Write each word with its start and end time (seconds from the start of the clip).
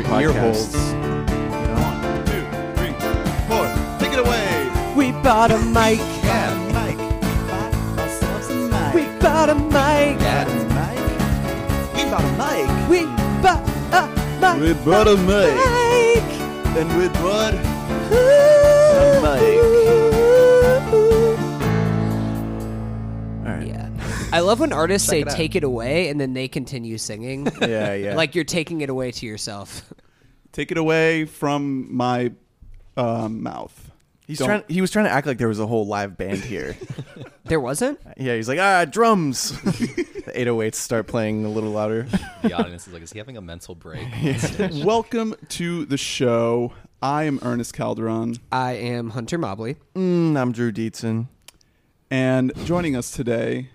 your 0.00 0.10
podcast. 0.10 0.22
ear 0.22 0.32
holes. 0.40 0.74
One, 1.84 1.98
two, 2.26 2.44
three, 2.76 2.92
four. 3.48 3.64
Take 4.00 4.12
it 4.12 4.18
away. 4.18 4.48
We 4.96 5.12
bought 5.22 5.50
a 5.50 5.58
mic. 5.58 5.98
Yeah, 6.22 6.52
Bought 6.54 6.70
a 6.70 6.74
mic. 6.74 6.98
We 8.94 9.02
bought 9.20 9.48
a 9.50 9.54
mic. 9.54 10.18
got 10.18 10.48
a 10.48 10.54
mic. 10.54 10.98
We 11.94 12.02
bought 12.10 12.22
a 12.22 12.26
mic. 12.38 12.68
We 12.88 13.00
bought 13.42 13.62
a 13.92 14.02
mic. 14.40 14.60
We 14.60 14.72
bought 14.84 15.08
a 15.08 15.16
mic. 15.16 15.54
mic. 15.54 16.24
And 16.76 16.88
with 16.96 17.14
what? 17.22 17.54
A 17.54 18.16
All 19.16 20.03
I 24.34 24.40
love 24.40 24.58
when 24.58 24.72
artists 24.72 25.08
say 25.08 25.20
it 25.20 25.28
out. 25.28 25.36
take 25.36 25.54
it 25.54 25.62
away 25.62 26.08
and 26.08 26.20
then 26.20 26.34
they 26.34 26.48
continue 26.48 26.98
singing. 26.98 27.46
Yeah, 27.60 27.94
yeah. 27.94 28.14
Like 28.16 28.34
you're 28.34 28.44
taking 28.44 28.80
it 28.80 28.90
away 28.90 29.12
to 29.12 29.26
yourself. 29.26 29.92
Take 30.52 30.70
it 30.72 30.76
away 30.78 31.24
from 31.24 31.94
my 31.96 32.32
uh, 32.96 33.28
mouth. 33.28 33.90
he's 34.26 34.38
Don't- 34.38 34.48
trying. 34.48 34.64
He 34.68 34.80
was 34.80 34.90
trying 34.90 35.04
to 35.06 35.10
act 35.12 35.26
like 35.26 35.38
there 35.38 35.48
was 35.48 35.60
a 35.60 35.66
whole 35.66 35.86
live 35.86 36.16
band 36.16 36.38
here. 36.38 36.76
There 37.46 37.60
wasn't? 37.60 38.00
yeah, 38.16 38.36
he's 38.36 38.48
like, 38.48 38.58
ah, 38.58 38.86
drums. 38.86 39.50
the 39.60 40.32
808s 40.34 40.76
start 40.76 41.06
playing 41.06 41.44
a 41.44 41.50
little 41.50 41.72
louder. 41.72 42.06
The 42.40 42.54
audience 42.54 42.86
is 42.86 42.92
like, 42.94 43.02
is 43.02 43.12
he 43.12 43.18
having 43.18 43.36
a 43.36 43.42
mental 43.42 43.74
break? 43.74 44.08
Welcome 44.82 45.34
to 45.50 45.84
the 45.84 45.98
show. 45.98 46.72
I 47.02 47.24
am 47.24 47.38
Ernest 47.42 47.74
Calderon, 47.74 48.36
I 48.50 48.72
am 48.72 49.10
Hunter 49.10 49.36
Mobley. 49.36 49.76
Mm, 49.94 50.38
I'm 50.38 50.52
Drew 50.52 50.72
Dietzen. 50.72 51.28
and 52.10 52.50
joining 52.64 52.96
us 52.96 53.10
today 53.10 53.68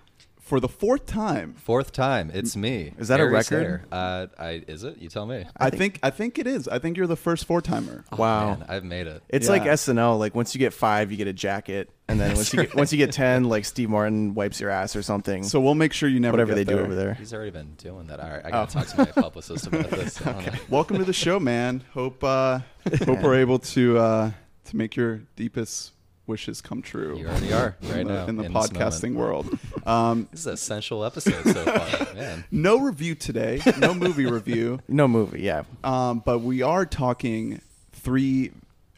for 0.50 0.58
the 0.58 0.68
fourth 0.68 1.06
time. 1.06 1.54
Fourth 1.54 1.92
time, 1.92 2.28
it's 2.34 2.56
me. 2.56 2.92
Is 2.98 3.06
that 3.06 3.20
a 3.20 3.22
Harry 3.22 3.32
record? 3.32 3.44
Sayer. 3.44 3.84
Uh, 3.92 4.26
I 4.36 4.64
is 4.66 4.82
it? 4.82 4.98
You 4.98 5.08
tell 5.08 5.24
me. 5.24 5.46
I 5.56 5.70
think 5.70 6.00
I 6.02 6.10
think 6.10 6.40
it 6.40 6.46
is. 6.48 6.66
I 6.66 6.80
think 6.80 6.96
you're 6.96 7.06
the 7.06 7.14
first 7.16 7.44
four 7.44 7.60
timer. 7.62 8.04
wow. 8.16 8.56
Man, 8.56 8.66
I've 8.68 8.82
made 8.82 9.06
it. 9.06 9.22
It's 9.28 9.46
Yeah. 9.46 9.52
like 9.52 9.62
SNL. 9.62 10.18
Like 10.18 10.34
once 10.34 10.52
you 10.52 10.58
get 10.58 10.72
five, 10.74 11.12
you 11.12 11.16
get 11.16 11.28
a 11.28 11.32
jacket, 11.32 11.88
and 12.08 12.18
then 12.20 12.34
once 12.34 12.52
you 12.52 12.64
get 12.64 12.74
once 12.74 12.90
you 12.92 12.98
get 12.98 13.12
ten, 13.12 13.44
like 13.44 13.64
Steve 13.64 13.90
Martin 13.90 14.34
wipes 14.34 14.60
your 14.60 14.70
ass 14.70 14.96
or 14.96 15.02
something. 15.02 15.44
So 15.44 15.60
we'll 15.60 15.76
make 15.76 15.92
sure 15.92 16.08
you 16.08 16.18
never 16.18 16.32
whatever 16.32 16.50
get 16.56 16.66
they 16.66 16.74
do 16.74 16.80
over 16.80 16.96
there. 16.96 17.14
He's 17.14 17.32
already 17.32 17.52
been 17.52 17.74
doing 17.76 18.08
that. 18.08 18.18
All 18.18 18.28
right, 18.28 18.44
I 18.44 18.48
Oh. 18.48 18.50
gotta 18.50 18.72
talk 18.72 18.86
to 18.88 18.98
my 18.98 19.04
publicist 19.22 19.68
about 19.68 19.88
this. 19.90 20.20
I. 20.26 20.58
Welcome 20.68 20.98
to 20.98 21.04
the 21.04 21.12
show, 21.12 21.38
man. 21.38 21.84
Hope 21.94 22.24
uh, 22.24 22.58
hope 23.06 23.22
we're 23.22 23.36
able 23.36 23.60
to 23.60 23.98
uh, 23.98 24.30
to 24.64 24.76
make 24.76 24.96
your 24.96 25.20
deepest 25.36 25.92
wishes 26.30 26.62
come 26.62 26.80
true. 26.80 27.18
You 27.18 27.26
already 27.28 27.52
are 27.52 27.76
right 27.82 27.98
in 27.98 28.06
the, 28.06 28.14
now 28.14 28.26
in 28.26 28.36
the 28.36 28.44
in 28.44 28.52
podcasting 28.54 29.14
world. 29.14 29.58
Um, 29.84 30.28
This 30.30 30.40
is 30.40 30.46
a 30.46 30.56
sensual 30.56 31.04
episode 31.04 31.44
so 31.44 31.64
far, 31.64 32.14
man. 32.14 32.44
no 32.50 32.78
review 32.80 33.14
today, 33.14 33.60
no 33.78 33.92
movie 33.92 34.24
review, 34.26 34.80
No 34.88 35.06
movie. 35.06 35.42
Yeah. 35.42 35.64
um, 35.84 36.22
but 36.24 36.38
we 36.38 36.62
are 36.62 36.86
talking 36.86 37.60
three 37.92 38.52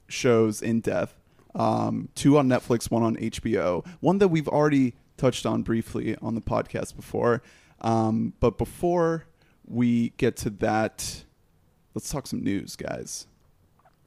shows 0.09 0.63
in 0.63 0.81
depth. 0.81 1.15
Um, 1.55 2.09
two 2.15 2.39
on 2.39 2.49
Netflix, 2.49 2.91
one 2.91 3.03
on 3.03 3.17
HBO. 3.17 3.85
One 4.01 4.19
that 4.19 4.29
we've 4.29 4.49
already 4.49 4.95
touched 5.17 5.45
on 5.45 5.63
briefly 5.63 6.17
on 6.23 6.35
the 6.35 6.41
podcast 6.41 6.95
before. 6.97 7.43
Um, 7.81 8.33
but 8.41 8.57
before 8.59 9.27
we 9.67 10.11
get 10.17 10.37
to 10.39 10.51
that, 10.51 11.25
let's 11.95 12.09
talk 12.11 12.27
some 12.27 12.43
news, 12.43 12.77
guys. 12.77 13.27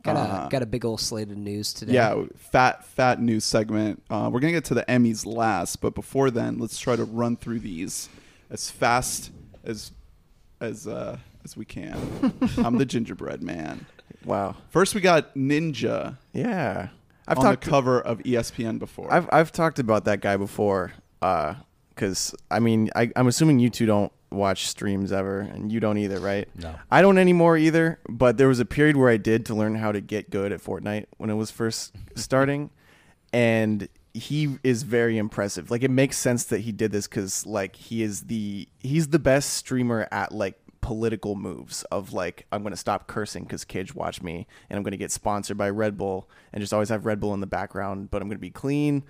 Got 0.06 0.16
a 0.16 0.20
Uh, 0.20 0.50
got 0.50 0.62
a 0.62 0.66
big 0.66 0.86
old 0.86 1.02
slate 1.02 1.30
of 1.32 1.38
news 1.38 1.74
today. 1.74 1.94
Yeah, 1.94 2.24
fat 2.38 2.86
fat 2.86 3.20
news 3.20 3.44
segment. 3.44 4.02
Uh, 4.10 4.30
we're 4.32 4.40
gonna 4.40 4.54
get 4.54 4.66
to 4.66 4.74
the 4.74 4.86
Emmys 4.88 5.26
last, 5.26 5.82
but 5.82 5.94
before 5.96 6.32
then, 6.32 6.58
let's 6.60 6.80
try 6.80 6.96
to 6.96 7.04
run 7.06 7.36
through 7.38 7.60
these 7.60 8.08
as 8.50 8.70
fast 8.72 9.32
as 9.64 9.92
as 10.62 10.88
uh, 10.88 11.18
as 11.44 11.58
we 11.58 11.66
can. 11.66 11.98
I'm 12.58 12.78
the 12.78 12.86
gingerbread 12.86 13.42
man. 13.44 13.86
Wow. 14.24 14.56
First, 14.70 14.96
we 14.96 15.02
got 15.02 15.36
Ninja 15.36 16.18
Yeah. 16.34 16.90
I've 17.28 17.38
on 17.40 17.44
talked. 17.46 17.64
the 17.64 17.70
cover 17.70 18.00
of 18.00 18.20
ESPN 18.20 18.78
before. 18.80 19.12
I've 19.12 19.28
I've 19.32 19.52
talked 19.52 19.80
about 19.80 20.06
that 20.06 20.22
guy 20.22 20.38
before. 20.38 20.94
Uh, 21.22 21.56
because 21.90 22.36
I 22.52 22.60
mean, 22.60 22.90
I, 22.96 23.10
I'm 23.16 23.28
assuming 23.28 23.60
you 23.60 23.70
two 23.70 23.86
don't 23.86 24.12
watch 24.36 24.68
streams 24.68 25.12
ever, 25.12 25.40
and 25.40 25.72
you 25.72 25.80
don't 25.80 25.98
either, 25.98 26.20
right? 26.20 26.48
No. 26.56 26.76
I 26.92 27.02
don't 27.02 27.18
anymore 27.18 27.58
either. 27.58 28.00
But 28.08 28.38
there 28.38 28.48
was 28.48 28.60
a 28.60 28.66
period 28.66 28.98
where 28.98 29.10
I 29.10 29.18
did 29.18 29.46
to 29.48 29.56
learn 29.56 29.76
how 29.76 29.92
to 29.92 30.02
get 30.02 30.30
good 30.30 30.52
at 30.52 30.62
Fortnite 30.62 31.06
when 31.18 31.30
it 31.30 31.36
was 31.36 31.52
first 31.52 31.96
starting, 32.16 32.70
and 33.34 33.88
he 34.14 34.58
is 34.64 34.84
very 34.84 35.18
impressive. 35.18 35.70
Like 35.70 35.84
it 35.84 35.92
makes 35.92 36.18
sense 36.18 36.46
that 36.46 36.62
he 36.62 36.72
did 36.72 36.92
this 36.92 37.08
because 37.08 37.46
like 37.46 37.76
he 37.76 38.02
is 38.02 38.24
the 38.24 38.68
he's 38.80 39.10
the 39.10 39.20
best 39.20 39.54
streamer 39.54 40.08
at 40.12 40.32
like 40.32 40.58
political 40.80 41.36
moves 41.36 41.82
of 41.86 42.14
like 42.14 42.46
I'm 42.52 42.64
gonna 42.64 42.78
stop 42.78 43.08
cursing 43.08 43.44
because 43.44 43.66
kids 43.66 43.96
watch 43.96 44.22
me 44.22 44.48
and 44.70 44.78
I'm 44.78 44.84
gonna 44.84 44.98
get 44.98 45.12
sponsored 45.12 45.58
by 45.58 45.70
Red 45.70 45.98
Bull 45.98 46.30
and 46.54 46.62
just 46.62 46.74
always 46.74 46.90
have 46.90 47.06
Red 47.06 47.20
Bull 47.20 47.34
in 47.34 47.40
the 47.40 47.48
background, 47.48 48.10
but 48.12 48.22
I'm 48.22 48.30
gonna 48.30 48.40
be 48.40 48.52
clean. 48.52 49.04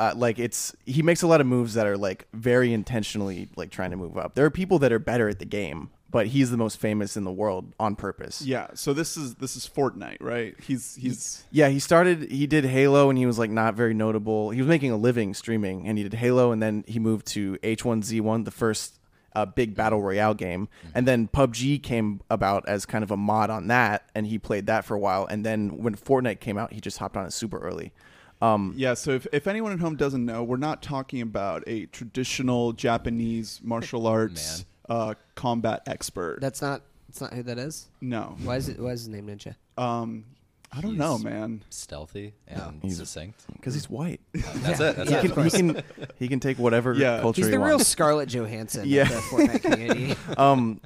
Uh, 0.00 0.14
like 0.16 0.38
it's 0.38 0.74
he 0.86 1.02
makes 1.02 1.20
a 1.20 1.26
lot 1.26 1.42
of 1.42 1.46
moves 1.46 1.74
that 1.74 1.86
are 1.86 1.98
like 1.98 2.26
very 2.32 2.72
intentionally 2.72 3.50
like 3.54 3.70
trying 3.70 3.90
to 3.90 3.98
move 3.98 4.16
up. 4.16 4.34
There 4.34 4.46
are 4.46 4.50
people 4.50 4.78
that 4.78 4.92
are 4.92 4.98
better 4.98 5.28
at 5.28 5.40
the 5.40 5.44
game, 5.44 5.90
but 6.10 6.28
he's 6.28 6.50
the 6.50 6.56
most 6.56 6.78
famous 6.78 7.18
in 7.18 7.24
the 7.24 7.30
world 7.30 7.74
on 7.78 7.96
purpose. 7.96 8.40
yeah, 8.40 8.68
so 8.72 8.94
this 8.94 9.18
is 9.18 9.34
this 9.34 9.56
is 9.56 9.68
Fortnite, 9.68 10.16
right? 10.22 10.54
He's 10.58 10.96
he's 10.96 11.44
Yeah, 11.50 11.68
he 11.68 11.78
started. 11.78 12.30
He 12.30 12.46
did 12.46 12.64
Halo, 12.64 13.10
and 13.10 13.18
he 13.18 13.26
was 13.26 13.38
like 13.38 13.50
not 13.50 13.74
very 13.74 13.92
notable. 13.92 14.48
He 14.48 14.62
was 14.62 14.68
making 14.68 14.90
a 14.90 14.96
living 14.96 15.34
streaming, 15.34 15.86
and 15.86 15.98
he 15.98 16.04
did 16.04 16.14
Halo, 16.14 16.50
and 16.50 16.62
then 16.62 16.82
he 16.86 16.98
moved 16.98 17.26
to 17.28 17.58
H1Z1, 17.62 18.46
the 18.46 18.50
first 18.50 19.00
uh, 19.34 19.44
big 19.44 19.74
battle 19.74 20.00
royale 20.00 20.32
game, 20.32 20.70
and 20.94 21.06
then 21.06 21.28
PUBG 21.28 21.82
came 21.82 22.22
about 22.30 22.66
as 22.66 22.86
kind 22.86 23.04
of 23.04 23.10
a 23.10 23.18
mod 23.18 23.50
on 23.50 23.68
that, 23.68 24.08
and 24.14 24.26
he 24.26 24.38
played 24.38 24.64
that 24.64 24.86
for 24.86 24.94
a 24.94 24.98
while. 24.98 25.26
And 25.26 25.44
then 25.44 25.82
when 25.82 25.94
Fortnite 25.94 26.40
came 26.40 26.56
out, 26.56 26.72
he 26.72 26.80
just 26.80 26.96
hopped 26.96 27.18
on 27.18 27.26
it 27.26 27.34
super 27.34 27.58
early. 27.58 27.92
Um, 28.42 28.74
yeah. 28.76 28.94
So 28.94 29.10
if 29.12 29.26
if 29.32 29.46
anyone 29.46 29.72
at 29.72 29.80
home 29.80 29.96
doesn't 29.96 30.24
know, 30.24 30.42
we're 30.42 30.56
not 30.56 30.82
talking 30.82 31.20
about 31.20 31.62
a 31.66 31.86
traditional 31.86 32.72
Japanese 32.72 33.60
martial 33.62 34.06
arts 34.06 34.64
uh, 34.88 35.14
combat 35.34 35.82
expert. 35.86 36.38
That's 36.40 36.62
not 36.62 36.82
that's 37.08 37.20
not 37.20 37.32
who 37.34 37.42
that 37.44 37.58
is. 37.58 37.88
no. 38.00 38.36
Why 38.44 38.56
is 38.56 38.68
it 38.68 38.78
why 38.78 38.90
is 38.90 39.00
his 39.00 39.08
name 39.08 39.26
Ninja? 39.26 39.54
Um, 39.76 40.24
I 40.72 40.80
don't 40.80 40.96
know, 40.96 41.18
man. 41.18 41.62
Stealthy 41.70 42.32
and 42.46 42.78
He's- 42.82 42.96
succinct. 42.98 43.40
because 43.54 43.74
he's 43.74 43.90
white, 43.90 44.20
That's 44.32 44.78
it. 44.80 44.96
That's 44.96 45.10
he 45.10 45.16
it. 45.16 45.32
can, 45.32 45.44
he 45.44 45.50
can 45.50 45.82
he 46.20 46.28
can 46.28 46.40
take 46.40 46.58
whatever 46.58 46.94
Yeah. 46.94 47.20
culture 47.20 47.38
He's 47.40 47.46
he 47.46 47.50
the 47.52 47.58
real 47.58 47.76
wants. 47.76 47.88
Scarlett 47.88 48.28
Johansson 48.28 48.84
Yeah. 48.86 49.02
of 49.02 49.08
the 49.08 49.14
Fortnite 49.16 49.62
community. 49.70 50.16
um 50.36 50.80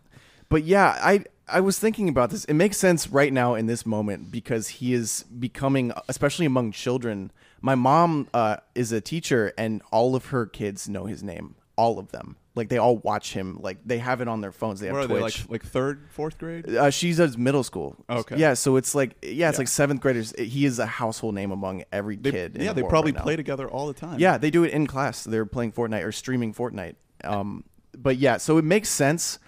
but 0.48 0.62
yeah 0.64 0.97
i 1.03 1.25
i 1.48 1.60
was 1.60 1.78
thinking 1.78 2.09
about 2.09 2.31
this 2.31 2.44
it 2.47 2.54
makes 2.54 2.76
sense 2.78 3.09
right 3.09 3.32
now 3.32 3.54
in 3.54 3.66
this 3.66 3.84
moment 3.84 4.31
because 4.31 4.69
he 4.69 4.94
is 4.94 5.25
becoming 5.38 5.93
especially 6.09 6.47
among 6.47 6.72
children 6.72 7.31
my 7.64 7.75
mom 7.75 8.28
uh, 8.34 8.56
is 8.75 8.92
a 8.92 9.00
teacher 9.00 9.52
and 9.56 9.80
all 9.91 10.14
of 10.14 10.26
her 10.26 10.44
kids 10.44 10.86
know 10.88 11.06
his 11.06 11.22
name 11.22 11.54
all 11.76 11.98
of 11.98 12.10
them 12.12 12.36
like 12.54 12.69
they 12.69 12.76
all 12.78 12.98
watch 12.98 13.32
him 13.32 13.58
like 13.60 13.78
they 13.86 13.98
have 13.98 14.20
it 14.20 14.28
on 14.28 14.41
their 14.42 14.52
phones 14.52 14.78
they 14.80 14.86
have 14.86 14.94
Where 14.94 15.04
are 15.04 15.06
twitch 15.08 15.36
they 15.38 15.42
like 15.48 15.62
like 15.62 15.64
third, 15.64 16.06
fourth 16.10 16.36
grade? 16.38 16.69
uh, 16.69 16.91
she's 16.91 17.19
at 17.19 17.36
middle 17.36 17.64
school. 17.64 17.97
Okay. 18.08 18.36
Yeah, 18.36 18.54
so 18.54 18.76
it's 18.76 18.94
like 18.94 19.16
yeah, 19.22 19.48
it's 19.48 19.56
Yeah. 19.56 19.62
like 19.62 19.69
seventh 19.69 20.00
graders. 20.00 20.32
He 20.38 20.64
is 20.66 20.78
a 20.78 20.86
household 20.86 21.34
name 21.34 21.50
among 21.50 21.82
every 21.91 22.14
They, 22.16 22.30
kid. 22.30 22.54
in 22.56 22.62
yeah, 22.62 22.69
the 22.69 22.75
they 22.75 22.82
world 22.82 22.91
probably 22.91 23.10
right 23.12 23.19
now. 23.19 23.25
play 23.25 23.34
together 23.36 23.69
all 23.69 23.88
the 23.88 23.94
time. 23.94 24.20
Yeah, 24.20 24.38
they 24.38 24.50
do 24.52 24.62
it 24.62 24.70
in 24.72 24.86
class. 24.86 25.25
They're 25.25 25.46
playing 25.46 25.72
Fortnite 25.72 26.04
or 26.04 26.12
streaming 26.12 26.54
Fortnite. 26.54 26.94
Um, 27.25 27.64
but 27.98 28.19
yeah, 28.19 28.36
so 28.36 28.56
it 28.58 28.64
makes 28.64 28.88
sense. 28.88 29.41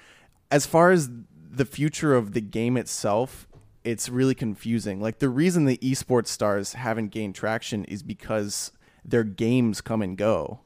As 0.50 0.66
far 0.66 0.90
as 0.90 1.08
the 1.48 1.64
future 1.64 2.12
of 2.16 2.32
the 2.32 2.40
game 2.40 2.76
itself, 2.76 3.45
it's 3.86 4.08
really 4.08 4.34
confusing. 4.34 5.00
Like 5.00 5.20
the 5.20 5.28
reason 5.28 5.64
the 5.64 5.78
esports 5.78 6.26
stars 6.26 6.72
haven't 6.72 7.08
gained 7.08 7.36
traction 7.36 7.84
is 7.84 8.02
because 8.02 8.72
their 9.04 9.22
games 9.24 9.80
come 9.80 10.02
and 10.02 10.18
go. 10.18 10.60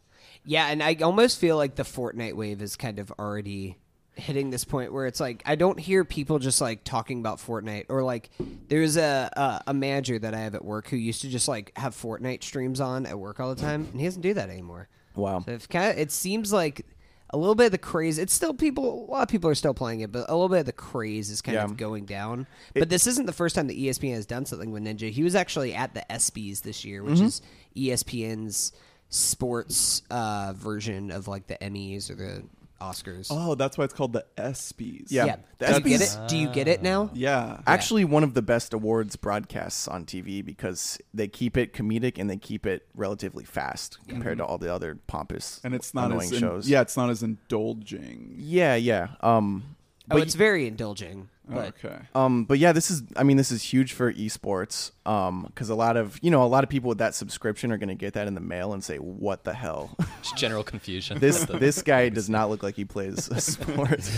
Yeah, 0.45 0.69
and 0.69 0.83
I 0.83 0.97
almost 1.03 1.39
feel 1.39 1.59
like 1.59 1.75
the 1.75 1.83
Fortnite 1.83 2.35
wave 2.35 2.63
is 2.63 2.77
kind 2.77 2.99
of 2.99 3.13
already 3.19 3.77
hitting 4.15 4.51
this 4.51 4.65
point 4.65 4.93
where 4.93 5.07
it's 5.07 5.21
like 5.21 5.43
I 5.47 5.55
don't 5.55 5.79
hear 5.79 6.05
people 6.05 6.39
just 6.39 6.61
like 6.61 6.83
talking 6.83 7.21
about 7.21 7.39
Fortnite 7.39 7.87
or 7.89 8.03
like 8.03 8.31
there's 8.69 8.97
a 8.97 9.31
a, 9.37 9.71
a 9.71 9.75
manager 9.75 10.19
that 10.19 10.35
I 10.35 10.41
have 10.41 10.55
at 10.55 10.65
work 10.65 10.89
who 10.89 10.97
used 10.97 11.21
to 11.23 11.29
just 11.29 11.47
like 11.47 11.73
have 11.77 11.95
Fortnite 11.95 12.43
streams 12.43 12.81
on 12.81 13.05
at 13.05 13.19
work 13.19 13.39
all 13.39 13.55
the 13.55 13.61
time, 13.61 13.87
and 13.93 14.01
he 14.01 14.07
doesn't 14.07 14.23
do 14.23 14.33
that 14.35 14.49
anymore. 14.49 14.89
Wow. 15.15 15.45
So 15.45 15.59
kind 15.69 15.91
of, 15.91 15.99
it 15.99 16.11
seems 16.11 16.53
like 16.55 16.87
a 17.33 17.39
little 17.39 17.55
bit 17.55 17.67
of 17.67 17.73
the 17.73 17.79
craze. 17.79 18.19
It's 18.19 18.35
still 18.35 18.53
people. 18.55 19.07
A 19.09 19.11
lot 19.11 19.23
of 19.23 19.29
people 19.29 19.49
are 19.51 19.55
still 19.55 19.75
playing 19.75 20.01
it, 20.01 20.11
but 20.11 20.29
a 20.29 20.35
little 20.35 20.49
bit 20.49 20.61
of 20.61 20.67
the 20.67 20.73
craze 20.73 21.31
is 21.31 21.41
kind 21.43 21.55
Yeah. 21.57 21.65
of 21.65 21.77
going 21.77 22.05
down. 22.05 22.47
but 22.75 22.89
this 22.89 23.07
isn't 23.07 23.27
the 23.27 23.33
first 23.33 23.55
time 23.55 23.67
that 23.69 23.77
ESPN 23.79 24.15
has 24.15 24.27
done 24.27 24.47
something 24.47 24.71
with 24.73 24.83
Ninja. 24.83 25.11
He 25.11 25.23
was 25.23 25.35
actually 25.35 25.73
at 25.75 25.95
the 25.95 26.05
ESPYS 26.11 26.63
this 26.63 26.85
year, 26.85 27.03
which 27.05 27.15
Mm-hmm. 27.19 27.27
is 27.27 27.43
ESPN's 27.77 28.73
sports 29.09 30.03
uh, 30.11 30.53
version 30.57 31.11
of 31.11 31.29
like 31.29 31.47
the 31.47 31.57
Emmys 31.57 32.11
or 32.11 32.15
the 32.15 32.43
Oscars. 32.81 33.29
Oh, 33.31 33.55
that's 33.55 33.77
why 33.79 33.85
it's 33.85 33.95
called 33.95 34.13
the 34.13 34.25
ESPYS. 34.37 35.07
Yeah. 35.11 35.25
yeah. 35.27 35.37
the 35.59 35.67
Do 35.67 35.73
you 35.91 35.99
get 35.99 36.01
ESPYs 36.01 36.25
it? 36.25 36.29
Do 36.29 36.37
you 36.37 36.49
get 36.49 36.69
it 36.69 36.83
now? 36.83 37.11
Yeah. 37.13 37.61
Actually, 37.67 38.05
one 38.05 38.25
of 38.25 38.35
the 38.35 38.43
best 38.43 38.73
awards 38.73 39.17
broadcasts 39.17 39.87
on 39.87 40.05
TV 40.07 40.45
because 40.45 40.99
they 41.15 41.29
keep 41.29 41.57
it 41.57 41.73
comedic 41.73 42.19
and 42.19 42.29
they 42.31 42.37
keep 42.37 42.67
it 42.67 42.87
relatively 42.95 43.45
fast 43.45 43.99
compared 44.09 44.39
to 44.39 44.45
all 44.45 44.59
the 44.59 44.73
other 44.73 44.99
pompous 45.07 45.61
and 45.65 45.75
it's 45.75 45.95
not 45.95 46.11
annoying 46.11 46.23
as 46.29 46.33
in- 46.33 46.39
shows. 46.41 46.69
yeah, 46.69 46.81
it's 46.81 46.97
not 46.97 47.11
as 47.11 47.23
indulging. 47.23 48.35
Yeah, 48.39 48.75
yeah. 48.77 49.09
Um, 49.21 49.77
Oh, 50.13 50.17
But 50.17 50.23
it's 50.25 50.35
very 50.35 50.67
indulging. 50.67 51.29
But 51.49 51.69
okay. 51.85 51.97
Um, 52.15 52.45
but 52.45 52.59
yeah, 52.59 52.73
this 52.73 52.91
is 52.91 53.03
I 53.17 53.23
mean 53.23 53.37
this 53.37 53.51
is 53.51 53.63
huge 53.63 53.93
for 53.93 54.13
esports. 54.13 54.93
Um, 55.05 55.45
because 55.47 55.69
a 55.69 55.75
lot 55.75 55.97
of 55.97 56.19
you 56.23 56.31
know 56.31 56.45
a 56.45 56.47
lot 56.47 56.65
of 56.65 56.71
people 56.71 56.89
with 56.89 56.99
that 56.99 57.15
subscription 57.15 57.73
are 57.73 57.79
going 57.79 57.89
to 57.89 57.95
get 57.95 58.15
that 58.15 58.29
in 58.29 58.35
the 58.35 58.41
mail 58.41 58.73
and 58.73 58.85
say 58.85 58.99
what 58.99 59.45
the 59.45 59.55
hell. 59.55 59.97
Just 60.23 60.37
general 60.37 60.63
confusion. 60.63 61.19
this 61.19 61.45
this 61.55 61.83
guy 61.83 62.09
does 62.09 62.31
not 62.31 62.51
look 62.51 62.63
like 62.63 62.77
he 62.77 62.85
plays 62.85 63.29
a 63.29 63.41
sport. 63.41 64.09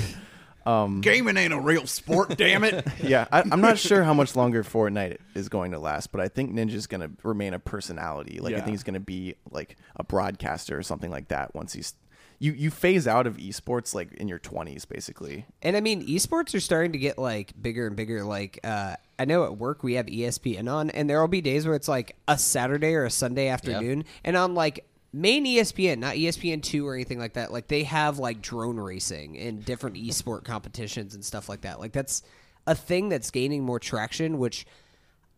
Gaming 1.01 1.37
ain't 1.37 1.53
a 1.53 1.59
real 1.59 1.87
sport, 1.87 2.37
damn 2.37 2.63
it. 2.63 2.87
yeah, 3.03 3.27
I, 3.33 3.43
I'm 3.51 3.61
not 3.61 3.79
sure 3.79 4.05
how 4.05 4.15
much 4.15 4.37
longer 4.37 4.63
Fortnite 4.63 5.19
is 5.35 5.49
going 5.49 5.73
to 5.73 5.79
last, 5.79 6.13
but 6.13 6.21
I 6.21 6.29
think 6.29 6.53
Ninja's 6.53 6.87
going 6.87 7.01
to 7.01 7.11
remain 7.25 7.53
a 7.53 7.59
personality. 7.59 8.39
Like 8.39 8.55
I 8.55 8.59
think 8.59 8.71
he's 8.71 8.85
going 8.85 8.95
to 8.95 9.01
be 9.01 9.35
like 9.51 9.77
a 9.97 10.05
broadcaster 10.05 10.79
or 10.79 10.83
something 10.85 11.11
like 11.11 11.29
that. 11.29 11.55
Once 11.55 11.73
he's 11.73 11.95
you 12.43 12.53
you 12.55 12.71
phase 12.73 13.07
out 13.07 13.29
of 13.29 13.37
esports 13.37 13.95
like 13.95 14.15
in 14.15 14.27
your 14.27 14.41
20s 14.41 14.89
basically. 14.89 15.47
And 15.63 15.77
I 15.77 15.81
mean, 15.81 16.05
esports 16.09 16.55
are 16.57 16.61
starting 16.61 16.91
to 16.91 16.99
get 16.99 17.17
like 17.17 17.53
bigger 17.61 17.87
and 17.87 17.95
bigger. 17.95 18.25
Like, 18.25 18.59
uh, 18.65 18.97
I 19.17 19.27
know 19.27 19.45
at 19.45 19.57
work 19.57 19.85
we 19.85 19.95
have 19.95 20.07
ESPN 20.07 20.71
on, 20.71 20.91
and 20.91 21.09
there 21.09 21.21
will 21.21 21.29
be 21.29 21.41
days 21.41 21.67
where 21.67 21.77
it's 21.77 21.87
like 21.87 22.17
a 22.27 22.37
Saturday 22.37 22.95
or 22.95 23.05
a 23.05 23.11
Sunday 23.11 23.47
afternoon, 23.47 24.05
and 24.25 24.37
on 24.37 24.55
like 24.55 24.85
main 25.13 25.47
ESPN, 25.47 25.99
not 25.99 26.17
ESPN 26.17 26.65
two 26.65 26.85
or 26.85 26.95
anything 26.97 27.21
like 27.21 27.35
that. 27.35 27.53
Like 27.53 27.69
they 27.69 27.85
have 27.85 28.19
like 28.19 28.43
drone 28.43 28.77
racing 28.77 29.39
and 29.39 29.65
different 29.65 29.95
esport 29.95 30.43
competitions 30.43 31.15
and 31.15 31.25
stuff 31.25 31.49
like 31.49 31.61
that. 31.61 31.79
Like 31.79 31.93
that's 31.93 32.25
a 32.67 32.75
thing 32.75 33.09
that's 33.09 33.31
gaining 33.31 33.63
more 33.63 33.79
traction, 33.79 34.39
which 34.39 34.67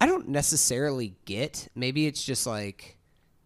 I 0.01 0.07
don't 0.07 0.29
necessarily 0.29 1.17
get. 1.27 1.69
Maybe 1.75 2.07
it's 2.07 2.25
just 2.25 2.47
like 2.47 2.97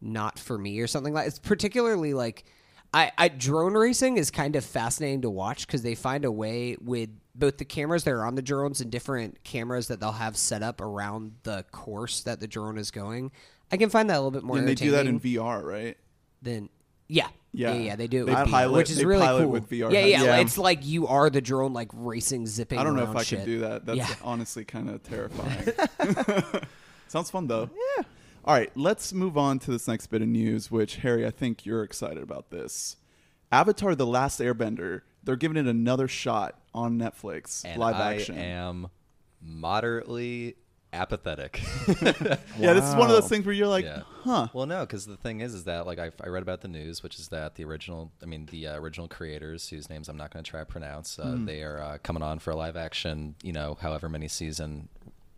not 0.01 0.39
for 0.39 0.57
me 0.57 0.79
or 0.79 0.87
something 0.87 1.13
like. 1.13 1.27
It's 1.27 1.41
particularly 1.41 2.15
like 2.15 2.45
I, 2.95 3.13
I 3.19 3.29
drone 3.29 3.75
racing 3.75 4.17
is 4.17 4.31
kind 4.31 4.57
of 4.57 4.65
fascinating 4.65 5.23
to 5.23 5.31
watch 5.31 5.67
because 5.67 5.83
they 5.83 5.95
find 5.95 6.25
a 6.25 6.33
way 6.33 6.77
with 6.81 7.11
both 7.35 7.59
the 7.59 7.65
cameras 7.65 8.05
that 8.05 8.13
are 8.13 8.25
on 8.25 8.35
the 8.35 8.43
drones 8.43 8.81
and 8.81 8.91
different 8.91 9.45
cameras 9.45 9.89
that 9.89 10.01
they'll 10.01 10.13
have 10.13 10.37
set 10.37 10.63
up 10.63 10.81
around 10.81 11.33
the 11.43 11.65
course 11.71 12.23
that 12.23 12.41
the 12.41 12.47
drone 12.49 12.79
is 12.79 12.91
going. 12.91 13.31
I 13.71 13.77
can 13.77 13.91
find 13.91 14.09
that 14.09 14.15
a 14.15 14.21
little 14.21 14.31
bit 14.31 14.43
more. 14.43 14.57
and 14.57 14.67
they 14.67 14.75
do 14.75 14.93
that 14.93 15.07
in 15.07 15.21
VR, 15.21 15.63
right? 15.63 15.97
Then 16.41 16.71
yeah. 17.09 17.29
Yeah. 17.53 17.73
yeah, 17.73 17.81
yeah, 17.81 17.97
they 17.97 18.07
do. 18.07 18.25
They 18.25 18.33
with 18.33 18.41
VR, 18.47 18.51
pilot- 18.51 18.73
which 18.77 18.91
is 18.91 18.99
they 18.99 19.07
really 19.07 19.25
pilot 19.25 19.43
cool. 19.45 19.51
with 19.53 19.71
VR 19.71 19.91
Yeah, 19.93 20.05
yeah, 20.05 20.19
headsets. 20.19 20.43
It's 20.51 20.59
like 20.59 20.85
you 20.87 21.07
are 21.07 21.31
the 21.31 21.41
drone, 21.41 21.73
like 21.73 21.89
racing, 21.95 22.47
zipping. 22.47 22.79
I 22.79 22.85
don't 22.85 22.97
know 22.97 23.05
if 23.11 23.17
I 23.17 23.23
shit. 23.23 23.41
can 23.41 23.47
do 23.47 23.59
that. 23.61 23.87
That's 23.87 23.99
Yeah. 23.99 24.15
honestly 24.23 24.65
kind 24.65 24.89
of 24.91 25.03
terrifying. 25.05 25.73
Sounds 27.09 27.31
fun 27.31 27.47
though. 27.47 27.71
Yeah. 27.99 28.05
All 28.45 28.55
right, 28.55 28.71
let's 28.77 29.13
move 29.13 29.37
on 29.37 29.59
to 29.61 29.71
this 29.71 29.89
next 29.89 30.07
bit 30.09 30.23
of 30.23 30.29
news, 30.29 30.71
which 30.71 30.97
Harry, 30.97 31.27
I 31.27 31.31
think 31.31 31.67
you're 31.67 31.83
excited 31.83 32.23
about 32.23 32.51
this. 32.51 32.97
Avatar: 33.53 33.95
The 33.95 34.07
Last 34.07 34.41
Airbender. 34.41 35.03
They're 35.25 35.37
giving 35.37 35.59
it 35.59 35.67
another 35.67 36.09
shot 36.09 36.61
on 36.75 36.99
Netflix, 36.99 37.65
and 37.65 37.79
live 37.79 37.97
I 37.97 38.15
action. 38.15 38.39
I 38.39 38.45
am 38.45 38.89
moderately 39.43 40.57
apathetic. 40.93 41.61
Yeah, 42.59 42.73
this 42.73 42.85
is 42.85 42.95
one 42.97 43.09
of 43.09 43.11
those 43.11 43.29
things 43.29 43.47
where 43.47 43.55
you're 43.55 43.69
like, 43.69 43.85
yeah. 43.85 44.03
huh? 44.25 44.49
Well, 44.53 44.67
no, 44.67 44.81
because 44.81 45.07
the 45.07 45.17
thing 45.17 45.41
is, 45.41 45.55
is 45.55 45.65
that 45.65 45.87
like 45.87 46.01
I, 46.01 46.11
I 46.21 46.29
read 46.29 46.43
about 46.43 46.61
the 46.61 46.69
news, 46.69 47.05
which 47.05 47.21
is 47.21 47.29
that 47.29 47.55
the 47.55 47.65
original, 47.65 48.11
I 48.21 48.27
mean, 48.27 48.47
the 48.47 48.67
uh, 48.67 48.81
original 48.81 49.07
creators, 49.07 49.69
whose 49.69 49.89
names 49.89 50.09
I'm 50.09 50.17
not 50.17 50.33
going 50.33 50.45
to 50.45 50.51
try 50.51 50.61
to 50.61 50.67
pronounce, 50.67 51.19
uh, 51.19 51.37
they 51.39 51.63
are 51.63 51.81
uh, 51.81 51.99
coming 52.03 52.23
on 52.23 52.41
for 52.41 52.51
a 52.51 52.57
live 52.57 52.77
action, 52.77 53.37
you 53.45 53.53
know, 53.53 53.79
however 53.81 54.09
many 54.09 54.27
season 54.27 54.89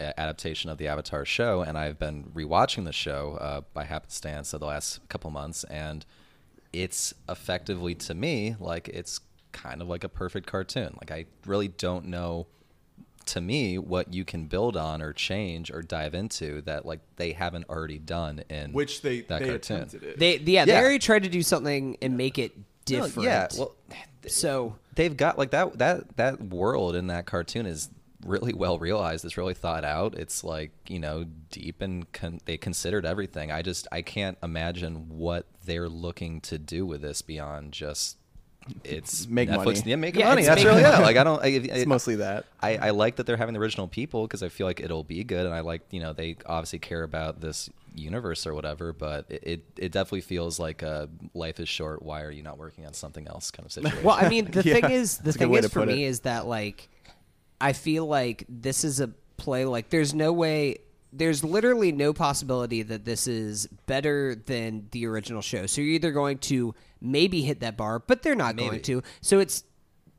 adaptation 0.00 0.70
of 0.70 0.78
the 0.78 0.88
Avatar 0.88 1.24
show, 1.24 1.62
and 1.62 1.76
I've 1.78 1.98
been 1.98 2.24
rewatching 2.34 2.84
the 2.84 2.92
show 2.92 3.36
uh, 3.40 3.60
by 3.74 3.84
happenstance 3.84 4.52
of 4.52 4.60
the 4.60 4.66
last 4.66 5.06
couple 5.08 5.30
months, 5.30 5.64
and 5.64 6.04
it's 6.72 7.12
effectively 7.28 7.94
to 7.96 8.14
me 8.14 8.54
like 8.60 8.88
it's 8.88 9.20
kind 9.52 9.82
of 9.82 9.88
like 9.88 10.04
a 10.04 10.08
perfect 10.08 10.46
cartoon. 10.46 10.96
Like 11.00 11.10
I 11.10 11.26
really 11.46 11.68
don't 11.68 12.06
know 12.06 12.46
to 13.26 13.40
me 13.40 13.76
what 13.78 14.12
you 14.14 14.24
can 14.24 14.46
build 14.46 14.76
on 14.76 15.02
or 15.02 15.12
change 15.12 15.70
or 15.70 15.82
dive 15.82 16.14
into 16.14 16.62
that 16.62 16.86
like 16.86 17.00
they 17.16 17.32
haven't 17.32 17.68
already 17.68 17.98
done 17.98 18.42
in 18.48 18.72
Which 18.72 19.02
they 19.02 19.20
that 19.22 19.40
they 19.40 19.48
cartoon. 19.48 19.76
attempted 19.76 20.02
it. 20.04 20.18
They 20.18 20.38
yeah, 20.38 20.64
they 20.64 20.72
Yeah. 20.72 20.80
already 20.80 20.98
tried 20.98 21.24
to 21.24 21.28
do 21.28 21.42
something 21.42 21.96
and 22.00 22.16
make 22.16 22.38
it 22.38 22.56
No, 22.56 22.62
different. 22.84 23.28
yeah, 23.28 23.48
well, 23.58 23.74
so 24.26 24.76
they've 24.94 25.16
got 25.16 25.38
like 25.38 25.50
that 25.50 25.78
that 25.78 26.16
that 26.16 26.40
world 26.40 26.94
in 26.96 27.08
that 27.08 27.26
cartoon 27.26 27.66
is 27.66 27.88
really 28.24 28.52
well 28.52 28.78
realized. 28.78 29.24
It's 29.24 29.36
really 29.36 29.54
thought 29.54 29.84
out. 29.84 30.14
It's 30.14 30.44
like 30.44 30.70
you 30.88 30.98
know 30.98 31.24
deep 31.50 31.80
and 31.80 32.10
con- 32.12 32.40
they 32.44 32.56
considered 32.56 33.04
everything. 33.06 33.50
I 33.50 33.62
just 33.62 33.86
I 33.92 34.02
can't 34.02 34.36
imagine 34.42 35.06
what 35.08 35.46
they're 35.64 35.88
looking 35.88 36.40
to 36.42 36.58
do 36.58 36.84
with 36.86 37.02
this 37.02 37.22
beyond 37.22 37.72
just 37.72 38.16
it's 38.84 39.26
Make 39.28 39.48
Netflix. 39.48 39.64
money. 39.64 39.82
Yeah, 39.86 39.96
make 39.96 40.16
Yeah, 40.16 40.28
money. 40.28 40.42
That's 40.44 40.64
really 40.64 40.82
money. 40.82 40.96
it. 40.98 41.02
Like 41.02 41.16
I 41.16 41.24
don't. 41.24 41.42
I, 41.42 41.46
It's 41.48 41.86
mostly 41.86 42.16
that. 42.16 42.44
I, 42.60 42.76
I 42.76 42.90
like 42.90 43.16
that 43.16 43.26
they're 43.26 43.36
having 43.38 43.54
the 43.54 43.60
original 43.60 43.88
people 43.88 44.26
because 44.26 44.42
I 44.42 44.48
feel 44.48 44.66
like 44.66 44.80
it'll 44.80 45.02
be 45.04 45.24
good, 45.24 45.46
and 45.46 45.54
I 45.54 45.60
like 45.60 45.82
you 45.90 46.00
know 46.00 46.12
they 46.12 46.36
obviously 46.46 46.78
care 46.78 47.02
about 47.02 47.40
this 47.40 47.70
universe 47.94 48.46
or 48.46 48.54
whatever. 48.54 48.92
But 48.92 49.24
it 49.30 49.42
it, 49.44 49.64
it 49.76 49.92
definitely 49.92 50.20
feels 50.20 50.60
like 50.60 50.82
a 50.82 51.08
life 51.34 51.58
is 51.58 51.68
short. 51.70 52.02
Why 52.02 52.20
are 52.22 52.30
you 52.30 52.42
not 52.42 52.58
working 52.58 52.84
on 52.86 52.92
something 52.92 53.26
else 53.26 53.50
kind 53.50 53.64
of 53.66 53.72
situation? 53.72 53.98
Well, 54.04 54.16
I 54.20 54.28
mean, 54.28 54.44
the 54.50 54.62
Yeah, 54.62 54.74
thing 54.74 54.90
is, 54.90 55.16
the 55.18 55.24
that's 55.24 55.36
thing 55.38 55.54
is 55.54 55.68
for 55.72 55.86
me 55.86 56.04
it. 56.04 56.08
is 56.08 56.20
that 56.20 56.46
like, 56.46 56.88
I 57.60 57.72
feel 57.72 58.06
like 58.06 58.44
this 58.48 58.84
is 58.84 59.00
a 59.00 59.08
play. 59.36 59.64
Like, 59.64 59.90
there's 59.90 60.14
no 60.14 60.32
way. 60.32 60.78
There's 61.12 61.42
literally 61.42 61.90
no 61.90 62.12
possibility 62.12 62.82
that 62.82 63.04
this 63.04 63.26
is 63.26 63.66
better 63.86 64.34
than 64.34 64.86
the 64.92 65.06
original 65.06 65.42
show. 65.42 65.66
So 65.66 65.80
you're 65.80 65.94
either 65.94 66.12
going 66.12 66.38
to 66.38 66.74
maybe 67.00 67.42
hit 67.42 67.60
that 67.60 67.76
bar, 67.76 67.98
but 67.98 68.22
they're 68.22 68.36
not 68.36 68.56
going 68.56 68.80
to. 68.82 69.02
So 69.20 69.40
it's 69.40 69.64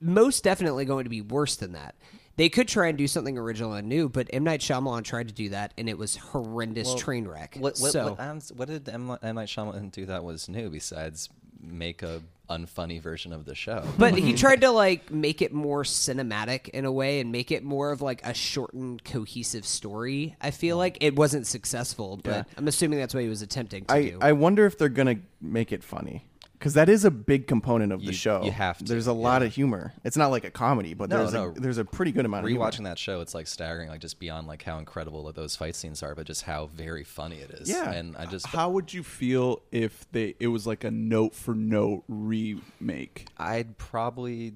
most 0.01 0.43
definitely 0.43 0.83
going 0.85 1.05
to 1.05 1.09
be 1.09 1.21
worse 1.21 1.55
than 1.55 1.73
that. 1.73 1.95
They 2.35 2.49
could 2.49 2.67
try 2.67 2.87
and 2.87 2.97
do 2.97 3.07
something 3.07 3.37
original 3.37 3.73
and 3.73 3.87
new, 3.87 4.09
but 4.09 4.29
M 4.33 4.43
Night 4.43 4.61
Shyamalan 4.61 5.03
tried 5.03 5.27
to 5.27 5.33
do 5.33 5.49
that, 5.49 5.73
and 5.77 5.87
it 5.87 5.97
was 5.97 6.15
horrendous 6.15 6.95
train 6.95 7.27
wreck. 7.27 7.55
What 7.59 7.77
what, 7.77 7.91
so 7.91 8.15
what, 8.15 8.51
what 8.55 8.67
did 8.67 8.89
M. 8.89 9.17
M. 9.21 9.35
Night 9.35 9.47
Shyamalan 9.47 9.91
do 9.91 10.05
that 10.07 10.23
was 10.23 10.49
new 10.49 10.69
besides 10.69 11.29
make 11.61 12.01
a 12.01 12.21
unfunny 12.57 13.01
version 13.01 13.33
of 13.33 13.45
the 13.45 13.55
show? 13.55 13.83
but 13.97 14.13
he 14.15 14.33
tried 14.43 14.61
to 14.61 14.69
like 14.71 15.09
make 15.11 15.41
it 15.41 15.53
more 15.53 15.83
cinematic 15.83 16.69
in 16.69 16.85
a 16.85 16.91
way 16.91 17.19
and 17.19 17.31
make 17.31 17.51
it 17.51 17.63
more 17.63 17.91
of 17.91 18.01
like 18.01 18.25
a 18.25 18.33
shortened 18.33 19.03
cohesive 19.03 19.65
story 19.65 20.35
i 20.41 20.51
feel 20.51 20.77
like 20.77 20.97
it 21.01 21.15
wasn't 21.15 21.45
successful 21.47 22.19
but 22.23 22.31
Yeah. 22.31 22.43
i'm 22.57 22.67
assuming 22.67 22.99
that's 22.99 23.13
what 23.13 23.23
he 23.23 23.29
was 23.29 23.41
attempting 23.41 23.85
to 23.85 23.93
I, 23.93 24.01
do 24.09 24.19
I 24.21 24.33
wonder 24.33 24.65
if 24.65 24.77
they're 24.77 24.89
gonna 24.89 25.17
make 25.41 25.71
it 25.71 25.83
funny 25.83 26.25
because 26.61 26.75
that 26.75 26.89
is 26.89 27.05
a 27.05 27.09
big 27.09 27.47
component 27.47 27.91
of 27.91 28.01
the 28.01 28.05
You- 28.07 28.13
show. 28.13 28.43
you 28.43 28.51
have 28.51 28.77
to, 28.77 28.83
There's 28.83 29.07
a 29.07 29.13
lot 29.13 29.41
yeah. 29.41 29.47
of 29.47 29.55
humor. 29.55 29.93
It's 30.03 30.15
not 30.15 30.27
like 30.27 30.43
a 30.43 30.51
comedy, 30.51 30.93
but 30.93 31.09
No, 31.09 31.17
there's 31.17 31.33
no. 31.33 31.45
a, 31.49 31.53
there's 31.53 31.79
a 31.79 31.85
pretty 31.85 32.11
good 32.11 32.23
amount 32.23 32.43
of 32.45 32.49
humor. 32.49 32.63
Rewatching 32.63 32.83
that 32.83 32.99
show, 32.99 33.19
it's 33.21 33.33
like 33.33 33.47
staggering, 33.47 33.89
like 33.89 33.99
just 33.99 34.19
beyond 34.19 34.45
like 34.45 34.61
how 34.61 34.77
incredible 34.77 35.23
that 35.25 35.35
those 35.35 35.55
fight 35.55 35.75
scenes 35.75 36.03
are, 36.03 36.13
but 36.13 36.27
just 36.27 36.43
how 36.43 36.67
very 36.67 37.03
funny 37.03 37.37
it 37.37 37.49
is. 37.49 37.67
Yeah. 37.67 37.89
and 37.91 38.15
I 38.15 38.27
just 38.27 38.45
How 38.45 38.69
would 38.69 38.93
you 38.93 39.01
feel 39.01 39.63
if 39.71 40.05
they 40.11 40.35
it 40.39 40.47
was 40.47 40.67
like 40.67 40.83
a 40.83 40.91
note 40.91 41.33
for 41.33 41.55
note 41.55 42.03
remake? 42.07 43.27
I'd 43.37 43.79
probably 43.79 44.53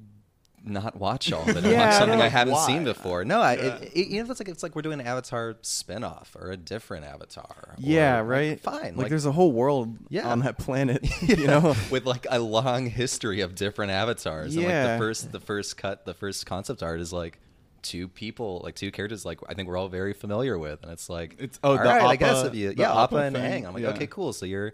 not 0.67 0.95
watch 0.97 1.31
all 1.31 1.43
of 1.43 1.49
it. 1.49 1.57
and 1.63 1.65
Yeah, 1.67 1.79
watch 1.79 1.89
don't 1.91 1.99
something 1.99 2.19
know 2.19 2.25
I 2.25 2.29
haven't 2.29 2.53
why. 2.53 2.65
seen 2.67 2.83
before. 2.83 3.23
No, 3.25 3.41
I, 3.41 3.53
it, 3.53 3.91
it, 3.95 4.07
you 4.07 4.23
know, 4.23 4.29
it's 4.29 4.39
like 4.39 4.49
it's 4.49 4.63
like 4.63 4.75
we're 4.75 4.81
doing 4.81 4.99
an 4.99 5.07
Avatar 5.07 5.53
spinoff 5.61 6.35
or 6.35 6.51
a 6.51 6.57
different 6.57 7.05
Avatar. 7.05 7.75
Yeah, 7.77 8.19
or, 8.19 8.21
like, 8.23 8.29
right. 8.29 8.59
fine. 8.59 8.95
Like, 8.95 9.09
there's 9.09 9.25
a 9.25 9.31
whole 9.31 9.51
world 9.51 9.97
Yeah. 10.09 10.27
on 10.29 10.39
that 10.39 10.57
planet. 10.57 11.05
You 11.21 11.47
know. 11.47 11.75
with 11.91 12.05
like 12.05 12.25
a 12.29 12.39
long 12.39 12.87
history 12.87 13.41
of 13.41 13.55
different 13.55 13.91
avatars. 13.91 14.55
And 14.55 14.63
like 14.65 14.71
Yeah. 14.71 14.93
the 14.93 14.97
first 14.99 15.31
the 15.31 15.39
first 15.39 15.77
cut, 15.77 16.05
the 16.05 16.13
first 16.13 16.45
concept 16.45 16.81
art 16.83 16.99
is 16.99 17.11
like 17.13 17.39
two 17.81 18.07
people, 18.07 18.61
like 18.63 18.75
two 18.75 18.89
characters 18.91 19.25
like 19.25 19.39
I 19.47 19.53
think 19.53 19.67
we're 19.67 19.77
all 19.77 19.87
very 19.89 20.13
familiar 20.13 20.57
with. 20.57 20.81
And 20.83 20.91
it's 20.91 21.09
like 21.09 21.33
It's- 21.33 21.59
oh, 21.63 21.71
all 21.71 21.77
the 21.77 21.83
right, 21.83 22.01
I 22.03 22.15
guess 22.15 22.43
if 22.43 22.55
you 22.55 22.69
the 22.69 22.77
yeah, 22.77 22.89
Appa 22.91 22.99
Appa 23.01 23.15
and 23.17 23.35
thing, 23.35 23.63
Aang. 23.63 23.67
I'm 23.67 23.73
like, 23.73 23.83
yeah. 23.83 23.89
okay, 23.89 24.07
cool. 24.07 24.33
So 24.33 24.45
you're 24.45 24.73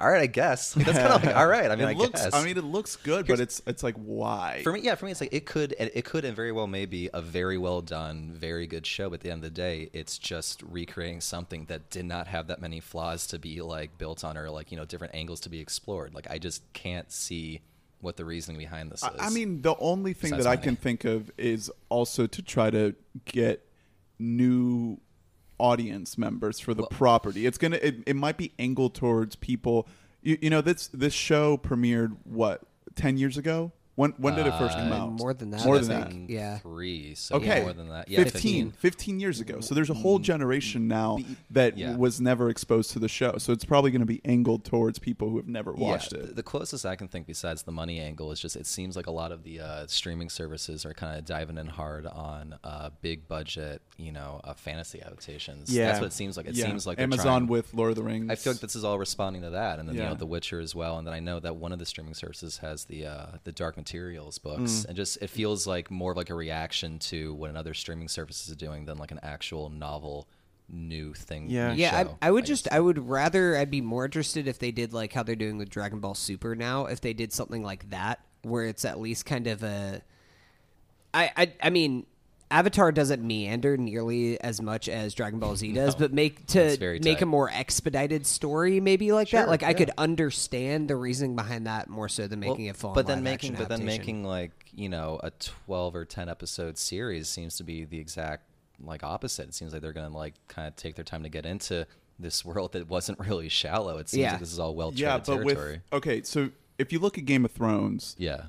all 0.00 0.08
right, 0.08 0.22
I 0.22 0.26
guess. 0.26 0.76
Like, 0.76 0.86
that's 0.86 0.98
kind 0.98 1.12
of 1.12 1.24
like 1.24 1.36
all 1.36 1.46
right. 1.46 1.70
I 1.70 1.76
mean, 1.76 1.88
it 1.88 1.90
I 1.90 1.94
looks. 1.94 2.22
guess. 2.22 2.34
I 2.34 2.44
mean, 2.44 2.56
it 2.56 2.64
looks 2.64 2.96
good, 2.96 3.26
but 3.26 3.40
it's 3.40 3.60
it's 3.66 3.82
like 3.82 3.96
why? 3.96 4.60
For 4.62 4.72
me, 4.72 4.80
yeah, 4.80 4.94
for 4.94 5.06
me, 5.06 5.10
it's 5.12 5.20
like 5.20 5.32
it 5.32 5.44
could, 5.44 5.74
it 5.78 6.04
could, 6.04 6.24
and 6.24 6.36
very 6.36 6.52
well 6.52 6.66
may 6.66 6.86
be 6.86 7.10
a 7.12 7.20
very 7.20 7.58
well 7.58 7.80
done, 7.80 8.32
very 8.32 8.66
good 8.66 8.86
show. 8.86 9.10
But 9.10 9.14
at 9.16 9.20
the 9.22 9.30
end 9.30 9.44
of 9.44 9.50
the 9.52 9.56
day, 9.56 9.90
it's 9.92 10.18
just 10.18 10.62
recreating 10.62 11.20
something 11.20 11.64
that 11.66 11.90
did 11.90 12.04
not 12.04 12.28
have 12.28 12.46
that 12.46 12.60
many 12.60 12.80
flaws 12.80 13.26
to 13.28 13.38
be 13.38 13.60
like 13.60 13.98
built 13.98 14.22
on, 14.24 14.38
or 14.38 14.50
like 14.50 14.70
you 14.70 14.76
know 14.76 14.84
different 14.84 15.14
angles 15.14 15.40
to 15.40 15.48
be 15.48 15.60
explored. 15.60 16.14
Like 16.14 16.30
I 16.30 16.38
just 16.38 16.72
can't 16.72 17.10
see 17.10 17.62
what 18.00 18.16
the 18.16 18.24
reasoning 18.24 18.58
behind 18.58 18.92
this 18.92 19.02
is. 19.02 19.08
I 19.18 19.26
I 19.26 19.30
mean, 19.30 19.62
the 19.62 19.74
only 19.78 20.12
thing 20.12 20.30
that 20.30 20.46
I 20.46 20.56
can 20.56 20.76
think 20.76 21.04
of 21.04 21.30
is 21.36 21.70
also 21.88 22.26
to 22.26 22.42
try 22.42 22.70
to 22.70 22.94
get 23.24 23.64
new 24.18 25.00
audience 25.58 26.16
members 26.16 26.60
for 26.60 26.74
the 26.74 26.84
property. 26.84 27.46
It's 27.46 27.58
gonna. 27.58 27.78
It, 27.82 28.02
it 28.06 28.16
might 28.16 28.36
be 28.36 28.52
angled 28.58 28.94
towards 28.94 29.36
people. 29.36 29.88
You, 30.22 30.38
you 30.40 30.50
know, 30.50 30.60
this 30.60 30.88
this 30.88 31.14
show 31.14 31.56
premiered 31.56 32.16
what 32.24 32.62
ten 32.94 33.16
years 33.18 33.36
ago. 33.36 33.72
When 33.98 34.12
when 34.12 34.36
did 34.36 34.46
it 34.46 34.52
first 34.58 34.76
come 34.76 34.92
Uh, 34.92 34.96
out? 34.96 35.12
More 35.14 35.34
than 35.34 35.50
that, 35.50 35.64
More 35.64 35.74
I 35.74 35.78
than 35.80 35.88
that. 35.88 36.30
Yeah. 36.30 36.58
Three. 36.58 37.16
So 37.16 37.34
Okay, 37.34 37.62
more 37.62 37.72
than 37.72 37.88
that. 37.88 38.08
Yeah, 38.08 38.22
15, 38.22 38.70
15 38.70 39.18
years 39.18 39.40
ago. 39.40 39.58
So 39.60 39.74
there's 39.74 39.90
a 39.90 39.94
whole 39.94 40.20
generation 40.20 40.86
now 40.86 41.18
that 41.50 41.76
Yeah. 41.76 41.96
was 41.96 42.20
never 42.20 42.48
exposed 42.48 42.92
to 42.92 43.00
the 43.00 43.08
show. 43.08 43.38
So 43.38 43.52
it's 43.52 43.64
probably 43.64 43.90
going 43.90 43.98
to 43.98 44.06
be 44.06 44.20
angled 44.24 44.64
towards 44.64 45.00
people 45.00 45.30
who 45.30 45.36
have 45.38 45.48
never 45.48 45.72
watched 45.72 46.12
yeah, 46.12 46.20
it. 46.20 46.26
The, 46.28 46.34
the 46.34 46.42
closest 46.44 46.86
I 46.86 46.94
can 46.94 47.08
think, 47.08 47.26
besides 47.26 47.64
the 47.64 47.72
money 47.72 47.98
angle, 47.98 48.30
is 48.30 48.38
just 48.38 48.54
it 48.54 48.66
seems 48.68 48.94
like 48.94 49.08
a 49.08 49.10
lot 49.10 49.32
of 49.32 49.42
the 49.42 49.58
uh, 49.58 49.86
streaming 49.88 50.28
services 50.28 50.86
are 50.86 50.94
kind 50.94 51.18
of 51.18 51.24
diving 51.24 51.58
in 51.58 51.66
hard 51.66 52.06
on 52.06 52.54
uh, 52.62 52.90
big 53.02 53.26
budget, 53.26 53.82
you 53.96 54.12
know, 54.12 54.40
uh, 54.44 54.54
fantasy 54.54 55.02
adaptations. 55.02 55.74
Yeah. 55.74 55.86
that's 55.86 55.98
what 55.98 56.06
it 56.06 56.12
seems 56.12 56.36
like. 56.36 56.46
It 56.46 56.54
yeah. 56.54 56.66
seems 56.66 56.86
like 56.86 57.00
Amazon 57.00 57.24
trying- 57.24 57.46
with 57.48 57.74
Lord 57.74 57.90
of 57.90 57.96
the 57.96 58.04
Rings. 58.04 58.30
I 58.30 58.36
feel 58.36 58.52
like 58.52 58.60
this 58.60 58.76
is 58.76 58.84
all 58.84 58.96
responding 59.00 59.42
to 59.42 59.50
that, 59.50 59.80
and 59.80 59.88
then 59.88 59.96
you 59.96 60.02
know, 60.02 60.14
The 60.14 60.24
Witcher 60.24 60.60
as 60.60 60.72
well. 60.76 60.98
And 60.98 61.04
then 61.04 61.14
I 61.14 61.18
know 61.18 61.40
that 61.40 61.56
one 61.56 61.72
of 61.72 61.80
the 61.80 61.86
streaming 61.86 62.14
services 62.14 62.58
has 62.58 62.84
the 62.84 63.06
uh, 63.06 63.26
the 63.42 63.50
Dark 63.50 63.76
Materials 63.88 64.38
books, 64.38 64.60
Mm. 64.82 64.84
and 64.88 64.96
just 64.96 65.16
it 65.22 65.30
feels 65.30 65.66
like 65.66 65.90
more 65.90 66.10
of 66.12 66.16
like 66.18 66.28
a 66.28 66.34
reaction 66.34 66.98
to 66.98 67.32
what 67.34 67.48
another 67.48 67.72
streaming 67.72 68.08
service 68.08 68.46
is 68.48 68.54
doing 68.54 68.84
than 68.84 68.98
like 68.98 69.10
an 69.12 69.20
actual 69.22 69.70
novel 69.70 70.28
new 70.68 71.14
thing. 71.14 71.48
Yeah. 71.48 71.72
new 71.72 71.80
Yeah, 71.80 72.02
show, 72.02 72.18
I, 72.20 72.28
I 72.28 72.30
would 72.30 72.44
guess. 72.44 72.48
just, 72.48 72.68
I 72.70 72.78
would 72.80 73.08
rather, 73.08 73.56
I'd 73.56 73.70
be 73.70 73.80
more 73.80 74.04
interested 74.04 74.46
if 74.46 74.58
they 74.58 74.70
did 74.70 74.92
like 74.92 75.14
how 75.14 75.22
they're 75.22 75.34
doing 75.36 75.56
with 75.56 75.70
Dragon 75.70 76.00
Ball 76.00 76.14
Super 76.14 76.54
now. 76.54 76.84
If 76.84 77.00
they 77.00 77.14
did 77.14 77.32
something 77.32 77.62
like 77.62 77.88
that, 77.88 78.20
where 78.42 78.64
it's 78.66 78.84
at 78.84 79.00
least 79.00 79.24
kind 79.24 79.46
of 79.46 79.62
a, 79.62 80.02
I, 81.14 81.30
I, 81.34 81.52
I 81.62 81.70
mean, 81.70 82.04
Avatar 82.50 82.92
doesn't 82.92 83.22
meander 83.22 83.76
nearly 83.76 84.40
as 84.40 84.60
much 84.62 84.88
as 84.88 85.12
Dragon 85.14 85.38
Ball 85.38 85.54
Z 85.56 85.72
does, 85.74 85.94
but 85.94 86.12
make 86.12 86.46
to 86.48 86.98
make 87.02 87.20
a 87.20 87.26
more 87.26 87.50
expedited 87.52 88.26
story, 88.26 88.80
maybe 88.80 89.12
like 89.12 89.28
Sure, 89.28 89.40
that. 89.40 89.48
Like 89.48 89.62
I 89.62 89.74
could 89.74 89.90
understand 89.98 90.88
the 90.88 90.96
reasoning 90.96 91.36
behind 91.36 91.66
that 91.66 91.88
more 91.88 92.08
so 92.08 92.26
than 92.26 92.40
making 92.40 92.64
Well, 92.66 92.70
it 92.70 92.76
fall. 92.76 92.94
But 92.94 93.06
then 93.06 93.22
making, 93.22 93.54
but 93.54 93.68
then 93.68 93.84
making 93.84 94.24
like 94.24 94.52
you 94.72 94.88
know 94.88 95.20
a 95.22 95.30
twelve 95.32 95.94
or 95.94 96.04
ten 96.04 96.28
episode 96.28 96.78
series 96.78 97.28
seems 97.28 97.56
to 97.58 97.64
be 97.64 97.84
the 97.84 97.98
exact 97.98 98.44
like 98.82 99.02
opposite. 99.04 99.48
It 99.48 99.54
seems 99.54 99.72
like 99.72 99.82
they're 99.82 99.92
gonna 99.92 100.08
like 100.16 100.34
kind 100.48 100.68
of 100.68 100.76
take 100.76 100.94
their 100.94 101.04
time 101.04 101.22
to 101.24 101.28
get 101.28 101.44
into 101.44 101.86
this 102.18 102.44
world 102.44 102.72
that 102.72 102.88
wasn't 102.88 103.18
really 103.20 103.48
shallow. 103.48 103.98
It 103.98 104.08
seems 104.08 104.22
Yeah. 104.22 104.30
like 104.32 104.40
this 104.40 104.52
is 104.52 104.58
all 104.58 104.74
well 104.74 104.92
yeah, 104.94 105.18
but 105.18 105.24
territory. 105.26 105.72
with 105.74 105.80
okay, 105.92 106.22
so 106.22 106.50
if 106.78 106.92
you 106.92 106.98
look 106.98 107.18
at 107.18 107.24
Game 107.26 107.44
of 107.44 107.50
Thrones, 107.50 108.14
yeah, 108.18 108.44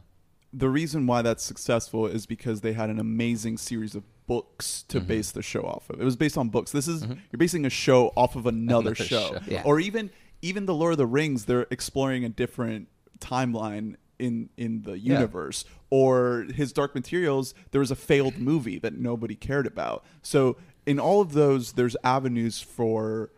the 0.51 0.69
reason 0.69 1.05
why 1.07 1.21
that's 1.21 1.43
successful 1.43 2.07
is 2.07 2.25
because 2.25 2.61
they 2.61 2.73
had 2.73 2.89
an 2.89 2.99
amazing 2.99 3.57
series 3.57 3.95
of 3.95 4.03
books 4.27 4.85
Mm-hmm. 4.87 4.99
to 4.99 5.05
base 5.05 5.31
the 5.31 5.41
show 5.41 5.61
off 5.61 5.89
of. 5.89 5.99
It 6.01 6.03
was 6.05 6.15
based 6.15 6.37
on 6.37 6.49
books. 6.49 6.71
This 6.71 6.87
is 6.87 7.03
you're 7.03 7.37
basing 7.37 7.65
a 7.65 7.69
show 7.69 8.13
off 8.15 8.35
of 8.35 8.45
another, 8.45 8.89
Another 8.89 8.95
show. 8.95 9.33
show. 9.33 9.39
Yeah. 9.47 9.63
Or 9.65 9.79
even 9.79 10.09
even 10.41 10.65
the 10.65 10.73
Lord 10.73 10.93
of 10.93 10.97
the 10.97 11.05
Rings, 11.05 11.45
they're 11.45 11.67
exploring 11.71 12.23
a 12.25 12.29
different 12.29 12.87
timeline 13.19 13.95
in 14.19 14.49
in 14.57 14.83
the 14.83 14.97
universe. 14.99 15.65
Or 15.89 16.45
his 16.53 16.71
Dark 16.73 16.93
Materials, 16.95 17.53
there 17.71 17.79
was 17.81 17.89
a 17.91 17.95
failed 17.95 18.37
movie 18.37 18.77
that 18.79 18.93
nobody 18.97 19.33
cared 19.35 19.65
about. 19.67 20.05
So 20.21 20.57
in 20.85 20.99
all 20.99 21.21
of 21.21 21.33
those, 21.33 21.73
there's 21.73 21.95
avenues 22.03 22.61
for 22.61 23.31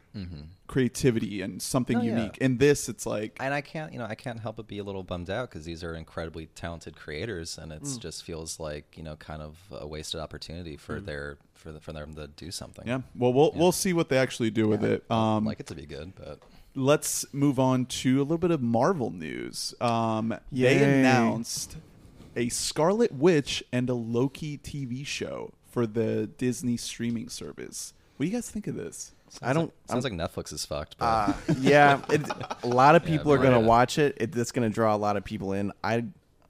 creativity 0.72 1.42
and 1.42 1.62
something. 1.62 1.98
Oh, 1.98 2.02
yeah. 2.02 2.18
unique. 2.18 2.38
In 2.40 2.58
this, 2.58 2.90
it's 2.90 3.06
like 3.06 3.38
and 3.40 3.54
I 3.54 3.62
can't 3.62 3.92
you 3.94 4.00
know 4.00 4.06
I 4.06 4.16
can't 4.16 4.40
help 4.40 4.56
but 4.56 4.68
be 4.68 4.80
a 4.80 4.84
little 4.84 5.04
bummed 5.04 5.30
out 5.30 5.50
because 5.50 5.66
these 5.66 5.84
are 5.84 5.94
incredibly 5.94 6.48
talented 6.56 6.96
creators, 6.96 7.58
and 7.58 7.72
it 7.72 7.84
Mm. 7.84 8.00
just 8.00 8.24
feels 8.24 8.60
like 8.60 8.98
you 8.98 9.04
know 9.04 9.16
kind 9.18 9.42
of 9.42 9.58
a 9.72 9.86
wasted 9.86 10.20
opportunity 10.20 10.78
for 10.78 11.00
their 11.00 11.38
for 11.54 11.72
the, 11.72 11.80
for 11.80 11.92
them 11.94 12.16
to 12.16 12.28
do 12.28 12.50
something. 12.50 12.86
Mm. 12.86 12.88
yeah. 12.88 13.00
Well, 13.16 13.34
we'll 13.34 13.52
we'll 13.54 13.72
see 13.74 13.94
what 13.94 14.10
they 14.10 14.18
actually 14.18 14.50
do 14.50 14.68
with 14.68 14.84
it. 14.84 15.10
Um, 15.12 15.46
like 15.46 15.60
it 15.60 15.68
to 15.68 15.76
be 15.76 15.86
good, 15.86 16.14
but 16.16 16.40
let's 16.74 17.26
move 17.34 17.60
on 17.60 17.86
to 17.86 18.20
a 18.20 18.24
little 18.24 18.38
bit 18.38 18.52
of 18.52 18.62
Marvel 18.62 19.12
news. 19.12 19.76
Um, 19.82 20.34
they 20.52 20.82
announced 20.82 21.76
a 22.36 22.48
Scarlet 22.48 23.12
Witch 23.12 23.62
and 23.74 23.90
a 23.90 23.94
Loki 23.94 24.58
TV 24.58 25.06
show 25.06 25.52
for 25.70 25.86
the 25.86 26.28
Disney 26.28 26.78
streaming 26.78 27.28
service. 27.28 27.94
What 28.16 28.24
do 28.26 28.30
you 28.30 28.34
guys 28.38 28.50
think 28.50 28.68
of 28.68 28.76
this? 28.76 29.12
I 29.42 29.54
don't. 29.54 29.72
sounds 29.90 30.04
like 30.04 30.14
Netflix 30.14 30.52
is 30.54 30.66
fucked. 30.66 30.98
But 30.98 31.06
Uh, 31.06 31.34
yeah, 31.60 32.02
it, 32.10 32.22
a 32.64 32.68
lot 32.68 32.96
of 32.96 33.04
Yeah, 33.08 33.18
people 33.18 33.32
are 33.34 33.38
gonna 33.38 33.60
watch 33.60 33.98
it. 34.00 34.18
it. 34.20 34.36
It's 34.36 34.52
gonna 34.52 34.70
draw 34.70 34.96
a 34.96 34.98
lot 34.98 35.18
of 35.18 35.24
people 35.24 35.54
in. 35.54 35.72
I, 35.84 36.06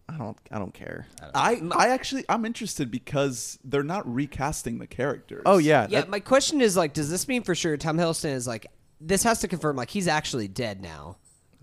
I 0.10 0.18
don't. 0.18 0.38
I 0.52 0.60
don't 0.60 0.74
care. 0.74 1.08
I 1.34 1.62
I 1.76 1.90
actually 1.90 2.26
I'm 2.28 2.46
interested 2.46 2.90
because 2.92 3.60
they're 3.64 3.84
not 3.84 4.12
recasting 4.12 4.80
the 4.80 4.88
characters. 4.88 5.44
Oh 5.46 5.58
yeah, 5.58 5.88
Yeah, 5.90 6.02
that- 6.02 6.10
my 6.10 6.20
question 6.20 6.62
is 6.62 6.76
like, 6.76 6.94
does 6.94 7.10
this 7.10 7.28
mean 7.28 7.44
for 7.44 7.56
sure 7.56 7.78
Tom 7.78 7.98
Hiddleston 7.98 8.34
is 8.34 8.48
like, 8.48 8.68
this 9.00 9.24
has 9.24 9.40
to 9.42 9.48
confirm 9.48 9.76
like 9.78 9.90
he's 9.90 10.08
actually 10.08 10.48
dead 10.48 10.82
now, 10.82 11.18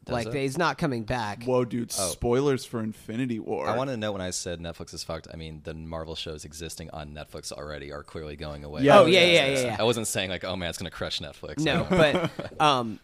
Does 0.09 0.25
like 0.25 0.35
it? 0.35 0.35
he's 0.35 0.57
not 0.57 0.79
coming 0.79 1.05
back. 1.05 1.45
Whoa, 1.45 1.67
dude! 1.67 1.93
Oh. 1.99 2.09
Spoilers 2.09 2.65
for 2.65 2.81
Infinity 2.81 3.39
War. 3.39 3.69
I 3.69 3.77
want 3.77 3.91
to 3.91 3.97
know 3.97 4.11
when 4.11 4.23
I 4.23 4.31
said 4.31 4.59
Netflix 4.59 4.95
is 4.95 5.05
fucked. 5.05 5.29
I 5.33 5.37
mean, 5.37 5.61
the 5.65 5.75
Marvel 5.75 6.15
shows 6.15 6.47
existing 6.47 6.89
on 6.91 7.11
Netflix 7.11 7.53
already 7.53 7.93
are 7.93 8.03
clearly 8.03 8.35
going 8.35 8.65
away. 8.65 8.83
Yeah. 8.83 9.01
Oh, 9.01 9.07
yeah, 9.07 9.21
yeah, 9.21 9.47
yeah, 9.47 9.61
yeah. 9.61 9.77
I 9.79 9.83
wasn't 9.83 10.07
saying 10.07 10.31
like, 10.31 10.45
oh 10.45 10.57
man, 10.57 10.71
it's 10.71 10.79
gonna 10.79 10.91
crush 10.91 11.21
Netflix. 11.21 11.59
No, 11.59 11.83
No. 11.83 11.87
but 11.91 12.61
um, 12.61 12.99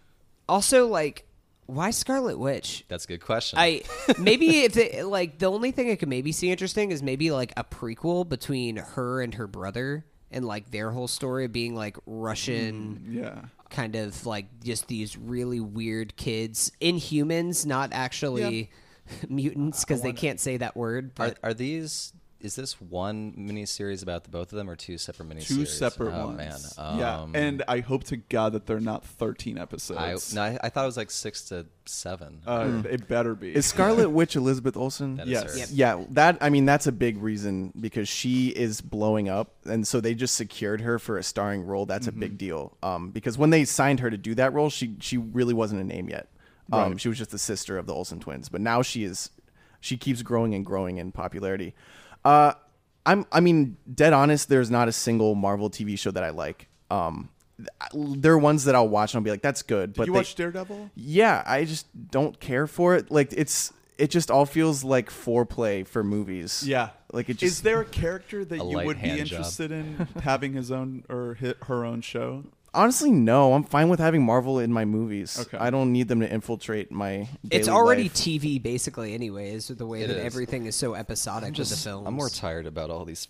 also 0.49 0.87
like, 0.87 1.27
why 1.67 1.91
Scarlet 1.91 2.39
Witch? 2.39 2.85
that's 2.89 3.05
a 3.05 3.09
good 3.09 3.21
question. 3.21 3.59
I 3.59 3.83
maybe 4.19 4.61
if 4.61 4.77
it, 4.79 5.05
like 5.05 5.39
the 5.39 5.51
only 5.51 5.73
thing 5.73 5.91
I 5.91 5.97
could 5.97 6.09
maybe 6.09 6.33
see 6.33 6.51
interesting 6.51 6.91
is 6.91 7.03
maybe 7.03 7.31
like 7.31 7.53
a 7.59 7.65
prequel 7.65 8.27
between 8.27 8.77
her 8.77 9.21
and 9.21 9.35
her 9.35 9.47
brother 9.47 10.07
and 10.31 10.45
like 10.45 10.71
their 10.71 10.91
whole 10.91 11.09
story 11.09 11.45
of 11.45 11.53
being 11.53 11.75
like 11.75 11.97
Russian. 12.07 13.01
Mm, 13.07 13.15
yeah. 13.15 13.41
kind 13.71 13.97
of 13.97 14.25
like 14.25 14.47
just 14.63 14.87
these 14.87 15.17
really 15.17 15.59
weird 15.59 16.17
kids 16.17 16.71
inhumans 16.81 17.67
not 17.67 17.93
actually 17.93 18.71
mutants 19.29 19.85
because 19.85 20.01
they 20.01 20.13
can't 20.13 20.39
say 20.39 20.57
that 20.59 20.77
word 20.77 21.11
are 21.19 21.35
are 21.43 21.55
these? 21.55 22.13
Is 22.45 22.55
this 22.57 22.79
one 22.79 23.33
miniseries 23.39 24.03
about 24.03 24.25
the 24.25 24.29
both 24.29 24.53
of 24.53 24.57
them, 24.59 24.69
or 24.69 24.77
two 24.77 24.99
separate 24.99 25.31
miniseries? 25.31 25.47
Two 25.49 25.65
separate 25.65 26.13
oh, 26.15 26.27
ones. 26.27 26.37
man. 26.77 26.99
yeah, 26.99 27.21
Um, 27.21 27.35
and 27.35 27.63
I 27.67 27.81
hope 27.81 28.05
to 28.05 28.19
God 28.19 28.53
that 28.53 28.67
they're 28.67 28.81
not 28.81 29.03
13 29.03 29.57
I, 29.59 29.63
episodes. 29.63 30.35
no, 30.35 30.43
I, 30.43 30.59
I 30.63 30.69
thought 30.69 30.83
it 30.83 30.87
was 30.87 30.99
like 30.99 31.11
six 31.11 31.43
to 31.47 31.65
seven. 31.87 32.43
uh, 32.47 32.83
It 32.89 33.09
better 33.09 33.35
be. 33.35 33.55
is 33.57 33.65
Scarlet 33.65 34.11
Witch 34.11 34.37
Elizabeth 34.37 34.77
Olsen? 34.77 35.17
That 35.17 35.27
is 35.27 35.33
yes. 35.33 35.57
Yep. 35.57 35.69
Yeah, 35.73 36.05
that 36.11 36.39
I 36.43 36.51
mean 36.51 36.67
that's 36.67 36.87
a 36.87 36.93
big 36.93 37.17
reason 37.23 37.73
because 37.81 38.11
she 38.11 38.49
is 38.49 38.83
blowing 38.83 39.31
up, 39.31 39.55
and 39.65 39.87
so 39.87 40.03
they 40.03 40.15
just 40.15 40.35
secured 40.35 40.83
her 40.83 40.99
for 40.99 41.17
a 41.17 41.23
starring 41.23 41.65
role. 41.65 41.87
That's 41.87 42.07
Mm-hmm. 42.07 42.19
a 42.19 42.21
big 42.21 42.37
deal. 42.37 42.77
Um, 42.83 43.11
because 43.11 43.39
when 43.39 43.49
they 43.49 43.65
signed 43.65 44.01
her 44.01 44.11
to 44.11 44.19
do 44.19 44.35
that 44.35 44.53
role, 44.53 44.69
she 44.69 44.97
she 45.01 45.17
really 45.17 45.55
wasn't 45.55 45.81
a 45.81 45.85
name 45.85 46.11
yet. 46.11 46.29
Um, 46.71 46.91
Right. 46.93 47.01
she 47.01 47.09
was 47.09 47.17
just 47.17 47.31
the 47.31 47.39
sister 47.39 47.79
of 47.79 47.87
the 47.87 47.95
Olsen 47.95 48.21
twins, 48.21 48.51
but 48.51 48.61
now 48.61 48.83
she 48.83 49.05
is. 49.05 49.31
She 49.81 49.97
keeps 49.99 50.23
growing 50.23 50.55
and 50.55 50.65
growing 50.65 50.97
in 50.99 51.13
popularity. 51.13 51.75
Uh, 52.25 52.53
I'm 53.07 53.27
I 53.33 53.41
mean, 53.41 53.77
dead 53.93 54.13
honest. 54.13 54.49
There's 54.49 54.71
not 54.71 54.89
a 54.89 54.93
single 54.93 55.35
Marvel 55.35 55.69
TV 55.71 55.99
show 55.99 56.11
that 56.11 56.25
I 56.25 56.31
like. 56.31 56.69
Um, 56.91 57.29
there 57.95 58.33
are 58.33 58.39
ones 58.39 58.65
that 58.65 58.75
I'll 58.75 58.89
watch 58.89 59.13
and 59.15 59.21
I'll 59.21 59.25
be 59.25 59.31
like, 59.31 59.43
"That's 59.43 59.63
good." 59.63 59.93
Did 59.93 59.99
but 59.99 60.07
you 60.07 60.13
they- 60.13 60.19
watch 60.19 60.35
Daredevil? 60.35 60.91
yeah, 60.95 61.43
I 61.47 61.65
just 61.65 61.87
don't 62.11 62.39
care 62.41 62.67
for 62.67 62.95
it. 62.95 63.11
Like 63.11 63.33
it's 63.33 63.73
it 63.99 64.11
just 64.11 64.31
all 64.31 64.47
feels 64.47 64.83
like 64.83 65.11
foreplay 65.11 65.87
for 65.87 66.03
movies. 66.03 66.65
Yeah. 66.67 66.91
Like 67.13 67.29
it 67.29 67.35
Is 67.35 67.39
just 67.41 67.53
Is 67.53 67.63
there 67.63 67.81
a 67.81 67.85
character 67.85 68.45
that 68.45 68.55
A 68.61 68.65
you 68.65 68.77
light 68.77 68.87
would 68.87 69.01
be 69.01 69.09
hand 69.09 69.27
job. 69.27 69.39
interested 69.39 69.71
in 69.71 70.09
having 70.23 70.53
his 70.55 70.73
own 70.73 71.05
or 71.09 71.37
hi 71.41 71.55
her 71.67 71.85
own 71.85 72.01
show? 72.01 72.45
Honestly 72.75 73.11
no. 73.11 73.55
I'm 73.55 73.65
fine 73.65 73.89
with 73.89 74.01
having 74.01 74.23
Marvel 74.25 74.59
in 74.59 74.73
my 74.73 74.85
movies. 74.85 75.39
Okay. 75.41 75.57
I 75.59 75.71
don't 75.71 75.93
need 75.93 76.09
them 76.09 76.21
to 76.21 76.31
infiltrate 76.33 76.91
my. 76.91 77.29
it's 77.51 77.67
daily 77.67 77.71
already 77.77 78.03
life. 78.05 78.15
tv 78.15 78.63
basically 78.63 79.15
anyways 79.15 79.69
with 79.69 79.79
the 79.79 79.87
way 79.87 80.03
It 80.03 80.09
that 80.09 80.19
is. 80.19 80.25
everything 80.25 80.67
is 80.67 80.77
so 80.77 80.95
episodic 80.95 81.57
with 81.57 81.69
the 81.71 81.77
films 81.77 82.07
I'm 82.07 82.15
more 82.15 82.29
tired 82.29 82.67
about 82.67 82.91
all 82.91 83.05
these. 83.05 83.29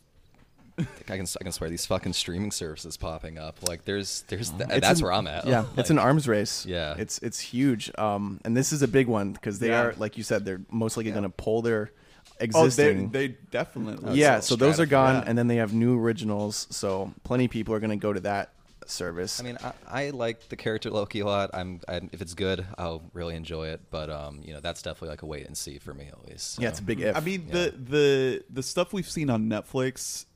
I 0.76 0.82
can 1.16 1.26
I 1.40 1.44
can 1.44 1.52
swear 1.52 1.70
these 1.70 1.86
fucking 1.86 2.14
streaming 2.14 2.50
services 2.50 2.96
popping 2.96 3.38
up. 3.38 3.58
Like 3.68 3.84
there's 3.84 4.24
there's 4.26 4.50
th- 4.50 4.62
It's 4.70 4.80
that's 4.80 4.98
an- 5.00 5.04
where 5.04 5.12
I'm 5.12 5.28
at. 5.28 5.46
Yeah, 5.46 5.60
Like, 5.60 5.68
it's 5.78 5.90
an 5.90 6.00
arms 6.00 6.26
race. 6.26 6.66
Yeah. 6.66 6.96
it's 6.98 7.18
it's 7.18 7.38
huge. 7.38 7.92
Um, 7.96 8.40
and 8.44 8.56
this 8.56 8.72
is 8.72 8.82
a 8.82 8.88
big 8.88 9.06
one 9.06 9.32
because 9.32 9.60
they 9.60 9.68
Yeah. 9.68 9.82
are 9.82 9.94
like 9.98 10.16
you 10.18 10.24
said, 10.24 10.44
they're 10.44 10.62
most 10.72 10.96
likely 10.96 11.12
going 11.12 11.22
to 11.22 11.28
pull 11.28 11.62
their 11.62 11.90
Oh, 12.26 12.34
they, 12.40 12.44
existing. 12.46 13.10
they 13.10 13.28
definitely. 13.52 14.18
yeah, 14.18 14.40
so 14.40 14.56
those 14.56 14.80
are 14.80 14.86
gone, 14.86 15.14
Yeah. 15.16 15.24
and 15.28 15.38
then 15.38 15.46
they 15.46 15.56
have 15.56 15.72
new 15.72 15.96
originals. 16.00 16.66
So 16.70 17.12
plenty 17.22 17.44
of 17.44 17.52
people 17.52 17.72
are 17.74 17.78
going 17.80 17.90
to 17.90 17.96
go 17.96 18.12
to 18.12 18.18
that 18.20 18.50
service. 18.90 19.40
I 19.40 19.42
mean, 19.44 19.58
I, 19.62 19.72
I 19.86 20.10
like 20.10 20.48
the 20.48 20.56
character 20.56 20.90
Loki 20.90 21.20
a 21.20 21.26
lot. 21.26 21.50
I'm 21.54 21.80
I, 21.88 22.00
if 22.12 22.20
it's 22.20 22.34
good, 22.34 22.66
I'll 22.78 23.02
really 23.12 23.34
enjoy 23.34 23.68
it. 23.68 23.82
But 23.90 24.10
um, 24.10 24.40
you 24.42 24.52
know, 24.52 24.60
that's 24.60 24.82
definitely 24.82 25.10
like 25.10 25.22
a 25.22 25.26
wait 25.26 25.46
and 25.46 25.56
see 25.56 25.78
for 25.78 25.94
me 25.94 26.06
at 26.06 26.28
least. 26.28 26.60
yeah, 26.60 26.68
it's 26.68 26.80
a 26.80 26.82
big 26.82 27.00
if. 27.00 27.16
I 27.16 27.20
mean 27.20 27.46
the 27.50 27.74
the 27.76 28.44
the 28.50 28.62
stuff 28.62 28.92
we've 28.92 29.08
seen 29.08 29.30
on 29.30 29.48
Netflix, 29.48 30.26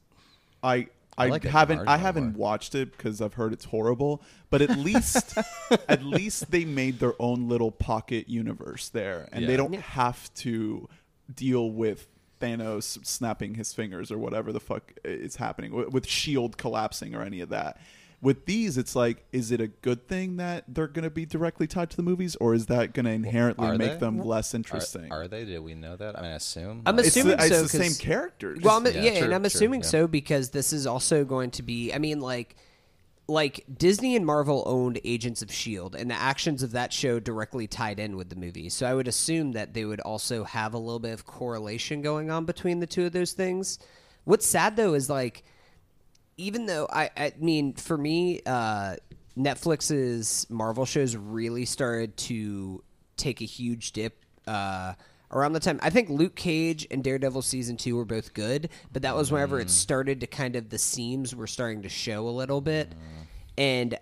I 0.62 0.88
I, 1.19 1.26
I 1.26 1.28
like 1.28 1.45
haven't 1.45 1.88
I 1.88 1.97
haven't 1.97 2.37
watched 2.37 2.75
it 2.75 2.97
because 2.97 3.21
I've 3.21 3.35
heard 3.35 3.52
it's 3.52 3.64
horrible. 3.64 4.23
But 4.50 4.62
at 4.62 4.78
least 4.78 5.37
at 5.88 6.05
least 6.05 6.50
they 6.50 6.64
made 6.64 7.00
their 7.00 7.14
own 7.19 7.49
little 7.49 7.73
pocket 7.73 8.28
universe 8.28 8.88
there, 8.88 9.28
and 9.33 9.47
they 9.47 9.57
don't 9.57 9.75
have 9.75 10.33
to 10.35 10.88
deal 11.35 11.71
with 11.71 12.07
Thanos 12.40 13.05
snapping 13.05 13.55
his 13.55 13.75
fingers 13.75 14.11
or 14.11 14.19
whatever 14.19 14.52
the 14.52 14.61
fuck 14.61 14.93
is 15.05 15.37
happening 15.37 15.75
with, 15.75 15.88
with 15.88 16.07
Shield 16.07 16.57
collapsing 16.57 17.14
or 17.14 17.23
any 17.23 17.40
of 17.40 17.49
that. 17.50 17.81
With 18.20 18.46
these, 18.46 18.76
it's 18.76 18.96
like, 18.96 19.25
is 19.30 19.52
it 19.52 19.60
a 19.60 19.68
good 19.68 20.08
thing 20.08 20.38
that 20.38 20.64
they're 20.66 20.88
going 20.88 21.04
to 21.04 21.10
be 21.10 21.25
directly 21.25 21.66
tied 21.68 21.88
to 21.90 21.96
the 21.96 22.02
movies, 22.02 22.34
or 22.40 22.52
is 22.52 22.66
that 22.66 22.92
going 22.92 23.06
to 23.06 23.12
inherently 23.12 23.68
are 23.68 23.78
make 23.78 23.92
they? 23.92 23.96
them 23.98 24.18
less 24.18 24.54
interesting? 24.54 25.12
are 25.12 25.28
they? 25.28 25.44
Do 25.44 25.62
we 25.62 25.75
know 25.75 25.94
that? 25.96 26.18
I 26.18 26.22
mean, 26.22 26.30
I 26.32 26.34
assume. 26.34 26.82
I'm 26.84 26.96
Like, 26.96 27.06
it's 27.06 27.16
assuming 27.16 27.37
the, 27.37 27.44
it's 27.44 27.54
so, 27.54 27.62
the 27.62 27.68
same 27.68 27.80
'cause- 27.82 27.98
characters. 27.98 28.58
Well, 28.60 28.76
I'm, 28.78 28.87
yeah, 28.87 28.92
Yeah, 29.02 29.10
true, 29.18 29.25
and 29.26 29.34
I'm 29.34 29.42
true, 29.42 29.46
assuming 29.46 29.80
yeah. 29.82 29.87
so 29.87 30.06
because 30.08 30.50
this 30.50 30.72
is 30.72 30.84
also 30.87 31.25
going 31.25 31.52
to 31.52 31.62
be. 31.62 31.92
I 31.92 31.98
mean, 31.98 32.18
like, 32.20 32.56
like 33.28 33.64
Disney 33.76 34.16
and 34.16 34.25
Marvel 34.26 34.64
owned 34.66 34.98
Agents 35.04 35.42
of 35.42 35.52
Shield, 35.52 35.94
and 35.94 36.10
the 36.10 36.14
actions 36.14 36.62
of 36.62 36.72
that 36.72 36.92
show 36.92 37.20
directly 37.20 37.66
tied 37.68 38.00
in 38.00 38.16
with 38.16 38.30
the 38.30 38.37
movie. 38.37 38.68
So 38.68 38.84
I 38.87 38.94
would 38.94 39.06
assume 39.06 39.52
that 39.52 39.75
they 39.75 39.84
would 39.84 40.00
also 40.00 40.44
have 40.44 40.75
a 40.75 40.78
little 40.78 40.98
bit 40.98 41.12
of 41.12 41.26
correlation 41.26 42.00
going 42.02 42.30
on 42.30 42.46
between 42.46 42.80
the 42.80 42.87
two 42.87 43.04
of 43.06 43.12
those 43.12 43.32
things. 43.32 43.78
What's 44.25 44.46
sad 44.46 44.76
though 44.76 44.94
is 44.94 45.08
like, 45.10 45.44
even 46.38 46.64
though 46.66 46.87
I, 46.90 47.11
I 47.16 47.33
mean, 47.38 47.75
for 47.75 47.99
me, 47.99 48.40
uh, 48.47 48.97
Netflix's 49.37 50.47
Marvel 50.49 50.87
shows 50.87 51.14
really 51.14 51.66
started 51.66 52.16
to 52.16 52.83
take 53.16 53.42
a 53.42 53.45
huge 53.45 53.92
dip 53.92 54.25
uh, 54.47 54.95
around 55.30 55.52
the 55.52 55.61
time. 55.61 55.78
I 55.83 55.90
think 55.90 56.09
Luke 56.09 56.35
Cage 56.35 56.87
and 56.90 57.04
Daredevil 57.04 57.42
season 57.42 57.76
two 57.76 57.97
were 57.97 58.04
both 58.04 58.33
good, 58.33 58.71
but 58.92 59.02
that 59.02 59.14
was 59.14 59.30
whenever 59.30 59.61
it 59.61 59.68
started 59.71 60.21
to 60.21 60.26
kind 60.26 60.57
of 60.57 60.71
the 60.71 60.78
seams 60.78 61.35
were 61.35 61.47
starting 61.47 61.83
to 61.83 61.88
show 61.88 62.26
a 62.26 62.30
little 62.30 62.62
bit, 62.62 62.92
and. 63.59 63.99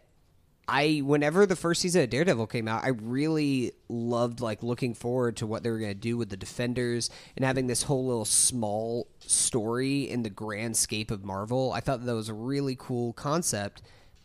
I 0.68 1.00
whenever 1.04 1.46
the 1.46 1.54
first 1.54 1.80
season 1.80 2.02
of 2.02 2.10
Daredevil 2.10 2.48
came 2.48 2.66
out, 2.66 2.82
I 2.82 2.88
really 2.88 3.72
loved 3.88 4.40
like 4.40 4.62
looking 4.64 4.94
forward 4.94 5.36
to 5.36 5.46
what 5.46 5.62
they 5.62 5.70
were 5.70 5.78
going 5.78 5.92
to 5.92 5.94
do 5.94 6.16
with 6.16 6.28
the 6.28 6.36
Defenders 6.36 7.08
and 7.36 7.44
having 7.44 7.68
this 7.68 7.84
whole 7.84 8.04
little 8.06 8.24
small 8.24 9.06
story 9.20 10.02
in 10.10 10.22
the 10.24 10.30
grand 10.30 10.76
scape 10.76 11.10
of 11.12 11.24
Marvel. 11.24 11.72
I 11.72 11.78
thought 11.80 12.04
that 12.04 12.14
was 12.14 12.28
a 12.28 12.34
really 12.34 12.76
cool 12.76 13.12
concept, 13.12 13.82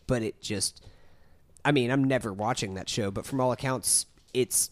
but 0.08 0.24
it 0.24 0.42
just 0.42 0.84
I 1.64 1.72
mean, 1.72 1.92
I'm 1.92 2.04
never 2.04 2.34
watching 2.34 2.74
that 2.74 2.90
show, 2.90 3.12
but 3.12 3.24
from 3.26 3.40
all 3.40 3.52
accounts, 3.52 4.08
it's 4.34 4.72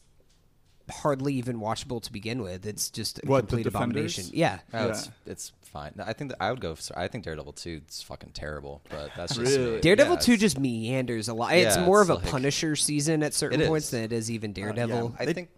hardly 0.89 1.35
even 1.35 1.59
watchable 1.59 2.01
to 2.01 2.11
begin 2.11 2.41
with. 2.41 2.65
It's 2.65 2.89
just 2.89 3.19
a 3.19 3.27
What, 3.27 3.41
The 3.41 3.57
complete 3.57 3.63
Defenders? 3.65 4.17
abomination. 4.17 4.29
Yeah. 4.33 4.59
Oh, 4.73 4.85
Yeah. 4.87 4.91
it's 4.93 5.09
it's 5.27 5.51
fine. 5.69 5.93
I 6.05 6.13
think 6.13 6.31
that 6.31 6.37
I 6.43 6.51
would 6.51 6.59
go. 6.61 6.75
For, 6.75 6.97
I 6.97 7.07
think 7.07 7.23
Daredevil 7.23 7.53
two 7.53 7.81
is 7.87 8.01
fucking 8.01 8.31
terrible, 8.31 8.81
but 8.89 9.11
that's 9.15 9.35
just 9.35 9.57
Really? 9.57 9.75
me. 9.75 9.81
Daredevil 9.81 10.15
Yeah, 10.15 10.19
2 10.19 10.37
just 10.37 10.59
meanders 10.59 11.27
a 11.29 11.33
lot. 11.33 11.53
it's 11.53 11.77
more 11.77 12.01
it's 12.01 12.09
of 12.09 12.17
a 12.17 12.19
like- 12.19 12.31
Punisher 12.31 12.75
season 12.75 13.23
at 13.23 13.33
certain 13.33 13.61
points 13.67 13.85
is. 13.87 13.91
than 13.91 14.03
it 14.03 14.11
is 14.11 14.29
even 14.31 14.51
Daredevil. 14.53 15.15
I 15.19 15.31
think 15.31 15.49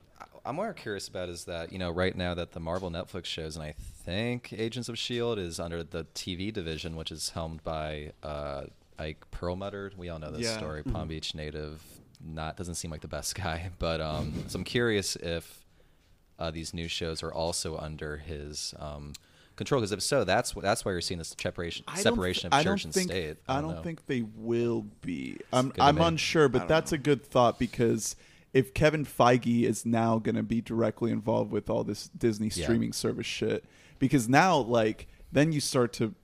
I'm 0.46 0.56
more 0.56 0.74
curious 0.74 1.08
about 1.08 1.30
is 1.30 1.46
that 1.46 1.72
you 1.72 1.78
know 1.80 1.92
right 1.92 2.16
now 2.16 2.34
that 2.34 2.52
the 2.52 2.60
Marvel 2.60 2.90
Netflix 2.90 3.26
shows 3.26 3.56
and 3.56 3.64
I 3.64 3.74
think 4.04 4.52
Agents 4.54 4.90
of 4.90 4.98
Shield 4.98 5.38
is 5.40 5.60
under 5.60 5.84
the 5.84 6.06
TV 6.16 6.52
division, 6.52 6.96
which 6.96 7.12
is 7.12 7.30
helmed 7.30 7.64
by 7.64 8.12
uh, 8.24 8.64
Ike 8.98 9.24
Perlmutter. 9.32 9.92
We 9.98 10.10
all 10.10 10.20
know 10.20 10.32
this 10.32 10.42
Yeah. 10.42 10.58
story. 10.58 10.84
Palm 10.84 11.08
Beach 11.08 11.36
native, 11.36 11.82
not 12.24 12.58
doesn't 12.58 12.76
seem 12.76 12.90
like 12.92 13.02
the 13.02 13.08
best 13.08 13.36
guy, 13.46 13.70
but 13.80 14.02
um, 14.02 14.34
so 14.48 14.58
I'm 14.58 14.64
curious 14.64 15.16
if 15.16 15.60
uh, 16.40 16.50
these 16.50 16.74
new 16.74 16.88
shows 16.88 17.22
are 17.22 17.32
also 17.32 17.78
under 17.78 18.18
his. 18.18 18.74
Um, 18.80 19.14
Control, 19.62 19.82
because 19.82 19.92
if 19.92 20.02
so, 20.02 20.24
that's 20.24 20.54
that's 20.54 20.84
why 20.84 20.92
you're 20.92 21.02
seeing 21.02 21.18
this 21.20 21.36
separation 21.40 21.86
separation 21.96 22.50
th- 22.52 22.60
of 22.60 22.66
church 22.66 22.86
I 22.86 22.88
and 22.88 22.94
don't 22.94 22.94
think, 22.94 23.10
state. 23.12 23.38
I 23.48 23.62
don't 23.62 23.76
don't 23.76 23.84
think 23.84 24.06
they 24.08 24.24
will 24.36 24.86
be. 25.02 25.38
I'm 25.54 25.72
I'm 25.80 25.96
me. 25.96 26.04
unsure, 26.04 26.50
but 26.50 26.68
that's 26.68 26.92
a 26.92 26.98
good 26.98 27.24
thought 27.24 27.60
because 27.60 28.16
if 28.54 28.74
Kevin 28.74 29.06
Feige 29.06 29.64
is 29.64 29.86
now 29.86 30.18
going 30.20 30.36
to 30.36 30.44
be 30.44 30.62
directly 30.62 31.12
involved 31.12 31.52
with 31.52 31.70
all 31.70 31.84
this 31.84 32.08
Disney 32.10 32.50
Yeah. 32.54 32.64
streaming 32.64 32.92
service 32.92 33.26
shit, 33.28 33.64
because 34.00 34.28
now 34.28 34.58
like 34.58 35.08
then 35.32 35.52
you 35.52 35.60
start 35.62 35.94
to 35.94 36.16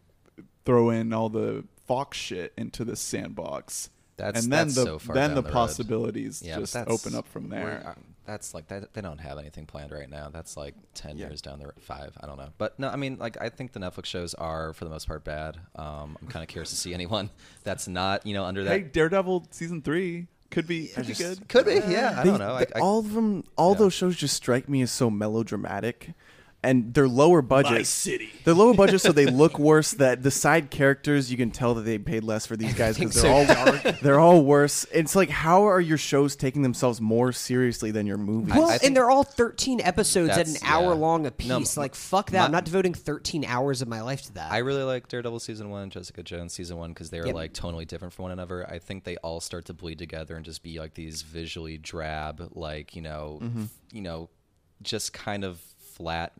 throw 0.65 0.89
in 0.89 1.13
all 1.13 1.29
the 1.29 1.63
Fox 1.85 2.17
shit 2.17 2.53
into 2.57 2.83
the 2.83 2.95
sandbox. 2.95 3.89
That's- 4.17 4.43
and 4.43 4.51
then 4.51 4.65
that's 4.67 4.75
the 4.75 4.83
so 4.83 4.99
far 4.99 5.13
then 5.13 5.35
the, 5.35 5.41
the 5.41 5.49
possibilities 5.51 6.41
Yeah, 6.43 6.59
just 6.59 6.75
open 6.75 7.13
up 7.15 7.27
from 7.27 7.49
there. 7.49 7.95
That's 8.27 8.53
like 8.53 8.67
that. 8.67 8.93
They 8.93 9.01
don't 9.01 9.17
have 9.19 9.39
anything 9.39 9.65
planned 9.65 9.91
right 9.91 10.09
now. 10.09 10.29
That's 10.29 10.55
like 10.57 10.75
ten 10.93 11.17
Yeah. 11.17 11.27
years 11.29 11.41
down 11.41 11.57
the 11.59 11.65
road, 11.65 11.81
five. 11.81 12.15
I 12.21 12.27
don't 12.27 12.37
know, 12.37 12.49
but 12.59 12.77
no. 12.77 12.89
I 12.89 12.95
mean, 12.97 13.17
like 13.17 13.37
I 13.41 13.49
think 13.49 13.71
the 13.71 13.79
Netflix 13.79 14.05
shows 14.05 14.33
are 14.35 14.73
for 14.73 14.83
the 14.83 14.91
most 14.91 15.07
part 15.07 15.23
bad. 15.23 15.57
Um, 15.75 16.17
I'm 16.21 16.27
kind 16.27 16.43
of 16.43 16.49
curious 16.49 16.69
to 16.71 16.75
see 16.75 16.93
anyone 16.93 17.29
that's 17.63 17.87
not 17.87 18.25
you 18.27 18.33
know 18.35 18.43
under 18.43 18.63
that. 18.65 18.69
Hey, 18.71 18.79
Daredevil 18.81 19.47
season 19.51 19.81
three 19.81 20.27
could 20.51 20.67
be 20.67 20.87
could 20.87 21.07
be 21.07 21.13
just- 21.13 21.39
good. 21.39 21.47
Could 21.49 21.65
be, 21.65 21.75
yeah. 21.91 22.15
I 22.19 22.23
They- 22.23 22.29
don't 22.29 22.39
know. 22.39 22.55
I, 22.55 22.65
they- 22.65 22.73
I, 22.75 22.79
all 22.79 22.99
of 22.99 23.13
them, 23.13 23.45
all 23.57 23.71
Yeah. 23.71 23.77
those 23.79 23.93
shows 23.93 24.15
just 24.15 24.35
strike 24.35 24.67
me 24.69 24.81
as 24.81 24.91
so 24.91 25.09
melodramatic, 25.09 26.11
and 26.63 26.93
they're 26.93 27.07
lower 27.07 27.41
budget. 27.43 27.71
My 27.71 27.83
city. 27.83 28.29
They're 28.43 28.53
lower 28.55 28.73
budget, 28.73 28.99
so 28.99 29.11
they 29.11 29.25
look 29.43 29.59
worse. 29.59 29.91
That 29.91 30.23
the 30.23 30.31
side 30.31 30.71
characters, 30.71 31.29
you 31.31 31.37
can 31.37 31.51
tell 31.51 31.75
that 31.75 31.83
they 31.83 31.97
paid 31.99 32.23
less 32.23 32.45
for 32.47 32.57
these 32.57 32.73
guys 32.73 32.97
because 32.97 33.21
they're 33.21 33.31
all 33.31 33.45
dark. 33.81 33.99
they're 34.01 34.19
all 34.19 34.43
worse. 34.43 34.85
It's 34.91 35.15
like, 35.15 35.29
how 35.29 35.67
are 35.67 35.79
your 35.79 35.99
shows 35.99 36.35
taking 36.35 36.63
themselves 36.63 36.99
more 36.99 37.31
seriously 37.31 37.91
than 37.91 38.07
your 38.07 38.17
movies? 38.17 38.55
Well, 38.55 38.69
I 38.69 38.79
and 38.83 38.95
they're 38.97 39.09
all 39.09 39.23
13 39.23 39.81
episodes 39.81 40.31
at 40.31 40.47
an 40.47 40.53
that's- 40.53 40.63
hour 40.69 40.93
yeah. 40.93 40.99
long 40.99 41.21
a 41.27 41.29
No, 41.45 41.59
piece. 41.59 41.77
m- 41.77 41.81
like, 41.81 41.93
fuck 41.95 42.31
that. 42.31 42.39
my- 42.39 42.45
I'm 42.45 42.51
not 42.51 42.65
devoting 42.65 42.93
13 42.95 43.45
hours 43.45 43.81
of 43.83 43.87
my 43.87 44.01
life 44.01 44.23
to 44.23 44.33
that. 44.33 44.51
I 44.51 44.57
really 44.57 44.83
like 44.83 45.07
Daredevil 45.07 45.39
season 45.39 45.69
one, 45.69 45.89
Jessica 45.91 46.23
Jones 46.23 46.53
season 46.53 46.77
one 46.77 46.89
because 46.91 47.11
they 47.11 47.19
are 47.19 47.27
Yep. 47.27 47.35
like 47.35 47.53
tonally 47.53 47.87
different 47.87 48.13
from 48.15 48.23
one 48.23 48.31
another. 48.31 48.67
I 48.69 48.79
think 48.79 49.03
they 49.03 49.15
all 49.17 49.39
start 49.39 49.65
to 49.65 49.73
bleed 49.73 49.99
together 49.99 50.35
and 50.35 50.43
just 50.43 50.63
be 50.63 50.79
like 50.79 50.95
these 50.95 51.21
visually 51.21 51.77
drab, 51.77 52.51
like 52.55 52.95
you 52.95 53.03
know, 53.03 53.39
Mm-hmm. 53.43 53.61
f- 53.63 53.69
you 53.93 54.01
know, 54.01 54.29
just 54.81 55.13
kind 55.13 55.43
of 55.43 55.59
flat 55.97 56.31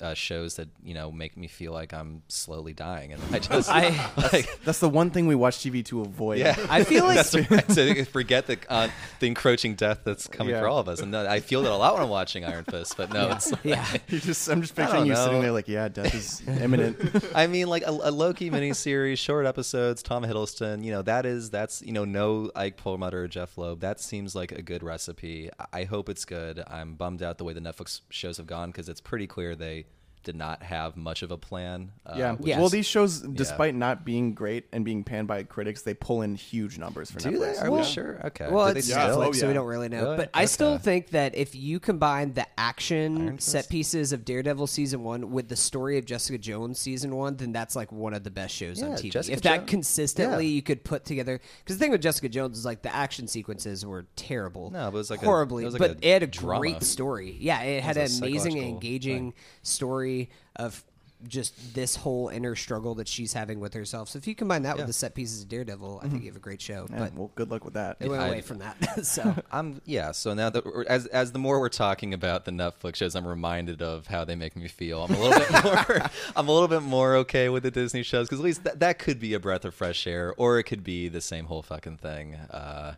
uh, 0.00 0.12
shows 0.14 0.56
that 0.56 0.68
you 0.82 0.92
know 0.92 1.12
make 1.12 1.36
me 1.36 1.46
feel 1.46 1.72
like 1.72 1.92
I'm 1.94 2.22
slowly 2.28 2.72
dying, 2.72 3.12
and 3.12 3.22
I 3.32 3.38
just 3.50 3.70
I- 3.70 4.10
like. 4.32 4.62
That's 4.64 4.80
the 4.80 4.88
one 4.88 5.10
thing 5.10 5.26
we 5.28 5.34
watch 5.36 5.58
TV 5.58 5.84
to 5.86 6.00
avoid. 6.00 6.38
Yeah, 6.38 6.56
I 6.68 6.82
feel 6.84 7.04
like- 7.08 7.16
that's 7.16 7.30
to 7.76 8.04
forget 8.06 8.46
the 8.48 8.58
uh, 8.68 8.88
the 9.20 9.26
encroaching 9.28 9.74
death 9.76 10.00
that's 10.04 10.26
coming 10.26 10.52
Yeah. 10.54 10.60
for 10.60 10.68
all 10.68 10.78
of 10.78 10.88
us, 10.88 11.00
and 11.00 11.14
I 11.16 11.40
feel 11.40 11.62
that 11.62 11.70
a 11.70 11.76
lot 11.76 11.94
when 11.94 12.02
I'm 12.02 12.08
watching 12.08 12.44
Iron 12.44 12.64
Fist. 12.64 12.96
But 12.96 13.12
no, 13.12 13.30
it's 13.30 13.52
yeah. 13.62 13.86
You 14.08 14.18
just, 14.18 14.48
I'm 14.48 14.60
just 14.62 14.74
picturing 14.74 15.02
don't 15.02 15.06
you 15.06 15.16
sitting 15.16 15.40
there 15.42 15.52
like, 15.52 15.68
yeah, 15.68 15.88
death 15.88 16.14
is 16.14 16.42
imminent. 16.46 17.24
I 17.34 17.46
mean, 17.46 17.68
like 17.68 17.84
a, 17.86 17.90
a 17.90 18.10
Loki 18.10 18.50
miniseries, 18.50 19.18
short 19.18 19.46
episodes, 19.46 20.02
Tom 20.02 20.24
Hiddleston. 20.24 20.82
You 20.84 20.90
know, 20.92 21.02
that 21.02 21.24
is 21.26 21.50
that's 21.50 21.82
you 21.82 21.92
know 21.92 22.04
no 22.04 22.50
Ike 22.56 22.76
Perlmutter 22.76 23.22
or 23.24 23.28
Jeph 23.28 23.56
Loeb. 23.56 23.80
That 23.80 24.00
seems 24.00 24.34
like 24.34 24.50
a 24.52 24.62
good 24.62 24.82
recipe. 24.82 25.50
I- 25.58 25.66
I 25.74 25.84
hope 25.84 26.08
it's 26.08 26.24
good. 26.24 26.62
I'm 26.66 26.94
bummed 26.94 27.22
out 27.22 27.36
the 27.36 27.44
way 27.44 27.52
the 27.52 27.60
Netflix 27.60 28.00
shows 28.08 28.36
have 28.38 28.46
gone 28.46 28.70
because 28.70 28.88
it's 28.88 29.00
pretty 29.04 29.26
clear 29.26 29.54
they 29.54 29.86
did 30.24 30.36
not 30.36 30.62
have 30.62 30.96
much 30.96 31.22
of 31.22 31.30
a 31.30 31.36
plan. 31.38 31.92
Uh, 32.04 32.14
yeah. 32.16 32.36
Yes. 32.40 32.58
Well, 32.58 32.68
these 32.68 32.86
shows, 32.86 33.20
despite 33.20 33.74
not 33.74 34.04
being 34.04 34.34
great 34.34 34.66
and 34.72 34.84
being 34.84 35.04
panned 35.04 35.28
by 35.28 35.42
critics, 35.44 35.82
they 35.82 35.94
pull 35.94 36.22
in 36.22 36.34
huge 36.34 36.78
numbers 36.78 37.10
for 37.10 37.18
do 37.20 37.30
Netflix. 37.30 37.40
they? 37.54 37.58
Are 37.66 37.70
Well- 37.70 37.80
we 37.80 37.86
sure? 37.86 38.20
Okay. 38.26 38.48
Well, 38.50 38.66
it's 38.68 38.88
Yeah. 38.88 39.04
still- 39.04 39.18
Netflix, 39.20 39.28
Oh, 39.28 39.32
so 39.32 39.48
we 39.48 39.54
don't 39.54 39.66
really 39.66 39.88
know. 39.88 40.02
Really? 40.02 40.16
But 40.16 40.30
I 40.34 40.46
still 40.46 40.78
think 40.78 41.10
that 41.10 41.34
if 41.36 41.54
you 41.54 41.78
combine 41.78 42.32
the 42.34 42.46
action 42.58 43.38
set 43.38 43.68
pieces 43.68 44.12
of 44.12 44.24
Daredevil 44.24 44.66
season 44.66 45.02
one 45.04 45.30
with 45.30 45.48
the 45.48 45.56
story 45.56 45.98
of 45.98 46.04
Jessica 46.04 46.38
Jones 46.38 46.78
season 46.78 47.14
one, 47.14 47.36
then 47.36 47.52
that's 47.52 47.76
like 47.76 47.92
one 47.92 48.14
of 48.14 48.24
the 48.24 48.30
best 48.30 48.54
shows 48.54 48.82
on 48.82 48.90
Yeah, 48.90 48.96
TV. 48.96 49.10
Jessica 49.10 49.32
if 49.36 49.42
that 49.42 49.58
Jones- 49.60 49.70
consistently 49.70 50.46
yeah. 50.46 50.54
you 50.54 50.62
could 50.62 50.84
put 50.84 51.04
together, 51.04 51.40
because 51.62 51.76
the 51.76 51.82
thing 51.84 51.90
with 51.90 52.00
Jessica 52.02 52.28
Jones 52.28 52.58
is 52.58 52.64
like 52.64 52.82
the 52.82 52.94
action 52.94 53.28
sequences 53.28 53.84
were 53.84 54.06
terrible. 54.16 54.70
No, 54.70 54.90
but 54.90 54.94
it 54.96 54.98
was 54.98 55.10
like 55.10 55.22
a- 55.22 55.24
horribly, 55.26 55.64
it 55.64 55.66
was 55.66 55.74
like 55.74 55.80
but 55.80 55.90
a 56.04 56.08
it 56.08 56.12
had 56.12 56.22
a 56.22 56.26
drama. 56.26 56.60
great 56.60 56.82
story. 56.82 57.36
Yeah, 57.40 57.60
it 57.62 57.82
had 57.82 57.96
was 57.96 58.18
an 58.18 58.24
amazing, 58.24 58.58
engaging 58.58 59.32
thing. 59.32 59.34
story 59.62 60.13
of 60.56 60.84
just 61.26 61.72
this 61.74 61.96
whole 61.96 62.28
inner 62.28 62.54
struggle 62.54 62.96
that 62.96 63.08
she's 63.08 63.32
having 63.32 63.58
with 63.58 63.72
herself. 63.72 64.10
So 64.10 64.18
if 64.18 64.26
you 64.26 64.34
combine 64.34 64.64
that 64.64 64.76
Yeah. 64.76 64.82
with 64.82 64.88
the 64.88 64.92
set 64.92 65.14
pieces 65.14 65.42
of 65.42 65.48
Daredevil, 65.48 66.00
I 66.04 66.08
think 66.08 66.22
you 66.22 66.28
have 66.28 66.36
a 66.36 66.40
great 66.40 66.60
show. 66.60 66.86
Yeah, 66.90 66.98
but 66.98 67.14
well, 67.14 67.30
good 67.34 67.50
luck 67.50 67.64
with 67.64 67.72
that. 67.74 67.98
they 67.98 68.10
went 68.10 68.20
I- 68.22 68.28
away 68.28 68.40
from 68.42 68.58
that. 68.58 68.76
so 69.06 69.34
I'm 69.52 69.80
yeah. 69.86 70.12
So 70.12 70.34
now 70.34 70.50
that 70.50 70.66
we're, 70.66 70.84
as 70.84 71.06
as 71.06 71.32
the 71.32 71.38
more 71.38 71.60
we're 71.60 71.70
talking 71.70 72.12
about 72.12 72.44
the 72.44 72.50
Netflix 72.50 72.96
shows, 72.96 73.14
I'm 73.16 73.26
reminded 73.26 73.80
of 73.80 74.06
how 74.06 74.24
they 74.26 74.34
make 74.36 74.54
me 74.54 74.68
feel. 74.68 75.02
I'm 75.04 75.14
a 75.14 75.18
little 75.18 75.38
bit 75.38 75.64
more. 75.64 76.10
I'm 76.36 76.48
a 76.48 76.52
little 76.52 76.68
bit 76.68 76.82
more 76.82 77.14
okay 77.16 77.48
with 77.48 77.62
the 77.62 77.70
Disney 77.70 78.02
shows 78.02 78.26
because 78.28 78.40
at 78.40 78.44
least 78.44 78.64
that 78.64 78.80
that 78.80 78.98
could 78.98 79.18
be 79.18 79.32
a 79.32 79.40
breath 79.40 79.64
of 79.64 79.74
fresh 79.74 80.06
air, 80.06 80.34
or 80.36 80.58
it 80.58 80.64
could 80.64 80.84
be 80.84 81.08
the 81.08 81.22
same 81.22 81.46
whole 81.46 81.62
fucking 81.62 81.96
thing. 81.96 82.34
Uh, 82.34 82.96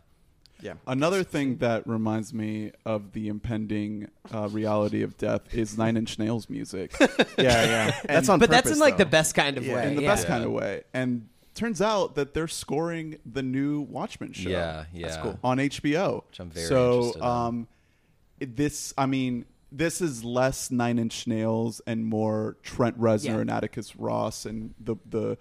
Yeah. 0.61 0.73
Another 0.87 1.23
thing 1.23 1.57
that 1.57 1.87
reminds 1.87 2.33
me 2.33 2.71
of 2.85 3.11
the 3.13 3.27
impending 3.27 4.09
uh, 4.33 4.47
reality 4.49 5.03
of 5.03 5.17
death 5.17 5.53
is 5.53 5.77
Nine 5.77 5.97
Inch 5.97 6.17
Nails 6.17 6.49
music 6.49 6.95
Yeah, 6.99 7.13
yeah. 7.37 7.99
That's 8.05 8.27
on 8.29 8.39
but 8.39 8.49
that's 8.49 8.63
purpose, 8.63 8.77
in 8.77 8.79
like 8.79 8.97
the 8.97 9.05
best 9.05 9.35
kind 9.35 9.57
of 9.57 9.65
Yeah. 9.65 9.75
way. 9.75 9.87
in 9.89 9.95
the 9.95 10.01
yeah. 10.01 10.07
best 10.15 10.25
kind 10.27 10.43
of 10.43 10.51
way. 10.51 10.83
And 10.93 11.29
turns 11.53 11.81
out 11.81 12.15
that 12.15 12.33
they're 12.33 12.47
scoring 12.47 13.17
the 13.25 13.43
new 13.43 13.81
Watchmen 13.81 14.33
show 14.33 14.49
yeah, 14.49 14.85
yeah. 14.93 15.21
cool. 15.21 15.39
on 15.43 15.57
HBO. 15.57 16.23
Which 16.27 16.39
I'm 16.39 16.49
very 16.49 16.65
so, 16.67 16.93
interested 16.97 17.19
in. 17.19 17.23
um, 17.25 17.67
it- 18.39 18.55
this, 18.55 18.93
I 18.97 19.05
mean, 19.05 19.45
this 19.71 20.01
is 20.01 20.23
less 20.23 20.71
Nine 20.71 20.97
Inch 20.97 21.27
Nails 21.27 21.81
and 21.85 22.05
more 22.05 22.57
Trent 22.63 22.99
Reznor 22.99 23.25
Yeah. 23.25 23.37
and 23.39 23.51
Atticus 23.51 23.95
Ross 23.95 24.45
and 24.45 24.73
the 24.79 24.95
the 25.09 25.37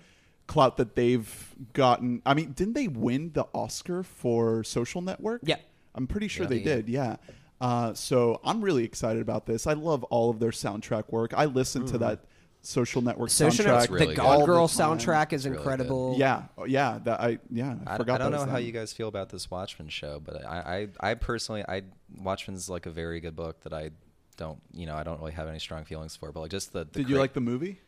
clout 0.46 0.76
that 0.76 0.94
they've 0.94 1.54
gotten. 1.72 2.22
I 2.24 2.34
mean, 2.34 2.52
didn't 2.52 2.74
they 2.74 2.88
win 2.88 3.32
the 3.32 3.46
Oscar 3.52 4.02
for 4.02 4.62
Social 4.64 5.02
Network? 5.02 5.40
Yeah. 5.44 5.56
I'm 5.94 6.06
pretty 6.06 6.28
sure 6.28 6.44
Yeah. 6.44 6.50
they 6.50 6.58
Yeah. 6.58 6.64
did. 6.76 6.88
Yeah. 6.88 7.16
Uh, 7.60 7.94
so 7.94 8.40
I'm 8.44 8.60
really 8.60 8.84
excited 8.84 9.22
about 9.22 9.46
this. 9.46 9.66
I 9.66 9.72
love 9.72 10.04
all 10.04 10.30
of 10.30 10.38
their 10.40 10.50
soundtrack 10.50 11.10
work. 11.10 11.32
I 11.34 11.46
listened 11.46 11.88
to 11.88 11.98
that 11.98 12.24
Social 12.60 13.00
Network 13.00 13.30
Social 13.30 13.64
soundtrack. 13.64 13.90
Really 13.90 14.06
the 14.06 14.12
good. 14.12 14.16
Gone 14.16 14.26
all 14.40 14.46
Girl 14.46 14.66
the 14.66 14.74
soundtrack 14.74 15.32
is 15.32 15.46
It's 15.46 15.46
really 15.46 15.56
good. 15.56 15.60
incredible. 15.62 16.14
Yeah, 16.18 16.42
oh, 16.58 16.64
yeah. 16.64 16.98
That 17.04 17.20
I 17.20 17.38
yeah. 17.50 17.76
I, 17.86 17.94
I, 17.94 17.96
forgot. 17.96 18.20
I 18.20 18.24
don't 18.24 18.32
know 18.32 18.44
how 18.44 18.56
them. 18.56 18.64
you 18.64 18.72
guys 18.72 18.92
feel 18.92 19.08
about 19.08 19.28
this 19.30 19.50
Watchmen 19.50 19.88
show, 19.88 20.20
but 20.22 20.44
I, 20.44 20.88
I, 21.00 21.10
I 21.10 21.14
personally, 21.14 21.64
I 21.66 21.82
Watchmen's 22.20 22.68
like 22.68 22.86
a 22.86 22.90
very 22.90 23.20
good 23.20 23.36
book 23.36 23.60
that 23.62 23.72
I 23.72 23.90
don't, 24.36 24.58
you 24.74 24.84
know, 24.84 24.96
I 24.96 25.02
don't 25.04 25.18
really 25.20 25.32
have 25.32 25.48
any 25.48 25.60
strong 25.60 25.84
feelings 25.84 26.14
for. 26.16 26.30
But 26.32 26.40
like 26.40 26.50
just 26.50 26.72
the, 26.72 26.80
the 26.80 27.00
Did 27.02 27.08
you 27.08 27.18
like 27.18 27.32
the 27.32 27.40
movie? 27.40 27.78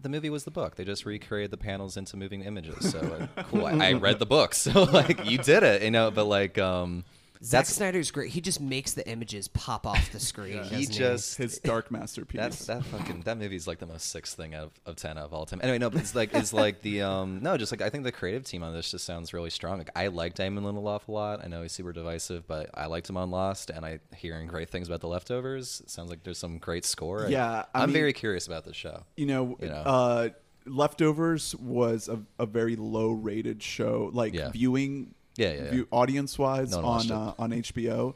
The 0.00 0.08
movie 0.08 0.30
was 0.30 0.44
the 0.44 0.50
book. 0.50 0.76
They 0.76 0.84
just 0.84 1.04
recreated 1.04 1.50
the 1.50 1.56
panels 1.56 1.96
into 1.96 2.16
moving 2.16 2.42
images. 2.42 2.90
So 2.90 2.98
uh, 3.36 3.42
cool. 3.50 3.66
I, 3.66 3.88
I 3.88 3.92
read 3.94 4.18
the 4.18 4.26
book, 4.26 4.54
so 4.54 4.84
like 4.84 5.24
you 5.24 5.38
did 5.38 5.62
it, 5.62 5.82
you 5.82 5.90
know. 5.90 6.10
But 6.10 6.24
like, 6.24 6.58
um, 6.58 7.04
Zack 7.42 7.60
that's 7.60 7.72
Snyder's 7.74 8.10
great. 8.10 8.30
He 8.30 8.40
just 8.40 8.60
makes 8.60 8.92
the 8.94 9.08
images 9.08 9.48
pop 9.48 9.86
off 9.86 10.10
the 10.12 10.18
screen. 10.30 10.62
he 10.64 10.86
doesn't 10.86 10.92
just 10.94 11.36
His 11.38 11.58
dark 11.58 11.90
masterpiece. 11.90 12.40
That's 12.40 12.66
that 12.66 12.84
fucking 12.84 13.22
that 13.22 13.38
movie's 13.38 13.66
like 13.66 13.78
the 13.78 13.86
most 13.86 14.10
sixth 14.10 14.36
thing 14.36 14.54
out 14.54 14.64
of, 14.64 14.72
of 14.86 14.96
ten 14.96 15.18
of 15.18 15.32
all 15.32 15.46
time. 15.46 15.60
Anyway, 15.62 15.78
no, 15.78 15.88
but 15.90 16.00
it's 16.00 16.14
like 16.14 16.34
it's 16.34 16.52
like 16.52 16.82
the 16.82 17.02
um 17.10 17.40
no, 17.42 17.56
just 17.56 17.70
like 17.72 17.80
I 17.82 17.90
think 17.90 18.04
the 18.04 18.12
creative 18.12 18.44
team 18.44 18.62
on 18.62 18.72
this 18.74 18.90
just 18.90 19.04
sounds 19.04 19.32
really 19.32 19.50
strong. 19.50 19.78
Like 19.78 19.90
I 19.94 20.08
like 20.08 20.34
Damon 20.34 20.64
Lindelof 20.64 21.08
a 21.08 21.12
lot. 21.12 21.44
I 21.44 21.48
know 21.48 21.62
he's 21.62 21.72
super 21.72 21.92
divisive, 21.92 22.46
but 22.46 22.70
I 22.74 22.86
liked 22.86 23.08
him 23.08 23.16
on 23.16 23.30
Lost, 23.30 23.70
and 23.70 23.84
I 23.84 24.00
hearing 24.16 24.46
great 24.48 24.68
things 24.70 24.88
about 24.88 25.00
the 25.00 25.08
leftovers. 25.08 25.80
It 25.82 25.90
sounds 25.90 26.10
like 26.10 26.22
there's 26.24 26.38
some 26.38 26.58
great 26.58 26.84
score. 26.84 27.26
I- 27.26 27.28
Yeah, 27.28 27.64
I 27.74 27.82
I'm 27.82 27.92
very 27.92 28.12
curious 28.12 28.46
about 28.46 28.64
this 28.64 28.76
show. 28.76 29.04
you 29.16 29.26
know, 29.26 29.56
You 29.60 29.68
know. 29.68 29.74
uh 29.74 30.28
leftovers 30.66 31.54
was 31.56 32.08
a, 32.08 32.20
a 32.38 32.46
very 32.46 32.76
low 32.76 33.10
rated 33.10 33.62
show 33.62 34.10
like 34.12 34.34
Yeah. 34.34 34.50
viewing 34.50 35.14
Yeah, 35.38 35.52
yeah, 35.54 35.74
yeah. 35.74 35.82
audience 35.90 36.38
wise 36.38 36.72
No 36.72 36.82
one 36.82 36.84
on 36.84 37.04
it. 37.06 37.10
uh, 37.12 37.42
on 37.42 37.50
hbo 37.52 38.14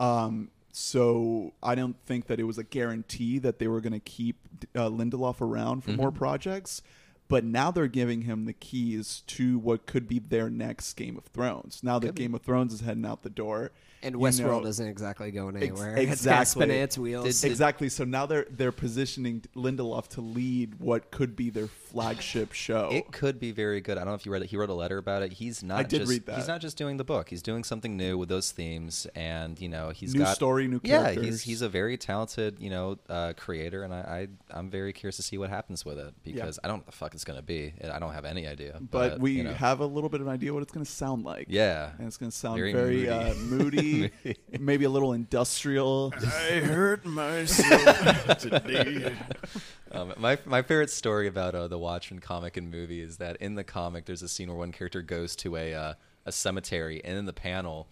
um 0.00 0.50
so 0.72 1.52
i 1.62 1.74
don't 1.74 1.96
think 2.06 2.26
that 2.28 2.40
it 2.40 2.44
was 2.44 2.58
a 2.58 2.64
guarantee 2.64 3.38
that 3.38 3.58
they 3.58 3.68
were 3.68 3.80
going 3.80 3.92
to 3.92 4.00
keep 4.00 4.36
uh, 4.74 4.88
lindelof 4.88 5.40
around 5.40 5.82
for 5.82 5.90
Mm-hmm. 5.90 6.00
more 6.00 6.10
projects 6.12 6.80
but 7.28 7.44
now 7.44 7.70
they're 7.70 7.86
giving 7.86 8.22
him 8.22 8.44
the 8.44 8.52
keys 8.52 9.22
to 9.26 9.58
what 9.58 9.86
could 9.86 10.06
be 10.06 10.18
their 10.18 10.50
next 10.50 10.94
game 10.94 11.16
of 11.16 11.24
thrones 11.26 11.80
now 11.82 11.98
that 11.98 12.14
game 12.14 12.34
of 12.34 12.42
thrones 12.42 12.72
is 12.72 12.80
heading 12.80 13.06
out 13.06 13.22
the 13.22 13.30
door 13.30 13.70
And 14.04 14.16
Westworld 14.16 14.66
isn't 14.66 14.86
exactly 14.86 15.30
going 15.30 15.56
anywhere. 15.56 15.96
It's 16.02 16.24
got 16.24 16.48
spinning 16.48 16.80
its 16.80 16.98
wheels. 16.98 17.44
exactly. 17.44 17.88
So 17.88 18.02
now 18.04 18.26
they're 18.26 18.46
they're 18.50 18.72
positioning 18.72 19.44
Lindelof 19.54 20.08
to 20.08 20.20
lead 20.20 20.74
what 20.80 21.12
could 21.12 21.36
be 21.36 21.50
their 21.50 21.68
flagship 21.68 22.52
show. 22.66 22.88
It 22.90 23.12
could 23.12 23.38
be 23.38 23.52
very 23.52 23.80
good. 23.80 23.98
I 23.98 24.00
don't 24.00 24.08
know 24.08 24.14
if 24.14 24.26
you 24.26 24.32
read 24.32 24.42
it. 24.42 24.50
He 24.50 24.56
wrote 24.56 24.70
a 24.70 24.74
letter 24.74 24.98
about 24.98 25.22
it. 25.22 25.32
He's 25.32 25.62
not. 25.62 25.78
I 25.78 25.82
did 25.84 26.00
just, 26.00 26.10
read 26.10 26.26
that. 26.26 26.36
He's 26.36 26.48
not 26.48 26.60
just 26.60 26.76
doing 26.76 26.96
the 26.96 27.04
book. 27.04 27.28
He's 27.28 27.42
doing 27.42 27.62
something 27.62 27.96
new 27.96 28.18
with 28.18 28.28
those 28.28 28.50
themes, 28.50 29.06
and 29.14 29.60
you 29.60 29.68
know, 29.68 29.90
he's 29.90 30.14
New 30.14 30.24
got 30.24 30.34
story, 30.34 30.66
new 30.66 30.80
Yeah, 30.82 31.12
he's 31.12 31.42
he's 31.42 31.62
a 31.62 31.68
very 31.68 31.96
talented, 31.96 32.56
you 32.58 32.70
know, 32.70 32.98
uh, 33.08 33.34
creator, 33.36 33.84
and 33.84 33.94
I, 33.94 34.28
I 34.52 34.58
I'm 34.58 34.68
very 34.68 34.92
curious 34.92 35.16
to 35.16 35.22
see 35.22 35.38
what 35.38 35.48
happens 35.50 35.84
with 35.84 35.98
it 35.98 36.12
because 36.24 36.58
I 36.64 36.68
don't 36.68 36.78
know 36.78 36.84
the 36.86 36.92
fuck 36.92 37.11
it's 37.14 37.24
gonna 37.24 37.42
be. 37.42 37.72
I 37.82 37.98
don't 37.98 38.12
have 38.12 38.24
any 38.24 38.46
idea. 38.46 38.78
but, 38.80 39.10
But, 39.12 39.20
we 39.20 39.32
you 39.32 39.44
know. 39.44 39.52
have 39.54 39.80
a 39.80 39.86
little 39.86 40.08
bit 40.08 40.20
of 40.20 40.26
an 40.26 40.32
idea 40.32 40.52
what 40.54 40.62
it's 40.62 40.72
going 40.72 40.84
to 40.84 40.90
sound 40.90 41.24
like. 41.24 41.46
Yeah. 41.48 41.90
and 41.98 42.06
it's 42.06 42.16
going 42.16 42.30
to 42.30 42.36
sound 42.36 42.56
Very 42.58 42.72
very, 42.72 42.96
moody. 42.96 43.08
uh, 43.08 43.34
moody, 43.38 44.10
maybe 44.58 44.84
a 44.84 44.90
little 44.90 45.12
industrial. 45.12 46.12
I 46.22 46.60
hurt 46.60 47.04
myself 47.04 48.38
today. 48.38 49.14
Um, 49.90 50.14
my 50.16 50.38
my 50.46 50.62
favorite 50.62 50.90
story 50.90 51.26
about 51.26 51.54
uh, 51.54 51.68
the 51.68 51.78
Watchmen 51.78 52.20
comic 52.20 52.56
and 52.56 52.70
movie 52.70 53.00
is 53.00 53.18
that 53.18 53.36
in 53.36 53.54
the 53.54 53.64
comic 53.64 54.06
there's 54.06 54.22
a 54.22 54.28
scene 54.28 54.48
where 54.48 54.56
one 54.58 54.72
character 54.72 55.02
goes 55.02 55.36
to 55.36 55.56
a 55.56 55.74
uh, 55.74 55.94
a 56.24 56.32
cemetery 56.32 57.02
and 57.04 57.16
in 57.18 57.26
the 57.26 57.32
panel 57.32 57.88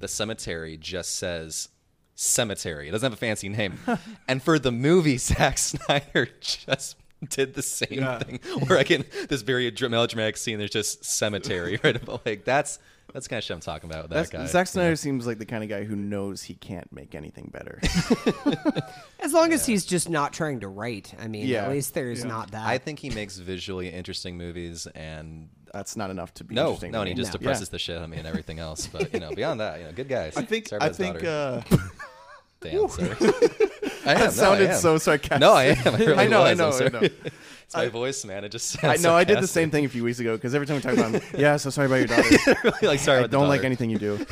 the 0.00 0.08
cemetery 0.08 0.76
just 0.76 1.14
says 1.16 1.68
cemetery. 2.16 2.88
It 2.88 2.92
doesn't 2.92 3.06
have 3.06 3.12
a 3.12 3.16
fancy 3.16 3.48
name. 3.48 3.78
and 4.28 4.42
for 4.42 4.58
the 4.58 4.72
movie, 4.72 5.18
Zack 5.18 5.58
Snyder 5.58 6.28
just 6.40 6.96
did 7.30 7.54
the 7.54 7.62
same 7.62 7.88
Yeah. 7.90 8.18
thing 8.18 8.40
where 8.66 8.78
I 8.78 8.84
can 8.84 9.04
this 9.28 9.42
very 9.42 9.72
melodramatic 9.88 10.36
scene 10.36 10.58
there's 10.58 10.70
just 10.70 11.04
cemetery 11.04 11.78
right 11.84 12.04
but 12.04 12.26
like 12.26 12.44
that's 12.44 12.78
that's 13.12 13.28
kind 13.28 13.38
of 13.38 13.44
shit 13.44 13.54
I'm 13.54 13.60
talking 13.60 13.88
about 13.88 14.02
with 14.04 14.10
that 14.10 14.16
That's, 14.16 14.30
guy. 14.30 14.46
Zack 14.46 14.66
Snyder 14.66 14.96
seems 14.96 15.24
like 15.26 15.38
the 15.38 15.46
kind 15.46 15.62
of 15.62 15.68
guy 15.70 15.84
who 15.84 15.94
knows 15.94 16.42
he 16.42 16.54
can't 16.54 16.90
make 16.92 17.14
anything 17.14 17.48
better. 17.52 17.80
as 19.20 19.32
long 19.32 19.52
as 19.52 19.64
he's 19.64 19.84
just 19.84 20.08
not 20.08 20.32
trying 20.32 20.60
to 20.60 20.68
write. 20.68 21.14
I 21.20 21.28
mean, 21.28 21.46
Yeah. 21.46 21.64
at 21.66 21.70
least 21.70 21.94
there's 21.94 22.20
Yeah. 22.22 22.28
not 22.28 22.50
that. 22.52 22.66
I 22.66 22.78
think 22.78 22.98
he 22.98 23.10
makes 23.10 23.36
visually 23.36 23.88
interesting 23.88 24.36
movies 24.36 24.88
and 24.96 25.48
That's 25.72 25.96
not 25.96 26.10
enough 26.10 26.34
to 26.34 26.44
be 26.44 26.54
No, 26.56 26.68
interesting. 26.68 26.90
no, 26.92 26.98
to 26.98 27.00
and 27.02 27.08
he 27.10 27.14
just 27.14 27.32
No. 27.34 27.38
depresses 27.38 27.68
the 27.68 27.78
shit 27.78 27.98
out 27.98 28.04
of 28.04 28.10
me 28.10 28.16
and 28.16 28.26
everything 28.26 28.58
else. 28.58 28.86
But 28.88 29.12
you 29.14 29.20
know, 29.20 29.30
beyond 29.32 29.60
that, 29.60 29.78
you 29.78 29.84
know, 29.86 29.92
good 29.92 30.08
guys. 30.08 30.36
I 30.36 30.42
think. 30.44 30.68
Sorry 30.68 30.82
I 30.82 30.88
think. 30.88 31.20
daughter. 31.20 31.62
Uh, 31.70 31.76
Dan, 32.62 32.88
sorry. 32.88 33.14
I 34.06 34.12
am, 34.12 34.18
no, 34.18 34.24
That 34.26 34.32
sounded 34.32 34.70
I 34.70 34.74
am. 34.74 34.80
so 34.80 34.98
sarcastic. 34.98 35.40
No, 35.40 35.52
I 35.52 35.64
am. 35.64 35.94
I, 35.94 35.98
really 35.98 36.14
I 36.18 36.26
know, 36.26 36.42
I 36.42 36.50
was. 36.54 36.58
know, 36.58 36.86
I'm 36.86 36.96
I 36.96 36.98
know. 37.00 37.00
it's 37.64 37.74
my 37.74 37.88
voice, 37.88 38.24
man. 38.24 38.44
It 38.44 38.50
just 38.50 38.76
I 38.84 38.88
sounds 38.88 39.02
know. 39.02 39.14
I 39.14 39.24
did 39.24 39.40
the 39.40 39.46
same 39.46 39.70
thing 39.70 39.84
a 39.84 39.88
few 39.88 40.04
weeks 40.04 40.18
ago 40.20 40.36
because 40.36 40.54
every 40.54 40.66
time 40.66 40.76
we 40.76 40.82
talk 40.82 40.94
about 40.94 41.12
him, 41.12 41.22
yeah, 41.40 41.56
so 41.56 41.70
sorry 41.70 41.86
about 41.86 41.96
your 41.96 42.06
daughter. 42.08 42.72
like 42.86 43.00
sorry, 43.00 43.18
I 43.18 43.20
about 43.22 43.30
don't 43.30 43.48
like 43.48 43.64
anything 43.64 43.90
you 43.90 43.98
do. 43.98 44.24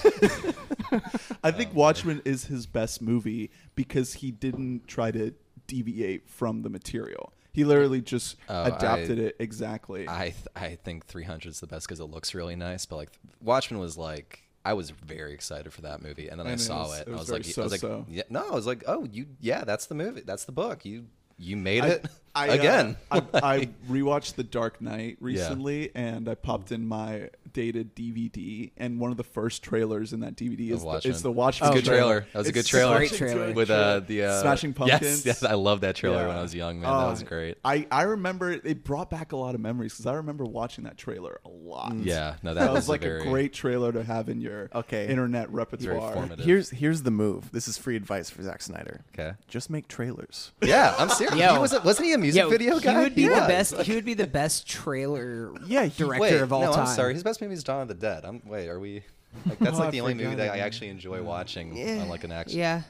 I 1.44 1.50
think 1.50 1.70
oh, 1.72 1.78
Watchmen 1.78 2.22
is 2.24 2.44
his 2.44 2.66
best 2.66 3.02
movie 3.02 3.50
because 3.74 4.14
he 4.14 4.30
didn't 4.30 4.86
try 4.86 5.10
to 5.10 5.32
deviate 5.66 6.28
from 6.28 6.62
the 6.62 6.68
material. 6.70 7.32
He 7.52 7.64
literally 7.64 8.00
just 8.00 8.36
Oh, 8.48 8.64
adapted 8.64 9.18
I- 9.18 9.22
it 9.24 9.36
exactly. 9.38 10.08
I 10.08 10.30
th- 10.30 10.46
I 10.56 10.74
think 10.76 11.06
300 11.06 11.48
is 11.50 11.60
the 11.60 11.66
best 11.66 11.86
because 11.86 12.00
it 12.00 12.04
looks 12.04 12.34
really 12.34 12.56
nice. 12.56 12.86
But 12.86 12.96
like 12.96 13.10
Watchmen 13.40 13.80
was 13.80 13.96
like. 13.98 14.42
I 14.64 14.74
was 14.74 14.90
very 14.90 15.32
excited 15.32 15.72
for 15.72 15.82
that 15.82 16.02
movie, 16.02 16.28
and 16.28 16.38
then 16.38 16.46
I 16.46 16.52
And 16.52 16.60
it 16.60 16.64
saw 16.64 16.88
was- 16.88 16.98
it. 16.98 17.00
it 17.02 17.06
and 17.08 17.16
I 17.16 17.18
was 17.18 17.30
was 17.30 17.30
like, 17.32 17.44
very 17.54 17.62
I 17.62 17.68
was 17.68 17.82
like, 17.82 18.04
yeah, 18.08 18.22
no, 18.30 18.46
I 18.48 18.54
was 18.54 18.66
like, 18.66 18.84
oh, 18.86 19.04
you, 19.10 19.26
yeah, 19.40 19.64
that's 19.64 19.86
the 19.86 19.94
movie, 19.94 20.22
that's 20.24 20.44
the 20.44 20.52
book. 20.52 20.84
You, 20.84 21.06
you 21.36 21.56
made 21.56 21.84
I- 21.84 21.88
it 21.88 22.06
I, 22.34 22.48
uh, 22.48 22.54
again. 22.54 22.96
I, 23.10 23.22
I 23.34 23.56
Like- 23.58 23.86
rewatched 23.88 24.34
The 24.36 24.44
Dark 24.44 24.80
Knight 24.80 25.18
recently, 25.20 25.90
and 25.94 26.28
I 26.28 26.34
popped 26.34 26.72
in 26.72 26.86
my 26.86 27.28
dated 27.52 27.94
DVD, 27.94 28.70
and 28.78 28.98
one 28.98 29.10
of 29.10 29.18
the 29.18 29.24
first 29.24 29.62
trailers 29.62 30.12
in 30.14 30.20
that 30.20 30.36
DVD 30.36 30.70
is 30.70 30.80
the, 30.80 30.86
Watchmen. 30.86 31.14
is 31.14 31.22
the 31.22 31.32
Watchmen. 31.32 31.70
It's 31.70 31.78
a 31.80 31.82
good 31.82 31.88
trailer. 31.90 32.26
That 32.32 32.38
was 32.38 32.48
a 32.48 32.52
good 32.52 32.64
trailer. 32.66 32.96
Great 32.96 33.12
trailer. 33.12 33.52
with 33.52 33.70
uh, 33.70 34.00
the 34.00 34.24
uh, 34.24 34.40
Smashing 34.40 34.72
Pumpkins. 34.74 35.02
Yes, 35.02 35.42
yes, 35.42 35.42
I 35.44 35.54
love 35.54 35.82
that 35.82 35.96
trailer 35.96 36.22
Yeah. 36.22 36.28
when 36.28 36.36
I 36.38 36.42
was 36.42 36.54
young, 36.54 36.80
man. 36.80 36.88
Uh, 36.90 37.00
that 37.04 37.10
was 37.10 37.22
great. 37.22 37.58
I, 37.64 37.86
I 37.90 38.02
remember 38.02 38.50
it, 38.50 38.62
it 38.64 38.84
brought 38.84 39.10
back 39.10 39.32
a 39.32 39.36
lot 39.36 39.54
of 39.54 39.60
memories 39.60 39.92
because 39.92 40.06
I 40.06 40.14
remember 40.14 40.44
watching 40.44 40.84
that 40.84 40.96
trailer 40.96 41.40
a 41.44 41.48
lot. 41.50 41.94
Yeah, 41.96 42.36
no, 42.42 42.54
that, 42.54 42.60
that, 42.60 42.70
was, 42.72 42.82
was 42.84 42.88
like 42.88 43.02
a, 43.02 43.08
very, 43.08 43.20
a 43.20 43.24
great 43.24 43.52
trailer 43.52 43.92
to 43.92 44.02
have 44.02 44.30
in 44.30 44.40
your 44.40 44.70
Okay. 44.74 45.08
internet 45.08 45.50
repertoire. 45.50 46.14
formative. 46.14 46.44
Here's 46.44 46.70
here's 46.70 47.02
the 47.02 47.10
move. 47.10 47.52
This 47.52 47.68
is 47.68 47.76
free 47.76 47.96
advice 47.96 48.30
for 48.30 48.42
Zack 48.42 48.62
Snyder. 48.62 49.02
Okay. 49.14 49.32
Just 49.48 49.68
make 49.68 49.88
trailers. 49.88 50.52
Yeah, 50.62 50.94
I'm 50.98 51.10
serious. 51.10 51.36
Yo. 51.38 51.52
he 51.52 51.58
wasn't, 51.58 51.84
wasn't 51.84 52.06
he 52.06 52.12
a 52.14 52.18
music 52.22 52.40
Yo, 52.42 52.48
video 52.48 52.78
guy? 52.80 52.92
He 52.92 52.98
would 53.00 53.14
be 53.14 53.28
the 53.28 53.34
Yeah. 53.34 53.46
best. 53.46 53.76
He 53.82 53.94
would 53.94 54.04
be 54.04 54.14
the 54.14 54.26
best 54.40 54.66
trailer 54.68 55.52
Yeah, 55.66 55.84
he- 55.84 56.02
director 56.04 56.20
Wait, 56.20 56.40
of 56.40 56.52
all 56.52 56.62
no, 56.62 56.72
time. 56.72 56.86
I'm 56.86 56.94
sorry. 56.94 57.14
His 57.14 57.22
best 57.22 57.40
movie 57.40 57.54
is 57.54 57.64
Dawn 57.64 57.82
of 57.82 57.88
the 57.88 57.94
Dead. 57.94 58.24
I'm 58.24 58.40
wait, 58.46 58.68
are 58.68 58.80
we? 58.80 59.02
Like, 59.46 59.58
that's 59.58 59.76
Oh, 59.76 59.80
like 59.80 59.90
the 59.92 60.00
only 60.00 60.14
movie 60.14 60.26
forgot 60.30 60.38
that 60.38 60.52
I 60.54 60.58
actually 60.58 60.88
enjoy 60.88 61.22
watching 61.22 61.72
uh, 61.78 62.02
on 62.02 62.08
like 62.08 62.24
an 62.24 62.32
action. 62.32 62.58
Yeah. 62.58 62.82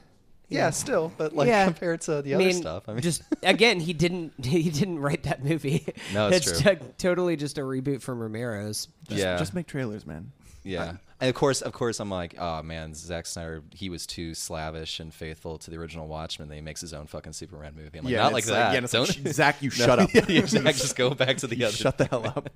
yeah, 0.48 0.70
still, 0.70 1.12
but 1.16 1.34
like 1.34 1.48
Yeah. 1.48 1.64
compared 1.64 2.00
to 2.02 2.20
the 2.22 2.32
I 2.32 2.36
other 2.36 2.44
mean, 2.44 2.54
stuff, 2.54 2.88
I 2.88 2.92
mean, 2.92 3.00
just 3.02 3.22
again, 3.42 3.80
he 3.80 3.92
didn't. 3.92 4.44
He 4.44 4.68
didn't 4.70 4.98
write 4.98 5.22
that 5.24 5.42
movie. 5.44 5.86
No, 6.12 6.28
it's 6.28 6.46
it's 6.50 6.60
true. 6.60 6.74
t- 6.76 6.80
totally 6.98 7.36
just 7.36 7.58
a 7.58 7.62
reboot 7.62 8.02
from 8.02 8.18
Romero's. 8.20 8.88
Just, 9.08 9.20
yeah, 9.20 9.36
Just 9.38 9.54
make 9.54 9.66
trailers, 9.66 10.04
man. 10.06 10.30
yeah. 10.64 10.96
And 11.22 11.28
of 11.28 11.36
course, 11.36 11.62
of 11.62 11.72
course, 11.72 12.00
I'm 12.00 12.10
like, 12.10 12.34
oh 12.38 12.62
man, 12.64 12.94
Zack 12.94 13.26
Snyder, 13.26 13.62
he 13.72 13.88
was 13.88 14.06
too 14.06 14.34
slavish 14.34 14.98
and 14.98 15.14
faithful 15.14 15.56
to 15.58 15.70
the 15.70 15.76
original 15.76 16.08
Watchmen. 16.08 16.48
That 16.48 16.56
he 16.56 16.60
makes 16.60 16.80
his 16.80 16.92
own 16.92 17.06
fucking 17.06 17.32
Superman 17.32 17.74
movie. 17.76 17.98
I'm 17.98 18.04
like, 18.04 18.12
yeah, 18.12 18.22
not 18.22 18.26
it's 18.26 18.34
like 18.34 18.44
that. 18.56 18.70
yeah, 18.72 18.76
and 18.78 18.84
it's 18.84 18.92
like, 18.92 19.06
Don't- 19.06 19.28
"Sh- 19.28 19.32
Zack, 19.34 19.62
you 19.62 19.70
No, 19.78 19.84
shut 19.86 19.98
up. 20.00 20.10
yeah, 20.28 20.46
Zack, 20.46 20.74
just 20.74 20.96
go 20.96 21.10
back 21.14 21.36
to 21.38 21.46
the 21.46 21.64
other. 21.64 21.76
Shut 21.76 21.96
the 21.96 22.06
hell 22.06 22.26
up. 22.26 22.50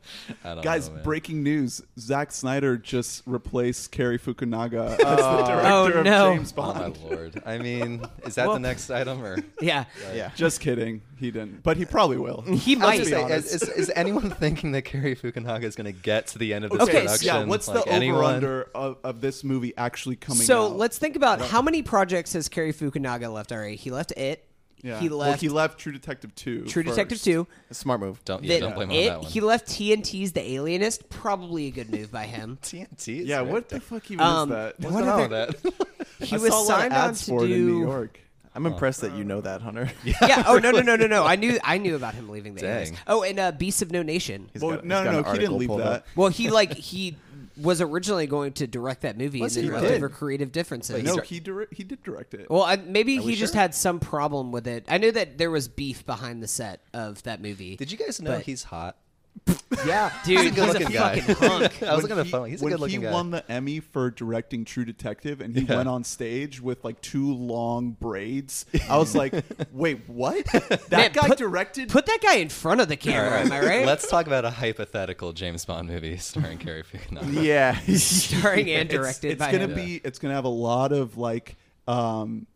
Guys, 0.64 0.88
know, 0.88 0.96
breaking 1.04 1.42
news: 1.44 1.80
Zack 1.98 2.32
Snyder 2.32 2.76
just 2.76 3.22
replaced 3.24 3.92
Cary 3.92 4.18
Fukunaga 4.18 4.90
as 4.90 4.98
the 4.98 5.04
oh. 5.06 5.46
director 5.46 5.68
Oh, 5.68 5.86
of 6.00 6.04
no. 6.04 6.34
James 6.34 6.52
Oh 6.56 6.62
my 6.62 6.72
Bond. 6.74 6.98
lord! 7.04 7.42
I 7.46 7.58
mean, 7.58 8.04
is 8.24 8.34
that 8.34 8.46
Well- 8.46 8.54
the 8.54 8.60
next 8.60 8.90
item 8.90 9.22
or? 9.24 9.38
Yeah. 9.60 9.84
Yeah. 10.12 10.30
Just 10.34 10.60
kidding, 10.60 11.02
he 11.18 11.30
didn't, 11.30 11.62
but 11.62 11.76
he 11.76 11.84
uh, 11.84 11.88
probably 11.88 12.18
will. 12.18 12.42
He 12.42 12.74
might. 12.76 12.98
be 12.98 13.04
say, 13.04 13.22
is, 13.32 13.62
is, 13.62 13.68
is 13.68 13.92
anyone 13.94 14.30
thinking 14.30 14.72
that 14.72 14.82
Cary 14.82 15.14
Fukunaga 15.14 15.62
is 15.64 15.76
going 15.76 15.86
to 15.86 15.92
get 15.92 16.26
to 16.28 16.38
the 16.38 16.52
end 16.52 16.64
of 16.64 16.72
this 16.72 16.80
Okay, 16.82 17.00
production? 17.02 17.26
yeah. 17.26 17.44
What's 17.44 17.68
Like, 17.68 17.84
the 17.84 17.90
anyone? 17.92 18.16
over 18.24 18.34
under 18.34 18.55
of, 18.74 18.98
of 19.04 19.20
this 19.20 19.44
movie 19.44 19.72
actually 19.76 20.16
coming 20.16 20.42
So 20.42 20.66
out? 20.66 20.76
let's 20.76 20.98
think 20.98 21.16
about 21.16 21.40
how 21.40 21.62
many 21.62 21.82
projects 21.82 22.32
has 22.34 22.48
Cary 22.48 22.72
Fukunaga 22.72 23.32
left 23.32 23.52
already. 23.52 23.76
He 23.76 23.90
left 23.90 24.12
it. 24.12 24.42
Yeah. 24.82 25.00
He 25.00 25.08
Well, 25.08 25.18
left 25.18 25.40
he 25.40 25.48
left 25.48 25.78
True 25.78 25.90
Detective 25.92 26.34
two. 26.34 26.64
True 26.66 26.82
Detective 26.82 27.16
first. 27.18 27.24
two. 27.24 27.46
Smart 27.72 27.98
move. 27.98 28.22
Don't 28.24 28.44
yeah, 28.44 28.54
Then 28.54 28.60
don't 28.60 28.74
blame 28.74 28.90
him 28.90 28.96
it. 28.96 29.08
on 29.08 29.14
that 29.14 29.22
one. 29.22 29.30
He 29.32 29.40
left 29.40 29.68
TNT's 29.68 30.32
The 30.32 30.42
Alienist. 30.52 31.08
Probably 31.08 31.68
a 31.68 31.70
good 31.70 31.90
move 31.90 32.12
by 32.12 32.24
him. 32.26 32.58
TNT. 32.62 33.20
Is 33.20 33.26
Yeah. 33.26 33.38
right 33.38 33.46
What 33.46 33.68
there. 33.70 33.78
the 33.78 33.84
fuck 33.84 34.10
even 34.10 34.24
Um, 34.24 34.50
is 34.52 34.56
that? 34.56 34.80
What's 34.80 34.94
What 34.94 35.04
going 35.04 35.30
with 35.30 35.62
that? 35.62 35.74
He 36.26 36.36
I 36.36 36.38
was 36.38 36.50
saw 36.50 36.60
a 36.60 36.62
lot 36.62 36.62
of 36.62 36.66
signed 36.66 36.92
on 36.94 37.08
ads 37.10 37.20
to 37.24 37.30
for 37.30 37.44
it 37.44 37.48
do. 37.48 37.54
in 37.54 37.66
New 37.66 37.80
York. 37.80 38.20
I'm 38.54 38.64
impressed 38.64 39.02
that 39.02 39.14
you 39.14 39.24
know 39.24 39.42
that, 39.42 39.60
Hunter. 39.60 39.90
yeah. 40.04 40.44
Oh 40.46 40.56
no 40.58 40.70
no 40.70 40.80
no 40.80 40.96
no 40.96 41.06
no. 41.06 41.24
I 41.26 41.36
knew 41.36 41.58
I 41.62 41.76
knew 41.76 41.94
about 41.94 42.14
him 42.14 42.30
leaving 42.30 42.54
the 42.54 42.62
Dang. 42.62 42.70
Alienist. 42.76 43.02
Oh, 43.06 43.22
and 43.22 43.38
uh, 43.38 43.52
Beasts 43.52 43.82
of 43.82 43.90
No 43.92 44.02
Nation. 44.02 44.48
He's 44.52 44.62
Well, 44.62 44.76
got- 44.76 44.80
he's 44.84 44.88
no, 44.88 45.04
got 45.04 45.12
no, 45.12 45.18
an 45.18 45.24
no. 45.24 45.32
He 45.32 45.38
didn't 45.38 45.58
leave 45.58 45.68
pulled 45.68 45.80
that. 45.80 45.86
up. 45.92 46.06
Well, 46.16 46.28
he 46.28 46.48
like 46.48 46.72
he 46.74 47.16
was 47.60 47.80
originally 47.80 48.26
going 48.26 48.52
to 48.54 48.66
direct 48.66 49.02
that 49.02 49.16
movie, 49.16 49.40
Was 49.40 49.56
and 49.56 49.64
he 49.64 49.70
then 49.70 49.82
really? 49.82 49.94
over 49.96 50.08
creative 50.08 50.52
differences. 50.52 51.02
no, 51.02 51.16
he 51.18 51.40
dir- 51.40 51.68
he 51.72 51.84
did 51.84 52.02
direct 52.02 52.34
it. 52.34 52.50
Well, 52.50 52.62
I, 52.62 52.76
maybe 52.76 53.14
he 53.18 53.20
we 53.26 53.34
just 53.36 53.54
sure? 53.54 53.62
had 53.62 53.74
some 53.74 53.98
problem 54.00 54.52
with 54.52 54.66
it. 54.66 54.84
I 54.88 54.98
knew 54.98 55.12
that 55.12 55.38
there 55.38 55.50
was 55.50 55.66
beef 55.68 56.04
behind 56.04 56.42
the 56.42 56.48
set 56.48 56.80
of 56.92 57.22
that 57.22 57.40
movie. 57.40 57.76
Did 57.76 57.90
you 57.90 57.98
guys 57.98 58.20
know 58.20 58.32
But- 58.32 58.42
he's 58.42 58.64
hot? 58.64 58.96
Yeah, 59.86 60.10
Dude, 60.24 60.40
he's 60.40 60.52
a 60.52 60.54
good-looking 60.54 60.88
guy. 60.88 61.20
fucking 61.20 61.48
hunk. 61.48 61.82
I 61.82 61.94
was 61.94 62.02
looking 62.02 62.16
at 62.18 62.20
the 62.20 62.24
he- 62.24 62.30
phone. 62.30 62.48
He's 62.50 62.62
a 62.62 62.64
good 62.68 62.80
looking 62.80 63.00
he 63.02 63.06
guy. 63.06 63.12
won 63.12 63.30
the 63.30 63.48
Emmy 63.50 63.78
for 63.80 64.10
directing 64.10 64.64
True 64.64 64.84
Detective, 64.84 65.40
and 65.40 65.54
he 65.54 65.62
Yeah. 65.62 65.76
went 65.76 65.88
on 65.88 66.02
stage 66.02 66.60
with 66.60 66.84
like 66.84 67.00
two 67.02 67.32
long 67.34 67.90
braids. 67.92 68.66
I 68.88 68.96
was 68.96 69.14
like, 69.14 69.34
"Wait, 69.72 70.00
what? 70.08 70.44
That 70.46 70.90
Man, 70.90 71.12
guy 71.12 71.28
put- 71.28 71.38
directed?" 71.38 71.90
Put 71.90 72.06
that 72.06 72.18
guy 72.22 72.36
in 72.36 72.48
front 72.48 72.80
of 72.80 72.88
the 72.88 72.96
camera. 72.96 73.40
Am 73.40 73.52
I 73.52 73.60
right? 73.60 73.86
Let's 73.86 74.08
talk 74.08 74.26
about 74.26 74.44
a 74.44 74.50
hypothetical 74.50 75.32
James 75.32 75.64
Bond 75.64 75.88
movie 75.88 76.16
starring 76.16 76.58
Cary 76.58 76.82
Fukunaga. 76.82 77.42
Yeah. 77.44 77.78
Starring 77.96 78.70
and 78.70 78.90
it's, 78.90 78.94
directed 78.94 79.32
it's 79.32 79.38
by 79.38 79.52
gonna 79.52 79.64
him. 79.64 79.74
be 79.74 80.00
it's 80.02 80.18
gonna 80.18 80.34
have 80.34 80.44
a 80.46 80.48
lot 80.48 80.92
of 80.92 81.16
like 81.18 81.56
um 81.86 82.46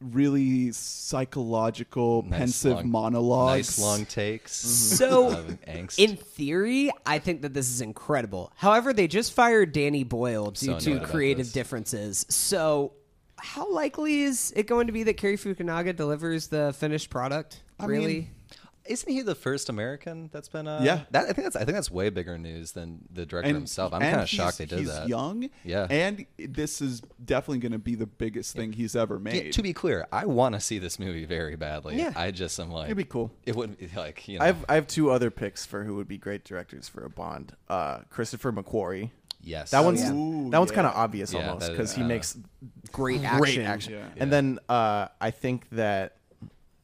really 0.00 0.72
psychological 0.72 2.22
Nice 2.22 2.38
pensive 2.38 2.76
long- 2.76 2.90
monologues 2.90 3.78
Nice 3.78 3.78
long 3.78 4.06
takes. 4.06 4.62
Mm-hmm. 4.62 4.96
So, 4.96 5.30
angst. 5.68 5.98
In 5.98 6.16
theory, 6.16 6.90
I 7.04 7.18
think 7.18 7.42
that 7.42 7.54
this 7.54 7.68
is 7.68 7.80
incredible. 7.80 8.52
However, 8.56 8.92
they 8.92 9.08
just 9.08 9.32
fired 9.32 9.72
Danny 9.72 10.04
Boyle 10.04 10.50
due 10.50 10.78
so 10.78 10.98
to 10.98 11.00
creative 11.00 11.52
differences. 11.52 12.24
So, 12.28 12.92
how 13.38 13.70
likely 13.70 14.22
is 14.22 14.52
it 14.56 14.66
going 14.66 14.86
to 14.86 14.92
be 14.92 15.02
that 15.04 15.14
Cary 15.16 15.36
Fukunaga 15.36 15.94
delivers 15.94 16.48
the 16.48 16.74
finished 16.78 17.10
product? 17.10 17.62
I 17.78 17.86
really? 17.86 18.06
mean, 18.06 18.30
Isn't 18.88 19.10
he 19.12 19.22
the 19.22 19.34
first 19.34 19.68
American 19.68 20.28
that's 20.32 20.48
been? 20.48 20.66
Uh, 20.66 20.80
Yeah. 20.82 21.02
that 21.10 21.24
I 21.24 21.32
think 21.32 21.44
that's 21.44 21.56
I 21.56 21.60
think 21.60 21.72
that's 21.74 21.90
way 21.90 22.10
bigger 22.10 22.38
news 22.38 22.72
than 22.72 23.00
the 23.12 23.26
director 23.26 23.52
himself. 23.52 23.92
I'm 23.92 24.00
kind 24.00 24.20
of 24.20 24.28
shocked 24.28 24.58
they 24.58 24.66
did 24.66 24.78
he's 24.80 24.88
that. 24.88 25.08
young 25.08 25.48
Yeah. 25.64 25.86
and 25.90 26.26
this 26.38 26.80
is 26.80 27.02
definitely 27.24 27.58
gonna 27.58 27.78
be 27.78 27.94
the 27.94 28.06
biggest 28.06 28.54
thing 28.54 28.72
he's 28.72 28.94
ever 28.96 29.16
Yeah, 29.16 29.20
made 29.32 29.52
to 29.52 29.62
be 29.62 29.72
clear, 29.72 30.06
I 30.12 30.26
want 30.26 30.54
to 30.54 30.60
see 30.60 30.78
this 30.78 30.98
movie 30.98 31.24
very 31.24 31.56
badly. 31.56 31.96
Yeah. 31.96 32.12
I 32.16 32.30
just 32.30 32.58
am 32.60 32.70
like, 32.70 32.86
It'd 32.86 32.96
be 32.96 33.04
cool. 33.04 33.30
It 33.44 33.56
wouldn't 33.56 33.78
be 33.78 33.88
like 33.96 34.26
you 34.28 34.38
know. 34.38 34.44
I 34.44 34.48
have 34.48 34.64
I 34.68 34.74
have 34.74 34.86
two 34.86 35.10
other 35.10 35.30
picks 35.30 35.64
for 35.66 35.84
who 35.84 35.96
would 35.96 36.08
be 36.08 36.18
great 36.18 36.44
directors 36.44 36.88
for 36.88 37.04
a 37.04 37.10
Bond. 37.10 37.54
Uh, 37.68 37.98
Christopher 38.10 38.52
McQuarrie. 38.52 39.10
yes, 39.40 39.70
That 39.70 39.84
one's. 39.84 40.02
Ooh, 40.10 40.50
that 40.50 40.58
one's 40.58 40.70
yeah. 40.70 40.74
kind 40.74 40.86
of 40.86 40.94
obvious 40.94 41.32
Yeah, 41.32 41.48
almost 41.48 41.70
because 41.70 41.94
he 41.94 42.02
uh, 42.02 42.06
makes 42.06 42.36
Great 42.92 43.20
great 43.20 43.58
action. 43.58 43.62
action. 43.66 43.92
Yeah. 43.94 44.08
And 44.18 44.32
then 44.32 44.58
uh, 44.68 45.08
I 45.20 45.30
think 45.30 45.68
that 45.70 46.16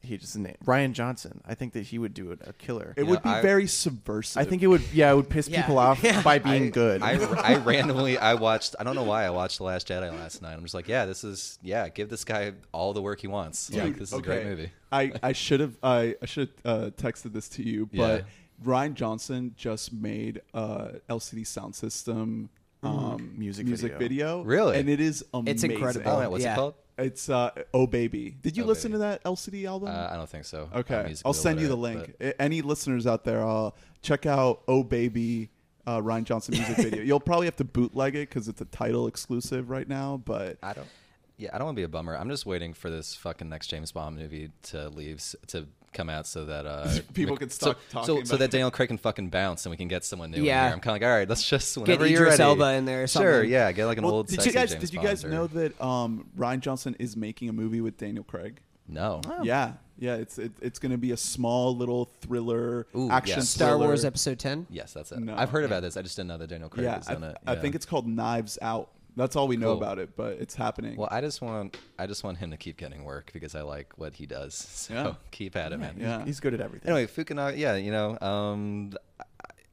he 0.03 0.17
just 0.17 0.37
named 0.37 0.57
Rian 0.65 0.91
Johnson. 0.91 1.41
I 1.45 1.55
think 1.55 1.73
that 1.73 1.83
he 1.87 1.97
would 1.97 2.13
do 2.13 2.31
it 2.31 2.39
a 2.45 2.53
killer. 2.53 2.93
it 2.97 3.01
You 3.01 3.05
would 3.07 3.23
know, 3.25 3.31
be 3.31 3.37
I- 3.37 3.41
very 3.41 3.67
subversive 3.67 4.41
I 4.41 4.45
think 4.45 4.61
it 4.61 4.67
would. 4.67 4.81
Yeah, 4.93 5.11
it 5.11 5.15
would 5.15 5.29
piss 5.29 5.47
Yeah. 5.47 5.61
people 5.61 5.79
off 5.79 6.01
by 6.23 6.39
being 6.39 6.69
good. 6.71 7.01
I, 7.01 7.13
I 7.41 7.55
randomly 7.55 8.17
I 8.17 8.33
watched 8.35 8.75
I 8.79 8.83
don't 8.83 8.95
know 8.95 9.03
why 9.03 9.23
I 9.25 9.29
watched 9.29 9.57
The 9.59 9.63
Last 9.63 9.87
Jedi 9.87 10.11
last 10.11 10.41
night. 10.41 10.53
I'm 10.53 10.61
just 10.61 10.73
like, 10.73 10.87
yeah, 10.87 11.05
this 11.05 11.23
is 11.23 11.57
yeah, 11.63 11.87
give 11.89 12.09
this 12.09 12.23
guy 12.25 12.51
all 12.71 12.93
the 12.93 13.01
work 13.01 13.21
he 13.21 13.27
wants. 13.27 13.71
like 13.73 13.97
this 13.97 14.11
is 14.11 14.19
a 14.19 14.21
great 14.21 14.45
movie. 14.45 14.71
I, 14.91 15.13
I 15.23 15.31
should 15.31 15.59
have 15.61 15.75
I, 15.81 16.15
I 16.21 16.25
should 16.25 16.49
have 16.65 16.83
uh, 16.83 16.89
texted 16.91 17.33
this 17.33 17.47
to 17.49 17.63
you, 17.63 17.85
but 17.93 18.19
Yeah. 18.19 18.21
Rian 18.65 18.93
Johnson 18.93 19.53
just 19.57 19.91
made 19.93 20.41
a 20.53 20.95
LCD 21.09 21.45
sound 21.47 21.75
system 21.75 22.49
um, 22.83 23.33
Music 23.37 23.65
music 23.65 23.93
video. 23.93 23.99
video. 23.99 24.43
Really? 24.43 24.77
and 24.77 24.89
it 24.89 24.99
is 24.99 25.23
amazing. 25.33 25.71
incredible. 25.71 26.11
Oh, 26.11 26.19
man, 26.19 26.31
what's 26.31 26.43
Yeah. 26.43 26.51
it 26.53 26.55
called? 26.57 26.73
It's 26.97 27.29
uh, 27.29 27.49
Oh 27.73 27.87
Baby. 27.87 28.35
Did 28.41 28.55
you 28.57 28.63
Oh 28.63 28.67
listen 28.67 28.91
Baby. 28.91 28.99
to 29.03 29.07
that 29.07 29.23
LCD 29.23 29.65
album? 29.65 29.89
Uh, 29.89 30.09
I 30.11 30.15
don't 30.15 30.29
think 30.29 30.45
so. 30.45 30.69
okay, 30.75 31.13
I'll 31.25 31.33
send 31.33 31.59
you 31.59 31.67
the 31.67 31.75
link. 31.77 32.13
but- 32.19 32.35
Any 32.39 32.61
listeners 32.61 33.07
out 33.07 33.23
there, 33.23 33.45
uh, 33.47 33.71
check 34.01 34.25
out 34.25 34.61
Oh 34.67 34.83
Baby. 34.83 35.49
Uh, 35.85 35.99
Rian 35.99 36.23
Johnson 36.23 36.53
music 36.55 36.77
video. 36.77 37.03
You'll 37.03 37.19
probably 37.19 37.45
have 37.47 37.57
to 37.57 37.65
bootleg 37.65 38.15
it 38.15 38.29
because 38.29 38.47
it's 38.47 38.61
a 38.61 38.65
Tidal 38.65 39.07
exclusive 39.07 39.69
right 39.69 39.87
now. 39.87 40.21
But 40.23 40.57
I 40.63 40.71
don't. 40.71 40.87
Yeah, 41.37 41.49
I 41.53 41.57
don't 41.57 41.65
want 41.65 41.75
to 41.75 41.79
be 41.81 41.83
a 41.83 41.89
bummer. 41.89 42.15
I'm 42.15 42.29
just 42.29 42.45
waiting 42.45 42.73
for 42.73 42.89
this 42.89 43.15
fucking 43.15 43.49
next 43.49 43.67
James 43.67 43.91
Bond 43.91 44.15
movie 44.15 44.51
to 44.63 44.87
leave 44.89 45.21
to 45.47 45.67
come 45.93 46.09
out 46.09 46.27
so 46.27 46.45
that 46.45 46.65
uh 46.65 46.87
People 47.13 47.33
Mc- 47.35 47.39
can 47.41 47.49
so, 47.49 47.71
stop 47.71 47.79
talking 47.89 48.05
so, 48.07 48.13
about 48.17 48.27
so 48.27 48.37
that. 48.37 48.51
Daniel 48.51 48.71
Craig 48.71 48.89
can 48.89 48.97
fucking 48.97 49.29
bounce 49.29 49.65
and 49.65 49.71
we 49.71 49.77
can 49.77 49.87
get 49.87 50.03
someone 50.03 50.31
new. 50.31 50.41
Yeah. 50.43 50.61
in 50.63 50.67
here. 50.67 50.73
I'm 50.75 50.79
kind 50.81 50.95
of 50.97 51.01
like, 51.01 51.09
all 51.09 51.15
right, 51.17 51.29
let's 51.29 51.47
just 51.47 51.77
whenever 51.77 52.05
Idris 52.05 52.11
you're 52.11 52.25
ready. 52.29 52.43
Elba 52.43 52.73
in 52.73 52.85
there 52.85 53.03
or 53.03 53.07
Sure, 53.07 53.43
yeah, 53.43 53.71
get 53.71 53.85
like 53.85 53.97
an 53.97 54.03
Well, 54.03 54.13
old. 54.15 54.27
did 54.27 54.35
sexy 54.41 54.49
you 54.49 54.53
guys 54.55 54.69
James 54.71 54.81
did 54.81 54.93
you 54.93 54.99
Bond 54.99 55.07
guys 55.09 55.23
or- 55.25 55.29
know 55.29 55.47
that 55.47 55.81
um, 55.81 56.27
Rian 56.37 56.59
Johnson 56.59 56.95
is 56.99 57.15
making 57.17 57.49
a 57.49 57.53
movie 57.53 57.81
with 57.81 57.97
Daniel 57.97 58.23
Craig? 58.23 58.59
No. 58.87 59.21
Yeah, 59.43 59.73
yeah. 59.97 60.15
It's 60.15 60.37
it, 60.37 60.51
it's 60.61 60.77
going 60.77 60.91
to 60.91 60.97
be 60.97 61.11
a 61.11 61.17
small 61.17 61.75
little 61.75 62.05
thriller 62.21 62.85
Ooh, 62.95 63.09
action 63.09 63.37
yes. 63.39 63.49
Star 63.49 63.69
thriller. 63.69 63.85
Wars 63.87 64.03
Episode 64.03 64.39
10? 64.39 64.67
Yes, 64.69 64.91
that's 64.93 65.13
it. 65.13 65.19
No. 65.19 65.35
I've 65.37 65.49
heard 65.51 65.63
about 65.63 65.83
this. 65.83 65.95
I 65.95 66.01
just 66.01 66.17
didn't 66.17 66.27
know 66.27 66.37
that 66.37 66.47
Daniel 66.47 66.67
Craig 66.69 66.83
Yeah, 66.83 66.97
was 66.97 67.09
in 67.09 67.23
it. 67.23 67.37
I 67.47 67.55
think 67.55 67.75
it's 67.75 67.85
called 67.85 68.07
Knives 68.07 68.59
Out. 68.61 68.89
That's 69.15 69.35
all 69.35 69.47
we 69.47 69.57
know 69.57 69.67
Cool. 69.73 69.77
about 69.77 69.99
it, 69.99 70.15
but 70.15 70.33
it's 70.39 70.55
happening. 70.55 70.95
Well, 70.97 71.09
I 71.11 71.21
just 71.21 71.41
want 71.41 71.77
I 71.99 72.07
just 72.07 72.23
want 72.23 72.37
him 72.39 72.51
to 72.51 72.57
keep 72.57 72.77
getting 72.77 73.03
work 73.03 73.31
because 73.33 73.53
I 73.55 73.61
like 73.61 73.93
what 73.97 74.13
he 74.15 74.25
does. 74.25 74.53
So 74.73 74.93
Yeah. 74.93 75.13
keep 75.31 75.55
at 75.55 75.71
it, 75.71 75.77
man. 75.79 75.95
yeah. 75.99 76.25
He's 76.25 76.39
good 76.39 76.53
at 76.53 76.61
everything. 76.61 76.89
Anyway, 76.91 77.07
Fukunaga, 77.07 77.57
yeah, 77.57 77.75
you 77.75 77.91
know, 77.91 78.17
um, 78.19 78.93
I, 79.19 79.23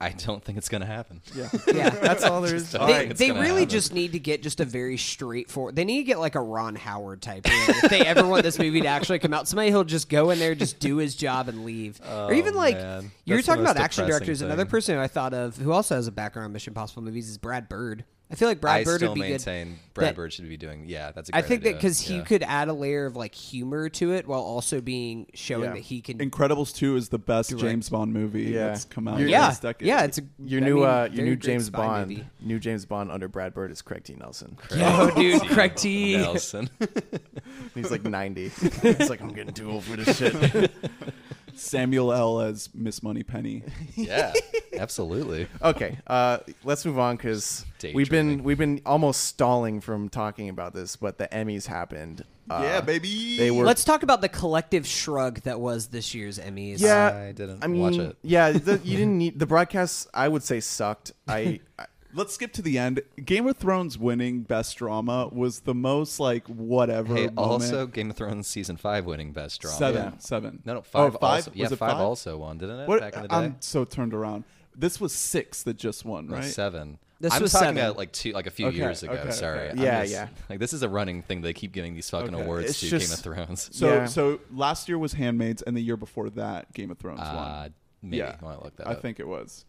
I 0.02 0.10
don't 0.12 0.42
think 0.44 0.56
it's 0.56 0.68
gonna 0.70 0.86
happen. 0.86 1.20
yeah. 1.34 1.48
Yeah. 1.74 1.90
That's 2.02 2.22
all 2.24 2.40
there 2.42 2.54
is. 2.54 2.72
Just 2.72 2.86
They, 2.86 3.06
they 3.06 3.32
really 3.32 3.62
happen. 3.62 3.68
just 3.68 3.92
need 3.94 4.12
to 4.12 4.18
get 4.18 4.42
just 4.42 4.60
a 4.60 4.64
very 4.64 4.96
straightforward. 4.96 5.74
They 5.76 5.84
need 5.84 5.98
to 5.98 6.04
get 6.04 6.18
like 6.18 6.34
a 6.36 6.40
Ron 6.40 6.74
Howard 6.74 7.20
type. 7.22 7.46
you 7.46 7.52
know, 7.52 7.64
if 7.82 7.90
they 7.90 8.00
ever 8.00 8.26
want 8.26 8.42
this 8.42 8.58
movie 8.58 8.80
to 8.82 8.86
actually 8.88 9.18
come 9.18 9.32
out, 9.34 9.46
somebody 9.48 9.70
who'll 9.70 9.84
just 9.84 10.08
go 10.08 10.30
in 10.30 10.38
there, 10.38 10.54
just 10.54 10.78
do 10.80 10.96
his 10.96 11.14
job, 11.14 11.48
and 11.48 11.64
leave. 11.64 12.00
or 12.02 12.30
Oh, 12.30 12.32
even 12.32 12.54
like 12.54 12.76
you 12.76 12.80
were 12.82 13.00
That's 13.00 13.10
the 13.26 13.42
talking 13.42 13.62
about 13.62 13.76
action 13.78 14.04
depressing 14.04 14.26
directors. 14.26 14.40
Another 14.42 14.64
person 14.66 14.94
who 14.96 15.00
I 15.02 15.08
thought 15.08 15.34
of 15.34 15.56
who 15.56 15.72
also 15.72 15.96
has 15.96 16.06
a 16.06 16.12
background 16.12 16.46
in 16.46 16.52
Mission 16.52 16.70
Impossible 16.72 17.02
movies 17.02 17.28
is 17.28 17.36
Brad 17.38 17.68
Bird. 17.68 18.04
I 18.32 18.36
feel 18.36 18.46
like 18.46 18.60
Brad 18.60 18.82
I 18.82 18.84
Bird 18.84 18.96
still 19.00 19.08
would 19.10 19.14
be 19.16 19.20
good. 19.22 19.30
maintain 19.30 19.78
Brad 19.92 20.08
that- 20.10 20.16
Bird 20.16 20.32
should 20.32 20.48
be 20.48 20.56
doing. 20.56 20.84
Yeah, 20.86 21.10
that's. 21.10 21.30
a 21.30 21.36
I 21.36 21.40
great 21.40 21.48
think 21.48 21.62
that 21.62 21.68
idea. 21.70 21.78
because 21.78 22.00
he 22.00 22.22
could 22.22 22.44
add 22.44 22.68
a 22.68 22.72
layer 22.72 23.06
of 23.06 23.16
like 23.16 23.34
humor 23.34 23.88
to 23.88 24.12
it 24.12 24.28
while 24.28 24.40
also 24.40 24.80
being 24.80 25.26
showing 25.34 25.64
Yeah. 25.64 25.72
that 25.72 25.80
he 25.80 26.00
can. 26.00 26.18
Incredibles 26.18 26.72
Two 26.72 26.94
is 26.96 27.08
the 27.08 27.18
best 27.18 27.50
Direct. 27.50 27.64
James 27.64 27.88
Bond 27.88 28.14
movie 28.14 28.42
Yeah. 28.44 28.68
that's 28.68 28.84
come 28.84 29.08
out. 29.08 29.20
In 29.20 29.28
yeah, 29.28 29.48
this 29.50 29.58
decade. 29.58 29.88
yeah, 29.88 30.04
it's 30.04 30.18
a 30.18 30.22
Your 30.44 30.60
I 30.62 30.64
new 30.64 30.74
mean, 30.76 30.84
uh, 30.84 31.08
your 31.12 31.24
new 31.24 31.34
James 31.36 31.70
Bond, 31.70 32.08
movie. 32.10 32.26
new 32.40 32.60
James 32.60 32.84
Bond 32.84 33.10
under 33.10 33.26
Brad 33.26 33.52
Bird 33.52 33.72
is 33.72 33.82
Craig 33.82 34.04
T. 34.04 34.14
Nelson. 34.14 34.56
Yo, 34.76 35.10
dude, 35.16 35.42
Craig 35.48 35.74
T. 35.74 36.16
Nelson. 36.16 36.70
He's 37.74 37.90
like 37.90 38.04
90. 38.04 38.48
He's 38.82 39.10
like, 39.10 39.20
I'm 39.20 39.32
getting 39.32 39.54
too 39.54 39.70
old 39.70 39.82
for 39.84 39.96
this 39.96 40.16
shit. 40.18 40.70
Samuel 41.54 42.12
L. 42.12 42.40
as 42.40 42.68
Miss 42.74 43.02
Moneypenny. 43.02 43.62
yeah, 43.94 44.32
absolutely. 44.78 45.46
Okay, 45.62 45.98
uh, 46.06 46.38
let's 46.64 46.84
move 46.84 46.98
on 46.98 47.16
because 47.16 47.64
we've 47.94 48.10
been 48.10 48.42
we've 48.42 48.58
been 48.58 48.80
almost 48.86 49.24
stalling 49.24 49.80
from 49.80 50.08
talking 50.08 50.48
about 50.48 50.74
this, 50.74 50.96
but 50.96 51.18
the 51.18 51.28
Emmys 51.28 51.66
happened. 51.66 52.24
Uh, 52.48 52.60
yeah, 52.64 52.80
baby. 52.80 53.38
They 53.38 53.50
were 53.50 53.64
Let's 53.64 53.84
talk 53.84 54.02
about 54.02 54.20
the 54.20 54.28
collective 54.28 54.86
shrug 54.86 55.40
that 55.42 55.60
was 55.60 55.88
this 55.88 56.14
year's 56.14 56.38
Emmys. 56.38 56.80
Yeah, 56.80 57.26
I 57.28 57.32
didn't 57.32 57.62
I 57.62 57.68
mean, 57.68 57.80
watch 57.80 57.96
it. 57.96 58.16
yeah, 58.22 58.50
the, 58.50 58.78
you 58.84 58.96
didn't 58.96 59.18
need 59.18 59.38
the 59.38 59.46
broadcasts. 59.46 60.08
I 60.12 60.26
would 60.26 60.42
say 60.42 60.58
sucked. 60.60 61.12
I, 61.28 61.60
I 61.78 61.86
Let's 62.12 62.34
skip 62.34 62.52
to 62.54 62.62
the 62.62 62.76
end. 62.78 63.02
Game 63.24 63.46
of 63.46 63.56
Thrones 63.56 63.96
winning 63.96 64.42
Best 64.42 64.76
Drama 64.78 65.28
was 65.30 65.60
the 65.60 65.74
most 65.74 66.18
like 66.18 66.46
whatever. 66.48 67.14
Hey, 67.14 67.26
moment. 67.28 67.38
also 67.38 67.86
Game 67.86 68.10
of 68.10 68.16
Thrones 68.16 68.46
season 68.48 68.76
five 68.76 69.04
winning 69.06 69.32
best 69.32 69.60
drama. 69.60 69.76
seven, 69.78 70.02
Yeah. 70.04 70.18
seven. 70.18 70.62
No, 70.64 70.74
no, 70.74 70.78
Oh, 70.80 70.82
five. 70.82 71.12
five? 71.14 71.22
Also, 71.22 71.50
yeah, 71.54 71.64
Was 71.64 71.72
it 71.72 71.76
five, 71.76 71.92
five? 71.92 72.00
also 72.00 72.38
won, 72.38 72.58
didn't 72.58 72.80
it? 72.80 72.88
What? 72.88 73.00
Back 73.00 73.14
in 73.16 73.22
the 73.22 73.28
day. 73.28 73.34
I'm 73.36 73.56
so 73.60 73.84
turned 73.84 74.12
around. 74.14 74.44
This 74.74 75.00
was 75.00 75.12
six 75.12 75.62
that 75.64 75.76
just 75.76 76.04
won, 76.04 76.26
No, 76.26 76.34
right? 76.36 76.44
seven. 76.44 76.98
This 77.20 77.34
I'm 77.34 77.42
was 77.42 77.52
talking 77.52 77.66
seven. 77.66 77.78
about 77.84 77.96
like 77.98 78.12
two, 78.12 78.32
like 78.32 78.46
a 78.46 78.50
few 78.50 78.68
Okay, 78.68 78.78
years 78.78 79.02
ago. 79.02 79.12
okay, 79.12 79.30
Sorry. 79.30 79.68
okay. 79.70 79.82
Yeah, 79.82 80.00
just- 80.00 80.12
yeah. 80.12 80.28
Like 80.48 80.58
this 80.58 80.72
is 80.72 80.82
a 80.82 80.88
running 80.88 81.22
thing. 81.22 81.42
They 81.42 81.52
keep 81.52 81.70
giving 81.72 81.94
these 81.94 82.08
fucking 82.08 82.34
Okay. 82.34 82.42
awards 82.42 82.70
It's 82.70 82.80
to 82.80 82.88
just- 82.88 83.08
Game 83.08 83.12
of 83.34 83.46
Thrones. 83.46 83.68
So, 83.72 83.86
Yeah. 83.86 84.06
so 84.06 84.40
last 84.52 84.88
year 84.88 84.98
was 84.98 85.12
Handmaids, 85.12 85.60
and 85.62 85.76
the 85.76 85.80
year 85.82 85.98
before 85.98 86.30
that, 86.30 86.72
Game 86.72 86.90
of 86.90 86.98
Thrones 86.98 87.20
Uh, 87.20 87.32
won. 87.36 87.74
maybe. 88.02 88.16
Yeah, 88.16 88.36
I 88.40 88.44
might 88.44 88.62
look 88.64 88.74
that 88.76 88.88
I 88.88 88.92
up. 88.92 89.02
think 89.02 89.20
it 89.20 89.28
was. 89.28 89.66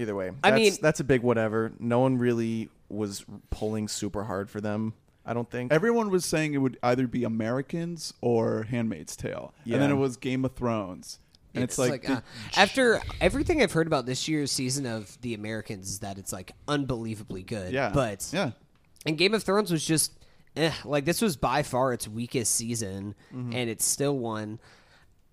Either 0.00 0.14
way, 0.14 0.30
I 0.42 0.50
that's, 0.50 0.60
mean- 0.60 0.76
that's 0.82 1.00
a 1.00 1.04
big 1.04 1.22
whatever. 1.22 1.72
No 1.78 2.00
one 2.00 2.18
really 2.18 2.68
was 2.88 3.24
pulling 3.50 3.86
super 3.88 4.24
hard 4.24 4.50
for 4.50 4.60
them. 4.60 4.94
I 5.24 5.34
don't 5.34 5.48
think. 5.50 5.70
Everyone 5.72 6.10
was 6.10 6.24
saying 6.24 6.54
it 6.54 6.58
would 6.58 6.78
either 6.82 7.06
be 7.06 7.24
Americans 7.24 8.14
or 8.20 8.64
Handmaid's 8.64 9.14
Tale, 9.14 9.52
and 9.64 9.74
then 9.74 9.90
it 9.90 9.94
was 9.94 10.16
Game 10.16 10.44
of 10.44 10.54
Thrones. 10.54 11.18
And 11.54 11.64
it's, 11.64 11.78
like, 11.78 12.08
uh, 12.08 12.20
after 12.56 13.00
everything 13.20 13.60
I've 13.60 13.72
heard 13.72 13.86
about 13.88 14.06
this 14.06 14.28
year's 14.28 14.52
season 14.52 14.86
of 14.86 15.20
The 15.20 15.34
Americans 15.34 15.98
that 15.98 16.16
it's 16.16 16.32
like 16.32 16.52
unbelievably 16.68 17.42
good. 17.42 17.72
yeah, 17.72 17.90
but 17.92 18.28
yeah, 18.32 18.52
and 19.04 19.18
Game 19.18 19.34
of 19.34 19.42
Thrones 19.42 19.70
was 19.70 19.84
just 19.84 20.12
eh, 20.56 20.72
like 20.84 21.04
this 21.04 21.20
was 21.20 21.36
by 21.36 21.62
far 21.64 21.92
its 21.92 22.08
weakest 22.08 22.54
season, 22.54 23.14
Mm-hmm. 23.34 23.52
and 23.52 23.68
it 23.70 23.82
still 23.82 24.16
won. 24.16 24.58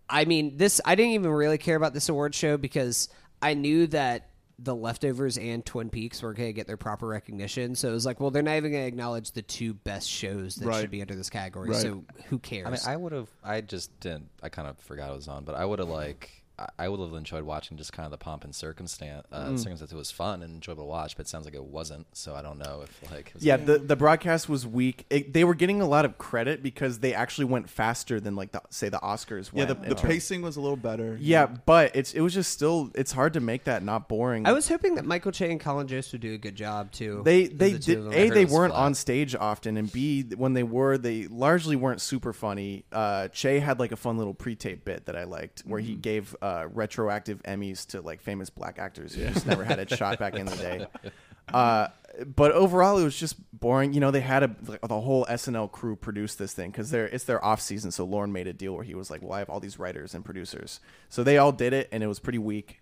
I 0.09 0.25
mean, 0.25 0.57
this 0.57 0.81
I 0.85 0.95
didn't 0.95 1.11
even 1.13 1.31
really 1.31 1.57
care 1.57 1.75
about 1.75 1.93
this 1.93 2.09
award 2.09 2.33
show 2.35 2.57
because 2.57 3.09
I 3.41 3.53
knew 3.53 3.87
that 3.87 4.29
the 4.59 4.75
leftovers 4.75 5.37
and 5.37 5.63
Twin 5.65 5.89
Peaks 5.89 6.21
were 6.23 6.33
going 6.33 6.49
to 6.49 6.53
get 6.53 6.65
their 6.65 6.77
proper 6.77 7.07
recognition. 7.07 7.75
So 7.75 7.89
it 7.89 7.93
was 7.93 8.05
like, 8.07 8.19
well, 8.19 8.31
they're 8.31 8.41
not 8.41 8.55
even 8.57 8.71
going 8.71 8.83
to 8.83 8.87
acknowledge 8.87 9.31
the 9.33 9.43
two 9.43 9.73
best 9.75 10.09
shows 10.09 10.55
that 10.55 10.67
Right. 10.67 10.81
should 10.81 10.89
be 10.89 11.01
under 11.01 11.15
this 11.15 11.29
category. 11.29 11.69
Right. 11.69 11.79
So 11.81 12.03
who 12.25 12.39
cares? 12.39 12.65
I 12.65 12.69
mean, 12.71 12.79
I 12.87 12.97
would 12.97 13.11
have. 13.11 13.29
I 13.43 13.61
just 13.61 13.97
didn't. 13.99 14.29
I 14.41 14.49
kind 14.49 14.67
of 14.67 14.77
forgot 14.79 15.11
it 15.11 15.15
was 15.15 15.27
on, 15.27 15.43
but 15.43 15.53
I 15.55 15.63
would 15.63 15.77
have 15.79 15.89
like. 15.89 16.36
I- 16.59 16.67
I 16.85 16.89
would 16.89 16.99
have 16.99 17.13
enjoyed 17.13 17.43
watching 17.43 17.77
just 17.77 17.93
kind 17.93 18.05
of 18.05 18.11
the 18.11 18.17
pomp 18.17 18.43
and 18.43 18.53
circumstance. 18.55 19.25
Uh, 19.31 19.49
Mm. 19.49 19.59
circumstance. 19.59 19.91
It 19.91 19.95
was 19.95 20.11
fun 20.11 20.41
and 20.41 20.55
enjoyable 20.55 20.83
to 20.83 20.87
watch, 20.87 21.15
but 21.15 21.25
it 21.25 21.29
sounds 21.29 21.45
like 21.45 21.53
it 21.53 21.63
wasn't. 21.63 22.07
So 22.13 22.35
I 22.35 22.41
don't 22.41 22.57
know 22.57 22.81
if 22.83 23.11
like 23.11 23.27
it 23.29 23.33
was 23.35 23.43
Yeah, 23.43 23.57
the 23.57 23.77
the 23.77 23.95
broadcast 23.95 24.49
was 24.49 24.65
weak. 24.65 25.05
It, 25.09 25.33
they 25.33 25.43
were 25.43 25.53
getting 25.55 25.81
a 25.81 25.87
lot 25.87 26.05
of 26.05 26.17
credit 26.17 26.63
because 26.63 26.99
they 26.99 27.13
actually 27.13 27.45
went 27.45 27.69
faster 27.69 28.19
than 28.19 28.35
like 28.35 28.51
the, 28.51 28.61
say 28.69 28.89
the 28.89 28.99
Oscars. 28.99 29.49
Yeah, 29.53 29.65
Went 29.65 29.83
the, 29.83 29.89
the 29.89 30.01
pacing 30.01 30.41
was 30.41 30.55
a 30.57 30.61
little 30.61 30.77
better. 30.77 31.17
Yeah, 31.19 31.45
but 31.45 31.95
it's 31.95 32.13
it 32.13 32.21
was 32.21 32.33
just 32.33 32.51
still 32.51 32.89
it's 32.95 33.11
hard 33.11 33.33
to 33.33 33.39
make 33.39 33.65
that 33.65 33.83
not 33.83 34.07
boring. 34.09 34.45
I 34.47 34.51
was 34.53 34.67
hoping 34.67 34.95
that 34.95 35.05
Michael 35.05 35.31
Che 35.31 35.51
and 35.51 35.59
Colin 35.59 35.87
Jost 35.87 36.11
would 36.13 36.21
do 36.21 36.33
a 36.33 36.37
good 36.37 36.55
job 36.55 36.91
too. 36.91 37.21
They 37.23 37.47
they 37.47 37.73
two 37.73 37.79
did 37.79 37.97
a 38.13 38.29
they 38.29 38.45
weren't 38.45 38.73
flat. 38.73 38.83
on 38.85 38.93
stage 38.95 39.35
often, 39.35 39.77
and 39.77 39.91
b 39.91 40.23
when 40.35 40.53
they 40.53 40.63
were 40.63 40.97
they 40.97 41.27
largely 41.27 41.75
weren't 41.75 42.01
super 42.01 42.33
funny. 42.33 42.83
Uh, 42.91 43.27
Che 43.29 43.59
had 43.59 43.79
like 43.79 43.91
a 43.91 43.95
fun 43.95 44.17
little 44.17 44.33
pre-tape 44.33 44.85
bit 44.85 45.05
that 45.05 45.15
I 45.15 45.23
liked, 45.25 45.61
where 45.65 45.79
Mm-hmm. 45.81 45.87
he 45.89 45.95
gave 45.95 46.35
uh, 46.41 46.45
retroactive 46.71 47.41
Emmys 47.43 47.85
to 47.87 48.01
like 48.01 48.21
famous 48.21 48.49
black 48.49 48.79
actors 48.79 49.13
who 49.15 49.25
just 49.25 49.45
never 49.45 49.63
had 49.63 49.79
a 49.79 49.95
shot 49.95 50.19
back 50.19 50.35
in 50.35 50.45
the 50.45 50.55
day. 50.55 50.85
Uh, 51.53 51.87
but 52.25 52.51
overall, 52.51 52.97
it 52.97 53.03
was 53.03 53.17
just 53.17 53.35
boring. 53.57 53.93
You 53.93 53.99
know, 53.99 54.11
they 54.11 54.21
had 54.21 54.43
a 54.43 54.55
like, 54.65 54.81
the 54.81 54.99
whole 54.99 55.25
SNL 55.27 55.71
crew 55.71 55.95
produce 55.95 56.35
this 56.35 56.53
thing 56.53 56.71
because 56.71 56.89
they're 56.89 57.07
it's 57.07 57.23
their 57.23 57.43
off 57.43 57.61
season. 57.61 57.91
So 57.91 58.05
Lorne 58.05 58.31
made 58.31 58.47
a 58.47 58.53
deal 58.53 58.73
where 58.73 58.83
he 58.83 58.95
was 58.95 59.09
like, 59.09 59.21
"Well, 59.21 59.33
I 59.33 59.39
have 59.39 59.49
all 59.49 59.59
these 59.59 59.79
writers 59.79 60.13
and 60.13 60.25
producers." 60.25 60.79
So 61.09 61.23
they 61.23 61.37
all 61.37 61.51
did 61.51 61.73
it, 61.73 61.87
and 61.91 62.03
it 62.03 62.07
was 62.07 62.19
pretty 62.19 62.39
weak. 62.39 62.81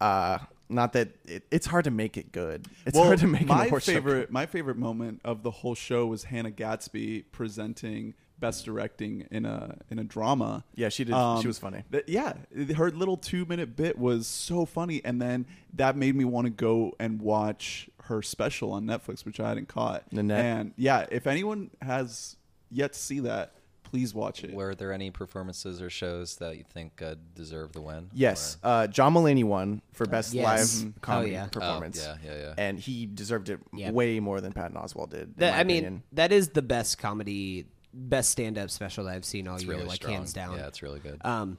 Uh, 0.00 0.38
not 0.68 0.92
that 0.92 1.10
it, 1.26 1.44
it's 1.50 1.66
hard 1.66 1.84
to 1.84 1.90
make 1.90 2.16
it 2.16 2.30
good. 2.30 2.66
It's 2.86 2.94
well, 2.94 3.06
hard 3.06 3.18
to 3.18 3.26
make 3.26 3.46
my 3.46 3.68
favorite 3.68 4.30
my 4.30 4.46
favorite 4.46 4.76
moment 4.76 5.20
of 5.24 5.42
the 5.42 5.50
whole 5.50 5.74
show 5.74 6.06
was 6.06 6.24
Hannah 6.24 6.50
Gadsby 6.50 7.22
presenting 7.32 8.14
best 8.40 8.64
directing 8.64 9.26
in 9.30 9.44
a 9.44 9.76
in 9.90 9.98
a 9.98 10.04
drama. 10.04 10.64
Yeah, 10.74 10.88
she 10.88 11.04
did- 11.04 11.14
Um, 11.14 11.40
she 11.40 11.46
was 11.48 11.58
funny. 11.58 11.84
th- 11.90 12.04
yeah, 12.08 12.34
her 12.76 12.90
little 12.90 13.16
two 13.16 13.44
minute 13.46 13.76
bit 13.76 13.98
was 13.98 14.26
so 14.26 14.64
funny, 14.64 15.00
and 15.04 15.20
then 15.20 15.46
that 15.74 15.96
made 15.96 16.14
me 16.14 16.24
want 16.24 16.46
to 16.46 16.50
go 16.50 16.92
and 16.98 17.20
watch 17.20 17.88
her 18.04 18.22
special 18.22 18.72
on 18.72 18.84
Netflix, 18.86 19.24
which 19.24 19.38
I 19.40 19.48
hadn't 19.48 19.68
caught. 19.68 20.10
Nanette. 20.12 20.44
And 20.44 20.72
yeah, 20.76 21.06
if 21.10 21.26
anyone 21.26 21.70
has 21.82 22.36
yet 22.70 22.94
to 22.94 22.98
see 22.98 23.20
that, 23.20 23.52
please 23.82 24.14
watch 24.14 24.44
it. 24.44 24.52
Were 24.52 24.74
there 24.74 24.92
any 24.92 25.10
performances 25.10 25.80
or 25.80 25.88
shows 25.90 26.36
that 26.36 26.56
you 26.58 26.64
think 26.72 27.00
uh, 27.02 27.14
deserve 27.34 27.72
the 27.72 27.80
win? 27.80 28.10
Yes, 28.14 28.58
uh, 28.62 28.86
John 28.86 29.14
Mulaney 29.14 29.44
won 29.44 29.80
for 29.92 30.04
best 30.06 30.32
Yes. 30.34 30.82
live 30.82 30.92
Oh, 30.96 30.98
comedy 31.00 31.32
yeah. 31.32 31.46
Oh, 31.46 31.48
performance. 31.48 31.98
yeah, 32.02 32.16
yeah, 32.24 32.38
yeah. 32.38 32.54
And 32.58 32.78
he 32.78 33.06
deserved 33.06 33.48
it 33.48 33.60
Yeah. 33.74 33.90
way 33.90 34.20
more 34.20 34.40
than 34.42 34.52
Patton 34.52 34.76
Oswalt 34.76 35.10
did. 35.10 35.36
That- 35.38 35.54
my 35.54 35.60
I 35.60 35.64
mean, 35.64 36.02
that 36.12 36.32
is 36.32 36.50
the 36.50 36.60
best 36.62 36.98
comedy, 36.98 37.66
best 37.92 38.30
stand-up 38.30 38.70
special 38.70 39.04
that 39.04 39.14
I've 39.14 39.24
seen 39.24 39.48
all 39.48 39.56
it's 39.56 39.64
year, 39.64 39.74
really 39.74 39.86
like 39.86 39.96
strong. 39.96 40.14
hands 40.14 40.32
down. 40.32 40.56
Yeah, 40.56 40.66
it's 40.66 40.82
really 40.82 41.00
good. 41.00 41.20
Um, 41.24 41.58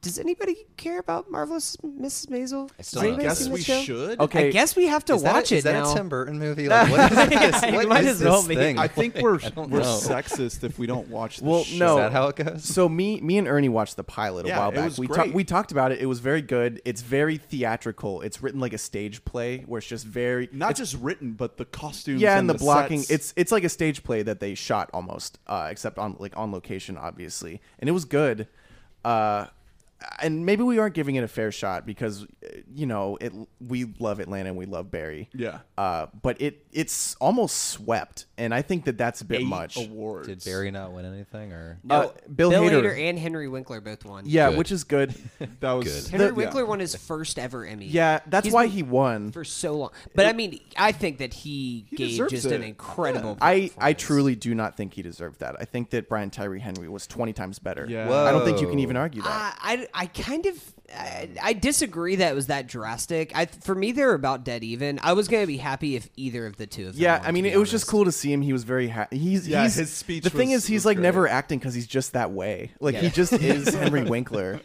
does 0.00 0.18
anybody 0.18 0.56
care 0.76 1.00
about 1.00 1.28
Marvelous 1.28 1.76
Mrs. 1.78 2.26
Maisel? 2.28 2.70
I 2.78 2.82
still 2.82 3.00
Has 3.00 3.02
don't 3.02 3.04
anybody 3.04 3.24
guess 3.24 3.38
seen 3.40 3.52
we 3.52 3.58
the 3.58 3.64
show? 3.64 3.80
should. 3.82 4.20
Okay. 4.20 4.48
I 4.48 4.50
guess 4.52 4.76
we 4.76 4.86
have 4.86 5.04
to 5.06 5.14
is 5.14 5.22
that 5.24 5.34
watch 5.34 5.50
a, 5.50 5.54
it 5.56 5.58
is 5.58 5.64
that 5.64 5.72
now. 5.72 5.90
a 5.92 5.94
Tim 5.96 6.08
Burton 6.08 6.38
movie? 6.38 6.68
Like, 6.68 6.90
what 6.90 7.10
is 7.12 7.28
this? 7.30 7.62
it 7.64 7.74
What 7.74 7.88
might 7.88 8.04
is 8.04 8.20
as 8.20 8.22
well 8.24 8.36
this 8.42 8.48
be. 8.48 8.54
thing? 8.54 8.78
I 8.78 8.86
think 8.86 9.16
we're 9.16 9.38
don't 9.38 9.70
we're 9.70 9.80
know. 9.80 9.84
sexist 9.98 10.62
if 10.62 10.78
we 10.78 10.86
don't 10.86 11.08
watch. 11.08 11.38
This 11.38 11.42
Well, 11.44 11.64
show. 11.64 11.76
no. 11.78 11.96
Is 11.98 12.02
that 12.04 12.12
how 12.12 12.28
it 12.28 12.36
goes? 12.36 12.62
So 12.64 12.88
me, 12.88 13.20
me 13.20 13.38
and 13.38 13.48
Ernie 13.48 13.68
watched 13.68 13.96
the 13.96 14.04
pilot 14.04 14.46
a 14.46 14.48
Yeah, 14.50 14.58
while 14.60 14.68
it 14.68 14.74
back. 14.76 14.84
was 14.84 14.98
we 14.98 15.08
great. 15.08 15.16
talked, 15.16 15.32
we 15.34 15.42
talked 15.44 15.72
about 15.72 15.90
it. 15.90 15.98
It 16.00 16.06
was 16.06 16.20
very 16.20 16.42
good. 16.42 16.80
It's 16.84 17.02
very 17.02 17.36
theatrical. 17.36 18.20
It's 18.22 18.40
written 18.40 18.60
like 18.60 18.72
a 18.72 18.78
stage 18.78 19.24
play, 19.24 19.64
where 19.66 19.78
it's 19.78 19.86
just 19.88 20.06
very 20.06 20.48
not 20.52 20.76
just 20.76 20.94
written, 20.98 21.32
but 21.32 21.56
the 21.56 21.64
costumes. 21.64 22.20
yeah, 22.20 22.38
and 22.38 22.48
and 22.48 22.50
the, 22.50 22.54
blocking. 22.54 23.00
sets. 23.00 23.10
It's 23.10 23.34
it's 23.36 23.52
like 23.52 23.64
a 23.64 23.68
stage 23.68 24.04
play 24.04 24.22
that 24.22 24.38
they 24.38 24.54
shot 24.54 24.90
almost, 24.94 25.38
uh, 25.48 25.66
except 25.70 25.98
on 25.98 26.14
like 26.20 26.36
on 26.36 26.52
location, 26.52 26.96
obviously, 26.96 27.60
and 27.80 27.88
it 27.88 27.92
was 27.92 28.04
good. 28.04 28.46
Uh, 29.04 29.46
and 30.20 30.46
maybe 30.46 30.62
we 30.62 30.78
aren't 30.78 30.94
giving 30.94 31.16
it 31.16 31.24
a 31.24 31.28
fair 31.28 31.50
shot 31.50 31.84
because 31.86 32.24
uh, 32.24 32.48
you 32.74 32.86
know 32.86 33.16
it. 33.20 33.32
We 33.60 33.84
love 33.98 34.20
Atlanta 34.20 34.50
and 34.50 34.58
we 34.58 34.66
love 34.66 34.90
Barry. 34.90 35.28
Yeah. 35.34 35.58
Uh, 35.76 36.06
but 36.22 36.40
it 36.40 36.66
it's 36.72 37.16
almost 37.16 37.56
swept, 37.56 38.26
and 38.36 38.54
I 38.54 38.62
think 38.62 38.84
that 38.84 38.96
that's 38.98 39.20
a 39.20 39.24
bit 39.24 39.40
eight 39.40 39.46
much. 39.46 39.76
awards. 39.76 40.28
Did 40.28 40.44
Barry 40.44 40.70
not 40.70 40.92
win 40.92 41.04
anything, 41.04 41.52
or 41.52 41.78
No, 41.82 41.94
Uh, 41.94 42.08
Bill 42.34 42.50
Bill, 42.50 42.62
Hader. 42.62 42.82
Hader. 42.82 43.08
and 43.08 43.18
Henry 43.18 43.48
Winkler 43.48 43.80
both 43.80 44.04
won. 44.04 44.24
Yeah, 44.26 44.50
Good. 44.50 44.58
which 44.58 44.72
is 44.72 44.84
good. 44.84 45.14
That 45.60 45.72
was 45.72 45.86
Good. 46.04 46.10
Henry 46.12 46.28
The- 46.28 46.34
Winkler 46.34 46.62
yeah. 46.62 46.68
won 46.68 46.80
his 46.80 46.94
first 47.08 47.38
ever 47.38 47.64
Emmy. 47.66 47.86
yeah, 47.86 48.20
that's 48.26 48.44
He's 48.46 48.52
why 48.54 48.66
he 48.66 48.82
won. 48.82 49.32
for 49.32 49.44
so 49.44 49.76
long. 49.76 49.90
But 50.14 50.26
I 50.26 50.32
mean, 50.32 50.60
I 50.76 50.92
think 50.92 51.18
that 51.18 51.32
he, 51.34 51.86
He 51.90 51.96
gave 51.96 52.08
deserves 52.10 52.30
just 52.32 52.46
an 52.46 52.62
it. 52.62 52.66
incredible. 52.68 53.36
I, 53.40 53.70
I 53.78 53.92
truly 53.94 54.36
do 54.36 54.54
not 54.54 54.76
think 54.76 54.94
he 54.94 55.02
deserved 55.02 55.40
that. 55.40 55.56
I 55.58 55.64
think 55.64 55.90
that 55.90 56.08
Brian 56.08 56.30
Tyree 56.30 56.60
Henry 56.60 56.88
was 56.88 57.06
20 57.06 57.32
times 57.32 57.58
better. 57.58 57.86
Yeah. 57.88 58.12
I 58.12 58.30
don't 58.30 58.44
think 58.44 58.60
you 58.60 58.68
can 58.68 58.78
even 58.78 58.96
argue 58.96 59.22
that. 59.22 59.56
I, 59.60 59.72
I, 59.72 59.87
I 59.94 60.06
kind 60.06 60.46
of 60.46 60.74
I, 60.94 61.28
I 61.42 61.52
disagree 61.52 62.16
that 62.16 62.32
it 62.32 62.34
was 62.34 62.46
that 62.46 62.66
drastic. 62.66 63.32
I 63.36 63.46
for 63.46 63.74
me 63.74 63.92
they're 63.92 64.14
about 64.14 64.44
dead 64.44 64.64
even. 64.64 64.98
I 65.02 65.12
was 65.12 65.28
gonna 65.28 65.46
be 65.46 65.58
happy 65.58 65.96
if 65.96 66.08
either 66.16 66.46
of 66.46 66.56
the 66.56 66.66
two 66.66 66.88
of 66.88 66.94
them. 66.94 67.02
yeah, 67.02 67.18
won, 67.18 67.26
I 67.26 67.32
mean, 67.32 67.46
it 67.46 67.52
be 67.52 67.56
was 67.58 67.70
just 67.70 67.86
cool 67.86 68.04
to 68.04 68.12
see 68.12 68.32
him. 68.32 68.40
He 68.40 68.52
was 68.52 68.64
very 68.64 68.88
happy. 68.88 69.18
He's, 69.18 69.46
Yeah, 69.46 69.62
he's 69.62 69.74
his 69.74 69.90
speech 69.92 70.24
The 70.24 70.30
thing 70.30 70.50
is, 70.52 70.66
he's 70.66 70.86
like 70.86 70.96
great. 70.96 71.02
never 71.02 71.28
acting 71.28 71.58
because 71.58 71.74
he's 71.74 71.86
just 71.86 72.14
that 72.14 72.30
way. 72.30 72.72
Like 72.80 72.94
he 72.96 73.10
just 73.10 73.32
is 73.34 73.74
Henry 73.74 74.04
Winkler. 74.04 74.60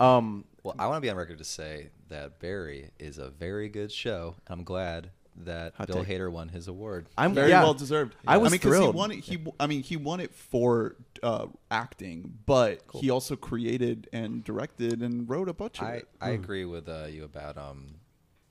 Um, 0.00 0.44
Well, 0.62 0.74
I 0.78 0.86
want 0.86 0.96
to 0.96 1.00
be 1.00 1.10
on 1.10 1.16
record 1.16 1.38
to 1.38 1.44
say 1.44 1.88
that 2.08 2.38
Barry 2.40 2.90
is 2.98 3.18
a 3.18 3.28
very 3.30 3.68
good 3.68 3.92
show. 3.92 4.36
I'm 4.48 4.64
glad 4.64 5.10
that 5.44 5.74
Hot 5.74 5.86
Bill 5.86 6.04
take. 6.04 6.18
Hader 6.18 6.30
won 6.30 6.48
his 6.48 6.68
award. 6.68 7.06
I'm 7.16 7.34
very 7.34 7.50
yeah. 7.50 7.62
well 7.62 7.74
deserved. 7.74 8.14
I 8.26 8.38
was 8.38 8.52
mean, 8.52 8.60
'cause 8.60 8.70
thrilled. 8.70 8.94
He 8.94 8.98
won 8.98 9.10
it. 9.12 9.20
He, 9.20 9.38
I 9.60 9.66
mean, 9.66 9.82
he 9.82 9.96
won 9.96 10.20
it 10.20 10.34
for 10.34 10.96
uh, 11.22 11.46
acting, 11.70 12.38
but 12.46 12.80
he 12.94 13.10
also 13.10 13.36
created 13.36 14.08
and 14.12 14.42
directed 14.42 15.02
and 15.02 15.28
wrote 15.28 15.48
a 15.48 15.54
bunch 15.54 15.80
of 15.80 15.86
I, 15.86 15.92
it. 15.94 16.08
I 16.20 16.30
agree 16.30 16.64
with 16.64 16.88
uh, 16.88 17.06
you 17.10 17.24
about 17.24 17.58
um, 17.58 17.96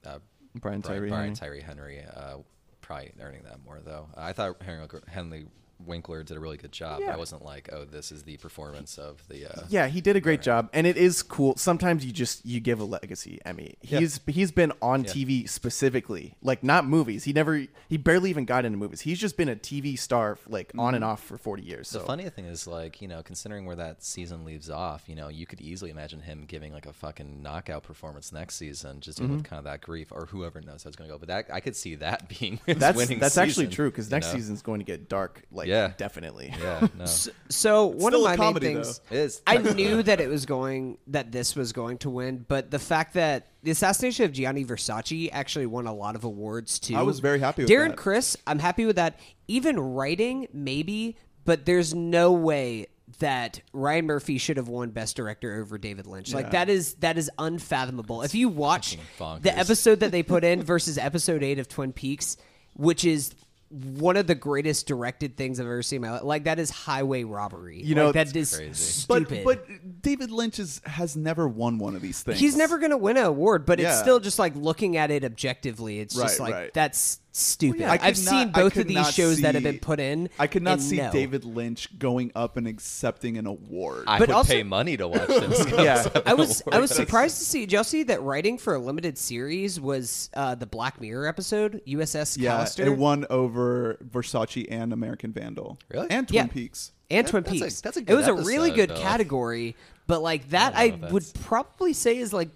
uh, 0.06 0.20
Brian 0.56 0.82
Tyree 0.82 1.10
Brian 1.10 1.36
Henry. 1.36 1.36
Tyree 1.36 1.62
Henry 1.62 2.00
uh, 2.04 2.38
probably 2.82 3.12
earning 3.20 3.44
that 3.44 3.64
more 3.66 3.80
though. 3.84 4.08
I 4.16 4.34
thought 4.34 4.62
Henry, 4.62 4.88
Henry 5.08 5.46
Winkler 5.80 6.24
did 6.24 6.38
a 6.38 6.40
really 6.40 6.58
good 6.58 6.72
job. 6.72 7.02
Yeah. 7.02 7.14
I 7.14 7.18
wasn't 7.18 7.44
like, 7.44 7.70
oh, 7.72 7.86
this 7.86 8.12
is 8.12 8.24
the 8.24 8.38
performance 8.38 8.98
of 8.98 9.22
the. 9.28 9.46
Uh, 9.52 9.64
Yeah, 9.70 9.88
he 9.88 10.02
did 10.02 10.16
a 10.16 10.22
great 10.22 10.42
job, 10.42 10.70
and 10.74 10.88
it 10.88 10.98
is 10.98 11.22
cool. 11.24 11.56
Sometimes 11.58 12.06
you 12.06 12.12
just 12.12 12.46
you 12.46 12.60
give 12.60 12.80
a 12.80 12.84
legacy 12.86 13.40
Emmy. 13.46 13.76
Yeah. 13.82 14.00
He's 14.00 14.20
he's 14.28 14.52
been 14.52 14.72
on 14.82 15.04
Yeah. 15.04 15.12
TV 15.12 15.50
specifically, 15.50 16.36
like 16.42 16.64
not 16.64 16.86
movies. 16.86 17.24
He 17.26 17.34
never 17.34 17.66
he 17.90 17.98
barely 17.98 18.30
even 18.30 18.46
got 18.46 18.66
into 18.66 18.78
movies. 18.78 19.02
He's 19.02 19.20
just 19.20 19.36
been 19.38 19.50
a 19.50 19.56
TV 19.56 19.98
star 20.00 20.38
like 20.48 20.72
on 20.78 20.96
and 20.96 21.04
off 21.04 21.24
for 21.24 21.38
forty 21.38 21.64
years. 21.64 21.90
The 21.90 22.00
So 22.00 22.06
funny 22.06 22.30
thing 22.30 22.46
is, 22.46 22.66
like, 22.68 23.02
you 23.02 23.08
know, 23.08 23.22
considering 23.22 23.66
where 23.66 23.76
that 23.76 24.04
season 24.04 24.46
leaves 24.46 24.70
off, 24.70 25.04
you 25.08 25.16
know, 25.16 25.28
you 25.28 25.46
could 25.46 25.62
easily 25.62 25.92
imagine 25.92 26.22
him 26.22 26.46
giving 26.48 26.72
like 26.74 26.86
a 26.86 26.94
fucking 26.94 27.42
knockout 27.42 27.84
performance 27.84 28.32
next 28.32 28.56
season, 28.56 29.02
just 29.02 29.18
dealing 29.18 29.36
with 29.38 29.44
kind 29.46 29.58
of 29.58 29.66
that 29.66 29.82
grief, 29.82 30.12
or 30.12 30.26
whoever 30.28 30.62
knows 30.62 30.84
how 30.84 30.88
it's 30.88 30.96
going 30.98 31.10
to 31.10 31.14
go. 31.14 31.20
But 31.20 31.28
that 31.28 31.46
I 31.54 31.60
could 31.60 31.76
see 31.76 31.96
that 31.96 32.30
being 32.40 32.60
his 32.66 32.78
that's 32.78 32.98
winning 32.98 33.20
that's 33.20 33.38
actually 33.38 33.68
true 33.68 33.90
because 33.92 34.10
next 34.10 34.28
know? 34.28 34.34
season's 34.34 34.62
going 34.62 34.80
to 34.80 34.86
get 34.86 35.10
dark. 35.10 35.44
Like 35.52 35.65
Yeah. 35.66 35.94
definitely. 35.98 36.54
Yeah, 36.60 36.88
no, 36.98 37.06
So 37.50 37.88
one 37.88 38.14
of 38.14 38.22
a 38.22 38.24
my 38.24 38.36
comedy, 38.36 38.68
main 38.68 38.76
things, 38.78 39.00
though. 39.10 39.16
It 39.16 39.20
is. 39.20 39.42
I 39.46 39.58
knew 39.74 40.04
that 40.04 40.20
it 40.22 40.30
was 40.30 40.46
going 40.46 40.98
that 41.08 41.32
this 41.32 41.56
was 41.56 41.74
going 41.74 41.98
to 42.00 42.10
win, 42.10 42.46
but 42.48 42.72
the 42.72 42.80
fact 42.80 43.14
that 43.14 43.48
the 43.64 43.72
assassination 43.72 44.26
of 44.26 44.32
Gianni 44.32 44.64
Versace 44.64 45.30
actually 45.32 45.66
won 45.66 45.88
a 45.88 45.94
lot 45.94 46.16
of 46.16 46.24
awards 46.24 46.80
too. 46.80 46.96
I 46.96 47.02
was 47.02 47.20
very 47.20 47.40
happy 47.40 47.64
with 47.64 47.72
Darren 47.72 47.90
that. 47.90 47.98
Criss, 47.98 48.38
I'm 48.46 48.60
happy 48.60 48.86
with 48.86 48.96
that. 48.98 49.20
Even 49.48 49.80
writing, 49.80 50.48
maybe, 50.54 51.18
but 51.46 51.66
there's 51.66 51.94
no 51.94 52.32
way 52.32 52.88
that 53.20 53.62
Ryan 53.72 54.08
Murphy 54.08 54.38
should 54.38 54.58
have 54.58 54.68
won 54.68 54.90
Best 54.90 55.16
Director 55.16 55.62
over 55.62 55.78
David 55.78 56.08
Lynch. 56.08 56.34
Like 56.34 56.52
that 56.52 56.70
is 56.70 56.96
that 56.96 57.18
is 57.18 57.30
unfathomable. 57.38 58.24
If 58.24 58.36
you 58.36 58.50
watch 58.50 58.98
the 59.18 59.58
episode 59.58 60.00
that 60.02 60.12
they 60.12 60.24
put 60.24 60.44
in 60.44 60.64
versus 60.64 60.98
episode 60.98 61.44
eight 61.44 61.60
of 61.60 61.68
Twin 61.68 61.94
Peaks, 61.94 62.38
which 62.74 63.06
is 63.06 63.34
one 63.76 64.16
of 64.16 64.26
the 64.26 64.36
greatest 64.36 64.88
directed 64.88 65.36
things 65.36 65.60
I've 65.60 65.66
ever 65.66 65.84
seen 65.84 65.98
in 65.98 66.02
my 66.04 66.12
life. 66.12 66.24
Like 66.24 66.44
that 66.46 66.60
is 66.60 66.70
highway 66.70 67.24
robbery. 67.24 67.82
You 67.82 67.96
know, 67.96 68.06
like, 68.06 68.14
that 68.16 68.36
is 68.36 68.56
crazy. 68.56 69.06
but 69.08 69.28
stupid. 69.28 69.44
but 69.44 70.02
David 70.02 70.32
Lynch 70.32 70.60
is, 70.60 70.82
has 70.86 71.16
never 71.18 71.48
won 71.48 71.78
one 71.78 71.96
of 71.96 72.02
these 72.02 72.24
things. 72.24 72.40
He's 72.40 72.56
never 72.56 72.78
going 72.78 72.92
to 72.92 72.98
win 72.98 73.18
an 73.18 73.26
award, 73.26 73.66
but 73.66 73.80
it's 73.80 74.00
still 74.00 74.20
just 74.20 74.40
like 74.40 74.56
looking 74.56 74.96
at 74.98 75.12
it 75.12 75.26
objectively. 75.26 76.00
It's 76.00 76.16
just 76.16 76.40
like 76.40 76.54
right. 76.54 76.74
that's 76.74 77.20
stupid. 77.38 77.84
I 77.84 77.98
could 77.98 78.08
I've 78.08 78.24
not- 78.24 78.30
seen 78.32 78.52
both 78.52 78.78
of 78.78 78.88
these 78.88 78.96
not 78.96 79.14
shows 79.14 79.42
that 79.42 79.56
have 79.56 79.64
been 79.64 79.80
put 79.80 80.00
in. 80.00 80.30
I 80.40 80.48
could 80.48 80.64
not 80.64 80.82
see 80.82 80.98
no. 80.98 81.12
David 81.12 81.44
Lynch 81.44 81.98
going 82.00 82.32
up 82.36 82.58
and 82.58 82.68
accepting 82.68 83.38
an 83.38 83.46
award. 83.46 84.06
I 84.08 84.20
But 84.20 84.30
would 84.30 84.36
also- 84.36 84.54
pay 84.54 84.64
money 84.64 84.96
to 84.98 85.08
watch 85.08 85.28
them. 85.28 85.52
Yeah. 85.84 86.08
I 86.26 86.34
was 86.34 86.62
I 86.72 86.80
was 86.80 86.92
surprised 86.92 87.38
to 87.40 87.44
see. 87.44 87.62
Did 87.62 87.72
y'all 87.74 87.84
see 87.84 88.04
that 88.04 88.22
writing 88.22 88.58
for 88.58 88.76
a 88.76 88.80
limited 88.80 89.18
series 89.18 89.80
was 89.80 90.30
uh, 90.34 90.56
the 90.56 90.66
Black 90.66 91.02
Mirror 91.02 91.28
episode 91.28 91.82
USS 91.88 92.38
yeah, 92.40 92.60
Callister 92.64 92.86
it 92.86 92.98
won 92.98 93.26
over 93.30 93.98
Versace 94.04 94.66
and 94.70 94.94
American 94.94 95.32
Vandal. 95.34 95.78
Really? 95.90 96.08
And 96.10 96.28
Twin 96.28 96.36
Yeah. 96.36 96.48
Peaks. 96.48 96.92
and 97.10 97.26
That- 97.28 97.32
Twin 97.32 97.44
Peaks. 97.44 97.60
that's 97.62 97.80
a- 97.80 97.82
that's 97.84 97.98
a 97.98 98.00
it 98.02 98.06
good 98.06 98.16
was 98.18 98.28
a 98.28 98.34
really 98.34 98.72
good 98.72 98.90
though. 98.92 99.00
category, 99.00 99.76
but 100.08 100.22
like 100.22 100.50
that 100.50 100.76
I 100.76 100.84
I, 100.84 100.90
don't 100.90 101.02
know 101.02 101.08
if 101.08 101.14
would 101.14 101.32
probably 101.42 101.94
say 101.94 102.18
is 102.18 102.32
like 102.34 102.50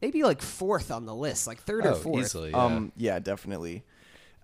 maybe 0.00 0.22
like 0.22 0.40
fourth 0.40 0.90
on 0.90 1.04
the 1.06 1.14
list, 1.14 1.46
like 1.46 1.60
third 1.62 1.84
or 1.84 1.90
Oh, 1.92 1.94
fourth. 1.96 2.20
easily. 2.24 2.50
Yeah. 2.50 2.64
Um, 2.64 2.92
yeah, 2.96 3.18
definitely. 3.18 3.82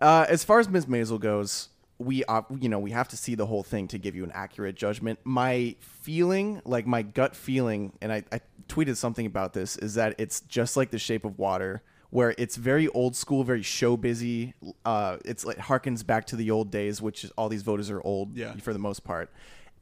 Uh, 0.01 0.27
as 0.29 0.45
far 0.45 0.59
as 0.61 0.69
Ms. 0.69 0.87
Maisel 0.87 1.19
goes, 1.21 1.69
we 1.99 2.23
uh, 2.25 2.43
you 2.61 2.69
know 2.69 2.79
we 2.79 2.91
have 2.91 3.09
to 3.09 3.17
see 3.17 3.35
the 3.35 3.47
whole 3.47 3.63
thing 3.63 3.89
to 3.89 3.99
give 3.99 4.15
you 4.15 4.23
an 4.25 4.33
accurate 4.35 4.77
judgment. 4.77 5.19
My 5.25 5.77
feeling, 5.81 6.61
like 6.65 6.87
my 6.87 7.03
gut 7.03 7.35
feeling, 7.35 7.93
and 8.03 8.13
I, 8.13 8.23
I 8.31 8.41
tweeted 8.69 8.97
something 8.97 9.25
about 9.25 9.55
this, 9.55 9.77
is 9.79 9.95
that 9.95 10.15
it's 10.19 10.41
just 10.43 10.77
like 10.77 10.91
The 10.91 10.99
Shape 10.99 11.25
of 11.25 11.39
Water, 11.39 11.83
where 12.11 12.35
it's 12.37 12.57
very 12.57 12.89
old 12.89 13.17
school, 13.17 13.45
very 13.45 13.63
show 13.63 13.97
busy. 13.97 14.53
Uh, 14.85 15.17
it's 15.25 15.47
like 15.47 15.57
harkens 15.57 16.05
back 16.07 16.27
to 16.27 16.37
the 16.37 16.51
old 16.51 16.71
days, 16.71 17.01
which 17.01 17.25
is, 17.25 17.31
all 17.39 17.49
these 17.49 17.63
voters 17.63 17.91
are 17.91 18.03
old 18.03 18.37
Yeah. 18.37 18.53
for 18.57 18.75
the 18.75 18.79
most 18.79 19.03
part. 19.03 19.31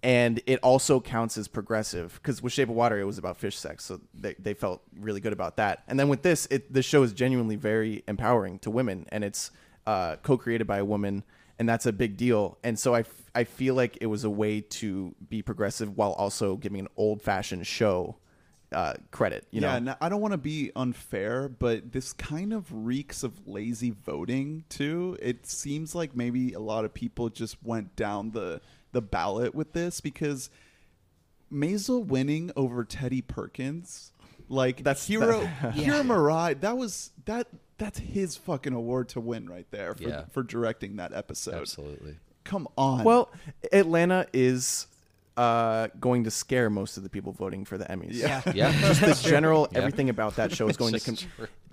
And 0.04 0.40
it 0.46 0.60
also 0.62 1.00
counts 1.00 1.36
as 1.38 1.48
progressive 1.48 2.20
because 2.22 2.42
with 2.42 2.52
Shape 2.52 2.68
of 2.68 2.74
Water 2.76 3.00
it 3.00 3.04
was 3.04 3.16
about 3.18 3.38
fish 3.38 3.58
sex, 3.58 3.84
so 3.86 4.00
they, 4.14 4.34
they 4.38 4.54
felt 4.54 4.82
really 5.00 5.18
good 5.20 5.32
about 5.32 5.56
that. 5.56 5.82
And 5.88 5.98
then 5.98 6.08
with 6.08 6.22
this, 6.22 6.46
it 6.50 6.72
the 6.72 6.82
show 6.82 7.02
is 7.02 7.12
genuinely 7.12 7.56
very 7.56 8.04
empowering 8.06 8.58
to 8.60 8.70
women, 8.70 9.06
and 9.10 9.24
it's 9.24 9.50
uh, 9.86 10.16
co-created 10.22 10.66
by 10.66 10.78
a 10.78 10.84
woman, 10.84 11.24
and 11.58 11.68
that's 11.68 11.86
a 11.86 11.92
big 11.92 12.16
deal. 12.16 12.58
And 12.64 12.78
so 12.78 12.94
I, 12.94 13.00
f- 13.00 13.30
I 13.34 13.44
feel 13.44 13.74
like 13.74 13.98
it 14.00 14.06
was 14.06 14.24
a 14.24 14.30
way 14.30 14.60
to 14.60 15.14
be 15.28 15.42
progressive 15.42 15.96
while 15.96 16.12
also 16.12 16.56
giving 16.56 16.80
an 16.80 16.88
old-fashioned 16.96 17.66
show 17.66 18.16
uh, 18.72 18.94
credit. 19.12 19.46
You 19.52 19.60
yeah, 19.62 19.78
know, 19.78 19.94
I 20.00 20.08
don't 20.08 20.20
want 20.20 20.32
to 20.32 20.38
be 20.38 20.72
unfair, 20.74 21.48
but 21.48 21.92
this 21.92 22.12
kind 22.12 22.52
of 22.52 22.66
reeks 22.72 23.22
of 23.22 23.46
lazy 23.46 23.90
voting 24.04 24.64
too. 24.68 25.16
It 25.22 25.46
seems 25.46 25.94
like 25.94 26.16
maybe 26.16 26.54
a 26.54 26.58
lot 26.60 26.84
of 26.84 26.92
people 26.92 27.28
just 27.28 27.56
went 27.62 27.94
down 27.94 28.32
the 28.32 28.60
the 28.90 29.00
ballot 29.02 29.54
with 29.54 29.72
this 29.74 30.00
because 30.00 30.50
Maisel 31.52 32.04
winning 32.04 32.50
over 32.56 32.84
Teddy 32.84 33.22
Perkins, 33.22 34.12
like 34.48 34.78
That's- 34.82 35.06
hero 35.06 35.48
that- 35.62 35.74
Hiro 35.74 36.02
Murai, 36.02 36.58
that 36.60 36.76
was 36.76 37.10
that 37.26 37.46
that's 37.78 37.98
his 37.98 38.36
fucking 38.36 38.72
award 38.72 39.08
to 39.10 39.20
win 39.20 39.48
right 39.48 39.66
there 39.70 39.94
for 39.94 40.02
Yeah. 40.08 40.24
for 40.32 40.42
directing 40.42 40.96
that 40.96 41.12
episode. 41.12 41.54
Absolutely. 41.54 42.16
Come 42.44 42.68
on. 42.76 43.04
Well, 43.04 43.30
Atlanta 43.72 44.26
is 44.32 44.86
uh, 45.36 45.88
going 45.98 46.22
to 46.24 46.30
scare 46.30 46.70
most 46.70 46.96
of 46.96 47.02
the 47.02 47.08
people 47.08 47.32
voting 47.32 47.64
for 47.64 47.76
the 47.76 47.84
Emmys. 47.86 48.12
Yeah. 48.12 48.42
Yeah. 48.54 48.72
just 48.94 49.00
the 49.00 49.14
general 49.28 49.66
Yeah. 49.72 49.78
everything 49.78 50.08
about 50.08 50.36
that 50.36 50.52
show 50.52 50.68
is 50.68 50.76
going 50.82 50.92
to 50.94 51.00
con- 51.00 51.16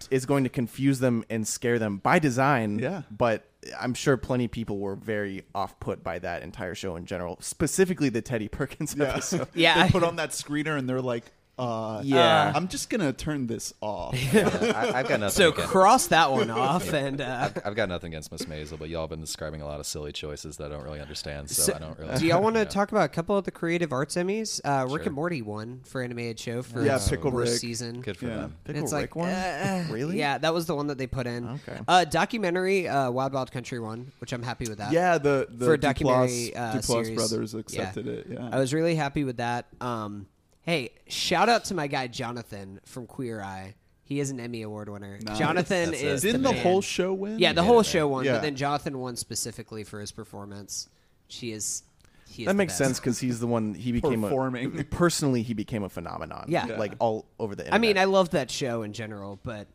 is 0.10 0.26
going 0.26 0.44
to 0.46 0.50
confuse 0.50 1.00
them 1.00 1.24
and 1.30 1.48
scare 1.48 1.78
them 1.78 1.98
by 1.98 2.18
design. 2.18 2.80
Yeah. 2.80 3.04
But 3.12 3.46
I'm 3.80 3.94
sure 3.94 4.18
plenty 4.18 4.46
of 4.46 4.52
people 4.52 4.80
were 4.80 4.96
very 4.96 5.44
off 5.54 5.80
put 5.80 6.04
by 6.04 6.18
that 6.20 6.42
entire 6.42 6.74
show 6.74 6.96
in 6.96 7.06
general, 7.06 7.38
specifically 7.42 8.10
the 8.10 8.22
Teddy 8.24 8.48
Perkins 8.48 8.96
yeah. 8.98 9.06
episode. 9.06 9.48
Yeah, 9.54 9.76
they 9.76 9.82
I- 9.82 9.92
put 9.92 10.04
on 10.04 10.16
that 10.16 10.32
screener 10.32 10.76
and 10.80 10.90
they're 10.90 11.02
like, 11.02 11.26
uh, 11.60 12.02
Yeah. 12.04 12.52
I'm 12.56 12.68
just 12.68 12.90
gonna 12.90 13.14
turn 13.14 13.48
this 13.48 13.74
off. 13.82 14.16
Yeah, 14.34 14.48
I, 14.76 15.00
I've 15.00 15.08
got 15.08 15.20
nothing. 15.20 15.30
So 15.36 15.50
against, 15.50 15.70
cross 15.70 16.08
that 16.08 16.32
one 16.32 16.50
off, 16.52 16.92
and 16.94 17.20
uh, 17.22 17.50
I've, 17.56 17.66
I've 17.68 17.76
got 17.76 17.90
nothing 17.90 18.14
against 18.14 18.32
Miss 18.32 18.44
Maisel, 18.44 18.80
but 18.80 18.88
y'all 18.90 19.02
have 19.02 19.10
been 19.10 19.20
describing 19.22 19.62
a 19.62 19.66
lot 19.66 19.80
of 19.80 19.86
silly 19.86 20.12
choices 20.12 20.58
that 20.58 20.66
I 20.72 20.76
don't 20.76 20.84
really 20.84 21.02
understand, 21.02 21.50
so, 21.50 21.64
So, 21.64 21.74
I 21.74 21.80
don't 21.80 21.98
really. 22.00 22.18
do 22.18 22.26
y'all 22.28 22.42
want 22.42 22.56
to 22.56 22.62
yeah. 22.62 22.66
talk 22.66 22.92
about 22.92 23.06
a 23.06 23.10
couple 23.10 23.38
of 23.38 23.44
the 23.46 23.52
creative 23.52 23.92
arts 23.92 24.16
Emmys? 24.16 24.62
Uh, 24.64 24.84
Rick 24.86 25.02
Sure. 25.04 25.08
and 25.08 25.16
Morty 25.16 25.42
won 25.42 25.82
for 25.86 26.02
animated 26.02 26.40
show 26.40 26.62
for 26.62 26.84
Yeah, 26.84 26.96
its 26.96 27.10
Pickle 27.10 27.32
Rick. 27.32 27.50
season. 27.50 28.02
Good 28.02 28.18
for 28.18 28.28
Yeah. 28.28 28.36
them. 28.36 28.56
Pickle 28.64 28.84
it's 28.84 28.94
Rick 28.94 29.02
like, 29.02 29.16
one? 29.16 29.30
uh, 29.30 29.86
really? 29.90 30.18
Yeah, 30.18 30.38
that 30.38 30.54
was 30.54 30.66
the 30.68 30.76
one 30.76 30.88
that 30.88 30.98
they 30.98 31.08
put 31.08 31.28
in. 31.28 31.48
Okay. 31.68 31.80
Uh, 31.88 32.06
documentary, 32.06 32.88
uh, 32.88 33.12
Wild 33.12 33.34
Wild 33.34 33.52
Country 33.52 33.80
one, 33.80 34.12
which 34.20 34.32
I'm 34.34 34.44
happy 34.44 34.66
with 34.70 34.78
that. 34.78 34.92
Yeah, 34.94 35.18
the 35.18 35.48
the 35.50 35.66
For 35.66 35.74
a 35.74 35.78
Duplass, 35.78 35.82
documentary, 35.82 36.56
uh, 36.56 36.74
Duplass 36.76 36.84
series. 36.86 37.16
brothers 37.16 37.54
accepted 37.54 38.08
it. 38.08 38.28
Yeah, 38.30 38.50
I 38.52 38.60
was 38.60 38.74
really 38.74 38.96
happy 38.96 39.24
with 39.24 39.38
that. 39.38 39.68
Um, 39.82 40.28
hey, 40.62 40.92
shout 41.08 41.50
out 41.50 41.66
to 41.66 41.74
my 41.74 41.88
guy 41.88 42.08
Jonathan 42.08 42.80
from 42.86 43.08
Queer 43.08 43.42
Eye. 43.42 43.76
He 44.04 44.20
is 44.20 44.30
an 44.30 44.40
Emmy 44.40 44.62
Award 44.62 44.90
winner. 44.90 45.20
Nice. 45.22 45.40
Jonathan 45.40 45.92
That's 45.92 46.02
is 46.04 46.24
it. 46.24 46.28
Didn't 46.28 46.44
the, 46.44 46.52
the, 46.52 46.60
whole 46.60 46.82
show 46.82 47.14
win? 47.14 47.40
Yeah, 47.40 47.54
the 47.54 47.62
did, 47.62 47.68
whole 47.68 47.84
show 47.84 48.10
won, 48.10 48.26
Yeah. 48.26 48.34
but 48.34 48.42
then 48.42 48.56
Jonathan 48.56 49.00
won 49.00 49.16
specifically 49.16 49.84
for 49.84 50.02
his 50.02 50.12
performance. 50.12 50.90
She 51.28 51.52
is. 51.54 51.84
He 52.28 52.44
is 52.44 52.48
That 52.48 52.56
makes 52.56 52.74
best. 52.74 52.78
sense 52.78 53.00
because 53.00 53.20
he's 53.20 53.40
the 53.40 53.48
one 53.48 53.74
he 53.74 53.92
became 53.94 54.22
Performing. 54.22 54.80
a 54.80 54.84
personally 54.90 55.44
he 55.44 55.54
became 55.54 55.84
a 55.84 55.90
phenomenon. 55.90 56.46
Yeah. 56.50 56.66
like 56.66 56.94
all 57.00 57.26
over 57.40 57.56
the. 57.56 57.74
I 57.74 57.78
mean, 57.78 57.98
I 57.98 58.04
love 58.04 58.32
that 58.32 58.52
show 58.52 58.84
in 58.84 58.92
general, 58.92 59.40
but 59.44 59.68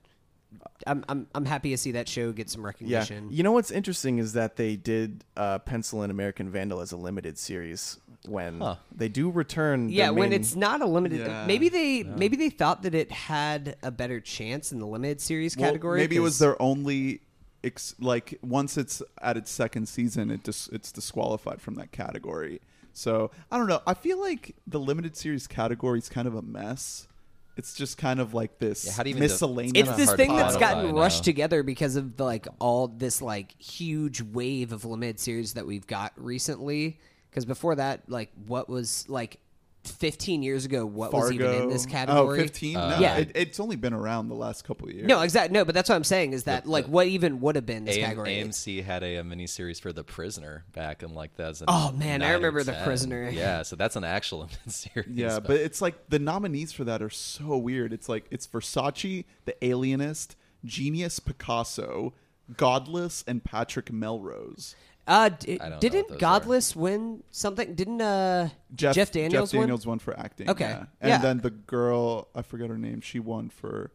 I'm 0.87 1.05
I'm 1.09 1.26
I'm 1.34 1.45
happy 1.45 1.70
to 1.70 1.78
see 1.78 1.93
that 1.93 2.09
show 2.09 2.32
get 2.32 2.51
some 2.51 2.62
yeah. 2.62 2.66
recognition. 2.66 3.28
You 3.30 3.43
know 3.43 3.53
what's 3.53 3.70
interesting 3.70 4.18
is 4.18 4.34
that 4.34 4.57
they 4.57 4.76
did 4.76 5.24
uh, 5.37 5.59
pencil 5.61 6.03
in 6.03 6.11
American 6.11 6.51
Vandal 6.51 6.80
as 6.80 6.93
a 6.93 6.97
limited 6.97 7.39
series 7.39 7.99
when 8.29 8.61
Huh. 8.61 8.77
they 8.95 9.09
do 9.09 9.31
return. 9.31 9.89
Yeah, 9.89 10.07
their 10.07 10.14
when 10.14 10.33
it's 10.33 10.55
not 10.57 10.81
a 10.83 10.87
limited, 10.87 11.20
Yeah. 11.20 11.47
maybe 11.47 11.68
they 11.68 12.03
maybe 12.03 12.37
they 12.37 12.51
thought 12.51 12.83
that 12.83 12.95
it 12.95 13.11
had 13.12 13.77
a 13.83 13.91
better 13.91 14.20
chance 14.20 14.72
in 14.72 14.79
the 14.79 14.87
limited 14.87 15.20
series 15.20 15.57
Well, 15.57 15.68
category. 15.68 16.01
maybe 16.01 16.16
it 16.16 16.20
was 16.20 16.39
their 16.39 16.61
only. 16.61 17.20
Ex- 17.64 17.97
like 17.99 18.39
once 18.43 18.77
it's 18.77 19.03
at 19.20 19.37
its 19.37 19.51
second 19.51 19.89
season, 19.89 20.31
it 20.31 20.45
dis- 20.45 20.68
it's 20.68 20.93
disqualified 20.93 21.61
from 21.61 21.74
that 21.77 21.91
category. 21.91 22.61
So 22.93 23.33
I 23.51 23.59
don't 23.59 23.66
know. 23.66 23.81
I 23.87 23.95
feel 23.95 24.20
like 24.20 24.55
the 24.68 24.79
limited 24.79 25.16
series 25.16 25.49
category 25.49 25.99
is 25.99 26.09
kind 26.09 26.29
of 26.29 26.35
a 26.37 26.43
mess. 26.43 27.09
It's 27.57 27.74
just 27.74 27.99
kind 27.99 28.20
of 28.20 28.35
like 28.35 28.59
this 28.61 28.85
Yeah, 28.85 28.93
how 28.93 29.03
do 29.03 29.11
you 29.11 29.16
miscellaneous. 29.16 29.72
It's 29.89 29.89
kinda 29.89 29.97
this 30.07 30.14
thing 30.14 30.37
that's 30.37 30.57
gotten 30.59 30.95
rushed 30.95 31.24
together 31.24 31.64
because 31.64 31.97
of 31.97 32.20
like 32.20 32.47
all 32.61 32.87
this 32.87 33.20
like 33.20 33.61
huge 33.61 34.20
wave 34.22 34.70
of 34.72 34.85
limited 34.85 35.18
series 35.18 35.55
that 35.55 35.66
we've 35.66 35.87
got 35.89 36.12
recently. 36.16 37.01
Because 37.31 37.45
before 37.45 37.74
that, 37.77 38.09
like 38.09 38.31
what 38.47 38.68
was 38.68 39.05
like 39.09 39.39
15 39.85 40.43
years 40.43 40.64
ago, 40.64 40.85
what 40.85 41.12
was 41.12 41.31
even 41.31 41.53
in 41.62 41.68
this 41.68 41.87
category? 41.87 42.41
Oh, 42.41 42.43
15? 42.43 42.77
Uh, 42.77 42.91
no, 42.91 42.99
Yeah. 42.99 43.18
it, 43.18 43.31
it's 43.37 43.61
only 43.61 43.77
been 43.77 43.93
around 43.93 44.27
the 44.29 44.35
last 44.35 44.64
couple 44.64 44.89
of 44.89 44.95
years. 44.95 45.07
No, 45.07 45.20
exactly. 45.20 45.55
No, 45.55 45.64
but 45.64 45.77
that's 45.77 45.89
what 45.89 45.95
I'm 45.95 46.03
saying 46.03 46.33
is 46.33 46.43
that 46.45 46.64
The- 46.64 46.70
like 46.70 46.87
the- 46.87 46.91
what 46.91 47.07
even 47.07 47.41
would 47.41 47.55
have 47.55 47.66
been 47.66 47.85
this 47.85 47.97
AM, 47.97 48.03
category? 48.05 48.31
AMC 48.43 48.83
had 48.83 49.05
a, 49.05 49.16
a 49.18 49.22
miniseries 49.22 49.81
for 49.81 49.93
The 49.93 50.03
Prisoner 50.03 50.64
back 50.72 51.05
in 51.05 51.14
like 51.14 51.37
that. 51.37 51.62
Oh, 51.68 51.93
man, 51.93 52.22
I 52.22 52.33
remember 52.33 52.64
The 52.64 52.81
Prisoner. 52.85 53.29
Yeah, 53.33 53.62
so 53.62 53.77
that's 53.77 53.95
an 53.95 54.03
actual 54.03 54.39
limited 54.41 54.72
series. 54.72 55.09
Yeah, 55.16 55.39
but 55.39 55.57
it's 55.61 55.81
like 55.81 56.09
the 56.09 56.18
nominees 56.18 56.72
for 56.72 56.83
that 56.83 57.01
are 57.01 57.11
so 57.11 57.57
weird. 57.57 57.93
It's 57.93 58.09
like 58.09 58.27
it's 58.31 58.47
Versace, 58.49 59.24
The 59.45 59.64
Alienist, 59.64 60.35
Genius 60.64 61.20
Picasso, 61.20 62.12
Godless, 62.57 63.22
and 63.27 63.45
Patrick 63.45 63.93
Melrose. 63.93 64.74
Uh, 65.07 65.29
d- 65.29 65.53
I 65.61 65.65
don't 65.69 65.71
know 65.71 65.79
didn't 65.79 65.99
what 66.03 66.09
those 66.11 66.19
Godless 66.19 66.75
win 66.77 67.23
something? 67.31 67.75
Didn't 67.75 68.01
uh 68.01 68.49
Jeff, 68.75 69.13
Daniels 69.13 69.53
Jeff? 69.53 69.61
Daniels 69.61 69.87
won 69.87 69.99
for 70.01 70.19
acting. 70.19 70.51
Okay. 70.51 70.65
yeah. 70.65 70.85
and 71.01 71.09
Yeah. 71.11 71.19
then 71.19 71.39
the 71.39 71.51
girl 71.51 72.29
I 72.35 72.43
forget 72.43 72.69
her 72.71 72.79
name. 72.79 73.01
She 73.01 73.21
won 73.21 73.49
for 73.49 73.91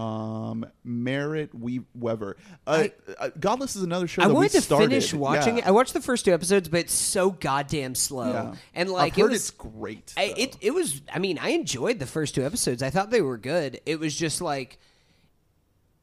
um 0.00 0.64
Merritt 0.84 1.54
we- 1.54 1.82
Wever. 1.94 2.38
Uh, 2.66 2.88
uh, 3.20 3.28
Godless 3.38 3.76
is 3.76 3.82
another 3.82 4.08
show. 4.08 4.22
I 4.22 4.28
that 4.28 4.34
wanted 4.34 4.46
we 4.54 4.58
to 4.58 4.62
started. 4.62 4.88
finish 4.88 5.12
watching 5.14 5.58
Yeah. 5.58 5.64
it. 5.64 5.68
I 5.68 5.70
watched 5.70 5.92
the 5.92 6.00
first 6.00 6.24
two 6.24 6.32
episodes, 6.32 6.68
but 6.68 6.80
it's 6.80 6.94
so 6.94 7.30
goddamn 7.30 7.94
slow. 7.94 8.32
Yeah. 8.32 8.54
And 8.74 8.88
like 8.90 9.12
I've 9.12 9.16
heard 9.20 9.26
it 9.26 9.32
was 9.34 9.40
it's 9.42 9.50
great. 9.50 10.14
I, 10.16 10.28
though. 10.28 10.34
it 10.42 10.56
it 10.62 10.70
was. 10.74 11.02
I 11.12 11.18
mean, 11.18 11.38
I 11.38 11.50
enjoyed 11.50 11.98
the 11.98 12.06
first 12.06 12.34
two 12.34 12.44
episodes. 12.44 12.82
I 12.82 12.88
thought 12.90 13.10
they 13.10 13.20
were 13.20 13.36
good. 13.36 13.80
It 13.84 14.00
was 14.00 14.16
just 14.16 14.40
like, 14.40 14.78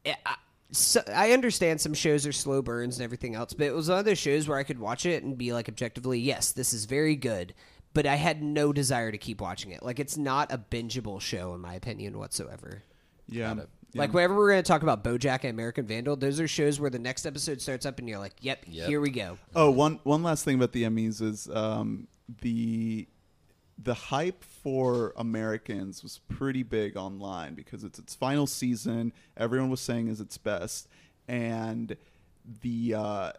I, 0.06 0.16
I- 0.24 0.36
so, 0.72 1.02
I 1.12 1.32
understand 1.32 1.80
some 1.80 1.94
shows 1.94 2.26
are 2.26 2.32
slow 2.32 2.62
burns 2.62 2.98
and 2.98 3.04
everything 3.04 3.34
else, 3.34 3.52
but 3.52 3.66
it 3.66 3.74
was 3.74 3.88
one 3.88 3.98
of 3.98 4.04
those 4.04 4.18
shows 4.18 4.46
where 4.48 4.58
I 4.58 4.62
could 4.62 4.78
watch 4.78 5.06
it 5.06 5.22
and 5.22 5.36
be 5.36 5.52
like, 5.52 5.68
objectively, 5.68 6.18
yes, 6.20 6.52
this 6.52 6.72
is 6.72 6.84
very 6.84 7.16
good. 7.16 7.54
But 7.92 8.06
I 8.06 8.14
had 8.14 8.40
no 8.42 8.72
desire 8.72 9.10
to 9.10 9.18
keep 9.18 9.40
watching 9.40 9.72
it. 9.72 9.82
Like, 9.82 9.98
it's 9.98 10.16
not 10.16 10.52
a 10.52 10.58
bingeable 10.58 11.20
show, 11.20 11.54
in 11.54 11.60
my 11.60 11.74
opinion, 11.74 12.18
whatsoever. 12.18 12.84
yeah. 13.28 13.48
Got 13.54 13.64
it. 13.64 13.68
yeah. 13.94 14.00
Like 14.02 14.12
whenever 14.14 14.36
we're 14.36 14.50
going 14.52 14.62
to 14.62 14.68
talk 14.68 14.82
about 14.84 15.02
BoJack 15.02 15.40
and 15.42 15.50
American 15.50 15.86
Vandal, 15.86 16.14
those 16.14 16.38
are 16.38 16.46
shows 16.46 16.78
where 16.78 16.90
the 16.90 17.00
next 17.00 17.26
episode 17.26 17.60
starts 17.60 17.84
up 17.84 17.98
and 17.98 18.08
you're 18.08 18.20
like, 18.20 18.34
"Yep, 18.40 18.66
Yep. 18.68 18.88
here 18.88 19.00
we 19.00 19.10
go." 19.10 19.38
Oh, 19.56 19.72
one 19.72 19.98
one 20.04 20.22
last 20.22 20.44
thing 20.44 20.54
about 20.54 20.70
the 20.70 20.84
Emmys 20.84 21.20
is 21.20 21.48
um, 21.52 22.06
the 22.42 23.08
the 23.82 23.94
hype 23.94 24.44
for 24.44 25.14
Americans 25.16 26.02
was 26.02 26.20
pretty 26.28 26.62
big 26.62 26.96
online 26.96 27.54
because 27.54 27.82
it's 27.84 27.98
its 27.98 28.14
final 28.14 28.46
season. 28.46 29.12
Everyone 29.36 29.70
was 29.70 29.80
saying 29.80 30.08
is 30.08 30.20
its 30.20 30.36
best, 30.36 30.88
and 31.28 31.96
the 32.62 32.94
uh, 32.94 33.32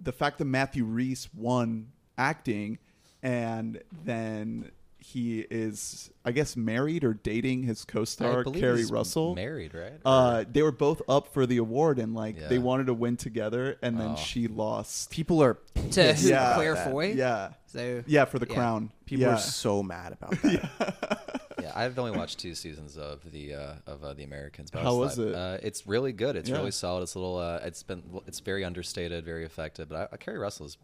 the 0.00 0.12
fact 0.12 0.38
that 0.38 0.46
Matthew 0.46 0.84
Rhys 0.84 1.28
won 1.34 1.88
acting, 2.16 2.78
and 3.22 3.82
then 4.04 4.70
he 5.06 5.40
is, 5.40 6.10
I 6.24 6.32
guess, 6.32 6.56
married 6.56 7.04
or 7.04 7.12
dating 7.14 7.64
his 7.64 7.84
co-star 7.84 8.42
believe 8.42 8.60
Keri 8.62 8.78
he's 8.78 8.90
Russell. 8.90 9.34
married, 9.34 9.74
right? 9.74 9.92
Uh, 10.04 10.44
they 10.50 10.62
were 10.62 10.72
both 10.72 11.02
up 11.08 11.28
for 11.32 11.44
the 11.46 11.58
award, 11.58 11.98
and 11.98 12.14
like 12.14 12.38
Yeah. 12.40 12.48
they 12.48 12.58
wanted 12.58 12.86
to 12.86 12.94
win 12.94 13.16
together, 13.18 13.76
and 13.82 14.00
then 14.00 14.12
Oh. 14.12 14.16
she 14.16 14.48
lost. 14.48 15.10
people 15.10 15.42
are 15.42 15.58
To 15.92 16.14
who, 16.14 16.28
Yeah. 16.28 16.54
Claire 16.54 16.74
that. 16.74 16.90
Foy. 16.90 17.12
Yeah, 17.12 17.50
So 17.66 18.02
yeah, 18.06 18.24
for 18.24 18.38
the 18.38 18.46
Yeah. 18.48 18.54
crown. 18.54 18.90
people 19.04 19.26
yeah. 19.26 19.34
are 19.34 19.38
so 19.38 19.82
mad 19.82 20.12
about 20.14 20.30
that. 20.42 21.54
yeah, 21.60 21.72
I've 21.74 21.98
only 21.98 22.12
watched 22.16 22.38
two 22.38 22.54
seasons 22.54 22.96
of 22.96 23.30
the 23.30 23.54
uh, 23.54 23.74
of 23.86 24.02
uh, 24.02 24.14
the 24.14 24.24
Americans. 24.24 24.70
But 24.70 24.80
I 24.80 24.82
How 24.84 24.94
was 24.96 25.18
was 25.18 25.28
it? 25.28 25.34
Uh, 25.34 25.58
it's 25.62 25.86
really 25.86 26.12
good. 26.12 26.34
It's 26.36 26.48
Yeah. 26.48 26.56
really 26.56 26.70
solid. 26.70 27.02
It's 27.02 27.14
a 27.14 27.18
little. 27.18 27.36
Uh, 27.38 27.60
it's 27.62 27.82
been. 27.82 28.02
It's 28.26 28.40
very 28.40 28.64
understated, 28.64 29.24
very 29.24 29.44
effective. 29.44 29.90
But 29.90 30.08
I, 30.12 30.16
Keri 30.16 30.38
Russell 30.38 30.66
is 30.66 30.78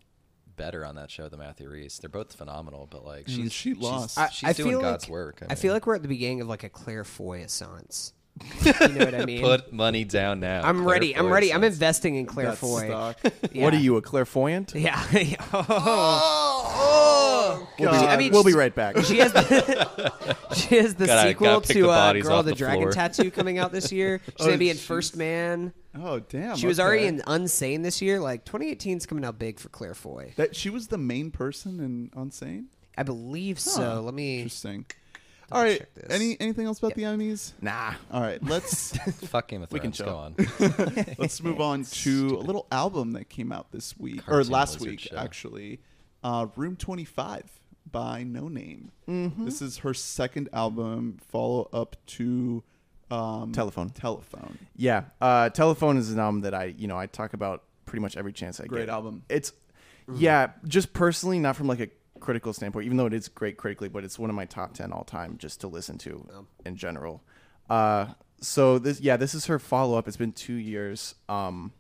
better 0.61 0.85
on 0.85 0.97
that 0.97 1.11
show 1.11 1.29
than 1.29 1.39
Matthew 1.41 1.69
Rhys. 1.71 1.99
They're 1.99 2.11
both 2.11 2.35
phenomenal, 2.35 2.87
but 2.91 3.05
like 3.05 3.27
Mm, 3.27 3.45
she 3.45 3.49
she's- 3.49 3.79
lost. 3.79 4.19
I, 4.19 4.29
She's, 4.29 4.49
I 4.49 4.53
doing 4.53 4.71
feel 4.73 4.81
God's 4.83 5.05
like, 5.05 5.11
work. 5.13 5.43
I, 5.49 5.55
feel 5.55 5.73
like 5.73 5.87
we're 5.87 5.95
at 5.95 6.03
the 6.03 6.09
beginning 6.09 6.43
of 6.43 6.49
like 6.49 6.65
a 6.65 6.69
Claire 6.69 7.05
Foy 7.05 7.43
essence. 7.43 8.13
You 8.65 8.73
know 8.89 9.05
what 9.07 9.15
I 9.15 9.25
mean? 9.27 9.41
Put 9.43 9.73
money 9.73 10.05
down 10.05 10.41
now. 10.41 10.63
I'm 10.63 10.83
Claire 10.83 10.89
ready. 10.95 11.17
I'm 11.17 11.27
Foy 11.27 11.33
ready. 11.33 11.53
I'm 11.53 11.63
says. 11.63 11.75
investing 11.75 12.15
in 12.17 12.27
Claire 12.27 12.49
That's 12.49 12.61
Foy. 12.61 12.87
stock. 12.87 13.19
Yeah. 13.53 13.65
What 13.65 13.75
are 13.75 13.79
you, 13.79 13.97
a 13.97 14.03
clairvoyant? 14.03 14.75
Yeah. 14.75 15.03
oh, 15.53 17.67
We'll 17.79 17.91
be, 17.91 17.97
I 17.97 18.17
mean, 18.17 18.33
we'll 18.33 18.45
be 18.45 18.55
right 18.55 18.75
back. 18.75 18.97
She 19.05 19.19
has 19.19 19.33
the, 19.33 20.13
she 20.55 20.77
has 20.77 20.95
the 20.95 21.07
Gotta- 21.07 21.29
sequel 21.31 21.47
gotta 21.47 21.61
pick 21.67 21.77
to 21.77 21.83
the 21.83 21.89
uh, 21.89 21.95
bodies 21.95 22.25
Girl 22.25 22.37
off 22.37 22.45
the 22.45 22.51
the 22.53 22.57
Dragon 22.57 22.83
floor. 22.83 22.93
Tattoo 22.93 23.31
coming 23.31 23.59
out 23.59 23.73
this 23.73 23.91
year. 23.93 24.21
She's 24.27 24.35
Oh, 24.41 24.47
gonna 24.47 24.59
be 24.59 24.71
in 24.71 24.77
jeez. 24.77 24.81
First 24.87 25.17
Man. 25.17 25.73
Oh 25.95 26.21
damn! 26.21 26.57
She 26.57 26.67
was 26.67 26.79
okay. 26.79 26.87
already 26.87 27.07
in 27.07 27.21
Unsane 27.23 27.83
this 27.83 28.01
year. 28.01 28.21
Like 28.21 28.45
2018 28.45 28.99
is 28.99 29.07
coming 29.07 29.25
out 29.25 29.39
big 29.39 29.59
for 29.59 29.69
Claire 29.71 29.95
Foy. 29.95 30.33
That 30.37 30.55
she 30.55 30.71
was 30.71 30.87
the 30.89 30.99
main 30.99 31.31
person 31.31 31.81
in 31.81 32.11
Unsane. 32.11 32.67
I 32.97 33.03
believe 33.03 33.57
Huh. 33.59 33.71
so. 33.71 34.01
Let 34.03 34.15
me. 34.15 34.37
Interesting. 34.39 34.85
double 35.49 35.59
All 35.59 35.63
right. 35.65 35.85
Any 36.09 36.37
anything 36.41 36.67
else 36.67 36.79
about 36.79 36.95
the 36.95 37.03
Emmys? 37.03 37.53
nah. 37.61 37.95
All 38.13 38.21
right. 38.21 38.41
Let's 38.43 38.97
Fuck 39.29 39.49
Game 39.49 39.63
of 39.65 39.73
We 39.73 39.81
can 39.81 39.91
Thrones. 39.91 40.37
chill. 40.37 40.69
Go 40.69 40.85
on. 40.85 41.07
let's 41.19 41.43
move 41.43 41.61
on 41.61 41.83
to 42.05 42.37
a 42.37 42.43
little 42.43 42.69
album 42.71 43.13
that 43.13 43.29
came 43.29 43.51
out 43.51 43.73
this 43.73 43.97
week 43.99 44.23
or 44.29 44.45
last 44.45 44.75
Lizard 44.75 44.89
week 44.91 45.01
show. 45.01 45.17
actually. 45.17 45.81
Uh, 46.23 46.47
Room 46.55 46.77
Twenty 46.77 47.05
Five 47.05 47.51
by 47.91 48.23
Noname. 48.23 48.91
Mm-hmm. 49.09 49.45
This 49.45 49.61
is 49.61 49.79
her 49.79 49.93
second 49.95 50.49
album, 50.53 51.19
follow 51.33 51.69
up 51.73 51.97
to 52.07 52.63
um, 53.11 53.53
Telephone. 53.53 53.91
Telephone. 53.91 54.59
Yeah, 54.77 55.05
uh, 55.21 55.51
Telephone 55.51 55.97
is 55.97 56.11
an 56.13 56.19
album 56.19 56.43
that 56.43 56.55
I, 56.55 56.75
you 56.77 56.89
know, 56.89 56.99
I 56.99 57.07
talk 57.07 57.33
about 57.35 57.65
pretty 57.87 58.03
much 58.03 58.17
every 58.17 58.33
chance 58.33 58.61
I 58.61 58.65
get. 58.65 58.71
Great 58.71 58.89
album. 58.89 59.25
It's, 59.29 59.53
yeah, 60.15 60.51
just 60.67 60.93
personally, 60.93 61.39
not 61.39 61.57
from 61.57 61.67
like 61.67 61.81
a 61.81 61.89
critical 62.21 62.53
standpoint, 62.53 62.87
even 62.87 62.97
though 62.97 63.07
it 63.07 63.15
is 63.15 63.29
great 63.29 63.57
critically, 63.57 63.89
but 63.89 64.05
it's 64.05 64.19
one 64.19 64.31
of 64.31 64.37
my 64.37 64.45
top 64.45 64.75
ten 64.75 64.93
all 64.93 65.05
time 65.05 65.37
just 65.39 65.61
to 65.63 65.69
listen 65.69 65.99
to 65.99 66.47
in 66.65 66.77
general. 66.77 67.23
Uh, 67.69 68.07
so 68.41 68.79
this, 68.79 69.01
yeah, 69.01 69.17
this 69.17 69.35
is 69.35 69.47
her 69.47 69.59
follow 69.59 69.99
up. 69.99 70.09
It's 70.09 70.17
been 70.17 70.33
two 70.33 70.55
years. 70.55 71.15
Um, 71.29 71.73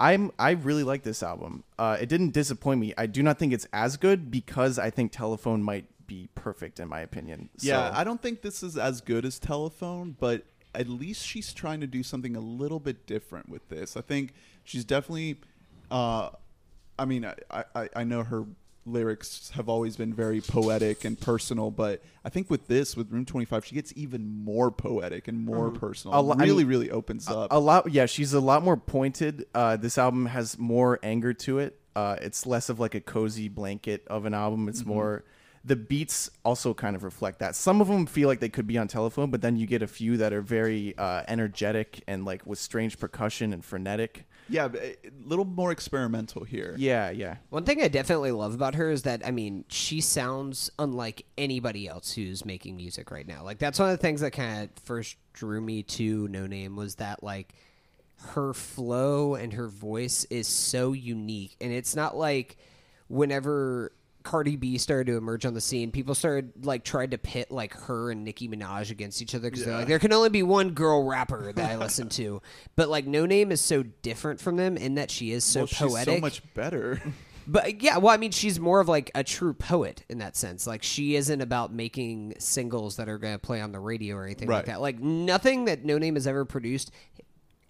I'm 0.00 0.30
I 0.38 0.52
really 0.52 0.84
like 0.84 1.02
this 1.02 1.22
album. 1.22 1.64
Uh, 1.78 1.96
it 2.00 2.08
didn't 2.08 2.30
disappoint 2.30 2.80
me. 2.80 2.94
I 2.96 3.06
do 3.06 3.22
not 3.22 3.38
think 3.38 3.52
it's 3.52 3.66
as 3.72 3.96
good 3.96 4.30
because 4.30 4.78
I 4.78 4.90
think 4.90 5.12
Telephone 5.12 5.62
might 5.62 5.86
be 6.08 6.28
perfect 6.34 6.80
in 6.80 6.88
my 6.88 7.00
opinion. 7.00 7.48
Yeah, 7.60 7.90
So- 7.92 7.96
I 7.96 8.02
don't 8.02 8.20
think 8.20 8.42
this 8.42 8.64
is 8.64 8.76
as 8.76 9.00
good 9.00 9.24
as 9.24 9.38
Telephone, 9.38 10.16
but 10.18 10.42
at 10.74 10.88
least 10.88 11.24
she's 11.24 11.52
trying 11.54 11.80
to 11.80 11.86
do 11.86 12.02
something 12.02 12.34
a 12.34 12.40
little 12.40 12.80
bit 12.80 13.06
different 13.06 13.48
with 13.48 13.68
this. 13.68 13.96
I 13.96 14.00
think 14.00 14.32
she's 14.64 14.84
definitely. 14.84 15.36
Uh, 15.90 16.30
I 16.98 17.04
mean, 17.04 17.24
I, 17.24 17.64
I 17.74 17.88
I 17.94 18.04
know 18.04 18.24
her 18.24 18.44
lyrics 18.84 19.50
have 19.54 19.68
always 19.68 19.96
been 19.96 20.12
very 20.14 20.40
poetic 20.40 21.04
and 21.04 21.20
personal, 21.20 21.70
but 21.70 22.02
I 22.24 22.28
think 22.30 22.48
with 22.50 22.66
this, 22.68 22.96
with 22.96 23.10
Room 23.12 23.24
Twenty 23.24 23.44
Five, 23.44 23.64
she 23.64 23.74
gets 23.74 23.92
even 23.96 24.26
more 24.44 24.70
poetic 24.70 25.28
and 25.28 25.44
more 25.44 25.70
personal. 25.70 26.18
A 26.18 26.20
lo- 26.20 26.36
I 26.38 26.42
really, 26.44 26.64
mean, 26.64 26.68
really 26.68 26.90
opens 26.90 27.28
up. 27.28 27.48
a 27.52 27.58
lot 27.58 27.90
yeah 27.92 28.06
she's 28.06 28.32
a 28.34 28.40
lot 28.40 28.62
more 28.62 28.76
pointed 28.76 29.46
uh 29.54 29.76
this 29.76 29.96
album 29.98 30.26
has 30.26 30.58
more 30.58 30.98
anger 31.02 31.32
to 31.34 31.58
it 31.58 31.78
uh 31.96 32.16
it's 32.20 32.46
less 32.46 32.68
of 32.68 32.78
like 32.80 32.94
a 32.94 33.00
cozy 33.00 33.48
blanket 33.48 34.06
of 34.08 34.24
an 34.24 34.34
album 34.34 34.68
it's 34.68 34.84
more 34.84 35.24
the 35.64 35.76
beats 35.76 36.30
also 36.44 36.72
kind 36.74 36.94
of 36.96 37.02
reflect 37.04 37.38
that 37.40 37.54
some 37.54 37.80
of 37.80 37.88
them 37.88 38.06
feel 38.06 38.28
like 38.28 38.40
they 38.40 38.48
could 38.48 38.66
be 38.66 38.78
on 38.78 38.88
telephone 38.88 39.30
but 39.30 39.42
then 39.42 39.56
you 39.56 39.66
get 39.66 39.82
a 39.82 39.86
few 39.86 40.16
that 40.16 40.32
are 40.32 40.40
very 40.42 40.96
uh 40.98 41.22
energetic 41.28 42.02
and 42.06 42.24
like 42.24 42.46
with 42.46 42.58
strange 42.58 42.98
percussion 42.98 43.52
and 43.52 43.64
frenetic 43.64 44.24
yeah, 44.50 44.68
a 44.74 44.96
little 45.26 45.44
more 45.44 45.70
experimental 45.72 46.42
here. 46.42 46.74
yeah 46.78 47.10
yeah 47.10 47.36
One 47.50 47.64
thing 47.64 47.82
I 47.82 47.88
definitely 47.88 48.32
love 48.32 48.54
about 48.54 48.76
her 48.76 48.90
is 48.90 49.02
that 49.02 49.20
I 49.26 49.30
mean 49.30 49.66
she 49.68 50.00
sounds 50.00 50.70
unlike 50.78 51.26
anybody 51.36 51.86
else 51.86 52.12
who's 52.12 52.46
making 52.46 52.76
music 52.76 53.10
right 53.10 53.26
now. 53.26 53.44
Like 53.44 53.58
that's 53.58 53.78
one 53.78 53.90
of 53.90 53.98
the 53.98 54.00
things 54.00 54.22
that 54.22 54.30
kind 54.30 54.64
of 54.64 54.82
first 54.84 55.16
drew 55.34 55.60
me 55.60 55.82
to 55.82 56.28
Noname 56.28 56.76
was 56.76 56.94
that 56.94 57.22
like 57.22 57.54
her 58.28 58.54
flow 58.54 59.34
and 59.34 59.52
her 59.52 59.68
voice 59.68 60.24
is 60.30 60.48
so 60.48 60.92
unique, 60.92 61.54
and 61.60 61.70
it's 61.70 61.94
not 61.94 62.16
like 62.16 62.56
whenever 63.08 63.92
Cardi 64.28 64.56
B 64.56 64.76
started 64.76 65.06
to 65.10 65.16
emerge 65.16 65.46
on 65.46 65.54
the 65.54 65.60
scene, 65.60 65.90
people 65.90 66.14
started 66.14 66.66
like 66.66 66.84
tried 66.84 67.12
to 67.12 67.18
pit 67.18 67.50
like 67.50 67.72
her 67.72 68.10
and 68.10 68.24
Nicki 68.24 68.46
Minaj 68.46 68.90
against 68.90 69.22
each 69.22 69.34
other 69.34 69.48
because 69.48 69.64
they're 69.64 69.74
like 69.74 69.86
there 69.86 69.98
can 69.98 70.12
only 70.12 70.28
be 70.28 70.42
one 70.42 70.72
girl 70.72 71.02
rapper 71.02 71.50
that 71.54 71.70
I 71.70 71.76
listen 71.76 72.10
to, 72.10 72.42
but 72.76 72.90
like 72.90 73.06
Noname 73.06 73.50
is 73.50 73.62
so 73.62 73.84
different 74.02 74.38
from 74.38 74.56
them 74.56 74.76
in 74.76 74.96
that 74.96 75.10
she 75.10 75.32
is 75.32 75.44
so 75.44 75.60
well, 75.60 75.66
she's 75.66 75.78
poetic. 75.78 76.16
so 76.16 76.20
much 76.20 76.54
better. 76.54 77.00
But 77.50 77.80
yeah, 77.80 77.96
well, 77.96 78.12
I 78.12 78.18
mean, 78.18 78.30
she's 78.30 78.60
more 78.60 78.78
of 78.78 78.88
like 78.88 79.10
a 79.14 79.24
true 79.24 79.54
poet 79.54 80.04
in 80.10 80.18
that 80.18 80.36
sense. 80.36 80.66
Like 80.66 80.82
she 80.82 81.16
isn't 81.16 81.40
about 81.40 81.72
making 81.72 82.34
singles 82.38 82.96
that 82.96 83.08
are 83.08 83.16
going 83.16 83.32
to 83.32 83.38
play 83.38 83.62
on 83.62 83.72
the 83.72 83.80
radio 83.80 84.16
or 84.16 84.26
anything 84.26 84.50
like 84.50 84.66
that. 84.66 84.82
Like 84.82 85.00
nothing 85.00 85.64
that 85.64 85.82
Noname 85.82 86.12
has 86.12 86.26
ever 86.26 86.44
produced 86.44 86.90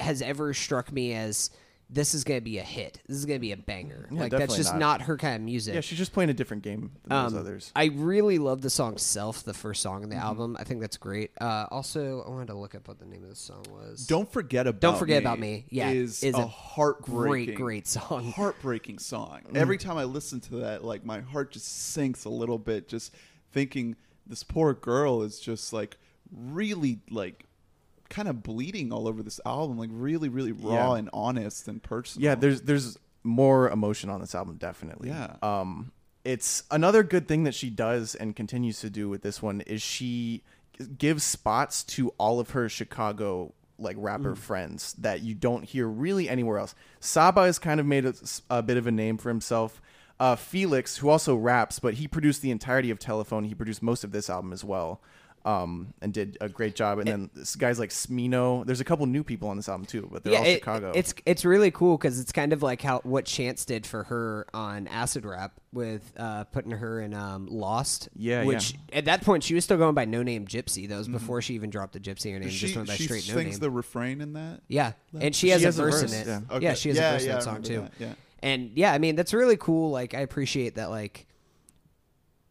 has 0.00 0.20
ever 0.20 0.52
struck 0.52 0.90
me 0.90 1.14
as 1.14 1.50
this 1.90 2.12
is 2.12 2.22
going 2.24 2.38
to 2.38 2.44
be 2.44 2.58
a 2.58 2.62
hit. 2.62 3.00
This 3.08 3.16
is 3.16 3.24
going 3.24 3.38
to 3.38 3.40
be 3.40 3.52
a 3.52 3.56
banger. 3.56 4.08
Yeah, 4.12 4.20
like 4.20 4.30
that's 4.32 4.56
just 4.56 4.72
not. 4.74 4.78
not. 4.80 5.02
her 5.02 5.16
kind 5.16 5.36
of 5.36 5.40
music. 5.40 5.74
yeah 5.74 5.80
she's 5.80 5.96
just 5.98 6.12
playing 6.12 6.28
a 6.28 6.34
different 6.34 6.62
game 6.62 6.90
than 7.06 7.22
those 7.24 7.32
Um, 7.32 7.38
others 7.40 7.72
I 7.74 7.86
really 7.86 8.38
love 8.38 8.60
the 8.60 8.68
song 8.70 8.98
"Self," 8.98 9.42
the 9.42 9.54
first 9.54 9.80
song 9.82 10.02
in 10.02 10.10
the 10.10 10.16
Mm-hmm. 10.16 10.24
album. 10.26 10.56
I 10.60 10.64
think 10.64 10.80
that's 10.82 10.96
great. 10.98 11.30
Uh, 11.40 11.66
also, 11.70 12.22
I 12.26 12.30
wanted 12.30 12.48
to 12.48 12.54
look 12.54 12.74
up 12.74 12.88
what 12.88 12.98
the 12.98 13.06
name 13.06 13.22
of 13.22 13.30
the 13.30 13.36
song 13.36 13.64
was. 13.70 14.06
Don't 14.06 14.30
forget 14.30 14.66
about 14.66 14.80
Don't 14.80 14.98
Forget 14.98 15.22
me 15.22 15.26
About 15.26 15.38
Me. 15.38 15.64
Yeah, 15.70 15.90
is, 15.90 16.22
is 16.22 16.34
a, 16.34 16.38
a 16.42 16.46
heartbreaking, 16.46 17.54
great, 17.54 17.56
great 17.56 17.86
song. 17.86 18.32
heartbreaking 18.32 18.98
song. 18.98 19.40
Mm. 19.50 19.56
Every 19.56 19.78
time 19.78 19.96
I 19.96 20.04
listen 20.04 20.40
to 20.40 20.56
that, 20.56 20.84
like 20.84 21.04
my 21.04 21.20
heart 21.20 21.52
just 21.52 21.92
sinks 21.92 22.24
a 22.26 22.30
little 22.30 22.58
bit, 22.58 22.88
just 22.88 23.14
thinking 23.52 23.96
this 24.26 24.42
poor 24.42 24.74
girl 24.74 25.22
is 25.22 25.40
just 25.40 25.72
like 25.72 25.96
really 26.30 27.00
like 27.10 27.44
kind 28.08 28.28
of 28.28 28.42
bleeding 28.42 28.92
all 28.92 29.06
over 29.08 29.22
this 29.22 29.40
album, 29.44 29.78
like 29.78 29.90
really, 29.92 30.28
really 30.28 30.52
raw 30.52 30.92
Yeah. 30.94 30.98
and 30.98 31.10
honest 31.12 31.68
and 31.68 31.82
personal. 31.82 32.24
Yeah, 32.24 32.34
there's 32.34 32.62
there's 32.62 32.96
more 33.24 33.68
emotion 33.70 34.10
on 34.10 34.20
this 34.20 34.34
album, 34.34 34.56
definitely. 34.56 35.08
Yeah. 35.08 35.36
Um, 35.42 35.92
it's 36.24 36.62
another 36.70 37.02
good 37.02 37.26
thing 37.28 37.44
that 37.44 37.54
she 37.54 37.70
does 37.70 38.14
and 38.14 38.34
continues 38.36 38.80
to 38.80 38.90
do 38.90 39.08
with 39.08 39.22
this 39.22 39.40
one 39.42 39.60
is 39.62 39.82
she 39.82 40.42
gives 40.96 41.24
spots 41.24 41.82
to 41.82 42.10
all 42.18 42.38
of 42.40 42.50
her 42.50 42.68
Chicago 42.68 43.52
like 43.80 43.96
rapper 43.98 44.34
friends 44.34 44.92
that 44.94 45.22
you 45.22 45.34
don't 45.34 45.64
hear 45.64 45.86
really 45.86 46.28
anywhere 46.28 46.58
else. 46.58 46.74
Saba 47.00 47.44
has 47.46 47.58
kind 47.58 47.78
of 47.80 47.86
made 47.86 48.04
a, 48.04 48.14
a 48.50 48.62
bit 48.62 48.76
of 48.76 48.86
a 48.86 48.90
name 48.90 49.16
for 49.18 49.28
himself. 49.28 49.80
Uh, 50.20 50.34
Phoelix, 50.34 50.98
who 50.98 51.08
also 51.08 51.36
raps, 51.36 51.78
but 51.78 51.94
he 51.94 52.08
produced 52.08 52.42
the 52.42 52.50
entirety 52.50 52.90
of 52.90 52.98
Telephone. 52.98 53.44
He 53.44 53.54
produced 53.54 53.82
most 53.82 54.02
of 54.02 54.10
this 54.10 54.28
album 54.28 54.52
as 54.52 54.64
well, 54.64 55.00
um, 55.44 55.94
and 56.02 56.12
did 56.12 56.36
a 56.40 56.48
great 56.48 56.74
job. 56.74 56.98
And 56.98 57.08
then 57.08 57.30
this 57.34 57.56
guys 57.56 57.78
like 57.78 57.90
Smino. 57.90 58.64
There's 58.66 58.80
a 58.80 58.84
couple 58.84 59.06
new 59.06 59.22
people 59.24 59.48
on 59.48 59.56
this 59.56 59.68
album 59.68 59.86
too, 59.86 60.08
but 60.12 60.24
they're 60.24 60.38
all 60.38 60.44
it- 60.44 60.54
Chicago. 60.54 60.92
It's 60.94 61.14
it's 61.26 61.44
really 61.44 61.70
cool 61.70 61.96
because 61.96 62.18
it's 62.20 62.32
kind 62.32 62.52
of 62.52 62.62
like 62.62 62.82
how 62.82 63.00
what 63.00 63.24
Chance 63.24 63.64
did 63.64 63.86
for 63.86 64.04
her 64.04 64.46
on 64.52 64.86
Acid 64.88 65.24
Rap 65.24 65.52
with 65.72 66.12
uh, 66.16 66.44
putting 66.44 66.72
her 66.72 67.00
in 67.00 67.14
um, 67.14 67.46
Lost. 67.50 68.08
Yeah, 68.16 68.44
which 68.44 68.72
yeah. 68.72 68.98
at 68.98 69.04
that 69.06 69.22
point 69.22 69.44
she 69.44 69.54
was 69.54 69.64
still 69.64 69.76
going 69.76 69.94
by 69.94 70.06
Noname 70.06 70.46
Gypsy. 70.48 70.88
That 70.88 70.98
was 70.98 71.08
before 71.08 71.40
she 71.42 71.54
even 71.54 71.70
dropped 71.70 71.92
the 71.92 72.00
Gypsy 72.00 72.32
her 72.32 72.38
name. 72.38 72.48
she, 72.50 72.58
just 72.66 72.76
went 72.76 72.88
by 72.88 72.94
she 72.96 73.04
straight 73.04 73.28
No 73.28 73.34
sings 73.34 73.52
Name. 73.54 73.60
the 73.60 73.70
refrain 73.70 74.20
in 74.20 74.32
that. 74.34 74.60
yeah, 74.68 74.92
and 75.18 75.34
she 75.34 75.46
She 75.48 75.50
has, 75.50 75.62
has 75.62 75.78
a 75.78 75.82
a 75.82 75.84
verse, 75.86 76.00
verse, 76.02 76.12
in 76.14 76.20
it. 76.20 76.26
yeah. 76.26 76.40
Okay. 76.56 76.64
Yeah, 76.64 76.74
she 76.74 76.88
has 76.90 76.98
Yeah, 76.98 77.10
a 77.10 77.12
verse 77.12 77.24
yeah, 77.24 77.30
in 77.30 77.32
I 77.32 77.38
that 77.38 77.44
song 77.44 77.62
too. 77.62 77.80
that, 77.82 77.92
yeah. 77.98 78.12
And 78.42 78.70
yeah, 78.74 78.92
I 78.92 78.98
mean 78.98 79.16
that's 79.16 79.34
really 79.34 79.56
cool. 79.56 79.90
Like 79.90 80.14
I 80.14 80.20
appreciate 80.20 80.74
that. 80.76 80.90
Like 80.90 81.26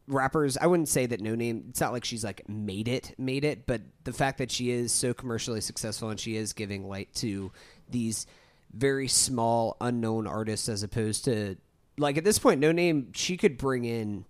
rappers 0.08 0.58
i 0.58 0.66
wouldn't 0.66 0.88
say 0.88 1.06
that 1.06 1.22
Noname 1.22 1.70
it's 1.70 1.82
not 1.82 1.92
like 1.92 2.06
she's 2.06 2.24
like 2.24 2.48
made 2.48 2.88
it 2.88 3.14
made 3.18 3.44
it 3.44 3.66
but 3.68 3.82
the 4.06 4.14
fact 4.14 4.38
that 4.38 4.50
she 4.50 4.72
is 4.72 4.92
so 4.92 5.14
commercially 5.14 5.60
successful 5.62 6.10
and 6.10 6.20
she 6.20 6.36
is 6.38 6.54
giving 6.54 6.88
light 6.88 7.14
to 7.16 7.52
these 7.90 8.26
very 8.74 9.08
small 9.08 9.76
unknown 9.82 10.26
artists 10.26 10.70
as 10.70 10.82
opposed 10.84 11.26
to 11.26 11.58
like 11.98 12.18
at 12.18 12.24
this 12.24 12.40
point 12.40 12.62
Noname 12.62 13.14
she 13.16 13.36
could 13.38 13.58
bring 13.58 13.84
in 13.86 14.24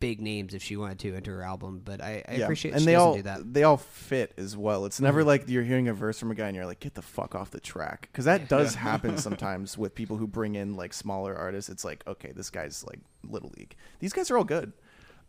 big 0.00 0.20
names 0.20 0.54
if 0.54 0.62
she 0.62 0.76
wanted 0.76 0.98
to 0.98 1.14
into 1.14 1.30
her 1.30 1.42
album 1.42 1.82
but 1.84 2.02
i, 2.02 2.24
I 2.26 2.32
appreciate 2.36 2.72
and 2.72 2.80
she 2.80 2.86
they 2.86 2.94
all 2.94 3.14
do 3.16 3.22
that 3.22 3.40
Mm-hmm. 3.40 3.52
they 3.52 3.62
all 3.64 3.76
fit 3.76 4.32
as 4.38 4.56
well. 4.56 4.86
It's 4.86 4.98
never 5.00 5.22
like 5.22 5.46
you're 5.46 5.62
hearing 5.62 5.88
a 5.88 5.92
verse 5.94 6.18
from 6.18 6.30
a 6.30 6.34
guy 6.34 6.46
and 6.48 6.56
you're 6.56 6.64
like, 6.66 6.80
get 6.80 6.94
the 6.94 7.02
fuck 7.02 7.34
off 7.34 7.50
the 7.50 7.60
track, 7.60 8.08
because 8.10 8.24
that 8.24 8.48
does 8.48 8.74
happen 8.74 9.18
sometimes 9.26 9.76
with 9.76 9.94
people 9.94 10.16
who 10.16 10.26
bring 10.26 10.54
in 10.54 10.74
like 10.74 10.94
smaller 10.94 11.36
artists. 11.36 11.68
It's 11.68 11.84
like, 11.84 12.02
okay, 12.06 12.32
this 12.32 12.48
guy's 12.48 12.82
like 12.84 12.98
little 13.28 13.52
league. 13.58 13.76
These 13.98 14.14
guys 14.14 14.30
are 14.30 14.38
all 14.38 14.44
good. 14.44 14.72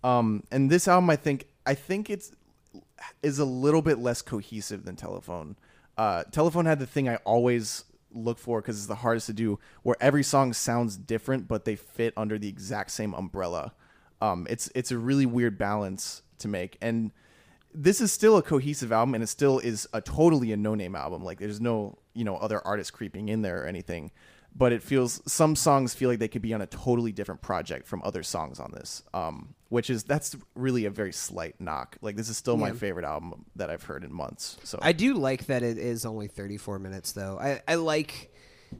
Um, 0.03 0.43
and 0.51 0.69
this 0.69 0.87
album, 0.87 1.09
I 1.09 1.15
think, 1.15 1.47
I 1.65 1.73
think 1.75 2.09
it's 2.09 2.31
is 3.23 3.39
a 3.39 3.45
little 3.45 3.81
bit 3.81 3.97
less 3.97 4.21
cohesive 4.21 4.85
than 4.85 4.95
Telephone. 4.95 5.55
Uh, 5.97 6.23
Telephone 6.31 6.65
had 6.65 6.79
the 6.79 6.85
thing 6.85 7.09
I 7.09 7.17
always 7.17 7.83
look 8.13 8.37
for 8.37 8.61
because 8.61 8.77
it's 8.77 8.87
the 8.87 8.95
hardest 8.95 9.27
to 9.27 9.33
do, 9.33 9.59
where 9.83 9.95
every 9.99 10.23
song 10.23 10.53
sounds 10.53 10.97
different, 10.97 11.47
but 11.47 11.65
they 11.65 11.75
fit 11.75 12.13
under 12.15 12.37
the 12.37 12.47
exact 12.47 12.91
same 12.91 13.13
umbrella. 13.13 13.73
Um, 14.21 14.47
it's 14.49 14.71
it's 14.75 14.91
a 14.91 14.97
really 14.97 15.25
weird 15.25 15.57
balance 15.57 16.21
to 16.39 16.47
make, 16.47 16.77
and 16.81 17.11
this 17.73 18.01
is 18.01 18.11
still 18.11 18.37
a 18.37 18.41
cohesive 18.43 18.91
album, 18.91 19.15
and 19.15 19.23
it 19.23 19.27
still 19.27 19.59
is 19.59 19.87
a 19.93 20.01
totally 20.01 20.51
a 20.51 20.57
Noname 20.57 20.97
album. 20.97 21.23
Like 21.23 21.39
there's 21.39 21.61
no 21.61 21.97
you 22.13 22.23
know 22.23 22.37
other 22.37 22.65
artists 22.65 22.91
creeping 22.91 23.29
in 23.29 23.41
there 23.41 23.63
or 23.63 23.65
anything. 23.65 24.11
but 24.55 24.71
it 24.73 24.83
feels 24.83 25.21
some 25.31 25.55
songs 25.55 25.93
feel 25.93 26.09
like 26.09 26.19
they 26.19 26.27
could 26.27 26.41
be 26.41 26.53
on 26.53 26.61
a 26.61 26.67
totally 26.67 27.11
different 27.11 27.41
project 27.41 27.87
from 27.87 28.01
other 28.03 28.23
songs 28.23 28.59
on 28.59 28.71
this. 28.71 29.03
Um, 29.13 29.55
which 29.71 29.89
is 29.89 30.03
that's 30.03 30.35
really 30.53 30.83
a 30.83 30.89
very 30.89 31.13
slight 31.13 31.55
knock. 31.59 31.97
Like 32.01 32.17
this 32.17 32.27
is 32.27 32.35
still 32.35 32.57
my 32.57 32.73
favorite 32.73 33.05
album 33.05 33.45
that 33.55 33.69
I've 33.69 33.83
heard 33.83 34.03
in 34.03 34.11
months. 34.13 34.57
So 34.65 34.77
I 34.81 34.91
do 34.91 35.13
like 35.13 35.45
that 35.45 35.63
it 35.63 35.77
is 35.77 36.05
only 36.05 36.27
34 36.27 36.77
minutes, 36.77 37.13
though. 37.13 37.39
I, 37.39 37.61
I 37.65 37.75
like 37.75 38.33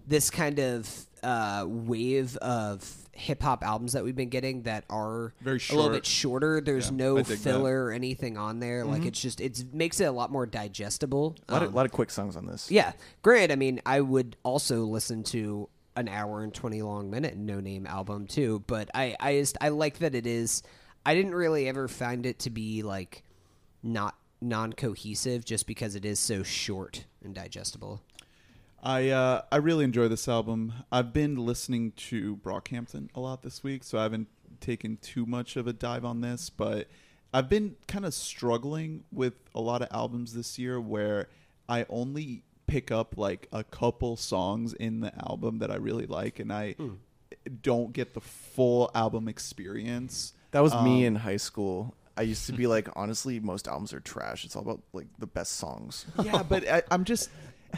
this 0.06 0.30
kind 0.30 0.60
of 0.60 0.90
uh, 1.24 1.64
wave 1.66 2.36
of 2.38 2.94
hip 3.14 3.42
hop 3.42 3.64
albums 3.64 3.94
that 3.94 4.04
we've 4.04 4.16
been 4.18 4.28
getting 4.30 4.64
that 4.64 4.84
are 4.90 5.34
Very 5.42 5.60
short. 5.60 5.76
a 5.78 5.82
little 5.82 5.96
bit 5.96 6.06
shorter. 6.06 6.60
There's 6.60 6.90
Yeah, 6.90 6.98
no 6.98 7.16
dig 7.18 7.26
that. 7.28 7.38
filler 7.40 7.86
or 7.86 7.92
anything 7.94 8.38
on 8.38 8.60
there. 8.60 8.84
Like 8.84 9.06
it's 9.06 9.22
just 9.22 9.40
it 9.40 9.74
makes 9.74 10.02
it 10.02 10.06
a 10.06 10.12
lot 10.12 10.30
more 10.30 10.46
digestible. 10.46 11.38
a 11.48 11.54
lot, 11.54 11.64
of, 11.64 11.70
Um, 11.70 11.76
lot 11.76 11.86
of 11.86 11.94
quick 11.94 12.10
songs 12.12 12.36
on 12.36 12.46
this. 12.48 12.70
yeah, 12.70 12.92
granted, 13.22 13.54
I 13.54 13.56
mean, 13.56 13.80
I 13.86 14.02
would 14.02 14.36
also 14.44 14.84
listen 14.84 15.24
to 15.26 15.70
an 15.96 16.08
hour 16.08 16.42
and 16.42 16.54
20 16.54 16.82
long 16.84 17.10
minute 17.10 17.38
Noname 17.38 17.86
album 17.86 18.26
too, 18.28 18.64
but 18.68 18.90
I 18.94 19.16
I 19.22 19.40
just 19.40 19.58
I 19.62 19.70
like 19.70 20.00
that 20.00 20.16
it 20.16 20.26
is 20.28 20.64
I 21.06 21.16
didn't 21.16 21.36
really 21.36 21.68
ever 21.68 21.88
find 21.88 22.26
it 22.26 22.40
to 22.40 22.50
be 22.50 22.84
like 22.84 23.24
not 23.84 24.16
non-cohesive 24.42 25.46
just 25.46 25.68
because 25.68 25.96
it 25.96 26.06
is 26.06 26.20
so 26.20 26.44
short 26.44 27.06
and 27.24 27.34
digestible. 27.34 28.02
I 28.84 29.10
uh, 29.10 29.44
I 29.52 29.58
really 29.58 29.84
enjoy 29.84 30.08
this 30.08 30.28
album. 30.28 30.74
I've 30.92 31.14
been 31.14 31.36
listening 31.36 31.92
to 32.10 32.38
Brockhampton 32.38 33.10
a 33.14 33.20
lot 33.20 33.44
this 33.44 33.64
week, 33.64 33.84
so 33.84 34.00
I 34.00 34.04
haven't 34.04 34.28
taken 34.60 34.98
too 34.98 35.26
much 35.26 35.56
of 35.56 35.68
a 35.68 35.74
dive 35.74 36.04
on 36.04 36.22
this, 36.22 36.50
but 36.50 36.88
I've 37.34 37.48
been 37.48 37.76
kind 37.88 38.06
of 38.06 38.14
struggling 38.14 39.04
with 39.12 39.34
a 39.54 39.62
lot 39.62 39.82
of 39.82 39.88
albums 39.92 40.34
this 40.34 40.58
year 40.58 40.82
where 40.82 41.30
I 41.70 41.86
only 41.90 42.44
pick 42.68 42.92
up 42.92 43.18
like 43.18 43.48
a 43.52 43.64
couple 43.64 44.18
songs 44.18 44.74
in 44.74 45.02
the 45.02 45.14
album 45.28 45.60
that 45.60 45.72
I 45.72 45.76
really 45.76 46.08
like 46.08 46.40
and 46.40 46.52
I 46.52 46.76
don't 47.62 47.94
get 47.94 48.14
the 48.14 48.22
full 48.22 48.90
album 48.96 49.28
experience. 49.28 50.34
That 50.52 50.62
was 50.62 50.74
me 50.76 51.02
Um, 51.02 51.16
in 51.16 51.16
high 51.22 51.38
school. 51.38 51.96
I 52.18 52.24
used 52.24 52.46
to 52.48 52.54
be 52.54 52.68
like, 52.68 52.90
honestly, 52.96 53.40
most 53.40 53.68
albums 53.68 53.94
are 53.94 54.00
trash. 54.02 54.44
It's 54.46 54.56
all 54.56 54.62
about 54.64 54.82
like 54.94 55.08
the 55.18 55.28
best 55.28 55.54
songs. 55.54 56.06
yeah, 56.24 56.44
but 56.44 56.68
I, 56.70 56.84
I'm 56.92 57.04
just, 57.06 57.30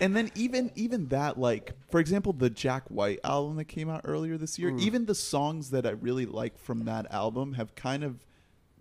and 0.01 0.15
then 0.15 0.31
even 0.35 0.71
even 0.75 1.07
that, 1.09 1.39
like 1.39 1.73
for 1.91 1.99
example, 1.99 2.33
the 2.33 2.49
Jack 2.49 2.83
White 2.89 3.19
album 3.23 3.57
that 3.57 3.65
came 3.65 3.89
out 3.89 4.01
earlier 4.05 4.37
this 4.37 4.57
year, 4.57 4.73
even 4.77 5.05
the 5.05 5.15
songs 5.15 5.69
that 5.69 5.85
I 5.85 5.91
really 5.91 6.25
like 6.25 6.57
from 6.57 6.85
that 6.85 7.11
album 7.11 7.53
have 7.53 7.75
kind 7.75 8.03
of 8.03 8.25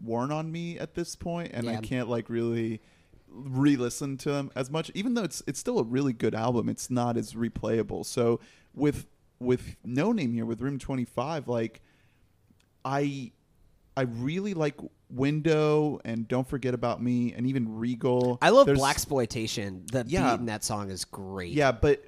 worn 0.02 0.32
on 0.32 0.50
me 0.50 0.78
at 0.78 0.94
this 0.94 1.14
point, 1.14 1.52
and 1.52 1.68
I 1.68 1.74
Yeah. 1.74 1.80
can't 1.80 2.08
like 2.08 2.30
really 2.30 2.80
re-listen 3.28 4.16
to 4.18 4.30
them 4.30 4.50
as 4.56 4.70
much. 4.70 4.90
Even 4.94 5.14
though 5.14 5.22
it's 5.24 5.42
it's 5.46 5.60
still 5.60 5.78
a 5.78 5.84
really 5.84 6.12
good 6.14 6.34
album, 6.34 6.68
it's 6.70 6.90
not 6.90 7.16
as 7.18 7.34
replayable. 7.34 8.04
So 8.06 8.40
with 8.74 9.06
with 9.38 9.76
Noname 9.86 10.32
here 10.32 10.46
with 10.46 10.60
Room 10.62 10.78
Twenty 10.78 11.04
Five, 11.04 11.46
like 11.46 11.82
I 12.84 13.32
I 13.96 14.02
really 14.02 14.54
like 14.54 14.76
Window 15.10 16.00
and 16.04 16.26
Don't 16.26 16.46
Forget 16.48 16.72
About 16.74 17.02
Me 17.02 17.32
and 17.34 17.46
even 17.46 17.76
Regal. 17.76 18.38
I 18.40 18.50
love 18.50 18.66
There's- 18.66 18.80
Blaxploitation. 18.80 19.90
The 19.90 20.04
Yeah. 20.06 20.30
beat 20.32 20.40
in 20.40 20.46
that 20.46 20.64
song 20.64 20.90
is 20.90 21.04
great. 21.04 21.52
Yeah, 21.52 21.72
but 21.72 22.02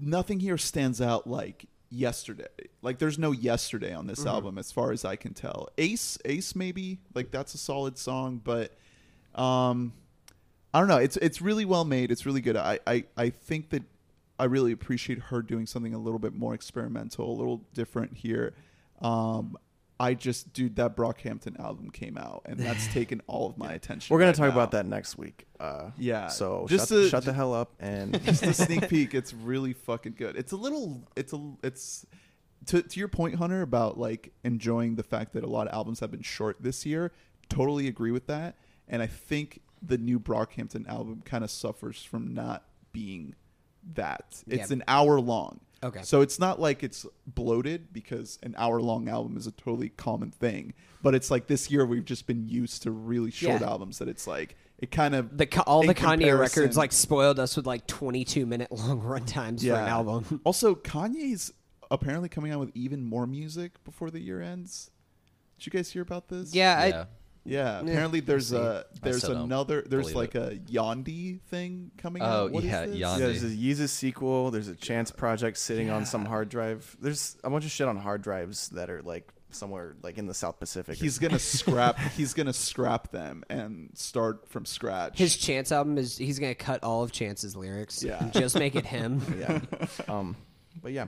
nothing 0.00 0.40
here 0.40 0.58
stands 0.58 1.00
out 1.00 1.26
like 1.26 1.66
yesterday. 1.88 2.46
Like 2.82 2.98
there's 2.98 3.18
no 3.18 3.32
yesterday 3.32 3.94
on 3.94 4.06
this 4.06 4.18
Mm-hmm. 4.20 4.28
album 4.28 4.58
as 4.58 4.70
far 4.72 4.92
as 4.92 5.04
I 5.04 5.16
can 5.16 5.32
tell. 5.32 5.68
Ace 5.78 6.18
Ace 6.24 6.54
maybe, 6.54 6.98
like 7.14 7.30
that's 7.30 7.54
a 7.54 7.58
solid 7.58 7.96
song, 7.96 8.40
but 8.42 8.72
um 9.34 9.92
I 10.74 10.80
don't 10.80 10.88
know. 10.88 10.96
It's 10.98 11.16
it's 11.18 11.40
really 11.40 11.64
well 11.64 11.84
made. 11.84 12.10
It's 12.10 12.26
really 12.26 12.40
good. 12.40 12.56
I 12.56 12.80
I, 12.86 13.04
I 13.16 13.30
think 13.30 13.70
that 13.70 13.84
I 14.38 14.44
really 14.46 14.72
appreciate 14.72 15.20
her 15.20 15.40
doing 15.40 15.66
something 15.66 15.94
a 15.94 15.98
little 15.98 16.18
bit 16.18 16.34
more 16.34 16.52
experimental, 16.52 17.30
a 17.30 17.36
little 17.36 17.62
different 17.72 18.16
here. 18.18 18.52
Um 19.00 19.56
I 20.04 20.14
just 20.14 20.52
dude 20.52 20.76
that 20.76 20.96
Brockhampton 20.96 21.58
album 21.58 21.90
came 21.90 22.16
out 22.18 22.42
and 22.46 22.58
that's 22.58 22.86
taken 22.92 23.22
all 23.26 23.48
of 23.48 23.56
my 23.58 23.72
attention. 23.72 24.12
We're 24.12 24.20
gonna 24.20 24.30
right 24.32 24.36
talk 24.36 24.48
now. 24.48 24.52
about 24.54 24.70
that 24.72 24.86
next 24.86 25.16
week. 25.18 25.46
Uh, 25.58 25.90
Yeah, 25.98 26.28
So 26.28 26.66
just 26.68 26.88
shut, 26.90 26.98
to- 26.98 27.08
shut 27.08 27.24
the 27.24 27.32
hell 27.32 27.54
up 27.54 27.72
and 27.80 28.22
just 28.26 28.42
a 28.42 28.52
sneak 28.66 28.88
peek. 28.88 29.14
It's 29.14 29.32
really 29.32 29.72
fucking 29.72 30.14
good. 30.18 30.36
It's 30.36 30.52
a 30.52 30.56
little. 30.56 31.02
It's 31.16 31.32
a. 31.32 31.52
It's 31.62 32.06
to 32.66 32.82
to 32.82 32.98
your 32.98 33.08
point, 33.08 33.36
Hunter, 33.36 33.62
about 33.62 33.98
like 33.98 34.32
enjoying 34.44 34.96
the 34.96 35.02
fact 35.02 35.32
that 35.34 35.44
a 35.44 35.48
lot 35.48 35.66
of 35.68 35.74
albums 35.74 36.00
have 36.00 36.10
been 36.10 36.22
short 36.22 36.56
this 36.60 36.84
year. 36.86 37.12
Totally 37.48 37.88
agree 37.88 38.10
with 38.10 38.26
that, 38.28 38.56
and 38.88 39.02
I 39.02 39.06
think 39.06 39.60
the 39.82 39.98
new 39.98 40.18
Brockhampton 40.18 40.88
album 40.88 41.22
kind 41.26 41.44
of 41.44 41.50
suffers 41.50 42.02
from 42.02 42.32
not 42.32 42.64
being 42.92 43.34
that. 43.94 44.42
It's 44.46 44.70
Yeah. 44.70 44.76
an 44.76 44.84
hour 44.88 45.20
long. 45.20 45.60
Okay. 45.84 46.00
So 46.02 46.22
it's 46.22 46.38
not 46.38 46.58
like 46.58 46.82
it's 46.82 47.04
bloated 47.26 47.92
because 47.92 48.38
an 48.42 48.54
hour 48.56 48.80
long 48.80 49.08
album 49.08 49.36
is 49.36 49.46
a 49.46 49.52
totally 49.52 49.90
common 49.90 50.30
thing. 50.30 50.72
But 51.02 51.14
it's 51.14 51.30
like 51.30 51.46
this 51.46 51.70
year 51.70 51.84
we've 51.84 52.04
just 52.04 52.26
been 52.26 52.48
used 52.48 52.82
to 52.84 52.90
really 52.90 53.30
short 53.30 53.60
Yeah. 53.60 53.68
albums 53.68 53.98
that 53.98 54.08
it's 54.08 54.26
like 54.26 54.56
it 54.78 54.90
kind 54.90 55.14
of 55.14 55.36
The, 55.36 55.62
all 55.66 55.82
the 55.86 55.94
Kanye 55.94 56.36
records 56.38 56.76
like 56.76 56.90
spoiled 56.92 57.38
us 57.38 57.56
with 57.56 57.66
like 57.66 57.86
22 57.86 58.46
minute 58.46 58.72
long 58.72 59.00
run 59.00 59.26
times 59.26 59.62
for 59.62 59.74
an 59.74 59.88
album. 59.88 60.40
also, 60.44 60.74
Kanye's 60.74 61.52
apparently 61.90 62.28
coming 62.28 62.50
out 62.50 62.60
with 62.60 62.70
even 62.74 63.04
more 63.04 63.26
music 63.26 63.82
before 63.84 64.10
the 64.10 64.20
year 64.20 64.40
ends. 64.40 64.90
Did 65.58 65.66
you 65.66 65.72
guys 65.78 65.90
hear 65.92 66.02
about 66.02 66.28
this? 66.28 66.54
Yeah, 66.54 66.86
yeah. 66.86 67.04
Yeah. 67.44 67.80
Apparently, 67.80 68.20
there's 68.20 68.52
a 68.52 68.86
there's 69.02 69.18
still 69.18 69.34
don't 69.34 69.44
another 69.44 69.82
there's 69.86 70.12
believe 70.12 70.16
like 70.16 70.34
it. 70.34 70.52
a 70.52 70.72
Yandhi 70.72 71.40
thing 71.42 71.90
coming 71.98 72.22
Oh, 72.22 72.26
out. 72.46 72.52
What 72.52 72.64
is 72.64 72.70
yeah, 72.70 72.86
this? 72.86 72.96
Yandhi. 72.96 72.98
yeah, 72.98 73.16
there's 73.18 73.44
a 73.44 73.48
Yeezus 73.48 73.88
sequel. 73.90 74.50
There's 74.50 74.68
a 74.68 74.74
Chance 74.74 75.10
project 75.10 75.58
sitting 75.58 75.90
on 75.90 76.06
some 76.06 76.24
hard 76.24 76.48
drive. 76.48 76.96
There's 77.00 77.36
a 77.44 77.50
bunch 77.50 77.64
of 77.64 77.70
shit 77.70 77.86
on 77.88 77.96
hard 77.96 78.22
drives 78.22 78.68
that 78.70 78.88
are 78.90 79.02
like 79.02 79.28
somewhere 79.50 79.94
like 80.02 80.18
in 80.18 80.26
the 80.26 80.34
South 80.34 80.58
Pacific. 80.58 80.94
or 80.98 81.02
He's 81.04 81.18
gonna 81.18 81.38
scrap. 81.38 81.98
He's 82.16 82.34
gonna 82.34 82.52
scrap 82.52 83.10
them 83.12 83.44
and 83.50 83.90
start 83.94 84.48
from 84.48 84.64
scratch. 84.64 85.18
His 85.18 85.36
Chance 85.36 85.70
album 85.70 85.96
is 85.98 86.16
he's 86.18 86.38
gonna 86.38 86.54
cut 86.54 86.82
all 86.82 87.02
of 87.04 87.12
Chance's 87.12 87.54
lyrics. 87.54 88.02
Yeah. 88.02 88.18
and 88.22 88.32
just 88.32 88.58
make 88.58 88.74
it 88.74 88.86
him. 88.86 89.20
yeah. 89.38 89.60
Um, 90.08 90.36
but 90.82 90.92
yeah, 90.92 91.06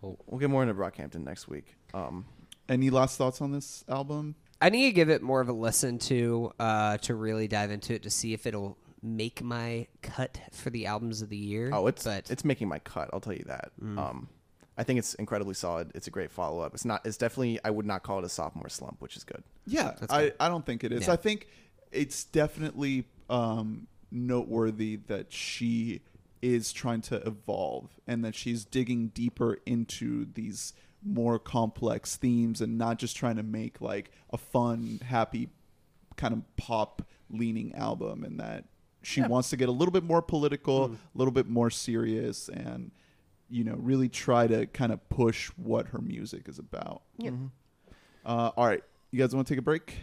Cool. 0.00 0.18
we'll 0.26 0.38
get 0.40 0.48
more 0.48 0.62
into 0.62 0.74
Brockhampton 0.74 1.24
next 1.24 1.48
week. 1.48 1.74
Um, 1.92 2.24
Any 2.68 2.88
last 2.90 3.18
thoughts 3.18 3.40
on 3.42 3.52
this 3.52 3.84
album? 3.88 4.36
I 4.60 4.70
need 4.70 4.86
to 4.86 4.92
give 4.92 5.10
it 5.10 5.22
more 5.22 5.40
of 5.40 5.48
a 5.48 5.52
listen 5.52 5.98
to 6.00 6.52
uh, 6.58 6.98
to 6.98 7.14
really 7.14 7.48
dive 7.48 7.70
into 7.70 7.94
it 7.94 8.02
to 8.04 8.10
see 8.10 8.32
if 8.32 8.46
it'll 8.46 8.78
make 9.02 9.42
my 9.42 9.86
cut 10.02 10.38
for 10.52 10.70
the 10.70 10.86
albums 10.86 11.22
of 11.22 11.28
the 11.28 11.36
year. 11.36 11.70
oh, 11.72 11.86
it's 11.86 12.04
but 12.04 12.30
it's 12.30 12.44
making 12.44 12.68
my 12.68 12.78
cut. 12.80 13.10
I'll 13.12 13.20
tell 13.20 13.34
you 13.34 13.44
that. 13.46 13.70
Um, 13.82 14.28
I 14.78 14.82
think 14.82 14.98
it's 14.98 15.14
incredibly 15.14 15.54
solid. 15.54 15.92
It's 15.94 16.06
a 16.06 16.10
great 16.10 16.30
follow 16.30 16.60
up. 16.60 16.74
It's 16.74 16.84
not. 16.84 17.04
It's 17.06 17.16
definitely. 17.16 17.58
I 17.64 17.70
would 17.70 17.86
not 17.86 18.02
call 18.02 18.18
it 18.18 18.24
a 18.24 18.28
sophomore 18.28 18.68
slump, 18.68 18.96
which 19.00 19.16
is 19.16 19.24
good. 19.24 19.42
Yeah, 19.66 19.92
I, 20.10 20.32
I 20.40 20.48
don't 20.48 20.64
think 20.64 20.84
it 20.84 20.92
is. 20.92 21.06
Yeah. 21.06 21.14
I 21.14 21.16
think 21.16 21.48
it's 21.92 22.24
definitely 22.24 23.04
um, 23.30 23.86
noteworthy 24.10 24.96
that 25.06 25.32
she 25.32 26.02
is 26.42 26.72
trying 26.72 27.00
to 27.00 27.16
evolve 27.26 27.90
and 28.06 28.24
that 28.24 28.34
she's 28.34 28.64
digging 28.64 29.08
deeper 29.08 29.58
into 29.66 30.26
these 30.34 30.74
more 31.06 31.38
complex 31.38 32.16
themes 32.16 32.60
and 32.60 32.76
not 32.78 32.98
just 32.98 33.16
trying 33.16 33.36
to 33.36 33.42
make 33.42 33.80
like 33.80 34.10
a 34.30 34.36
fun, 34.36 35.00
happy 35.04 35.48
kind 36.16 36.34
of 36.34 36.56
pop 36.56 37.02
leaning 37.30 37.74
album 37.74 38.24
and 38.24 38.40
that 38.40 38.64
she 39.02 39.22
wants 39.22 39.50
to 39.50 39.56
get 39.56 39.68
a 39.68 39.72
little 39.72 39.92
bit 39.92 40.02
more 40.02 40.20
political, 40.20 40.86
a 40.86 40.90
little 41.14 41.32
bit 41.32 41.46
more 41.46 41.70
serious 41.70 42.48
and 42.48 42.90
you 43.48 43.64
know, 43.64 43.76
really 43.76 44.08
try 44.08 44.46
to 44.46 44.66
kind 44.66 44.92
of 44.92 45.08
push 45.08 45.48
what 45.56 45.88
her 45.88 46.00
music 46.00 46.48
is 46.48 46.58
about. 46.58 47.02
Yeah. 47.16 47.30
Uh, 48.24 48.50
all 48.56 48.66
right, 48.66 48.82
you 49.10 49.20
guys 49.20 49.34
want 49.34 49.46
to 49.46 49.54
take 49.54 49.58
a 49.60 49.62
break? 49.62 49.94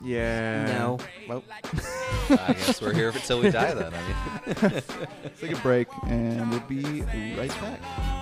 Yeah. 0.00 0.66
No. 0.66 0.98
Well, 1.28 1.42
I 2.30 2.52
guess 2.52 2.80
we're 2.80 2.92
here 2.92 3.08
until 3.08 3.40
we 3.40 3.50
die. 3.50 3.74
Then 3.74 3.92
I 3.92 4.46
mean, 4.46 4.54
Let's 5.24 5.40
take 5.40 5.52
a 5.52 5.60
break, 5.62 5.88
and 6.06 6.50
we'll 6.50 6.60
be 6.60 7.02
right 7.36 7.48
back. 7.48 8.15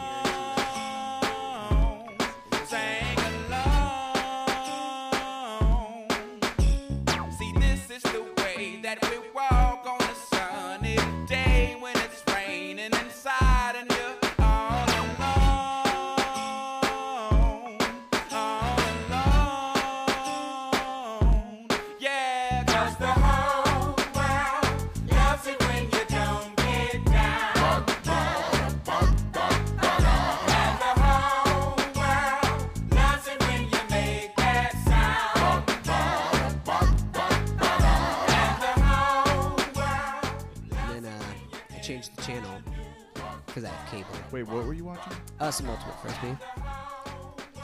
Because 42.26 43.64
I 43.64 43.68
have 43.68 43.90
cable. 43.90 44.08
Wait, 44.32 44.44
what 44.44 44.66
were 44.66 44.74
you 44.74 44.84
watching? 44.84 45.12
Uh, 45.40 45.50
some 45.50 45.68
Ultimate 45.68 46.00
Frisbee. 46.00 46.36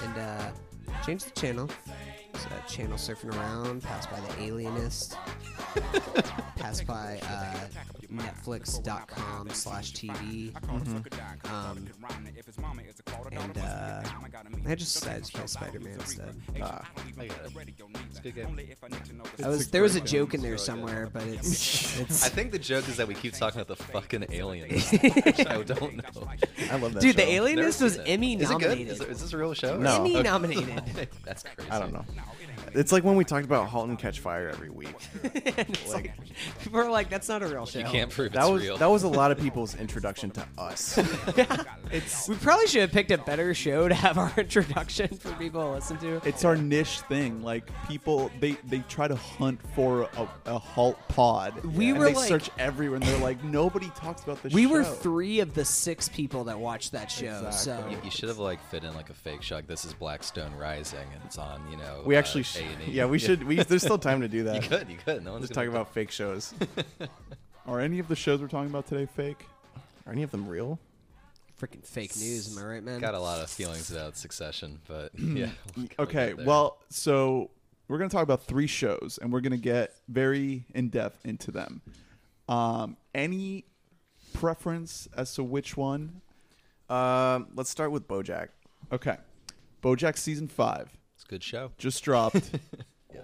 And 0.03 0.19
uh, 0.19 0.51
changed 1.05 1.27
the 1.27 1.41
channel. 1.41 1.69
So, 2.35 2.49
uh, 2.49 2.67
channel 2.69 2.97
surfing 2.97 3.37
around, 3.37 3.83
passed 3.83 4.11
by 4.11 4.21
the 4.21 4.43
Alienist, 4.43 5.17
passed 6.57 6.87
by 6.87 7.21
uh, 7.29 7.67
Netflix.com 8.13 9.51
slash 9.51 9.93
TV. 9.93 10.55
Um, 11.51 11.89
and 13.33 13.59
uh, 13.59 14.03
I 14.67 14.75
just 14.75 14.95
decided 14.95 15.25
to 15.25 15.33
play 15.33 15.47
Spider 15.47 15.81
Man 15.81 15.95
instead. 15.95 16.35
Ah, 16.63 16.89
I 17.19 17.27
got 17.27 17.37
it. 17.47 17.75
It's 18.11 18.19
a 18.19 18.23
good 18.23 18.35
game. 18.35 18.61
I 19.43 19.49
was, 19.49 19.71
there 19.71 19.83
was 19.83 19.97
a 19.97 20.01
joke 20.01 20.35
in 20.35 20.43
there 20.43 20.57
somewhere, 20.59 21.09
but 21.13 21.23
it's, 21.25 21.99
it's 22.01 22.25
I 22.25 22.29
think 22.29 22.53
the 22.53 22.59
joke 22.59 22.89
is 22.89 22.97
that 22.97 23.09
we 23.09 23.15
keep 23.15 23.33
talking 23.35 23.61
about 23.61 23.77
the 23.77 23.83
fucking 23.85 24.27
aliens. 24.31 24.91
which 24.93 25.47
I 25.47 25.63
don't 25.63 25.97
know. 25.97 26.29
I 26.71 26.77
love 26.77 26.95
that. 26.95 27.01
Dude, 27.03 27.17
the 27.17 27.23
show. 27.23 27.29
Alienist 27.29 27.83
was 27.83 27.95
seen 27.95 28.03
it. 28.03 28.09
Emmy 28.09 28.35
Is 28.37 28.51
it 28.51 28.59
good? 28.59 28.61
nominated. 28.69 28.93
Is, 28.93 29.01
it- 29.01 29.09
is 29.09 29.21
this 29.23 29.33
a 29.33 29.39
real 29.39 29.55
show? 29.55 29.79
No. 29.79 29.97
Emmy 29.97 30.17
Okay. 30.17 30.23
nominated. 30.23 31.09
That's 31.25 31.43
crazy. 31.43 31.71
I 31.71 31.79
don't 31.79 31.93
know. 31.93 32.05
It's 32.75 32.93
like 32.93 33.05
when 33.05 33.17
we 33.17 33.25
talked 33.25 33.45
about 33.45 33.69
*Halt 33.69 33.89
and 33.89 33.99
Catch 33.99 34.21
Fire* 34.21 34.49
every 34.49 34.71
week. 34.71 34.95
It's 35.25 35.93
like, 35.93 36.13
people 36.63 36.81
are 36.81 36.91
like, 36.99 37.09
that's 37.11 37.29
not 37.29 37.43
a 37.43 37.47
real 37.47 37.67
show. 37.67 37.81
You 37.81 37.85
can't 37.87 38.11
prove 38.11 38.33
That 38.33 38.43
it's 38.43 38.51
was 38.51 38.63
real. 38.63 38.77
that 38.79 38.87
was 38.91 39.03
a 39.03 39.09
lot 39.09 39.31
of 39.31 39.39
people's 39.41 39.75
introduction 39.77 40.31
to 40.33 40.47
us. 40.59 40.97
We 42.29 42.35
probably 42.37 42.67
should 42.67 42.83
have 42.83 42.93
picked 42.93 43.11
a 43.11 43.19
better 43.19 43.55
show 43.55 43.89
to 43.89 43.95
have 43.95 44.19
our 44.19 44.33
introduction 44.37 45.09
for 45.17 45.33
people 45.35 45.61
to 45.63 45.71
listen 45.71 45.99
to. 45.99 46.21
It's 46.25 46.45
our 46.45 46.57
niche 46.57 47.01
thing. 47.09 47.43
Like 47.43 47.69
people, 47.89 48.31
they 48.41 48.53
they 48.69 48.81
try 48.89 49.09
to 49.09 49.17
hunt 49.17 49.61
for 49.75 50.09
a, 50.17 50.29
a 50.47 50.59
halt 50.59 50.99
pod. 51.09 51.65
We 51.65 51.91
and 51.91 51.99
were 51.99 52.07
they 52.07 52.15
like- 52.15 52.29
search 52.29 52.51
everywhere, 52.59 52.97
and 52.97 53.05
they're 53.05 53.19
like, 53.21 53.43
nobody 53.45 53.91
talks 53.97 54.23
about 54.23 54.43
this. 54.43 54.53
Show. 54.53 54.57
We 54.57 54.65
show. 54.65 54.71
were 54.73 54.85
three 54.85 55.41
of 55.41 55.55
the 55.55 55.65
six 55.65 56.09
people 56.09 56.45
that 56.45 56.59
watched 56.59 56.93
that 56.93 57.11
show. 57.11 57.49
So 57.51 57.83
You, 57.91 57.99
you 58.05 58.11
should 58.11 58.29
have 58.29 58.39
like 58.39 58.63
fit 58.71 58.85
in 58.85 58.95
like 58.95 59.11
a 59.11 59.15
fake 59.15 59.43
show. 59.43 59.57
Like 59.57 59.67
this 59.67 59.85
is 59.85 59.93
Blackstone 59.95 60.55
Rising, 60.55 61.07
and 61.15 61.23
it's 61.25 61.39
on. 61.39 61.63
You 61.71 61.77
know. 61.77 62.03
We 62.05 62.17
uh, 62.17 62.19
actually, 62.19 62.45
sh- 62.51 62.57
A&E. 62.57 62.67
yeah, 62.93 63.07
we 63.07 63.19
should. 63.19 63.45
We 63.45 63.63
there's 63.63 63.83
still 63.83 63.99
time 63.99 64.21
to 64.21 64.29
do 64.29 64.43
that. 64.45 64.63
You 64.63 64.69
could. 64.69 64.89
You 64.89 64.97
could. 64.97 65.25
No 65.25 65.33
one's 65.33 65.45
Just 65.45 65.55
gonna 65.55 65.67
talk 65.67 65.75
about 65.75 65.93
fake 65.95 66.11
shows. 66.11 66.55
Are 67.67 67.81
any 67.81 67.99
of 67.99 68.09
the 68.09 68.17
shows 68.17 68.41
we're 68.41 68.49
talking 68.49 68.71
about 68.71 68.87
today 68.87 69.07
fake? 69.07 69.47
Are 70.07 70.13
any 70.13 70.23
of 70.23 70.31
them 70.31 70.49
real? 70.49 70.79
freaking 71.61 71.85
fake 71.85 72.17
news, 72.17 72.57
am 72.57 72.65
I 72.65 72.67
right, 72.67 72.83
man? 72.83 73.01
Got 73.01 73.13
a 73.13 73.21
lot 73.21 73.39
of 73.39 73.51
feelings 73.51 73.91
about 73.91 74.17
Succession, 74.17 74.81
but 74.89 75.11
yeah. 75.19 75.51
we'll 75.77 75.89
Okay, 75.99 76.33
well, 76.33 76.79
so 76.89 77.51
we're 77.87 77.99
going 77.99 78.09
to 78.09 78.17
talk 78.17 78.23
about 78.23 78.45
three 78.45 78.67
shows, 78.67 79.19
and 79.21 79.31
we're 79.31 79.43
going 79.43 79.53
to 79.53 79.59
get 79.59 79.93
very 80.09 80.65
in 80.75 80.89
depth 80.89 81.27
into 81.27 81.51
them. 81.51 81.83
Um, 82.49 82.97
any 83.15 83.67
preference 84.33 85.07
as 85.15 85.35
to 85.35 85.45
which 85.45 85.77
one? 85.77 86.23
Um, 86.89 87.49
let's 87.55 87.69
start 87.69 87.93
with 87.93 88.09
BoJack. 88.09 88.49
Okay, 88.91 89.19
BoJack 89.83 90.17
season 90.17 90.49
five 90.49 90.89
it's 90.89 90.97
a 90.97 91.00
good 91.31 91.43
show. 91.43 91.73
just 91.79 92.03
dropped. 92.05 92.51
Yeah. 93.13 93.23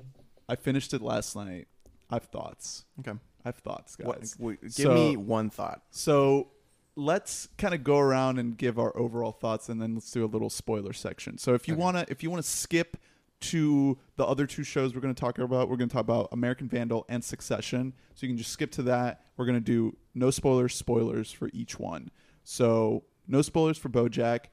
I 0.49 0.57
finished 0.57 0.95
it 0.95 1.01
last 1.03 1.37
night. 1.37 1.69
I 2.11 2.17
have 2.17 2.25
thoughts. 2.25 2.85
Okay. 3.01 3.13
I 3.13 3.49
have 3.49 3.57
thoughts, 3.57 3.95
guys. 3.95 4.35
What, 4.39 4.57
w- 4.57 4.59
give 4.63 4.73
So- 4.73 4.95
me 4.95 5.17
one 5.17 5.49
thought. 5.51 5.83
So 5.91 6.49
let's 6.97 7.49
kind 7.59 7.73
of 7.75 7.85
go 7.85 7.99
around 7.99 8.39
and 8.39 8.57
give 8.59 8.79
our 8.81 8.97
overall 8.97 9.31
thoughts, 9.33 9.69
and 9.69 9.81
then 9.81 9.95
let's 9.95 10.11
do 10.11 10.25
a 10.25 10.27
little 10.27 10.51
spoiler 10.51 10.93
section. 10.93 11.39
So 11.39 11.55
if 11.55 11.69
you 11.69 11.77
wanna, 11.77 12.05
if 12.09 12.23
you 12.25 12.31
wanna 12.31 12.43
skip 12.43 12.97
to 13.39 13.99
the 14.17 14.25
other 14.25 14.47
two 14.47 14.63
shows 14.65 14.95
we're 14.95 15.03
going 15.03 15.15
to 15.15 15.21
talk 15.21 15.39
about, 15.39 15.69
we're 15.69 15.77
going 15.77 15.91
to 15.91 15.93
talk 15.93 16.01
about 16.05 16.31
American 16.33 16.69
Vandal 16.71 17.05
and 17.09 17.23
Succession. 17.23 17.93
So 18.15 18.25
you 18.27 18.31
can 18.31 18.39
just 18.39 18.51
skip 18.51 18.71
to 18.73 18.83
that. 18.85 19.21
We're 19.37 19.45
going 19.45 19.59
to 19.59 19.65
do 19.65 19.95
no 20.15 20.31
spoilers, 20.31 20.75
spoilers 20.75 21.31
for 21.33 21.51
each 21.53 21.79
one. 21.79 22.11
So 22.45 23.05
no 23.29 23.43
spoilers 23.43 23.77
for 23.77 23.91
BoJack. 23.91 24.47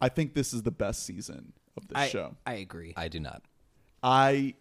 I 0.00 0.08
think 0.08 0.32
this 0.32 0.54
is 0.54 0.62
the 0.62 0.70
best 0.70 1.04
season 1.04 1.52
of 1.76 1.88
the 1.88 1.98
I, 1.98 2.08
show. 2.08 2.36
I 2.46 2.54
agree. 2.54 2.94
I 2.96 3.08
do 3.08 3.20
not. 3.20 3.42
I 4.02 4.54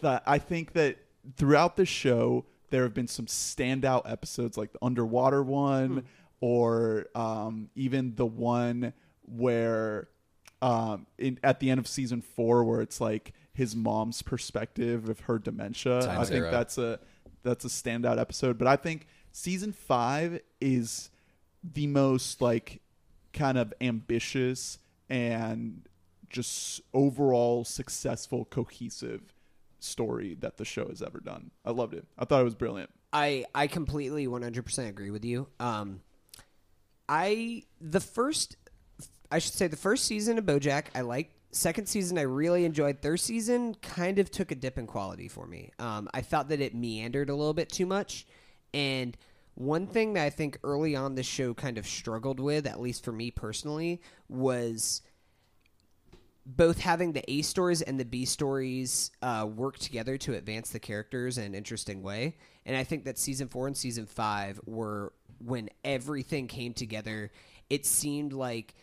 that 0.00 0.22
I 0.26 0.38
think 0.38 0.72
that 0.74 0.98
throughout 1.36 1.76
the 1.76 1.86
show 1.86 2.44
there 2.70 2.82
have 2.82 2.94
been 2.94 3.08
some 3.08 3.26
standout 3.26 4.10
episodes 4.10 4.56
like 4.56 4.72
the 4.72 4.78
underwater 4.82 5.42
one 5.42 6.04
or 6.40 7.06
um, 7.14 7.70
even 7.74 8.14
the 8.14 8.26
one 8.26 8.92
where 9.22 10.08
um, 10.60 11.06
in, 11.18 11.38
at 11.42 11.60
the 11.60 11.70
end 11.70 11.78
of 11.78 11.86
season 11.86 12.20
four 12.20 12.64
where 12.64 12.80
it's 12.80 13.00
like 13.00 13.32
his 13.52 13.74
mom's 13.74 14.22
perspective 14.22 15.08
of 15.08 15.20
her 15.20 15.38
dementia. 15.38 16.02
Time 16.02 16.20
I 16.20 16.24
think 16.24 16.44
that's 16.44 16.78
a 16.78 17.00
that's 17.42 17.64
a 17.64 17.68
standout 17.68 18.18
episode. 18.20 18.58
But 18.58 18.68
I 18.68 18.76
think 18.76 19.06
season 19.32 19.72
five 19.72 20.40
is 20.60 21.10
the 21.62 21.86
most 21.86 22.40
like 22.40 22.80
kind 23.32 23.58
of 23.58 23.72
ambitious 23.80 24.78
and 25.08 25.88
just 26.30 26.80
overall 26.92 27.64
successful, 27.64 28.44
cohesive 28.44 29.34
story 29.80 30.36
that 30.40 30.56
the 30.56 30.64
show 30.64 30.88
has 30.88 31.02
ever 31.02 31.20
done. 31.20 31.50
I 31.64 31.70
loved 31.70 31.94
it. 31.94 32.06
I 32.18 32.24
thought 32.24 32.40
it 32.40 32.44
was 32.44 32.54
brilliant. 32.54 32.90
I 33.12 33.46
I 33.54 33.66
completely 33.66 34.26
100% 34.26 34.88
agree 34.88 35.10
with 35.10 35.24
you. 35.24 35.48
Um, 35.60 36.00
I 37.08 37.64
the 37.80 38.00
first, 38.00 38.56
I 39.30 39.38
should 39.38 39.54
say 39.54 39.66
the 39.66 39.76
first 39.76 40.04
season 40.04 40.38
of 40.38 40.44
BoJack 40.44 40.86
I 40.94 41.02
liked. 41.02 41.34
Second 41.50 41.88
season 41.88 42.18
I 42.18 42.22
really 42.22 42.66
enjoyed. 42.66 43.00
Third 43.00 43.20
season 43.20 43.74
kind 43.76 44.18
of 44.18 44.30
took 44.30 44.50
a 44.50 44.54
dip 44.54 44.76
in 44.76 44.86
quality 44.86 45.28
for 45.28 45.46
me. 45.46 45.70
Um, 45.78 46.08
I 46.12 46.20
thought 46.20 46.50
that 46.50 46.60
it 46.60 46.74
meandered 46.74 47.30
a 47.30 47.34
little 47.34 47.54
bit 47.54 47.70
too 47.70 47.86
much, 47.86 48.26
and 48.74 49.16
one 49.54 49.86
thing 49.88 50.12
that 50.12 50.24
I 50.24 50.30
think 50.30 50.58
early 50.62 50.94
on 50.94 51.16
the 51.16 51.22
show 51.24 51.52
kind 51.52 51.78
of 51.78 51.86
struggled 51.86 52.38
with, 52.38 52.66
at 52.66 52.80
least 52.80 53.04
for 53.04 53.10
me 53.10 53.32
personally, 53.32 54.00
was 54.28 55.02
both 56.48 56.78
having 56.78 57.12
the 57.12 57.30
A 57.30 57.42
stories 57.42 57.82
and 57.82 58.00
the 58.00 58.06
B 58.06 58.24
stories 58.24 59.10
uh, 59.20 59.46
work 59.54 59.78
together 59.78 60.16
to 60.16 60.34
advance 60.34 60.70
the 60.70 60.80
characters 60.80 61.36
in 61.36 61.44
an 61.44 61.54
interesting 61.54 62.02
way. 62.02 62.36
And 62.64 62.74
I 62.74 62.84
think 62.84 63.04
that 63.04 63.18
season 63.18 63.48
four 63.48 63.66
and 63.66 63.76
season 63.76 64.06
five 64.06 64.58
were 64.64 65.12
when 65.44 65.68
everything 65.84 66.46
came 66.46 66.72
together. 66.72 67.30
It 67.68 67.84
seemed 67.84 68.32
like 68.32 68.74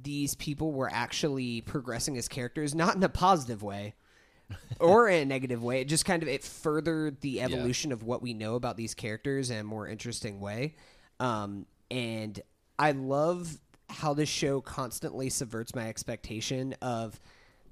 these 0.00 0.36
people 0.36 0.70
were 0.72 0.88
actually 0.92 1.62
progressing 1.62 2.16
as 2.16 2.28
characters, 2.28 2.72
not 2.72 2.94
in 2.94 3.02
a 3.02 3.08
positive 3.08 3.64
way 3.64 3.94
or 4.80 5.08
in 5.08 5.22
a 5.22 5.24
negative 5.24 5.60
way. 5.60 5.80
It 5.80 5.88
just 5.88 6.04
kind 6.04 6.22
of 6.22 6.28
it 6.28 6.44
furthered 6.44 7.20
the 7.20 7.40
evolution 7.40 7.90
of 7.90 8.04
what 8.04 8.22
we 8.22 8.32
know 8.32 8.54
about 8.54 8.76
these 8.76 8.94
characters 8.94 9.50
in 9.50 9.58
a 9.58 9.64
more 9.64 9.88
interesting 9.88 10.38
way. 10.38 10.76
Um, 11.18 11.66
and 11.90 12.40
I 12.78 12.92
love 12.92 13.58
how 13.92 14.14
this 14.14 14.28
show 14.28 14.60
constantly 14.60 15.28
subverts 15.30 15.74
my 15.74 15.88
expectation 15.88 16.74
of 16.82 17.18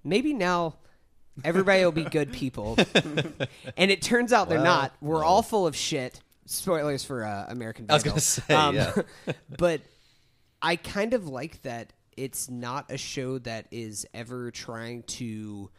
maybe 0.04 0.32
now 0.34 0.76
everybody 1.44 1.84
will 1.84 1.92
be 1.92 2.04
good 2.04 2.32
people, 2.34 2.76
and 3.76 3.90
it 3.90 4.02
turns 4.02 4.32
out 4.32 4.48
they're 4.48 4.58
Well, 4.58 4.64
not. 4.82 4.92
We're 5.00 5.20
no. 5.20 5.26
all 5.26 5.42
full 5.42 5.66
of 5.66 5.74
shit. 5.76 6.20
Spoilers 6.46 7.04
for 7.04 7.24
uh, 7.24 7.46
American. 7.48 7.86
I 7.88 7.94
was 7.94 8.02
Vandal. 8.48 8.82
gonna 8.82 8.94
say, 8.94 9.04
yeah. 9.26 9.32
but 9.58 9.80
I 10.60 10.76
kind 10.76 11.14
of 11.14 11.28
like 11.28 11.62
that 11.62 11.92
it's 12.16 12.50
not 12.50 12.90
a 12.90 12.98
show 12.98 13.38
that 13.38 13.66
is 13.70 14.04
ever 14.12 14.50
trying 14.50 15.04
to 15.04 15.70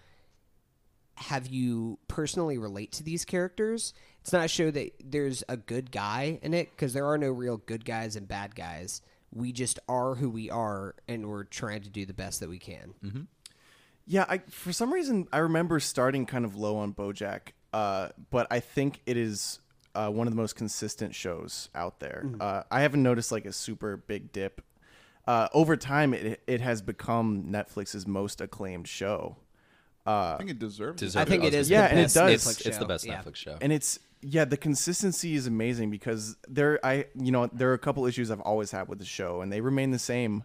have 1.16 1.46
you 1.48 2.00
personally 2.08 2.58
relate 2.58 2.94
to 2.94 3.04
these 3.04 3.26
characters. 3.26 3.94
It's 4.22 4.34
not 4.34 4.46
a 4.46 4.48
show 4.48 4.72
that 4.72 4.92
there's 5.04 5.44
a 5.50 5.58
good 5.58 5.92
guy 5.92 6.40
in 6.42 6.54
it 6.54 6.72
because 6.72 6.94
there 6.94 7.06
are 7.06 7.18
no 7.18 7.30
real 7.32 7.58
good 7.58 7.86
guys 7.86 8.16
and 8.16 8.28
bad 8.28 8.56
guys. 8.56 9.02
We 9.34 9.52
just 9.52 9.80
are 9.88 10.16
who 10.16 10.30
we 10.30 10.50
are, 10.50 10.96
and 11.08 11.28
we're 11.30 11.44
trying 11.46 11.82
to 11.84 11.90
do 11.90 12.06
the 12.06 12.14
best 12.14 12.40
that 12.42 12.50
we 12.50 12.60
can. 12.60 13.28
Yeah, 14.06 14.26
I 14.28 14.40
for 14.50 14.74
some 14.74 14.92
reason 14.92 15.28
I 15.32 15.38
remember 15.40 15.80
starting 15.80 16.26
kind 16.26 16.44
of 16.44 16.56
low 16.56 16.78
on 16.78 16.94
BoJack, 16.94 17.50
uh, 17.72 18.10
but 18.30 18.48
I 18.52 18.60
think 18.60 19.02
it 19.06 19.16
is 19.16 19.60
uh, 19.96 20.10
one 20.10 20.28
of 20.28 20.34
the 20.34 20.38
most 20.42 20.56
consistent 20.56 21.16
shows 21.16 21.70
out 21.76 22.00
there. 22.00 22.26
Uh, 22.40 22.64
I 22.72 22.82
haven't 22.82 23.04
noticed 23.04 23.32
like 23.32 23.46
a 23.46 23.54
super 23.54 23.96
big 23.98 24.32
dip. 24.32 24.62
Uh, 25.28 25.48
over 25.54 25.78
time, 25.78 26.14
it 26.14 26.42
it 26.48 26.60
has 26.62 26.82
become 26.82 27.44
Netflix's 27.44 28.06
most 28.08 28.42
acclaimed 28.42 28.88
show, 28.88 29.38
I 30.06 30.36
think 30.40 30.50
it 30.50 30.60
deserves 30.60 31.02
it. 31.04 31.16
I 31.16 31.24
think 31.26 31.44
it 31.44 31.54
is 31.54 31.70
Yeah, 31.70 31.84
the 31.84 31.90
and 31.92 32.00
it 32.00 32.04
best 32.04 32.16
does. 32.16 32.32
Netflix 32.44 32.52
It's, 32.58 32.66
it's 32.66 32.78
the 32.80 32.86
best 32.86 33.06
Yeah. 33.06 33.22
Netflix 33.22 33.36
show. 33.36 33.58
and 33.62 33.72
it's 33.72 34.00
yeah, 34.22 34.46
the 34.46 34.58
consistency 34.58 35.36
is 35.36 35.48
amazing 35.48 35.90
because 35.90 36.36
there 36.48 36.80
I 36.84 37.06
you 37.16 37.32
know 37.32 37.48
there 37.48 37.70
are 37.72 37.74
a 37.74 37.80
couple 37.80 38.06
issues 38.06 38.32
I've 38.32 38.42
always 38.42 38.72
had 38.72 38.88
with 38.88 39.00
the 39.00 39.06
show, 39.06 39.42
and 39.42 39.52
they 39.52 39.62
remain 39.62 39.92
the 39.92 40.00
same. 40.00 40.44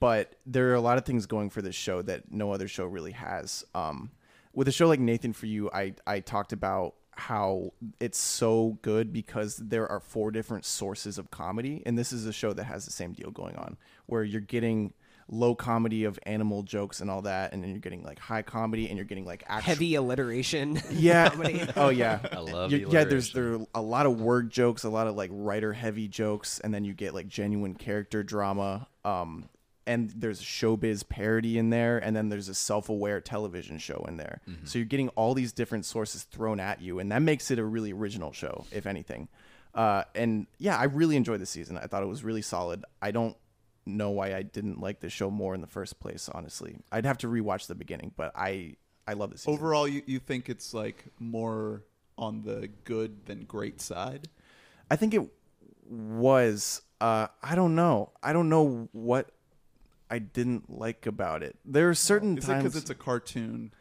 But 0.00 0.34
there 0.44 0.70
are 0.70 0.74
a 0.74 0.80
lot 0.80 0.98
of 0.98 1.06
things 1.06 1.24
going 1.24 1.48
for 1.48 1.62
this 1.62 1.74
show 1.74 2.02
that 2.02 2.30
no 2.30 2.52
other 2.52 2.68
show 2.68 2.84
really 2.84 3.12
has. 3.12 3.64
Um, 3.74 4.10
with 4.52 4.68
a 4.68 4.72
show 4.72 4.86
like 4.86 5.00
Nathan 5.00 5.32
for 5.32 5.46
You, 5.46 5.70
I 5.72 5.94
I 6.06 6.20
talked 6.20 6.52
about 6.52 6.94
how 7.12 7.72
it's 7.98 8.18
so 8.18 8.78
good 8.82 9.12
because 9.12 9.56
there 9.56 9.90
are 9.90 9.98
four 9.98 10.30
different 10.30 10.64
sources 10.64 11.18
of 11.18 11.30
comedy, 11.30 11.82
and 11.86 11.98
this 11.98 12.12
is 12.12 12.26
a 12.26 12.32
show 12.32 12.52
that 12.52 12.64
has 12.64 12.84
the 12.84 12.92
same 12.92 13.12
deal 13.12 13.30
going 13.30 13.56
on, 13.56 13.76
where 14.06 14.22
you're 14.22 14.40
getting 14.40 14.92
low 15.28 15.54
comedy 15.54 16.04
of 16.04 16.18
animal 16.24 16.62
jokes 16.62 17.00
and 17.00 17.10
all 17.10 17.22
that, 17.22 17.52
and 17.52 17.62
then 17.62 17.70
you're 17.70 17.80
getting 17.80 18.02
like 18.02 18.18
high 18.18 18.42
comedy, 18.42 18.88
and 18.88 18.96
you're 18.96 19.04
getting 19.04 19.24
like 19.26 19.44
actual 19.46 19.68
Heavy 19.68 19.94
alliteration. 19.94 20.80
yeah. 20.90 21.28
comedy. 21.30 21.62
oh 21.76 21.90
yeah. 21.90 22.18
I 22.32 22.38
love 22.38 22.72
You- 22.72 22.88
yeah. 22.90 23.04
There's 23.04 23.32
there 23.32 23.54
are 23.54 23.66
a 23.74 23.82
lot 23.82 24.06
of 24.06 24.20
word 24.20 24.50
jokes, 24.50 24.84
a 24.84 24.88
lot 24.90 25.06
of 25.06 25.16
like 25.16 25.30
writer 25.32 25.72
heavy 25.72 26.08
jokes, 26.08 26.60
and 26.60 26.72
then 26.72 26.84
you 26.84 26.94
get 26.94 27.14
like 27.14 27.28
genuine 27.28 27.74
character 27.74 28.22
drama. 28.22 28.88
Um, 29.04 29.48
and 29.86 30.10
there's 30.14 30.40
a 30.40 30.44
showbiz 30.44 31.08
parody 31.08 31.56
in 31.56 31.70
there, 31.70 31.96
and 31.98 32.14
then 32.14 32.28
there's 32.28 32.50
a 32.50 32.54
self-aware 32.54 33.22
television 33.22 33.78
show 33.78 34.04
in 34.06 34.18
there. 34.18 34.42
Mm-hmm. 34.46 34.66
So 34.66 34.78
you're 34.78 34.84
getting 34.86 35.08
all 35.10 35.32
these 35.32 35.52
different 35.52 35.86
sources 35.86 36.24
thrown 36.24 36.60
at 36.60 36.82
you, 36.82 36.98
and 36.98 37.10
that 37.10 37.22
makes 37.22 37.50
it 37.50 37.58
a 37.58 37.64
really 37.64 37.94
original 37.94 38.30
show, 38.32 38.66
if 38.70 38.86
anything. 38.86 39.28
Uh, 39.74 40.02
and 40.14 40.46
yeah, 40.58 40.76
I 40.76 40.84
really 40.84 41.16
enjoyed 41.16 41.40
the 41.40 41.46
season. 41.46 41.78
I 41.78 41.86
thought 41.86 42.02
it 42.02 42.06
was 42.06 42.22
really 42.22 42.42
solid. 42.42 42.84
I 43.00 43.12
don't 43.12 43.34
know 43.96 44.10
why 44.10 44.34
I 44.34 44.42
didn't 44.42 44.80
like 44.80 45.00
the 45.00 45.10
show 45.10 45.30
more 45.30 45.54
in 45.54 45.60
the 45.60 45.66
first 45.66 45.98
place. 46.00 46.28
Honestly, 46.28 46.76
I'd 46.92 47.04
have 47.06 47.18
to 47.18 47.26
rewatch 47.28 47.66
the 47.66 47.74
beginning, 47.74 48.12
but 48.16 48.32
I 48.36 48.76
I 49.06 49.14
love 49.14 49.30
this. 49.30 49.42
season. 49.42 49.54
Overall, 49.54 49.88
you, 49.88 50.02
you 50.06 50.18
think 50.18 50.48
it's 50.48 50.74
like 50.74 51.04
more 51.18 51.84
on 52.16 52.42
the 52.42 52.68
good 52.84 53.26
than 53.26 53.44
great 53.44 53.80
side? 53.80 54.28
I 54.90 54.96
think 54.96 55.14
it 55.14 55.22
was. 55.88 56.82
Uh, 57.00 57.28
I 57.42 57.54
don't 57.54 57.74
know. 57.74 58.12
I 58.22 58.32
don't 58.32 58.48
know 58.48 58.88
what 58.92 59.30
I 60.10 60.18
didn't 60.18 60.68
like 60.78 61.06
about 61.06 61.42
it. 61.42 61.56
There 61.64 61.88
are 61.88 61.94
certain 61.94 62.36
Is 62.38 62.44
it 62.44 62.46
times. 62.48 62.62
because 62.64 62.76
it's 62.76 62.90
a 62.90 62.94
cartoon? 62.94 63.72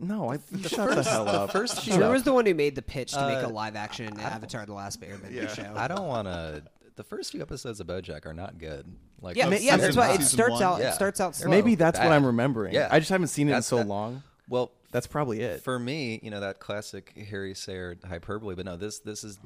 no, 0.00 0.28
I 0.28 0.38
shut 0.66 0.94
the 0.96 1.04
hell 1.04 1.28
up. 1.28 1.52
First 1.52 1.80
few 1.82 1.92
Sure 1.92 2.10
was 2.10 2.24
the 2.24 2.32
one 2.32 2.46
who 2.46 2.54
made 2.54 2.74
the 2.74 2.82
pitch 2.82 3.12
to 3.12 3.28
make 3.28 3.38
a 3.38 3.46
Uh, 3.46 3.50
live 3.50 3.76
action 3.76 4.18
Avatar: 4.18 4.66
The 4.66 4.72
Last 4.72 5.00
Airbender 5.00 5.54
show. 5.54 5.72
I 5.76 5.86
don't 5.86 6.08
want 6.08 6.26
to. 6.26 6.64
The 6.96 7.04
first 7.04 7.32
few 7.32 7.42
episodes 7.42 7.80
of 7.80 7.86
BoJack 7.88 8.24
are 8.26 8.34
not 8.34 8.58
good. 8.58 8.86
Like 9.20 9.36
yeah, 9.36 9.44
yeah, 9.48 9.76
that's 9.76 9.86
season 9.94 9.96
why 10.00 10.14
it 10.14 10.22
starts 10.22 10.52
one. 10.52 10.62
out. 10.62 10.80
Yeah. 10.80 10.90
It 10.90 10.94
starts 10.94 11.20
out 11.20 11.34
slow. 11.34 11.50
Maybe 11.50 11.74
that's 11.74 11.98
what. 11.98 12.08
I'm 12.12 12.24
remembering. 12.26 12.72
Yeah. 12.74 12.88
I 12.90 12.98
just 13.00 13.10
haven't 13.10 13.28
seen 13.28 13.48
it 13.48 13.54
in 13.56 13.62
so 13.62 13.78
that- 13.78 13.86
long. 13.88 14.22
Well, 14.48 14.72
That's 14.92 15.06
probably 15.06 15.40
it. 15.40 15.62
for 15.62 15.78
me, 15.78 16.20
you 16.22 16.30
know 16.30 16.40
that 16.40 16.60
classic 16.60 17.14
Harry 17.30 17.54
Sayer 17.54 17.96
hyperbole, 18.06 18.54
but 18.54 18.66
no, 18.66 18.76
this 18.76 18.98
this 19.00 19.24
is 19.24 19.38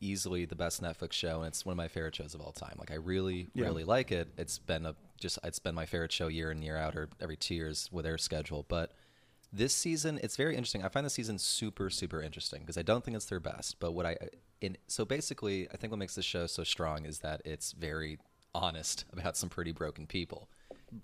easily 0.00 0.44
the 0.44 0.54
best 0.54 0.82
Netflix 0.82 1.12
show, 1.12 1.38
and 1.38 1.46
it's 1.46 1.64
one 1.64 1.72
of 1.72 1.76
my 1.78 1.88
favorite 1.88 2.14
shows 2.14 2.34
of 2.34 2.40
all 2.42 2.52
time. 2.52 2.74
Like 2.78 2.90
I 2.90 2.96
really, 2.96 3.48
Yeah. 3.54 3.64
really 3.64 3.84
like 3.84 4.12
it. 4.12 4.28
It's 4.36 4.58
been 4.58 4.84
a 4.86 4.94
just 5.18 5.38
it's 5.42 5.58
been 5.58 5.74
my 5.74 5.86
favorite 5.86 6.12
show 6.12 6.28
year 6.28 6.50
in 6.50 6.60
year 6.62 6.76
out, 6.76 6.94
or 6.96 7.08
every 7.20 7.36
two 7.36 7.54
years 7.54 7.88
with 7.90 8.04
their 8.04 8.18
schedule. 8.18 8.64
But 8.68 8.92
this 9.52 9.74
season, 9.74 10.20
it's 10.22 10.36
very 10.36 10.54
interesting. 10.54 10.84
I 10.84 10.88
find 10.88 11.06
the 11.06 11.10
season 11.10 11.38
super, 11.38 11.88
super 11.88 12.20
interesting 12.20 12.60
because 12.60 12.76
I 12.76 12.82
don't 12.82 13.02
think 13.02 13.16
it's 13.16 13.24
their 13.26 13.40
best. 13.40 13.80
But 13.80 13.92
what 13.92 14.04
I 14.04 14.16
in 14.60 14.76
so 14.86 15.04
basically, 15.04 15.68
I 15.72 15.76
think 15.76 15.90
what 15.90 15.98
makes 15.98 16.14
this 16.14 16.24
show 16.24 16.46
so 16.46 16.64
strong 16.64 17.04
is 17.04 17.20
that 17.20 17.42
it's 17.44 17.72
very 17.72 18.18
honest 18.54 19.04
about 19.12 19.36
some 19.36 19.48
pretty 19.48 19.72
broken 19.72 20.06
people. 20.06 20.48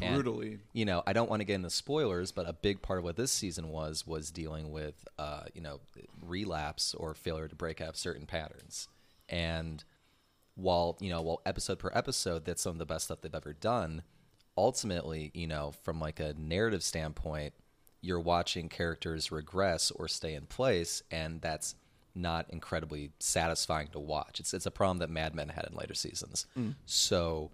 And, 0.00 0.22
Brutally. 0.22 0.58
you 0.72 0.84
know, 0.84 1.02
I 1.06 1.12
don't 1.12 1.28
want 1.28 1.40
to 1.40 1.44
get 1.44 1.54
into 1.54 1.70
spoilers, 1.70 2.30
but 2.30 2.48
a 2.48 2.52
big 2.52 2.82
part 2.82 3.00
of 3.00 3.04
what 3.04 3.16
this 3.16 3.32
season 3.32 3.68
was 3.68 4.06
was 4.06 4.30
dealing 4.30 4.70
with, 4.70 5.06
uh, 5.18 5.44
you 5.54 5.60
know, 5.60 5.80
relapse 6.20 6.94
or 6.94 7.14
failure 7.14 7.48
to 7.48 7.54
break 7.56 7.80
out 7.80 7.90
of 7.90 7.96
certain 7.96 8.26
patterns. 8.26 8.88
And 9.28 9.82
while 10.54 10.96
you 11.00 11.10
know, 11.10 11.20
while 11.22 11.42
episode 11.44 11.78
per 11.78 11.90
episode, 11.94 12.44
that's 12.44 12.62
some 12.62 12.72
of 12.72 12.78
the 12.78 12.86
best 12.86 13.06
stuff 13.06 13.20
they've 13.20 13.34
ever 13.34 13.52
done. 13.52 14.02
Ultimately, 14.56 15.30
you 15.34 15.46
know, 15.46 15.72
from 15.82 15.98
like 15.98 16.20
a 16.20 16.34
narrative 16.38 16.82
standpoint, 16.82 17.54
you're 18.00 18.20
watching 18.20 18.68
characters 18.68 19.32
regress 19.32 19.90
or 19.90 20.08
stay 20.08 20.34
in 20.34 20.46
place, 20.46 21.02
and 21.10 21.40
that's 21.40 21.74
not 22.14 22.46
incredibly 22.50 23.12
satisfying 23.18 23.88
to 23.88 23.98
watch. 23.98 24.40
It's 24.40 24.52
it's 24.54 24.66
a 24.66 24.70
problem 24.70 24.98
that 24.98 25.10
Mad 25.10 25.34
Men 25.34 25.48
had 25.48 25.66
in 25.70 25.76
later 25.76 25.94
seasons. 25.94 26.46
Mm. 26.58 26.74
So 26.86 27.50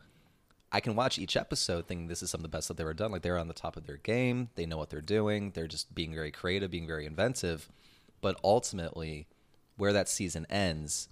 I 0.70 0.80
can 0.80 0.94
watch 0.96 1.18
each 1.18 1.36
episode 1.36 1.86
thinking 1.86 2.08
this 2.08 2.22
is 2.22 2.30
some 2.30 2.40
of 2.40 2.42
the 2.42 2.48
best 2.48 2.68
that 2.68 2.76
they've 2.76 2.84
ever 2.84 2.94
done. 2.94 3.12
Like 3.12 3.22
they're 3.22 3.38
on 3.38 3.48
the 3.48 3.54
top 3.54 3.76
of 3.76 3.86
their 3.86 3.96
game. 3.96 4.50
They 4.54 4.66
know 4.66 4.76
what 4.76 4.90
they're 4.90 5.00
doing. 5.00 5.52
They're 5.52 5.66
just 5.66 5.94
being 5.94 6.14
very 6.14 6.30
creative, 6.30 6.70
being 6.70 6.86
very 6.86 7.06
inventive. 7.06 7.68
But 8.20 8.38
ultimately, 8.44 9.28
where 9.76 9.92
that 9.92 10.08
season 10.08 10.46
ends, 10.50 11.08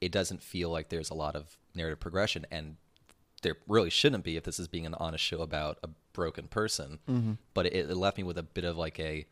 it 0.00 0.12
doesn't 0.12 0.42
feel 0.42 0.70
like 0.70 0.88
there's 0.88 1.10
a 1.10 1.14
lot 1.14 1.34
of 1.34 1.56
narrative 1.74 1.98
progression. 1.98 2.46
And 2.50 2.76
there 3.42 3.56
really 3.66 3.90
shouldn't 3.90 4.22
be 4.22 4.36
if 4.36 4.44
this 4.44 4.60
is 4.60 4.68
being 4.68 4.86
an 4.86 4.94
honest 4.94 5.24
show 5.24 5.40
about 5.40 5.78
a 5.82 5.88
broken 6.12 6.46
person. 6.46 7.00
Mm-hmm. 7.08 7.32
But 7.54 7.66
it, 7.66 7.90
it 7.90 7.96
left 7.96 8.18
me 8.18 8.22
with 8.22 8.38
a 8.38 8.42
bit 8.42 8.64
of 8.64 8.76
like 8.76 9.00
a 9.00 9.26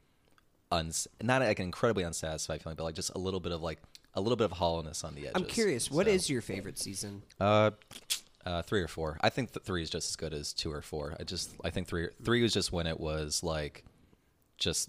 uns 0.70 1.08
not 1.22 1.42
like 1.42 1.58
an 1.58 1.64
incredibly 1.66 2.04
unsatisfied 2.04 2.62
feeling, 2.62 2.76
but 2.76 2.84
like 2.84 2.94
just 2.94 3.10
a 3.14 3.18
little 3.18 3.40
bit 3.40 3.52
of 3.52 3.62
like 3.62 3.78
a 4.14 4.20
little 4.20 4.36
bit 4.36 4.44
of 4.44 4.52
hollowness 4.52 5.04
on 5.04 5.14
the 5.14 5.22
edges. 5.22 5.32
I'm 5.36 5.44
curious. 5.44 5.90
What 5.90 6.06
So- 6.06 6.12
is 6.12 6.30
your 6.30 6.42
favorite 6.42 6.78
season? 6.78 7.22
uh, 7.40 7.70
uh, 8.46 8.62
three 8.62 8.80
or 8.80 8.88
four. 8.88 9.18
I 9.20 9.28
think 9.28 9.52
th- 9.52 9.64
three 9.64 9.82
is 9.82 9.90
just 9.90 10.08
as 10.10 10.16
good 10.16 10.32
as 10.32 10.52
two 10.52 10.72
or 10.72 10.80
four. 10.82 11.14
I 11.20 11.24
just 11.24 11.50
I 11.64 11.70
think 11.70 11.86
three 11.88 12.08
three 12.24 12.42
was 12.42 12.52
just 12.52 12.72
when 12.72 12.86
it 12.86 12.98
was 12.98 13.42
like 13.42 13.84
just 14.58 14.88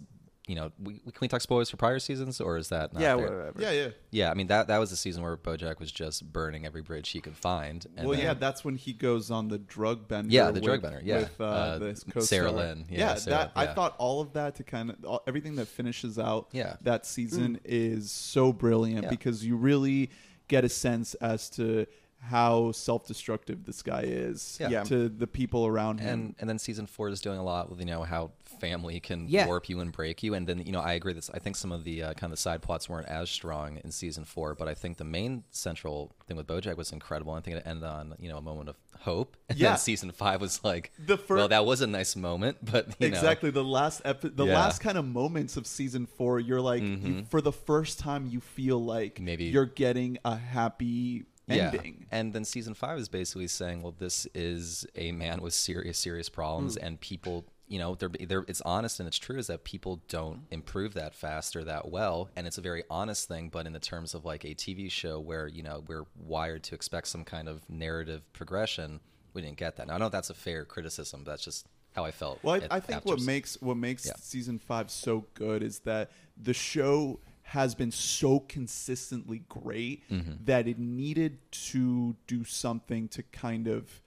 you 0.51 0.57
know 0.57 0.71
we, 0.77 0.93
we- 1.05 1.11
can 1.13 1.21
we 1.21 1.27
talk 1.29 1.41
spoilers 1.41 1.69
for 1.69 1.77
prior 1.77 1.97
seasons 1.99 2.41
or 2.41 2.57
is 2.57 2.67
that 2.69 2.91
not 2.93 3.01
yeah, 3.01 3.15
fair? 3.15 3.23
whatever. 3.23 3.53
Yeah, 3.57 3.71
yeah. 3.71 3.87
yeah 4.11 4.31
I 4.31 4.33
mean 4.33 4.47
that 4.47 4.67
that 4.67 4.77
was 4.79 4.89
the 4.89 4.95
season 4.97 5.23
where 5.23 5.37
BoJack 5.37 5.79
was 5.79 5.91
just 5.91 6.31
burning 6.31 6.65
every 6.65 6.81
bridge 6.81 7.09
he 7.09 7.21
could 7.21 7.37
find. 7.37 7.85
And 7.95 8.07
well, 8.07 8.17
then- 8.17 8.25
yeah, 8.25 8.33
that's 8.33 8.65
when 8.65 8.75
he 8.75 8.91
goes 8.93 9.31
on 9.31 9.47
the 9.47 9.57
drug 9.57 10.07
bender. 10.07 10.29
Yeah, 10.31 10.47
the 10.47 10.53
with, 10.55 10.63
drug 10.63 10.81
bender, 10.81 11.01
yeah. 11.03 11.19
with 11.19 11.39
uh, 11.39 11.43
Uh, 11.45 11.77
this 11.79 12.05
Sarah. 12.19 12.51
Lynn. 12.51 12.85
Yeah, 12.89 13.15
Sarah, 13.15 13.37
that 13.37 13.51
I 13.55 13.67
thought 13.73 13.95
all 13.97 14.19
of 14.21 14.33
that 14.33 14.55
to 14.55 14.63
kind 14.63 14.89
of 14.89 15.05
all, 15.05 15.23
everything 15.25 15.55
that 15.55 15.67
finishes 15.67 16.19
out 16.19 16.49
Yeah. 16.51 16.75
that 16.81 17.05
season 17.05 17.59
is 17.63 18.11
so 18.11 18.51
brilliant 18.51 19.03
Yeah. 19.03 19.09
because 19.09 19.45
you 19.45 19.55
really 19.55 20.09
get 20.47 20.65
a 20.65 20.69
sense 20.69 21.13
as 21.15 21.49
to 21.51 21.85
how 22.21 22.71
self-destructive 22.71 23.65
this 23.65 23.81
guy 23.81 24.01
is 24.03 24.57
Yeah. 24.61 24.69
Yeah. 24.69 24.83
to 24.83 25.09
the 25.09 25.27
people 25.27 25.65
around 25.65 25.99
him. 25.99 26.09
and 26.13 26.35
and 26.39 26.49
then 26.49 26.59
season 26.59 26.85
four 26.85 27.09
is 27.09 27.19
doing 27.19 27.39
a 27.39 27.43
lot 27.43 27.69
with 27.69 27.79
you 27.79 27.85
know 27.85 28.03
how 28.03 28.31
family 28.59 28.99
can 28.99 29.27
Yeah. 29.27 29.47
warp 29.47 29.69
you 29.69 29.79
and 29.79 29.91
break 29.91 30.21
you 30.21 30.35
and 30.35 30.45
then 30.47 30.59
you 30.65 30.71
know 30.71 30.81
i 30.81 30.93
agree 30.93 31.13
this 31.13 31.31
i 31.33 31.39
think 31.39 31.55
some 31.55 31.71
of 31.71 31.83
the 31.83 32.03
uh, 32.03 32.13
kind 32.13 32.31
of 32.31 32.37
the 32.37 32.41
side 32.41 32.61
plots 32.61 32.87
weren't 32.87 33.07
as 33.07 33.29
strong 33.29 33.79
in 33.83 33.89
season 33.91 34.23
four 34.23 34.53
but 34.53 34.67
i 34.67 34.75
think 34.75 34.97
the 34.97 35.03
main 35.03 35.43
central 35.49 36.11
thing 36.27 36.37
with 36.37 36.45
bojack 36.45 36.77
was 36.77 36.91
incredible 36.91 37.33
i 37.33 37.39
think 37.41 37.57
it 37.57 37.63
ended 37.65 37.83
on 37.85 38.13
you 38.19 38.29
know 38.29 38.37
a 38.37 38.41
moment 38.41 38.69
of 38.69 38.75
hope 38.99 39.35
and 39.49 39.57
Yeah. 39.57 39.69
then 39.69 39.77
season 39.79 40.11
five 40.11 40.41
was 40.41 40.63
like 40.63 40.91
The 41.03 41.17
fir- 41.17 41.37
well 41.37 41.47
that 41.47 41.65
was 41.65 41.81
a 41.81 41.87
nice 41.87 42.15
moment 42.15 42.57
but 42.71 42.87
you 42.99 43.09
know, 43.09 43.15
exactly 43.17 43.49
the 43.49 43.63
last 43.63 44.01
epi- 44.05 44.29
the 44.29 44.45
Yeah. 44.45 44.53
last 44.59 44.79
kind 44.79 44.97
of 44.97 45.05
moments 45.05 45.57
of 45.57 45.65
season 45.65 46.05
four 46.05 46.39
you're 46.39 46.61
like 46.61 46.83
you, 46.83 47.25
for 47.29 47.41
the 47.41 47.51
first 47.51 47.97
time 47.97 48.27
you 48.27 48.41
feel 48.41 48.83
like 48.83 49.19
Maybe- 49.19 49.45
you're 49.45 49.65
getting 49.65 50.19
a 50.23 50.35
happy 50.35 51.23
ending 51.59 52.05
And 52.11 52.33
then 52.33 52.45
season 52.45 52.73
five 52.73 52.97
is 52.97 53.09
basically 53.09 53.47
saying, 53.47 53.81
well, 53.81 53.95
this 53.97 54.27
is 54.33 54.85
a 54.95 55.11
man 55.11 55.41
with 55.41 55.53
serious, 55.53 55.97
serious 55.97 56.29
problems, 56.29 56.75
Hmm. 56.77 56.85
and 56.85 56.99
people, 57.01 57.45
you 57.67 57.79
know, 57.79 57.95
they're, 57.95 58.09
they're, 58.09 58.45
it's 58.47 58.61
honest 58.61 58.99
and 58.99 59.07
it's 59.07 59.17
true 59.17 59.37
is 59.37 59.47
that 59.47 59.63
people 59.63 60.01
don't 60.09 60.41
improve 60.51 60.93
that 60.95 61.15
fast 61.15 61.55
or 61.55 61.63
that 61.63 61.89
well, 61.89 62.29
and 62.35 62.45
it's 62.47 62.57
a 62.57 62.61
very 62.61 62.83
honest 62.89 63.27
thing. 63.27 63.49
But 63.49 63.65
in 63.65 63.73
the 63.73 63.79
terms 63.79 64.13
of 64.13 64.25
like 64.25 64.43
a 64.43 64.53
TV 64.53 64.91
show 64.91 65.19
where 65.19 65.47
you 65.47 65.63
know 65.63 65.83
we're 65.87 66.05
wired 66.17 66.63
to 66.63 66.75
expect 66.75 67.07
some 67.07 67.23
kind 67.23 67.47
of 67.47 67.61
narrative 67.69 68.21
progression, 68.33 68.99
we 69.33 69.41
didn't 69.41 69.57
get 69.57 69.77
that. 69.77 69.87
Now 69.87 69.95
I 69.95 69.97
know 69.99 70.09
that's 70.09 70.29
a 70.29 70.33
fair 70.33 70.65
criticism. 70.65 71.23
But 71.23 71.31
that's 71.31 71.45
just 71.45 71.65
how 71.93 72.03
I 72.03 72.11
felt. 72.11 72.39
Well, 72.43 72.55
I, 72.69 72.77
I 72.77 72.79
think 72.81 73.05
what 73.05 73.21
makes 73.21 73.57
what 73.61 73.77
makes 73.77 74.05
Yeah. 74.05 74.13
season 74.17 74.59
five 74.59 74.91
so 74.91 75.25
good 75.33 75.63
is 75.63 75.79
that 75.79 76.11
the 76.41 76.53
show 76.53 77.19
has 77.43 77.75
been 77.75 77.91
so 77.91 78.39
consistently 78.39 79.43
great 79.49 80.09
Mm-hmm. 80.09 80.45
that 80.45 80.67
it 80.67 80.79
needed 80.79 81.39
to 81.51 82.15
do 82.27 82.43
something 82.43 83.07
to 83.09 83.23
kind 83.23 83.67
of, 83.67 84.01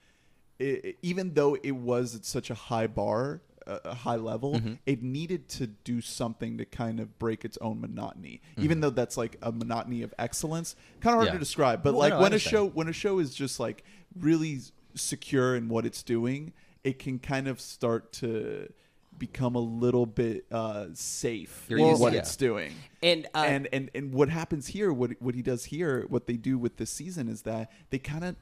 i 0.59 0.95
even 1.01 1.33
though 1.33 1.55
it 1.63 1.71
was 1.75 2.15
at 2.15 2.25
such 2.25 2.49
a 2.49 2.55
high 2.55 2.87
bar, 2.87 3.41
a 3.67 3.79
a 3.85 3.93
high 3.95 4.15
level, 4.15 4.53
Mm-hmm. 4.55 4.73
it 4.85 5.01
needed 5.03 5.47
to 5.49 5.67
do 5.67 5.99
something 6.01 6.57
to 6.59 6.65
kind 6.65 6.99
of 6.99 7.17
break 7.19 7.43
its 7.45 7.57
own 7.61 7.81
monotony. 7.81 8.41
Mm-hmm. 8.51 8.63
Even 8.63 8.79
though 8.81 8.89
that's 8.91 9.17
like 9.17 9.37
a 9.41 9.51
monotony 9.51 10.01
of 10.03 10.13
excellence, 10.19 10.75
kind 11.01 11.13
of 11.13 11.17
hard 11.17 11.27
Yeah. 11.27 11.33
to 11.33 11.39
describe. 11.39 11.83
But 11.83 11.93
Well, 11.93 11.99
like 12.01 12.13
no, 12.13 12.21
when 12.21 12.33
a 12.33 12.39
show 12.39 12.65
when 12.67 12.87
a 12.87 12.93
show 12.93 13.19
is 13.19 13.33
just 13.35 13.59
like 13.59 13.83
really 14.19 14.59
secure 14.95 15.55
in 15.55 15.67
what 15.67 15.85
it's 15.85 16.03
doing, 16.03 16.53
it 16.83 16.99
can 16.99 17.19
kind 17.19 17.47
of 17.47 17.59
start 17.59 18.13
to 18.13 18.71
become 19.19 19.55
a 19.55 19.59
little 19.59 20.05
bit 20.05 20.45
uh, 20.51 20.87
safe 20.93 21.65
You're 21.69 21.79
in 21.79 21.87
used- 21.87 22.01
what 22.01 22.13
yeah. 22.13 22.19
it's 22.19 22.35
doing. 22.35 22.73
And 23.01 23.27
uh, 23.35 23.43
and 23.45 23.67
and 23.71 23.89
and 23.95 24.13
what 24.13 24.29
happens 24.29 24.67
here, 24.67 24.91
what 24.91 25.11
what 25.19 25.35
he 25.35 25.41
does 25.41 25.65
here, 25.65 26.05
what 26.09 26.27
they 26.27 26.37
do 26.37 26.57
with 26.57 26.77
this 26.77 26.89
season 26.89 27.27
is 27.27 27.43
that 27.43 27.71
they 27.89 27.99
kind 27.99 28.23
of 28.23 28.35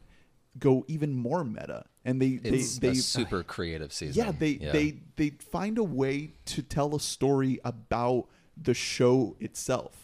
go 0.59 0.85
even 0.87 1.13
more 1.15 1.43
meta, 1.43 1.85
and 2.05 2.21
they 2.21 2.39
It's 2.43 2.77
they 2.79 2.89
a 2.89 2.91
they 2.91 2.97
super 2.97 3.43
creative 3.43 3.91
season. 3.91 4.23
yeah 4.23 4.31
they 4.31 4.55
they 4.55 4.99
they 5.15 5.29
find 5.31 5.77
a 5.77 5.83
way 5.83 6.33
to 6.45 6.61
tell 6.61 6.95
a 6.95 6.99
story 6.99 7.59
about 7.65 8.27
the 8.55 8.73
show 8.75 9.35
itself 9.39 9.95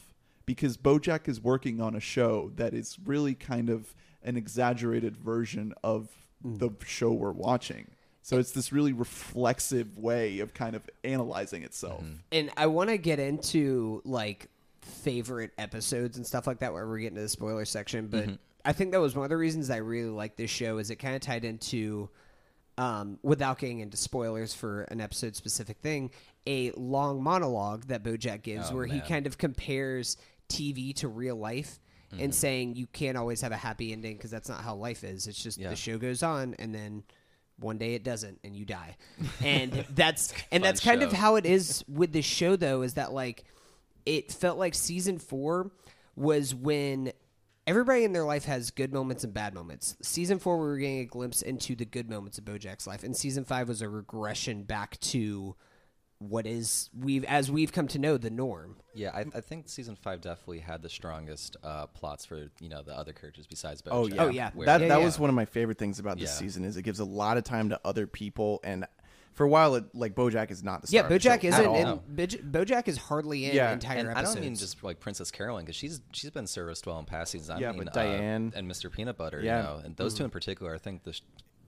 because 0.48 0.76
bojack 0.76 1.28
is 1.30 1.40
working 1.40 1.80
on 1.80 1.96
a 1.96 2.00
show 2.00 2.52
that 2.56 2.74
is 2.74 2.98
really 3.06 3.36
kind 3.36 3.70
of 3.70 3.94
an 4.24 4.36
exaggerated 4.36 5.16
version 5.16 5.72
of 5.84 6.10
the 6.44 6.72
show 6.84 7.12
we're 7.12 7.32
watching 7.32 7.86
so 8.30 8.38
it's 8.38 8.52
this 8.52 8.72
really 8.72 8.94
reflexive 8.94 9.98
way 9.98 10.40
of 10.40 10.54
kind 10.54 10.76
of 10.76 10.84
analyzing 11.04 11.64
itself 11.64 12.04
and 12.32 12.52
I 12.56 12.68
want 12.68 12.90
to 12.90 12.98
get 12.98 13.20
into 13.20 14.02
like 14.06 14.48
favorite 14.82 15.52
episodes 15.58 16.18
and 16.18 16.26
stuff 16.26 16.48
like 16.48 16.60
that 16.60 16.74
where 16.74 16.88
we're 16.88 17.00
getting 17.00 17.16
to 17.16 17.22
the 17.22 17.30
spoiler 17.30 17.66
section, 17.66 18.08
but 18.08 18.30
I 18.66 18.74
think 18.74 18.92
that 18.92 19.00
was 19.00 19.16
one 19.16 19.24
of 19.24 19.30
the 19.30 19.38
reasons 19.38 19.70
I 19.70 19.78
really 19.78 20.10
like 20.10 20.36
this 20.36 20.50
show 20.52 20.78
is 20.78 20.90
it 20.90 20.98
kind 20.98 21.16
of 21.16 21.22
tied 21.22 21.46
into 21.46 22.10
um, 22.78 23.20
without 23.24 23.60
getting 23.60 23.80
into 23.80 23.98
spoilers 23.98 24.54
for 24.54 24.84
an 24.84 25.02
episode 25.02 25.36
specific 25.36 25.78
thing, 25.80 26.12
a 26.48 26.72
long 26.78 27.22
monologue 27.22 27.86
that 27.88 28.04
BoJack 28.04 28.42
gives 28.42 28.72
Oh, 28.72 28.76
where 28.76 28.86
he 28.86 29.02
kind 29.02 29.28
of 29.28 29.38
compares 29.38 30.18
TV 30.50 30.94
to 30.96 31.08
real 31.08 31.36
life. 31.36 31.80
Mm-hmm. 32.14 32.24
And 32.24 32.34
saying 32.34 32.76
you 32.76 32.88
can't 32.88 33.16
always 33.18 33.42
have 33.42 33.52
a 33.52 33.58
happy 33.58 33.92
ending 33.94 34.18
because 34.18 34.32
that's 34.32 34.50
not 34.50 34.62
how 34.64 34.74
life 34.74 35.04
is. 35.04 35.28
It's 35.28 35.44
just 35.44 35.60
Yeah. 35.60 35.70
the 35.70 35.76
show 35.76 36.00
goes 36.00 36.24
on, 36.24 36.56
and 36.58 36.74
then 36.74 37.04
one 37.60 37.78
day 37.78 37.94
it 37.94 38.04
doesn't, 38.04 38.40
and 38.44 38.56
you 38.56 38.66
die. 38.66 38.96
And 39.44 39.86
that's 39.96 40.34
and 40.52 40.64
that's 40.64 40.80
kind 40.80 41.04
of 41.04 41.12
how 41.12 41.36
it 41.36 41.46
is 41.46 41.84
with 41.88 42.12
this 42.12 42.26
show, 42.26 42.56
though. 42.56 42.82
Is 42.82 42.96
that 42.96 43.14
like 43.14 43.46
it 44.06 44.32
felt 44.32 44.58
like 44.58 44.74
season 44.76 45.20
four 45.20 45.72
was 46.16 46.54
when 46.54 47.12
everybody 47.68 48.04
in 48.04 48.14
their 48.14 48.26
life 48.26 48.46
has 48.46 48.72
good 48.72 48.92
moments 48.92 49.24
and 49.24 49.34
bad 49.34 49.54
moments. 49.54 49.96
Season 50.02 50.40
four, 50.40 50.58
we 50.58 50.66
were 50.66 50.78
getting 50.78 51.00
a 51.00 51.06
glimpse 51.06 51.42
into 51.42 51.76
the 51.76 51.86
good 51.86 52.10
moments 52.10 52.38
of 52.38 52.46
BoJack's 52.46 52.88
life, 52.88 53.04
and 53.04 53.16
season 53.16 53.46
five 53.46 53.68
was 53.68 53.82
a 53.82 53.90
regression 53.90 54.64
back 54.64 55.00
to 55.02 55.56
what 56.20 56.46
is 56.46 56.90
we've 56.98 57.24
as 57.24 57.50
we've 57.50 57.72
come 57.72 57.88
to 57.88 57.98
know 58.00 58.18
the 58.18 58.30
norm. 58.30 58.76
Yeah, 58.94 59.12
I, 59.14 59.26
I 59.34 59.42
think 59.42 59.70
season 59.70 59.96
five 59.96 60.20
definitely 60.20 60.60
had 60.60 60.82
the 60.82 60.90
strongest 60.90 61.56
uh, 61.64 61.88
plots 61.88 62.26
for 62.26 62.50
you 62.60 62.68
know 62.70 62.84
the 62.84 62.92
other 62.98 63.14
characters 63.14 63.48
besides 63.48 63.82
Bojack. 63.82 63.90
Oh 63.94 64.08
yeah, 64.08 64.24
Oh, 64.24 64.28
yeah. 64.30 64.52
where- 64.54 64.66
That 64.66 64.82
Yeah, 64.82 64.88
that 64.90 65.00
yeah. 65.00 65.06
was 65.06 65.18
one 65.18 65.30
of 65.30 65.36
my 65.36 65.46
favorite 65.46 65.78
things 65.78 65.98
about 66.00 66.20
this 66.20 66.30
Yeah. 66.32 66.36
season 66.40 66.66
is 66.66 66.76
it 66.76 66.82
gives 66.84 67.00
a 67.00 67.06
lot 67.06 67.38
of 67.38 67.46
time 67.46 67.70
to 67.70 67.80
other 67.86 68.06
people, 68.06 68.60
and 68.66 68.86
for 69.34 69.46
a 69.46 69.48
while, 69.50 69.76
it, 69.76 69.86
like 69.96 70.14
BoJack 70.14 70.52
is 70.52 70.62
not 70.62 70.82
the 70.82 70.90
Yeah, 70.92 71.02
star 71.08 71.14
of 71.16 71.22
the 71.22 71.30
BoJack 71.30 71.42
show 71.42 71.48
isn't. 71.48 71.62
at 71.62 71.66
all. 71.68 71.76
And 72.10 72.18
Boj- 72.18 72.52
BoJack 72.52 72.90
is 72.90 72.98
hardly 72.98 73.46
in 73.46 73.56
Yeah, 73.56 73.72
entire 73.72 74.00
and 74.00 74.10
I 74.10 74.22
don't 74.22 74.42
mean 74.42 74.56
just 74.56 74.84
like 74.84 75.00
Princess 75.00 75.32
Carolyn 75.32 75.64
because 75.64 75.78
she's 75.78 76.02
she's 76.12 76.32
been 76.32 76.48
serviced 76.48 76.86
well 76.86 77.00
in 77.00 77.06
past 77.06 77.32
seasons. 77.32 77.50
I 77.52 77.60
Yeah, 77.60 77.72
mean, 77.72 77.86
but 77.86 77.96
uh, 77.96 78.04
Diane- 78.04 78.52
and 78.54 78.70
Mr. 78.70 78.92
Peanut 78.92 79.16
Butter, 79.18 79.40
Yeah. 79.42 79.58
you 79.60 79.64
know, 79.64 79.82
and 79.86 79.96
those 79.96 80.14
two 80.14 80.26
in 80.26 80.30
particular, 80.32 80.76
I 80.76 80.80
think 80.80 81.04
the 81.06 81.14
sh- 81.14 81.22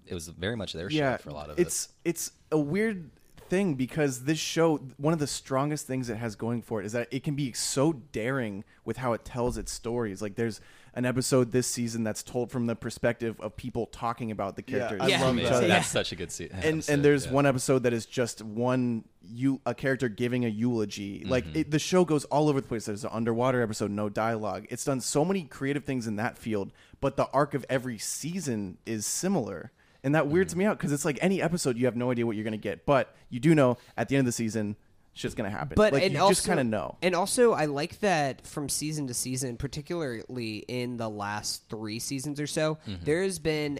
it 0.08 0.14
was 0.14 0.28
very 0.28 0.58
much 0.58 0.74
their 0.74 0.92
yeah, 0.92 1.16
show 1.16 1.24
for 1.24 1.30
a 1.30 1.34
lot 1.34 1.50
of 1.50 1.58
it's 1.58 1.88
it's 2.04 2.34
a 2.52 2.60
weird 2.60 3.10
thing 3.52 3.76
because 3.76 4.24
this 4.24 4.40
show, 4.40 4.78
one 4.98 5.12
of 5.14 5.20
the 5.20 5.28
strongest 5.28 5.86
things 5.86 6.10
it 6.10 6.16
has 6.16 6.36
going 6.36 6.62
for 6.62 6.82
it 6.82 6.86
is 6.86 6.94
that 6.94 7.08
it 7.12 7.22
can 7.22 7.36
be 7.36 7.52
so 7.52 7.92
daring 8.14 8.64
with 8.86 8.98
how 8.98 9.12
it 9.14 9.26
tells 9.26 9.58
its 9.58 9.72
stories. 9.74 10.22
Like 10.22 10.36
there's 10.36 10.62
an 10.94 11.06
episode 11.06 11.52
this 11.52 11.68
season 11.68 12.04
that's 12.04 12.24
told 12.24 12.50
from 12.50 12.66
the 12.66 12.76
perspective 12.76 13.40
of 13.42 13.56
people 13.58 13.86
talking 13.88 14.32
about 14.32 14.56
the 14.56 14.64
Yeah, 14.66 14.78
characters. 14.80 15.02
I 15.02 15.08
Yeah. 15.08 15.22
love 15.22 15.38
it. 15.38 15.44
That. 15.44 15.52
That's 15.62 15.70
Yeah. 15.70 15.82
such 15.82 16.12
a 16.14 16.16
good 16.16 16.32
scene. 16.32 16.50
and 16.54 16.84
and 16.90 17.04
there's 17.04 17.28
one 17.28 17.46
episode 17.46 17.84
that 17.84 17.94
is 17.94 18.06
just 18.06 18.42
one 18.42 19.04
you 19.24 19.60
a 19.66 19.76
character 19.76 20.08
giving 20.10 20.46
a 20.46 20.50
eulogy 20.50 21.24
like 21.28 21.46
Mm-hmm. 21.46 21.58
it, 21.60 21.72
the 21.72 21.80
show 21.80 22.04
goes 22.06 22.24
all 22.26 22.50
over 22.50 22.60
the 22.62 22.68
place 22.68 22.86
there's 22.86 23.04
an 23.04 23.12
underwater 23.14 23.62
episode 23.62 23.92
no 23.92 24.10
dialogue 24.10 24.66
it's 24.70 24.84
done 24.86 25.00
so 25.00 25.24
many 25.24 25.44
creative 25.44 25.84
things 25.86 26.08
in 26.08 26.16
that 26.16 26.38
field 26.40 26.72
but 27.02 27.18
the 27.18 27.28
arc 27.28 27.54
of 27.54 27.64
every 27.70 27.98
season 28.00 28.78
is 28.86 29.06
similar 29.06 29.72
and 30.04 30.16
that 30.16 30.24
Mm-hmm. 30.24 30.32
weirds 30.34 30.56
me 30.56 30.66
out 30.66 30.78
because 30.78 30.92
it's 30.92 31.06
like 31.06 31.18
any 31.22 31.42
episode 31.42 31.78
you 31.78 31.86
have 31.86 31.96
no 31.96 32.12
idea 32.12 32.26
what 32.26 32.36
you're 32.36 32.44
gonna 32.44 32.58
get 32.58 32.86
but 32.86 33.16
you 33.30 33.40
do 33.40 33.54
know 33.56 33.78
at 33.98 34.10
the 34.10 34.16
end 34.16 34.22
of 34.22 34.26
the 34.26 34.32
season 34.32 34.76
shit's 35.14 35.36
gonna 35.36 35.50
happen 35.50 35.74
but 35.76 35.94
like 35.94 36.04
and 36.04 36.14
you 36.14 36.20
also, 36.20 36.32
just 36.34 36.48
kind 36.48 36.60
of 36.60 36.66
know 36.66 36.98
And 37.02 37.14
also, 37.16 37.52
I 37.54 37.66
like 37.66 38.00
that 38.00 38.46
from 38.48 38.70
season 38.70 39.08
to 39.08 39.14
season, 39.14 39.58
particularly 39.58 40.60
in 40.68 40.98
the 40.98 41.10
last 41.10 41.68
three 41.70 42.00
seasons 42.00 42.40
or 42.40 42.48
so, 42.48 42.78
Mm-hmm. 42.88 43.04
there 43.06 43.22
has 43.24 43.38
been 43.40 43.80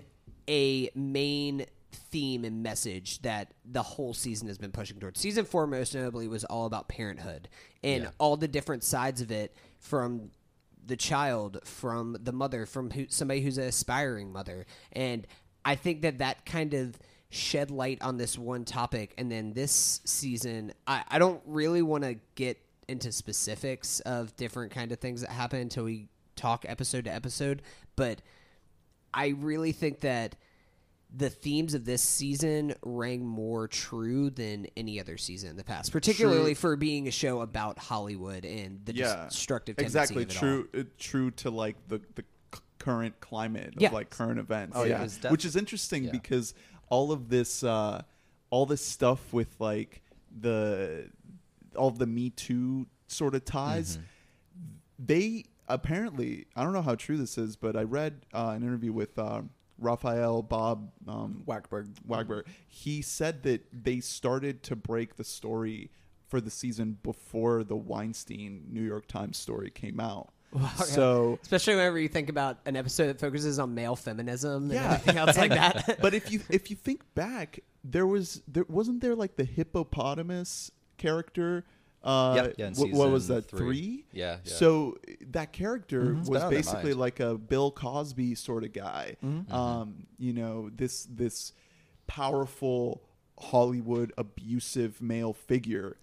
a 0.50 0.90
main 0.96 1.66
theme 1.94 2.44
and 2.46 2.62
message 2.64 3.22
that 3.22 3.54
the 3.66 3.82
whole 3.82 4.14
season 4.14 4.48
has 4.48 4.58
been 4.58 4.72
pushing 4.72 5.00
towards. 5.00 5.20
Season 5.20 5.46
four, 5.46 5.68
most 5.68 5.94
notably, 5.96 6.28
was 6.28 6.44
all 6.46 6.66
about 6.66 6.88
parenthood 6.90 7.48
and 7.84 8.04
Yeah. 8.04 8.10
all 8.18 8.36
the 8.38 8.48
different 8.48 8.84
sides 8.84 9.22
of 9.22 9.32
it 9.32 9.56
from 9.80 10.32
the 10.86 10.96
child, 10.98 11.60
from 11.64 12.18
the 12.20 12.32
mother, 12.34 12.66
from 12.66 12.90
who, 12.92 13.06
somebody 13.10 13.40
who's 13.42 13.58
an 13.58 13.66
aspiring 13.66 14.32
mother. 14.34 14.66
And 14.92 15.28
I 15.64 15.76
think 15.76 16.02
that 16.02 16.20
that 16.20 16.46
kind 16.46 16.74
of 16.74 16.98
shed 17.30 17.72
light 17.72 18.02
on 18.02 18.18
this 18.18 18.38
one 18.38 18.66
topic. 18.66 19.14
And 19.18 19.32
then 19.32 19.54
this 19.54 20.02
season, 20.06 20.74
I, 20.86 21.04
I 21.08 21.20
don't 21.20 21.42
really 21.46 21.82
want 21.82 22.04
to 22.04 22.18
get 22.36 22.58
into 22.88 23.12
specifics 23.12 24.02
of 24.02 24.36
different 24.36 24.72
kind 24.72 24.92
of 24.92 25.00
things 25.00 25.22
that 25.22 25.30
happen 25.30 25.60
until 25.60 25.86
we 25.86 26.10
talk 26.36 26.66
episode 26.68 27.06
to 27.06 27.14
episode. 27.14 27.62
But 27.96 28.22
I 29.14 29.30
really 29.30 29.72
think 29.72 30.02
that 30.02 30.36
the 31.14 31.30
themes 31.30 31.74
of 31.74 31.84
this 31.84 32.02
season 32.02 32.74
rang 32.84 33.26
more 33.26 33.68
true 33.68 34.30
than 34.30 34.68
any 34.78 35.00
other 35.00 35.18
season 35.18 35.50
in 35.50 35.58
the 35.58 35.64
past, 35.64 35.92
particularly 35.92 36.54
for 36.54 36.76
being 36.78 37.08
a 37.08 37.12
show 37.12 37.42
about 37.42 37.78
Hollywood 37.78 38.46
and 38.46 38.80
the 38.86 38.96
yeah, 38.96 39.26
destructive 39.28 39.78
exactly 39.78 40.24
of 40.24 40.30
it 40.30 40.36
all. 40.36 40.40
true. 40.40 40.70
uh, 40.78 40.84
True 40.98 41.32
to 41.32 41.50
like 41.50 41.76
the 41.88 42.02
the 42.16 42.24
current 42.84 43.20
climate 43.20 43.76
of 43.76 43.82
Yeah. 43.82 43.92
like 43.92 44.10
current 44.10 44.40
events. 44.40 44.76
Oh, 44.76 44.84
yeah. 44.84 45.02
yeah, 45.02 45.08
def- 45.22 45.32
which 45.32 45.46
is 45.46 45.56
interesting 45.56 46.06
yeah. 46.06 46.12
because 46.12 46.54
all 46.90 47.12
of 47.12 47.30
this, 47.30 47.64
uh, 47.64 48.02
all 48.50 48.66
this 48.66 48.82
stuff 48.86 49.32
with 49.34 49.56
like 49.60 50.02
the 50.40 51.10
all 51.76 51.88
of 51.88 51.98
the 52.00 52.08
Me 52.08 52.30
Too 52.32 52.88
sort 53.08 53.36
of 53.36 53.46
ties, 53.46 53.98
Mm-hmm. 53.98 54.06
they 55.00 55.46
apparently 55.68 56.46
I 56.56 56.64
don't 56.64 56.74
know 56.74 56.82
how 56.82 56.96
true 56.96 57.18
this 57.18 57.38
is, 57.38 57.56
but 57.56 57.76
I 57.76 57.84
read 57.84 58.26
uh, 58.34 58.54
an 58.56 58.64
interview 58.64 58.92
with 58.92 59.18
uh, 59.18 59.42
Raphael 59.78 60.42
Bob 60.42 60.92
um, 61.08 61.44
Waksberg. 61.48 61.88
Wagner. 62.06 62.44
He 62.68 63.02
said 63.02 63.44
that 63.44 63.66
they 63.72 64.00
started 64.00 64.64
to 64.64 64.76
break 64.76 65.16
the 65.16 65.24
story 65.24 65.90
for 66.28 66.40
the 66.42 66.52
season 66.52 66.98
before 67.04 67.64
the 67.64 67.76
Weinstein 67.76 68.66
New 68.70 68.84
York 68.84 69.08
Times 69.08 69.38
story 69.38 69.70
came 69.70 70.00
out. 70.00 70.30
So 70.86 71.40
Especially 71.44 71.76
whenever 71.76 72.00
you 72.00 72.08
think 72.10 72.30
about 72.30 72.60
an 72.66 72.76
episode 72.76 73.08
that 73.08 73.20
focuses 73.20 73.60
on 73.60 73.74
male 73.74 73.96
feminism 73.96 74.64
and 74.66 74.74
Yeah. 74.74 74.94
everything 74.94 75.18
else 75.18 75.38
like 75.38 75.52
that. 75.52 75.98
but 76.02 76.14
if 76.14 76.32
you 76.32 76.42
if 76.50 76.70
you 76.70 76.76
think 76.76 77.02
back, 77.16 77.60
there 77.84 78.06
was 78.08 78.42
there 78.48 78.66
wasn't 78.68 79.02
there 79.02 79.16
like 79.16 79.36
the 79.36 79.46
hippopotamus 79.46 80.72
character. 80.98 81.66
Uh, 82.04 82.34
Yeah, 82.36 82.48
yeah, 82.58 82.68
in 82.68 82.74
what, 82.74 82.92
what 82.92 83.12
was 83.12 83.28
that? 83.28 83.48
three. 83.48 83.60
Three. 83.60 84.06
Yeah, 84.12 84.38
yeah. 84.44 84.54
So 84.54 84.98
that 85.30 85.54
character 85.54 86.02
been 86.14 86.24
was 86.24 86.44
basically 86.46 86.94
like 86.96 87.20
a 87.20 87.38
Bill 87.38 87.72
Cosby 87.72 88.34
sort 88.36 88.64
of 88.64 88.74
guy. 88.74 89.18
Mm-hmm. 89.24 89.54
Um, 89.54 90.08
you 90.18 90.34
know, 90.34 90.70
this 90.76 91.06
this 91.06 91.54
powerful 92.08 93.04
Hollywood 93.40 94.14
abusive 94.18 95.02
male 95.02 95.34
figure. 95.34 95.98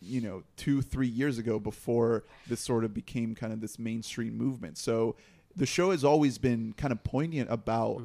You 0.00 0.20
know, 0.20 0.42
two 0.56 0.82
three 0.82 1.08
years 1.08 1.38
ago, 1.38 1.58
before 1.58 2.24
this 2.48 2.60
sort 2.60 2.84
of 2.84 2.92
became 2.94 3.34
kind 3.34 3.52
of 3.52 3.60
this 3.60 3.78
mainstream 3.78 4.36
movement. 4.36 4.78
So 4.78 5.16
the 5.54 5.66
show 5.66 5.90
has 5.90 6.04
always 6.04 6.38
been 6.38 6.74
kind 6.76 6.92
of 6.92 7.02
poignant 7.04 7.50
about 7.50 8.02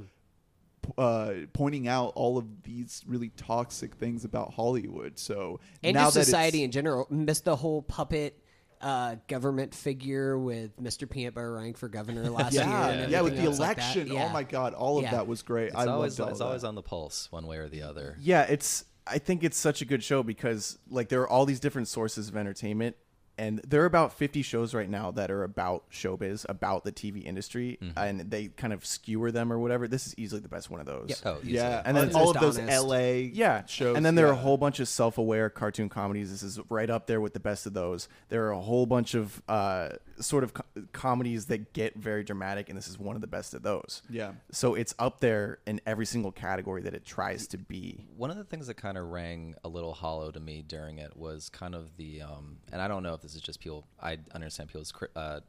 uh, 0.97 1.33
pointing 1.53 1.87
out 1.87 2.13
all 2.15 2.37
of 2.37 2.63
these 2.63 3.03
really 3.07 3.29
toxic 3.37 3.95
things 3.95 4.25
about 4.25 4.53
Hollywood. 4.53 5.19
So 5.19 5.59
and 5.83 5.93
now 5.93 6.05
just 6.05 6.15
that 6.15 6.25
society 6.25 6.63
in 6.63 6.71
general. 6.71 7.07
Missed 7.09 7.45
the 7.45 7.55
whole 7.55 7.81
puppet 7.81 8.37
uh, 8.81 9.15
government 9.27 9.75
figure 9.75 10.39
with 10.39 10.75
Mr. 10.81 11.07
Peanut 11.07 11.35
Butter 11.35 11.53
running 11.53 11.75
for 11.75 11.87
governor 11.87 12.29
last 12.31 12.53
year. 12.53 12.63
yeah, 12.63 12.87
and 12.87 13.11
yeah, 13.11 13.21
with 13.21 13.33
the 13.33 13.39
everything 13.39 13.45
else 13.45 13.59
like 13.59 13.77
election. 13.77 14.07
Yeah. 14.07 14.25
Oh 14.25 14.29
my 14.33 14.43
God, 14.43 14.73
all 14.73 14.97
of 14.97 15.03
Yeah. 15.03 15.11
that 15.11 15.27
was 15.27 15.43
great. 15.43 15.67
It's 15.67 15.75
I 15.75 15.85
always 15.85 16.17
loved 16.17 16.21
all 16.29 16.31
it's 16.31 16.41
of 16.41 16.47
always 16.47 16.61
that. 16.63 16.67
on 16.69 16.75
the 16.75 16.81
pulse, 16.81 17.31
one 17.31 17.45
way 17.45 17.57
or 17.57 17.69
the 17.69 17.83
other. 17.83 18.17
Yeah, 18.19 18.43
it's. 18.43 18.85
I 19.11 19.17
think 19.19 19.43
it's 19.43 19.57
such 19.57 19.81
a 19.81 19.85
good 19.85 20.03
show 20.03 20.23
because 20.23 20.79
like 20.89 21.09
there 21.09 21.21
are 21.21 21.27
all 21.29 21.45
these 21.45 21.59
different 21.59 21.87
sources 21.87 22.29
of 22.29 22.37
entertainment, 22.37 22.95
and 23.37 23.59
there 23.67 23.81
are 23.81 23.85
about 23.85 24.13
fifty 24.13 24.41
shows 24.41 24.73
right 24.73 24.89
now 24.89 25.11
that 25.11 25.31
are 25.31 25.43
about 25.43 25.89
showbiz, 25.91 26.45
about 26.49 26.83
the 26.83 26.91
TV 26.91 27.23
industry, 27.23 27.77
and 27.97 28.19
they 28.29 28.47
kind 28.49 28.73
of 28.73 28.85
skewer 28.85 29.31
them 29.31 29.51
or 29.51 29.57
whatever. 29.59 29.87
This 29.87 30.05
is 30.07 30.13
easily 30.17 30.41
the 30.41 30.49
best 30.49 30.69
one 30.69 30.79
of 30.79 30.85
those. 30.85 31.21
Oh. 31.25 31.39
Yeah, 31.43 31.79
And 31.79 31.87
and 31.87 31.97
then 31.97 32.07
then 32.09 32.15
all 32.21 32.29
of 32.31 32.39
those 32.39 32.59
honest. 32.59 32.85
LA 32.85 32.97
Yeah, 33.33 33.65
shows. 33.65 33.95
and 33.97 34.05
then 34.05 34.15
there 34.15 34.27
are 34.27 34.33
a 34.33 34.35
whole 34.35 34.57
bunch 34.57 34.79
of 34.79 34.87
self-aware 34.87 35.49
cartoon 35.49 35.89
comedies. 35.89 36.29
This 36.29 36.43
is 36.43 36.59
right 36.69 36.89
up 36.89 37.07
there 37.07 37.21
with 37.21 37.33
the 37.33 37.39
best 37.39 37.65
of 37.65 37.73
those. 37.73 38.07
There 38.29 38.45
are 38.47 38.51
a 38.51 38.59
whole 38.61 38.85
bunch 38.85 39.13
of 39.15 39.41
uh, 39.47 39.89
sort 40.21 40.43
of 40.43 40.53
co- 40.53 40.63
comedies 40.93 41.45
that 41.47 41.73
get 41.73 41.95
very 41.95 42.23
dramatic, 42.23 42.69
and 42.69 42.77
this 42.77 42.87
is 42.87 42.97
one 42.97 43.15
of 43.15 43.21
the 43.21 43.27
best 43.27 43.53
of 43.53 43.63
those. 43.63 44.01
Yeah. 44.09 44.33
So 44.51 44.75
it's 44.75 44.93
up 44.99 45.19
there 45.19 45.59
in 45.65 45.81
every 45.85 46.05
single 46.05 46.31
category 46.31 46.81
that 46.83 46.93
it 46.93 47.05
tries 47.05 47.47
to 47.47 47.57
be. 47.57 48.07
One 48.15 48.31
of 48.31 48.37
the 48.37 48.43
things 48.43 48.67
that 48.67 48.75
kind 48.75 48.97
of 48.97 49.07
rang 49.07 49.55
a 49.63 49.69
little 49.69 49.93
hollow 49.93 50.31
to 50.31 50.39
me 50.39 50.63
during 50.65 50.99
it 50.99 51.15
was 51.15 51.49
kind 51.49 51.75
of 51.75 51.97
the, 51.97 52.21
um, 52.21 52.57
and 52.71 52.81
I 52.81 52.87
don't 52.87 53.03
know 53.03 53.13
if 53.13 53.21
this 53.21 53.35
is 53.35 53.41
just 53.41 53.59
people. 53.59 53.85
I 54.01 54.19
understand 54.33 54.69
people's 54.69 54.93
uh, 55.15 55.41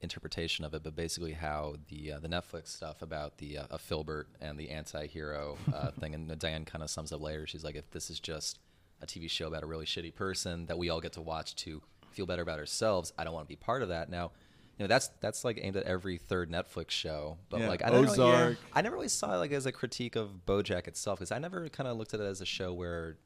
interpretation 0.00 0.64
of 0.64 0.74
it, 0.74 0.82
but 0.82 0.94
basically 0.94 1.32
how 1.32 1.76
the 1.88 2.12
uh, 2.12 2.18
the 2.18 2.28
Netflix 2.28 2.68
stuff 2.68 3.02
about 3.02 3.38
the 3.38 3.58
uh, 3.58 3.66
a 3.70 3.78
Philbert 3.78 4.24
and 4.40 4.58
the 4.58 4.70
anti-hero 4.70 5.56
uh, 5.72 5.90
thing, 6.00 6.14
and 6.14 6.38
Diane 6.38 6.64
kind 6.64 6.82
of 6.82 6.90
sums 6.90 7.12
up 7.12 7.20
later. 7.20 7.46
She's 7.46 7.64
like, 7.64 7.76
if 7.76 7.90
this 7.90 8.10
is 8.10 8.20
just 8.20 8.58
a 9.00 9.06
TV 9.06 9.28
show 9.28 9.48
about 9.48 9.62
a 9.62 9.66
really 9.66 9.84
shitty 9.86 10.14
person 10.14 10.66
that 10.66 10.78
we 10.78 10.88
all 10.88 11.00
get 11.00 11.12
to 11.14 11.20
watch 11.20 11.56
to 11.56 11.82
feel 12.12 12.26
better 12.26 12.42
about 12.42 12.58
ourselves, 12.58 13.12
I 13.18 13.24
don't 13.24 13.32
want 13.34 13.46
to 13.46 13.48
be 13.48 13.56
part 13.56 13.82
of 13.82 13.88
that. 13.88 14.08
Now, 14.10 14.32
you 14.78 14.84
know, 14.84 14.86
that's 14.88 15.08
that's 15.20 15.44
like 15.44 15.58
aimed 15.60 15.76
at 15.76 15.84
every 15.84 16.16
third 16.18 16.50
Netflix 16.50 16.90
show, 16.90 17.38
but 17.50 17.60
Yeah, 17.60 17.68
like 17.68 17.82
I 17.84 17.90
don't 17.90 18.02
Really, 18.04 18.12
Ozark. 18.18 18.58
I 18.72 18.80
never 18.80 18.96
really 18.96 19.08
saw 19.08 19.34
it 19.34 19.38
like 19.38 19.52
as 19.52 19.66
a 19.66 19.72
critique 19.72 20.16
of 20.16 20.30
BoJack 20.46 20.88
itself 20.88 21.18
because 21.18 21.30
I 21.32 21.38
never 21.38 21.68
kind 21.68 21.88
of 21.88 21.96
looked 21.96 22.14
at 22.14 22.20
it 22.20 22.24
as 22.24 22.40
a 22.40 22.46
show 22.46 22.72
where 22.72 23.16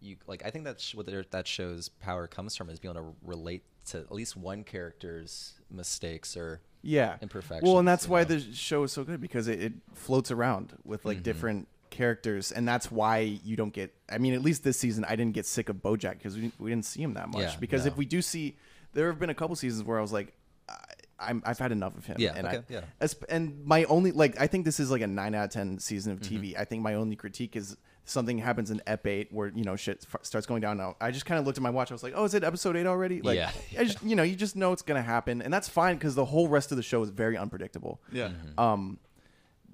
you 0.00 0.16
like. 0.26 0.42
I 0.44 0.50
think 0.50 0.64
that's 0.64 0.94
what 0.94 1.06
that 1.30 1.46
show's 1.46 1.88
power 1.88 2.26
comes 2.26 2.56
from 2.56 2.70
is 2.70 2.78
being 2.78 2.94
able 2.94 3.10
to 3.12 3.16
relate 3.22 3.64
to 3.86 3.98
at 3.98 4.12
least 4.12 4.36
one 4.36 4.62
character's 4.64 5.54
mistakes 5.70 6.36
or 6.36 6.60
yeah 6.82 7.16
imperfections. 7.20 7.62
well 7.68 7.78
and 7.78 7.86
that's 7.86 8.08
why 8.08 8.20
know? 8.20 8.24
the 8.26 8.40
show 8.52 8.82
is 8.84 8.92
so 8.92 9.04
good 9.04 9.20
because 9.20 9.46
it, 9.48 9.60
it 9.60 9.72
floats 9.94 10.30
around 10.30 10.72
with 10.84 11.00
Mm-hmm. 11.00 11.08
like 11.08 11.22
different 11.22 11.68
characters, 11.92 12.50
and 12.50 12.66
that's 12.66 12.90
why 12.90 13.18
you 13.20 13.54
don't 13.54 13.72
get. 13.72 13.94
I 14.10 14.18
mean, 14.18 14.34
at 14.34 14.42
least 14.42 14.64
this 14.64 14.76
season, 14.78 15.04
I 15.04 15.14
didn't 15.14 15.34
get 15.34 15.46
sick 15.46 15.68
of 15.68 15.76
BoJack 15.76 16.14
because 16.18 16.36
we, 16.36 16.50
we 16.58 16.70
didn't 16.70 16.84
see 16.86 17.00
him 17.02 17.14
that 17.14 17.28
much. 17.28 17.42
Yeah, 17.42 17.56
because 17.60 17.84
no. 17.86 17.92
if 17.92 17.96
we 17.96 18.04
do 18.04 18.20
see, 18.20 18.56
there 18.94 19.06
have 19.08 19.20
been 19.20 19.30
a 19.30 19.34
couple 19.34 19.54
seasons 19.54 19.84
where 19.86 19.98
I 19.98 20.02
was 20.02 20.12
like, 20.12 20.32
I, 20.68 20.74
I'm 21.20 21.42
I've 21.46 21.58
had 21.60 21.70
enough 21.70 21.96
of 21.96 22.04
him. 22.06 22.16
Yeah, 22.18 22.32
and 22.34 22.46
okay, 22.48 22.56
I, 22.56 22.62
yeah. 22.68 22.80
as- 23.00 23.14
and 23.28 23.64
my 23.64 23.84
only 23.84 24.10
like 24.10 24.40
I 24.40 24.48
think 24.48 24.64
this 24.64 24.80
is 24.80 24.90
like 24.90 25.02
a 25.02 25.06
nine 25.06 25.34
out 25.36 25.44
of 25.44 25.50
ten 25.50 25.78
season 25.78 26.12
of 26.12 26.20
Mm-hmm. 26.20 26.42
TV. 26.42 26.58
I 26.58 26.64
think 26.64 26.82
my 26.82 26.94
only 26.94 27.14
critique 27.14 27.54
is 27.54 27.76
something 28.04 28.36
happens 28.38 28.72
in 28.72 28.82
Ep 28.84 29.06
eight 29.06 29.28
where 29.32 29.52
you 29.54 29.62
know 29.62 29.76
shit 29.76 30.04
f- 30.12 30.24
starts 30.24 30.44
going 30.46 30.60
down. 30.60 30.76
Now 30.78 30.96
I 31.00 31.12
just 31.12 31.24
kind 31.24 31.38
of 31.38 31.46
looked 31.46 31.58
at 31.58 31.62
my 31.62 31.70
watch. 31.70 31.92
I 31.92 31.94
was 31.94 32.02
like, 32.02 32.14
oh, 32.16 32.24
is 32.24 32.34
it 32.34 32.42
episode 32.42 32.76
eight 32.76 32.86
already? 32.86 33.22
Like, 33.22 33.36
Yeah. 33.36 33.52
I 33.78 33.84
just, 33.84 34.02
you 34.02 34.16
know, 34.16 34.24
you 34.24 34.34
just 34.34 34.56
know 34.56 34.72
it's 34.72 34.82
gonna 34.82 35.02
happen, 35.02 35.40
and 35.42 35.54
that's 35.54 35.68
fine 35.68 35.96
because 35.96 36.16
the 36.16 36.24
whole 36.24 36.48
rest 36.48 36.72
of 36.72 36.76
the 36.76 36.82
show 36.82 37.00
is 37.02 37.10
very 37.10 37.36
unpredictable. 37.36 38.00
Yeah. 38.10 38.30
Um, 38.58 38.98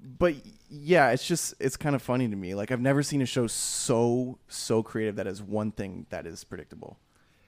but 0.01 0.35
yeah, 0.69 1.11
it's 1.11 1.27
just 1.27 1.53
it's 1.59 1.77
kind 1.77 1.95
of 1.95 2.01
funny 2.01 2.27
to 2.27 2.35
me. 2.35 2.55
Like 2.55 2.71
I've 2.71 2.81
never 2.81 3.03
seen 3.03 3.21
a 3.21 3.25
show 3.25 3.47
so 3.47 4.39
so 4.47 4.81
creative 4.83 5.15
that 5.17 5.27
is 5.27 5.41
one 5.41 5.71
thing 5.71 6.05
that 6.09 6.25
is 6.25 6.43
predictable. 6.43 6.97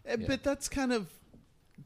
Eh, 0.06 0.18
But 0.28 0.44
that's 0.44 0.68
kind 0.68 0.92
of 0.94 1.10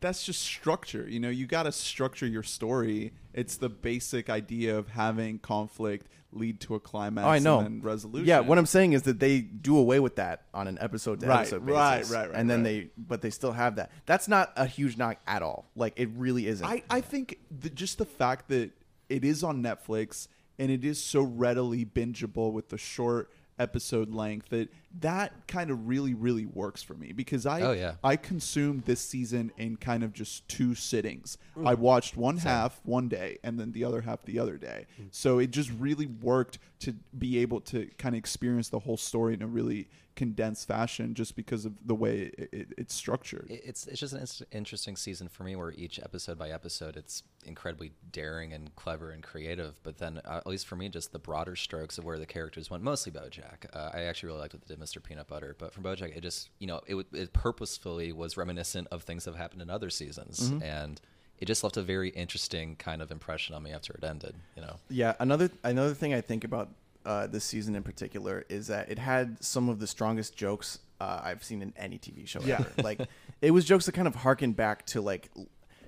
that's 0.02 0.24
just 0.26 0.42
structure. 0.42 1.08
You 1.08 1.20
know, 1.20 1.30
you 1.30 1.46
got 1.48 1.64
to 1.64 1.72
structure 1.72 2.26
your 2.28 2.44
story. 2.44 3.14
It's 3.34 3.58
the 3.58 3.70
basic 3.70 4.30
idea 4.30 4.78
of 4.78 4.90
having 4.90 5.40
conflict 5.40 6.08
lead 6.34 6.60
to 6.60 6.76
a 6.76 6.80
climax 6.82 7.26
Oh, 7.26 7.30
I 7.30 7.40
know. 7.40 7.60
and 7.60 7.80
then 7.80 7.82
resolution. 7.82 8.28
Yeah, 8.28 8.42
what 8.42 8.58
I'm 8.58 8.66
saying 8.66 8.92
is 8.92 9.04
that 9.04 9.20
they 9.22 9.40
do 9.40 9.78
away 9.78 10.02
with 10.02 10.18
that 10.18 10.44
on 10.54 10.68
an 10.68 10.78
episode 10.82 11.22
to 11.22 11.28
Right, 11.28 11.42
episode 11.42 11.66
right, 11.70 12.00
basis. 12.00 12.14
right, 12.14 12.30
right, 12.30 12.38
And 12.38 12.50
then 12.50 12.60
right. 12.60 12.64
they, 12.64 12.90
but 12.98 13.22
they 13.22 13.30
still 13.30 13.54
have 13.54 13.78
that. 13.78 13.90
That's 14.06 14.28
not 14.28 14.52
a 14.58 14.66
huge 14.66 14.98
knock 14.98 15.18
at 15.28 15.42
all. 15.42 15.70
Like 15.78 15.94
it 15.98 16.10
really 16.18 16.48
isn't. 16.48 16.66
I, 16.68 16.84
I 16.90 17.00
think 17.00 17.40
the, 17.58 17.70
just 17.70 17.98
the 18.00 18.06
fact 18.06 18.50
that 18.50 18.72
it 19.08 19.24
is 19.24 19.44
on 19.46 19.64
Netflix 19.64 20.28
and 20.58 20.72
it 20.72 20.86
is 20.86 21.02
so 21.02 21.22
readily 21.22 21.86
bingeable 21.86 22.52
with 22.52 22.70
the 22.70 22.78
short 22.78 23.30
episode 23.58 24.14
length 24.14 24.50
that 24.50 24.70
that 25.02 25.48
kind 25.48 25.72
of 25.72 25.88
really 25.88 26.14
really 26.14 26.46
works 26.46 26.82
for 26.82 26.94
me 26.94 27.12
because 27.12 27.46
I 27.46 27.62
Oh, 27.62 27.72
yeah. 27.72 27.96
I 28.04 28.16
consumed 28.16 28.84
this 28.86 29.02
season 29.02 29.52
in 29.58 29.78
kind 29.78 30.04
of 30.04 30.14
just 30.14 30.48
two 30.48 30.76
sittings. 30.76 31.38
Mm. 31.58 31.68
I 31.68 31.74
watched 31.74 32.16
one 32.16 32.38
half 32.38 32.80
one 32.84 33.10
day 33.10 33.38
and 33.44 33.60
then 33.60 33.72
the 33.72 33.84
other 33.84 34.02
half 34.02 34.24
the 34.24 34.40
other 34.40 34.58
day. 34.58 34.86
Mm. 35.02 35.08
So 35.12 35.40
it 35.40 35.52
just 35.52 35.72
really 35.72 36.06
worked 36.06 36.60
to 36.80 36.94
be 37.18 37.40
able 37.40 37.62
to 37.62 37.90
kind 37.98 38.16
of 38.16 38.20
experience 38.20 38.70
the 38.70 38.80
whole 38.80 38.98
story 38.98 39.34
in 39.34 39.42
a 39.42 39.48
really 39.48 39.90
condensed 40.16 40.68
fashion 40.68 41.14
just 41.14 41.36
because 41.36 41.66
of 41.66 41.74
the 41.86 41.96
way 41.96 42.32
it, 42.38 42.50
it, 42.52 42.68
it's 42.78 42.94
structured. 42.94 43.48
It's 43.50 43.86
it's 43.88 44.00
just 44.00 44.14
an 44.14 44.48
interesting 44.52 44.96
season 44.96 45.28
for 45.28 45.44
me, 45.44 45.56
where 45.56 45.72
each 45.72 46.00
episode 46.00 46.38
by 46.38 46.50
episode, 46.50 46.96
it's 46.96 47.24
incredibly 47.46 47.92
daring 48.12 48.54
and 48.54 48.76
clever 48.76 49.12
and 49.12 49.22
creative. 49.22 49.76
But 49.84 49.98
then, 49.98 50.22
uh, 50.26 50.38
at 50.38 50.48
least 50.48 50.68
for 50.68 50.76
me, 50.76 50.90
just 50.90 51.12
the 51.12 51.20
broader 51.20 51.56
strokes 51.56 51.98
of 51.98 52.06
where 52.06 52.18
the 52.18 52.26
characters 52.26 52.70
went. 52.70 52.84
Mostly 52.84 53.12
BoJack. 53.12 53.66
Uh, 53.74 53.92
I 53.94 54.02
actually 54.02 54.28
really 54.28 54.42
liked 54.42 54.54
what 54.54 54.62
they 54.62 54.74
did, 54.74 54.80
Mr. 54.86 55.02
Peanut 55.04 55.28
Butter. 55.28 55.56
But 55.58 55.74
from 55.74 55.84
BoJack, 55.84 56.16
it 56.16 56.22
just 56.22 56.50
you 56.60 56.68
know 56.68 56.82
it, 56.88 56.96
it 57.14 57.34
purposefully 57.34 58.12
was 58.14 58.38
reminiscent 58.38 58.88
of 58.92 59.04
things 59.04 59.26
that 59.26 59.32
have 59.32 59.40
happened 59.40 59.62
in 59.62 59.70
other 59.70 59.90
seasons, 59.90 60.54
and 60.64 61.02
it 61.40 61.46
just 61.46 61.64
left 61.64 61.78
a 61.78 61.82
very 61.82 62.10
interesting 62.10 62.76
kind 62.76 63.02
of 63.02 63.12
impression 63.12 63.56
on 63.56 63.64
me 63.64 63.72
after 63.74 63.94
it 63.94 64.04
ended. 64.04 64.36
You 64.56 64.62
know. 64.62 64.76
Yeah, 64.90 65.16
another 65.20 65.50
another 65.64 65.94
thing 65.94 66.14
I 66.14 66.22
think 66.22 66.44
about 66.44 66.70
uh, 67.06 67.28
this 67.28 67.44
season 67.44 67.76
in 67.76 67.84
particular 67.84 68.46
is 68.50 68.68
that 68.68 68.90
it 68.90 69.00
had 69.00 69.44
some 69.44 69.70
of 69.70 69.80
the 69.80 69.88
strongest 69.88 70.36
jokes 70.36 70.80
uh, 71.00 71.22
I've 71.24 71.44
seen 71.44 71.62
in 71.62 71.74
any 71.78 71.98
TV 72.00 72.28
show 72.28 72.40
Yeah. 72.44 72.60
ever. 72.60 72.70
Like 72.84 73.02
it 73.42 73.52
was 73.52 73.66
jokes 73.66 73.86
that 73.86 73.92
kind 73.94 74.08
of 74.08 74.16
harken 74.16 74.54
back 74.54 74.86
to 74.88 75.02
like 75.02 75.30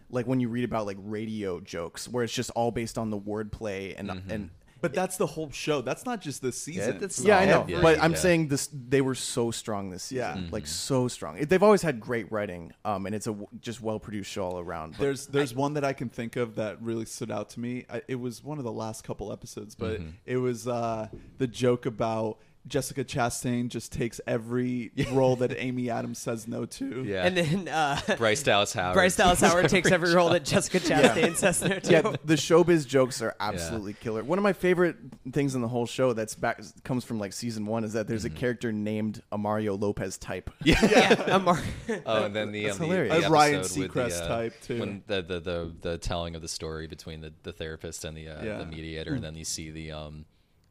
like 0.09 0.25
when 0.27 0.39
you 0.39 0.47
read 0.47 0.63
about 0.63 0.85
like 0.85 0.97
radio 1.01 1.59
jokes 1.59 2.07
where 2.07 2.23
it's 2.23 2.33
just 2.33 2.49
all 2.51 2.71
based 2.71 2.97
on 2.97 3.09
the 3.09 3.19
wordplay 3.19 3.93
and 3.97 4.09
and 4.29 4.49
But 4.81 4.93
that's 4.93 5.17
the 5.17 5.25
whole 5.27 5.49
show. 5.51 5.81
That's 5.81 6.05
not 6.05 6.21
just 6.21 6.41
this 6.41 6.59
season. 6.61 6.99
it's 7.01 7.19
yeah, 7.19 7.39
I 7.39 7.45
know, 7.45 7.65
Yeah, 7.67 7.81
but 7.81 7.99
I'm 8.01 8.11
yeah. 8.11 8.17
saying 8.17 8.47
this 8.49 8.69
they 8.71 9.01
were 9.01 9.15
so 9.15 9.51
strong 9.51 9.89
this 9.89 10.03
season, 10.03 10.17
Yeah. 10.25 10.33
Mm-hmm. 10.35 10.53
like 10.53 10.67
so 10.67 11.07
strong. 11.07 11.37
They've 11.43 11.63
always 11.63 11.81
had 11.81 11.99
great 11.99 12.31
writing, 12.31 12.73
um, 12.85 13.05
and 13.05 13.15
it's 13.15 13.27
a 13.27 13.35
just 13.59 13.81
well 13.81 13.99
produced 13.99 14.31
show 14.31 14.43
all 14.43 14.59
around. 14.59 14.91
But 14.91 14.99
There's 14.99 15.27
there's 15.27 15.53
one 15.55 15.73
that 15.73 15.83
I 15.83 15.93
can 15.93 16.09
think 16.09 16.35
of 16.35 16.55
that 16.55 16.81
really 16.81 17.05
stood 17.05 17.31
out 17.31 17.49
to 17.51 17.59
me. 17.59 17.85
I, 17.89 18.01
it 18.07 18.15
was 18.15 18.43
one 18.43 18.57
of 18.57 18.63
the 18.63 18.71
last 18.71 19.03
couple 19.03 19.31
episodes, 19.31 19.75
but 19.75 19.99
Mm-hmm. 19.99 20.09
it 20.25 20.37
was 20.37 20.67
uh, 20.67 21.07
the 21.37 21.47
joke 21.47 21.85
about 21.85 22.37
Jessica 22.67 23.03
Chastain 23.03 23.69
just 23.69 23.91
takes 23.91 24.19
every 24.27 24.91
role 25.11 25.35
that 25.37 25.53
Amy 25.57 25.89
Adams 25.89 26.19
says 26.19 26.47
no 26.47 26.65
to. 26.65 27.03
Yeah. 27.03 27.25
And 27.25 27.37
then 27.37 27.67
uh, 27.67 27.99
Bryce 28.17 28.43
Dallas 28.43 28.73
Howard. 28.73 28.93
Bryce 28.93 29.15
Dallas 29.15 29.39
Howard 29.41 29.69
takes 29.69 29.91
every 29.91 30.13
role 30.13 30.29
that 30.29 30.43
Jessica 30.45 30.79
Chastain 30.79 31.35
says 31.35 31.61
no 31.61 31.79
to. 31.79 31.91
yeah, 31.91 32.01
the 32.25 32.35
showbiz 32.35 32.85
jokes 32.87 33.21
are 33.21 33.35
absolutely 33.39 33.93
killer. 33.93 34.23
One 34.23 34.37
of 34.37 34.43
my 34.43 34.53
favorite 34.53 34.97
things 35.31 35.55
in 35.55 35.61
the 35.61 35.67
whole 35.67 35.85
show 35.85 36.13
that's 36.13 36.35
back 36.35 36.61
comes 36.83 37.03
from 37.03 37.19
like 37.19 37.33
season 37.33 37.65
one 37.65 37.83
is 37.83 37.93
that 37.93 38.07
there's 38.07 38.25
Mm-hmm. 38.25 38.35
a 38.35 38.39
character 38.39 38.71
named 38.71 39.21
Amario 39.31 39.79
Lopez 39.79 40.17
type. 40.17 40.49
yeah, 40.63 41.13
Amar- 41.35 41.61
Oh, 42.05 42.25
and 42.25 42.35
then 42.35 42.51
the, 42.51 42.65
That's 42.65 42.75
um, 42.75 42.79
the, 42.81 42.85
hilarious. 42.95 43.21
the 43.21 43.27
A 43.27 43.29
Ryan 43.29 43.55
episode 43.55 43.79
with 43.79 43.93
the, 43.93 43.99
Seacrest 44.01 44.21
uh, 44.23 44.27
type, 44.27 44.53
too. 44.61 44.79
When 44.79 45.03
the, 45.07 45.21
the 45.21 45.39
the 45.39 45.73
the 45.81 45.97
telling 45.97 46.35
of 46.35 46.41
the 46.41 46.47
story 46.47 46.87
between 46.87 47.21
the, 47.21 47.31
the 47.43 47.51
therapist 47.53 48.03
and 48.05 48.17
the 48.17 48.27
uh, 48.27 48.43
Yeah. 48.43 48.57
the 48.57 48.65
mediator, 48.65 49.13
and 49.13 49.23
then 49.23 49.35
you 49.35 49.45
see 49.45 49.69
the 49.71 49.91
um 49.91 50.25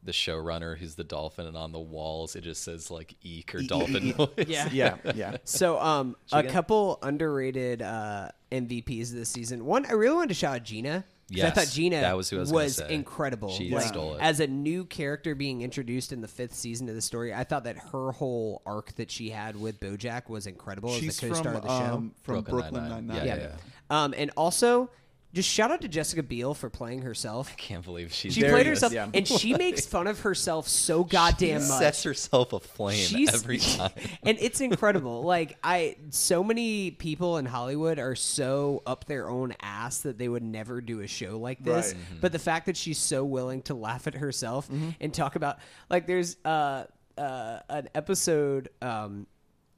the 0.07 0.11
showrunner 0.11 0.75
who's 0.77 0.95
the 0.95 1.03
dolphin, 1.03 1.45
and 1.45 1.55
on 1.55 1.71
the 1.71 1.79
walls 1.79 2.35
it 2.35 2.41
just 2.43 2.63
says 2.63 2.89
like 2.89 3.13
eek 3.21 3.53
or 3.53 3.61
dolphin 3.61 4.15
noise. 4.17 4.29
yeah. 4.47 4.67
yeah, 4.71 4.95
yeah. 5.15 5.37
So, 5.43 5.79
um, 5.79 6.15
we 6.33 6.39
a 6.39 6.43
get- 6.43 6.51
couple 6.51 6.97
underrated 7.03 7.81
uh, 7.83 8.29
MVPs 8.51 9.11
this 9.11 9.29
season. 9.29 9.65
One, 9.65 9.85
I 9.85 9.91
really 9.93 10.15
wanted 10.15 10.29
to 10.29 10.33
shout 10.33 10.55
out 10.55 10.63
Gina. 10.63 11.03
'cause 11.29 11.43
I 11.43 11.49
thought 11.49 11.67
Gina 11.67 11.99
that 11.99 12.15
was 12.15 12.29
who 12.29 12.37
I 12.37 12.39
was 12.39 12.51
gonna 12.53 12.69
say. 12.69 12.93
incredible. 12.93 13.49
She 13.49 13.69
like, 13.69 13.83
stole 13.83 14.15
it. 14.15 14.21
As 14.21 14.39
a 14.39 14.47
new 14.47 14.85
character 14.85 15.35
being 15.35 15.61
introduced 15.61 16.13
in 16.13 16.21
the 16.21 16.27
fifth 16.29 16.55
season 16.55 16.87
of 16.87 16.95
the 16.95 17.01
story, 17.01 17.33
I 17.33 17.43
thought 17.43 17.65
that 17.65 17.77
her 17.91 18.13
whole 18.13 18.61
arc 18.65 18.95
that 18.95 19.11
she 19.11 19.29
had 19.29 19.59
with 19.59 19.77
BoJack 19.81 20.29
was 20.29 20.47
incredible 20.47 20.93
She's 20.93 21.09
as 21.09 21.19
the 21.19 21.27
co-star 21.27 21.43
from 21.51 21.55
of 21.57 21.61
the 21.63 21.67
show. 21.67 21.93
um, 21.95 22.13
from 22.23 22.35
Brooklyn 22.35 22.61
Brooklyn 22.61 22.83
Nine-Nine. 22.89 23.07
Nine 23.07 23.17
Nine. 23.17 23.27
Yeah, 23.27 23.35
yeah. 23.35 23.41
yeah, 23.91 24.03
Um, 24.03 24.13
and 24.17 24.31
also, 24.37 24.89
just 25.33 25.49
shout 25.49 25.71
out 25.71 25.81
to 25.81 25.87
Jessica 25.87 26.23
Biel 26.23 26.53
for 26.53 26.69
playing 26.69 27.01
herself. 27.03 27.49
I 27.51 27.55
can't 27.55 27.83
believe 27.83 28.11
she's 28.13 28.33
She 28.33 28.41
There 28.41 28.51
played 28.51 28.65
herself, 28.65 28.93
yeah. 28.93 29.09
and 29.13 29.27
she 29.27 29.53
makes 29.57 29.85
fun 29.85 30.07
of 30.07 30.21
herself 30.21 30.67
so 30.67 31.03
goddamn 31.03 31.55
much. 31.59 31.63
She 31.63 31.69
much. 31.69 31.79
sets 31.79 32.03
herself 32.03 32.53
aflame 32.53 32.95
She's- 32.97 33.33
every 33.33 33.57
time. 33.59 33.91
and 34.23 34.37
it's 34.39 34.61
incredible. 34.61 35.23
like 35.23 35.57
I, 35.63 35.97
so 36.09 36.43
many 36.43 36.91
people 36.91 37.37
in 37.37 37.45
Hollywood 37.45 37.99
are 37.99 38.15
so 38.15 38.81
up 38.87 39.05
their 39.05 39.29
own 39.29 39.53
ass 39.61 39.99
that 39.99 40.17
they 40.17 40.29
would 40.29 40.43
never 40.43 40.81
do 40.81 41.01
a 41.01 41.07
show 41.07 41.37
like 41.37 41.63
this. 41.63 41.93
Right. 41.93 42.03
But 42.21 42.31
the 42.31 42.39
fact 42.39 42.65
that 42.67 42.77
she's 42.77 42.97
so 42.97 43.23
willing 43.25 43.61
to 43.63 43.73
laugh 43.75 44.07
at 44.07 44.15
herself 44.15 44.69
and 44.99 45.13
talk 45.13 45.35
about, 45.35 45.59
like, 45.89 46.07
there's 46.07 46.37
uh, 46.45 46.85
uh, 47.17 47.59
an 47.69 47.89
episode. 47.93 48.69
Um, 48.81 49.27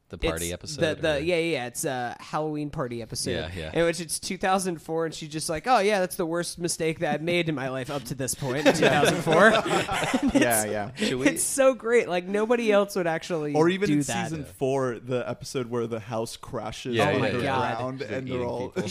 The 0.09 0.17
party 0.17 0.45
it's 0.45 0.53
episode. 0.53 0.81
The, 0.81 1.01
the 1.01 1.15
or- 1.15 1.19
yeah 1.19 1.35
yeah 1.37 1.51
yeah, 1.51 1.65
it's 1.67 1.85
a 1.85 2.15
Halloween 2.19 2.69
party 2.71 3.01
episode. 3.01 3.31
Yeah, 3.31 3.49
yeah. 3.55 3.71
In 3.73 3.85
which 3.85 3.99
it's 4.01 4.19
2004, 4.19 5.05
and 5.05 5.13
she's 5.13 5.29
just 5.29 5.49
like, 5.49 5.67
"Oh 5.67 5.77
yeah, 5.79 5.99
that's 5.99 6.15
the 6.15 6.25
worst 6.25 6.57
mistake 6.57 6.99
that 6.99 7.13
I've 7.13 7.21
made 7.21 7.47
in 7.47 7.53
my 7.55 7.69
life 7.69 7.89
up 7.91 8.03
to 8.05 8.15
this 8.15 8.33
point 8.33 8.65
in 8.65 8.73
2004." 8.73 9.49
yeah, 10.41 10.63
yeah. 10.65 10.91
Should 10.95 11.19
we? 11.19 11.27
it's 11.27 11.43
so 11.43 11.73
great. 11.75 12.09
Like 12.09 12.25
nobody 12.25 12.71
else 12.71 12.95
would 12.95 13.05
actually 13.07 13.53
Or 13.53 13.69
even 13.69 13.87
do 13.87 13.93
in 13.93 13.99
that. 14.01 14.29
season 14.29 14.45
four, 14.45 14.97
the 14.99 15.27
episode 15.29 15.69
where 15.69 15.85
the 15.85 15.99
house 15.99 16.37
crashes 16.37 16.95
Yeah, 16.95 17.09
on 17.13 17.21
yeah, 17.23 17.29
the 17.31 17.43
yeah. 17.43 17.57
ground 17.75 18.01
and 18.01 18.27
they're 18.27 18.43
all. 18.43 18.69
people. 18.69 18.89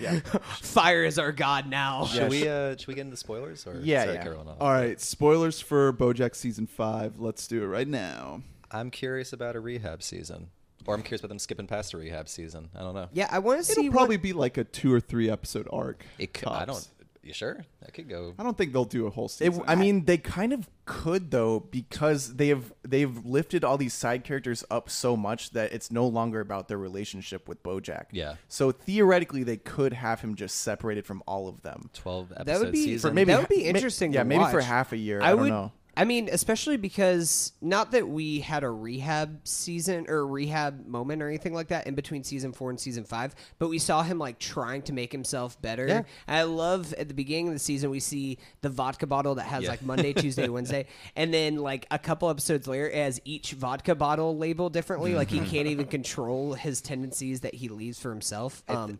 Yeah. 0.00 0.20
fire 0.60 1.04
is 1.04 1.18
our 1.18 1.32
god 1.32 1.68
now. 1.68 2.06
Should 2.06 2.30
we? 2.30 2.48
Uh, 2.48 2.76
should 2.76 2.86
we 2.88 2.94
get 2.94 3.02
into 3.04 3.16
spoilers? 3.16 3.66
Or 3.66 3.78
Yeah, 3.82 4.04
is 4.04 4.14
yeah. 4.14 4.20
everyone? 4.24 4.48
All 4.60 4.70
right, 4.72 5.00
spoilers 5.00 5.60
for 5.60 5.92
BoJack 5.92 6.34
season 6.34 6.66
five. 6.66 7.18
Let's 7.18 7.46
do 7.46 7.62
it 7.62 7.66
right 7.66 7.88
now. 7.88 8.42
I'm 8.70 8.90
curious 8.90 9.32
about 9.32 9.56
a 9.56 9.60
rehab 9.60 10.02
season, 10.02 10.50
or 10.86 10.94
I'm 10.94 11.02
curious 11.02 11.20
about 11.20 11.28
them 11.28 11.38
skipping 11.38 11.66
past 11.66 11.94
a 11.94 11.98
rehab 11.98 12.28
season. 12.28 12.68
I 12.74 12.80
don't 12.80 12.94
know. 12.94 13.08
Yeah, 13.12 13.28
I 13.30 13.38
want 13.38 13.58
to 13.60 13.64
see 13.64 13.80
It'll 13.82 13.92
probably 13.92 14.16
be 14.16 14.32
like 14.32 14.56
a 14.56 14.64
two 14.64 14.92
or 14.92 15.00
three 15.00 15.30
episode 15.30 15.68
arc. 15.72 16.04
It 16.18 16.32
could, 16.34 16.48
I 16.48 16.64
don't. 16.64 16.86
You 17.22 17.32
sure? 17.32 17.64
That 17.80 17.92
could 17.92 18.08
go. 18.08 18.34
I 18.38 18.44
don't 18.44 18.56
think 18.56 18.72
they'll 18.72 18.84
do 18.84 19.08
a 19.08 19.10
whole 19.10 19.24
It, 19.26 19.30
season. 19.32 19.64
I 19.66 19.74
mean, 19.74 20.04
they 20.04 20.16
kind 20.16 20.52
of 20.52 20.68
could 20.84 21.32
though 21.32 21.58
because 21.58 22.36
they 22.36 22.46
have 22.48 22.72
they've 22.86 23.24
lifted 23.26 23.64
all 23.64 23.76
these 23.76 23.94
side 23.94 24.22
characters 24.22 24.62
up 24.70 24.88
so 24.88 25.16
much 25.16 25.50
that 25.50 25.72
it's 25.72 25.90
no 25.90 26.06
longer 26.06 26.38
about 26.38 26.68
their 26.68 26.78
relationship 26.78 27.48
with 27.48 27.60
BoJack. 27.64 28.04
Yeah. 28.12 28.36
So 28.46 28.70
theoretically, 28.70 29.42
they 29.42 29.56
could 29.56 29.92
have 29.92 30.20
him 30.20 30.36
just 30.36 30.58
separated 30.58 31.04
from 31.04 31.20
all 31.26 31.48
of 31.48 31.62
them. 31.62 31.90
Twelve 31.94 32.30
episode 32.30 32.46
that 32.46 32.60
would 32.60 32.70
be 32.70 32.84
season. 32.84 33.10
For 33.10 33.14
maybe 33.14 33.32
that 33.32 33.40
would 33.40 33.48
be 33.48 33.64
ha- 33.64 33.72
ma- 33.72 33.76
interesting. 33.76 34.12
yeah, 34.12 34.20
to 34.20 34.24
maybe 34.24 34.44
for 34.44 34.58
watch. 34.58 34.64
half 34.64 34.92
a 34.92 34.96
year, 34.96 35.20
I 35.20 35.30
don't 35.30 35.40
would, 35.40 35.48
know. 35.48 35.72
I 35.96 36.04
mean, 36.04 36.28
especially 36.30 36.76
because 36.76 37.52
not 37.62 37.92
that 37.92 38.06
we 38.06 38.40
had 38.40 38.64
a 38.64 38.70
rehab 38.70 39.40
season 39.48 40.04
or 40.08 40.18
a 40.18 40.24
rehab 40.26 40.86
moment 40.86 41.22
or 41.22 41.28
anything 41.28 41.54
like 41.54 41.68
that 41.68 41.86
in 41.86 41.94
between 41.94 42.22
season 42.22 42.52
four 42.52 42.68
and 42.70 42.78
season 42.78 43.04
five, 43.04 43.34
but 43.58 43.68
we 43.68 43.78
saw 43.78 44.02
him 44.02 44.18
like 44.18 44.38
trying 44.38 44.82
to 44.82 44.92
make 44.92 45.10
himself 45.10 45.60
better. 45.62 45.86
Yeah. 45.88 46.02
I 46.28 46.42
love 46.42 46.92
at 46.94 47.08
the 47.08 47.14
beginning 47.14 47.48
of 47.48 47.54
the 47.54 47.58
season 47.58 47.88
we 47.90 48.00
see 48.00 48.38
the 48.60 48.68
vodka 48.68 49.06
bottle 49.06 49.36
that 49.36 49.44
has 49.44 49.62
Yeah. 49.64 49.70
like 49.70 49.82
Monday, 49.82 50.12
Tuesday, 50.12 50.48
Wednesday, 50.50 50.86
and 51.16 51.32
then 51.32 51.56
like 51.56 51.86
a 51.90 51.98
couple 51.98 52.28
episodes 52.28 52.68
later, 52.68 52.88
it 52.88 52.96
has 52.96 53.20
each 53.24 53.52
vodka 53.52 53.94
bottle 53.94 54.36
labeled 54.36 54.74
differently. 54.74 55.14
Like 55.14 55.30
he 55.30 55.40
can't 55.40 55.66
even 55.68 55.86
control 55.86 56.52
his 56.54 56.80
tendencies 56.82 57.40
that 57.40 57.54
he 57.54 57.68
leaves 57.70 57.98
for 57.98 58.10
himself. 58.10 58.62
Um, 58.68 58.98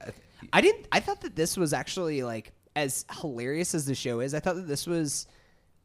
I 0.53 0.61
didn't. 0.61 0.87
I 0.93 1.01
thought 1.01 1.21
that 1.23 1.37
this 1.37 1.57
was 1.57 1.73
actually 1.73 2.23
like 2.23 2.53
as 2.75 3.05
hilarious 3.21 3.75
as 3.75 3.87
the 3.87 3.95
show 3.95 4.21
is. 4.21 4.35
I 4.35 4.41
thought 4.41 4.57
that 4.57 4.69
this 4.69 4.87
was 4.87 5.27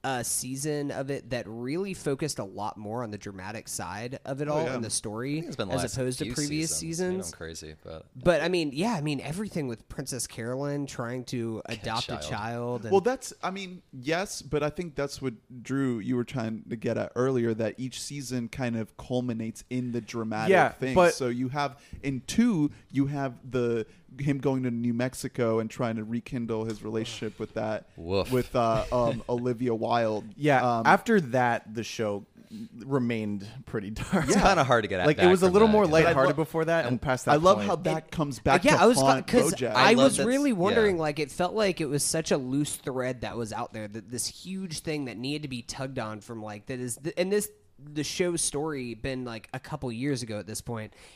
a 0.03 0.23
season 0.23 0.89
of 0.89 1.11
it 1.11 1.29
that 1.29 1.45
really 1.47 1.93
focused 1.93 2.39
a 2.39 2.43
lot 2.43 2.75
more 2.77 3.03
on 3.03 3.11
the 3.11 3.17
dramatic 3.17 3.67
side 3.67 4.19
of 4.25 4.41
it 4.41 4.47
oh, 4.47 4.53
all 4.53 4.63
yeah. 4.63 4.73
and 4.73 4.83
the 4.83 4.89
story 4.89 5.39
It's 5.39 5.55
been 5.55 5.67
the 5.69 5.75
as 5.75 5.93
opposed 5.93 6.19
to 6.19 6.25
previous 6.33 6.75
seasons. 6.75 6.77
seasons. 6.77 7.27
You 7.27 7.31
know, 7.31 7.37
crazy, 7.37 7.75
but 7.83 8.05
But 8.15 8.41
I 8.41 8.49
mean, 8.49 8.71
yeah, 8.73 8.93
I 8.95 9.01
mean 9.01 9.21
everything 9.21 9.67
with 9.67 9.87
Princess 9.89 10.25
Carolyn 10.25 10.87
trying 10.87 11.23
to 11.25 11.61
adopt 11.67 12.05
a 12.05 12.13
child. 12.17 12.21
child. 12.23 12.81
And, 12.83 12.91
Well, 12.91 13.01
that's, 13.01 13.31
I 13.43 13.51
mean, 13.51 13.83
yes, 13.93 14.41
but 14.41 14.63
I 14.63 14.69
think 14.71 14.95
that's 14.95 15.21
what 15.21 15.33
Drew 15.61 15.99
you 15.99 16.15
were 16.15 16.23
trying 16.23 16.63
to 16.69 16.75
get 16.75 16.97
at 16.97 17.11
earlier. 17.15 17.53
That 17.53 17.75
each 17.77 18.01
season 18.01 18.47
kind 18.47 18.75
of 18.77 18.97
culminates 18.97 19.63
in 19.69 19.91
the 19.91 20.01
dramatic 20.01 20.51
Yeah, 20.51 20.69
thing. 20.69 20.95
but- 20.95 21.13
so 21.13 21.27
you 21.27 21.49
have 21.49 21.77
in 22.01 22.21
two, 22.25 22.71
you 22.89 23.05
have 23.05 23.33
the 23.49 23.85
him 24.19 24.39
going 24.39 24.63
to 24.63 24.71
New 24.71 24.93
Mexico 24.93 25.59
and 25.59 25.69
trying 25.69 25.95
to 25.95 26.03
rekindle 26.03 26.65
his 26.65 26.83
relationship 26.83 27.39
with 27.39 27.53
that 27.55 27.85
Woof. 27.95 28.31
with 28.31 28.55
uh, 28.55 28.83
um, 28.91 29.23
Olivia 29.29 29.73
Wilde. 29.73 30.25
Yeah. 30.35 30.79
um, 30.79 30.85
after 30.85 31.21
that, 31.21 31.73
the 31.73 31.83
show 31.83 32.25
remained 32.85 33.47
pretty 33.65 33.89
dark. 33.91 34.25
it's 34.25 34.35
kind 34.35 34.59
of 34.59 34.67
hard 34.67 34.83
to 34.83 34.87
get 34.87 34.99
at. 34.99 35.07
Like 35.07 35.19
it 35.19 35.27
was 35.27 35.41
a 35.41 35.49
little 35.49 35.67
that, 35.67 35.71
more 35.71 35.83
'cause- 35.83 35.91
lighthearted 35.93 36.17
I 36.33 36.37
lo- 36.37 36.43
before 36.43 36.65
that, 36.65 36.85
and 36.85 37.01
past 37.01 37.25
that. 37.25 37.31
I 37.31 37.35
love 37.35 37.57
point- 37.57 37.67
how 37.67 37.75
that 37.77 38.11
comes 38.11 38.39
back. 38.39 38.63
yeah, 38.65 38.75
to 38.77 38.81
I 38.83 38.85
was 38.87 38.97
because 39.15 39.53
I, 39.63 39.91
I 39.91 39.95
was 39.95 40.19
really 40.19 40.53
wondering. 40.53 40.95
yeah. 40.97 41.01
Like, 41.01 41.19
it 41.19 41.31
felt 41.31 41.53
like 41.53 41.79
it 41.81 41.87
was 41.87 42.03
such 42.03 42.31
a 42.31 42.37
loose 42.37 42.75
thread 42.75 43.21
that 43.21 43.37
was 43.37 43.53
out 43.53 43.73
there. 43.73 43.87
That 43.87 44.09
this 44.11 44.27
huge 44.27 44.79
thing 44.81 45.05
that 45.05 45.17
needed 45.17 45.43
to 45.43 45.47
be 45.47 45.61
tugged 45.61 45.99
on 45.99 46.19
from 46.21 46.41
like 46.43 46.65
that 46.67 46.79
is 46.79 46.99
and 47.17 47.31
this 47.31 47.49
the 47.93 48.03
show's 48.03 48.41
story 48.41 48.93
been 48.93 49.25
like 49.25 49.49
a 49.53 49.59
couple 49.59 49.91
years 49.91 50.23
ago 50.23 50.39
at 50.39 50.47
this. 50.47 50.61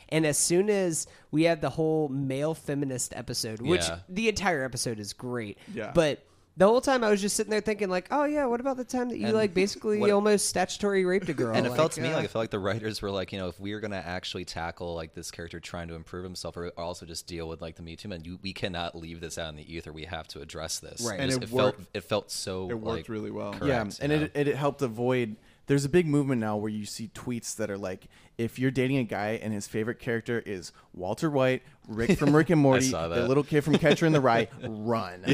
And 0.08 0.26
as 0.26 0.38
soon 0.38 0.68
as 0.70 1.06
we 1.30 1.44
had 1.44 1.60
the 1.60 1.70
whole 1.70 2.08
male 2.08 2.54
feminist 2.54 3.14
episode, 3.16 3.60
which 3.60 3.82
Yeah. 3.88 4.00
the 4.08 4.28
entire 4.28 4.64
episode 4.64 4.98
is 4.98 5.12
great, 5.12 5.58
Yeah. 5.72 5.92
but. 5.94 6.22
The 6.58 6.66
whole 6.66 6.80
time 6.80 7.04
I 7.04 7.10
was 7.10 7.20
just 7.20 7.36
sitting 7.36 7.50
there 7.50 7.60
thinking, 7.60 7.90
like, 7.90 8.08
oh 8.10 8.24
yeah, 8.24 8.46
what 8.46 8.60
about 8.60 8.78
the 8.78 8.84
time 8.84 9.10
that 9.10 9.18
you 9.18 9.26
And 9.26 9.34
like 9.34 9.52
basically 9.52 9.98
what- 9.98 10.10
almost 10.10 10.46
statutory 10.46 11.04
raped 11.04 11.28
a 11.28 11.34
girl? 11.34 11.54
and 11.54 11.66
it 11.66 11.68
Like, 11.68 11.76
felt 11.76 11.92
to 11.92 12.00
me 12.00 12.08
uh, 12.08 12.14
like 12.16 12.24
it 12.24 12.28
felt 12.30 12.44
like 12.44 12.50
the 12.50 12.58
writers 12.58 13.02
were 13.02 13.10
like, 13.10 13.30
you 13.30 13.38
know, 13.38 13.48
if 13.48 13.60
we 13.60 13.74
are 13.74 13.80
going 13.80 13.90
to 13.90 13.98
actually 13.98 14.46
tackle 14.46 14.94
like 14.94 15.12
this 15.12 15.30
character 15.30 15.60
trying 15.60 15.88
to 15.88 15.94
improve 15.96 16.24
himself, 16.24 16.56
or 16.56 16.68
also 16.78 17.04
just 17.04 17.26
deal 17.26 17.46
with 17.46 17.60
like 17.60 17.76
the 17.76 17.82
Me 17.82 17.94
Too 17.94 18.08
man, 18.08 18.24
you, 18.24 18.38
we 18.40 18.54
cannot 18.54 18.96
leave 18.96 19.20
this 19.20 19.36
out 19.36 19.50
in 19.50 19.56
the 19.56 19.70
ether. 19.70 19.92
We 19.92 20.06
have 20.06 20.28
to 20.28 20.40
address 20.40 20.78
this. 20.78 21.02
Right. 21.02 21.20
It 21.20 21.22
And 21.24 21.30
just- 21.32 21.42
it 21.42 21.52
it, 21.52 21.56
felt 21.58 21.76
it 21.92 22.00
felt 22.04 22.30
so 22.30 22.70
it 22.70 22.74
worked 22.80 22.86
like, 23.00 23.08
really 23.10 23.30
well. 23.30 23.50
correct, 23.52 23.66
yeah, 23.66 23.84
you 23.84 23.92
and 24.14 24.22
know? 24.22 24.28
it, 24.34 24.48
it 24.48 24.56
helped 24.56 24.80
avoid. 24.80 25.36
There's 25.66 25.84
a 25.84 25.88
big 25.88 26.06
movement 26.06 26.40
now 26.40 26.56
where 26.56 26.70
you 26.70 26.84
see 26.84 27.10
tweets 27.14 27.56
that 27.56 27.70
are 27.70 27.78
like, 27.78 28.06
if 28.38 28.58
you're 28.58 28.70
dating 28.70 28.98
a 28.98 29.04
guy 29.04 29.40
and 29.42 29.52
his 29.52 29.66
favorite 29.66 29.98
character 29.98 30.42
is 30.46 30.70
Walter 30.94 31.28
White, 31.30 31.62
Rick 31.88 32.18
from 32.18 32.34
Rick 32.36 32.50
and 32.50 32.60
Morty, 32.62 32.90
the 32.90 33.24
little 33.26 33.42
kid 33.42 33.62
from 33.62 33.76
Catcher 33.78 34.06
in 34.06 34.12
the 34.12 34.20
Rye, 34.20 34.48
run. 34.62 35.24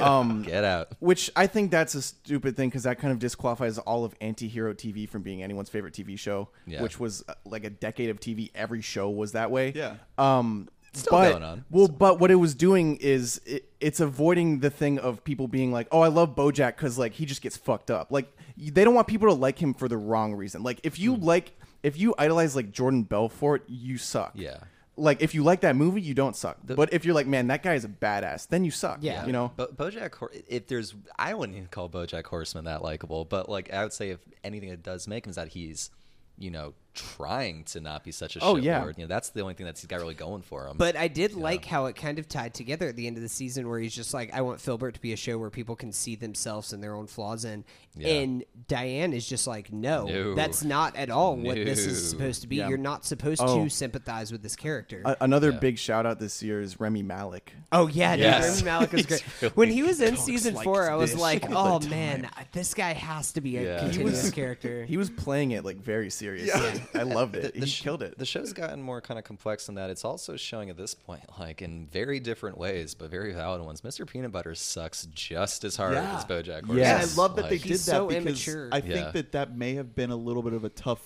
um, 0.00 0.42
get 0.42 0.64
out. 0.64 0.88
which 0.98 1.30
I 1.36 1.46
think 1.46 1.70
that's 1.70 1.94
a 1.94 2.02
stupid 2.02 2.56
thing 2.56 2.68
because 2.70 2.82
that 2.84 2.98
kind 2.98 3.12
of 3.12 3.18
disqualifies 3.18 3.78
all 3.78 4.04
of 4.04 4.14
anti-hero 4.20 4.74
TV 4.74 5.08
from 5.08 5.22
being 5.22 5.42
anyone's 5.42 5.68
favorite 5.70 5.94
TV 5.94 6.18
show, 6.18 6.48
Yeah. 6.66 6.82
which 6.82 6.98
was 6.98 7.22
uh, 7.28 7.34
like 7.44 7.64
a 7.64 7.70
decade 7.70 8.10
of 8.10 8.18
TV. 8.20 8.50
Every 8.54 8.80
show 8.82 9.10
was 9.10 9.32
that 9.32 9.50
way. 9.50 9.72
Yeah. 9.74 9.94
Um, 10.18 10.68
Still 10.94 11.10
but, 11.18 11.30
going 11.32 11.42
on. 11.42 11.64
Well, 11.70 11.88
but 11.88 12.20
what 12.20 12.30
it 12.30 12.34
was 12.34 12.54
doing 12.54 12.96
is 12.96 13.40
it, 13.46 13.70
it's 13.80 13.98
avoiding 14.00 14.58
the 14.60 14.68
thing 14.68 14.98
of 14.98 15.24
people 15.24 15.48
being 15.48 15.72
like, 15.72 15.88
"Oh, 15.90 16.00
I 16.00 16.08
love 16.08 16.34
BoJack" 16.34 16.76
because 16.76 16.98
like 16.98 17.12
he 17.14 17.24
just 17.24 17.40
gets 17.40 17.56
fucked 17.56 17.90
up. 17.90 18.12
Like 18.12 18.26
y- 18.38 18.41
they 18.70 18.84
don't 18.84 18.94
want 18.94 19.06
people 19.08 19.28
to 19.28 19.34
like 19.34 19.58
him 19.58 19.74
for 19.74 19.88
the 19.88 19.96
wrong 19.96 20.34
reason. 20.34 20.62
Like 20.62 20.80
if 20.82 20.96
Hmm. 20.96 21.02
you 21.02 21.16
like, 21.16 21.52
if 21.82 21.98
you 21.98 22.14
idolize 22.18 22.54
like 22.54 22.70
Jordan 22.70 23.02
Belfort, 23.02 23.64
you 23.68 23.98
suck. 23.98 24.32
Yeah. 24.34 24.58
Like 24.96 25.22
if 25.22 25.34
you 25.34 25.42
like 25.42 25.62
that 25.62 25.74
movie, 25.74 26.02
you 26.02 26.12
don't 26.14 26.36
suck. 26.36 26.58
but 26.64 26.92
if 26.92 27.04
you're 27.04 27.14
like, 27.14 27.26
man, 27.26 27.46
that 27.46 27.62
guy 27.62 27.74
is 27.74 27.84
a 27.84 27.88
badass, 27.88 28.46
then 28.48 28.62
you 28.64 28.70
suck. 28.70 28.98
Yeah. 29.00 29.24
You 29.26 29.32
know. 29.32 29.50
Bo- 29.56 29.68
BoJack. 29.68 30.14
Hor- 30.14 30.30
If 30.48 30.66
there's, 30.66 30.94
I 31.18 31.32
wouldn't 31.34 31.56
even 31.56 31.68
call 31.68 31.88
BoJack 31.88 32.26
Horseman 32.26 32.66
that 32.66 32.82
likable, 32.82 33.24
but 33.24 33.48
like 33.48 33.72
I 33.72 33.82
would 33.84 33.92
say, 33.94 34.10
if 34.10 34.20
anything 34.44 34.68
that 34.70 34.82
does 34.82 35.08
make 35.08 35.24
him 35.26 35.30
is 35.30 35.36
that 35.36 35.48
he's, 35.48 35.90
you 36.38 36.50
know, 36.50 36.74
trying 36.94 37.64
to 37.64 37.80
not 37.80 38.04
be 38.04 38.12
such 38.12 38.36
a 38.36 38.40
Oh, 38.40 38.54
shitlord. 38.56 38.62
yeah. 38.62 38.86
You 38.86 38.92
know, 38.98 39.06
that's 39.06 39.30
the 39.30 39.40
only 39.40 39.54
thing 39.54 39.66
that 39.66 39.78
he's 39.78 39.86
got 39.86 40.00
really 40.00 40.14
going 40.14 40.42
for 40.42 40.66
him. 40.66 40.76
But 40.76 40.96
I 40.96 41.08
did 41.08 41.34
like 41.34 41.64
how 41.64 41.86
it 41.86 41.96
kind 41.96 42.18
of 42.18 42.28
tied 42.28 42.54
together 42.54 42.88
at 42.88 42.96
the 42.96 43.06
end 43.06 43.16
of 43.16 43.22
the 43.22 43.28
season, 43.28 43.68
where 43.68 43.78
he's 43.78 43.94
just 43.94 44.12
like, 44.14 44.32
"I 44.34 44.40
want 44.42 44.58
Philbert 44.60 44.94
to 44.94 45.00
be 45.00 45.12
a 45.12 45.16
show 45.16 45.38
where 45.38 45.50
people 45.50 45.76
can 45.76 45.92
see 45.92 46.16
themselves 46.16 46.72
and 46.72 46.82
their 46.82 46.94
own 46.94 47.06
flaws 47.06 47.44
in." 47.44 47.64
Yeah. 47.96 48.08
And 48.08 48.44
Diane 48.68 49.12
is 49.12 49.26
just 49.26 49.46
like, 49.46 49.72
"No, 49.72 50.06
No. 50.06 50.34
that's 50.34 50.64
not 50.64 50.96
at 50.96 51.10
all 51.10 51.36
what 51.36 51.56
this 51.56 51.80
is 51.86 52.08
supposed 52.10 52.42
to 52.42 52.46
be. 52.48 52.56
Yeah. 52.56 52.68
You're 52.68 52.78
not 52.78 53.04
supposed 53.04 53.40
Oh. 53.44 53.64
to 53.64 53.70
sympathize 53.70 54.30
with 54.32 54.42
this 54.42 54.56
character." 54.56 55.02
A- 55.04 55.16
another 55.20 55.50
Yeah. 55.50 55.58
big 55.58 55.78
shout 55.78 56.06
out 56.06 56.18
this 56.18 56.42
year 56.42 56.60
is 56.60 56.78
Rami 56.80 57.02
Malek. 57.02 57.52
oh 57.72 57.86
yeah, 57.88 58.16
dude, 58.16 58.24
Yes. 58.24 58.48
Rami 58.50 58.64
Malek 58.64 58.92
was 58.92 59.06
great. 59.06 59.24
really 59.40 59.52
when 59.54 59.70
he 59.70 59.82
was 59.82 60.00
in 60.00 60.16
season 60.16 60.54
like 60.54 60.64
four, 60.64 60.90
I 60.90 60.94
was 60.96 61.14
like, 61.14 61.44
"Oh 61.50 61.80
man, 61.80 62.28
this 62.52 62.74
guy 62.74 62.92
has 62.92 63.32
to 63.32 63.40
be 63.40 63.56
a 63.56 63.62
Yeah. 63.62 63.76
He 63.80 63.86
continuous 63.90 64.22
was- 64.24 64.30
character." 64.32 64.84
He 64.84 64.96
was 64.96 65.10
playing 65.10 65.52
it 65.52 65.64
like 65.64 65.78
very 65.78 66.10
seriously. 66.10 66.81
I 66.94 67.02
loved 67.02 67.36
it. 67.36 67.54
he 67.54 67.66
sh- 67.66 67.82
killed 67.82 68.02
it. 68.02 68.18
The 68.18 68.24
show's 68.26 68.52
gotten 68.52 68.82
more 68.82 69.00
kind 69.00 69.18
of 69.18 69.24
complex 69.24 69.68
in 69.68 69.74
that 69.76 69.90
it's 69.90 70.04
also 70.04 70.36
showing 70.36 70.70
at 70.70 70.76
this 70.76 70.94
point, 70.94 71.22
like 71.38 71.62
in 71.62 71.86
very 71.92 72.20
different 72.20 72.58
ways, 72.58 72.94
but 72.94 73.10
very 73.10 73.32
valid 73.32 73.62
ones. 73.62 73.80
Mr. 73.82 74.06
Peanut 74.08 74.32
Butter 74.32 74.54
sucks 74.54 75.06
just 75.14 75.64
as 75.64 75.76
hard 75.76 75.94
Yeah. 75.94 76.16
as 76.16 76.24
BoJack 76.24 76.46
Yes. 76.46 76.66
Horseman. 76.66 76.78
And 76.80 77.10
I 77.10 77.14
love 77.14 77.36
that 77.36 77.48
they 77.48 77.58
did 77.58 77.72
that 77.72 77.78
so 77.78 78.06
because 78.08 78.24
immature. 78.24 78.68
I 78.72 78.80
think 78.80 78.94
Yeah. 78.94 79.10
that 79.12 79.32
that 79.32 79.56
may 79.56 79.74
have 79.74 79.94
been 79.94 80.10
a 80.10 80.16
little 80.16 80.42
bit 80.42 80.52
of 80.52 80.64
a 80.64 80.68
tough 80.68 81.00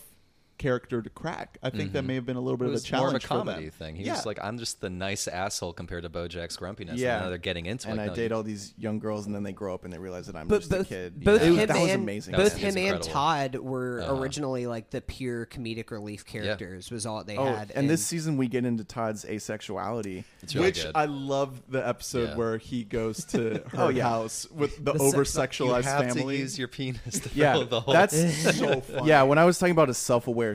character 0.58 1.02
to 1.02 1.10
crack. 1.10 1.58
I 1.62 1.70
think 1.70 1.92
that 1.92 2.02
may 2.04 2.14
have 2.14 2.24
been 2.26 2.36
a 2.36 2.40
little 2.40 2.56
bit 2.56 2.64
It 2.64 2.68
of 2.68 2.72
a 2.72 2.74
was 2.74 2.90
more 2.92 2.98
of 2.98 3.00
challenge 3.02 3.24
a 3.24 3.26
for 3.26 3.34
comedy 3.34 3.62
them. 3.64 3.70
thing. 3.72 3.96
He 3.96 4.04
yeah. 4.04 4.14
was 4.14 4.26
like, 4.26 4.38
I'm 4.42 4.58
just 4.58 4.80
the 4.80 4.90
nice 4.90 5.28
asshole 5.28 5.72
compared 5.72 6.02
to 6.04 6.08
BoJack's 6.10 6.56
grumpiness. 6.56 6.98
Yeah. 6.98 7.16
and 7.16 7.24
now 7.24 7.28
they're 7.30 7.38
getting 7.38 7.66
into 7.66 7.88
and 7.88 7.98
it. 7.98 8.02
And 8.02 8.10
I 8.10 8.12
No, 8.12 8.16
date 8.16 8.30
you- 8.30 8.36
all 8.36 8.42
these 8.42 8.74
young 8.78 8.98
girls, 8.98 9.26
and 9.26 9.34
then 9.34 9.42
they 9.42 9.52
grow 9.52 9.74
up 9.74 9.84
and 9.84 9.92
they 9.92 9.98
realize 9.98 10.26
that 10.26 10.36
I'm 10.36 10.48
but 10.48 10.58
just 10.60 10.70
both, 10.70 10.80
a 10.82 10.84
kid. 10.84 11.24
both 11.24 11.42
It 11.42 11.50
was- 11.50 11.58
him 11.60 11.66
that 11.68 11.78
was 11.80 11.90
and 11.90 12.02
amazing. 12.02 12.34
both 12.34 12.52
That 12.54 12.58
him 12.76 12.76
and. 12.94 13.02
Todd 13.02 13.54
were 13.56 14.00
Uh-huh. 14.02 14.14
originally 14.16 14.66
like 14.66 14.90
the 14.90 15.00
pure 15.00 15.46
comedic 15.46 15.90
relief 15.90 16.24
characters. 16.24 16.90
Was 16.90 17.06
all 17.06 17.22
they 17.24 17.36
Oh, 17.36 17.44
had. 17.54 17.70
and 17.74 17.88
this 17.90 18.04
season 18.04 18.36
we 18.36 18.48
get 18.48 18.64
into 18.64 18.84
Todd's 18.84 19.24
asexuality. 19.24 20.24
Really 20.54 20.66
Which 20.66 20.82
good. 20.84 20.92
I 20.94 21.06
love 21.06 21.62
the 21.68 21.86
episode 21.86 22.30
Yeah. 22.30 22.36
where 22.36 22.58
he 22.58 22.84
goes 22.84 23.24
to 23.26 23.62
her 23.72 23.82
Oh, 23.82 23.92
house 24.00 24.46
with 24.50 24.76
the, 24.84 24.92
The 24.92 24.98
over 25.02 25.24
sex- 25.24 25.58
you 25.58 25.66
sexualized 25.66 25.84
have 25.84 26.06
family. 26.14 26.36
to 26.36 26.42
use 26.42 26.58
your 26.58 26.68
penis 26.68 27.20
to 27.20 27.30
Yeah, 27.34 27.52
fill 27.54 27.66
the 27.66 27.80
hole. 27.80 27.94
that's 27.94 28.16
so 28.56 28.80
funny. 28.80 29.08
yeah. 29.08 29.22
When 29.22 29.38
I 29.38 29.44
was 29.44 29.58
talking 29.58 29.72
about 29.72 29.90
a 29.90 29.94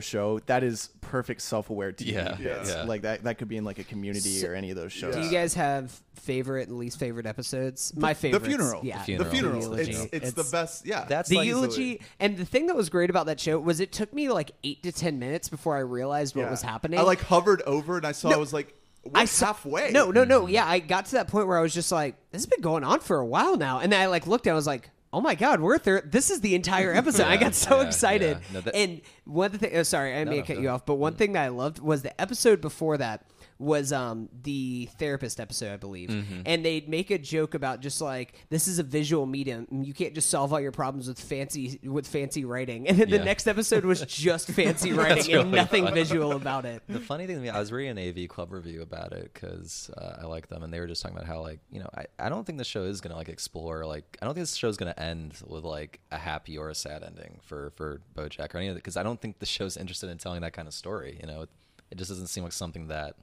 show, 0.00 0.38
that 0.46 0.62
is 0.62 0.88
perfect 1.00 1.42
self-aware 1.42 1.92
TV. 1.92 2.12
Yeah, 2.12 2.36
Yeah. 2.40 2.64
yeah. 2.66 2.82
Like 2.84 3.02
that. 3.02 3.24
That 3.24 3.38
could 3.38 3.48
be 3.48 3.56
in 3.56 3.64
like 3.64 3.78
a 3.78 3.84
Community 3.84 4.38
So- 4.40 4.48
or 4.48 4.54
any 4.54 4.70
of 4.70 4.76
those 4.76 4.92
shows. 4.92 5.14
Do 5.14 5.20
you 5.22 5.30
guys 5.30 5.54
have 5.54 5.92
favorite 6.14 6.68
and 6.68 6.78
least 6.78 6.98
favorite 6.98 7.26
episodes? 7.26 7.92
My 7.96 8.14
favorite. 8.14 8.40
the 8.40 8.48
funeral. 8.48 8.80
Yeah. 8.84 8.98
The 8.98 9.04
funeral. 9.04 9.24
The 9.24 9.30
funeral. 9.36 9.70
The 9.70 9.80
It's, 9.82 9.88
eulogy. 9.90 10.08
it's, 10.12 10.32
the 10.32 10.44
best. 10.50 10.86
Yeah. 10.86 11.04
That's 11.08 11.28
The 11.28 11.36
like- 11.36 11.46
eulogy 11.48 12.00
and 12.20 12.36
the 12.36 12.44
thing 12.44 12.66
that 12.66 12.76
was 12.76 12.88
great 12.88 13.10
about 13.10 13.26
that 13.26 13.40
show 13.40 13.58
was 13.58 13.80
it 13.80 13.92
took 13.92 14.12
me 14.12 14.28
like 14.30 14.52
eight 14.64 14.82
to 14.84 14.92
ten 14.92 15.18
minutes 15.18 15.48
before 15.48 15.76
I 15.76 15.80
realized 15.80 16.34
what 16.36 16.42
Yeah. 16.42 16.50
was 16.50 16.62
happening. 16.62 16.98
I 16.98 17.02
like 17.02 17.20
hovered 17.20 17.62
over 17.62 17.96
and 17.98 18.06
I 18.06 18.12
saw. 18.12 18.30
I 18.30 18.36
was 18.36 18.52
like, 18.52 18.74
we're 19.04 19.20
I 19.20 19.24
saw- 19.24 19.46
halfway. 19.46 19.90
No, 19.90 20.10
no, 20.10 20.24
no. 20.24 20.46
Yeah, 20.46 20.64
I 20.66 20.78
got 20.78 21.06
to 21.06 21.12
that 21.12 21.26
point 21.28 21.48
where 21.48 21.58
I 21.58 21.62
was 21.62 21.74
just 21.74 21.90
like, 21.90 22.14
this 22.30 22.42
has 22.42 22.46
been 22.46 22.60
going 22.60 22.84
on 22.84 23.00
for 23.00 23.18
a 23.18 23.26
while 23.26 23.56
now, 23.56 23.80
and 23.80 23.92
then 23.92 24.00
I 24.00 24.06
like 24.06 24.26
looked 24.26 24.46
and 24.46 24.52
I 24.52 24.56
was 24.56 24.66
like. 24.66 24.90
Oh 25.12 25.20
my 25.20 25.34
God, 25.34 25.60
we're 25.60 25.78
thir- 25.78 26.00
this 26.00 26.30
is 26.30 26.40
the 26.40 26.54
entire 26.54 26.92
episode. 26.92 27.26
I 27.26 27.36
got 27.36 27.54
so 27.54 27.80
yeah, 27.80 27.86
excited. 27.86 28.38
yeah. 28.40 28.54
No, 28.54 28.60
that- 28.62 28.74
and 28.74 29.00
one 29.24 29.46
of 29.46 29.52
the 29.52 29.58
things, 29.58 29.72
oh, 29.76 29.82
sorry, 29.82 30.16
I 30.16 30.24
may 30.24 30.38
no, 30.38 30.42
cut 30.42 30.58
you 30.58 30.70
off, 30.70 30.86
but 30.86 30.94
one 30.94 31.14
mm. 31.14 31.18
thing 31.18 31.32
that 31.32 31.44
I 31.44 31.48
loved 31.48 31.80
was 31.80 32.02
the 32.02 32.18
episode 32.20 32.60
before 32.60 32.96
that 32.96 33.26
was 33.58 33.92
um 33.92 34.28
the 34.42 34.88
therapist 34.98 35.40
episode, 35.40 35.72
I 35.72 35.76
believe. 35.76 36.10
Mm-hmm. 36.10 36.42
And 36.46 36.64
they'd 36.64 36.88
make 36.88 37.10
a 37.10 37.18
joke 37.18 37.54
about 37.54 37.80
just 37.80 38.00
like 38.00 38.34
this 38.50 38.68
is 38.68 38.78
a 38.78 38.82
visual 38.82 39.26
medium. 39.26 39.66
You 39.70 39.94
can't 39.94 40.14
just 40.14 40.30
solve 40.30 40.52
all 40.52 40.60
your 40.60 40.72
problems 40.72 41.08
with 41.08 41.20
fancy 41.20 41.78
with 41.84 42.06
fancy 42.06 42.44
writing. 42.44 42.88
And 42.88 42.98
then 42.98 43.10
the 43.10 43.24
next 43.24 43.46
episode 43.46 43.84
was 43.84 44.02
just 44.02 44.48
fancy 44.52 44.92
writing 44.92 45.34
and 45.34 45.50
nothing 45.50 45.84
funny. 45.84 45.94
visual 45.94 46.32
about 46.32 46.64
it. 46.64 46.82
The 46.88 47.00
funny 47.00 47.26
thing 47.26 47.36
to 47.36 47.42
me, 47.42 47.48
I 47.48 47.58
was 47.58 47.72
reading 47.72 47.98
an 47.98 48.08
AV 48.08 48.28
Club 48.28 48.52
review 48.52 48.82
about 48.82 49.12
it 49.12 49.30
because 49.32 49.90
uh, 49.96 50.18
I 50.22 50.26
like 50.26 50.48
them, 50.48 50.62
and 50.62 50.72
they 50.72 50.80
were 50.80 50.86
just 50.86 51.02
talking 51.02 51.16
about 51.16 51.26
how 51.26 51.40
like 51.40 51.60
you 51.70 51.80
know 51.80 51.88
I, 51.96 52.06
I 52.18 52.28
don't 52.28 52.44
think 52.44 52.58
the 52.58 52.64
show 52.64 52.82
is 52.82 53.00
gonna 53.00 53.16
like 53.16 53.28
explore 53.28 53.86
like 53.86 54.18
I 54.20 54.24
don't 54.24 54.34
think 54.34 54.42
this 54.42 54.54
show 54.54 54.68
is 54.68 54.76
gonna 54.76 54.94
end 54.98 55.34
with 55.46 55.64
like 55.64 56.00
a 56.10 56.18
happy 56.18 56.58
or 56.58 56.68
a 56.68 56.74
sad 56.74 57.02
ending 57.02 57.40
for 57.42 57.72
for 57.76 58.00
BoJack 58.16 58.54
or 58.54 58.58
any 58.58 58.68
of 58.68 58.76
it 58.76 58.78
because 58.78 58.96
I 58.96 59.02
don't 59.02 59.20
think 59.20 59.38
the 59.38 59.46
show's 59.46 59.76
interested 59.76 60.10
in 60.10 60.18
telling 60.18 60.40
that 60.42 60.52
kind 60.52 60.68
of 60.68 60.74
story. 60.74 61.18
You 61.20 61.26
know, 61.26 61.42
it, 61.42 61.50
it 61.90 61.98
just 61.98 62.10
doesn't 62.10 62.28
seem 62.28 62.44
like 62.44 62.52
something 62.52 62.88
that 62.88 63.16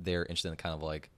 they're 0.00 0.22
interested 0.24 0.48
in 0.50 0.56
kind 0.56 0.74
of 0.74 0.82
like 0.82 1.10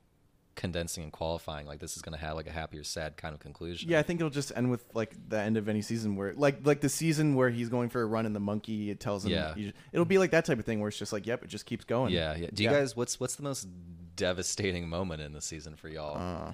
condensing 0.56 1.02
and 1.04 1.12
qualifying. 1.12 1.66
Like 1.66 1.78
this 1.78 1.96
is 1.96 2.02
gonna 2.02 2.16
have 2.18 2.34
like 2.36 2.46
a 2.46 2.50
happy 2.50 2.76
or 2.78 2.84
sad 2.84 3.16
kind 3.16 3.34
of 3.34 3.40
conclusion. 3.40 3.88
Yeah, 3.88 3.98
I 3.98 4.02
think 4.02 4.20
it'll 4.20 4.30
just 4.30 4.52
end 4.54 4.70
with 4.70 4.84
like 4.94 5.14
the 5.28 5.38
end 5.40 5.56
of 5.56 5.68
any 5.68 5.80
season 5.80 6.16
where, 6.16 6.34
like, 6.34 6.66
like 6.66 6.80
the 6.80 6.88
season 6.88 7.34
where 7.34 7.48
he's 7.50 7.68
going 7.68 7.88
for 7.88 8.02
a 8.02 8.06
run 8.06 8.26
and 8.26 8.34
the 8.36 8.40
monkey 8.40 8.90
it 8.90 9.00
tells 9.00 9.24
him. 9.24 9.32
Yeah. 9.32 9.54
you- 9.56 9.72
it'll 9.92 10.04
be 10.04 10.18
like 10.18 10.32
that 10.32 10.44
type 10.44 10.58
of 10.58 10.64
thing 10.64 10.80
where 10.80 10.88
it's 10.88 10.98
just 10.98 11.12
like, 11.12 11.26
yep, 11.26 11.42
it 11.44 11.48
just 11.48 11.66
keeps 11.66 11.84
going. 11.84 12.12
Yeah, 12.12 12.34
yeah. 12.36 12.48
Do 12.52 12.62
you 12.62 12.70
Yeah. 12.70 12.78
guys? 12.80 12.96
What's 12.96 13.18
what's 13.20 13.36
the 13.36 13.42
most 13.42 13.68
devastating 14.16 14.88
moment 14.88 15.22
in 15.22 15.32
the 15.32 15.40
season 15.40 15.76
for 15.76 15.88
y'all? 15.88 16.16
Uh, 16.18 16.52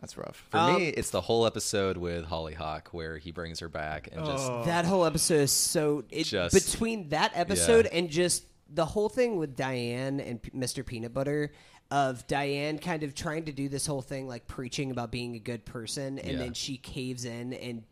that's 0.00 0.16
rough. 0.16 0.46
For 0.50 0.58
Um, 0.58 0.76
me, 0.76 0.88
it's 0.88 1.10
the 1.10 1.20
whole 1.22 1.46
episode 1.46 1.96
with 1.96 2.24
Hollyhock 2.26 2.88
where 2.92 3.18
he 3.18 3.30
brings 3.32 3.60
her 3.60 3.68
back 3.68 4.08
and 4.12 4.24
just 4.24 4.46
That 4.66 4.84
whole 4.84 5.04
episode 5.04 5.40
is 5.42 5.52
so 5.52 6.04
it, 6.10 6.24
Just- 6.24 6.54
between 6.54 7.08
that 7.10 7.32
episode 7.34 7.86
Yeah. 7.86 7.98
and 7.98 8.10
just 8.10 8.44
the 8.74 8.84
whole 8.86 9.08
thing 9.08 9.36
with 9.36 9.54
Diane 9.56 10.18
and 10.20 10.40
P- 10.42 10.50
Mr. 10.50 10.84
Peanut 10.84 11.12
Butter 11.12 11.52
of 11.90 12.26
Diane 12.26 12.78
kind 12.78 13.02
of 13.02 13.14
trying 13.14 13.44
to 13.44 13.52
do 13.52 13.68
this 13.68 13.86
whole 13.86 14.00
thing 14.02 14.26
like 14.26 14.46
preaching 14.46 14.90
about 14.90 15.10
being 15.10 15.34
a 15.36 15.38
good 15.38 15.64
person 15.66 16.18
and 16.18 16.32
Yeah. 16.32 16.38
then 16.38 16.54
she 16.54 16.78
caves 16.78 17.24
in 17.26 17.52
and 17.52 17.82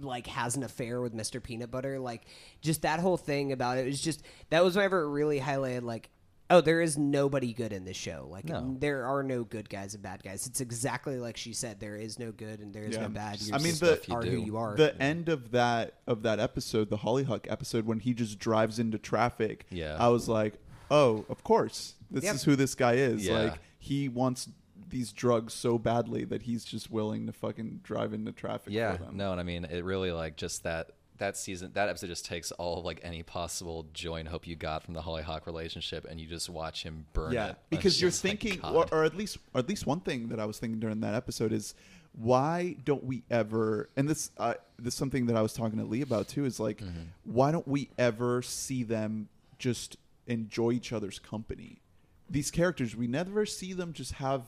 like 0.00 0.26
has 0.26 0.56
an 0.56 0.62
affair 0.64 1.00
with 1.00 1.14
Mr. 1.14 1.40
Peanut 1.40 1.70
Butter. 1.70 2.00
Like 2.00 2.22
just 2.62 2.82
that 2.82 2.98
whole 2.98 3.16
thing 3.16 3.52
about 3.52 3.78
it 3.78 3.86
was 3.86 4.00
just 4.00 4.22
that 4.50 4.64
was 4.64 4.74
whenever 4.74 5.02
it 5.02 5.10
really 5.10 5.38
highlighted 5.38 5.82
like 5.82 6.08
oh 6.52 6.60
there 6.60 6.80
is 6.80 6.96
nobody 6.96 7.52
good 7.52 7.72
in 7.72 7.84
this 7.84 7.96
show. 7.96 8.28
Like 8.30 8.44
No. 8.44 8.76
there 8.78 9.04
are 9.06 9.22
no 9.22 9.42
good 9.44 9.68
guys 9.68 9.94
and 9.94 10.02
bad 10.02 10.22
guys. 10.22 10.46
It's 10.46 10.60
exactly 10.60 11.18
like 11.18 11.36
she 11.36 11.52
said 11.52 11.80
there 11.80 11.96
is 11.96 12.18
no 12.18 12.30
good 12.32 12.60
and 12.60 12.72
there 12.72 12.84
is 12.84 12.94
Yeah. 12.94 13.02
no 13.02 13.08
bad. 13.08 13.38
I 13.40 13.44
You're 13.44 13.58
mean, 13.58 13.66
just 13.74 13.80
the- 13.80 14.00
you 14.08 14.14
are 14.14 14.22
do. 14.22 14.30
who 14.30 14.36
you 14.44 14.56
are. 14.56 14.76
the 14.76 15.00
end 15.02 15.28
of 15.28 15.50
that 15.52 15.94
of 16.06 16.22
that 16.22 16.38
episode, 16.38 16.90
the 16.90 16.98
Hollyhock 16.98 17.46
episode, 17.50 17.86
when 17.86 18.00
he 18.00 18.14
just 18.14 18.38
drives 18.38 18.78
into 18.78 18.98
traffic, 18.98 19.66
Yeah. 19.70 19.96
I 19.98 20.08
was 20.08 20.28
like, 20.28 20.54
oh, 20.90 21.24
of 21.28 21.42
course, 21.42 21.94
this 22.10 22.24
Yep. 22.24 22.34
is 22.34 22.42
who 22.44 22.54
this 22.56 22.74
guy 22.74 22.94
is. 22.94 23.26
Yeah. 23.26 23.38
Like 23.38 23.58
he 23.78 24.08
wants 24.08 24.48
these 24.88 25.10
drugs 25.12 25.54
so 25.54 25.78
badly 25.78 26.24
that 26.26 26.42
he's 26.42 26.64
just 26.66 26.90
willing 26.90 27.24
to 27.26 27.32
fucking 27.32 27.80
drive 27.82 28.12
into 28.12 28.30
traffic. 28.30 28.74
Yeah, 28.74 28.96
for 28.98 29.04
them. 29.04 29.16
no, 29.16 29.32
and 29.32 29.40
I 29.40 29.42
mean 29.44 29.64
it 29.64 29.84
really 29.84 30.12
like 30.12 30.36
just 30.36 30.64
that 30.64 30.90
that 31.18 31.36
season 31.36 31.70
that 31.74 31.88
episode 31.88 32.08
just 32.08 32.24
takes 32.24 32.50
all 32.52 32.78
of 32.78 32.84
like 32.84 32.98
any 33.02 33.22
possible 33.22 33.86
joy 33.92 34.16
and 34.16 34.28
hope 34.28 34.46
you 34.46 34.56
got 34.56 34.82
from 34.82 34.94
the 34.94 35.02
Hollyhock 35.02 35.46
relationship 35.46 36.04
and 36.08 36.20
you 36.20 36.26
just 36.26 36.48
watch 36.50 36.82
him 36.82 37.06
burn 37.12 37.32
yeah 37.32 37.50
it. 37.50 37.56
because 37.70 38.00
you're 38.00 38.10
just 38.10 38.24
like, 38.24 38.40
thinking 38.40 38.60
or, 38.64 38.86
or 38.90 39.04
at 39.04 39.16
least 39.16 39.38
or 39.54 39.58
at 39.60 39.68
least 39.68 39.86
one 39.86 40.00
thing 40.00 40.28
that 40.28 40.40
i 40.40 40.44
was 40.44 40.58
thinking 40.58 40.80
during 40.80 41.00
that 41.00 41.14
episode 41.14 41.52
is 41.52 41.74
why 42.14 42.76
don't 42.84 43.04
we 43.04 43.22
ever 43.30 43.88
and 43.96 44.08
this 44.08 44.30
uh, 44.38 44.54
this 44.78 44.94
is 44.94 44.98
something 44.98 45.26
that 45.26 45.36
i 45.36 45.42
was 45.42 45.52
talking 45.52 45.78
to 45.78 45.84
lee 45.84 46.02
about 46.02 46.28
too 46.28 46.44
is 46.44 46.58
like 46.58 46.78
Mm-hmm. 46.78 47.02
why 47.24 47.52
don't 47.52 47.68
we 47.68 47.88
ever 47.98 48.42
see 48.42 48.82
them 48.82 49.28
just 49.58 49.96
enjoy 50.26 50.72
each 50.72 50.92
other's 50.92 51.18
company 51.18 51.80
these 52.28 52.50
characters 52.50 52.96
we 52.96 53.06
never 53.06 53.46
see 53.46 53.72
them 53.72 53.92
just 53.92 54.12
have 54.14 54.42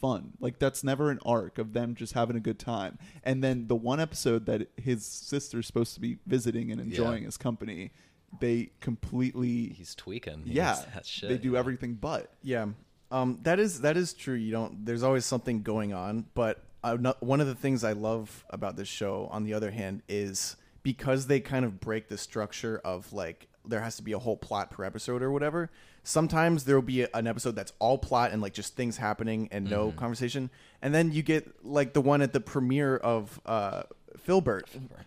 fun 0.00 0.32
like 0.40 0.58
that's 0.58 0.82
never 0.82 1.10
an 1.10 1.18
arc 1.26 1.58
of 1.58 1.72
them 1.74 1.94
just 1.94 2.14
having 2.14 2.34
a 2.36 2.40
good 2.40 2.58
time 2.58 2.98
and 3.22 3.44
then 3.44 3.66
the 3.68 3.74
one 3.76 4.00
episode 4.00 4.46
that 4.46 4.66
his 4.76 5.04
sister's 5.04 5.66
supposed 5.66 5.92
to 5.94 6.00
be 6.00 6.16
visiting 6.26 6.70
and 6.72 6.80
enjoying 6.80 7.22
Yeah. 7.22 7.26
his 7.26 7.36
company 7.36 7.90
they 8.38 8.70
completely 8.80 9.70
he's 9.70 9.94
tweaking. 9.94 10.44
He 10.44 10.52
yeah 10.54 10.72
needs 10.74 10.86
that 10.94 11.04
shit, 11.06 11.28
they 11.28 11.36
do 11.38 11.48
you 11.48 11.52
know? 11.54 11.58
everything 11.58 11.94
but 11.94 12.32
Yeah, 12.42 12.66
um, 13.10 13.38
that 13.42 13.58
is 13.58 13.80
that 13.80 13.96
is 13.96 14.12
true. 14.14 14.36
You 14.36 14.52
don't. 14.52 14.84
There's 14.86 15.02
always 15.02 15.24
something 15.24 15.62
going 15.62 15.92
on. 15.92 16.26
But 16.34 16.62
uh, 16.84 16.96
no- 17.00 17.16
one 17.18 17.40
of 17.40 17.48
the 17.48 17.56
things 17.56 17.82
I 17.82 17.92
love 17.92 18.44
about 18.50 18.76
this 18.76 18.86
show, 18.86 19.28
on 19.32 19.42
the 19.42 19.52
other 19.54 19.72
hand, 19.72 20.02
is 20.08 20.56
because 20.84 21.26
they 21.26 21.40
kind 21.40 21.64
of 21.64 21.80
break 21.80 22.08
the 22.08 22.16
structure 22.16 22.80
of 22.84 23.12
like 23.12 23.48
there 23.66 23.80
has 23.80 23.96
to 23.96 24.02
be 24.04 24.12
a 24.12 24.18
whole 24.20 24.36
plot 24.36 24.70
per 24.70 24.84
episode 24.84 25.22
or 25.22 25.32
whatever. 25.32 25.70
Sometimes 26.02 26.64
there 26.64 26.74
will 26.74 26.82
be 26.82 27.06
an 27.12 27.26
episode 27.26 27.54
that's 27.54 27.72
all 27.78 27.98
plot 27.98 28.32
and 28.32 28.40
like 28.40 28.54
just 28.54 28.74
things 28.74 28.96
happening 28.96 29.48
and 29.52 29.68
no 29.68 29.92
conversation, 29.92 30.50
and 30.82 30.94
then 30.94 31.12
you 31.12 31.22
get 31.22 31.64
like 31.64 31.92
the 31.92 32.00
one 32.00 32.22
at 32.22 32.32
the 32.32 32.40
premiere 32.40 32.96
of 32.96 33.40
uh, 33.46 33.82
Philbert, 34.26 34.64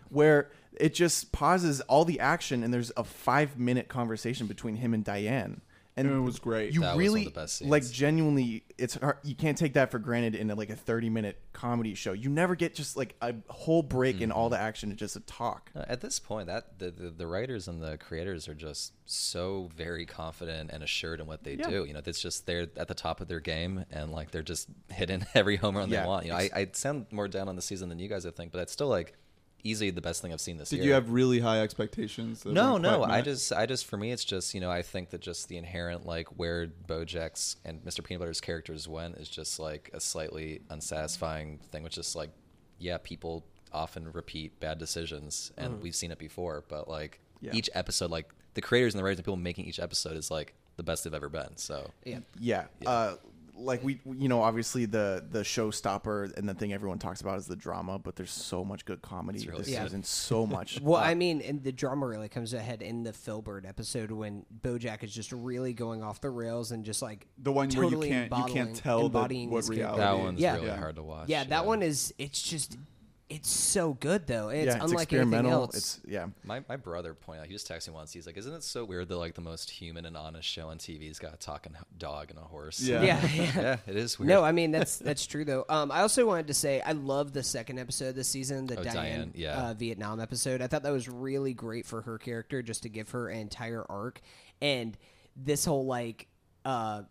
where 0.08 0.50
it 0.72 0.94
just 0.94 1.32
pauses 1.32 1.80
all 1.82 2.04
the 2.04 2.20
action 2.20 2.62
and 2.64 2.72
there's 2.74 2.92
a 2.96 3.04
five 3.04 3.58
minute 3.58 3.88
conversation 3.88 4.46
between 4.46 4.76
him 4.76 4.94
and 4.94 5.04
Diane. 5.04 5.60
And 5.96 6.10
It 6.10 6.18
was 6.18 6.40
great. 6.40 6.72
You 6.74 6.80
That 6.80 6.96
was 6.96 6.96
one 6.96 7.06
of 7.06 7.12
really 7.14 7.24
the 7.26 7.30
best 7.30 7.62
like 7.62 7.88
genuinely. 7.88 8.64
It's 8.78 8.96
hard, 8.96 9.18
you 9.22 9.36
can't 9.36 9.56
take 9.56 9.74
that 9.74 9.92
for 9.92 10.00
granted 10.00 10.34
in 10.34 10.50
a, 10.50 10.54
like 10.56 10.70
a 10.70 10.74
thirty 10.74 11.08
minute 11.08 11.38
comedy 11.52 11.94
show. 11.94 12.12
You 12.12 12.28
never 12.30 12.56
get 12.56 12.74
just 12.74 12.96
like 12.96 13.14
a 13.22 13.34
whole 13.48 13.82
break 13.82 14.20
in 14.20 14.30
Mm-hmm. 14.30 14.38
all 14.38 14.48
the 14.48 14.58
action 14.58 14.90
to 14.90 14.96
just 14.96 15.14
a 15.14 15.20
talk. 15.20 15.70
Uh, 15.76 15.84
At 15.86 16.00
this 16.00 16.18
point, 16.18 16.48
that 16.48 16.80
the, 16.80 16.90
the 16.90 17.10
the 17.10 17.26
writers 17.28 17.68
and 17.68 17.80
the 17.80 17.96
creators 17.96 18.48
are 18.48 18.54
just 18.54 18.92
so 19.06 19.70
very 19.76 20.04
confident 20.04 20.70
and 20.72 20.82
assured 20.82 21.20
in 21.20 21.26
what 21.26 21.44
they 21.44 21.54
Yeah. 21.54 21.70
do. 21.70 21.84
You 21.84 21.92
know, 21.94 22.00
it's 22.04 22.20
just 22.20 22.44
they're 22.46 22.66
at 22.76 22.88
the 22.88 22.94
top 22.94 23.20
of 23.20 23.28
their 23.28 23.40
game 23.40 23.84
and 23.92 24.10
like 24.10 24.32
they're 24.32 24.42
just 24.42 24.68
hitting 24.90 25.24
every 25.34 25.56
home 25.56 25.76
run 25.76 25.90
Yeah. 25.90 26.02
they 26.02 26.08
want. 26.08 26.26
You 26.26 26.32
know, 26.32 26.38
I, 26.38 26.50
I 26.56 26.68
sound 26.72 27.06
more 27.12 27.28
down 27.28 27.48
on 27.48 27.54
the 27.54 27.62
season 27.62 27.88
than 27.88 28.00
you 28.00 28.08
guys, 28.08 28.26
I 28.26 28.30
think, 28.32 28.50
but 28.50 28.58
that's 28.58 28.72
still 28.72 28.88
like 28.88 29.14
easily 29.64 29.90
the 29.90 30.00
best 30.00 30.22
thing 30.22 30.32
I've 30.32 30.40
seen 30.40 30.58
this 30.58 30.68
Did 30.68 30.76
year. 30.76 30.82
Did 30.82 30.88
you 30.88 30.94
have 30.94 31.10
really 31.10 31.40
high 31.40 31.60
expectations? 31.62 32.42
that 32.42 32.52
no, 32.52 32.76
no. 32.76 32.98
quite 32.98 33.10
I 33.10 33.20
just, 33.22 33.52
I 33.52 33.66
just, 33.66 33.86
for 33.86 33.96
me, 33.96 34.12
it's 34.12 34.24
just, 34.24 34.54
you 34.54 34.60
know, 34.60 34.70
I 34.70 34.82
think 34.82 35.10
that 35.10 35.20
just 35.22 35.48
the 35.48 35.56
inherent 35.56 36.06
like 36.06 36.28
where 36.36 36.66
Bojack's 36.66 37.56
and 37.64 37.82
Mr. 37.84 38.04
Peanut 38.04 38.20
Butter's 38.20 38.40
characters 38.40 38.86
went 38.86 39.16
is 39.16 39.28
just 39.28 39.58
like 39.58 39.90
a 39.92 40.00
slightly 40.00 40.60
unsatisfying 40.70 41.58
thing, 41.72 41.82
which 41.82 41.98
is 41.98 42.14
like, 42.14 42.30
yeah, 42.78 42.98
people 43.02 43.44
often 43.72 44.12
repeat 44.12 44.60
bad 44.60 44.78
decisions, 44.78 45.50
and 45.56 45.82
we've 45.82 45.96
seen 45.96 46.12
it 46.12 46.18
before. 46.18 46.62
But 46.68 46.86
like 46.88 47.20
Yeah. 47.40 47.52
each 47.54 47.70
episode, 47.74 48.10
like 48.10 48.32
the 48.54 48.60
creators 48.60 48.94
and 48.94 49.00
the 49.00 49.04
writers 49.04 49.18
and 49.18 49.24
people 49.24 49.36
making 49.36 49.64
each 49.64 49.80
episode 49.80 50.16
is 50.16 50.30
like 50.30 50.54
the 50.76 50.82
best 50.82 51.04
they've 51.04 51.14
ever 51.14 51.28
been. 51.28 51.56
So 51.56 51.90
yeah. 52.04 52.18
Yeah, 52.38 52.66
Yeah. 52.80 52.90
Uh, 52.90 53.16
like 53.56 53.84
we, 53.84 54.00
you 54.16 54.28
know, 54.28 54.42
obviously 54.42 54.84
the 54.86 55.24
the 55.30 55.40
showstopper 55.40 56.36
and 56.36 56.48
the 56.48 56.54
thing 56.54 56.72
everyone 56.72 56.98
talks 56.98 57.20
about 57.20 57.38
is 57.38 57.46
the 57.46 57.56
drama, 57.56 57.98
but 57.98 58.16
there's 58.16 58.30
so 58.30 58.64
much 58.64 58.84
good 58.84 59.00
comedy 59.02 59.46
really 59.46 59.58
this 59.62 59.68
good. 59.68 59.82
season. 59.82 60.02
So 60.02 60.46
much. 60.58 60.80
Well, 60.80 61.00
Uh, 61.00 61.04
I 61.04 61.14
mean, 61.14 61.40
and 61.40 61.62
the 61.62 61.72
drama 61.72 62.06
really 62.06 62.28
comes 62.28 62.52
ahead 62.52 62.82
in 62.82 63.02
the 63.04 63.12
Philbert 63.12 63.66
episode 63.68 64.10
when 64.10 64.44
BoJack 64.62 65.02
is 65.04 65.14
just 65.14 65.32
really 65.32 65.72
going 65.72 66.02
off 66.02 66.20
the 66.20 66.30
rails 66.30 66.72
and 66.72 66.84
just 66.84 67.00
like 67.02 67.26
The 67.38 67.52
one 67.52 67.68
where 67.68 67.84
you 67.84 67.90
totally 67.90 68.08
can't- 68.08 68.30
you 68.30 68.36
can't 68.36 68.48
embodying- 68.50 68.74
tell 68.74 68.98
that- 69.00 69.06
embodying 69.06 69.50
what 69.50 69.68
reality- 69.68 69.98
that 70.00 70.18
one's 70.18 70.40
Yeah. 70.40 70.54
really 70.54 70.66
Yeah. 70.66 70.76
hard 70.76 70.96
to 70.96 71.02
watch. 71.02 71.28
Yeah, 71.28 71.44
that 71.44 71.64
one 71.66 71.82
is. 71.82 72.12
It's 72.18 72.42
just. 72.42 72.76
It's 73.30 73.50
so 73.50 73.94
good 73.94 74.26
though. 74.26 74.50
It's 74.50 74.66
yeah, 74.66 74.74
it's 74.74 74.84
unlike 74.84 75.12
anything 75.12 75.28
experimental. 75.28 75.52
else. 75.62 75.76
It's 75.76 76.00
yeah. 76.06 76.26
My, 76.44 76.62
my 76.68 76.76
brother 76.76 77.14
pointed 77.14 77.40
out, 77.40 77.46
he 77.46 77.54
just 77.54 77.66
texted 77.68 77.88
me 77.88 77.94
once. 77.94 78.12
He's 78.12 78.26
like, 78.26 78.36
Isn't 78.36 78.52
it 78.52 78.62
so 78.62 78.84
weird 78.84 79.08
that, 79.08 79.16
like, 79.16 79.34
the 79.34 79.40
most 79.40 79.70
human 79.70 80.04
and 80.04 80.14
honest 80.16 80.46
show 80.46 80.68
on 80.68 80.76
TV's 80.76 81.18
got 81.18 81.32
a 81.32 81.38
talking 81.38 81.72
dog 81.96 82.28
and 82.30 82.38
a 82.38 82.42
horse? 82.42 82.80
Yeah. 82.80 83.02
yeah, 83.02 83.26
yeah. 83.34 83.60
yeah, 83.60 83.76
it 83.86 83.96
is 83.96 84.18
weird. 84.18 84.28
No, 84.28 84.44
I 84.44 84.52
mean 84.52 84.72
that's 84.72 84.98
that's 84.98 85.26
true 85.26 85.44
though. 85.46 85.64
Um, 85.70 85.90
I 85.90 86.02
also 86.02 86.26
wanted 86.26 86.48
to 86.48 86.54
say 86.54 86.82
I 86.82 86.92
love 86.92 87.32
the 87.32 87.42
second 87.42 87.78
episode 87.78 88.14
this 88.14 88.28
season, 88.28 88.66
the 88.66 88.78
Oh, 88.78 88.82
Diane, 88.82 88.94
Diane, 88.94 89.32
yeah. 89.34 89.68
uh, 89.70 89.74
Vietnam 89.74 90.20
episode. 90.20 90.60
I 90.60 90.66
thought 90.66 90.82
that 90.82 90.92
was 90.92 91.08
really 91.08 91.54
great 91.54 91.86
for 91.86 92.02
her 92.02 92.18
character, 92.18 92.62
just 92.62 92.82
to 92.82 92.90
give 92.90 93.10
her 93.12 93.28
an 93.30 93.38
entire 93.38 93.84
arc, 93.88 94.20
and 94.60 94.96
this 95.34 95.64
whole 95.64 95.86
like 95.86 96.28
uh, 96.66 97.02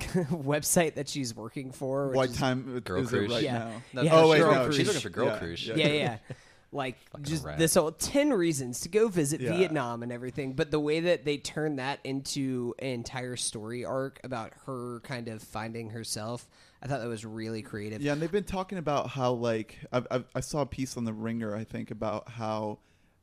website 0.30 0.94
that 0.94 1.08
she's 1.08 1.34
working 1.34 1.72
for. 1.72 2.08
What 2.08 2.16
What 2.16 2.30
is- 2.30 2.36
time 2.36 2.80
Girl 2.80 3.02
is 3.02 3.10
Croosh. 3.10 3.30
it 3.30 3.34
right 3.34 3.42
Yeah. 3.42 3.58
now? 3.58 3.70
No, 3.94 4.02
Yeah, 4.02 4.10
oh 4.20 4.28
wait, 4.28 4.38
Girl 4.38 4.52
no, 4.54 4.64
Croosh. 4.64 4.76
She's 4.76 4.86
looking 4.86 5.02
for 5.02 5.08
Girl 5.10 5.26
yeah, 5.26 5.38
Croosh. 5.38 5.66
Yeah. 5.68 5.74
yeah, 5.76 5.86
yeah. 5.92 6.18
Like 6.72 6.98
Fucking 7.10 7.24
just 7.24 7.44
rat. 7.44 7.58
this 7.58 7.74
whole 7.74 7.90
ten 7.90 8.32
reasons 8.32 8.78
to 8.82 8.88
go 8.88 9.08
visit 9.08 9.40
Yeah. 9.40 9.56
Vietnam 9.56 10.04
and 10.04 10.12
everything, 10.12 10.52
but 10.52 10.70
the 10.70 10.78
way 10.78 11.00
that 11.00 11.24
they 11.24 11.36
turn 11.36 11.76
that 11.76 11.98
into 12.04 12.74
an 12.78 12.90
entire 12.90 13.34
story 13.34 13.84
arc 13.84 14.20
about 14.22 14.52
her 14.66 15.00
kind 15.00 15.26
of 15.26 15.42
finding 15.42 15.90
herself, 15.90 16.48
I 16.80 16.86
thought 16.86 17.00
that 17.00 17.08
was 17.08 17.24
really 17.24 17.62
creative. 17.62 18.00
Yeah, 18.02 18.12
and 18.12 18.22
they've 18.22 18.30
been 18.30 18.44
talking 18.44 18.78
about 18.78 19.08
how 19.10 19.32
like 19.32 19.78
I've, 19.92 20.06
I've, 20.12 20.24
I 20.32 20.38
saw 20.38 20.60
a 20.60 20.66
piece 20.66 20.96
on 20.96 21.02
the 21.04 21.12
Ringer, 21.12 21.56
I 21.56 21.64
think, 21.64 21.90
about 21.90 22.28
how 22.28 22.78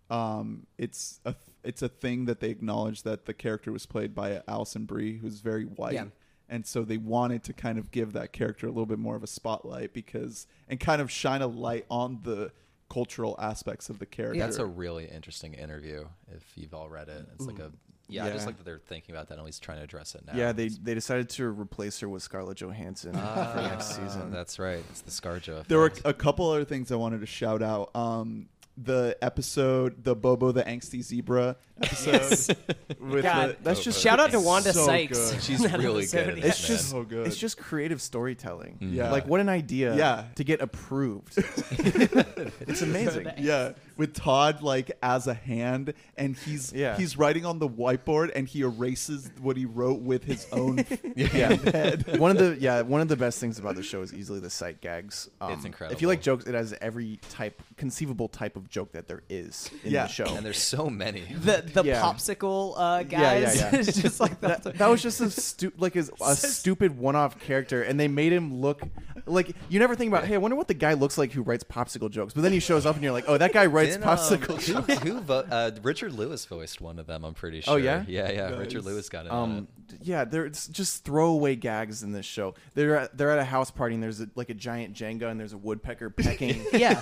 um, 0.09 0.67
it's 0.77 1.21
a 1.23 1.33
it's 1.63 1.81
a 1.81 1.87
thing 1.87 2.25
that 2.25 2.41
they 2.41 2.49
acknowledge 2.49 3.03
that 3.03 3.27
the 3.27 3.33
character 3.33 3.71
was 3.71 3.85
played 3.85 4.13
by 4.13 4.41
Alison 4.49 4.83
Brie, 4.83 5.19
who's 5.19 5.39
very 5.39 5.63
white, 5.63 5.93
Yeah. 5.93 6.05
And 6.49 6.65
so 6.65 6.83
they 6.83 6.97
wanted 6.97 7.43
to 7.43 7.53
kind 7.53 7.77
of 7.77 7.91
give 7.91 8.13
that 8.13 8.33
character 8.33 8.67
a 8.67 8.69
little 8.69 8.85
bit 8.85 8.99
more 8.99 9.15
of 9.15 9.23
a 9.23 9.27
spotlight 9.27 9.93
because 9.93 10.47
and 10.69 10.79
kind 10.79 11.01
of 11.01 11.09
shine 11.11 11.41
a 11.41 11.47
light 11.47 11.85
on 11.89 12.19
the 12.23 12.51
cultural 12.89 13.35
aspects 13.39 13.89
of 13.89 13.99
the 13.99 14.05
character. 14.05 14.39
That's 14.39 14.57
a 14.57 14.65
really 14.65 15.05
interesting 15.05 15.53
interview 15.53 16.05
if 16.33 16.43
you've 16.55 16.73
all 16.73 16.89
read 16.89 17.09
it. 17.09 17.25
It's 17.35 17.45
like 17.45 17.59
a 17.59 17.71
yeah, 18.09 18.25
I 18.25 18.29
just 18.31 18.45
like 18.45 18.55
that 18.57 18.63
they're 18.63 18.79
thinking 18.79 19.13
about 19.13 19.27
that 19.27 19.33
and 19.33 19.41
at 19.41 19.45
least 19.45 19.61
trying 19.61 19.79
to 19.79 19.83
address 19.83 20.15
it 20.15 20.25
now. 20.25 20.31
Yeah, 20.33 20.53
they 20.53 20.69
they 20.69 20.93
decided 20.93 21.27
to 21.31 21.47
replace 21.47 21.99
her 21.99 22.07
with 22.07 22.23
Scarlett 22.23 22.57
Johansson 22.57 23.11
Ah, 23.15 23.51
for 23.53 23.61
next 23.61 23.95
season. 23.97 24.31
That's 24.31 24.59
right. 24.59 24.81
It's 24.91 25.01
the 25.01 25.11
ScarJo. 25.11 25.67
There 25.67 25.77
were 25.79 25.91
a 26.05 26.13
couple 26.13 26.49
other 26.49 26.63
things 26.63 26.89
I 26.91 26.95
wanted 26.95 27.19
to 27.19 27.25
shout 27.25 27.61
out. 27.61 27.93
Um, 27.95 28.47
the 28.77 29.17
episode, 29.21 30.03
the 30.03 30.15
Bobo 30.15 30.51
the 30.51 30.63
Angsty 30.63 31.01
Zebra 31.01 31.55
episode. 31.81 32.55
with 32.99 33.23
God, 33.23 33.49
the, 33.49 33.57
That's 33.63 33.83
just 33.83 33.99
Shout 34.01 34.19
out 34.19 34.31
to 34.31 34.39
Wanda 34.39 34.71
so 34.73 34.85
Sykes. 34.85 35.31
good. 35.31 35.41
She's 35.43 35.71
really 35.73 36.05
good 36.05 36.29
at 36.29 36.37
it's 36.37 36.57
this, 36.59 36.67
just 36.67 36.89
So 36.91 37.03
good. 37.03 37.25
it's 37.27 37.37
just 37.37 37.57
creative 37.57 38.01
storytelling. 38.01 38.77
Yeah. 38.79 39.11
Like 39.11 39.27
what 39.27 39.39
an 39.39 39.49
idea. 39.49 39.95
Yeah. 39.95 40.25
To 40.35 40.43
get 40.43 40.61
approved. 40.61 41.33
it's 41.37 42.81
amazing. 42.81 43.31
yeah, 43.37 43.73
with 43.97 44.13
Todd 44.13 44.61
like 44.61 44.91
as 45.01 45.27
a 45.27 45.33
hand, 45.33 45.93
and 46.17 46.35
he's 46.37 46.71
Yeah. 46.73 46.97
he's 46.97 47.17
writing 47.17 47.45
on 47.45 47.59
the 47.59 47.67
whiteboard, 47.69 48.31
and 48.35 48.47
he 48.47 48.61
erases 48.61 49.31
what 49.41 49.57
he 49.57 49.65
wrote 49.65 50.01
with 50.01 50.23
his 50.23 50.45
own 50.51 50.85
Yeah. 51.15 51.53
head. 51.55 52.19
one 52.19 52.31
of 52.31 52.37
the 52.37 52.57
yeah 52.59 52.81
one 52.81 53.01
of 53.01 53.07
the 53.07 53.17
best 53.17 53.39
things 53.39 53.57
about 53.59 53.75
the 53.75 53.83
show 53.83 54.01
is 54.01 54.13
easily 54.13 54.39
the 54.39 54.49
sight 54.49 54.81
gags. 54.81 55.29
Um, 55.41 55.53
It's 55.53 55.65
incredible. 55.65 55.95
If 55.95 56.01
you 56.01 56.07
like 56.07 56.21
jokes, 56.21 56.45
it 56.45 56.53
has 56.53 56.73
every 56.79 57.19
type 57.29 57.61
conceivable 57.77 58.27
type 58.27 58.55
of 58.55 58.66
joke 58.69 58.91
that 58.93 59.07
there 59.07 59.23
is 59.29 59.69
in 59.83 59.91
Yeah. 59.91 60.03
the 60.03 60.09
show. 60.13 60.35
and 60.35 60.45
there's 60.45 60.57
so 60.61 60.89
many. 60.89 61.21
the 61.33 61.63
the 61.73 61.83
Yeah. 61.83 62.01
popsicle 62.01 62.73
uh, 62.77 63.03
Yeah, 63.09 63.19
yeah, 63.33 63.41
guys. 63.45 63.59
yeah. 63.59 63.69
it's 63.75 64.01
just 64.01 64.19
like 64.19 64.39
that. 64.41 64.63
that, 64.63 64.77
that 64.77 64.87
was 64.89 65.01
just 65.01 65.21
a 65.21 65.29
stu- 65.29 65.73
like 65.77 65.95
a, 65.95 66.05
a 66.21 66.35
stupid 66.35 66.97
one-off 66.97 67.39
character, 67.39 67.81
and 67.83 67.99
they 67.99 68.07
made 68.07 68.33
him 68.33 68.59
look 68.61 68.81
like 69.27 69.55
you 69.69 69.79
never 69.79 69.95
think 69.95 70.09
about. 70.11 70.25
Hey, 70.25 70.35
I 70.35 70.37
wonder 70.37 70.55
what 70.57 70.67
the 70.67 70.73
guy 70.73 70.93
looks 70.93 71.17
like 71.17 71.31
who 71.31 71.41
writes 71.41 71.63
popsicle 71.63 72.09
jokes. 72.09 72.33
But 72.33 72.41
then 72.41 72.51
he 72.51 72.59
shows 72.59 72.85
up, 72.85 72.95
and 72.95 73.03
you're 73.03 73.11
like, 73.13 73.25
oh, 73.27 73.37
that 73.37 73.53
guy 73.53 73.65
writes 73.65 73.91
Didn't, 73.91 74.07
um, 74.07 74.17
popsicle 74.17 74.61
who, 74.61 74.73
jokes. 74.73 74.99
who 75.03 75.19
vo- 75.21 75.45
uh, 75.51 75.71
Richard 75.83 76.13
Lewis 76.13 76.45
voiced 76.45 76.81
one 76.81 76.99
of 76.99 77.07
them. 77.07 77.23
I'm 77.23 77.33
pretty 77.33 77.61
sure. 77.61 77.73
Oh, 77.73 77.77
yeah? 77.77 78.03
yeah, 78.07 78.31
yeah. 78.31 78.49
Nice. 78.49 78.59
Richard 78.59 78.85
Lewis 78.85 79.09
got 79.09 79.25
it. 79.25 79.31
on 79.31 79.49
Um, 79.51 79.67
yeah, 80.01 80.25
there's 80.25 80.67
just 80.67 81.05
throwaway 81.05 81.55
gags 81.55 82.03
in 82.03 82.11
this 82.11 82.25
show. 82.25 82.55
They're 82.73 82.97
at, 82.97 83.17
they're 83.17 83.31
at 83.31 83.39
a 83.39 83.45
house 83.45 83.71
party, 83.71 83.93
and 83.95 84.03
there's 84.03 84.19
a, 84.21 84.29
like 84.35 84.49
a 84.49 84.53
giant 84.53 84.93
Jenga, 84.95 85.29
and 85.31 85.39
there's 85.39 85.53
a 85.53 85.57
woodpecker 85.57 86.09
pecking 86.09 86.61
yeah, 86.73 87.01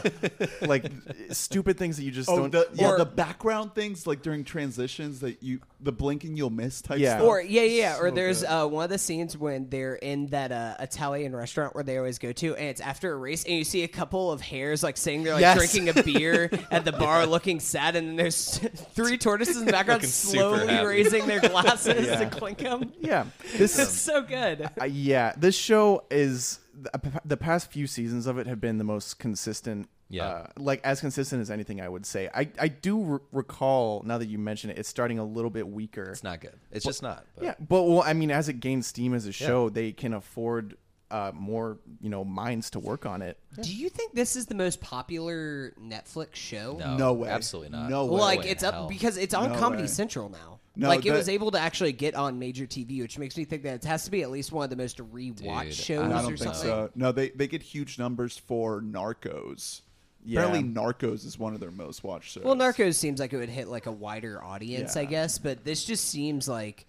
like 0.62 0.92
stupid 1.32 1.78
things 1.78 1.98
that 1.98 2.04
you 2.04 2.12
just 2.12 2.30
Oh, 2.30 2.38
don't. 2.48 2.52
the, 2.52 2.70
yeah, 2.74 2.92
or- 2.92 2.98
the 2.98 3.06
background 3.06 3.74
things 3.76 4.06
like 4.08 4.22
during 4.22 4.44
transitions 4.44 5.20
that 5.22 5.42
you 5.42 5.60
the 5.80 5.92
blinking 5.92 6.38
you'll 6.38 6.50
miss 6.50 6.82
type 6.82 7.00
Yeah. 7.00 7.18
stuff. 7.18 7.28
Or 7.28 7.42
yeah, 7.42 7.62
yeah, 7.64 7.68
yeah. 7.94 7.98
or 7.98 8.10
So 8.10 8.16
there's 8.16 8.44
uh, 8.44 8.66
one 8.68 8.86
of 8.86 8.90
the 8.90 8.98
scenes 8.98 9.38
when 9.38 9.70
they're 9.70 9.96
in 9.96 10.28
that 10.28 10.52
uh, 10.52 10.76
Italian 10.80 11.36
restaurant 11.36 11.76
where 11.76 11.84
they 11.84 11.98
always 11.98 12.18
go 12.18 12.32
to, 12.32 12.56
and 12.56 12.66
it's 12.68 12.82
after 12.82 13.12
a 13.12 13.16
race, 13.16 13.44
and 13.44 13.54
you 13.56 13.64
see 13.64 13.84
a 13.84 13.88
couple 13.88 14.32
of 14.32 14.42
hares 14.42 14.82
like 14.84 14.98
sitting 14.98 15.24
there, 15.24 15.34
like 15.34 15.42
Yes. 15.42 15.58
drinking 15.58 15.90
a 15.90 16.04
beer 16.04 16.50
at 16.72 16.86
the 16.86 16.92
bar, 16.92 17.26
looking 17.26 17.60
sad, 17.60 17.96
and 17.96 18.08
then 18.08 18.16
there's 18.16 18.58
three 18.94 19.18
tortoises 19.18 19.58
in 19.58 19.66
the 19.66 19.72
background 19.72 20.02
Looking 20.02 20.12
slowly 20.12 20.86
raising 20.86 21.28
their 21.28 21.42
glasses 21.42 22.06
Yeah. 22.08 22.20
to 22.20 22.26
clink 22.30 22.60
them. 22.60 22.94
yeah, 23.02 23.26
this 23.58 23.78
It's 23.78 23.90
is 23.94 24.00
so 24.02 24.22
good. 24.22 24.70
uh, 24.82 24.86
yeah. 24.86 25.34
This 25.38 25.56
show 25.56 26.04
is 26.10 26.60
the, 26.74 27.22
the 27.26 27.38
past 27.38 27.72
few 27.72 27.88
seasons 27.88 28.28
of 28.28 28.38
it 28.38 28.48
have 28.48 28.60
been 28.62 28.78
the 28.78 28.84
most 28.84 29.20
consistent. 29.20 29.90
Yeah. 30.10 30.26
uh, 30.26 30.48
like 30.58 30.82
as 30.84 31.00
consistent 31.02 31.42
as 31.42 31.50
anything 31.50 31.82
I 31.82 31.90
would 31.90 32.06
say. 32.06 32.30
I 32.34 32.48
I 32.60 32.68
do 32.68 33.02
re- 33.04 33.20
recall 33.32 34.04
now 34.06 34.18
that 34.20 34.28
you 34.28 34.38
mention 34.38 34.70
it, 34.70 34.78
it's 34.78 34.90
starting 34.90 35.18
a 35.20 35.26
little 35.26 35.50
bit 35.50 35.68
weaker. 35.68 36.04
It's 36.12 36.24
not 36.24 36.42
good. 36.42 36.54
It's 36.72 36.86
just 36.86 37.02
not. 37.02 37.26
But 37.36 37.44
Yeah, 37.44 37.54
but 37.60 37.84
well, 37.84 38.04
I 38.04 38.14
mean, 38.14 38.30
as 38.32 38.48
it 38.50 38.60
gains 38.60 38.86
steam 38.88 39.14
as 39.14 39.26
a 39.26 39.32
show, 39.32 39.70
they 39.70 39.92
can 39.92 40.14
afford 40.14 40.78
uh, 41.12 41.32
more, 41.34 41.78
you 42.02 42.10
know, 42.10 42.24
minds 42.26 42.72
to 42.72 42.80
work 42.80 43.06
on 43.06 43.22
it. 43.22 43.38
Do 43.62 43.74
you 43.74 43.90
think 43.90 44.14
this 44.14 44.36
is 44.36 44.48
the 44.48 44.56
most 44.56 44.82
popular 44.82 45.72
Netflix 45.80 46.36
show? 46.36 46.78
No, 46.80 46.98
No 46.98 47.14
way. 47.14 47.30
absolutely 47.30 47.70
not. 47.78 47.90
No 47.90 48.06
way. 48.06 48.20
like 48.20 48.40
way 48.42 48.50
it's 48.50 48.64
up 48.64 48.74
hell. 48.74 48.88
because 48.88 49.16
it's 49.18 49.34
on 49.34 49.52
No 49.54 49.58
Comedy 49.60 49.84
way. 49.84 49.88
Central 49.88 50.30
now. 50.30 50.60
No, 50.76 50.90
like 50.90 51.06
it 51.06 51.10
that- 51.12 51.16
was 51.18 51.30
able 51.30 51.52
to 51.52 51.60
actually 51.60 51.94
get 51.94 52.16
on 52.16 52.38
major 52.38 52.66
TV, 52.66 53.02
which 53.02 53.18
makes 53.18 53.38
me 53.38 53.46
think 53.46 53.64
that 53.64 53.76
it 53.76 53.84
has 53.86 54.04
to 54.06 54.12
be 54.12 54.24
at 54.24 54.30
least 54.32 54.52
one 54.52 54.64
of 54.66 54.70
the 54.70 54.76
most 54.76 54.98
rewatched 54.98 55.64
Dude, 55.66 55.74
shows 55.74 56.12
I 56.12 56.18
I 56.18 56.22
don't 56.22 56.26
think 56.28 56.38
something. 56.40 56.62
so. 56.64 56.90
No, 56.96 57.12
they 57.12 57.30
they 57.30 57.48
get 57.48 57.62
huge 57.64 57.98
numbers 57.98 58.38
for 58.38 58.82
Narcos. 58.82 59.82
Yeah. 60.26 60.42
Apparently, 60.42 60.70
Narcos 60.74 61.26
is 61.26 61.38
one 61.38 61.54
of 61.54 61.60
their 61.60 61.72
most 61.72 62.04
watched 62.04 62.32
shows. 62.32 62.44
Well, 62.44 62.56
Narcos 62.56 62.96
seems 62.96 63.20
like 63.20 63.32
it 63.34 63.38
would 63.38 63.50
hit 63.50 63.68
like 63.68 63.86
a 63.86 63.92
wider 63.92 64.44
audience, 64.44 64.98
I 64.98 65.06
guess, 65.06 65.38
but 65.38 65.64
this 65.64 65.86
just 65.86 66.06
seems 66.10 66.48
like 66.48 66.88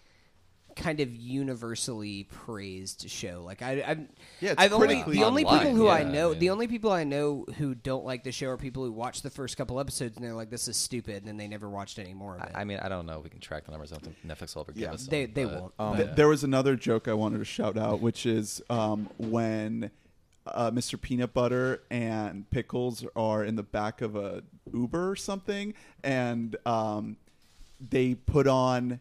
kind 0.75 1.01
of 1.01 1.15
universally 1.17 2.25
praised 2.25 3.09
show. 3.09 3.43
Like 3.45 3.63
I, 3.63 3.83
I'm, 3.87 4.09
Yeah, 4.41 4.51
it's 4.53 4.61
I've 4.63 4.75
only 4.75 4.89
critically 4.89 5.17
the 5.17 5.25
only 5.25 5.45
online, 5.45 5.61
people 5.61 5.75
who 5.77 5.87
I 5.89 6.01
yeah, 6.01 6.13
know, 6.13 6.31
I 6.33 6.35
the 6.35 6.51
only 6.51 6.67
people 6.69 6.93
I 6.93 7.05
know 7.05 7.47
who 7.57 7.75
don't 7.75 8.05
like 8.05 8.25
the 8.25 8.33
show 8.33 8.49
are 8.49 8.59
people 8.59 8.85
who 8.85 8.93
watch 8.93 9.23
the 9.23 9.31
first 9.31 9.57
couple 9.57 9.81
episodes 9.81 10.17
and 10.17 10.25
they're 10.25 10.35
like, 10.35 10.51
"This 10.51 10.69
is 10.69 10.77
stupid," 10.77 11.17
and 11.17 11.27
then 11.29 11.39
they 11.39 11.49
never 11.49 11.71
watched 11.71 11.99
any 11.99 12.13
more 12.13 12.37
of 12.37 12.43
it. 12.43 12.51
I, 12.55 12.61
I 12.61 12.65
mean, 12.65 12.79
I 12.79 12.91
don't 12.91 13.07
know 13.07 13.17
if 13.19 13.25
we 13.25 13.31
can 13.31 13.41
track 13.41 13.65
the 13.65 13.71
numbers. 13.71 13.91
I 13.91 13.97
don't 13.97 14.05
think 14.05 14.17
Netflix 14.27 14.55
will 14.55 14.63
ever 14.63 14.73
give 14.73 14.83
Yeah. 14.83 14.93
us. 14.93 15.07
They- 15.07 15.25
them, 15.25 15.35
they 15.35 15.45
but- 15.47 15.61
won't. 15.63 15.73
Um, 15.79 15.97
Th- 15.97 16.11
There 16.15 16.29
was 16.29 16.45
another 16.45 16.77
joke 16.77 17.09
I 17.09 17.15
wanted 17.15 17.39
to 17.39 17.45
shout 17.47 17.79
out, 17.79 18.01
which 18.03 18.27
is 18.27 18.61
um, 18.69 19.09
when 19.17 19.91
uh, 20.47 20.71
Mr. 20.71 21.01
Peanut 21.01 21.33
Butter 21.35 21.83
and 21.91 22.49
Pickles 22.51 23.05
are 23.17 23.45
in 23.45 23.57
the 23.57 23.63
back 23.63 24.01
of 24.03 24.17
a 24.17 24.43
Uber 24.73 25.11
or 25.11 25.17
something, 25.17 25.75
and 26.05 26.57
um, 26.67 27.17
they 27.91 28.15
put 28.15 28.47
on. 28.47 29.01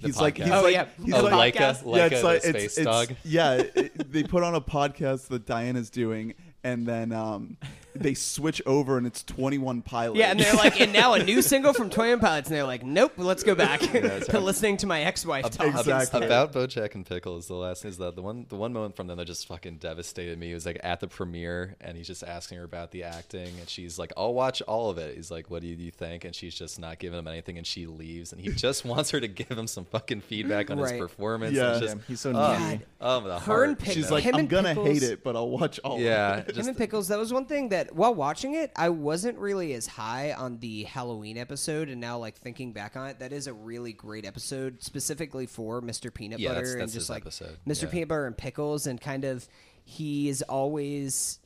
The 0.00 0.08
He's 0.08 0.20
like, 0.20 0.36
he's 0.36 0.50
Oh, 0.50 0.62
like, 0.62 0.74
yeah. 0.74 0.86
he's 1.02 1.14
Oh, 1.14 1.22
like, 1.24 1.54
podcast? 1.54 1.82
Laika, 1.84 1.96
yeah, 1.96 2.08
Laika 2.08 2.12
it's 2.12 2.20
the 2.20 2.26
like 2.26 2.42
space 2.42 2.54
it's, 2.64 2.78
it's 2.78 2.84
dog. 2.84 3.08
yeah. 3.24 3.54
it- 3.74 4.12
they 4.12 4.22
put 4.24 4.42
on 4.42 4.54
a 4.54 4.60
podcast 4.60 5.28
that 5.28 5.46
Diana's 5.46 5.88
doing, 5.88 6.34
and 6.62 6.86
then 6.86 7.12
um, 7.12 7.56
they 8.00 8.14
switch 8.14 8.60
over, 8.66 8.98
and 8.98 9.06
it's 9.06 9.22
Twenty 9.22 9.58
One 9.58 9.82
Pilots. 9.82 10.18
yeah, 10.18 10.30
and 10.30 10.40
they're 10.40 10.54
like, 10.54 10.80
and 10.80 10.92
now 10.92 11.14
a 11.14 11.22
new 11.22 11.42
single 11.42 11.72
from 11.72 11.90
Toy 11.90 12.12
and 12.12 12.20
Pilots, 12.20 12.48
and 12.48 12.56
they're 12.56 12.64
like, 12.64 12.84
"Nope, 12.84 13.12
let's 13.16 13.42
go 13.42 13.54
back 13.54 13.80
that's 13.80 14.26
to 14.30 14.40
listening 14.40 14.76
to 14.78 14.86
my 14.86 15.02
ex-wife 15.02 15.50
talk." 15.50 15.66
Exactly. 15.66 16.24
About 16.26 16.52
BoJack 16.52 16.94
and 16.94 17.04
Pickles, 17.06 17.46
the 17.48 17.54
last 17.54 17.82
thing 17.82 17.90
is 17.90 17.98
that 17.98 18.16
the 18.16 18.22
one 18.22 18.46
the 18.48 18.56
one 18.56 18.72
moment 18.72 18.96
from 18.96 19.06
them 19.06 19.18
that 19.18 19.24
just 19.26 19.46
fucking 19.46 19.76
devastated 19.78 20.38
me 20.38 20.52
was 20.54 20.66
like 20.66 20.78
at 20.82 21.00
the 21.00 21.08
premiere, 21.08 21.76
and 21.80 21.96
he's 21.96 22.06
just 22.06 22.22
asking 22.24 22.58
her 22.58 22.64
about 22.64 22.90
the 22.90 23.02
acting, 23.04 23.48
and 23.58 23.68
she's 23.68 23.98
like, 23.98 24.12
"I'll 24.16 24.34
watch 24.34 24.62
all 24.62 24.90
of 24.90 24.98
it." 24.98 25.16
He's 25.16 25.30
like, 25.30 25.50
"What 25.50 25.62
do 25.62 25.68
you 25.68 25.90
think?" 25.90 26.24
And 26.24 26.34
she's 26.34 26.54
just 26.54 26.78
not 26.78 26.98
giving 26.98 27.18
him 27.18 27.26
anything, 27.28 27.58
and 27.58 27.66
she 27.66 27.86
leaves, 27.86 28.32
and 28.32 28.40
he 28.40 28.48
just 28.52 28.84
wants 28.84 29.10
her 29.10 29.20
to 29.20 29.28
give 29.28 29.50
him 29.56 29.66
some 29.66 29.84
fucking 29.86 30.20
feedback 30.22 30.70
on 30.70 30.78
Right. 30.78 30.92
his 30.92 31.00
performance. 31.00 31.54
Yeah. 31.54 31.78
just, 31.78 31.96
Yeah, 31.96 32.02
he's 32.08 32.20
so 32.20 32.32
oh, 32.34 32.58
needy. 32.70 32.84
oh, 33.00 33.20
the 33.20 33.34
Her 33.34 33.38
heart, 33.40 33.68
and 33.68 33.78
Pick- 33.78 33.94
She's 33.94 34.10
like, 34.10 34.24
Him 34.24 34.34
I'm 34.36 34.46
gonna 34.46 34.68
Pickles- 34.70 34.88
hate 34.88 35.02
it, 35.02 35.24
but 35.24 35.36
I'll 35.36 35.48
watch 35.50 35.78
all. 35.80 36.00
yeah, 36.00 36.38
of 36.38 36.48
it. 36.48 36.56
Him 36.56 36.68
and 36.68 36.76
Pickles, 36.76 37.08
that 37.08 37.18
was 37.18 37.32
one 37.32 37.46
thing 37.46 37.68
that 37.70 37.85
while 37.92 38.14
watching 38.14 38.54
it, 38.54 38.72
I 38.76 38.88
wasn't 38.90 39.38
really 39.38 39.72
as 39.74 39.86
high 39.86 40.32
on 40.32 40.58
the 40.58 40.84
Halloween 40.84 41.36
episode, 41.38 41.88
and 41.88 42.00
now 42.00 42.18
like 42.18 42.36
thinking 42.36 42.72
back 42.72 42.96
on 42.96 43.08
it, 43.08 43.18
that 43.18 43.32
is 43.32 43.46
a 43.46 43.52
really 43.52 43.92
great 43.92 44.24
episode, 44.24 44.82
specifically 44.82 45.46
for 45.46 45.80
Mr. 45.82 46.12
Peanut 46.12 46.38
Yeah, 46.38 46.50
Butter 46.50 46.66
that's- 46.66 46.82
and 46.82 46.92
just 46.92 47.10
like 47.10 47.22
episode, 47.22 47.56
Mr. 47.66 47.84
yeah. 47.84 47.88
Peanut 47.90 48.08
Butter 48.08 48.26
and 48.26 48.36
Pickles, 48.36 48.86
and 48.86 49.00
kind 49.00 49.24
of 49.24 49.48
he 49.84 50.28
is 50.28 50.42
always 50.42 51.38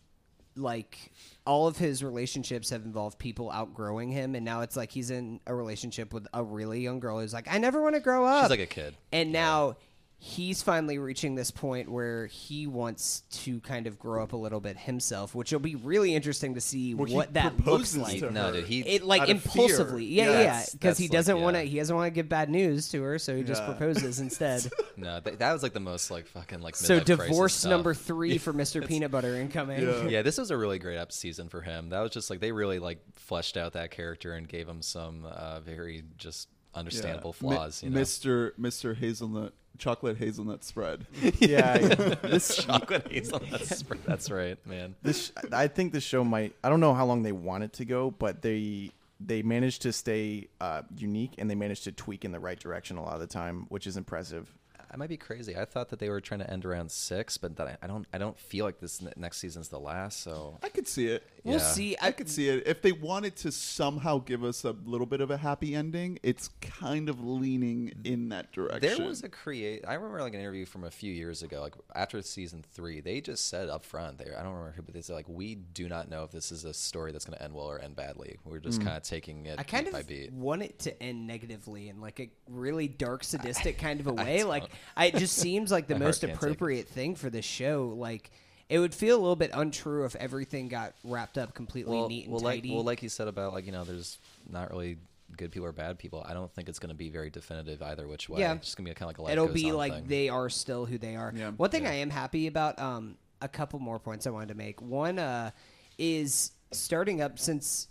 like 0.56 1.12
all 1.46 1.66
of 1.68 1.78
his 1.78 2.02
relationships 2.02 2.70
have 2.70 2.84
involved 2.84 3.18
people 3.18 3.50
outgrowing 3.50 4.10
him, 4.10 4.34
and 4.34 4.44
now 4.44 4.60
it's 4.62 4.76
like 4.76 4.90
he's 4.90 5.10
in 5.10 5.40
a 5.46 5.54
relationship 5.54 6.12
with 6.12 6.26
a 6.34 6.42
really 6.42 6.80
young 6.80 7.00
girl 7.00 7.20
who's 7.20 7.32
like, 7.32 7.46
I 7.52 7.58
never 7.58 7.80
want 7.80 7.94
to 7.94 8.00
grow 8.00 8.24
up. 8.24 8.44
she's 8.44 8.50
like 8.50 8.60
a 8.60 8.66
kid. 8.66 8.96
And 9.12 9.32
now 9.32 9.76
he's 10.22 10.62
finally 10.62 10.98
reaching 10.98 11.34
this 11.34 11.50
point 11.50 11.90
where 11.90 12.26
he 12.26 12.66
wants 12.66 13.22
to 13.30 13.58
kind 13.60 13.86
of 13.86 13.98
grow 13.98 14.22
up 14.22 14.34
a 14.34 14.36
little 14.36 14.60
bit 14.60 14.76
himself, 14.76 15.34
which 15.34 15.50
will 15.50 15.60
be 15.60 15.76
really 15.76 16.14
interesting 16.14 16.52
to 16.54 16.60
see 16.60 16.94
Well, 16.94 17.06
he 17.06 17.14
what 17.14 17.32
that 17.32 17.54
looks 17.54 17.62
proposes 17.94 17.96
like. 17.98 18.18
to 18.20 18.30
No, 18.30 18.48
her. 18.48 18.52
dude, 18.52 18.66
he 18.66 18.80
It 18.80 19.02
like 19.02 19.22
out 19.22 19.30
of 19.30 19.40
fear. 19.42 19.62
impulsively, 19.64 20.04
yeah, 20.04 20.24
Yeah, 20.24 20.30
yeah, 20.30 20.36
that's- 20.42 20.72
because 20.74 20.98
he 20.98 21.06
that's 21.06 21.12
like, 21.12 21.18
doesn't 21.36 21.40
want 21.40 21.56
to. 21.56 21.62
yeah. 21.64 21.70
He 21.70 21.78
doesn't 21.78 21.96
want 21.96 22.06
to 22.06 22.10
give 22.10 22.28
bad 22.28 22.50
news 22.50 22.90
to 22.90 23.02
her, 23.02 23.18
so 23.18 23.34
he 23.34 23.42
just 23.42 23.62
Yeah. 23.62 23.66
proposes 23.72 24.20
instead. 24.20 24.70
no, 24.98 25.20
that, 25.20 25.38
that 25.38 25.52
was 25.54 25.62
like 25.62 25.72
the 25.72 25.80
most 25.80 26.10
like 26.10 26.26
fucking 26.26 26.60
like 26.60 26.76
so 26.76 27.00
midlife 27.00 27.06
crisis 27.16 27.26
divorce 27.30 27.54
stuff. 27.54 27.70
number 27.70 27.94
three 27.94 28.36
for 28.44 28.52
Mr. 28.52 28.86
Peanut 28.86 29.10
Butter 29.10 29.36
incoming. 29.36 29.80
Yeah. 29.80 30.06
yeah, 30.06 30.22
this 30.22 30.36
was 30.36 30.50
a 30.50 30.56
really 30.58 30.78
great 30.78 30.98
up 30.98 31.12
season 31.12 31.48
for 31.48 31.62
him. 31.62 31.88
That 31.88 32.00
was 32.00 32.10
just 32.10 32.28
like 32.28 32.40
they 32.40 32.52
really 32.52 32.78
like 32.78 33.00
fleshed 33.14 33.56
out 33.56 33.72
that 33.72 33.90
character 33.90 34.34
and 34.34 34.46
gave 34.46 34.68
him 34.68 34.82
some 34.82 35.24
uh, 35.24 35.60
very 35.60 36.04
just 36.18 36.48
understandable 36.74 37.34
Mi- 37.40 37.48
flaws. 37.54 37.82
You 37.82 37.88
know, 37.90 38.00
Mr. 38.00 38.50
Mr. 38.60 38.94
Hazelnut 38.94 39.54
chocolate 39.78 40.18
hazelnut 40.18 40.64
spread. 40.64 41.06
yeah, 41.38 41.78
yeah. 41.78 41.94
this 42.22 42.56
chocolate 42.56 43.10
hazelnut 43.10 43.64
spread. 43.66 44.00
That's 44.04 44.30
right, 44.30 44.58
man. 44.66 44.94
this 45.02 45.32
I 45.52 45.66
think 45.66 45.92
the 45.92 46.00
show 46.00 46.24
might 46.24 46.54
I 46.62 46.68
don't 46.68 46.80
know 46.80 46.94
how 46.94 47.06
long 47.06 47.22
they 47.22 47.32
want 47.32 47.64
it 47.64 47.72
to 47.74 47.84
go, 47.84 48.10
but 48.10 48.42
they 48.42 48.92
they 49.20 49.42
managed 49.42 49.82
to 49.82 49.92
stay 49.92 50.48
uh, 50.60 50.82
unique 50.96 51.34
and 51.38 51.50
they 51.50 51.54
managed 51.54 51.84
to 51.84 51.92
tweak 51.92 52.24
in 52.24 52.32
the 52.32 52.40
right 52.40 52.58
direction 52.58 52.96
a 52.96 53.02
lot 53.02 53.14
of 53.14 53.20
the 53.20 53.26
time, 53.26 53.66
which 53.68 53.86
is 53.86 53.96
impressive. 53.96 54.52
I 54.92 54.96
might 54.96 55.08
be 55.08 55.16
crazy. 55.16 55.56
I 55.56 55.64
thought 55.64 55.88
that 55.90 55.98
they 56.00 56.08
were 56.08 56.20
trying 56.20 56.40
to 56.40 56.50
end 56.50 56.64
around 56.64 56.90
six, 56.90 57.36
but 57.38 57.56
that 57.56 57.66
I, 57.68 57.76
I 57.82 57.86
don't. 57.86 58.06
I 58.12 58.18
don't 58.18 58.38
feel 58.38 58.64
like 58.64 58.80
this 58.80 59.00
ne- 59.00 59.12
next 59.16 59.38
season's 59.38 59.68
the 59.68 59.78
last. 59.78 60.22
So 60.22 60.58
I 60.62 60.68
could 60.68 60.88
see 60.88 61.06
it. 61.08 61.22
We'll 61.44 61.54
Yeah. 61.58 61.60
see. 61.60 61.96
I 62.00 62.12
could 62.12 62.28
see 62.28 62.48
it. 62.48 62.66
If 62.66 62.82
they 62.82 62.92
wanted 62.92 63.36
to 63.36 63.52
somehow 63.52 64.18
give 64.18 64.42
us 64.44 64.64
a 64.64 64.72
little 64.84 65.06
bit 65.06 65.20
of 65.20 65.30
a 65.30 65.36
happy 65.36 65.74
ending, 65.74 66.18
it's 66.22 66.48
kind 66.60 67.08
of 67.08 67.24
leaning 67.24 67.92
in 68.04 68.30
that 68.30 68.52
direction. 68.52 68.80
There 68.80 69.06
was 69.06 69.22
a 69.22 69.28
create. 69.28 69.84
I 69.86 69.94
remember 69.94 70.20
like 70.20 70.34
an 70.34 70.40
interview 70.40 70.66
from 70.66 70.84
a 70.84 70.90
few 70.90 71.12
years 71.12 71.42
ago, 71.42 71.60
like 71.60 71.74
after 71.94 72.20
season 72.22 72.64
three. 72.72 73.00
They 73.00 73.20
just 73.20 73.46
said 73.48 73.68
up 73.68 73.84
front, 73.84 74.18
they 74.18 74.24
I 74.24 74.42
don't 74.42 74.52
remember 74.52 74.72
who, 74.76 74.82
but 74.82 74.94
they 74.94 75.02
said 75.02 75.14
like 75.14 75.28
we 75.28 75.54
do 75.54 75.88
not 75.88 76.10
know 76.10 76.24
if 76.24 76.30
this 76.32 76.50
is 76.52 76.64
a 76.64 76.74
story 76.74 77.12
that's 77.12 77.24
going 77.24 77.38
to 77.38 77.42
end 77.44 77.54
well 77.54 77.66
or 77.66 77.78
end 77.78 77.96
badly. 77.96 78.36
We're 78.44 78.58
just 78.58 78.80
mm. 78.80 78.84
kind 78.86 78.96
of 78.96 79.02
taking 79.02 79.46
it 79.46 79.58
I 79.58 79.62
kind 79.62 79.84
beat 79.86 79.92
by 79.92 80.00
of 80.00 80.06
beat. 80.08 80.32
want 80.32 80.62
it 80.62 80.78
to 80.80 81.02
end 81.02 81.26
negatively 81.26 81.88
in 81.88 82.00
like 82.00 82.20
a 82.20 82.30
really 82.48 82.88
dark, 82.88 83.24
sadistic 83.24 83.78
kind 83.78 84.00
of 84.00 84.06
a 84.08 84.12
way. 84.14 84.38
don't. 84.38 84.48
like, 84.48 84.64
I, 84.96 85.06
it 85.06 85.16
just 85.16 85.36
seems 85.36 85.70
like 85.70 85.86
the 85.86 85.94
My 85.98 86.06
most 86.06 86.20
heart 86.22 86.30
can't 86.30 86.40
take 86.40 86.42
it. 86.50 86.52
appropriate 86.52 86.88
thing 86.88 87.14
for 87.14 87.30
this 87.30 87.44
show. 87.44 87.94
Like, 87.96 88.30
it 88.68 88.78
would 88.78 88.94
feel 88.94 89.16
a 89.16 89.20
little 89.20 89.36
bit 89.36 89.50
untrue 89.52 90.04
if 90.04 90.14
everything 90.16 90.68
got 90.68 90.94
wrapped 91.04 91.38
up 91.38 91.54
completely 91.54 91.96
Well, 91.98 92.08
neat 92.08 92.24
and 92.24 92.32
well, 92.34 92.42
like 92.42 92.56
tidy. 92.62 92.74
well, 92.74 92.84
like 92.84 93.02
you 93.02 93.08
said 93.08 93.26
about 93.28 93.52
like 93.52 93.66
you 93.66 93.72
know, 93.72 93.84
there's 93.84 94.18
not 94.48 94.70
really 94.70 94.98
good 95.36 95.50
people 95.52 95.66
or 95.66 95.72
bad 95.72 95.98
people. 95.98 96.24
I 96.28 96.34
don't 96.34 96.52
think 96.52 96.68
it's 96.68 96.78
going 96.78 96.90
to 96.90 96.94
be 96.96 97.08
very 97.08 97.30
definitive 97.30 97.82
either 97.82 98.06
which 98.08 98.28
way. 98.28 98.40
Yeah. 98.40 98.54
it's 98.54 98.66
just 98.66 98.76
going 98.76 98.84
to 98.86 98.90
be 98.90 98.94
kind 98.94 99.04
of 99.04 99.08
like 99.08 99.18
a 99.18 99.22
life 99.22 99.32
It'll 99.32 99.46
goes 99.46 99.54
be 99.54 99.70
on 99.70 99.76
like 99.76 99.92
thing. 99.94 100.04
they 100.08 100.28
are 100.28 100.48
still 100.50 100.84
who 100.86 100.98
they 100.98 101.14
are. 101.16 101.32
Yeah. 101.34 101.50
One 101.50 101.70
thing 101.70 101.84
Yeah. 101.84 101.90
I 101.90 101.94
am 101.94 102.10
happy 102.10 102.46
about, 102.48 102.78
um, 102.80 103.16
a 103.40 103.48
couple 103.48 103.78
more 103.78 103.98
points 103.98 104.26
I 104.26 104.30
wanted 104.30 104.48
to 104.48 104.54
make. 104.54 104.82
One 104.82 105.18
uh, 105.18 105.52
is 105.98 106.50
starting 106.72 107.20
up 107.22 107.38
since 107.38 107.88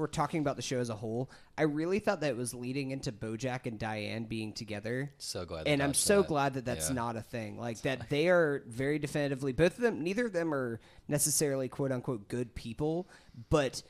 we're 0.00 0.06
talking 0.08 0.40
about 0.40 0.56
the 0.56 0.62
show 0.62 0.78
as 0.78 0.90
a 0.90 0.94
whole. 0.96 1.30
I 1.56 1.62
really 1.62 1.98
thought 2.00 2.20
that 2.22 2.30
it 2.30 2.36
was 2.36 2.54
leading 2.54 2.90
into 2.90 3.12
BoJack 3.12 3.66
and 3.66 3.78
Diane 3.78 4.24
being 4.24 4.52
together. 4.52 5.12
So 5.18 5.44
glad 5.44 5.68
and 5.68 5.82
I'm 5.82 5.94
so 5.94 6.22
that. 6.22 6.28
glad 6.28 6.54
that 6.54 6.64
that's 6.64 6.88
Yeah. 6.88 6.94
not 6.96 7.16
a 7.16 7.22
thing. 7.22 7.58
Like 7.58 7.82
that 7.82 8.08
they 8.10 8.28
are 8.28 8.62
very 8.66 8.98
definitively 8.98 9.52
both 9.52 9.76
of 9.76 9.82
them. 9.82 10.02
Neither 10.02 10.26
of 10.26 10.32
them 10.32 10.52
are 10.52 10.80
necessarily 11.06 11.68
quote 11.68 11.92
unquote 11.92 12.28
good 12.28 12.54
people, 12.54 13.08
but 13.50 13.82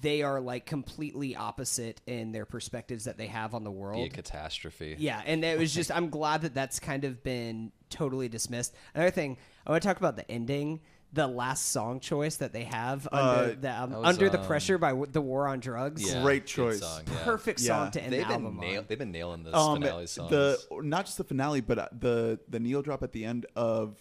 they 0.00 0.22
are 0.22 0.40
like 0.40 0.64
completely 0.64 1.36
opposite 1.36 2.00
in 2.06 2.32
their 2.32 2.46
perspectives 2.46 3.04
that 3.04 3.18
they 3.18 3.26
have 3.26 3.54
on 3.54 3.62
the 3.62 3.70
world. 3.70 3.96
be 3.98 4.04
a 4.04 4.08
catastrophe. 4.08 4.96
Yeah, 4.98 5.20
and 5.26 5.44
it 5.44 5.58
was 5.58 5.74
just 5.74 5.90
I'm 5.94 6.08
glad 6.08 6.42
that 6.42 6.54
that's 6.54 6.80
kind 6.80 7.04
of 7.04 7.22
been 7.22 7.72
totally 7.90 8.28
dismissed. 8.28 8.74
Another 8.94 9.10
thing 9.10 9.36
I 9.66 9.70
want 9.70 9.82
to 9.82 9.86
talk 9.88 9.98
about 9.98 10.16
the 10.16 10.28
ending, 10.30 10.80
the 11.14 11.26
last 11.26 11.66
song 11.72 12.00
choice 12.00 12.36
that 12.36 12.52
they 12.52 12.64
have 12.64 13.06
under 13.12 13.52
Uh, 13.52 13.54
the 13.60 13.70
um, 13.82 13.90
that 13.90 13.90
was, 14.00 14.08
under 14.08 14.28
the 14.30 14.40
um, 14.40 14.46
pressure 14.46 14.78
by 14.78 14.88
w- 14.90 15.10
the 15.10 15.20
war 15.20 15.46
on 15.46 15.60
drugs. 15.60 16.02
Yeah, 16.10 16.22
Great 16.22 16.46
choice. 16.46 16.80
song, 16.80 17.02
yeah. 17.06 17.24
Perfect 17.24 17.60
Yeah. 17.60 17.66
song 17.66 17.90
to 17.92 18.02
end 18.02 18.12
They've 18.12 18.26
the 18.26 18.32
album 18.32 18.56
nail- 18.58 18.80
on. 18.80 18.86
they've 18.88 18.98
been 18.98 19.12
nailing 19.12 19.42
this 19.44 19.54
um, 19.54 19.80
finale 19.82 20.06
songs. 20.06 20.30
the 20.30 20.58
not 20.82 21.04
just 21.06 21.18
the 21.18 21.24
finale, 21.24 21.60
but 21.60 21.78
uh, 21.78 21.88
the 21.98 22.40
the 22.48 22.58
needle 22.60 22.80
drop 22.82 23.02
at 23.02 23.12
the 23.12 23.24
end 23.24 23.44
of 23.56 23.96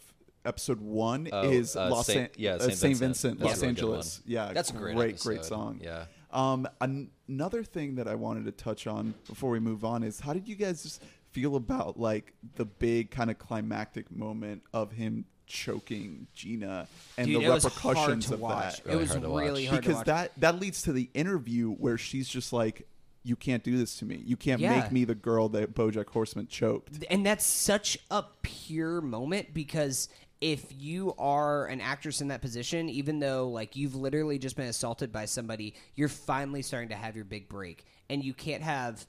episode 0.46 0.80
one 0.82 1.28
Oh, 1.32 1.50
is 1.50 1.76
uh, 1.76 1.90
Los 1.90 2.08
Saint- 2.08 2.20
An- 2.20 2.30
yeah, 2.38 2.54
uh, 2.54 2.60
Saint 2.60 2.78
Saint 2.78 2.98
Vincent. 2.98 3.40
Vincent, 3.40 3.40
Los 3.42 3.56
really 3.58 3.68
Angeles. 3.68 4.22
Yeah, 4.26 4.54
That's 4.54 4.70
a 4.70 4.74
great 4.74 4.96
great, 4.96 5.20
great 5.20 5.46
song. 5.46 5.80
Yeah. 5.84 6.06
Um, 6.32 6.66
an- 6.80 7.12
another 7.28 7.62
thing 7.64 7.96
that 7.96 8.08
I 8.08 8.16
wanted 8.16 8.46
to 8.46 8.52
touch 8.54 8.88
on 8.88 9.14
before 9.28 9.50
we 9.50 9.60
move 9.60 9.84
on 9.84 10.02
is 10.02 10.22
how 10.22 10.32
did 10.34 10.48
you 10.48 10.56
guys 10.56 10.82
just 10.84 11.04
feel 11.32 11.56
about 11.58 12.00
like 12.00 12.34
the 12.56 12.64
big 12.66 13.12
kind 13.12 13.30
of 13.30 13.38
climactic 13.38 14.10
moment 14.10 14.64
of 14.74 14.94
him 14.94 15.26
choking 15.52 16.28
Gina 16.34 16.88
and 17.18 17.28
Dude, 17.28 17.42
the 17.42 17.46
it 17.46 17.50
was 17.50 17.64
hard 17.66 17.96
repercussions 17.98 18.32
of 18.32 18.40
watch. 18.40 18.78
that? 18.78 18.80
it 18.80 18.86
Really 18.88 18.98
was 19.02 19.10
hard 19.12 19.22
to 19.24 19.28
really 19.30 19.64
watch. 19.66 19.70
hard 19.70 19.82
because 19.82 19.94
to 19.94 19.98
watch. 19.98 20.06
that 20.08 20.32
that 20.38 20.60
leads 20.60 20.82
to 20.84 20.94
the 20.94 21.10
interview 21.14 21.72
where 21.72 21.98
she's 21.98 22.28
just 22.30 22.54
like, 22.54 22.88
"You 23.24 23.36
can't 23.36 23.64
do 23.64 23.78
this 23.78 23.98
to 24.00 24.06
me. 24.06 24.22
You 24.26 24.38
can't 24.38 24.62
Yeah. 24.62 24.80
make 24.80 24.92
me 24.92 25.04
the 25.06 25.16
girl 25.16 25.50
that 25.50 25.76
BoJack 25.76 26.08
Horseman 26.08 26.48
choked." 26.48 27.04
and 27.10 27.26
that's 27.26 27.46
such 27.46 27.98
a 28.10 28.24
pure 28.42 29.02
moment 29.02 29.54
because 29.54 30.10
if 30.40 30.66
you 30.76 31.14
are 31.20 31.68
an 31.68 31.80
actress 31.82 32.20
in 32.22 32.30
that 32.30 32.42
position 32.42 32.90
even 32.90 33.20
though 33.20 33.48
like 33.50 33.76
you've 33.76 33.94
literally 33.94 34.40
just 34.40 34.56
been 34.56 34.66
assaulted 34.66 35.12
by 35.12 35.24
somebody 35.26 35.76
you're 35.96 36.08
finally 36.10 36.64
starting 36.64 36.90
to 36.90 36.96
have 36.96 37.16
your 37.16 37.26
big 37.26 37.48
break 37.48 37.86
and 38.10 38.24
you 38.24 38.34
can't 38.34 38.64
have 38.64 39.06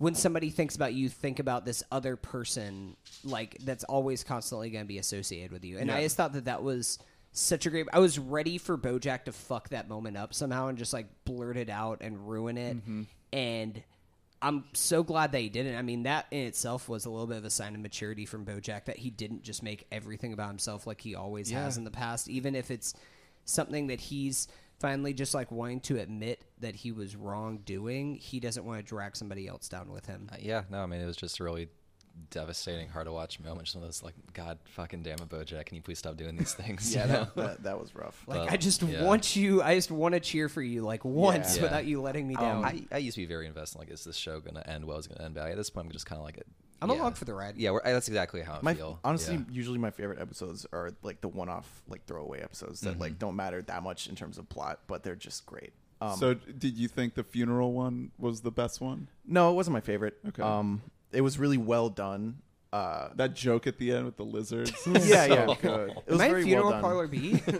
when 0.00 0.14
somebody 0.14 0.48
thinks 0.48 0.76
about 0.76 0.94
you 0.94 1.10
think 1.10 1.38
about 1.40 1.66
this 1.66 1.82
other 1.92 2.16
person 2.16 2.96
like 3.22 3.58
that's 3.64 3.84
always 3.84 4.24
constantly 4.24 4.70
going 4.70 4.82
to 4.82 4.88
be 4.88 4.96
associated 4.96 5.52
with 5.52 5.62
you. 5.62 5.76
And 5.76 5.90
i 5.90 6.02
just 6.02 6.16
thought 6.16 6.32
that 6.32 6.46
that 6.46 6.62
was 6.62 6.98
such 7.32 7.66
a 7.66 7.70
great 7.70 7.86
i 7.92 7.98
was 7.98 8.18
ready 8.18 8.56
for 8.58 8.76
bojack 8.76 9.24
to 9.24 9.32
fuck 9.32 9.68
that 9.68 9.88
moment 9.88 10.16
up 10.16 10.32
somehow 10.32 10.68
and 10.68 10.78
just 10.78 10.94
like 10.94 11.06
blurt 11.24 11.56
it 11.56 11.68
out 11.68 11.98
and 12.00 12.28
ruin 12.28 12.56
it. 12.56 12.78
Mm-hmm. 12.78 13.02
And 13.32 13.82
I'm 14.42 14.64
so 14.72 15.02
glad 15.02 15.32
that 15.32 15.40
he 15.40 15.50
didn't. 15.50 15.76
I 15.76 15.82
mean, 15.82 16.04
that 16.04 16.26
in 16.30 16.46
itself 16.46 16.88
was 16.88 17.04
a 17.04 17.10
little 17.10 17.26
bit 17.26 17.36
of 17.36 17.44
a 17.44 17.50
sign 17.50 17.74
of 17.74 17.82
maturity 17.82 18.24
from 18.24 18.46
Bojack 18.46 18.86
that 18.86 18.96
he 18.96 19.10
didn't 19.10 19.42
just 19.42 19.62
make 19.62 19.86
everything 19.92 20.32
about 20.32 20.48
himself 20.48 20.86
like 20.86 21.02
he 21.02 21.14
always 21.14 21.50
has 21.50 21.76
in 21.76 21.84
the 21.84 21.90
past, 21.90 22.26
even 22.26 22.54
if 22.54 22.70
it's 22.70 22.94
something 23.44 23.88
that 23.88 24.00
he's 24.00 24.48
finally 24.80 25.14
just 25.14 25.34
like 25.34 25.52
wanting 25.52 25.80
to 25.80 25.98
admit 26.00 26.42
that 26.58 26.74
he 26.74 26.90
was 26.90 27.14
wrongdoing. 27.14 28.16
He 28.16 28.40
doesn't 28.40 28.64
want 28.64 28.80
to 28.80 28.84
drag 28.84 29.14
somebody 29.16 29.46
else 29.46 29.68
down 29.68 29.92
with 29.92 30.06
him. 30.06 30.28
Uh, 30.32 30.36
yeah, 30.40 30.62
no, 30.70 30.78
I 30.82 30.86
mean 30.86 31.00
it 31.00 31.06
was 31.06 31.16
just 31.16 31.38
a 31.38 31.44
really 31.44 31.68
devastating, 32.30 32.88
hard 32.88 33.06
to 33.06 33.12
watch 33.12 33.38
moment. 33.40 33.62
Just 33.64 33.76
one 33.76 33.84
of 33.84 33.88
those 33.88 34.02
like, 34.02 34.14
God 34.34 34.58
fucking 34.74 35.02
damn 35.02 35.14
it, 35.14 35.28
BoJack, 35.28 35.66
can 35.66 35.76
you 35.76 35.82
please 35.82 35.98
stop 35.98 36.16
doing 36.16 36.36
these 36.36 36.52
things? 36.52 36.94
Yeah, 36.94 37.06
that, 37.06 37.34
that, 37.36 37.62
that 37.62 37.80
was 37.80 37.94
rough. 37.94 38.24
Like 38.26 38.38
Well, 38.40 38.48
I 38.50 38.56
just 38.56 38.82
yeah. 38.82 39.04
want 39.04 39.36
you. 39.36 39.62
I 39.62 39.74
just 39.74 39.90
want 39.90 40.14
to 40.14 40.20
cheer 40.20 40.48
for 40.48 40.62
you 40.62 40.82
like 40.82 41.04
once 41.04 41.56
Yeah. 41.56 41.62
without 41.64 41.84
you 41.86 42.00
letting 42.00 42.26
me 42.26 42.34
down. 42.34 42.64
I, 42.64 42.82
I 42.90 42.98
used 42.98 43.14
to 43.16 43.22
be 43.22 43.26
very 43.26 43.46
invested. 43.46 43.78
Like, 43.78 43.90
is 43.90 44.04
this 44.04 44.16
show 44.16 44.40
gonna 44.40 44.62
end 44.66 44.84
well? 44.84 44.98
Is 44.98 45.06
it 45.06 45.10
gonna 45.16 45.26
end 45.26 45.34
bad? 45.34 45.50
At 45.50 45.56
this 45.56 45.70
point, 45.70 45.86
I'm 45.86 45.92
just 45.92 46.06
kind 46.06 46.18
of 46.18 46.24
like, 46.24 46.42
I'm 46.82 46.88
yeah. 46.90 46.96
along 46.96 47.14
for 47.14 47.24
the 47.24 47.34
ride. 47.34 47.56
Yeah, 47.56 47.70
we're, 47.72 47.82
that's 47.82 48.08
exactly 48.08 48.42
how 48.42 48.54
I 48.54 48.58
my 48.62 48.74
feel. 48.74 48.98
honestly, 49.04 49.34
Yeah. 49.36 49.42
usually 49.50 49.78
my 49.78 49.90
favorite 49.90 50.18
episodes 50.20 50.66
are 50.72 50.92
like 51.02 51.20
the 51.20 51.28
one-off, 51.28 51.82
like 51.88 52.04
throwaway 52.06 52.40
episodes 52.40 52.80
that 52.82 52.92
Mm-hmm. 52.92 53.00
like 53.00 53.18
don't 53.18 53.36
matter 53.36 53.60
that 53.62 53.82
much 53.82 54.08
in 54.08 54.14
terms 54.16 54.38
of 54.38 54.48
plot, 54.48 54.80
but 54.86 55.02
they're 55.02 55.14
just 55.16 55.44
great. 55.46 55.72
Um, 56.02 56.16
so, 56.16 56.32
did 56.34 56.78
you 56.78 56.88
think 56.88 57.14
the 57.14 57.22
funeral 57.24 57.72
one 57.74 58.10
was 58.18 58.40
the 58.40 58.50
best 58.50 58.80
one? 58.80 59.08
no, 59.26 59.50
it 59.50 59.54
wasn't 59.54 59.74
my 59.74 59.80
favorite. 59.80 60.16
Okay. 60.28 60.42
Um, 60.42 60.80
it 61.12 61.20
was 61.20 61.38
really 61.38 61.58
well 61.58 61.90
done. 61.90 62.38
Uh, 62.72 63.08
That 63.16 63.34
joke 63.34 63.66
at 63.66 63.76
the 63.78 63.92
end 63.92 64.06
with 64.06 64.16
the 64.16 64.24
lizards. 64.24 64.72
yeah, 64.86 65.26
yeah, 65.26 65.46
So 65.46 65.54
good. 65.56 65.90
It 66.06 66.12
was 66.12 66.20
I 66.20 66.28
very 66.28 66.44
funeral 66.44 66.66
well 66.70 66.72
done. 66.72 66.82
parlor 66.82 67.06
B? 67.08 67.42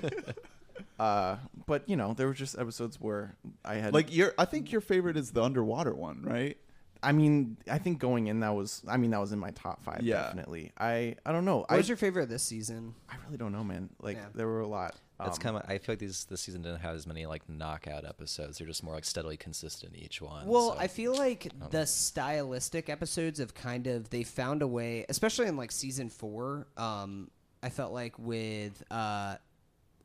Uh, 0.98 1.36
but 1.66 1.88
you 1.88 1.97
know, 1.97 2.12
there 2.12 2.26
were 2.26 2.34
just 2.34 2.59
episodes 2.59 3.01
where 3.01 3.34
I 3.64 3.76
had 3.76 3.94
like 3.94 4.14
your, 4.14 4.34
I 4.38 4.44
think 4.44 4.70
your 4.70 4.82
favorite 4.82 5.16
is 5.16 5.30
the 5.32 5.42
underwater 5.42 5.94
one, 5.94 6.22
right? 6.22 6.59
I 7.02 7.12
mean, 7.12 7.56
I 7.70 7.78
think 7.78 7.98
going 7.98 8.27
in 8.27 8.40
that 8.40 8.55
was, 8.55 8.82
I 8.86 8.97
mean, 8.97 9.10
that 9.12 9.20
was 9.20 9.32
in 9.32 9.39
my 9.39 9.51
top 9.52 9.82
five. 9.82 10.02
Yeah. 10.02 10.22
definitely. 10.22 10.72
I, 10.78 11.16
I 11.24 11.32
don't 11.32 11.44
know. 11.44 11.59
what 11.59 11.70
I, 11.72 11.77
was 11.77 11.89
your 11.89 11.97
favorite 11.97 12.28
this 12.28 12.43
season? 12.43 12.94
I 13.09 13.16
really 13.24 13.39
don't 13.39 13.52
know, 13.52 13.64
man. 13.64 13.89
Like 14.01 14.16
Yeah. 14.16 14.27
there 14.35 14.47
were 14.47 14.60
a 14.60 14.66
lot. 14.68 14.94
That's 15.18 15.36
Um, 15.39 15.43
kind 15.43 15.56
of. 15.56 15.62
I 15.68 15.78
feel 15.78 15.93
like 15.93 15.98
these 15.98 16.24
this 16.27 16.40
season 16.40 16.62
didn't 16.62 16.81
have 16.81 16.94
as 16.94 17.06
many 17.06 17.27
like 17.27 17.47
knockout 17.48 18.05
episodes. 18.06 18.59
They're 18.59 18.66
just 18.66 18.82
more 18.82 18.94
like 18.94 19.05
steadily 19.05 19.36
consistent 19.36 19.94
each 19.97 20.20
one. 20.22 20.47
Well, 20.47 20.72
so- 20.72 20.78
I 20.78 20.86
feel 20.89 21.14
like 21.14 21.51
the 21.70 21.85
stylistic 21.86 22.89
episodes 22.89 23.39
have 23.39 23.52
kind 23.55 23.86
of 23.86 24.09
they 24.10 24.22
found 24.22 24.62
a 24.62 24.66
way, 24.66 25.05
especially 25.09 25.47
in 25.47 25.56
like 25.56 25.72
season 25.72 26.09
four. 26.09 26.66
Um, 26.77 27.31
I 27.62 27.68
felt 27.68 27.93
like 27.93 28.18
with 28.18 28.82
uh, 28.90 29.36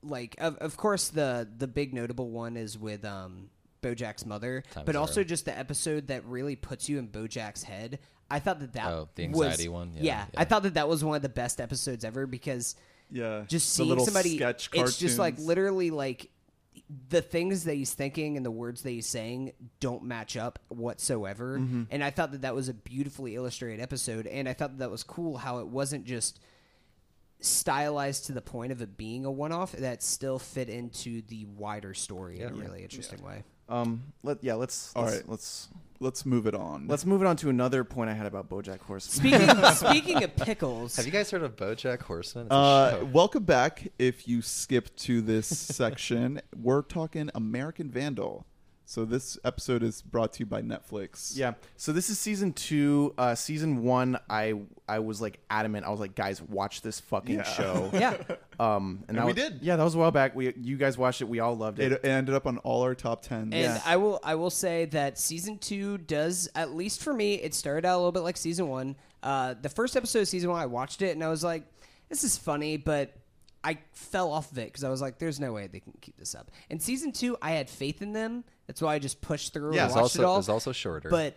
like 0.03 0.35
of, 0.39 0.57
of 0.57 0.75
course 0.77 1.07
the 1.09 1.47
the 1.57 1.67
big 1.67 1.93
notable 1.93 2.29
one 2.29 2.57
is 2.57 2.77
with 2.77 3.05
um 3.05 3.49
BoJack's 3.85 4.25
mother, 4.25 4.63
Time 4.71 4.85
but 4.85 4.93
Zero. 4.93 5.01
also 5.01 5.23
just 5.23 5.45
the 5.45 5.57
episode 5.57 6.07
that 6.07 6.25
really 6.25 6.55
puts 6.55 6.89
you 6.89 6.97
in 6.99 7.07
BoJack's 7.07 7.63
head. 7.63 7.99
I 8.31 8.39
thought 8.39 8.59
that 8.59 8.73
that 8.73 8.87
Oh, 8.87 9.09
the 9.15 9.27
was- 9.29 9.67
one? 9.69 9.91
Yeah, 9.93 10.01
Yeah, 10.01 10.25
yeah. 10.33 10.39
I 10.41 10.45
thought 10.45 10.63
that 10.63 10.73
that 10.73 10.87
was 10.87 11.03
one 11.03 11.15
of 11.15 11.21
the 11.21 11.29
best 11.29 11.61
episodes 11.61 12.03
ever 12.03 12.25
because 12.25 12.75
Yeah, 13.11 13.43
just 13.47 13.67
The 13.67 13.71
seeing 13.83 13.89
little 13.89 14.05
somebody 14.05 14.35
sketch 14.37 14.69
it's 14.73 14.97
just 14.97 15.19
like 15.19 15.37
literally 15.37 15.91
like 15.91 16.31
the 17.09 17.21
things 17.21 17.63
that 17.65 17.75
he's 17.75 17.93
thinking 17.93 18.35
and 18.35 18.45
the 18.45 18.51
words 18.51 18.81
that 18.81 18.89
he's 18.89 19.05
saying 19.07 19.53
don't 19.79 20.03
match 20.03 20.35
up 20.37 20.59
whatsoever 20.69 21.57
Mm-hmm. 21.59 21.83
and 21.89 22.03
i 22.03 22.09
thought 22.09 22.31
that 22.33 22.41
that 22.41 22.53
was 22.53 22.67
a 22.67 22.73
beautifully 22.73 23.35
illustrated 23.35 23.81
episode 23.81 24.27
and 24.27 24.47
i 24.49 24.53
thought 24.53 24.71
that 24.71 24.79
that 24.79 24.91
was 24.91 25.01
cool 25.03 25.37
how 25.37 25.59
it 25.59 25.67
wasn't 25.67 26.03
just 26.05 26.39
stylized 27.39 28.25
to 28.25 28.33
the 28.33 28.41
point 28.41 28.71
of 28.71 28.81
it 28.81 28.97
being 28.97 29.25
a 29.25 29.31
one-off 29.31 29.71
that 29.73 30.01
still 30.03 30.39
fit 30.39 30.69
into 30.69 31.21
the 31.27 31.45
wider 31.45 31.93
story 31.93 32.39
in 32.41 32.49
a 32.51 32.53
really 32.53 32.81
interesting 32.83 33.23
way 33.23 33.43
Um, 33.67 34.03
let 34.23 34.43
yeah, 34.43 34.53
let's 34.55 34.91
All 34.95 35.03
let's, 35.05 35.15
right. 35.17 35.29
let's 35.29 35.67
Let's 36.01 36.25
move 36.25 36.45
it 36.45 36.53
on. 36.53 36.87
let's 36.87 37.05
move 37.05 37.21
it 37.21 37.25
on 37.25 37.37
to 37.37 37.49
another 37.49 37.83
point 37.85 38.09
I 38.09 38.13
had 38.13 38.25
about 38.25 38.49
BoJack 38.49 38.81
Horseman. 38.81 39.31
speaking 39.31 39.65
speaking 39.73 40.23
of 40.23 40.35
pickles 40.35 40.97
have 40.97 41.05
you 41.05 41.11
guys 41.11 41.31
heard 41.31 41.41
of 41.41 41.55
BoJack 41.55 42.01
Horseman? 42.01 42.47
It's 42.47 42.51
a 42.51 42.55
Uh, 42.55 42.91
show. 42.99 43.05
welcome 43.05 43.43
back. 43.43 43.87
If 43.97 44.27
you 44.27 44.41
skip 44.41 44.93
to 44.97 45.21
this 45.21 45.47
section, 45.47 46.41
we're 46.61 46.81
talking 46.81 47.29
American 47.33 47.89
Vandal. 47.89 48.45
So 48.87 49.03
this 49.03 49.37
episode 49.43 49.81
is 49.81 50.03
brought 50.03 50.33
to 50.33 50.41
you 50.41 50.45
by 50.45 50.61
Netflix. 50.61 51.35
Yeah. 51.35 51.53
So 51.75 51.91
this 51.91 52.09
is 52.09 52.19
season 52.19 52.53
two. 52.53 53.15
Uh, 53.17 53.33
season 53.33 53.83
one, 53.83 54.19
I 54.29 54.53
I 54.87 54.99
was 54.99 55.19
like 55.19 55.39
adamant. 55.49 55.87
I 55.87 55.89
was 55.89 55.99
like, 55.99 56.13
guys, 56.13 56.39
watch 56.41 56.81
this 56.81 56.99
fucking 56.99 57.35
Yeah. 57.37 57.43
show. 57.43 57.89
yeah 57.93 58.15
Um, 58.59 59.03
and, 59.07 59.17
that 59.17 59.25
we 59.25 59.33
was- 59.33 59.41
did. 59.43 59.59
Yeah, 59.63 59.75
that 59.75 59.83
was 59.83 59.95
a 59.95 59.97
while 59.97 60.11
back. 60.11 60.35
We 60.35 60.53
you 60.61 60.77
guys 60.77 60.97
watched 60.99 61.21
it. 61.21 61.27
We 61.27 61.39
all 61.39 61.57
loved 61.57 61.79
it. 61.79 61.93
It 61.93 62.05
ended 62.05 62.35
up 62.35 62.45
on 62.45 62.59
all 62.59 62.83
our 62.83 62.93
top 62.93 63.23
ten. 63.23 63.51
And 63.53 63.81
I 63.85 63.97
will 63.97 64.19
I 64.23 64.35
will 64.35 64.51
say 64.51 64.85
that 64.85 65.17
season 65.17 65.57
two 65.57 65.97
does 65.97 66.47
at 66.53 66.75
least 66.75 67.01
for 67.01 67.13
me 67.13 67.35
it 67.35 67.55
started 67.55 67.85
out 67.87 67.95
a 67.95 67.97
little 67.97 68.11
bit 68.11 68.21
like 68.21 68.37
season 68.37 68.67
one. 68.69 68.95
Uh, 69.23 69.55
the 69.59 69.69
first 69.69 69.95
episode 69.97 70.19
of 70.19 70.27
season 70.27 70.51
one 70.51 70.61
I 70.61 70.67
watched 70.67 71.01
it 71.01 71.09
and 71.15 71.23
I 71.23 71.29
was 71.29 71.43
like, 71.43 71.63
this 72.09 72.23
is 72.23 72.37
funny, 72.37 72.77
but 72.77 73.15
I 73.65 73.79
fell 73.93 74.31
off 74.31 74.51
of 74.51 74.57
it 74.59 74.67
because 74.67 74.83
I 74.83 74.89
was 74.89 75.01
like, 75.01 75.17
there's 75.17 75.39
no 75.39 75.51
way 75.51 75.67
they 75.67 75.79
can 75.79 75.93
keep 76.01 76.17
this 76.17 76.35
up. 76.35 76.51
And 76.69 76.81
season 76.81 77.11
two, 77.11 77.35
I 77.41 77.51
had 77.51 77.69
faith 77.69 78.01
in 78.01 78.13
them. 78.13 78.43
That's 78.67 78.81
why 78.81 78.93
I 78.95 78.99
just 78.99 79.21
pushed 79.21 79.53
through 79.53 79.75
Yeah, 79.75 79.81
and 79.83 79.89
it's 79.89 79.95
watched 79.95 80.03
also 80.03 80.21
it 80.21 80.25
all. 80.25 80.39
it's 80.39 80.49
also 80.49 80.71
shorter. 80.71 81.09
But 81.09 81.35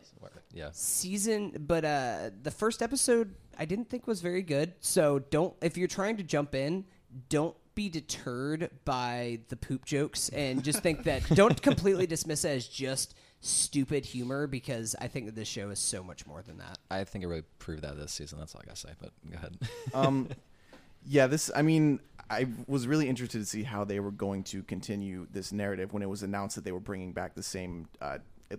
yeah, 0.53 0.69
season 0.73 1.53
but 1.67 1.85
uh 1.85 2.31
the 2.43 2.51
first 2.51 2.81
episode 2.83 3.35
i 3.59 3.65
didn't 3.67 3.89
think 3.91 4.07
was 4.07 4.21
very 4.23 4.41
good 4.43 4.73
so 4.81 5.19
don't 5.19 5.55
if 5.61 5.77
you're 5.77 5.87
trying 5.89 6.17
to 6.17 6.23
jump 6.23 6.55
in 6.55 6.85
don't 7.29 7.55
be 7.75 7.89
deterred 7.91 8.71
by 8.85 9.41
the 9.49 9.57
poop 9.57 9.85
jokes 9.85 10.31
and 10.31 10.65
just 10.65 10.83
think 10.83 11.05
that 11.05 11.23
don't 11.35 11.61
completely 11.61 12.07
dismiss 12.07 12.45
it 12.45 12.51
as 12.57 12.67
just 12.67 13.15
stupid 13.41 14.05
humor 14.07 14.47
because 14.47 14.97
i 15.01 15.07
think 15.07 15.27
that 15.27 15.35
this 15.37 15.47
show 15.49 15.69
is 15.69 15.79
so 15.79 16.03
much 16.03 16.27
more 16.27 16.43
than 16.43 16.57
that 16.59 16.79
I 16.91 17.05
think 17.05 17.23
it 17.25 17.29
really 17.29 17.45
proved 17.59 17.83
that 17.83 17.97
this 17.99 18.11
season. 18.13 18.39
That's 18.39 18.55
all 18.55 18.63
I 18.65 18.67
gotta 18.67 18.79
say. 18.79 18.91
But 19.01 19.11
go 19.31 19.37
ahead. 19.37 19.59
um, 19.95 20.29
yeah, 21.07 21.27
this. 21.27 21.51
I 21.55 21.63
mean, 21.63 22.01
I 22.31 22.47
was 22.67 22.87
really 22.87 23.09
interested 23.09 23.39
to 23.39 23.47
see 23.47 23.63
how 23.63 23.85
they 23.85 24.01
were 24.01 24.11
going 24.11 24.45
to 24.45 24.63
continue 24.63 25.27
this 25.31 25.53
narrative 25.53 25.93
when 25.93 26.03
it 26.03 26.09
was 26.09 26.23
announced 26.23 26.57
that 26.57 26.65
they 26.65 26.73
were 26.73 26.81
bringing 26.81 27.13
back 27.13 27.35
the 27.35 27.43
same, 27.43 27.89
uh, 28.03 28.19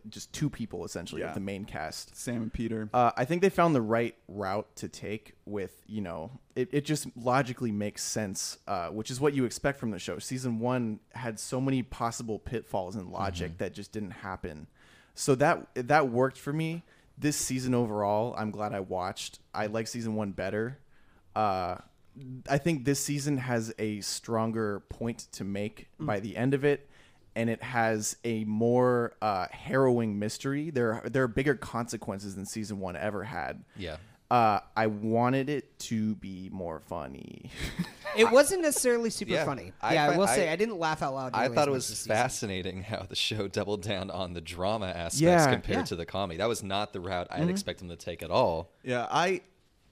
just 0.10 0.32
two 0.34 0.50
people 0.50 0.86
essentially 0.86 1.22
Yeah. 1.22 1.30
of 1.30 1.34
the 1.34 1.40
main 1.40 1.66
cast. 1.66 2.16
Sam 2.16 2.44
and 2.44 2.54
Peter. 2.54 2.90
Uh, 2.94 3.12
I 3.18 3.26
think 3.26 3.42
they 3.42 3.50
found 3.50 3.74
the 3.76 3.82
right 3.82 4.16
route 4.28 4.68
to 4.78 4.88
take 4.88 5.34
with, 5.46 5.82
you 5.88 6.02
know, 6.02 6.32
it, 6.56 6.70
it 6.72 6.86
just 6.86 7.08
logically 7.16 7.72
makes 7.72 8.04
sense, 8.04 8.58
uh, 8.68 8.90
which 8.90 9.10
is 9.12 9.20
what 9.20 9.34
you 9.34 9.46
expect 9.46 9.80
from 9.80 9.92
the 9.92 10.00
show. 10.00 10.20
Season 10.20 10.60
one 10.60 11.00
had 11.14 11.40
so 11.40 11.60
many 11.62 11.82
possible 11.84 12.38
pitfalls 12.40 12.96
in 12.96 13.12
logic 13.12 13.58
that 13.60 13.74
just 13.74 13.92
didn't 13.92 14.12
happen. 14.12 14.68
So 15.16 15.36
that 15.36 15.68
that 15.76 16.10
worked 16.10 16.38
for 16.38 16.54
me. 16.54 16.84
This 17.18 17.36
season 17.36 17.74
overall, 17.76 18.34
I'm 18.38 18.50
glad 18.52 18.74
I 18.74 18.80
watched. 18.80 19.40
I 19.54 19.66
like 19.66 19.88
season 19.88 20.16
one 20.16 20.32
better. 20.32 20.78
Uh, 21.36 21.76
I 22.50 22.58
think 22.58 22.86
this 22.86 23.00
season 23.00 23.38
has 23.38 23.74
a 23.80 24.02
stronger 24.02 24.82
point 24.90 25.28
to 25.34 25.44
make 25.44 25.88
by 26.00 26.20
the 26.20 26.36
end 26.38 26.54
of 26.54 26.64
it, 26.66 26.90
and 27.36 27.50
it 27.50 27.62
has 27.64 28.18
a 28.24 28.44
more 28.46 29.14
uh, 29.22 29.48
harrowing 29.52 30.18
mystery. 30.20 30.70
There, 30.70 31.02
there 31.06 31.24
are 31.24 31.28
bigger 31.28 31.56
consequences 31.56 32.36
than 32.36 32.46
season 32.46 32.80
one 32.80 32.96
ever 32.96 33.24
had. 33.24 33.64
yeah. 33.76 33.98
Uh, 34.32 34.60
I 34.78 34.86
wanted 34.86 35.50
it 35.50 35.80
to 35.80 36.14
be 36.18 36.50
more 36.52 36.80
funny. 36.82 37.50
it 38.16 38.30
wasn't 38.30 38.62
necessarily 38.62 39.10
super 39.10 39.32
Yeah, 39.32 39.44
funny 39.44 39.74
I 39.82 39.96
yeah 39.96 40.04
i 40.04 40.08
find- 40.10 40.20
will 40.20 40.28
say 40.28 40.50
I- 40.50 40.54
i 40.54 40.56
didn't 40.56 40.78
laugh 40.78 41.02
out 41.02 41.16
loud 41.16 41.32
I 41.34 41.48
thought 41.48 41.68
it 41.68 41.72
was 41.72 42.06
fascinating 42.06 42.84
how 42.84 43.08
the 43.10 43.16
show 43.16 43.48
doubled 43.48 43.82
down 43.82 44.12
on 44.12 44.34
the 44.34 44.42
drama 44.42 44.86
aspects 44.86 45.20
Yeah, 45.20 45.52
compared 45.52 45.78
yeah. 45.80 45.84
to 45.86 45.96
the 45.96 46.06
comedy. 46.06 46.38
That 46.38 46.48
was 46.48 46.62
not 46.62 46.94
the 46.94 47.00
route 47.00 47.28
Mm-hmm. 47.32 47.42
I'd 47.42 47.50
expect 47.50 47.80
them 47.80 47.90
to 47.90 47.96
take 47.96 48.22
at 48.22 48.30
all. 48.30 48.72
Yeah, 48.84 49.08
I 49.10 49.42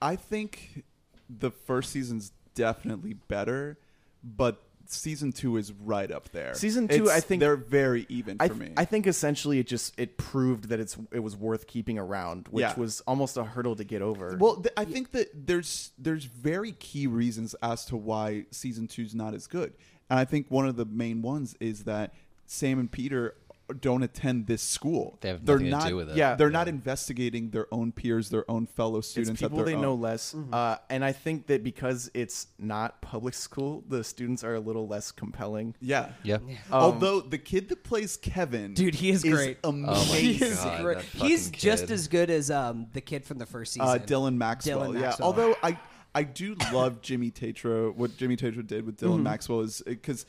I 0.00 0.14
think 0.14 0.84
the 1.28 1.50
first 1.50 1.90
season's 1.92 2.32
definitely 2.54 3.14
better, 3.14 3.78
but 4.24 4.62
season 4.86 5.32
two 5.32 5.56
is 5.58 5.70
right 5.72 6.10
up 6.10 6.30
there. 6.30 6.54
Season 6.54 6.88
two, 6.88 6.94
It's- 7.04 7.16
I 7.16 7.20
think- 7.20 7.40
they're 7.40 7.56
very 7.56 8.06
even 8.08 8.38
for 8.38 8.44
I, 8.44 8.48
me. 8.48 8.72
I 8.76 8.84
think 8.86 9.06
essentially 9.06 9.58
it 9.58 9.66
just 9.66 9.92
it 9.98 10.16
proved 10.16 10.70
that 10.70 10.80
it's 10.80 10.96
it 11.12 11.18
was 11.20 11.36
worth 11.36 11.66
keeping 11.66 11.98
around, 11.98 12.48
which 12.48 12.62
Yeah. 12.62 12.74
was 12.78 13.00
almost 13.02 13.36
a 13.36 13.44
hurdle 13.44 13.76
to 13.76 13.84
get 13.84 14.00
over. 14.02 14.36
Well, 14.40 14.56
th- 14.56 14.72
I 14.76 14.84
think 14.86 15.12
that 15.12 15.46
there's 15.46 15.90
there's 15.98 16.24
very 16.24 16.72
key 16.72 17.06
reasons 17.06 17.54
as 17.62 17.84
to 17.86 17.96
why 17.96 18.46
season 18.50 18.86
two's 18.88 19.14
not 19.14 19.34
as 19.34 19.46
good, 19.46 19.74
and 20.08 20.18
I 20.18 20.24
think 20.24 20.50
one 20.50 20.66
of 20.66 20.76
the 20.76 20.86
main 20.86 21.20
ones 21.20 21.54
is 21.60 21.84
that 21.84 22.14
Sam 22.46 22.78
and 22.78 22.90
Peter 22.90 23.34
don't 23.80 24.02
attend 24.02 24.46
this 24.46 24.62
school. 24.62 25.18
They 25.20 25.28
have 25.28 25.44
They're 25.44 25.56
nothing 25.58 25.70
to 25.72 25.76
not, 25.78 25.88
do 25.88 25.96
with 25.96 26.10
it. 26.10 26.16
Yeah. 26.16 26.34
they're 26.36 26.50
not 26.50 26.68
investigating 26.68 27.50
their 27.50 27.66
own 27.72 27.92
peers, 27.92 28.30
their 28.30 28.50
own 28.50 28.66
fellow 28.66 29.00
students. 29.00 29.42
at 29.42 29.50
people 29.50 29.64
they 29.64 29.74
own. 29.74 29.82
know 29.82 29.94
less, 29.94 30.34
uh, 30.52 30.76
and 30.88 31.04
I 31.04 31.12
think 31.12 31.46
that 31.48 31.62
because 31.62 32.10
it's 32.14 32.46
not 32.58 33.00
public 33.02 33.34
school, 33.34 33.84
the 33.88 34.02
students 34.02 34.42
are 34.44 34.54
a 34.54 34.60
little 34.60 34.86
less 34.88 35.10
compelling. 35.12 35.74
Yeah, 35.80 36.10
Yeah. 36.22 36.38
Although 36.72 37.20
the 37.20 37.38
kid 37.38 37.68
that 37.68 37.84
plays 37.84 38.16
Kevin, 38.16 38.74
Dude, 38.74 38.94
he 38.94 39.10
is 39.10 39.22
great. 39.22 39.58
Oh 39.64 39.70
Amazing. 39.70 40.24
He 40.24 40.44
is 40.44 40.56
God, 40.56 40.82
great. 40.82 41.00
He's 41.02 41.46
fucking 41.46 41.60
just 41.60 41.90
as 41.90 42.08
good 42.08 42.30
as 42.30 42.50
um, 42.50 42.86
the 42.92 43.00
kid 43.00 43.24
from 43.24 43.38
the 43.38 43.46
first 43.46 43.72
season. 43.74 43.88
uh, 43.88 43.98
Dylan 43.98 44.36
Maxwell. 44.36 44.80
Dylan 44.92 45.00
Yeah, 45.00 45.14
although 45.20 45.54
I 45.62 45.78
I 46.14 46.22
do 46.22 46.56
love 46.72 47.02
Jimmy 47.02 47.30
Tatro. 47.30 47.92
What 47.92 48.16
Jimmy 48.16 48.36
Tatro 48.36 48.62
did 48.62 48.86
with 48.86 48.96
Mm-hmm. 48.96 49.12
Dylan 49.14 49.22
Maxwell 49.22 49.60
is 49.60 49.82
because. 49.84 50.24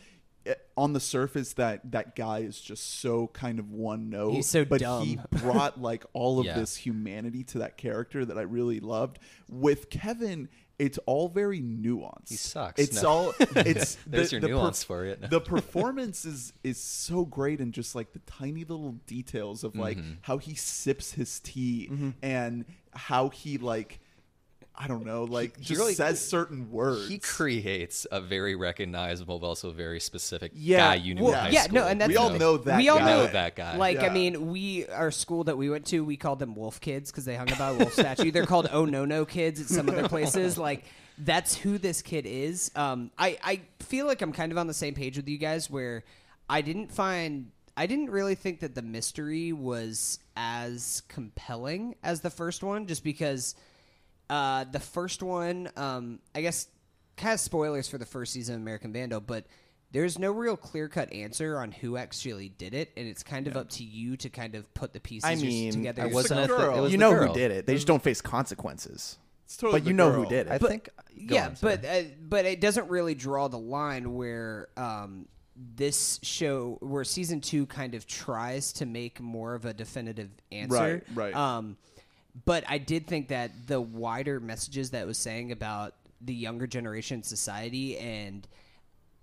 On 0.77 0.93
the 0.93 0.99
surface, 0.99 1.53
that 1.53 1.91
that 1.91 2.15
guy 2.15 2.39
is 2.39 2.59
just 2.61 3.01
so 3.01 3.27
kind 3.27 3.59
of 3.59 3.69
one 3.71 4.09
note. 4.09 4.31
He's 4.31 4.47
so 4.47 4.63
but 4.65 4.79
dumb. 4.79 5.03
he 5.05 5.19
brought 5.31 5.79
like 5.81 6.05
all 6.13 6.39
of 6.39 6.45
Yeah. 6.45 6.57
this 6.57 6.75
humanity 6.75 7.43
to 7.45 7.59
that 7.59 7.77
character 7.77 8.23
that 8.25 8.37
I 8.37 8.43
really 8.43 8.79
loved. 8.79 9.19
With 9.49 9.89
Kevin, 9.89 10.47
it's 10.79 10.97
all 11.05 11.27
very 11.27 11.59
nuanced. 11.61 12.29
He 12.29 12.35
sucks. 12.37 12.81
It's 12.81 13.03
No. 13.03 13.09
all. 13.09 13.33
It's 13.57 13.95
There's 14.07 14.29
the, 14.29 14.35
your 14.37 14.41
the 14.41 14.47
nuance 14.47 14.83
for 14.85 15.03
it. 15.05 15.29
the 15.29 15.41
performance 15.41 16.23
is 16.23 16.53
is 16.63 16.79
so 16.79 17.25
great 17.25 17.59
and 17.59 17.73
just 17.73 17.93
like 17.93 18.13
the 18.13 18.19
tiny 18.19 18.61
little 18.63 18.93
details 19.05 19.65
of 19.65 19.75
like 19.75 19.97
Mm-hmm. 19.97 20.13
how 20.21 20.37
he 20.37 20.55
sips 20.55 21.11
his 21.11 21.41
tea 21.41 21.91
and 22.23 22.63
how 22.93 23.27
he 23.29 23.57
like 23.57 23.99
I 24.81 24.87
don't 24.87 25.05
know 25.05 25.25
like 25.25 25.57
he 25.57 25.65
just 25.65 25.79
really- 25.79 25.93
says 25.93 26.25
certain 26.25 26.71
words. 26.71 27.09
He 27.09 27.19
creates 27.19 28.07
a 28.11 28.21
very 28.21 28.55
recognizable, 28.55 29.37
but 29.37 29.47
also 29.47 29.71
very 29.71 29.99
specific 29.99 30.53
Yeah, 30.55 30.77
guy 30.91 30.95
you 30.95 31.15
knew 31.15 31.23
well, 31.23 31.33
in 31.33 31.39
high 31.39 31.49
yeah, 31.49 31.63
school. 31.63 31.75
no, 31.75 31.87
and 31.87 31.99
that's 31.99 32.07
we 32.07 32.15
all 32.15 32.29
know 32.29 32.55
that. 32.57 32.77
we 32.77 32.87
all 32.87 32.97
guy. 32.99 33.05
know 33.05 33.25
know 33.25 33.31
that 33.31 33.55
guy. 33.57 33.75
Like 33.75 33.99
I 33.99 34.07
mean, 34.07 34.51
we 34.51 34.87
our 34.87 35.11
school 35.11 35.43
that 35.43 35.57
we 35.57 35.69
went 35.69 35.85
to, 35.87 36.03
we 36.05 36.15
called 36.15 36.39
them 36.39 36.55
wolf 36.55 36.79
kids 36.79 37.11
because 37.11 37.25
they 37.25 37.35
hung 37.35 37.51
about 37.51 37.75
a 37.75 37.77
wolf 37.79 37.93
statue. 37.93 38.31
They're 38.31 38.45
called 38.45 38.69
oh 38.71 38.85
no 38.85 39.03
no 39.03 39.25
kids 39.25 39.59
at 39.59 39.67
some 39.67 39.89
other 39.89 40.07
places. 40.07 40.57
Like 40.69 40.85
that's 41.17 41.53
who 41.55 41.77
this 41.77 42.01
kid 42.01 42.25
is. 42.25 42.71
Um, 42.75 43.11
I 43.17 43.37
I 43.43 43.61
feel 43.81 44.05
like 44.07 44.21
I'm 44.21 44.31
kind 44.31 44.51
of 44.53 44.57
on 44.57 44.67
the 44.67 44.73
same 44.73 44.93
page 44.93 45.17
with 45.17 45.27
you 45.27 45.37
guys 45.37 45.69
where 45.69 46.05
I 46.49 46.61
didn't 46.61 46.91
find. 46.93 47.51
I 47.75 47.85
didn't 47.85 48.09
really 48.11 48.35
think 48.35 48.61
that 48.61 48.75
the 48.75 48.81
mystery 48.81 49.51
was 49.51 50.19
as 50.37 51.01
compelling 51.09 51.95
as 52.03 52.21
the 52.21 52.29
first 52.29 52.63
one, 52.63 52.87
just 52.87 53.03
because 53.03 53.55
uh, 54.29 54.65
the 54.65 54.79
first 54.79 55.23
one, 55.23 55.69
um, 55.75 56.19
I 56.35 56.41
guess, 56.41 56.67
kind 57.17 57.33
of 57.33 57.39
spoilers 57.39 57.87
for 57.87 57.97
the 57.97 58.05
first 58.05 58.33
season 58.33 58.55
of 58.55 58.61
American 58.61 58.93
Vandal, 58.93 59.21
but 59.21 59.45
there's 59.91 60.19
no 60.19 60.31
real 60.31 60.55
clear 60.55 60.87
cut 60.87 61.11
answer 61.11 61.57
on 61.59 61.71
who 61.71 61.97
actually 61.97 62.49
did 62.49 62.73
it, 62.75 62.91
and 62.95 63.07
it's 63.07 63.23
kind 63.23 63.47
of 63.47 63.57
up 63.57 63.69
to 63.71 63.83
you 63.83 64.15
to 64.17 64.29
kind 64.29 64.53
of 64.55 64.71
put 64.75 64.93
the 64.93 64.99
pieces 64.99 65.27
I 65.29 65.35
mean, 65.35 65.71
together. 65.71 66.03
I 66.03 66.05
yourself. 66.05 66.15
wasn't 66.23 66.39
a 66.41 66.47
th- 66.47 66.57
girl. 66.59 66.81
was 66.83 66.91
you 66.91 66.97
know 66.99 67.11
girl. 67.11 67.27
who 67.29 67.33
did 67.33 67.51
it. 67.51 67.65
They 67.65 67.73
just 67.73 67.87
don't 67.87 68.03
face 68.03 68.21
consequences. 68.21 69.17
It's 69.45 69.57
totally 69.57 69.79
but 69.81 69.87
you 69.87 69.93
know 69.95 70.11
girl. 70.11 70.23
who 70.23 70.29
did 70.29 70.45
it. 70.47 70.51
I 70.51 70.57
But- 70.59 70.69
think. 70.69 70.89
go 71.25 71.35
yeah, 71.35 71.47
on, 71.47 71.57
but 71.59 71.83
uh, 71.83 72.03
but 72.21 72.45
it 72.45 72.61
doesn't 72.61 72.87
really 72.87 73.15
draw 73.15 73.47
the 73.47 73.57
line 73.57 74.13
where 74.13 74.67
um, 74.77 75.25
this 75.55 76.19
show, 76.21 76.77
where 76.81 77.03
season 77.03 77.41
two 77.41 77.65
kind 77.65 77.95
of 77.95 78.05
tries 78.05 78.71
to 78.73 78.85
make 78.85 79.19
more 79.19 79.55
of 79.55 79.65
a 79.65 79.73
definitive 79.73 80.29
answer. 80.51 81.03
Right, 81.15 81.33
right. 81.33 81.35
Um, 81.35 81.77
but 82.45 82.63
I 82.67 82.77
did 82.77 83.07
think 83.07 83.29
that 83.29 83.67
the 83.67 83.81
wider 83.81 84.39
messages 84.39 84.91
that 84.91 85.01
it 85.01 85.07
was 85.07 85.17
saying 85.17 85.51
about 85.51 85.95
the 86.21 86.33
younger 86.33 86.67
generation 86.67 87.23
society 87.23 87.97
and 87.97 88.47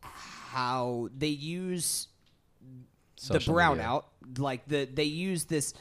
how 0.00 1.08
they 1.16 1.28
use 1.28 2.08
the 3.16 3.34
Social 3.34 3.54
brown 3.54 3.78
media. 3.78 4.00
like 4.38 4.66
the 4.66 4.84
they 4.86 5.04
use 5.04 5.44
this 5.44 5.74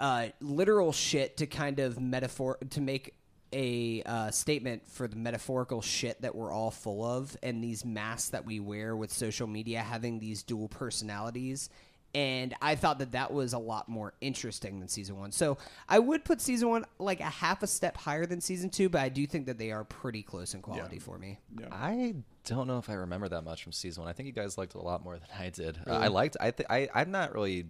uh, 0.00 0.28
literal 0.40 0.92
shit 0.92 1.36
to 1.38 1.46
kind 1.46 1.80
of 1.80 2.00
metaphor 2.00 2.58
to 2.70 2.80
make 2.80 3.14
a 3.52 4.02
uh, 4.04 4.30
statement 4.30 4.86
for 4.88 5.08
the 5.08 5.16
metaphorical 5.16 5.80
shit 5.80 6.20
that 6.20 6.34
we're 6.34 6.52
all 6.52 6.70
full 6.70 7.04
of 7.04 7.36
and 7.42 7.64
these 7.64 7.84
masks 7.84 8.30
that 8.30 8.44
we 8.44 8.60
wear 8.60 8.94
with 8.94 9.10
social 9.10 9.46
media 9.46 9.80
having 9.80 10.18
these 10.18 10.42
dual 10.42 10.68
personalities 10.68 11.70
and 12.14 12.54
i 12.62 12.74
thought 12.74 12.98
that 12.98 13.12
that 13.12 13.32
was 13.32 13.52
a 13.52 13.58
lot 13.58 13.88
more 13.88 14.14
interesting 14.20 14.78
than 14.80 14.88
season 14.88 15.16
one 15.16 15.30
so 15.30 15.58
i 15.88 15.98
would 15.98 16.24
put 16.24 16.40
season 16.40 16.68
one 16.68 16.84
like 16.98 17.20
a 17.20 17.24
half 17.24 17.62
a 17.62 17.66
step 17.66 17.96
higher 17.96 18.24
than 18.24 18.40
season 18.40 18.70
two 18.70 18.88
but 18.88 19.00
i 19.00 19.08
do 19.08 19.26
think 19.26 19.46
that 19.46 19.58
they 19.58 19.70
are 19.70 19.84
pretty 19.84 20.22
close 20.22 20.54
in 20.54 20.62
quality 20.62 20.98
for 20.98 21.18
me 21.18 21.38
I 21.70 22.14
don't 22.44 22.66
know 22.66 22.78
if 22.78 22.88
I 22.88 22.94
remember 22.94 23.28
that 23.28 23.42
much 23.42 23.62
from 23.62 23.72
season 23.72 24.02
one. 24.02 24.10
I 24.10 24.14
think 24.14 24.26
you 24.26 24.32
guys 24.32 24.56
liked 24.56 24.74
it 24.74 24.78
a 24.78 24.82
lot 24.82 25.04
more 25.04 25.18
than 25.18 25.28
I 25.38 25.50
did. 25.50 25.78
Uh, 25.86 25.92
I 25.92 26.06
liked. 26.08 26.36
I, 26.40 26.50
th- 26.50 26.66
I. 26.70 26.88
I'm 26.94 27.10
not 27.10 27.34
really. 27.34 27.66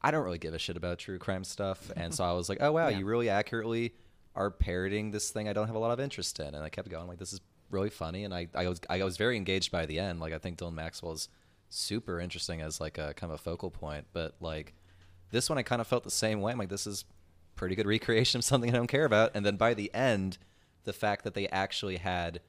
I 0.00 0.10
don't 0.10 0.24
really 0.24 0.38
give 0.38 0.54
a 0.54 0.58
shit 0.58 0.76
about 0.76 0.98
true 0.98 1.18
crime 1.18 1.44
stuff, 1.44 1.90
and 1.96 2.14
so 2.14 2.24
I 2.24 2.32
was 2.32 2.48
like, 2.48 2.58
oh 2.60 2.72
wow, 2.72 2.88
you 2.98 3.04
really 3.04 3.28
accurately 3.28 3.94
are 4.34 4.50
parroting 4.50 5.10
this 5.10 5.30
thing 5.30 5.48
I 5.48 5.52
don't 5.52 5.66
have 5.66 5.76
a 5.76 5.80
lot 5.80 5.90
of 5.90 6.00
interest 6.00 6.38
in, 6.40 6.54
and 6.54 6.64
I 6.64 6.68
kept 6.68 6.88
going 6.88 7.06
like 7.06 7.18
this 7.18 7.32
is 7.32 7.40
really 7.70 7.90
funny, 7.90 8.24
and 8.24 8.32
I, 8.32 8.48
I 8.54 8.68
was 8.68 8.80
I 8.88 9.02
was 9.02 9.16
very 9.16 9.36
engaged 9.36 9.70
by 9.70 9.84
the 9.86 9.98
end. 9.98 10.20
Like 10.20 10.32
I 10.32 10.38
think 10.38 10.58
Dylan 10.58 10.74
Maxwell 10.74 11.12
is 11.12 11.28
super 11.70 12.20
interesting 12.20 12.60
as 12.60 12.80
like 12.80 12.98
a 12.98 13.14
kind 13.14 13.32
of 13.32 13.38
a 13.40 13.42
focal 13.42 13.70
point, 13.70 14.06
but 14.12 14.34
like 14.40 14.74
this 15.30 15.48
one 15.48 15.58
I 15.58 15.62
kind 15.62 15.80
of 15.80 15.86
felt 15.86 16.04
the 16.04 16.10
same 16.10 16.40
way. 16.40 16.52
I'm 16.52 16.58
like 16.58 16.68
this 16.68 16.86
is 16.86 17.04
pretty 17.56 17.74
good 17.74 17.86
recreation 17.86 18.38
of 18.38 18.44
something 18.44 18.70
I 18.70 18.76
don't 18.76 18.86
care 18.86 19.04
about, 19.04 19.32
and 19.34 19.44
then 19.44 19.56
by 19.56 19.74
the 19.74 19.92
end, 19.94 20.38
the 20.84 20.92
fact 20.92 21.24
that 21.24 21.34
they 21.34 21.48
actually 21.48 21.96
had 21.96 22.40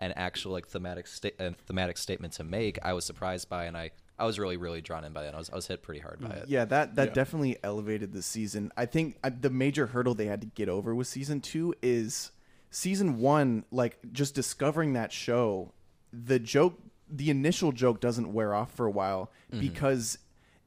an 0.00 0.12
actual 0.12 0.52
like 0.52 0.66
thematic 0.66 1.06
sta- 1.06 1.32
uh, 1.40 1.50
thematic 1.66 1.96
statement 1.98 2.32
to 2.34 2.44
make, 2.44 2.78
I 2.82 2.92
was 2.92 3.04
surprised 3.04 3.48
by, 3.48 3.64
and 3.64 3.76
I 3.76 3.90
I 4.18 4.26
was 4.26 4.38
really 4.38 4.56
really 4.56 4.80
drawn 4.80 5.04
in 5.04 5.12
by 5.12 5.22
that. 5.24 5.34
I 5.34 5.38
was 5.38 5.48
I 5.50 5.54
was 5.54 5.66
hit 5.66 5.82
pretty 5.82 6.00
hard 6.00 6.20
by 6.20 6.30
it. 6.30 6.48
Yeah, 6.48 6.64
that 6.66 6.96
that 6.96 7.08
Yeah. 7.08 7.14
definitely 7.14 7.56
elevated 7.62 8.12
the 8.12 8.22
season. 8.22 8.72
I 8.76 8.86
think 8.86 9.16
uh, 9.24 9.30
the 9.40 9.50
major 9.50 9.86
hurdle 9.86 10.14
they 10.14 10.26
had 10.26 10.40
to 10.42 10.46
get 10.48 10.68
over 10.68 10.94
with 10.94 11.06
season 11.06 11.40
two 11.40 11.74
is 11.82 12.32
season 12.70 13.18
one. 13.20 13.64
Like 13.70 13.98
just 14.12 14.34
discovering 14.34 14.92
that 14.94 15.12
show, 15.12 15.72
the 16.12 16.38
joke, 16.38 16.78
the 17.10 17.30
initial 17.30 17.72
joke 17.72 18.00
doesn't 18.00 18.32
wear 18.32 18.54
off 18.54 18.72
for 18.72 18.86
a 18.86 18.90
while 18.90 19.30
mm-hmm. 19.52 19.60
because 19.60 20.18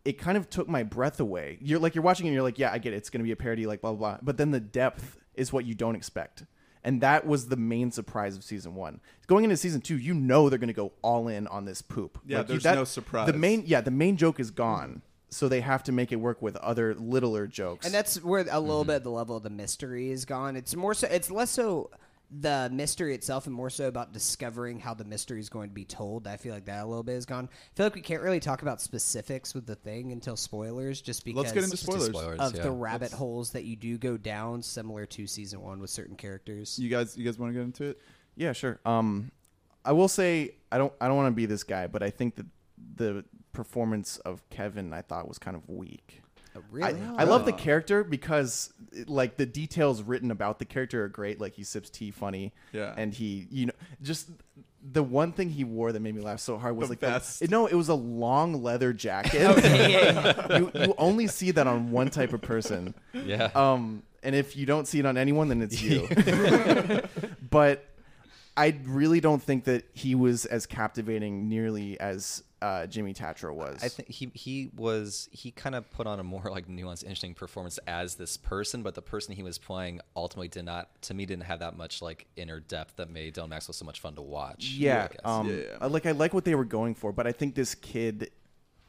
it 0.06 0.14
kind 0.14 0.38
of 0.38 0.50
took 0.50 0.68
my 0.68 0.84
breath 0.84 1.20
away. 1.20 1.58
You're 1.62 1.80
like 1.80 1.96
you're 1.96 2.04
watching 2.04 2.28
and 2.28 2.34
you're 2.34 2.44
like, 2.44 2.60
yeah, 2.60 2.72
I 2.72 2.78
get 2.78 2.94
it. 2.94 2.98
It's 2.98 3.10
going 3.10 3.20
to 3.20 3.24
be 3.24 3.32
a 3.32 3.36
parody, 3.36 3.66
like 3.66 3.82
blah 3.82 3.94
blah 3.94 4.12
blah. 4.14 4.20
But 4.22 4.38
then 4.38 4.52
the 4.52 4.60
depth 4.60 5.20
is 5.36 5.54
what 5.54 5.66
you 5.66 5.76
don't 5.76 5.96
expect. 5.96 6.46
And 6.84 7.02
that 7.02 7.28
was 7.28 7.48
the 7.48 7.58
main 7.58 7.92
surprise 7.92 8.36
of 8.36 8.44
season 8.44 8.74
one. 8.74 9.02
Going 9.28 9.44
into 9.44 9.56
season 9.56 9.82
two, 9.82 9.98
you 9.98 10.16
know 10.16 10.50
they're 10.50 10.58
going 10.58 10.68
to 10.68 10.74
go 10.74 10.94
all 11.04 11.28
in 11.28 11.46
on 11.48 11.66
this 11.66 11.82
poop. 11.84 12.20
Yeah, 12.26 12.40
Like, 12.40 12.48
there's 12.48 12.64
that- 12.64 12.76
no 12.76 12.86
surprise. 12.86 13.28
The 13.28 13.34
main 13.34 13.64
yeah, 13.66 13.82
the 13.82 13.92
main 13.92 14.18
joke 14.18 14.40
is 14.40 14.52
gone. 14.52 15.04
So 15.34 15.48
they 15.48 15.62
have 15.62 15.84
to 15.84 15.94
make 15.94 16.12
it 16.12 16.18
work 16.18 16.42
with 16.42 16.58
other 16.58 16.94
littler 16.94 17.48
jokes. 17.48 17.86
And 17.86 17.96
that's 17.96 18.22
where 18.22 18.46
a 18.52 18.60
little 18.60 18.82
mm-hmm. 18.82 18.88
bit 18.88 18.96
of 18.98 19.04
the 19.04 19.12
level 19.12 19.38
of 19.38 19.44
the 19.44 19.50
mystery 19.50 20.12
is 20.12 20.26
gone. 20.26 20.58
It's 20.58 20.76
more 20.76 20.94
so. 20.94 21.08
It's 21.08 21.32
less 21.32 21.52
so 21.52 21.90
the 22.32 22.70
mystery 22.72 23.14
itself, 23.14 23.46
and 23.46 23.54
more 23.54 23.70
so 23.70 23.88
about 23.88 24.14
discovering 24.14 24.80
how 24.80 24.94
the 24.94 25.04
mystery 25.04 25.40
is 25.40 25.50
going 25.50 25.70
to 25.70 25.74
be 25.74 25.84
told. 25.84 26.28
I 26.28 26.38
feel 26.38 26.54
like 26.54 26.66
that 26.66 26.84
a 26.84 26.88
little 26.88 27.04
bit 27.04 27.16
is 27.16 27.26
gone. 27.26 27.50
I 27.52 27.76
feel 27.76 27.86
like 27.86 27.96
we 27.96 28.02
can't 28.02 28.22
really 28.22 28.40
talk 28.40 28.62
about 28.62 28.82
specifics 28.82 29.54
with 29.54 29.66
the 29.66 29.76
thing 29.76 30.12
until 30.12 30.38
spoilers, 30.38 31.02
just 31.02 31.26
because 31.26 31.44
Let's 31.44 31.52
get 31.52 31.64
into 31.64 31.78
spoilers. 31.78 32.06
spoilers, 32.08 32.40
of 32.40 32.56
yeah. 32.56 32.64
the 32.64 32.72
rabbit 32.72 33.12
holes 33.12 33.52
that 33.52 33.66
you 33.66 33.76
do 33.76 33.98
go 33.98 34.16
down, 34.18 34.62
similar 34.62 35.06
to 35.08 35.28
season 35.28 35.62
one 35.62 35.80
with 35.82 35.90
certain 35.90 36.16
characters. 36.16 36.80
You 36.80 36.90
guys, 36.90 37.18
you 37.18 37.26
guys 37.26 37.38
want 37.38 37.52
to 37.54 37.60
get 37.60 37.64
into 37.64 37.84
it? 37.86 38.00
yeah, 38.36 38.54
sure. 38.54 38.80
Um, 38.86 39.32
I 39.84 39.92
will 39.92 40.08
say 40.08 40.56
I 40.72 40.78
don't 40.78 40.94
I 41.02 41.08
don't 41.08 41.18
want 41.18 41.28
to 41.28 41.36
be 41.36 41.46
this 41.46 41.64
guy, 41.64 41.88
but 41.88 42.02
I 42.04 42.12
think 42.12 42.36
that 42.36 42.46
the 42.96 43.26
performance 43.52 44.18
of 44.20 44.48
Kevin 44.50 44.94
I 44.94 45.02
thought 45.02 45.28
was 45.28 45.38
kind 45.38 45.58
of 45.58 45.68
weak. 45.68 46.21
Oh, 46.56 46.62
really? 46.72 47.00
I, 47.18 47.22
I 47.22 47.24
love 47.24 47.46
the 47.46 47.54
character 47.54 48.04
because 48.04 48.74
it- 48.92 49.08
like 49.10 49.38
the 49.38 49.46
details 49.46 50.02
written 50.04 50.32
about 50.32 50.60
the 50.60 50.66
character 50.66 51.04
are 51.04 51.08
great. 51.10 51.40
Like 51.40 51.54
he 51.56 51.64
sips 51.64 51.90
tea 51.90 52.12
funny. 52.12 52.54
Yeah. 52.74 52.94
And 52.98 53.14
he, 53.14 53.48
you 53.50 53.68
know, 53.68 53.74
just 54.02 54.30
the 54.92 55.04
one 55.04 55.32
thing 55.32 55.50
he 55.50 55.64
wore 55.64 55.92
that 55.92 56.00
made 56.02 56.16
me 56.16 56.22
laugh 56.22 56.40
so 56.40 56.58
hard 56.58 56.76
was 56.76 56.88
The 56.90 56.94
like 56.94 57.00
vest. 57.00 57.40
The, 57.40 57.48
no, 57.48 57.68
it 57.68 57.76
was 57.76 57.88
a 57.90 57.94
long 57.94 58.62
leather 58.64 58.92
jacket. 58.94 59.42
Okay, 59.58 59.92
yeah, 59.94 60.46
yeah. 60.50 60.58
you 60.58 60.72
you 60.74 60.96
only 60.98 61.28
see 61.28 61.52
that 61.52 61.68
on 61.68 61.92
one 61.92 62.10
type 62.10 62.34
of 62.34 62.42
person. 62.42 62.96
Yeah. 63.14 63.50
Um, 63.56 64.04
and 64.24 64.36
if 64.36 64.56
you 64.58 64.66
don't 64.66 64.88
see 64.88 65.00
it 65.00 65.06
on 65.06 65.18
anyone, 65.18 65.48
then 65.48 65.62
it's 65.62 65.82
you. 65.82 66.08
but 67.50 67.86
I 68.58 68.78
really 68.86 69.20
don't 69.20 69.42
think 69.42 69.64
that 69.66 69.86
he 69.94 70.16
was 70.16 70.46
as 70.46 70.66
captivating 70.66 71.48
nearly 71.48 72.00
as 72.00 72.44
uh, 72.62 72.86
Jimmy 72.86 73.14
Tatro 73.14 73.54
was. 73.54 73.84
I 73.84 73.88
think 73.88 74.10
he 74.10 74.32
he 74.34 74.70
was 74.76 75.30
he 75.32 75.52
kind 75.52 75.74
of 75.74 75.90
put 75.90 76.06
on 76.06 76.20
a 76.20 76.24
more 76.24 76.44
like 76.52 76.68
nuanced, 76.68 77.04
interesting 77.04 77.34
performance 77.34 77.80
as 77.88 78.16
this 78.16 78.38
person, 78.38 78.84
but 78.84 78.94
the 78.94 79.02
person 79.02 79.36
he 79.36 79.44
was 79.44 79.58
playing 79.58 80.02
ultimately 80.16 80.48
did 80.48 80.66
not, 80.66 80.90
to 81.04 81.14
me, 81.14 81.26
didn't 81.26 81.46
have 81.46 81.60
that 81.60 81.76
much 81.76 82.02
like 82.02 82.28
inner 82.36 82.60
depth 82.60 82.98
that 82.98 83.10
made 83.10 83.36
Dylan 83.36 83.50
Maxwell 83.50 83.74
so 83.74 83.86
much 83.86 84.00
fun 84.00 84.16
to 84.16 84.22
watch. 84.22 84.66
Yeah, 84.78 85.08
I 85.26 85.40
um, 85.40 85.50
Yeah, 85.50 85.64
yeah. 85.82 85.88
Like 85.88 86.06
I 86.06 86.12
like 86.12 86.34
what 86.34 86.46
they 86.46 86.56
were 86.56 86.66
going 86.66 86.94
for, 86.94 87.12
but 87.12 87.26
I 87.26 87.32
think 87.32 87.56
this 87.56 87.74
kid, 87.74 88.30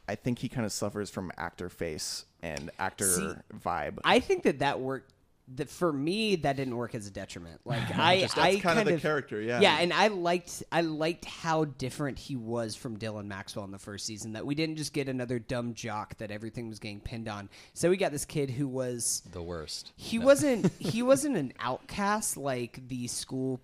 I 0.06 0.16
think 0.16 0.38
he 0.38 0.48
kind 0.48 0.66
of 0.66 0.72
suffers 0.72 1.08
from 1.08 1.32
actor 1.38 1.70
face 1.70 2.26
and 2.42 2.70
actor 2.78 3.06
See, 3.06 3.32
vibe. 3.64 3.98
I 4.04 4.20
think 4.20 4.42
that 4.42 4.58
that 4.58 4.80
worked. 4.80 5.12
That 5.56 5.68
for 5.68 5.92
me, 5.92 6.36
that 6.36 6.56
didn't 6.56 6.76
work 6.76 6.94
as 6.94 7.06
a 7.06 7.10
detriment. 7.10 7.60
Like 7.66 7.96
I, 7.98 8.20
Just 8.20 8.36
that's 8.36 8.56
I 8.56 8.60
kind 8.60 8.78
of 8.78 8.86
the 8.86 9.00
character, 9.00 9.40
yeah. 9.40 9.60
yeah, 9.60 9.78
and 9.80 9.92
I 9.92 10.08
liked, 10.08 10.62
I 10.70 10.82
liked 10.82 11.24
how 11.24 11.64
different 11.64 12.18
he 12.18 12.36
was 12.36 12.76
from 12.76 12.96
Dylan 12.96 13.26
Maxwell 13.26 13.64
in 13.64 13.70
the 13.72 13.78
first 13.78 14.06
season. 14.06 14.32
That 14.34 14.46
we 14.46 14.54
didn't 14.54 14.76
just 14.76 14.92
get 14.92 15.08
another 15.08 15.38
dumb 15.38 15.74
jock 15.74 16.16
that 16.18 16.30
everything 16.30 16.68
was 16.68 16.78
getting 16.78 17.00
pinned 17.00 17.28
on. 17.28 17.48
So 17.74 17.90
we 17.90 17.96
got 17.96 18.12
this 18.12 18.24
kid 18.24 18.50
who 18.50 18.68
was 18.68 19.22
the 19.32 19.42
worst. 19.42 19.92
he 19.96 20.18
No. 20.18 20.26
wasn't 20.26 20.72
he 20.78 21.02
wasn't 21.02 21.36
an 21.36 21.52
outcast 21.58 22.36
like 22.36 22.86
the 22.88 23.08
school 23.08 23.60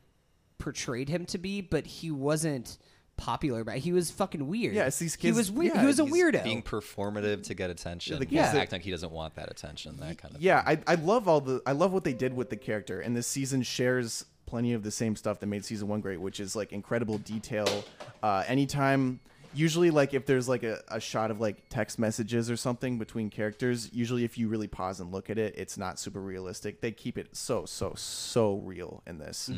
portrayed 0.58 1.08
him 1.08 1.24
to 1.26 1.38
be, 1.38 1.60
but 1.60 1.86
he 1.86 2.10
wasn't 2.10 2.76
popular. 3.18 3.64
But 3.64 3.76
he 3.78 3.92
was 3.92 4.10
fucking 4.10 4.48
weird. 4.48 4.74
Yeah, 4.74 4.86
it's 4.86 4.98
these 4.98 5.14
He 5.14 5.30
was 5.32 5.50
weird. 5.50 5.74
yeah, 5.74 5.80
he 5.82 5.86
was 5.86 6.00
a 6.00 6.04
He's 6.06 6.14
weirdo. 6.14 6.42
being 6.44 6.62
performative 6.62 7.42
to 7.44 7.54
get 7.54 7.68
attention. 7.68 8.18
the 8.18 8.26
Yeah, 8.30 8.42
kids 8.44 8.52
that- 8.54 8.62
acting 8.62 8.76
like 8.78 8.84
he 8.84 8.90
doesn't 8.90 9.12
want 9.12 9.34
that 9.34 9.50
attention. 9.50 9.96
That 9.98 10.16
kind 10.16 10.34
of 10.34 10.40
yeah, 10.40 10.62
I 10.66 10.78
I 10.86 10.94
love 10.94 11.28
all 11.28 11.40
the 11.42 11.60
I 11.66 11.72
love 11.72 11.92
what 11.92 12.04
they 12.04 12.14
did 12.14 12.34
with 12.34 12.48
the 12.48 12.56
character, 12.56 13.00
and 13.00 13.14
this 13.14 13.26
season 13.26 13.62
shares 13.62 14.24
plenty 14.46 14.72
of 14.72 14.82
the 14.82 14.90
same 14.90 15.14
stuff 15.14 15.40
that 15.40 15.46
made 15.46 15.62
season 15.62 15.88
one 15.88 16.00
great, 16.00 16.18
which 16.20 16.40
is 16.40 16.56
like 16.56 16.72
incredible 16.72 17.18
detail. 17.18 17.84
Uh, 18.22 18.42
anytime, 18.46 19.20
usually 19.54 19.90
like 19.90 20.14
if 20.14 20.26
there's 20.26 20.48
like 20.48 20.62
a, 20.62 20.82
a 20.88 21.00
shot 21.00 21.30
of 21.30 21.40
like 21.40 21.68
text 21.68 21.98
messages 21.98 22.50
or 22.50 22.56
something 22.56 22.98
between 22.98 23.30
characters, 23.30 23.90
usually 23.92 24.24
if 24.24 24.38
you 24.38 24.48
really 24.48 24.68
pause 24.68 25.00
and 25.00 25.12
look 25.12 25.30
at 25.30 25.38
it, 25.38 25.54
it's 25.56 25.76
not 25.76 25.98
super 25.98 26.20
realistic. 26.20 26.80
They 26.80 26.92
keep 26.92 27.18
it 27.18 27.36
so 27.36 27.64
so 27.64 27.94
so 27.96 28.56
real 28.56 29.02
in 29.06 29.18
this. 29.18 29.50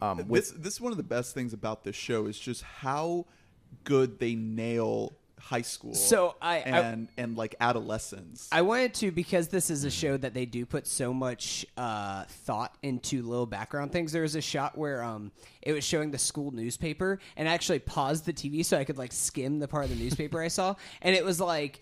Um, 0.00 0.28
with 0.28 0.50
this 0.50 0.50
this 0.50 0.74
is 0.74 0.80
one 0.80 0.92
of 0.92 0.98
the 0.98 1.04
best 1.04 1.34
things 1.34 1.52
about 1.52 1.84
this 1.84 1.96
show 1.96 2.26
is 2.26 2.38
just 2.38 2.62
how 2.62 3.26
good 3.84 4.18
they 4.18 4.34
nail 4.34 5.12
high 5.40 5.62
school. 5.62 5.94
So 5.94 6.36
I- 6.42 6.56
I- 6.56 6.60
and 6.60 7.08
and 7.16 7.36
like 7.36 7.54
adolescence. 7.60 8.48
I 8.52 8.62
wanted 8.62 8.94
to 8.94 9.10
because 9.10 9.48
this 9.48 9.70
is 9.70 9.84
a 9.84 9.90
show 9.90 10.16
that 10.16 10.34
they 10.34 10.46
do 10.46 10.66
put 10.66 10.86
so 10.86 11.12
much 11.14 11.64
uh, 11.76 12.24
thought 12.24 12.74
into 12.82 13.22
little 13.22 13.46
background 13.46 13.92
things. 13.92 14.12
There 14.12 14.22
was 14.22 14.34
a 14.34 14.40
shot 14.40 14.76
where 14.76 15.02
um, 15.02 15.32
it 15.62 15.72
was 15.72 15.84
showing 15.84 16.10
the 16.10 16.18
school 16.18 16.50
newspaper, 16.50 17.18
and 17.36 17.48
I 17.48 17.52
actually 17.54 17.78
paused 17.80 18.24
the 18.26 18.32
TV 18.32 18.64
so 18.64 18.76
I 18.78 18.84
could 18.84 18.98
like 18.98 19.12
skim 19.12 19.58
the 19.58 19.68
part 19.68 19.84
of 19.84 19.90
the 19.90 19.96
newspaper 19.96 20.40
I 20.42 20.48
saw, 20.48 20.74
and 21.02 21.14
it 21.14 21.24
was 21.24 21.40
like 21.40 21.80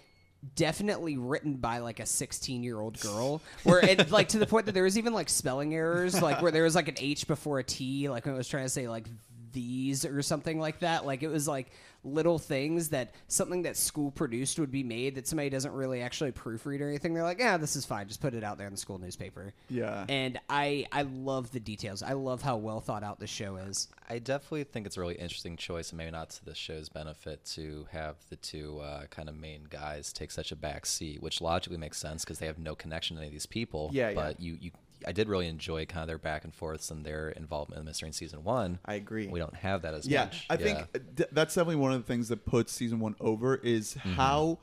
definitely 0.55 1.17
written 1.17 1.57
by 1.57 1.79
like 1.79 1.99
a 1.99 2.07
16 2.07 2.63
year 2.63 2.79
old 2.79 3.01
girl 3.01 3.41
where 3.65 3.81
it 3.85 4.11
like 4.13 4.29
to 4.29 4.39
the 4.39 4.47
point 4.47 4.67
that 4.67 4.73
there 4.73 4.85
was 4.85 4.97
even 4.97 5.13
like 5.13 5.29
spelling 5.29 5.75
errors 5.75 6.21
like 6.23 6.41
where 6.41 6.53
there 6.53 6.63
was 6.63 6.75
like 6.77 6.87
an 6.87 6.95
h 6.99 7.27
before 7.27 7.59
a 7.59 7.65
t 7.65 8.09
like 8.09 8.25
when 8.27 8.35
it 8.35 8.39
was 8.39 8.47
trying 8.47 8.63
to 8.65 8.69
say 8.69 8.87
like 8.87 9.09
these 9.57 10.05
or 10.05 10.21
something 10.21 10.61
like 10.61 10.81
that 10.81 11.07
like 11.07 11.23
it 11.23 11.29
was 11.29 11.49
like 11.49 11.71
little 12.05 12.39
things 12.39 12.91
that 12.91 13.13
something 13.27 13.63
that 13.63 13.75
school 13.77 14.11
produced 14.11 14.59
would 14.61 14.71
be 14.71 14.83
made 14.85 15.15
that 15.17 15.27
somebody 15.27 15.49
doesn't 15.49 15.73
really 15.73 16.03
actually 16.03 16.31
proofread 16.31 16.81
or 16.81 16.89
anything 16.89 17.15
they're 17.15 17.25
like 17.25 17.39
yeah 17.41 17.57
this 17.57 17.75
is 17.75 17.85
fine 17.87 18.07
just 18.07 18.21
put 18.21 18.35
it 18.35 18.45
out 18.45 18.59
there 18.59 18.67
in 18.67 18.73
the 18.75 18.79
school 18.79 18.99
newspaper 18.99 19.53
Yeah. 19.71 20.05
and 20.09 20.39
i 20.51 20.87
i 20.93 21.03
love 21.03 21.51
the 21.53 21.59
details 21.59 22.03
i 22.03 22.13
love 22.13 22.43
how 22.43 22.59
well 22.59 22.81
thought 22.81 23.03
out 23.03 23.19
the 23.19 23.27
show 23.27 23.57
is 23.57 23.89
I 24.09 24.21
definitely 24.21 24.63
think 24.63 24.87
it's 24.87 24.97
a 24.97 25.01
really 25.01 25.17
interesting 25.17 25.57
choice, 25.57 25.91
and 25.91 25.99
maybe 25.99 26.13
not 26.13 26.31
to 26.31 26.45
the 26.45 26.55
show's 26.55 26.89
benefit, 26.89 27.45
to 27.57 27.89
have 27.91 28.15
the 28.31 28.37
two 28.37 28.79
uh, 28.79 29.07
kind 29.07 29.29
of 29.29 29.35
main 29.35 29.67
guys 29.69 30.13
take 30.13 30.31
such 30.31 30.53
a 30.53 30.57
back 30.57 30.87
seat, 30.87 31.21
which 31.21 31.41
logically 31.41 31.77
makes 31.77 31.99
sense 31.99 32.25
because 32.25 32.39
they 32.39 32.47
have 32.47 32.57
no 32.57 32.77
connection 32.77 33.17
to 33.17 33.21
any 33.23 33.27
of 33.27 33.33
these 33.33 33.47
people. 33.47 33.91
Yeah, 33.93 34.11
yeah. 34.11 34.15
But 34.15 34.39
you, 34.39 34.59
you, 34.61 34.71
I 35.07 35.13
did 35.13 35.29
really 35.29 35.49
enjoy 35.49 35.85
kind 35.87 36.03
of 36.03 36.07
their 36.09 36.19
back 36.19 36.45
and 36.45 36.55
forths 36.55 36.91
and 36.91 37.05
their 37.05 37.31
involvement 37.31 37.79
in 37.81 37.85
the 37.85 37.89
mystery 37.91 38.07
in 38.09 38.13
season 38.13 38.45
one. 38.45 38.79
I 38.85 38.95
agree. 38.95 39.27
We 39.27 39.39
don't 39.41 39.55
have 39.57 39.83
that 39.83 39.95
as 39.95 40.07
yeah, 40.07 40.25
much. 40.27 40.47
I 40.49 40.57
think 40.57 40.79
d- 41.15 41.25
that's 41.33 41.55
definitely 41.55 41.77
one 41.77 41.93
of 41.93 42.01
the 42.01 42.07
things 42.07 42.29
that 42.29 42.45
puts 42.47 42.73
season 42.73 43.01
one 43.01 43.17
over 43.21 43.57
is 43.57 43.95
how 43.95 44.59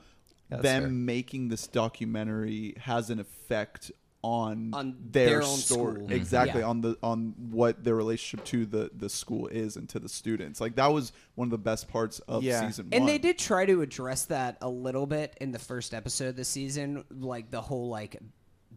Mm-hmm. 0.50 0.56
Yeah, 0.56 0.60
them 0.60 0.82
fair. 0.82 0.90
making 0.90 1.48
this 1.48 1.66
documentary 1.66 2.74
has 2.78 3.08
an 3.10 3.18
effect 3.18 3.90
on, 4.22 4.70
On 4.74 4.96
their, 5.10 5.26
their 5.26 5.42
own 5.42 5.56
story 5.56 5.96
school. 5.96 6.12
exactly 6.12 6.60
Yeah. 6.60 6.66
on 6.68 6.80
the 6.82 6.98
on 7.02 7.34
what 7.50 7.82
their 7.84 7.94
relationship 7.94 8.44
to 8.46 8.64
the 8.66 8.90
the 8.94 9.08
school 9.08 9.46
is 9.48 9.76
and 9.76 9.86
to 9.90 9.98
the 9.98 10.08
students 10.08 10.60
like 10.62 10.76
that 10.76 10.86
was 10.92 11.12
one 11.34 11.46
of 11.46 11.50
the 11.50 11.58
best 11.58 11.88
parts 11.88 12.20
of 12.20 12.42
Yeah. 12.42 12.66
season 12.66 12.88
and 12.92 13.02
one 13.04 13.06
they 13.06 13.18
did 13.18 13.38
try 13.38 13.64
to 13.66 13.80
address 13.82 14.26
that 14.26 14.56
a 14.62 14.68
little 14.68 15.06
bit 15.06 15.34
in 15.40 15.50
the 15.52 15.58
first 15.58 15.92
episode 15.94 16.28
of 16.28 16.36
the 16.36 16.44
season 16.44 17.04
like 17.10 17.50
the 17.50 17.60
whole 17.62 17.88
like 17.88 18.16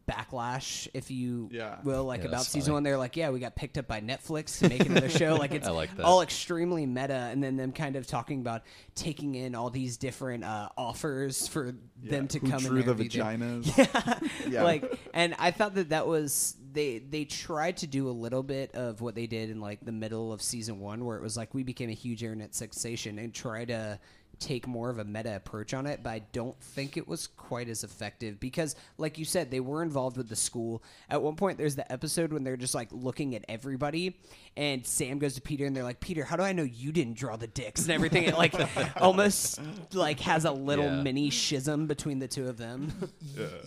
backlash 0.08 0.88
if 0.94 1.12
you 1.12 1.50
Yeah. 1.52 1.78
will 1.84 2.04
like 2.06 2.22
Yeah, 2.22 2.28
about 2.30 2.44
season 2.46 2.62
funny. 2.72 2.74
one 2.76 2.84
they're 2.84 2.98
like 2.98 3.16
yeah 3.18 3.30
we 3.30 3.40
got 3.40 3.56
picked 3.56 3.78
up 3.78 3.88
by 3.88 4.00
netflix 4.02 4.60
to 4.60 4.70
make 4.70 4.86
another 4.86 5.10
show 5.10 5.36
like 5.36 5.52
it's 5.54 5.68
I 5.68 5.72
like 5.72 5.90
all 6.04 6.22
extremely 6.22 6.86
meta 6.86 7.14
and 7.32 7.44
then 7.44 7.58
them 7.58 7.72
kind 7.72 7.96
of 7.96 8.08
talking 8.08 8.40
about 8.40 8.64
taking 8.96 9.36
in 9.36 9.54
all 9.56 9.70
these 9.70 9.98
different 9.98 10.44
uh, 10.44 10.70
offers 10.78 11.48
for 11.48 11.76
them 12.02 12.28
to 12.30 12.40
who 12.40 12.50
come 12.50 12.60
drew 12.64 12.78
and 12.80 12.88
the 12.88 12.92
interview 12.94 13.10
them. 13.10 13.64
vaginas 13.64 14.30
Yeah. 14.50 14.64
like 14.64 14.98
and 15.14 15.36
i 15.40 15.52
thought 15.52 15.76
that 15.76 15.90
that 15.90 16.08
was 16.08 16.56
they 16.72 17.00
they 17.00 17.26
tried 17.26 17.78
to 17.78 17.88
do 17.88 18.10
a 18.10 18.12
little 18.12 18.44
bit 18.44 18.76
of 18.76 19.02
what 19.02 19.16
they 19.16 19.28
did 19.28 19.50
in 19.50 19.60
like 19.60 19.84
the 19.84 19.92
middle 19.92 20.32
of 20.32 20.42
season 20.42 20.80
one 20.80 21.04
where 21.06 21.18
it 21.18 21.22
was 21.24 21.36
like 21.36 21.54
we 21.54 21.64
became 21.64 21.90
a 21.90 21.94
huge 21.94 22.24
internet 22.24 22.54
sensation 22.56 23.18
and 23.20 23.34
try 23.34 23.66
to 23.66 24.00
take 24.40 24.68
more 24.68 24.90
of 24.90 25.00
a 25.00 25.04
meta 25.06 25.36
approach 25.36 25.74
on 25.74 25.86
it 25.86 26.02
but 26.04 26.10
i 26.10 26.20
don't 26.32 26.60
think 26.62 26.98
it 26.98 27.08
was 27.08 27.28
quite 27.28 27.68
as 27.70 27.84
effective 27.84 28.40
because 28.40 28.76
like 28.98 29.18
you 29.18 29.26
said 29.26 29.50
they 29.52 29.60
were 29.60 29.82
involved 29.84 30.18
with 30.18 30.30
the 30.30 30.36
school 30.36 30.84
at 31.10 31.22
one 31.22 31.36
point 31.36 31.58
there's 31.58 31.76
the 31.76 31.92
episode 31.92 32.32
when 32.32 32.44
they're 32.44 32.58
just 32.58 32.76
like 32.76 32.90
looking 32.92 33.36
at 33.36 33.44
everybody 33.50 34.18
and 34.56 34.86
sam 34.86 35.20
goes 35.20 35.36
to 35.36 35.42
peter 35.42 35.66
and 35.66 35.76
they're 35.76 35.84
like 35.84 36.00
peter 36.00 36.24
how 36.24 36.36
do 36.36 36.44
i 36.44 36.52
know 36.54 36.64
you 36.64 36.92
didn't 36.92 37.16
draw 37.16 37.36
the 37.36 37.48
dicks 37.48 37.84
and 37.84 37.92
everything 37.92 38.24
it 38.24 38.38
like 38.38 38.54
almost 39.02 39.60
like 39.94 40.20
has 40.20 40.46
a 40.46 40.52
little 40.52 40.86
Yeah. 40.86 41.02
mini 41.02 41.30
schism 41.30 41.88
between 41.88 42.20
the 42.20 42.28
two 42.28 42.48
of 42.48 42.58
them 42.58 42.92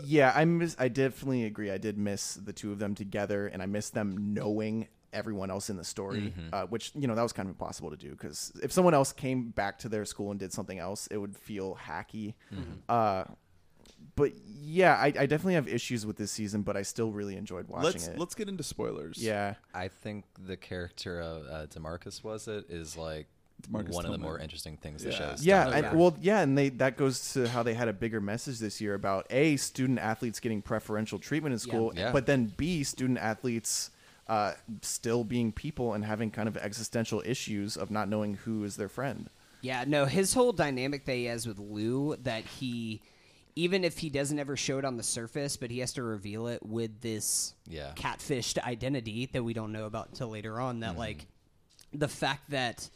Yeah, 0.04 0.32
I 0.34 0.44
miss. 0.44 0.76
I 0.78 0.88
definitely 0.88 1.44
agree. 1.44 1.70
I 1.70 1.78
did 1.78 1.98
miss 1.98 2.34
the 2.34 2.52
two 2.52 2.72
of 2.72 2.78
them 2.78 2.94
together, 2.94 3.46
and 3.46 3.62
I 3.62 3.66
miss 3.66 3.90
them 3.90 4.34
knowing 4.34 4.88
everyone 5.12 5.50
else 5.50 5.70
in 5.70 5.76
the 5.76 5.84
story, 5.84 6.32
uh, 6.52 6.66
which 6.66 6.92
you 6.94 7.06
know 7.08 7.14
that 7.14 7.22
was 7.22 7.32
kind 7.32 7.48
of 7.48 7.54
impossible 7.54 7.90
to 7.90 7.96
do 7.96 8.10
because 8.10 8.52
if 8.62 8.72
someone 8.72 8.94
else 8.94 9.12
came 9.12 9.50
back 9.50 9.78
to 9.80 9.88
their 9.88 10.04
school 10.04 10.30
and 10.30 10.38
did 10.40 10.52
something 10.52 10.78
else, 10.78 11.06
it 11.08 11.16
would 11.18 11.36
feel 11.36 11.76
hacky. 11.86 12.34
Uh, 12.88 13.24
but 14.16 14.32
yeah, 14.46 14.94
I, 14.94 15.06
I 15.06 15.26
definitely 15.26 15.54
have 15.54 15.68
issues 15.68 16.04
with 16.06 16.16
this 16.16 16.30
season, 16.30 16.62
but 16.62 16.76
I 16.76 16.82
still 16.82 17.12
really 17.12 17.36
enjoyed 17.36 17.68
watching 17.68 17.84
let's 17.84 18.08
it. 18.08 18.18
let's 18.18 18.34
get 18.34 18.48
into 18.48 18.62
spoilers 18.62 19.22
yeah, 19.22 19.54
I 19.74 19.88
think 19.88 20.24
the 20.46 20.56
character 20.56 21.20
of 21.20 21.46
uh, 21.46 21.66
Demarcus 21.66 22.22
was 22.24 22.48
it 22.48 22.66
is 22.70 22.96
like 22.96 23.26
Demarcus 23.62 23.90
one 23.90 24.04
of 24.06 24.10
the 24.10 24.16
Tillman. 24.16 24.20
more 24.22 24.38
interesting 24.38 24.76
things 24.78 25.04
the 25.04 25.10
Yeah. 25.10 25.16
show's 25.16 25.44
yeah, 25.44 25.64
done. 25.64 25.72
and, 25.74 25.84
yeah. 25.84 25.94
well, 25.94 26.16
yeah, 26.20 26.40
and 26.40 26.56
they 26.56 26.70
that 26.70 26.96
goes 26.96 27.34
to 27.34 27.46
how 27.48 27.62
they 27.62 27.74
had 27.74 27.88
a 27.88 27.92
bigger 27.92 28.20
message 28.20 28.58
this 28.58 28.80
year 28.80 28.94
about 28.94 29.26
a 29.30 29.56
student 29.58 29.98
athletes 29.98 30.40
getting 30.40 30.62
preferential 30.62 31.18
treatment 31.18 31.52
in 31.52 31.58
school, 31.58 31.92
Yeah. 31.94 32.10
but 32.12 32.24
then 32.26 32.52
b 32.56 32.82
student 32.84 33.18
athletes 33.18 33.90
uh, 34.30 34.54
still 34.82 35.24
being 35.24 35.50
people 35.50 35.92
and 35.92 36.04
having 36.04 36.30
kind 36.30 36.48
of 36.48 36.56
existential 36.56 37.20
issues 37.26 37.76
of 37.76 37.90
not 37.90 38.08
knowing 38.08 38.34
who 38.34 38.62
is 38.62 38.76
their 38.76 38.88
friend. 38.88 39.28
Yeah, 39.60 39.84
no, 39.86 40.04
his 40.06 40.32
whole 40.32 40.52
dynamic 40.52 41.04
that 41.06 41.14
he 41.16 41.24
has 41.24 41.46
with 41.48 41.58
Lou 41.58 42.16
that 42.22 42.44
he 42.44 43.02
even 43.56 43.82
if 43.82 43.98
he 43.98 44.08
doesn't 44.08 44.38
ever 44.38 44.56
show 44.56 44.78
it 44.78 44.84
on 44.84 44.96
the 44.96 45.02
surface, 45.02 45.56
but 45.56 45.72
he 45.72 45.80
has 45.80 45.92
to 45.94 46.02
reveal 46.04 46.46
it 46.46 46.64
with 46.64 47.00
this 47.00 47.54
Yeah. 47.68 47.92
catfished 47.96 48.62
identity 48.62 49.26
that 49.32 49.42
we 49.42 49.52
don't 49.52 49.72
know 49.72 49.86
about 49.86 50.10
until 50.10 50.28
later 50.28 50.60
on. 50.60 50.80
That 50.80 50.96
like 50.96 51.26
the 51.92 52.06
fact 52.08 52.50
that 52.50 52.88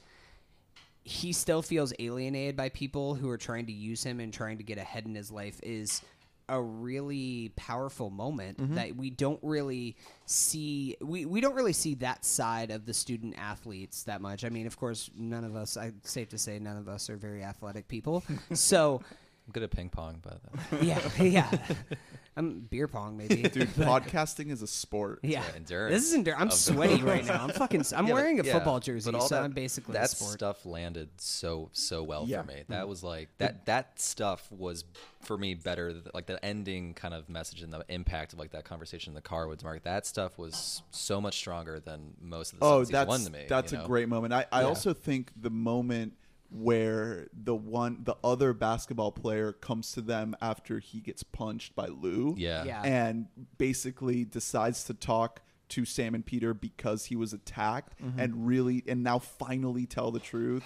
he 1.03 1.33
still 1.33 1.61
feels 1.61 1.93
alienated 1.99 2.57
by 2.57 2.69
people 2.71 3.15
who 3.17 3.29
are 3.29 3.37
trying 3.37 3.67
to 3.67 3.73
use 3.73 4.05
him 4.05 4.21
and 4.21 4.33
trying 4.33 4.59
to 4.59 4.65
get 4.65 4.79
ahead 4.79 5.05
in 5.05 5.15
his 5.17 5.31
life 5.33 5.59
is 5.63 6.01
a 6.49 6.61
really 6.61 7.53
powerful 7.57 8.11
moment 8.11 8.59
mm-hmm. 8.59 8.75
that 8.75 8.97
we 8.97 9.11
don't 9.11 9.41
really 9.43 9.97
see 10.27 10.97
we, 11.01 11.25
we 11.25 11.41
don't 11.41 11.55
really 11.55 11.73
see 11.73 11.95
that 11.95 12.25
side 12.25 12.71
of 12.71 12.87
the 12.87 12.95
student 12.95 13.35
athletes 13.39 14.03
that 14.05 14.21
much. 14.21 14.45
I 14.45 14.49
mean 14.49 14.67
of 14.67 14.79
course 14.79 15.11
none 15.17 15.45
of 15.45 15.57
us 15.57 15.77
i 15.77 15.93
safe 16.03 16.29
to 16.31 16.39
say 16.39 16.59
none 16.59 16.77
of 16.77 16.89
us 16.89 17.09
are 17.09 17.17
very 17.17 17.43
athletic 17.43 17.89
people. 17.89 18.23
So 18.53 19.03
I'm 19.47 19.53
good 19.53 19.63
at 19.63 19.71
ping 19.71 19.91
pong, 19.91 20.21
but 20.23 20.41
uh, 20.73 20.77
yeah, 20.83 21.01
yeah. 21.21 21.51
I'm 22.37 22.61
beer 22.61 22.89
pong 22.89 23.17
maybe. 23.17 23.43
Dude, 23.43 23.69
podcasting 23.77 24.51
is 24.51 24.63
a 24.63 24.67
sport. 24.67 25.21
yeah, 25.23 25.43
Yeah, 25.47 25.55
endurance 25.55 25.93
this 25.95 26.13
is 26.13 26.19
endur- 26.19 26.35
I'm 26.37 26.51
sweaty 26.51 27.03
right 27.03 27.25
now. 27.25 27.45
I'm 27.45 27.51
fucking. 27.51 27.85
I'm 27.95 28.07
Yeah, 28.07 28.13
but- 28.13 28.15
wearing 28.15 28.41
a 28.41 28.43
yeah, 28.43 28.55
football 28.55 28.77
but 28.77 28.85
jersey, 28.85 29.13
all 29.13 29.21
so 29.29 29.35
that- 29.35 29.45
I'm 29.45 29.53
basically 29.53 29.93
that 29.93 30.07
a 30.07 30.09
sport. 30.09 30.33
stuff 30.33 30.65
landed 30.67 31.11
so 31.19 31.69
so 31.73 32.03
well 32.03 32.25
Yeah. 32.27 32.41
for 32.43 32.49
me. 32.49 32.65
That 32.69 32.87
mm. 32.87 32.89
was 32.89 33.05
like 33.05 33.29
that 33.39 33.67
that 33.67 34.01
stuff 34.01 34.51
was 34.51 34.85
for 35.21 35.37
me 35.37 35.55
better. 35.55 35.95
Like 36.15 36.27
the 36.27 36.43
ending 36.45 36.95
kind 36.95 37.13
of 37.13 37.29
message 37.29 37.61
and 37.63 37.73
the 37.73 37.85
impact 37.89 38.33
of 38.33 38.39
like 38.39 38.53
that 38.53 38.65
conversation 38.65 39.11
in 39.11 39.15
the 39.15 39.21
car 39.21 39.47
with 39.47 39.63
Mark. 39.63 39.83
That 39.85 40.07
stuff 40.07 40.39
was 40.39 40.83
so 40.91 41.21
much 41.21 41.37
stronger 41.37 41.79
than 41.81 42.15
most 42.21 42.55
of 42.55 42.61
the 42.61 42.65
Oh, 42.65 42.83
stuff 42.83 43.09
season 43.09 43.09
one 43.09 43.21
to 43.25 43.31
me. 43.31 43.45
that's 43.49 43.73
you 43.73 43.81
a 43.81 43.85
great 43.87 44.09
moment. 44.09 44.33
I, 44.33 44.47
I 44.51 44.63
also 44.63 44.95
think 44.95 45.31
the 45.41 45.51
moment 45.51 46.15
where 46.57 47.27
the 47.33 47.55
one 47.55 47.99
the 48.05 48.17
other 48.23 48.53
basketball 48.53 49.11
player 49.11 49.53
comes 49.53 49.91
to 49.93 50.01
them 50.01 50.37
after 50.41 50.79
he 50.79 51.01
gets 51.01 51.23
punched 51.25 51.75
by 51.75 51.87
Lou. 51.89 52.35
Yeah. 52.39 52.63
Yeah. 52.65 52.83
And 52.83 53.27
basically 53.59 54.25
decides 54.25 54.85
to 54.85 54.95
talk 54.95 55.41
to 55.71 55.85
Sam 55.85 56.15
and 56.15 56.25
Peter 56.25 56.55
because 56.55 57.07
he 57.07 57.17
was 57.17 57.33
attacked 57.33 58.01
Mm-hmm. 58.01 58.21
and 58.21 58.47
really 58.47 58.85
and 58.87 59.03
now 59.03 59.19
finally 59.19 59.87
tell 59.87 60.11
the 60.13 60.21
truth. 60.21 60.65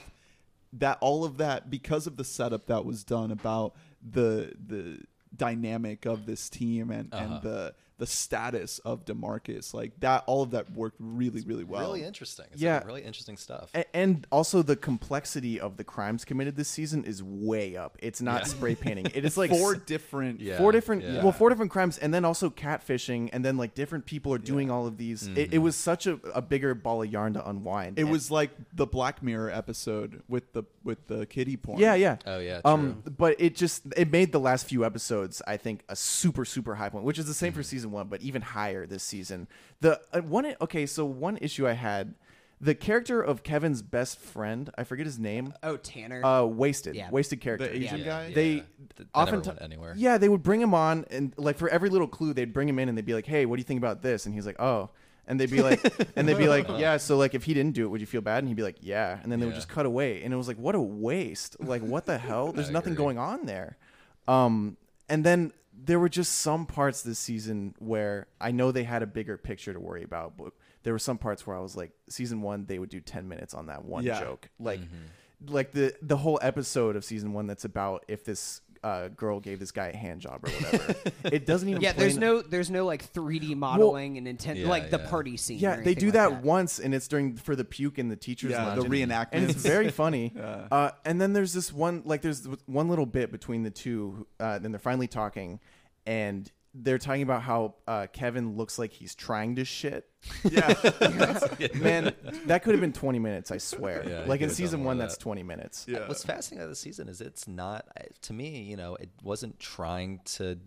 That 0.75 0.99
all 1.01 1.25
of 1.25 1.39
that 1.39 1.71
because 1.71 2.07
of 2.07 2.17
the 2.19 2.25
setup 2.25 2.67
that 2.67 2.85
was 2.85 3.03
done 3.05 3.31
about 3.31 3.75
the 4.07 4.53
the 4.67 5.01
dynamic 5.35 6.05
of 6.05 6.27
this 6.27 6.49
team 6.51 6.91
and, 6.91 7.13
Uh-huh. 7.15 7.25
and 7.25 7.43
the 7.43 7.75
the 7.99 8.07
status 8.07 8.79
of 8.81 9.05
Demarcus 9.05 9.75
like 9.75 9.99
that 10.01 10.25
all 10.27 10.43
of 10.43 10.53
that 10.53 10.71
worked 10.73 10.97
really 11.01 11.41
really 11.43 11.65
well. 11.65 11.81
Really 11.93 12.05
interesting. 12.05 12.47
It's 12.53 12.63
Yeah. 12.63 12.77
like 12.77 12.87
really 12.87 13.03
interesting 13.05 13.37
stuff. 13.37 13.71
A- 13.75 13.97
And 13.97 14.27
also 14.31 14.63
the 14.63 14.77
complexity 14.77 15.59
of 15.61 15.77
the 15.77 15.85
crimes 15.85 16.25
committed 16.25 16.57
this 16.57 16.69
season 16.69 17.05
is 17.05 17.23
way 17.23 17.77
up. 17.77 17.97
It's 18.01 18.21
not 18.21 18.43
Yeah. 18.43 18.47
spray 18.47 18.75
painting. 18.75 19.07
It 19.15 19.25
is 19.25 19.37
like 19.37 19.51
four 19.59 19.75
different 19.75 20.41
Yeah. 20.41 20.59
four 20.59 20.73
different 20.73 21.03
yeah. 21.03 21.23
well 21.23 21.33
four 21.33 21.49
different 21.49 21.71
crimes 21.73 21.99
and 21.99 22.13
then 22.15 22.25
also 22.25 22.51
catfishing 22.51 23.31
and 23.33 23.45
then 23.45 23.57
like 23.57 23.75
different 23.75 24.07
people 24.07 24.33
are 24.33 24.39
doing 24.39 24.71
all 24.71 24.87
of 24.87 24.97
these 24.97 25.27
it, 25.27 25.35
Mm-hmm. 25.35 25.55
it 25.55 25.59
was 25.59 25.75
such 25.77 26.07
a, 26.07 26.21
a 26.35 26.41
bigger 26.43 26.75
ball 26.75 27.03
of 27.03 27.11
yarn 27.13 27.35
to 27.35 27.49
unwind 27.49 27.99
It 27.99 28.03
And- 28.03 28.11
was 28.11 28.31
like 28.31 28.51
the 28.73 28.87
Black 28.87 29.23
Mirror 29.23 29.51
episode 29.51 30.23
with 30.29 30.53
the 30.53 30.63
with 30.85 31.07
the 31.09 31.27
kitty 31.27 31.57
porn. 31.57 31.79
yeah 31.81 31.95
yeah 31.95 32.17
Oh, 32.27 32.39
yeah, 32.39 32.61
um 32.65 33.03
but 33.19 33.41
it 33.41 33.57
just 33.57 33.83
it 33.97 34.11
made 34.11 34.33
the 34.33 34.41
last 34.41 34.67
few 34.67 34.85
episodes 34.85 35.43
i 35.47 35.57
think 35.57 35.83
a 35.89 35.97
super 35.97 36.45
super 36.45 36.77
high 36.77 36.89
point 36.89 37.05
which 37.05 37.19
is 37.19 37.27
the 37.27 37.35
same 37.35 37.49
Mm-hmm. 37.49 37.57
for 37.61 37.63
season 37.63 37.88
one 37.91 38.09
but 38.09 38.21
even 38.23 38.43
higher 38.43 38.87
this 38.87 39.03
season 39.03 39.47
the 39.81 40.01
uh, 40.13 40.21
one 40.21 40.55
okay 40.61 40.87
so 40.87 41.05
one 41.05 41.37
issue 41.39 41.67
i 41.67 41.73
had 41.73 42.15
the 42.61 42.75
character 42.75 43.21
of 43.23 43.43
kevin's 43.43 43.83
best 43.83 44.19
friend 44.19 44.71
i 44.77 44.83
forget 44.85 45.07
his 45.07 45.19
name 45.19 45.53
oh, 45.63 45.77
Tanner. 45.77 46.25
uh 46.25 46.43
wasted 46.45 46.95
Yeah. 46.97 47.11
wasted 47.11 47.41
character 47.41 47.67
The 47.69 47.77
Asian 47.77 47.99
Yeah. 48.01 48.05
guy. 48.05 48.33
they 48.33 48.49
Yeah. 48.51 48.61
Th- 48.61 48.65
that 48.97 49.07
often 49.15 49.35
never 49.41 49.49
went 49.51 49.63
anywhere. 49.63 49.95
Yeah, 49.97 50.19
they 50.19 50.29
would 50.29 50.43
bring 50.43 50.61
him 50.61 50.75
on, 50.75 51.05
and 51.11 51.33
like 51.37 51.57
for 51.57 51.69
every 51.69 51.89
little 51.89 52.09
clue, 52.09 52.35
they'd 52.35 52.53
bring 52.53 52.69
him 52.69 52.81
in, 52.81 52.89
and 52.89 52.99
they'd 52.99 53.05
be 53.07 53.15
like, 53.15 53.27
"Hey, 53.27 53.47
what 53.47 53.55
do 53.57 53.61
you 53.61 53.65
think 53.65 53.79
about 53.79 54.03
this?" 54.03 54.27
And 54.27 54.35
he's 54.35 54.45
like, 54.45 54.61
"Oh," 54.61 54.91
and 55.29 55.39
they'd 55.39 55.51
be 55.53 55.63
like, 55.63 55.81
and 56.17 56.27
they'd 56.27 56.37
be 56.37 56.49
like, 56.49 56.67
"Yeah." 56.79 56.97
So 56.97 57.17
like, 57.17 57.33
if 57.33 57.45
he 57.45 57.55
didn't 57.55 57.75
do 57.77 57.85
it, 57.85 57.89
would 57.91 58.01
you 58.01 58.09
feel 58.09 58.23
bad? 58.23 58.39
And 58.39 58.49
he'd 58.49 58.57
be 58.57 58.65
like, 58.65 58.79
"Yeah," 58.81 59.21
and 59.23 59.31
then 59.31 59.39
they 59.39 59.47
would 59.47 59.55
just 59.55 59.69
cut 59.69 59.87
away, 59.87 60.25
and 60.25 60.35
it 60.35 60.37
was 60.37 60.49
like, 60.49 60.57
what 60.57 60.75
a 60.75 60.81
waste! 60.81 61.57
Like, 61.61 61.83
what 61.83 62.07
the 62.07 62.19
hell? 62.19 62.51
There's 62.57 62.71
nothing 62.71 62.97
going 62.97 63.19
on 63.19 63.47
there. 63.47 63.77
Um, 64.27 64.77
and 65.09 65.23
then 65.25 65.53
there 65.85 65.99
were 66.01 66.09
just 66.09 66.33
some 66.41 66.67
parts 66.67 67.03
this 67.03 67.19
season 67.19 67.75
where 67.79 68.27
I 68.41 68.51
know 68.51 68.73
they 68.73 68.85
had 68.85 69.03
a 69.03 69.07
bigger 69.07 69.37
picture 69.39 69.73
to 69.73 69.81
worry 69.81 70.03
about, 70.03 70.37
but 70.37 70.53
there 70.83 70.93
were 70.93 70.99
some 70.99 71.19
parts 71.19 71.47
where 71.47 71.57
I 71.57 71.61
was 71.61 71.77
like, 71.77 71.93
season 72.09 72.43
one, 72.43 72.67
they 72.67 72.79
would 72.79 72.89
do 72.91 73.01
ten 73.01 73.29
minutes 73.29 73.55
on 73.55 73.67
that 73.67 73.85
one 73.85 74.05
Yeah. 74.05 74.21
joke, 74.21 74.49
like, 74.59 74.81
Mm-hmm. 74.81 75.53
like 75.55 75.71
the 75.73 75.95
the 76.03 76.17
whole 76.17 76.39
episode 76.43 76.97
of 76.97 77.05
season 77.05 77.33
one 77.33 77.47
that's 77.47 77.65
about 77.65 78.05
if 78.09 78.25
this 78.25 78.61
uh, 78.83 79.09
girl 79.09 79.41
gave 79.41 79.59
this 79.59 79.71
guy 79.71 79.89
a 79.89 79.97
hand 79.97 80.21
job 80.21 80.45
or 80.45 80.51
whatever. 80.51 80.95
it 81.25 81.47
doesn't 81.47 81.69
even. 81.69 81.81
yeah, 81.83 81.93
there's 81.93 82.15
in- 82.15 82.21
no 82.21 82.43
there's 82.43 82.71
no 82.71 82.85
like 82.87 83.13
3D 83.13 83.57
modeling 83.57 84.19
and 84.19 84.27
intent 84.29 84.59
Yeah, 84.59 84.69
like 84.69 84.91
the 84.91 84.99
yeah. 84.99 85.09
party 85.11 85.37
scene. 85.37 85.59
Yeah, 85.59 85.77
or 85.79 85.85
they 85.85 85.95
do 85.95 86.07
like 86.07 86.13
that, 86.15 86.31
that 86.31 86.43
once, 86.43 86.79
and 86.79 86.95
it's 86.95 87.09
during 87.09 87.37
for 87.37 87.57
the 87.57 87.65
puke 87.65 87.99
in 87.99 88.09
the 88.09 88.17
teachers' 88.17 88.53
Yeah, 88.53 88.75
the 88.75 88.83
reenactment, 88.83 89.29
and 89.33 89.51
it's 89.51 89.63
very 89.63 89.91
funny. 90.05 90.33
uh, 90.39 90.91
and 91.05 91.21
then 91.21 91.33
there's 91.33 91.53
this 91.53 91.73
one, 91.73 92.03
like, 92.05 92.23
there's 92.23 92.47
one 92.67 92.89
little 92.89 93.07
bit 93.07 93.31
between 93.33 93.63
the 93.63 93.71
two, 93.71 94.27
uh, 94.41 94.59
then 94.59 94.73
they're 94.73 94.79
finally 94.79 95.09
talking, 95.09 95.61
and 96.07 96.51
they're 96.75 96.99
talking 96.99 97.23
about 97.23 97.43
how 97.43 97.75
uh, 97.87 98.07
Kevin 98.13 98.57
looks 98.57 98.79
like 98.79 98.93
he's 98.93 99.15
trying 99.15 99.57
to 99.57 99.65
shit. 99.65 100.09
yeah. 100.45 100.75
Man, 101.75 102.15
that 102.47 102.63
could 102.63 102.73
have 102.75 102.81
been 102.81 102.93
20 102.93 103.19
minutes, 103.19 103.51
I 103.51 103.59
swear. 103.59 104.05
Yeah, 104.09 104.25
like 104.27 104.41
in 104.41 104.51
season 104.51 104.85
one, 104.85 104.97
of 104.97 104.99
that's 105.01 105.17
that. 105.17 105.23
20 105.23 105.43
minutes. 105.43 105.87
yeah. 105.89 106.07
What's 106.07 106.25
fascinating 106.25 106.63
about 106.63 106.71
the 106.71 106.77
season 106.77 107.09
is 107.09 107.21
it's 107.21 107.49
not 107.49 107.87
to 108.23 108.33
me. 108.33 108.63
You 108.63 108.77
know, 108.77 108.97
it 108.97 109.11
wasn't 109.23 109.59
trying 109.59 110.21
to 110.37 110.59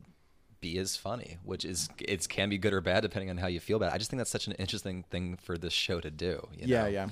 be 0.59 0.77
as 0.77 0.95
funny, 0.95 1.37
which 1.43 1.65
is 1.65 1.89
it 1.99 2.27
can 2.29 2.49
be 2.49 2.57
good 2.57 2.73
or 2.73 2.81
bad 2.81 3.01
depending 3.01 3.29
on 3.29 3.37
how 3.37 3.47
you 3.47 3.59
feel 3.59 3.77
about 3.77 3.91
it. 3.91 3.95
I 3.95 3.97
just 3.97 4.09
think 4.09 4.19
that's 4.19 4.29
such 4.31 4.47
an 4.47 4.53
interesting 4.53 5.03
thing 5.09 5.37
for 5.37 5.57
this 5.57 5.73
show 5.73 5.99
to 5.99 6.11
do. 6.11 6.47
you 6.53 6.65
Yeah, 6.67 6.83
know? 6.83 6.87
yeah. 6.89 7.07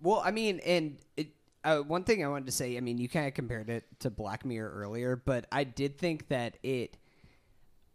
Well, 0.00 0.22
I 0.24 0.30
mean, 0.32 0.60
and 0.60 0.98
it, 1.16 1.28
uh, 1.64 1.78
one 1.78 2.04
thing 2.04 2.22
I 2.24 2.28
wanted 2.28 2.46
to 2.46 2.52
say, 2.52 2.76
I 2.76 2.80
mean, 2.80 2.98
you 2.98 3.08
kind 3.08 3.26
of 3.26 3.32
compared 3.34 3.70
it 3.70 3.84
to 4.00 4.10
Black 4.10 4.44
Mirror 4.44 4.70
earlier, 4.74 5.16
but 5.16 5.46
I 5.50 5.64
did 5.64 5.96
think 5.98 6.28
that 6.28 6.58
it, 6.62 6.96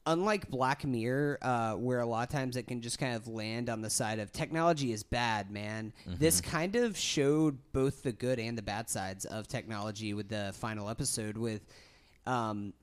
unlike 0.05 0.49
Black 0.49 0.85
Mirror, 0.85 1.37
uh, 1.41 1.73
where 1.73 1.99
a 1.99 2.05
lot 2.05 2.27
of 2.27 2.33
times 2.33 2.55
it 2.55 2.63
can 2.67 2.81
just 2.81 2.99
kind 2.99 3.15
of 3.15 3.27
land 3.27 3.69
on 3.69 3.81
the 3.81 3.89
side 3.89 4.19
of 4.19 4.31
technology 4.31 4.91
is 4.91 5.03
bad, 5.03 5.51
man. 5.51 5.93
This 6.07 6.41
kind 6.41 6.75
of 6.75 6.97
showed 6.97 7.57
both 7.73 8.03
the 8.03 8.11
good 8.11 8.39
and 8.39 8.57
the 8.57 8.61
bad 8.61 8.89
sides 8.89 9.25
of 9.25 9.47
technology 9.47 10.13
with 10.13 10.29
the 10.29 10.53
final 10.57 10.89
episode. 10.89 11.37
With, 11.37 11.61
um, 12.25 12.73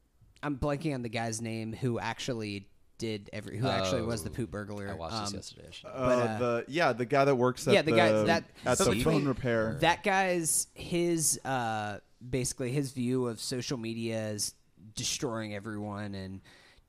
I'm 0.43 0.57
blanking 0.57 0.95
on 0.95 1.03
the 1.03 1.09
guy's 1.09 1.41
name 1.41 1.73
who 1.73 1.99
actually 1.99 2.67
did 2.99 3.29
every, 3.33 3.59
who 3.59 3.69
actually 3.69 4.03
was 4.03 4.23
the 4.25 4.31
Oh, 4.31 4.35
poop 4.35 4.51
burglar. 4.51 4.89
I 4.89 4.95
watched 4.95 5.21
this 5.21 5.29
Um, 5.31 5.35
yesterday. 5.35 5.67
actually. 5.67 5.93
Uh, 5.93 6.07
But, 6.07 6.19
uh, 6.19 6.39
the 6.39 6.65
yeah, 6.69 6.93
the 6.93 7.05
guy 7.05 7.25
that 7.27 7.35
works 7.35 7.67
at 7.69 7.75
yeah, 7.75 7.83
the 7.83 7.93
guy 7.93 8.11
that 8.25 8.45
at 8.65 8.79
so 8.79 8.85
the 8.85 8.91
between 8.93 9.21
phone 9.21 9.29
repair. 9.29 9.77
That 9.81 10.03
guy's 10.03 10.69
his 10.75 11.39
uh, 11.45 11.99
basically 12.27 12.73
his 12.73 12.93
view 12.93 13.27
of 13.27 13.39
social 13.41 13.77
media 13.77 14.29
is 14.29 14.55
destroying 14.95 15.55
everyone 15.55 16.15
and 16.15 16.41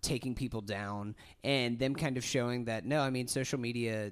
taking 0.02 0.36
people 0.36 0.62
down, 0.62 1.16
and 1.44 1.78
them 1.80 1.96
kind 1.96 2.18
of 2.18 2.24
showing 2.24 2.66
that 2.66 2.86
no, 2.86 3.02
I 3.02 3.10
mean 3.10 3.28
social 3.28 3.60
media 3.60 4.12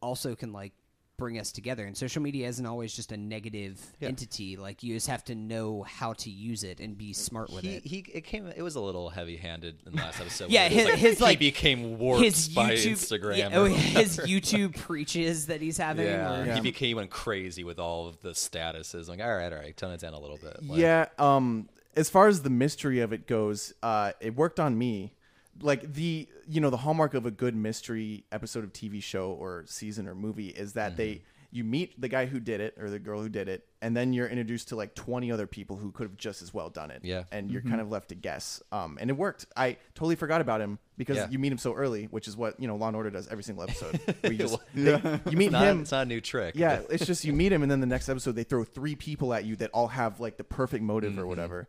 also 0.00 0.34
can 0.34 0.52
like 0.52 0.72
bring 1.16 1.36
us 1.40 1.50
together, 1.50 1.84
and 1.84 1.96
social 1.96 2.22
media 2.22 2.46
isn't 2.46 2.64
always 2.64 2.94
just 2.94 3.10
a 3.10 3.16
negative 3.16 3.84
entity. 4.00 4.56
Like 4.56 4.84
you 4.84 4.94
just 4.94 5.08
have 5.08 5.24
to 5.24 5.34
know 5.34 5.82
how 5.82 6.12
to 6.12 6.30
use 6.30 6.62
it 6.62 6.78
and 6.78 6.96
be 6.96 7.12
smart 7.12 7.50
with 7.52 7.64
He, 7.64 7.74
it. 7.74 7.84
he 7.84 8.04
it 8.14 8.20
came 8.22 8.46
it 8.46 8.62
was 8.62 8.76
a 8.76 8.80
little 8.80 9.08
heavy 9.10 9.36
handed 9.36 9.80
in 9.84 9.96
the 9.96 9.98
last 9.98 10.20
episode. 10.20 10.48
Yeah, 10.50 10.68
where 10.68 10.70
it 10.70 10.90
was 10.92 11.00
his- 11.00 11.10
his, 11.14 11.20
like, 11.20 11.40
he 11.40 11.50
became 11.50 11.98
warped 11.98 12.22
his 12.24 12.48
by 12.50 12.70
YouTube, 12.74 12.92
Instagram. 12.92 13.36
yeah, 13.36 13.48
oh, 13.52 13.64
his 13.64 14.16
whatever. 14.18 14.28
YouTube 14.32 14.76
preaches 14.76 15.46
that 15.46 15.60
he's 15.60 15.76
having. 15.78 16.06
Yeah, 16.06 16.40
or- 16.40 16.46
Yeah. 16.46 16.54
he 16.54 16.60
became 16.60 16.96
went 16.98 17.10
crazy 17.10 17.64
with 17.64 17.80
all 17.80 18.06
of 18.06 18.20
the 18.20 18.30
statuses. 18.30 19.08
Like, 19.08 19.20
all 19.20 19.34
right, 19.34 19.52
all 19.52 19.58
right, 19.58 19.76
tone 19.76 19.90
it 19.92 20.00
down 20.00 20.14
a 20.14 20.20
little 20.20 20.38
bit. 20.38 20.62
Like, 20.62 20.78
yeah. 20.78 21.06
Um, 21.18 21.68
as 21.96 22.08
far 22.08 22.28
as 22.28 22.42
the 22.42 22.50
mystery 22.50 23.00
of 23.00 23.12
it 23.12 23.26
goes, 23.26 23.74
uh, 23.82 24.12
it 24.20 24.36
worked 24.36 24.60
on 24.60 24.78
me. 24.78 25.14
Like 25.60 25.92
the 25.94 26.28
you 26.48 26.60
know 26.60 26.70
the 26.70 26.76
hallmark 26.76 27.14
of 27.14 27.26
a 27.26 27.30
good 27.30 27.54
mystery 27.56 28.24
episode 28.30 28.64
of 28.64 28.72
TV 28.72 29.02
show 29.02 29.30
or 29.32 29.64
season 29.66 30.06
or 30.08 30.14
movie 30.14 30.48
is 30.48 30.74
that 30.74 30.96
they 30.96 31.08
Mm-hmm. 31.50 31.56
you 31.56 31.64
meet 31.64 31.98
the 32.00 32.08
guy 32.08 32.26
who 32.26 32.40
did 32.40 32.60
it 32.60 32.76
or 32.78 32.90
the 32.90 32.98
girl 32.98 33.22
who 33.22 33.28
did 33.30 33.48
it, 33.48 33.66
and 33.80 33.96
then 33.96 34.12
you're 34.12 34.28
introduced 34.28 34.68
to 34.68 34.76
like 34.76 34.94
20 34.94 35.32
other 35.32 35.46
people 35.46 35.76
who 35.76 35.90
could 35.90 36.04
have 36.04 36.16
just 36.18 36.42
as 36.42 36.52
well 36.52 36.68
done 36.68 36.90
it. 36.90 37.00
Yeah. 37.02 37.22
and 37.32 37.50
you're 37.50 37.62
kind 37.62 37.80
of 37.80 37.90
left 37.90 38.10
to 38.10 38.14
guess. 38.14 38.62
Um, 38.70 38.98
and 39.00 39.08
it 39.08 39.14
worked. 39.14 39.46
I 39.56 39.78
totally 39.94 40.14
forgot 40.14 40.42
about 40.42 40.60
him 40.60 40.78
because 40.98 41.16
Yeah. 41.16 41.28
you 41.30 41.38
meet 41.38 41.50
him 41.50 41.56
so 41.58 41.72
early, 41.74 42.04
which 42.04 42.28
is 42.28 42.36
what 42.36 42.60
you 42.60 42.68
know 42.68 42.76
Law 42.76 42.88
and 42.88 42.96
Order 42.96 43.08
does 43.10 43.28
every 43.28 43.42
single 43.44 43.64
episode. 43.64 43.96
Where 44.20 44.32
you, 44.32 44.38
just, 44.38 44.58
Yeah. 44.74 44.98
they- 44.98 45.20
you 45.30 45.36
meet 45.38 45.46
It's 45.46 45.52
not, 45.52 45.62
him. 45.64 45.80
it's 45.80 45.90
not 45.92 46.02
a 46.02 46.08
new 46.08 46.20
trick. 46.20 46.54
Yeah, 46.54 46.82
it's 46.90 47.06
just 47.06 47.24
you 47.24 47.32
meet 47.32 47.50
him, 47.50 47.62
and 47.62 47.70
then 47.70 47.80
the 47.80 47.86
next 47.86 48.10
episode 48.10 48.32
they 48.32 48.44
throw 48.44 48.62
three 48.64 48.94
people 48.94 49.32
at 49.32 49.46
you 49.46 49.56
that 49.56 49.70
all 49.72 49.88
have 49.88 50.20
like 50.20 50.36
the 50.36 50.44
perfect 50.44 50.84
motive 50.84 51.12
Mm-hmm. 51.12 51.20
or 51.22 51.26
whatever. 51.26 51.66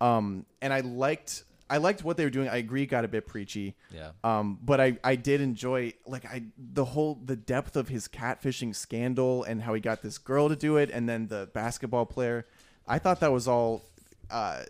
Um, 0.00 0.46
and 0.62 0.72
I 0.72 0.80
liked 0.80 1.42
I 1.68 1.78
liked 1.78 2.04
what 2.04 2.16
they 2.16 2.24
were 2.24 2.30
doing. 2.30 2.48
I 2.48 2.56
agree, 2.56 2.84
it 2.84 2.86
got 2.86 3.04
a 3.04 3.08
bit 3.08 3.26
preachy. 3.26 3.74
Yeah. 3.92 4.10
Um, 4.22 4.58
but 4.62 4.80
I 4.80 4.98
I 5.02 5.16
did 5.16 5.40
enjoy 5.40 5.94
like 6.06 6.24
I 6.24 6.44
the 6.56 6.84
whole 6.84 7.18
the 7.24 7.36
depth 7.36 7.76
of 7.76 7.88
his 7.88 8.08
catfishing 8.08 8.74
scandal 8.74 9.44
and 9.44 9.62
how 9.62 9.74
he 9.74 9.80
got 9.80 10.02
this 10.02 10.18
girl 10.18 10.48
to 10.48 10.56
do 10.56 10.76
it, 10.76 10.90
and 10.90 11.08
then 11.08 11.28
the 11.28 11.48
basketball 11.52 12.06
player. 12.06 12.46
I 12.86 12.98
thought 12.98 13.20
that 13.20 13.32
was 13.32 13.48
all. 13.48 13.82
Uh, 14.30 14.62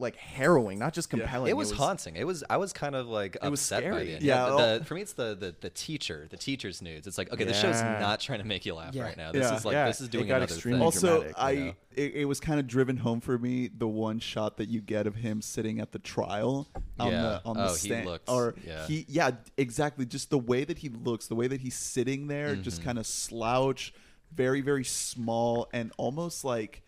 like 0.00 0.16
harrowing, 0.16 0.78
not 0.80 0.92
just 0.92 1.08
compelling. 1.08 1.48
It 1.50 1.56
was, 1.56 1.70
haunting. 1.70 2.16
It 2.16 2.26
was. 2.26 2.42
I 2.50 2.56
was 2.56 2.72
kind 2.72 2.96
of 2.96 3.06
like 3.06 3.36
was 3.40 3.60
upset 3.60 3.84
by 3.84 3.90
scary. 3.90 4.04
the 4.06 4.12
end. 4.14 4.22
Yeah, 4.24 4.46
the, 4.46 4.78
the- 4.80 4.84
for 4.84 4.94
me, 4.94 5.02
it's 5.02 5.12
the, 5.12 5.36
the 5.36 5.54
the 5.60 5.70
teacher, 5.70 6.26
the 6.28 6.36
teacher's 6.36 6.82
nudes. 6.82 7.06
It's 7.06 7.16
like 7.16 7.32
okay, 7.32 7.44
the 7.44 7.54
show's 7.54 7.80
not 7.80 8.18
trying 8.18 8.40
to 8.40 8.44
make 8.44 8.66
you 8.66 8.74
laugh 8.74 8.92
Yeah. 8.94 9.04
right 9.04 9.16
now. 9.16 9.30
This 9.30 9.42
Yeah. 9.48 9.56
is 9.56 9.64
like 9.64 9.72
Yeah, 9.74 9.86
this 9.86 10.00
is 10.00 10.08
it 10.08 10.10
doing 10.10 10.26
got 10.26 10.38
another 10.38 10.52
extremely 10.52 10.78
thing. 10.80 10.84
also, 10.84 11.06
dramatic, 11.20 11.34
I 11.38 11.50
you 11.52 11.64
know? 11.66 11.72
it, 11.94 12.12
it 12.16 12.24
was 12.24 12.40
kind 12.40 12.58
of 12.58 12.66
driven 12.66 12.96
home 12.96 13.20
for 13.20 13.38
me 13.38 13.68
the 13.68 13.86
one 13.86 14.18
shot 14.18 14.56
that 14.56 14.68
you 14.68 14.80
get 14.80 15.06
of 15.06 15.14
him 15.14 15.40
sitting 15.40 15.78
at 15.78 15.92
the 15.92 16.00
trial 16.00 16.68
on 16.98 17.12
Yeah. 17.12 17.22
the 17.22 17.42
on 17.44 17.56
the 17.56 17.64
Oh, 17.66 17.68
he 17.68 17.76
stand. 17.78 18.06
looks- 18.06 18.28
or 18.28 18.56
yeah. 18.66 18.86
he 18.88 19.06
yeah 19.08 19.30
exactly 19.56 20.06
just 20.06 20.28
the 20.30 20.38
way 20.38 20.64
that 20.64 20.78
he 20.78 20.88
looks, 20.88 21.28
the 21.28 21.36
way 21.36 21.46
that 21.46 21.60
he's 21.60 21.76
sitting 21.76 22.26
there, 22.26 22.56
just 22.56 22.78
Mm-hmm. 22.78 22.84
kind 22.86 22.98
of 22.98 23.06
slouch, 23.06 23.94
very 24.34 24.60
very 24.60 24.82
small 24.84 25.68
and 25.72 25.92
almost 25.98 26.44
like 26.44 26.82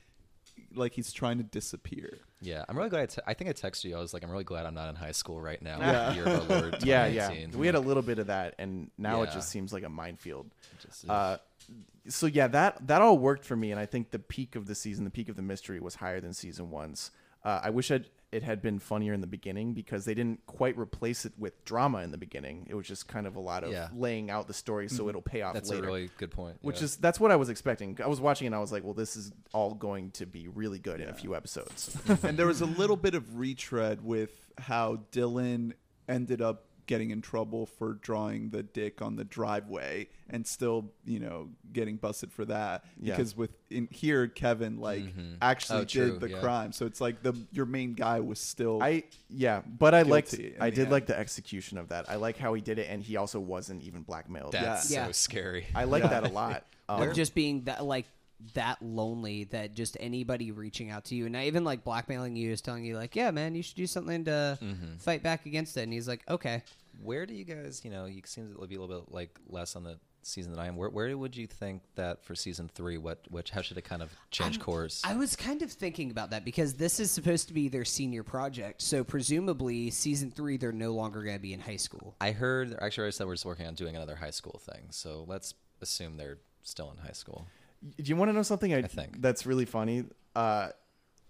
like 0.75 0.95
he's 0.95 1.13
trying 1.13 1.39
to 1.39 1.45
disappear. 1.45 2.19
Yeah, 2.41 2.65
I'm 2.69 2.77
really 2.77 2.91
glad. 2.91 3.03
I, 3.03 3.07
te- 3.07 3.21
I 3.27 3.35
think 3.35 3.49
I 3.51 3.53
texted 3.55 3.85
you. 3.85 3.97
I 3.97 4.01
was 4.01 4.13
like, 4.13 4.23
I'm 4.23 4.31
really 4.31 4.45
glad 4.45 4.67
I'm 4.67 4.75
not 4.75 4.89
in 4.91 4.95
high 4.95 5.13
school 5.13 5.41
right 5.41 5.61
now. 5.63 5.79
Yeah. 5.79 6.15
Year 6.15 6.25
of 6.27 6.51
our 6.51 6.61
Lord 6.61 6.75
yeah, 6.85 7.07
yeah. 7.07 7.29
2019. 7.29 7.59
We 7.59 7.67
had 7.67 7.75
a 7.75 7.81
little 7.81 8.03
bit 8.03 8.19
of 8.19 8.27
that, 8.27 8.55
and 8.59 8.91
now 8.99 9.23
it 9.23 9.27
Yeah. 9.29 9.35
just 9.35 9.49
seems 9.49 9.73
like 9.73 9.85
a 9.85 9.89
minefield. 9.89 10.51
Just- 10.81 11.09
Uh, 11.09 11.39
so 12.09 12.27
yeah, 12.27 12.47
that 12.49 12.87
that 12.87 13.03
all 13.03 13.19
worked 13.19 13.45
for 13.45 13.57
me, 13.57 13.73
and 13.73 13.81
I 13.81 13.87
think 13.87 14.11
the 14.11 14.19
peak 14.19 14.55
of 14.55 14.67
the 14.67 14.75
season, 14.75 15.05
the 15.05 15.11
peak 15.11 15.29
of 15.29 15.37
the 15.37 15.43
mystery, 15.43 15.81
was 15.81 15.97
higher 15.97 16.21
than 16.21 16.33
season 16.35 16.71
one's. 16.71 17.11
Uh, 17.45 17.61
I 17.65 17.71
wish 17.71 17.91
I'd, 17.91 18.07
it 18.33 18.43
had 18.43 18.61
been 18.61 18.79
funnier 18.79 19.13
in 19.13 19.21
the 19.21 19.27
beginning 19.27 19.73
because 19.73 20.05
they 20.05 20.15
didn't 20.15 20.45
quite 20.47 20.77
replace 20.77 21.25
it 21.25 21.33
with 21.39 21.65
drama 21.65 21.99
in 21.99 22.11
the 22.11 22.19
beginning. 22.19 22.67
It 22.69 22.75
was 22.75 22.87
just 22.87 23.07
kind 23.07 23.27
of 23.27 23.37
a 23.37 23.41
lot 23.41 23.63
of 23.65 23.71
Yeah. 23.71 23.89
laying 23.95 24.31
out 24.31 24.49
the 24.49 24.55
story 24.55 24.89
so 24.89 25.01
mm-hmm. 25.03 25.11
it'll 25.11 25.23
pay 25.23 25.43
off 25.43 25.55
That's 25.55 25.71
later. 25.71 25.85
a 25.85 25.87
really 25.87 26.11
good 26.19 26.31
point. 26.33 26.59
which 26.61 26.79
yeah. 26.79 26.85
is 26.85 26.97
that's 26.97 27.21
what 27.21 27.31
I 27.31 27.37
was 27.37 27.49
expecting. 27.49 27.99
I 28.03 28.09
was 28.09 28.21
watching 28.21 28.47
and 28.47 28.55
I 28.55 28.59
was 28.59 28.73
like, 28.73 28.85
well, 28.85 28.95
this 28.95 29.17
is 29.17 29.33
all 29.53 29.75
going 29.75 30.11
to 30.13 30.27
be 30.27 30.49
really 30.49 30.79
good 30.79 31.01
in 31.01 31.09
a 31.09 31.15
few 31.15 31.35
episodes. 31.37 31.97
and 32.23 32.37
there 32.37 32.47
was 32.47 32.61
a 32.61 32.67
little 32.67 32.97
bit 32.97 33.15
of 33.15 33.39
retread 33.39 34.05
with 34.05 34.31
how 34.59 35.01
Dylan 35.13 35.73
ended 36.09 36.43
up 36.43 36.65
getting 36.87 37.11
in 37.11 37.21
trouble 37.21 37.67
for 37.67 37.95
drawing 37.95 38.51
the 38.51 38.63
dick 38.63 39.03
on 39.03 39.17
the 39.17 39.25
driveway 39.25 40.09
and 40.31 40.47
still, 40.47 40.93
you 41.05 41.19
know, 41.21 41.49
getting 41.73 41.97
busted 41.97 42.33
for 42.33 42.45
that. 42.47 42.85
Yeah. 43.01 43.17
Because 43.17 43.37
with 43.37 43.51
in 43.71 43.89
here 43.91 44.29
Kevin 44.29 44.79
like 44.79 45.03
actually 45.43 45.81
Oh, 45.81 45.85
true, 45.85 46.11
did 46.13 46.21
the 46.21 46.31
yeah. 46.31 46.41
crime. 46.41 46.73
So 46.73 46.87
it's 46.87 47.01
like 47.01 47.23
the 47.23 47.35
your 47.53 47.67
main 47.67 47.95
guy 47.95 48.21
was 48.21 48.39
still 48.39 48.83
I 48.83 49.05
yeah, 49.29 49.63
but 49.67 49.95
I 49.95 50.03
liked 50.03 50.35
I 50.61 50.71
did 50.71 50.79
end. 50.85 50.91
like 50.93 51.07
the 51.07 51.19
execution 51.19 51.79
of 51.79 51.89
that. 51.89 52.09
I 52.11 52.17
like 52.17 52.37
how 52.37 52.55
he 52.55 52.61
did 52.61 52.79
it, 52.79 52.87
and 52.91 53.03
he 53.03 53.17
also 53.17 53.41
wasn't 53.41 53.83
even 53.83 54.03
blackmailed. 54.03 54.53
That's 54.53 54.91
Yeah. 54.91 55.07
so 55.07 55.13
scary. 55.13 55.67
I 55.75 55.85
like 55.85 56.03
Yeah. 56.05 56.09
that 56.21 56.31
a 56.31 56.33
lot. 56.33 56.65
Um, 56.89 57.03
of 57.03 57.17
just 57.17 57.35
being 57.35 57.65
that 57.65 57.85
like 57.85 58.07
that 58.55 58.81
lonely 58.83 59.45
that 59.45 59.75
just 59.75 59.97
anybody 60.01 60.51
reaching 60.53 60.91
out 60.91 61.05
to 61.07 61.15
you 61.15 61.25
and 61.25 61.33
not 61.33 61.45
even 61.45 61.65
like 61.65 61.83
blackmailing 61.85 62.37
you 62.37 62.51
is 62.51 62.61
telling 62.61 62.85
you 62.85 62.97
like 62.97 63.17
yeah 63.17 63.31
man 63.31 63.55
you 63.55 63.63
should 63.63 63.77
do 63.77 63.87
something 63.87 64.25
to 64.25 64.59
Mm-hmm. 64.63 64.97
fight 64.99 65.23
back 65.23 65.47
against 65.47 65.77
it 65.77 65.83
and 65.83 65.93
he's 65.93 66.07
like 66.09 66.23
okay 66.29 66.63
Where 67.03 67.27
do 67.27 67.35
you 67.35 67.45
guys, 67.45 67.83
you 67.85 67.91
know, 67.91 68.07
you 68.07 68.23
seem 68.25 68.55
to 68.55 68.67
be 68.67 68.77
a 68.77 68.81
little 68.81 69.01
bit 69.03 69.13
like 69.13 69.39
less 69.49 69.77
on 69.77 69.85
the 69.85 69.99
season 70.23 70.51
than 70.51 70.59
I 70.61 70.67
am. 70.67 70.77
Where, 70.77 70.89
where 70.91 71.17
would 71.17 71.37
you 71.37 71.47
think 71.47 71.83
that 71.95 72.25
for 72.25 72.35
season 72.35 72.69
three? 72.75 72.99
What, 72.99 73.21
which, 73.31 73.51
how 73.51 73.61
should 73.63 73.79
it 73.79 73.85
kind 73.85 74.03
of 74.03 74.11
change 74.31 74.57
I'm- 74.57 74.65
course? 74.65 75.03
I 75.05 75.15
was 75.15 75.37
kind 75.37 75.63
of 75.63 75.71
thinking 75.71 76.11
about 76.11 76.31
that 76.31 76.45
because 76.45 76.75
this 76.75 76.99
is 76.99 77.11
supposed 77.11 77.49
to 77.49 77.55
be 77.55 77.69
their 77.69 77.85
senior 77.85 78.23
project 78.23 78.83
so 78.83 79.05
presumably 79.05 79.91
season 79.91 80.31
three 80.31 80.57
they're 80.57 80.73
no 80.73 80.93
longer 80.95 81.23
going 81.23 81.37
to 81.37 81.43
be 81.43 81.53
in 81.53 81.61
high 81.61 81.77
school 81.77 82.17
I 82.21 82.33
heard 82.33 82.77
actually 82.81 83.07
I 83.09 83.11
said 83.11 83.27
we're 83.27 83.35
just 83.35 83.45
working 83.47 83.67
on 83.67 83.75
doing 83.75 83.95
another 83.97 84.17
high 84.17 84.31
school 84.31 84.61
thing. 84.65 84.87
So 84.91 85.25
let's 85.29 85.55
assume 85.81 86.17
they're 86.17 86.39
still 86.63 86.91
in 86.91 86.99
high 87.07 87.13
school. 87.13 87.47
Do 87.83 88.05
you 88.05 88.17
want 88.17 88.31
to 88.31 88.33
know 88.33 88.43
something 88.43 88.75
I, 88.75 88.83
think. 88.83 89.21
that's 89.21 89.47
really 89.47 89.65
funny? 89.65 90.05
Uh, 90.35 90.69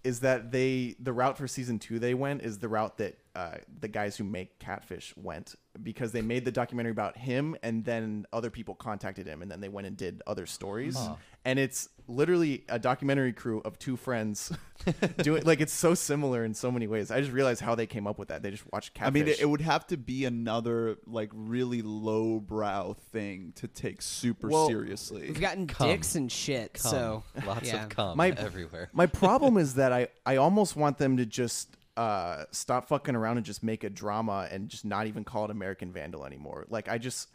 is 0.03 0.21
that 0.21 0.51
they 0.51 0.95
the 0.99 1.11
route 1.11 1.37
for 1.37 1.47
season 1.47 1.79
two 1.79 1.99
they 1.99 2.13
went 2.13 2.41
is 2.41 2.59
the 2.59 2.69
route 2.69 2.97
that 2.97 3.17
uh, 3.37 3.57
the 3.81 3.87
guys 3.87 4.17
who 4.17 4.23
make 4.23 4.57
Catfish 4.57 5.13
went 5.15 5.53
because 5.83 6.11
they 6.11 6.23
made 6.23 6.43
the 6.43 6.51
documentary 6.51 6.91
about 6.91 7.15
him 7.15 7.55
and 7.61 7.85
then 7.85 8.25
other 8.33 8.49
people 8.49 8.73
contacted 8.73 9.27
him 9.27 9.43
and 9.43 9.51
then 9.51 9.61
they 9.61 9.69
went 9.69 9.85
and 9.85 9.95
did 9.95 10.23
other 10.25 10.47
stories 10.47 10.97
and 11.45 11.59
it's 11.59 11.87
literally 12.07 12.63
a 12.67 12.79
documentary 12.79 13.31
crew 13.31 13.61
of 13.63 13.77
two 13.79 13.95
friends 13.95 14.51
doing 15.21 15.43
like 15.43 15.61
it's 15.61 15.71
so 15.71 15.93
similar 15.93 16.43
in 16.43 16.53
so 16.53 16.71
many 16.71 16.87
ways. 16.87 17.11
I 17.11 17.21
just 17.21 17.31
realized 17.31 17.61
how 17.61 17.75
they 17.75 17.85
came 17.85 18.07
up 18.07 18.17
with 18.17 18.27
that. 18.29 18.43
They 18.43 18.51
just 18.51 18.65
watched 18.73 18.93
Catfish. 18.93 19.07
I 19.07 19.11
mean, 19.11 19.27
it, 19.29 19.39
it 19.39 19.45
would 19.45 19.61
have 19.61 19.87
to 19.87 19.97
be 19.97 20.25
another 20.25 20.97
like 21.05 21.29
really 21.33 21.81
lowbrow 21.83 22.95
thing 23.11 23.53
to 23.57 23.67
take 23.67 24.01
super 24.01 24.49
Well, 24.49 24.67
seriously. 24.67 25.21
we've 25.27 25.39
gotten 25.39 25.67
Cum. 25.67 25.87
dicks 25.87 26.15
and 26.15 26.29
shit 26.29 26.73
Cum. 26.73 26.91
so 26.91 27.23
lots 27.45 27.67
yeah. 27.67 27.83
of 27.83 27.89
cum 27.89 28.17
My- 28.17 28.31
everywhere. 28.31 28.89
My 28.93 29.05
problem 29.21 29.57
is 29.57 29.75
that 29.75 29.93
I, 29.93 30.07
I 30.25 30.35
almost 30.37 30.75
want 30.75 30.97
them 30.97 31.15
to 31.17 31.25
just 31.25 31.76
uh, 31.97 32.45
stop 32.51 32.87
fucking 32.87 33.15
around 33.15 33.37
and 33.37 33.45
just 33.45 33.63
make 33.63 33.83
a 33.83 33.89
drama 33.89 34.47
and 34.51 34.69
just 34.69 34.85
not 34.85 35.07
even 35.07 35.23
call 35.23 35.45
it 35.45 35.51
American 35.51 35.91
Vandal 35.91 36.25
anymore. 36.25 36.65
Like 36.69 36.87
I 36.87 36.99
just, 36.99 37.27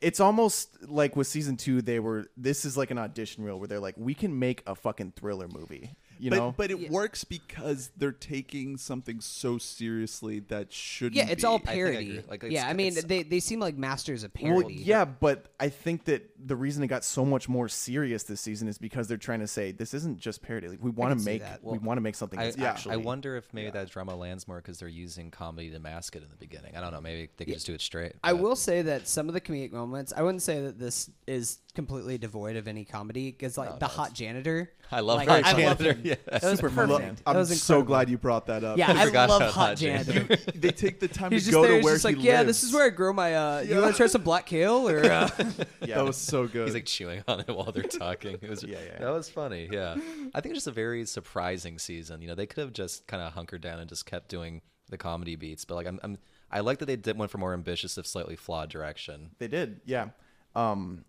it's 0.00 0.20
almost 0.20 0.88
like 0.88 1.16
with 1.16 1.26
season 1.26 1.56
two, 1.56 1.80
they 1.80 1.98
were. 1.98 2.26
This 2.36 2.66
is 2.66 2.76
like 2.76 2.90
an 2.90 2.98
audition 2.98 3.42
reel 3.44 3.58
where 3.58 3.66
they're 3.66 3.80
like, 3.80 3.94
we 3.96 4.12
can 4.12 4.38
make 4.38 4.62
a 4.66 4.74
fucking 4.74 5.14
thriller 5.16 5.48
movie. 5.48 5.90
You 6.24 6.30
but, 6.30 6.36
know, 6.36 6.54
but 6.56 6.70
it 6.70 6.78
Yeah. 6.78 6.90
works 6.90 7.22
because 7.22 7.90
they're 7.98 8.10
taking 8.10 8.78
something 8.78 9.20
so 9.20 9.58
seriously 9.58 10.40
that 10.48 10.72
shouldn't. 10.72 11.16
yeah 11.16 11.28
it's 11.28 11.42
be. 11.42 11.46
all 11.46 11.58
think 11.58 11.68
I 11.68 11.74
parody. 11.74 12.22
Like, 12.26 12.44
yeah 12.44 12.66
i 12.66 12.72
mean 12.72 12.94
they, 13.06 13.22
they 13.24 13.40
seem 13.40 13.60
like 13.60 13.76
masters 13.76 14.24
of 14.24 14.32
parody. 14.32 14.54
well, 14.54 14.62
parody 14.62 14.82
yeah, 14.84 15.04
but 15.04 15.48
I 15.60 15.68
think 15.68 16.04
that 16.06 16.30
the 16.42 16.56
reason 16.56 16.82
it 16.82 16.86
got 16.86 17.04
so 17.04 17.26
much 17.26 17.46
more 17.46 17.68
serious 17.68 18.22
this 18.22 18.40
season 18.40 18.68
is 18.68 18.78
because 18.78 19.06
they're 19.06 19.18
trying 19.18 19.40
to 19.40 19.46
say 19.46 19.72
this 19.72 19.92
isn't 19.92 20.18
just 20.18 20.40
parody. 20.40 20.68
Like, 20.68 20.82
we 20.82 20.90
want 20.90 21.18
to 21.18 21.24
make 21.24 21.42
that. 21.42 21.62
we 21.62 21.76
want 21.76 21.98
to 21.98 22.00
make 22.02 22.14
something 22.14 22.38
I, 22.38 22.44
that's 22.44 22.58
I- 22.58 22.64
actually. 22.64 22.94
I 22.94 22.96
wonder 22.96 23.36
if 23.36 23.52
maybe 23.52 23.70
that 23.70 23.90
drama 23.90 24.14
lands 24.16 24.48
more 24.48 24.56
because 24.56 24.78
they're 24.78 24.88
using 24.88 25.30
comedy 25.30 25.70
to 25.72 25.78
mask 25.78 26.16
it 26.16 26.22
in 26.22 26.30
the 26.30 26.36
beginning. 26.36 26.74
I 26.74 26.80
don't 26.80 26.92
know. 26.92 27.02
Maybe 27.02 27.28
they 27.36 27.44
could 27.44 27.52
just 27.54 27.66
do 27.66 27.74
it 27.74 27.82
straight. 27.82 28.14
I 28.24 28.32
will 28.32 28.56
say 28.56 28.80
that 28.82 29.08
some 29.08 29.28
of 29.28 29.34
the 29.34 29.42
comedic 29.42 29.72
moments, 29.72 30.14
I 30.16 30.22
wouldn't 30.22 30.42
say 30.42 30.62
that 30.62 30.78
this 30.78 31.10
is 31.26 31.58
completely 31.74 32.18
devoid 32.18 32.56
of 32.56 32.68
any 32.68 32.84
comedy 32.84 33.30
because, 33.30 33.58
like, 33.58 33.70
No, 33.70 33.78
the 33.78 33.86
no, 33.86 33.92
hot 33.92 34.12
janitor. 34.14 34.70
I 34.92 35.00
love 35.00 35.18
like, 35.18 35.28
Hot 35.28 35.44
I 35.44 35.50
love 35.66 35.78
Janitor, 35.78 35.92
him. 35.94 36.00
yeah. 36.04 36.14
That 36.30 36.42
was 36.42 36.58
Super 36.60 36.70
perfect. 36.70 36.98
man. 37.00 37.14
That 37.16 37.22
I'm 37.26 37.36
was 37.36 37.48
so 37.48 37.54
incredible. 37.74 37.86
glad 37.86 38.10
you 38.10 38.18
brought 38.18 38.46
that 38.46 38.62
up. 38.64 38.78
Yeah, 38.78 38.92
I, 38.96 39.06
forgot 39.06 39.28
love 39.28 39.40
about 39.42 39.52
hot 39.52 39.68
Hot 39.70 39.76
janitor. 39.78 40.12
Janitor. 40.12 40.50
they 40.54 40.70
take 40.70 41.00
the 41.00 41.08
time 41.08 41.32
He's 41.32 41.42
to 41.44 41.50
just 41.50 41.54
go 41.54 41.62
there. 41.62 41.70
to 41.72 41.76
He's 41.76 41.84
where 41.84 41.94
just 41.94 42.06
he 42.06 42.14
like, 42.14 42.24
yeah, 42.24 42.42
this 42.44 42.62
is 42.62 42.72
where 42.72 42.86
I 42.86 42.90
grow 42.90 43.12
my. 43.12 43.34
Uh, 43.34 43.60
You 43.60 43.80
want 43.80 43.92
to 43.92 43.96
try 43.96 44.06
some 44.06 44.22
black 44.22 44.46
kale 44.46 44.88
or? 44.88 45.04
Uh, 45.04 45.28
yeah, 45.84 45.96
That 45.96 46.04
was 46.04 46.16
so 46.16 46.46
good. 46.46 46.66
He's 46.66 46.74
like 46.74 46.86
chewing 46.86 47.24
on 47.26 47.40
it 47.40 47.48
while 47.48 47.72
they're 47.72 47.82
talking. 47.82 48.34
It 48.40 48.48
was 48.48 48.62
Yeah, 48.62 48.78
yeah. 48.84 48.98
that 49.00 49.10
was 49.10 49.28
funny. 49.28 49.68
Yeah, 49.70 49.96
I 50.34 50.40
think 50.40 50.54
it's 50.54 50.64
just 50.64 50.66
a 50.68 50.70
very 50.72 51.04
surprising 51.06 51.78
season. 51.78 52.22
You 52.22 52.28
know, 52.28 52.34
they 52.34 52.46
could 52.46 52.60
have 52.60 52.72
just 52.72 53.06
kind 53.06 53.22
of 53.22 53.32
hunkered 53.32 53.60
down 53.62 53.80
and 53.80 53.88
just 53.88 54.06
kept 54.06 54.28
doing 54.28 54.60
the 54.90 54.96
comedy 54.98 55.34
beats. 55.36 55.64
But 55.64 55.74
like, 55.76 55.86
I'm, 55.86 55.98
I'm 56.04 56.18
I 56.52 56.60
like 56.60 56.78
that 56.78 56.86
they 56.86 56.96
did 56.96 57.18
went 57.18 57.30
for 57.32 57.38
more 57.38 57.52
ambitious, 57.52 57.98
if 57.98 58.06
slightly 58.06 58.36
flawed 58.36 58.70
direction. 58.70 59.30
They 59.38 59.48
did, 59.48 59.80
yeah. 59.86 60.10
Um, 60.54 61.04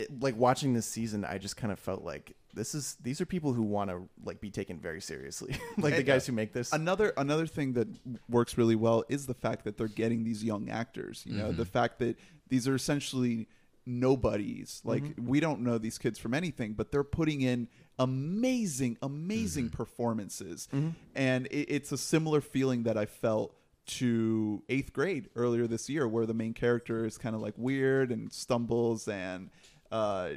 it, 0.00 0.20
like 0.20 0.36
watching 0.36 0.74
this 0.74 0.86
season, 0.86 1.24
I 1.24 1.38
just 1.38 1.56
kind 1.56 1.72
of 1.72 1.78
felt 1.78 2.02
like 2.02 2.34
this 2.54 2.74
is 2.74 2.96
these 3.02 3.20
are 3.20 3.26
people 3.26 3.52
who 3.52 3.62
want 3.62 3.90
to 3.90 4.08
like 4.24 4.40
be 4.40 4.50
taken 4.50 4.78
very 4.78 5.00
seriously, 5.00 5.56
like 5.78 5.92
the 5.92 5.98
And, 5.98 6.06
guys 6.06 6.26
who 6.26 6.32
make 6.32 6.52
this. 6.52 6.72
Another 6.72 7.12
another 7.16 7.46
thing 7.46 7.74
that 7.74 7.88
works 8.28 8.58
really 8.58 8.76
well 8.76 9.04
is 9.08 9.26
the 9.26 9.34
fact 9.34 9.64
that 9.64 9.76
they're 9.76 9.88
getting 9.88 10.24
these 10.24 10.42
young 10.42 10.68
actors. 10.68 11.22
You 11.26 11.36
know, 11.36 11.52
the 11.52 11.62
mm-hmm. 11.62 11.72
fact 11.72 11.98
that 12.00 12.18
these 12.48 12.66
are 12.66 12.74
essentially 12.74 13.48
nobodies. 13.86 14.82
Like 14.84 15.02
mm-hmm. 15.02 15.26
we 15.26 15.40
don't 15.40 15.60
know 15.60 15.78
these 15.78 15.98
kids 15.98 16.18
from 16.18 16.34
anything, 16.34 16.72
but 16.72 16.90
they're 16.90 17.04
putting 17.04 17.42
in 17.42 17.68
amazing, 17.98 18.98
amazing 19.02 19.66
mm-hmm. 19.66 19.76
performances, 19.76 20.68
and 21.14 21.46
it, 21.46 21.66
it's 21.68 21.92
a 21.92 21.98
similar 21.98 22.40
feeling 22.40 22.84
that 22.84 22.96
I 22.96 23.06
felt 23.06 23.54
to 23.86 24.62
eighth 24.68 24.92
grade 24.92 25.28
earlier 25.34 25.66
this 25.66 25.88
year, 25.88 26.06
where 26.06 26.26
the 26.26 26.34
main 26.34 26.54
character 26.54 27.04
is 27.04 27.18
kind 27.18 27.34
of 27.34 27.42
like 27.42 27.54
weird 27.56 28.10
and 28.10 28.32
stumbles 28.32 29.06
and. 29.08 29.50
Uh, 29.90 30.30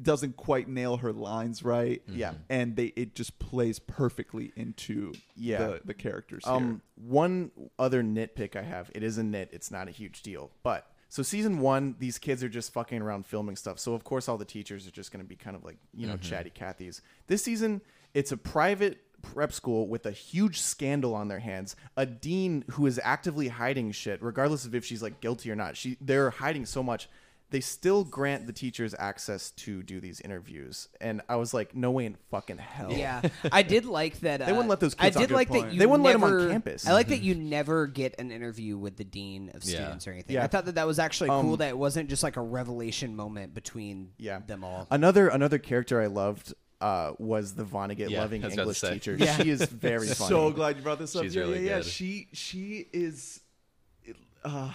doesn't 0.00 0.36
quite 0.36 0.68
nail 0.68 0.98
her 0.98 1.12
lines 1.12 1.64
right 1.64 2.00
Yeah. 2.06 2.34
and 2.48 2.76
they 2.76 2.86
it 2.94 3.16
just 3.16 3.40
plays 3.40 3.80
perfectly 3.80 4.52
into 4.54 5.12
Yeah. 5.34 5.58
the, 5.58 5.80
the 5.86 5.94
characters 5.94 6.44
here. 6.44 6.54
Um, 6.54 6.82
one 6.94 7.50
other 7.76 8.00
nitpick 8.02 8.54
I 8.54 8.62
have. 8.62 8.90
It 8.94 9.02
is 9.02 9.18
a 9.18 9.24
nit. 9.24 9.48
It's 9.52 9.70
not 9.70 9.88
a 9.88 9.90
huge 9.90 10.22
deal, 10.22 10.52
but 10.62 10.86
so 11.08 11.24
season 11.24 11.58
one, 11.58 11.96
these 11.98 12.18
kids 12.20 12.44
are 12.44 12.48
just 12.48 12.72
fucking 12.72 13.02
around 13.02 13.26
filming 13.26 13.56
stuff. 13.56 13.80
So 13.80 13.94
of 13.94 14.04
course, 14.04 14.28
all 14.28 14.38
the 14.38 14.44
teachers 14.44 14.86
are 14.86 14.92
just 14.92 15.10
going 15.10 15.24
to 15.24 15.28
be 15.28 15.34
kind 15.34 15.56
of 15.56 15.64
like 15.64 15.78
you 15.92 16.06
know 16.06 16.16
chatty 16.16 16.50
Cathys. 16.50 17.00
This 17.26 17.42
season, 17.42 17.80
it's 18.14 18.30
a 18.30 18.36
private 18.36 18.98
prep 19.22 19.52
school 19.52 19.88
with 19.88 20.06
a 20.06 20.12
huge 20.12 20.60
scandal 20.60 21.16
on 21.16 21.26
their 21.26 21.40
hands. 21.40 21.74
A 21.96 22.06
dean 22.06 22.64
who 22.70 22.86
is 22.86 23.00
actively 23.02 23.48
hiding 23.48 23.90
shit, 23.90 24.22
regardless 24.22 24.64
of 24.66 24.74
if 24.76 24.84
she's 24.84 25.02
like 25.02 25.20
guilty 25.20 25.50
or 25.50 25.56
not. 25.56 25.76
She 25.76 25.96
they're 26.00 26.30
hiding 26.30 26.64
so 26.64 26.80
much. 26.80 27.08
They 27.50 27.60
still 27.60 28.04
grant 28.04 28.46
the 28.46 28.52
teachers 28.52 28.94
access 28.98 29.50
to 29.52 29.82
do 29.82 30.00
these 30.00 30.20
interviews, 30.20 30.88
and 31.00 31.20
I 31.28 31.34
was 31.36 31.52
like, 31.52 31.74
no 31.74 31.90
way 31.90 32.06
in 32.06 32.16
fucking 32.30 32.58
hell. 32.58 32.92
yeah, 32.92 33.22
I 33.52 33.62
did 33.62 33.84
like 33.86 34.20
that. 34.20 34.40
Uh, 34.40 34.46
They 34.46 34.52
wouldn't 34.52 34.68
let 34.68 34.78
those 34.78 34.94
I 34.98 35.06
kids 35.06 35.16
on. 35.16 35.22
did 35.22 35.28
Good 35.30 35.34
like 35.34 35.48
that. 35.50 35.72
You 35.72 35.78
They 35.80 35.86
wouldn't 35.86 36.04
let 36.04 36.14
'em 36.14 36.22
on 36.22 36.30
never- 36.36 36.48
campus. 36.50 36.86
I 36.86 36.92
like 36.92 37.08
that 37.08 37.22
you 37.22 37.34
never 37.34 37.88
get 37.88 38.14
an 38.20 38.30
interview 38.30 38.78
with 38.78 38.96
the 38.96 39.04
dean 39.04 39.50
of 39.52 39.64
Yeah. 39.64 39.74
students 39.80 40.06
or 40.06 40.12
anything. 40.12 40.34
Yeah. 40.36 40.44
I 40.44 40.46
thought 40.46 40.66
that 40.66 40.76
that 40.76 40.86
was 40.86 41.00
actually 41.00 41.30
Um, 41.30 41.46
cool. 41.46 41.56
That 41.56 41.70
it 41.70 41.78
wasn't 41.78 42.08
just 42.08 42.22
like 42.22 42.36
a 42.36 42.40
revelation 42.42 43.16
moment 43.16 43.52
between 43.54 44.12
yeah 44.16 44.38
them 44.46 44.62
all. 44.62 44.86
another 44.90 45.26
another 45.28 45.58
character 45.58 46.00
i 46.00 46.06
loved 46.06 46.54
uh, 46.80 47.12
was 47.18 47.54
the 47.56 47.64
vonnegut 47.64 48.08
Yeah, 48.10 48.20
loving 48.22 48.42
I 48.42 48.46
was 48.46 48.54
about 48.54 48.74
to 48.74 48.86
english 48.86 49.04
teacher 49.04 49.16
Yeah. 49.18 49.36
she 49.36 49.50
is 49.50 49.62
very 49.64 50.06
funny 50.06 50.28
so 50.28 50.50
glad 50.52 50.76
you 50.76 50.82
brought 50.82 50.98
this 51.00 51.14
up. 51.16 51.24
She's 51.24 51.34
yeah, 51.34 51.42
really 51.42 51.64
yeah, 51.64 51.70
yeah. 51.70 51.76
good. 51.78 51.84
She 51.86 52.28
she 52.32 52.86
is, 52.92 53.40
uh, 54.44 54.72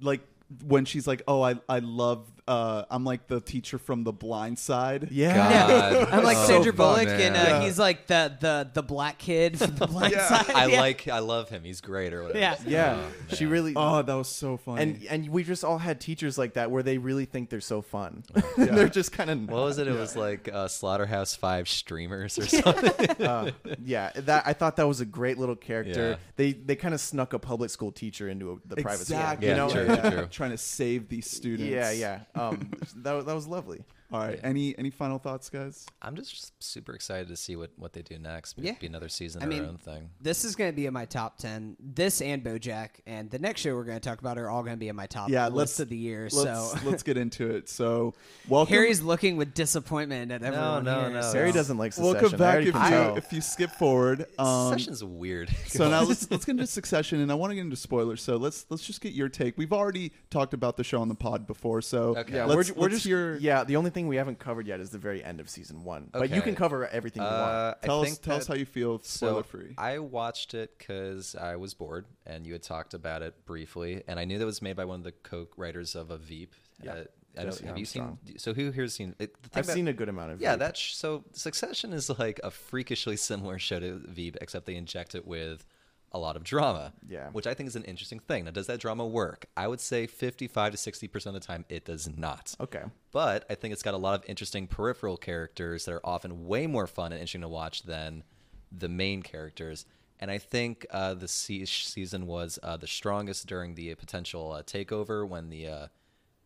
like 0.00 0.20
when 0.64 0.84
she's 0.84 1.06
like, 1.06 1.22
"Oh, 1.28 1.42
I 1.42 1.56
I 1.68 1.80
love 1.80 2.30
uh, 2.48 2.84
I'm 2.90 3.04
like 3.04 3.26
the 3.26 3.40
teacher 3.40 3.76
from 3.78 4.04
The 4.04 4.12
Blind 4.12 4.58
Side. 4.58 5.08
Yeah. 5.10 5.34
God. 5.34 6.08
I'm 6.12 6.22
like 6.24 6.36
Oh, 6.40 6.46
Sandra 6.46 6.72
fun, 6.72 6.76
Bullock, 6.76 7.06
man. 7.08 7.20
and 7.20 7.36
uh, 7.36 7.40
Yeah. 7.40 7.62
he's 7.64 7.78
like 7.78 8.06
the 8.06 8.36
the 8.40 8.70
the 8.72 8.82
black 8.82 9.18
kid 9.18 9.58
from 9.58 9.74
the 9.76 9.86
Blind 9.86 10.14
Side. 10.14 10.50
I 10.50 10.66
Yeah. 10.70 10.80
like 10.80 11.08
I 11.08 11.18
love 11.18 11.48
him. 11.48 11.64
He's 11.64 11.80
great 11.80 12.12
or 12.12 12.22
whatever. 12.22 12.38
Yeah. 12.38 12.56
Yeah. 12.66 12.98
Oh, 13.30 13.34
she 13.34 13.46
really. 13.46 13.72
Oh, 13.74 14.02
that 14.02 14.14
was 14.14 14.28
so 14.28 14.56
funny. 14.58 14.82
and 14.82 15.04
and 15.10 15.28
we 15.28 15.42
just 15.44 15.64
all 15.64 15.78
had 15.78 16.00
teachers 16.00 16.38
like 16.38 16.54
that 16.54 16.70
where 16.70 16.82
they 16.82 16.98
really 16.98 17.24
think 17.24 17.50
they're 17.50 17.60
so 17.60 17.82
fun. 17.82 18.22
they're 18.56 18.88
just 18.88 19.12
kind 19.12 19.30
of. 19.30 19.40
What 19.48 19.62
was 19.64 19.78
it? 19.78 19.88
It 19.88 19.98
was 19.98 20.14
like 20.16 20.48
uh, 20.52 20.68
Slaughterhouse 20.68 21.34
Five 21.34 21.68
streamers 21.68 22.38
or 22.38 22.46
something. 22.46 23.26
uh, 23.26 23.50
yeah, 23.84 24.10
that 24.14 24.44
I 24.46 24.52
thought 24.52 24.76
that 24.76 24.86
was 24.86 25.00
a 25.00 25.04
great 25.06 25.38
little 25.38 25.56
character. 25.56 26.10
Yeah. 26.10 26.16
They 26.36 26.52
they 26.52 26.76
kind 26.76 26.94
of 26.94 27.00
snuck 27.00 27.32
a 27.32 27.38
public 27.38 27.70
school 27.70 27.90
teacher 27.92 28.28
into 28.28 28.52
a, 28.52 28.56
the 28.68 28.76
private 28.82 29.06
school. 29.06 29.16
exactly. 29.18 29.48
You 29.48 29.54
know? 29.54 29.68
true, 29.70 29.86
Yeah. 29.86 30.10
true. 30.10 30.26
Trying 30.26 30.50
to 30.52 30.58
save 30.58 31.08
these 31.08 31.28
students. 31.30 31.70
Yeah, 31.72 31.90
yeah. 31.90 32.20
Um, 32.36 32.70
that 32.96 33.26
that 33.26 33.34
was 33.34 33.48
lovely. 33.48 33.84
All 34.12 34.20
right. 34.20 34.38
Yeah. 34.40 34.48
Any 34.48 34.78
any 34.78 34.90
final 34.90 35.18
thoughts, 35.18 35.50
guys? 35.50 35.84
I'm 36.00 36.14
just 36.14 36.52
super 36.62 36.94
excited 36.94 37.28
to 37.28 37.36
see 37.36 37.56
what, 37.56 37.70
what 37.76 37.92
they 37.92 38.02
do 38.02 38.18
next. 38.18 38.54
Yeah. 38.56 38.74
Be 38.80 38.86
another 38.86 39.08
season 39.08 39.42
I 39.42 39.44
of 39.46 39.50
mean, 39.50 39.62
their 39.62 39.68
own 39.70 39.78
thing. 39.78 40.10
This 40.20 40.44
is 40.44 40.54
going 40.54 40.70
to 40.70 40.76
be 40.76 40.86
in 40.86 40.92
my 40.92 41.06
top 41.06 41.38
ten. 41.38 41.76
This 41.80 42.20
and 42.22 42.42
BoJack, 42.44 42.90
and 43.06 43.30
the 43.30 43.38
next 43.38 43.62
show 43.62 43.74
we're 43.74 43.84
going 43.84 43.98
to 43.98 44.08
talk 44.08 44.20
about 44.20 44.38
are 44.38 44.48
all 44.48 44.62
going 44.62 44.74
to 44.76 44.80
be 44.80 44.88
in 44.88 44.94
my 44.96 45.06
top 45.06 45.28
Yeah, 45.28 45.46
list 45.46 45.56
let's- 45.56 45.80
of 45.80 45.88
the 45.88 45.96
year. 45.96 46.22
Let's 46.32 46.34
So 46.36 46.72
let's 46.84 47.02
get 47.02 47.16
into 47.16 47.50
it. 47.50 47.68
So, 47.68 48.14
welcome. 48.48 48.72
Harry's 48.74 49.00
looking 49.02 49.36
with 49.36 49.54
disappointment 49.54 50.30
at 50.30 50.42
everyone 50.42 50.84
no, 50.84 51.00
here. 51.00 51.10
no. 51.10 51.20
so- 51.22 51.32
Harry 51.32 51.52
doesn't 51.52 51.76
like 51.78 51.92
Succession. 51.92 52.20
welcome 52.20 52.38
back. 52.38 52.58
If 52.64 52.74
you 52.74 53.16
if 53.16 53.32
you 53.32 53.40
skip 53.40 53.70
forward, 53.72 54.26
um, 54.38 54.72
Session's 54.72 55.02
weird. 55.02 55.50
so 55.66 55.88
now 55.90 56.02
let's 56.02 56.30
let's 56.30 56.44
get 56.44 56.52
into 56.52 56.66
Succession, 56.66 57.20
and 57.20 57.30
I 57.32 57.34
want 57.34 57.50
to 57.50 57.54
get 57.56 57.62
into 57.62 57.76
spoilers. 57.76 58.22
So 58.22 58.36
let's 58.36 58.66
let's 58.70 58.84
just 58.84 59.00
get 59.00 59.12
your 59.14 59.28
take. 59.28 59.58
We've 59.58 59.72
already 59.72 60.12
talked 60.30 60.54
about 60.54 60.76
the 60.76 60.84
show 60.84 61.00
on 61.00 61.08
the 61.08 61.14
pod 61.14 61.46
before, 61.46 61.82
so 61.82 62.16
Okay. 62.16 62.34
Yeah, 62.36 62.44
let's, 62.44 62.56
we're, 62.56 62.62
ju- 62.64 62.74
we're 62.76 62.88
just 62.88 63.04
hear. 63.04 63.36
yeah. 63.38 63.64
The 63.64 63.76
only 63.76 63.90
thing 63.96 64.08
we 64.08 64.16
haven't 64.16 64.38
covered 64.38 64.66
yet 64.66 64.78
is 64.78 64.90
the 64.90 64.98
very 64.98 65.24
end 65.24 65.40
of 65.40 65.48
season 65.48 65.82
one. 65.82 66.10
But 66.12 66.28
you 66.28 66.36
Okay. 66.36 66.42
can 66.50 66.54
cover 66.54 66.86
everything 66.86 67.22
you 67.22 67.28
want. 67.28 67.40
Uh, 67.50 67.74
I 67.82 67.86
Tell 67.86 68.00
us 68.02 68.08
think 68.10 68.20
tell 68.22 68.36
us 68.36 68.46
that- 68.46 68.52
how 68.52 68.58
you 68.58 68.66
feel 68.66 68.98
spoiler 69.00 69.42
So 69.42 69.48
free. 69.48 69.74
I 69.78 69.98
watched 70.00 70.52
it 70.52 70.76
because 70.78 71.34
I 71.34 71.56
was 71.56 71.72
bored, 71.72 72.04
and 72.26 72.46
you 72.46 72.52
had 72.52 72.62
talked 72.62 72.92
about 72.92 73.22
it 73.22 73.46
briefly, 73.46 74.02
and 74.06 74.20
I 74.20 74.26
knew 74.26 74.36
that 74.38 74.42
it 74.44 74.46
was 74.46 74.60
made 74.60 74.76
by 74.76 74.84
one 74.84 75.00
of 75.00 75.04
the 75.04 75.12
co-writers 75.12 75.94
of 75.96 76.10
a 76.10 76.18
Veep. 76.18 76.54
Yeah, 76.82 76.92
Uh, 76.92 76.94
I 77.38 77.42
don't, 77.42 77.52
Jesse 77.52 77.66
have 77.66 77.78
you 77.78 77.84
seen? 77.86 78.18
So 78.36 78.52
who 78.52 78.70
here's 78.70 78.92
seen? 78.94 79.14
It, 79.18 79.34
the 79.42 79.48
thing 79.48 79.58
I've 79.60 79.64
about- 79.64 79.74
seen 79.74 79.88
a 79.88 79.92
good 79.94 80.10
amount 80.10 80.32
of 80.32 80.40
Yeah, 80.42 80.52
Veep. 80.52 80.58
that's 80.60 80.80
so. 80.82 81.24
Succession 81.32 81.94
is 81.94 82.10
like 82.18 82.38
a 82.44 82.50
freakishly 82.50 83.16
similar 83.30 83.58
show 83.58 83.80
to 83.80 83.94
Veep, 84.06 84.36
except 84.42 84.66
they 84.66 84.76
inject 84.76 85.14
it 85.14 85.26
with 85.26 85.64
a 86.12 86.18
lot 86.18 86.36
of 86.36 86.44
drama. 86.44 86.92
Yeah. 87.08 87.28
which 87.30 87.46
I 87.46 87.54
think 87.54 87.66
is 87.68 87.76
an 87.76 87.84
interesting 87.84 88.20
thing. 88.20 88.44
Now, 88.44 88.50
does 88.52 88.66
that 88.68 88.80
drama 88.80 89.06
work? 89.06 89.46
I 89.56 89.66
would 89.68 89.80
say 89.80 90.06
fifty-five 90.06 90.72
to 90.72 90.78
sixty 90.78 91.08
percent 91.08 91.36
of 91.36 91.42
the 91.42 91.46
time, 91.46 91.64
it 91.68 91.84
does 91.84 92.08
not. 92.16 92.54
okay. 92.60 92.84
But 93.12 93.44
I 93.50 93.54
think 93.54 93.72
it's 93.72 93.82
got 93.82 93.94
a 93.94 93.98
lot 93.98 94.18
of 94.20 94.28
interesting 94.28 94.66
peripheral 94.66 95.16
characters 95.16 95.84
that 95.84 95.92
are 95.92 96.04
often 96.06 96.46
way 96.46 96.66
more 96.66 96.86
fun 96.86 97.12
and 97.12 97.20
interesting 97.20 97.40
to 97.42 97.48
watch 97.48 97.82
than 97.84 98.22
the 98.70 98.88
main 98.88 99.22
characters. 99.22 99.86
And 100.18 100.30
I 100.30 100.38
think 100.38 100.86
uh, 100.90 101.14
the 101.14 101.28
se- 101.28 101.66
season 101.66 102.26
was 102.26 102.58
uh, 102.62 102.76
the 102.78 102.86
strongest 102.86 103.46
during 103.46 103.74
the 103.74 103.94
potential 103.96 104.52
uh, 104.52 104.62
takeover 104.62 105.28
when 105.28 105.50
the 105.50 105.68
uh, 105.68 105.86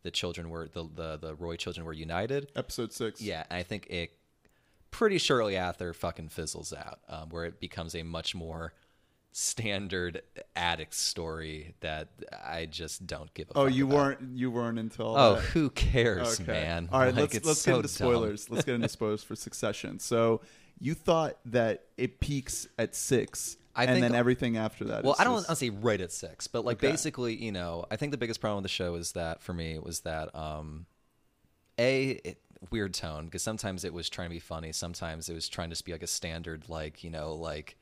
the 0.03 0.11
children 0.11 0.51
were 0.51 0.69
the, 0.69 0.89
the 0.95 1.17
the 1.19 1.35
Roy 1.35 1.57
children 1.57 1.85
were 1.87 1.93
united. 1.93 2.51
Episode 2.57 2.93
six. 2.93 3.21
Yeah, 3.21 3.45
and 3.51 3.59
I 3.59 3.63
think 3.63 3.87
it 3.89 4.13
pretty 4.91 5.19
shortly 5.19 5.57
after 5.57 5.93
fucking 5.95 6.29
fizzles 6.31 6.73
out, 6.73 6.99
um, 7.09 7.29
where 7.29 7.45
it 7.45 7.61
becomes 7.61 7.95
a 7.95 8.03
much 8.03 8.35
more 8.35 8.73
standard 9.33 10.23
addict 10.57 10.95
story 10.95 11.75
that 11.81 12.09
I 12.45 12.67
just 12.67 13.07
don't 13.07 13.33
give 13.35 13.49
a. 13.51 13.59
Oh, 13.59 13.65
fuck 13.67 13.75
you 13.75 13.87
about. 13.87 13.95
weren't 13.97 14.21
you 14.37 14.51
weren't 14.51 14.79
until. 14.79 15.17
Oh, 15.17 15.35
that. 15.37 15.43
who 15.43 15.71
cares, 15.71 16.41
Okay. 16.41 16.53
man? 16.53 16.89
All 16.93 17.01
right, 17.01 17.15
Like, 17.15 17.35
let's 17.35 17.47
let's 17.47 17.61
so 17.61 17.71
get 17.73 17.77
into 17.77 17.89
spoilers. 17.89 18.51
let's 18.51 18.65
get 18.65 18.75
into 18.75 18.89
spoilers 18.99 19.23
for 19.23 19.37
Succession. 19.37 19.99
So 19.99 20.41
you 20.79 20.95
thought 20.95 21.39
that 21.47 21.85
it 21.97 22.21
peaks 22.21 22.67
at 22.79 22.95
six, 22.95 23.57
I 23.77 23.85
and 23.85 23.93
think- 23.93 24.03
then 24.03 24.15
everything 24.15 24.57
after 24.57 24.85
that. 24.87 25.05
Well, 25.05 25.15
I 25.19 25.25
don't 25.25 25.37
just- 25.39 25.49
to 25.51 25.57
say 25.57 25.71
right 25.71 26.01
at 26.01 26.11
six, 26.13 26.47
but 26.47 26.65
like 26.65 26.79
Okay. 26.79 26.91
basically, 26.91 27.35
you 27.37 27.53
know, 27.53 27.85
I 27.91 27.97
think 27.97 28.13
the 28.13 28.19
biggest 28.19 28.41
problem 28.41 28.59
with 28.63 28.71
the 28.71 28.75
show 28.75 28.95
is 28.95 29.13
that 29.13 29.43
for 29.43 29.53
me 29.53 29.79
was 29.79 30.01
that 30.01 30.35
um, 30.35 30.87
a 31.79 32.11
it, 32.25 32.41
weird 32.71 32.93
tone 32.95 33.27
because 33.27 33.43
sometimes 33.43 33.85
it 33.85 33.93
was 33.95 34.09
trying 34.11 34.29
to 34.29 34.35
be 34.35 34.41
funny, 34.41 34.73
sometimes 34.73 35.29
it 35.29 35.35
was 35.35 35.49
trying 35.49 35.69
to 35.71 35.73
just 35.75 35.85
be 35.85 35.93
like 35.93 36.03
a 36.03 36.07
standard, 36.07 36.69
like 36.69 37.05
you 37.05 37.11
know, 37.11 37.35
like 37.35 37.77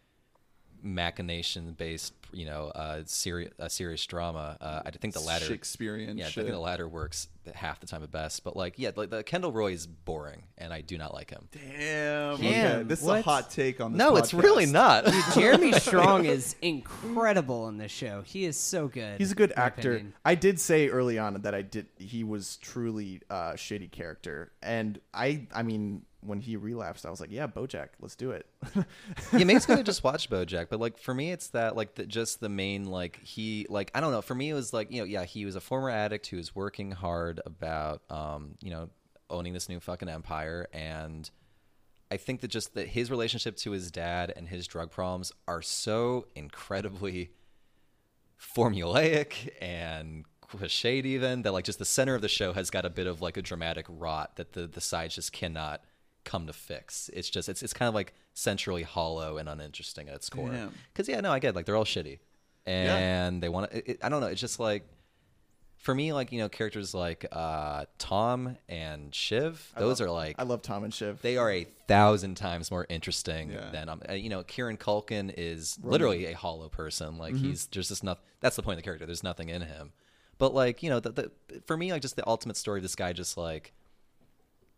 machination 0.83 1.73
based, 1.73 2.13
you 2.33 2.47
know, 2.47 2.67
uh, 2.75 3.03
serious 3.07 3.53
uh, 3.59 3.69
serious 3.69 4.05
drama. 4.07 4.57
Uh, 4.61 4.83
I 4.85 4.91
think 4.91 5.15
the 5.15 5.21
latter 5.21 5.47
Shakespearean 5.47 6.19
Yeah, 6.19 6.27
I 6.27 6.31
think 6.31 6.49
the 6.49 6.59
latter 6.59 6.89
works 6.89 7.29
half 7.55 7.81
the 7.81 7.87
time 7.87 8.03
at 8.03 8.11
best. 8.11 8.45
But 8.45 8.57
like, 8.57 8.75
yeah, 8.77 8.91
like 8.95 9.11
the 9.11 9.23
Kendall 9.23 9.53
Roy 9.53 9.73
is 9.73 9.87
boring, 9.87 10.45
and 10.57 10.73
I 10.73 10.81
do 10.81 10.99
not 10.99 11.15
like 11.15 11.31
him. 11.31 11.49
Damn. 11.53 12.35
Okay. 12.35 12.83
This 12.87 13.03
is 13.03 13.09
a 13.09 13.23
hot 13.23 13.51
take 13.51 13.81
on 13.81 13.93
this. 13.93 13.99
No, 13.99 14.17
it's 14.17 14.35
really 14.35 14.67
podcast. 14.67 14.73
not. 14.73 15.35
Jeremy 15.35 15.73
Strong 15.81 16.25
is 16.27 16.57
incredible 16.63 17.69
in 17.69 17.79
this 17.79 17.93
show. 17.93 18.23
He 18.25 18.45
is 18.45 18.59
so 18.59 18.89
good. 18.89 19.19
He's 19.19 19.33
a 19.33 19.37
good 19.37 19.53
actor. 19.57 19.93
opinion. 19.93 20.15
I 20.25 20.35
did 20.35 20.61
say 20.61 20.89
early 20.89 21.19
on 21.19 21.35
that 21.43 21.55
I 21.55 21.63
did. 21.63 21.87
He 21.99 22.25
was 22.25 22.57
truly 22.59 23.23
a 23.31 23.53
shitty 23.55 23.91
character, 23.91 24.53
and 24.63 25.01
I. 25.13 25.47
I 25.55 25.63
mean, 25.63 26.03
when 26.29 26.41
he 26.41 26.57
relapsed, 26.57 27.07
I 27.07 27.11
was 27.11 27.21
like, 27.21 27.33
"Yeah, 27.33 27.47
BoJack, 27.47 27.89
let's 28.01 28.15
do 28.15 28.31
it." 28.31 28.47
yeah, 28.75 28.85
it's 29.33 29.67
gonna 29.67 29.83
just 29.83 30.05
watch 30.05 30.31
BoJack, 30.31 30.69
but 30.71 30.79
like 30.79 30.99
for 30.99 31.15
me, 31.15 31.33
it's 31.33 31.49
that 31.49 31.75
like 31.75 31.95
the, 31.95 32.07
just 32.07 32.41
the 32.41 32.49
main 32.49 32.87
like 32.87 33.21
he 33.23 33.67
like 33.69 33.91
I 33.95 34.01
don't 34.01 34.13
know. 34.13 34.23
For 34.23 34.35
me, 34.35 34.51
it 34.51 34.55
was 34.55 34.73
like 34.73 34.93
you 34.93 34.99
know 34.99 35.05
yeah 35.05 35.25
he 35.25 35.45
was 35.45 35.57
a 35.57 35.61
former 35.61 35.91
addict 35.91 36.27
who 36.29 36.37
was 36.37 36.55
working 36.55 36.93
hard 36.93 37.41
about 37.45 38.03
um 38.11 38.55
you 38.61 38.71
know 38.71 38.91
owning 39.31 39.53
this 39.53 39.69
new 39.69 39.81
fucking 39.81 40.09
empire, 40.09 40.69
and 40.73 41.29
I 42.11 42.17
think 42.17 42.41
that 42.43 42.49
just 42.49 42.75
that 42.75 42.89
his 42.89 43.11
relationship 43.11 43.57
to 43.59 43.73
his 43.73 43.91
dad 43.91 44.33
and 44.37 44.49
his 44.49 44.67
drug 44.67 44.91
problems 44.91 45.33
are 45.47 45.63
so 45.63 46.27
incredibly 46.35 47.33
formulaic 48.41 49.51
and 49.61 50.25
cliched 50.49 51.05
even 51.05 51.43
that 51.43 51.53
like 51.53 51.65
just 51.65 51.79
the 51.79 51.85
center 51.85 52.15
of 52.15 52.23
the 52.23 52.29
show 52.29 52.53
has 52.53 52.71
got 52.71 52.85
a 52.85 52.91
bit 52.91 53.07
of 53.07 53.21
like 53.21 53.37
a 53.37 53.43
dramatic 53.43 53.85
rot 53.89 54.37
that 54.37 54.53
the 54.53 54.67
the 54.67 54.81
sides 54.81 55.15
just 55.15 55.33
cannot 55.33 55.83
come 56.29 56.47
to 56.47 56.53
fix. 56.53 57.11
It's 57.13 57.29
just 57.31 57.49
it's 57.49 57.63
it's 57.63 57.73
kind 57.73 57.89
of 57.89 57.95
like 57.95 58.13
centrally 58.35 58.83
hollow 58.85 59.39
and 59.39 59.49
uninteresting 59.49 60.09
at 60.09 60.15
its 60.15 60.29
core. 60.31 60.53
Because 60.93 61.09
yeah, 61.09 61.21
no, 61.21 61.33
I 61.33 61.39
get 61.39 61.51
it. 61.51 61.57
like 61.57 61.67
they're 61.67 61.77
all 61.77 61.85
shitty, 61.85 62.19
and 62.67 63.43
they 63.43 63.49
want 63.49 63.71
to. 63.73 64.05
I 64.05 64.09
don't 64.09 64.21
know. 64.21 64.27
It's 64.29 64.41
just 64.41 64.61
like 64.61 64.85
for 65.77 65.95
me, 65.95 66.13
like 66.13 66.33
you 66.33 66.39
know, 66.41 66.49
characters 66.49 66.93
like 66.95 67.25
uh, 67.33 67.85
Tom 67.99 68.57
and 68.69 69.15
Shiv. 69.15 69.73
Those 69.77 70.01
are 70.01 70.11
like 70.11 70.37
I 70.39 70.43
love 70.43 70.63
Tom 70.63 70.85
and 70.85 70.93
Shiv. 70.93 71.23
they 71.23 71.37
are 71.37 71.51
a 71.51 71.65
thousand 71.87 72.35
times 72.37 72.71
more 72.71 72.85
interesting 72.89 73.51
Yeah. 73.53 73.71
than 73.71 73.89
um, 73.89 74.03
you 74.11 74.29
know. 74.29 74.43
Kieran 74.43 74.77
Culkin 74.77 75.33
is 75.37 75.79
literally 75.83 76.27
a 76.27 76.33
hollow 76.37 76.69
person. 76.69 77.17
Like 77.19 77.35
he's 77.37 77.67
there's 77.67 77.89
just 77.89 78.05
nothing. 78.05 78.23
That's 78.41 78.57
the 78.57 78.63
point 78.63 78.75
of 78.75 78.79
the 78.79 78.85
character. 78.85 79.07
There's 79.07 79.23
nothing 79.23 79.49
in 79.49 79.63
him. 79.63 79.93
But 80.39 80.55
like 80.55 80.83
you 80.83 80.91
know, 80.91 81.01
the, 81.01 81.11
the 81.11 81.31
for 81.67 81.77
me, 81.77 81.91
like 81.93 82.03
just 82.03 82.17
the 82.17 82.27
ultimate 82.29 82.57
story. 82.57 82.79
of 82.81 82.83
This 82.83 82.95
guy 82.97 83.13
just 83.13 83.37
like 83.37 83.73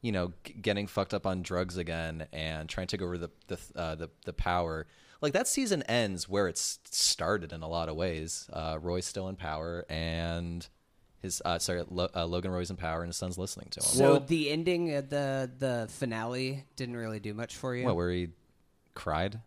you 0.03 0.13
know 0.13 0.33
g- 0.45 0.55
getting 0.55 0.87
fucked 0.87 1.13
up 1.15 1.27
on 1.27 1.43
drugs 1.43 1.77
again 1.77 2.27
and 2.33 2.69
trying 2.69 2.87
to 2.87 2.97
take 2.97 3.05
over 3.05 3.19
the 3.19 3.31
the 3.49 3.59
uh, 3.77 3.95
the, 3.95 4.11
the 4.25 4.33
power. 4.33 4.87
Like 5.21 5.33
that 5.35 5.47
season 5.49 5.83
ends 5.83 6.29
where 6.29 6.49
it's 6.49 6.79
started 6.91 7.53
in 7.53 7.63
a 7.63 7.69
lot 7.69 7.89
of 7.91 7.97
ways. 7.97 8.49
Uh, 8.53 8.79
Roy's 8.81 9.07
still 9.07 9.29
in 9.29 9.37
power 9.37 9.85
and. 9.89 10.67
His 11.23 11.43
uh, 11.45 11.59
sorry, 11.59 11.85
Lo- 11.91 12.09
uh, 12.17 12.25
Logan 12.25 12.51
Roy's 12.51 12.71
in 12.71 12.77
power, 12.77 13.03
and 13.03 13.11
his 13.11 13.17
son's 13.19 13.37
listening 13.37 13.69
to 13.73 13.81
him. 13.81 13.85
So 13.85 14.11
Well- 14.13 14.21
the 14.21 14.49
ending 14.51 14.87
the 14.87 15.51
the 15.59 15.87
finale 15.91 16.65
didn't 16.77 16.97
really 16.97 17.21
do 17.21 17.35
much 17.35 17.57
for 17.57 17.77
you. 17.77 17.85
What, 17.85 17.95
where 17.95 18.11
he 18.11 18.29
cried? 18.95 19.39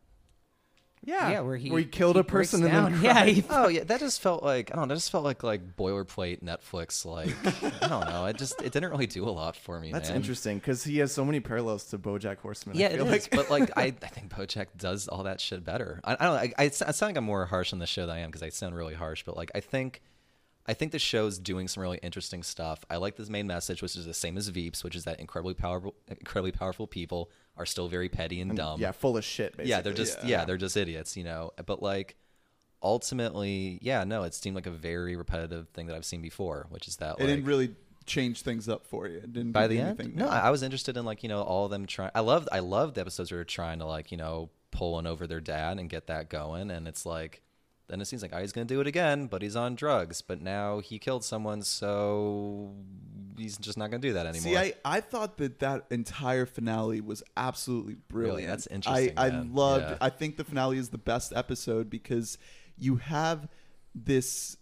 Yeah, 1.05 1.31
yeah, 1.31 1.39
where 1.41 1.57
he 1.57 1.69
killed 1.85 2.15
he 2.15 2.21
a 2.21 2.23
person 2.23 2.61
breaks 2.61 2.73
and 2.75 2.91
then 2.91 2.93
down. 2.93 3.01
yeah, 3.03 3.25
he, 3.25 3.43
Oh 3.49 3.67
yeah, 3.67 3.83
that 3.83 3.99
just 3.99 4.21
felt 4.21 4.41
like 4.41 4.71
I 4.71 4.75
don't 4.75 4.87
know. 4.87 4.93
That 4.93 4.99
just 4.99 5.11
felt 5.11 5.23
like 5.23 5.43
like 5.43 5.75
boilerplate 5.75 6.41
Netflix. 6.41 7.05
Like 7.05 7.35
I 7.83 7.87
don't 7.87 8.07
know. 8.07 8.25
It 8.25 8.37
just 8.37 8.61
it 8.61 8.71
didn't 8.71 8.89
really 8.91 9.07
do 9.07 9.27
a 9.27 9.31
lot 9.31 9.55
for 9.55 9.79
me. 9.79 9.91
That's 9.91 10.09
man. 10.09 10.15
interesting 10.15 10.59
because 10.59 10.83
he 10.83 10.99
has 10.99 11.11
so 11.11 11.25
many 11.25 11.39
parallels 11.39 11.85
to 11.85 11.97
BoJack 11.97 12.37
Horseman. 12.37 12.77
I 12.77 12.79
Yeah, 12.79 12.87
it 12.87 12.95
feel 12.95 13.07
is. 13.07 13.11
like. 13.11 13.31
but 13.31 13.49
like 13.49 13.71
I, 13.77 13.83
I 14.01 14.07
think 14.07 14.29
BoJack 14.29 14.67
does 14.77 15.07
all 15.07 15.23
that 15.23 15.41
shit 15.41 15.65
better. 15.65 15.99
I, 16.03 16.13
I 16.13 16.15
don't. 16.15 16.33
know. 16.35 16.39
I, 16.39 16.53
I, 16.57 16.65
I 16.65 16.69
sound 16.69 17.01
like 17.09 17.17
I'm 17.17 17.25
more 17.25 17.45
harsh 17.45 17.73
on 17.73 17.79
the 17.79 17.87
show 17.87 18.05
than 18.05 18.15
I 18.15 18.19
am 18.19 18.29
because 18.29 18.43
I 18.43 18.49
sound 18.49 18.75
really 18.75 18.95
harsh. 18.95 19.23
But 19.25 19.35
like 19.37 19.51
I 19.53 19.59
think. 19.59 20.01
I 20.65 20.73
think 20.73 20.93
the 20.93 20.99
show's 20.99 21.39
doing 21.39 21.67
some 21.67 21.81
really 21.83 21.99
interesting 22.01 22.41
stuff. 22.41 22.85
I 22.89 22.95
like 22.95 23.17
this 23.17 23.27
main 23.27 23.47
message, 23.47 23.81
which 23.81 23.97
is 23.97 24.05
the 24.05 24.13
same 24.13 24.37
as 24.37 24.49
Veeps, 24.49 24.81
which 24.81 24.95
is 24.95 25.03
that 25.03 25.19
incredibly 25.19 25.55
powerful, 25.55 25.93
incredibly 26.07 26.53
powerful 26.53 26.87
people 26.87 27.29
are 27.57 27.65
still 27.65 27.87
very 27.87 28.09
petty 28.09 28.41
and 28.41 28.55
dumb. 28.55 28.79
yeah, 28.79 28.91
full 28.91 29.15
of 29.17 29.23
shit. 29.23 29.57
Basically. 29.57 29.69
yeah, 29.69 29.81
they're 29.81 29.93
just 29.93 30.17
Yeah. 30.23 30.29
yeah. 30.29 30.45
they're 30.45 30.57
just 30.57 30.75
idiots, 30.77 31.15
you 31.15 31.23
know. 31.23 31.51
But 31.65 31.81
like 31.81 32.15
ultimately, 32.81 33.79
yeah, 33.81 34.03
no, 34.03 34.23
it 34.23 34.33
seemed 34.33 34.55
like 34.55 34.65
a 34.67 34.71
very 34.71 35.15
repetitive 35.15 35.69
thing 35.69 35.87
that 35.87 35.95
I've 35.95 36.05
seen 36.05 36.21
before, 36.21 36.67
which 36.69 36.87
is 36.87 36.97
that 36.97 37.15
It 37.17 37.19
like, 37.19 37.27
didn't 37.27 37.45
really 37.45 37.75
change 38.05 38.41
things 38.41 38.67
up 38.67 38.85
for 38.85 39.07
you. 39.07 39.17
It 39.17 39.31
didn't 39.33 39.51
by 39.53 39.67
the 39.67 39.79
end. 39.79 40.15
No. 40.15 40.27
I 40.27 40.49
was 40.49 40.63
interested 40.63 40.97
in 40.97 41.05
like 41.05 41.23
you 41.23 41.29
know 41.29 41.41
all 41.41 41.65
of 41.65 41.71
them 41.71 41.85
trying. 41.85 42.11
I 42.13 42.19
loved 42.19 42.49
I 42.51 42.59
loved 42.59 42.95
the 42.95 43.01
episodes 43.01 43.31
where 43.31 43.37
they're 43.39 43.45
trying 43.45 43.79
to 43.79 43.85
like 43.85 44.11
you 44.11 44.17
know 44.17 44.49
pull 44.71 44.93
one 44.93 45.07
over 45.07 45.27
their 45.27 45.39
dad 45.39 45.77
and 45.79 45.89
get 45.89 46.07
that 46.07 46.29
going, 46.29 46.71
and 46.71 46.87
it's 46.87 47.05
like 47.05 47.41
then 47.87 47.99
it 48.01 48.05
seems 48.05 48.21
like 48.21 48.31
oh, 48.33 48.39
he's 48.39 48.51
going 48.51 48.67
to 48.67 48.73
do 48.73 48.79
it 48.81 48.87
again, 48.87 49.27
but 49.27 49.41
he's 49.41 49.55
on 49.55 49.75
drugs. 49.75 50.21
But 50.21 50.41
now 50.41 50.79
he 50.79 50.99
killed 50.99 51.23
someone, 51.23 51.61
so 51.61 52.73
he's 53.37 53.57
just 53.57 53.77
not 53.77 53.91
going 53.91 54.01
to 54.01 54.07
do 54.07 54.13
that 54.13 54.25
anymore. 54.25 54.41
See, 54.41 54.57
I, 54.57 54.73
I 54.85 55.01
thought 55.01 55.37
that 55.37 55.59
that 55.59 55.85
entire 55.91 56.45
finale 56.45 57.01
was 57.01 57.23
absolutely 57.35 57.97
brilliant. 58.07 58.49
That's 58.49 58.67
interesting, 58.67 59.17
I, 59.17 59.27
I 59.27 59.29
man. 59.29 59.53
loved. 59.53 59.89
Yeah. 59.89 59.97
I 59.99 60.09
think 60.09 60.37
the 60.37 60.43
finale 60.43 60.77
is 60.77 60.89
the 60.89 60.97
best 60.97 61.33
episode 61.35 61.89
because 61.89 62.37
you 62.77 62.97
have 62.97 63.47
this. 63.93 64.57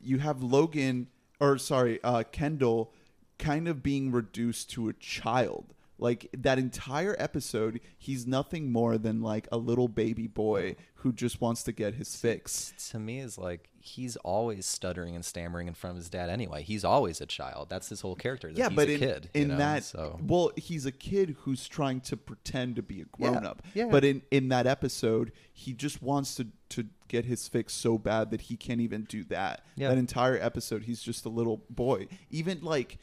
You 0.00 0.18
have 0.18 0.42
Logan, 0.42 1.08
or 1.40 1.58
sorry, 1.58 1.98
uh, 2.04 2.22
Kendall, 2.30 2.92
kind 3.38 3.68
of 3.68 3.82
being 3.82 4.12
reduced 4.12 4.70
to 4.70 4.88
a 4.88 4.92
child. 4.94 5.74
Like 5.98 6.28
that 6.36 6.58
entire 6.58 7.16
episode, 7.18 7.80
he's 7.98 8.26
nothing 8.26 8.70
more 8.70 8.98
than 8.98 9.20
like 9.20 9.48
a 9.50 9.56
little 9.56 9.88
baby 9.88 10.26
boy 10.26 10.76
who 10.96 11.12
just 11.12 11.40
wants 11.40 11.62
to 11.64 11.72
get 11.72 11.94
his 11.94 12.16
fix. 12.16 12.72
to 12.90 12.98
me 12.98 13.20
is 13.20 13.38
like 13.38 13.68
he's 13.80 14.16
always 14.16 14.66
stuttering 14.66 15.14
and 15.14 15.24
stammering 15.24 15.66
in 15.68 15.74
front 15.74 15.92
of 15.92 15.96
his 15.98 16.08
dad 16.08 16.28
anyway. 16.28 16.62
He's 16.62 16.84
always 16.84 17.20
a 17.20 17.26
child. 17.26 17.68
That's 17.68 17.88
his 17.88 18.00
whole 18.00 18.14
character. 18.14 18.50
yeah, 18.52 18.68
but 18.68 18.88
in, 18.88 18.98
kid. 18.98 19.30
you 19.34 19.42
in 19.42 19.48
know, 19.48 19.56
that, 19.56 19.84
so 19.84 20.18
well, 20.22 20.52
he's 20.56 20.86
a 20.86 20.92
kid 20.92 21.36
who's 21.40 21.66
trying 21.68 22.00
to 22.02 22.16
pretend 22.16 22.76
to 22.76 22.82
be 22.82 23.00
a 23.00 23.04
grown 23.04 23.44
up. 23.44 23.62
yeah. 23.74 23.86
But 23.86 24.04
in 24.04 24.22
in 24.30 24.48
that 24.48 24.66
episode, 24.66 25.32
he 25.52 25.72
just 25.72 26.02
wants 26.02 26.34
to 26.36 26.46
to 26.70 26.86
get 27.08 27.24
his 27.24 27.48
fix 27.48 27.72
so 27.72 27.96
bad 27.98 28.30
that 28.30 28.42
he 28.42 28.56
can't 28.56 28.80
even 28.80 29.04
do 29.04 29.24
that. 29.24 29.64
Yeah. 29.76 29.88
That 29.88 29.98
entire 29.98 30.38
episode, 30.40 30.82
he's 30.84 31.02
just 31.02 31.24
a 31.24 31.30
little 31.30 31.62
boy. 31.70 32.08
Even 32.30 32.60
like 32.62 32.98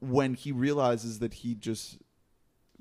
when 0.00 0.34
he 0.34 0.52
realizes 0.52 1.20
that 1.20 1.34
he 1.34 1.54
just 1.54 1.98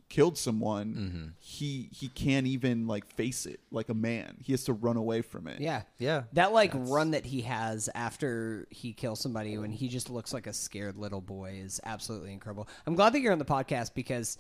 killed 0.10 0.38
someone, 0.38 0.94
Mm-hmm. 0.94 1.28
he 1.40 1.90
he 1.92 2.08
can't 2.10 2.46
even 2.48 2.88
like 2.88 3.06
face 3.16 3.46
it 3.46 3.60
like 3.72 3.90
a 3.90 3.94
man. 3.94 4.38
He 4.42 4.54
has 4.54 4.64
to 4.66 4.74
run 4.74 4.98
away 4.98 5.22
from 5.22 5.48
it. 5.48 5.60
Yeah. 5.62 5.82
Yeah, 5.98 6.24
That 6.34 6.54
like 6.54 6.72
that's- 6.74 6.90
run 6.90 7.12
that 7.12 7.26
he 7.26 7.42
has 7.42 7.90
after 7.96 8.68
he 8.70 8.94
kills 8.94 9.20
somebody 9.20 9.58
when 9.58 9.72
he 9.72 9.88
just 9.88 10.10
looks 10.10 10.34
like 10.34 10.48
a 10.48 10.54
scared 10.54 10.98
little 10.98 11.22
boy 11.22 11.60
is 11.64 11.82
absolutely 11.86 12.34
incredible. 12.34 12.68
I'm 12.86 12.96
glad 12.96 13.14
that 13.14 13.22
you're 13.22 13.32
on 13.34 13.40
the 13.40 13.46
podcast 13.46 13.94
because 13.96 14.38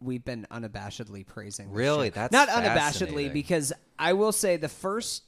we've 0.00 0.24
been 0.24 0.46
unabashedly 0.50 1.26
praising. 1.26 1.70
Really? 1.72 2.08
show. 2.10 2.14
That's 2.14 2.32
not 2.32 2.48
unabashedly 2.48 3.32
because 3.32 3.72
I 3.98 4.12
will 4.12 4.32
say 4.32 4.56
the 4.56 4.68
first 4.68 5.24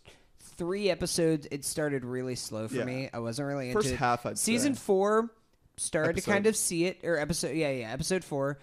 three 0.56 0.90
episodes 0.90 1.48
it 1.50 1.64
started 1.64 2.04
really 2.04 2.34
slow 2.36 2.68
for 2.68 2.74
Yeah. 2.76 2.84
me. 2.84 3.08
I 3.12 3.18
wasn't 3.18 3.48
really 3.48 3.72
First 3.72 3.86
into 3.86 3.96
it. 3.96 3.98
half, 3.98 4.26
I'd 4.26 4.38
Season 4.38 4.74
say. 4.74 4.80
four 4.80 5.30
started 5.78 6.16
to 6.16 6.22
kind 6.22 6.46
of 6.46 6.54
see 6.54 6.84
it 6.84 7.00
or 7.02 7.16
episode 7.18 7.56
yeah 7.56 7.70
yeah 7.70 7.90
episode 7.90 8.22
four 8.22 8.58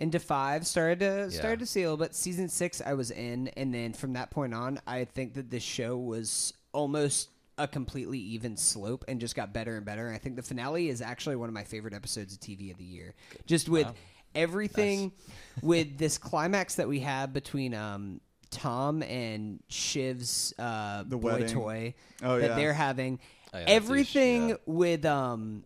into 0.00 0.18
five 0.18 0.66
started 0.66 0.98
to 1.00 1.30
started 1.30 1.58
to 1.60 1.66
see 1.66 1.82
a 1.82 1.84
little 1.84 1.96
bit 2.04 2.14
season 2.14 2.48
six 2.48 2.80
i 2.84 2.94
was 2.94 3.10
in 3.10 3.48
and 3.48 3.72
then 3.74 3.92
from 3.92 4.14
that 4.14 4.30
point 4.30 4.54
on 4.54 4.80
i 4.86 5.04
think 5.04 5.34
that 5.34 5.50
this 5.50 5.62
show 5.62 5.96
was 5.96 6.52
almost 6.72 7.28
a 7.58 7.68
completely 7.68 8.18
even 8.18 8.56
slope 8.56 9.04
and 9.08 9.20
just 9.20 9.36
got 9.36 9.52
better 9.52 9.76
and 9.76 9.84
better 9.84 10.06
and 10.06 10.14
i 10.16 10.18
think 10.18 10.36
the 10.36 10.42
finale 10.42 10.88
is 10.88 11.02
actually 11.02 11.36
one 11.36 11.48
of 11.48 11.54
my 11.54 11.64
favorite 11.64 11.92
episodes 11.92 12.32
of 12.34 12.40
tv 12.40 12.70
of 12.72 12.78
the 12.78 12.84
year 12.84 13.14
just 13.46 13.68
with 13.68 13.86
everything 14.34 15.12
with 15.62 15.98
this 15.98 16.16
climax 16.18 16.76
that 16.76 16.88
we 16.88 17.00
have 17.00 17.32
between 17.32 17.74
um 17.74 18.20
tom 18.50 19.02
and 19.02 19.60
shiv's 19.68 20.54
uh 20.58 21.04
The 21.06 21.16
boy 21.16 21.32
wedding. 21.32 21.48
toy 21.48 21.94
Oh, 22.22 22.38
that 22.38 22.50
yeah. 22.50 22.56
they're 22.56 22.72
having 22.72 23.18
Oh, 23.52 23.58
yeah, 23.58 23.64
everything 23.68 24.48
yeah. 24.50 24.54
with 24.66 25.04
um 25.04 25.64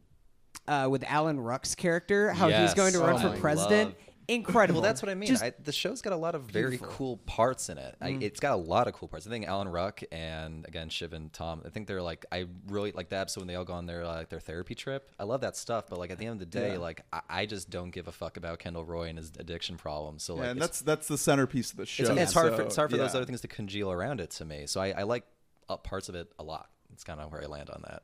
uh, 0.67 0.89
with 0.91 1.05
Alan 1.07 1.39
Ruck's 1.39 1.75
character, 1.75 2.33
how 2.33 2.49
he's 2.49 2.73
going 2.73 2.95
to 2.95 2.99
run 3.01 3.23
Oh 3.23 3.33
for 3.35 3.39
president. 3.39 3.91
love- 3.91 3.99
Incredible. 4.27 4.81
Well, 4.81 4.89
that's 4.89 5.03
what 5.03 5.11
I 5.11 5.15
mean. 5.15 5.29
Just- 5.29 5.43
I, 5.43 5.53
the 5.63 5.73
show's 5.73 6.01
got 6.01 6.13
a 6.13 6.17
lot 6.17 6.35
of 6.35 6.45
very 6.45 6.79
cool 6.81 7.19
parts 7.19 7.69
in 7.69 7.77
it. 7.79 7.95
I, 8.01 8.11
it's 8.21 8.41
got 8.41 8.55
a 8.55 8.57
lot 8.57 8.89
of 8.89 8.95
cool 8.95 9.07
parts. 9.09 9.27
I 9.27 9.31
think 9.31 9.47
Alan 9.47 9.69
Ruck 9.69 10.03
and 10.11 10.65
again 10.67 10.89
Shiv 10.89 11.13
and 11.13 11.33
Tom. 11.33 11.63
I 11.67 11.69
think 11.69 11.87
they're 11.87 12.01
like 12.03 12.25
I 12.33 12.47
really 12.69 12.93
like 12.93 13.11
the 13.11 13.17
episode 13.17 13.41
when 13.41 13.49
they 13.49 13.55
all 13.55 13.65
go 13.65 13.75
on 13.75 13.87
their 13.87 14.05
like 14.07 14.31
their 14.31 14.41
therapy 14.41 14.75
trip. 14.75 15.11
I 15.19 15.25
love 15.25 15.43
that 15.43 15.57
stuff. 15.57 15.87
But 15.91 15.99
like 15.99 16.11
at 16.11 16.19
the 16.19 16.25
end 16.27 16.33
of 16.35 16.39
the 16.39 16.47
day, 16.59 16.73
Yeah. 16.73 16.79
like 16.79 17.03
I, 17.13 17.21
I 17.29 17.47
just 17.47 17.69
don't 17.69 17.91
give 17.91 18.09
a 18.09 18.13
fuck 18.13 18.37
about 18.37 18.61
Kendall 18.61 18.85
Roy 18.85 19.09
and 19.09 19.19
his 19.19 19.31
addiction 19.39 19.77
problems. 19.77 20.23
So 20.23 20.35
like 20.35 20.45
Yeah, 20.45 20.51
and 20.53 20.63
that's 20.63 20.81
that's 20.81 21.07
the 21.09 21.19
centerpiece 21.19 21.71
of 21.73 21.77
the 21.77 21.87
show. 21.87 22.05
it's, 22.13 22.21
it's 22.23 22.33
hard 22.33 22.53
for 22.53 22.57
so, 22.59 22.63
it's 22.65 22.77
hard 22.77 22.91
for 22.91 22.97
those 22.97 23.15
other 23.15 23.27
things 23.27 23.43
to 23.43 23.49
congeal 23.49 23.93
around 23.93 24.21
it 24.21 24.31
to 24.33 24.45
me. 24.45 24.67
So 24.67 24.81
I, 24.81 24.93
I 24.93 25.03
like 25.03 25.25
uh, 25.69 25.77
parts 25.77 26.09
of 26.09 26.15
it 26.15 26.33
a 26.39 26.43
lot. 26.43 26.69
It's 26.93 27.05
kind 27.05 27.21
of 27.21 27.31
where 27.31 27.43
I 27.43 27.47
land 27.47 27.71
on 27.71 27.83
that. 27.89 28.03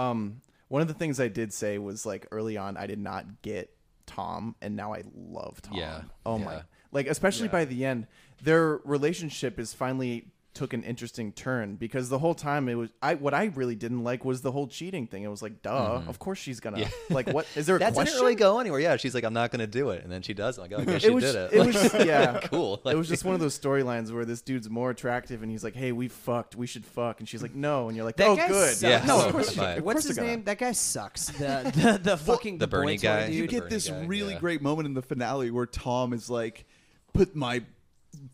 Um, 0.00 0.42
one 0.68 0.82
of 0.82 0.88
the 0.88 0.94
things 0.94 1.18
I 1.18 1.28
did 1.28 1.52
say 1.52 1.78
was 1.78 2.04
like 2.06 2.26
early 2.30 2.56
on, 2.56 2.76
I 2.76 2.86
did 2.86 2.98
not 2.98 3.42
get 3.42 3.70
Tom, 4.08 4.56
and 4.60 4.74
now 4.74 4.92
I 4.94 5.02
love 5.14 5.62
Tom. 5.62 5.76
Yeah, 5.76 6.02
Oh 6.26 6.38
my! 6.38 6.62
Like 6.90 7.06
especially 7.06 7.46
Yeah. 7.46 7.52
by 7.52 7.64
the 7.66 7.84
end, 7.84 8.06
their 8.42 8.78
relationship 8.84 9.58
is 9.58 9.72
finally 9.74 10.26
took 10.58 10.72
an 10.72 10.82
interesting 10.82 11.30
turn 11.30 11.76
because 11.76 12.08
the 12.08 12.18
whole 12.18 12.34
time 12.34 12.68
it 12.68 12.74
was 12.74 12.90
I 13.00 13.14
what 13.14 13.32
I 13.32 13.44
really 13.54 13.76
didn't 13.76 14.02
like 14.02 14.24
was 14.24 14.42
the 14.42 14.50
whole 14.50 14.66
cheating 14.66 15.06
thing. 15.06 15.22
It 15.22 15.28
was 15.28 15.40
like, 15.40 15.62
duh, 15.62 16.00
mm-hmm. 16.00 16.08
of 16.08 16.18
course 16.18 16.36
she's 16.36 16.58
gonna 16.58 16.84
like 17.10 17.28
what 17.28 17.46
is 17.54 17.66
there 17.66 17.76
a 17.76 17.78
That 17.88 17.94
question? 17.94 18.14
didn't 18.14 18.22
really 18.22 18.34
go 18.34 18.58
anywhere. 18.58 18.80
Yeah, 18.80 18.96
she's 18.96 19.14
like, 19.14 19.22
I'm 19.22 19.32
not 19.32 19.52
going 19.52 19.60
to 19.60 19.68
do 19.68 19.90
it, 19.90 20.02
and 20.02 20.10
then 20.10 20.22
she 20.22 20.34
does. 20.34 20.58
it. 20.58 20.62
Like, 20.62 20.72
oh, 20.74 20.78
I 20.78 20.84
guess 20.84 21.02
she 21.02 21.10
was 21.10 21.22
did 21.22 21.36
it. 21.36 21.52
it 21.52 21.64
was 21.64 21.94
yeah 22.04 22.40
cool. 22.40 22.82
it 22.84 22.96
was 22.96 23.06
just 23.06 23.24
one 23.24 23.36
of 23.36 23.40
those 23.40 23.56
storylines 23.56 24.12
where 24.12 24.24
this 24.24 24.42
dude's 24.42 24.68
more 24.68 24.90
attractive 24.90 25.42
and 25.42 25.50
he's 25.50 25.62
like, 25.62 25.76
hey, 25.76 25.92
we 25.92 26.08
fucked, 26.08 26.56
we 26.56 26.66
should 26.66 26.84
fuck, 26.84 27.20
and 27.20 27.28
she's 27.28 27.40
like, 27.40 27.54
no, 27.54 27.86
and 27.86 27.96
you're 27.96 28.04
like, 28.04 28.16
that 28.16 28.28
oh, 28.28 28.34
good, 28.34 28.74
sucks. 28.74 28.82
Yeah, 28.82 29.04
no, 29.06 29.26
of 29.26 29.32
course, 29.32 29.52
she- 29.52 29.60
fine. 29.60 29.78
of 29.78 29.84
What's 29.84 30.06
course 30.06 30.16
his 30.16 30.18
name? 30.18 30.42
That 30.42 30.58
guy 30.58 30.72
sucks. 30.72 31.26
The 31.26 31.70
the, 31.72 32.00
the 32.02 32.16
fucking 32.16 32.58
the 32.58 32.66
boy 32.66 32.78
Bernie 32.78 32.96
guy. 32.96 33.26
dude. 33.28 33.36
you 33.36 33.46
get 33.46 33.60
Bernie 33.60 33.70
this 33.70 33.88
guy, 33.88 34.06
really 34.06 34.32
yeah. 34.32 34.40
great 34.40 34.60
moment 34.60 34.86
in 34.86 34.94
the 34.94 35.02
finale 35.02 35.52
where 35.52 35.66
Tom 35.66 36.12
is 36.12 36.28
like, 36.28 36.66
"Put 37.12 37.36
my 37.36 37.62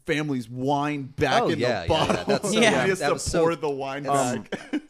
family's 0.07 0.49
wine 0.49 1.03
back 1.17 1.43
Oh, 1.43 1.49
in 1.49 1.59
yeah, 1.59 1.83
the 1.85 1.93
yeah, 1.93 1.99
yeah. 1.99 2.07
bottle." 2.07 2.25
That's 2.27 2.49
so 2.49 2.55
he 2.55 2.61
good. 2.61 2.97
That 2.99 3.07
to 3.09 3.13
was 3.15 3.23
so- 3.23 3.41
pour 3.41 3.57
the 3.57 3.71
wine 3.71 4.07
Um, 4.07 4.43
back. 4.43 4.61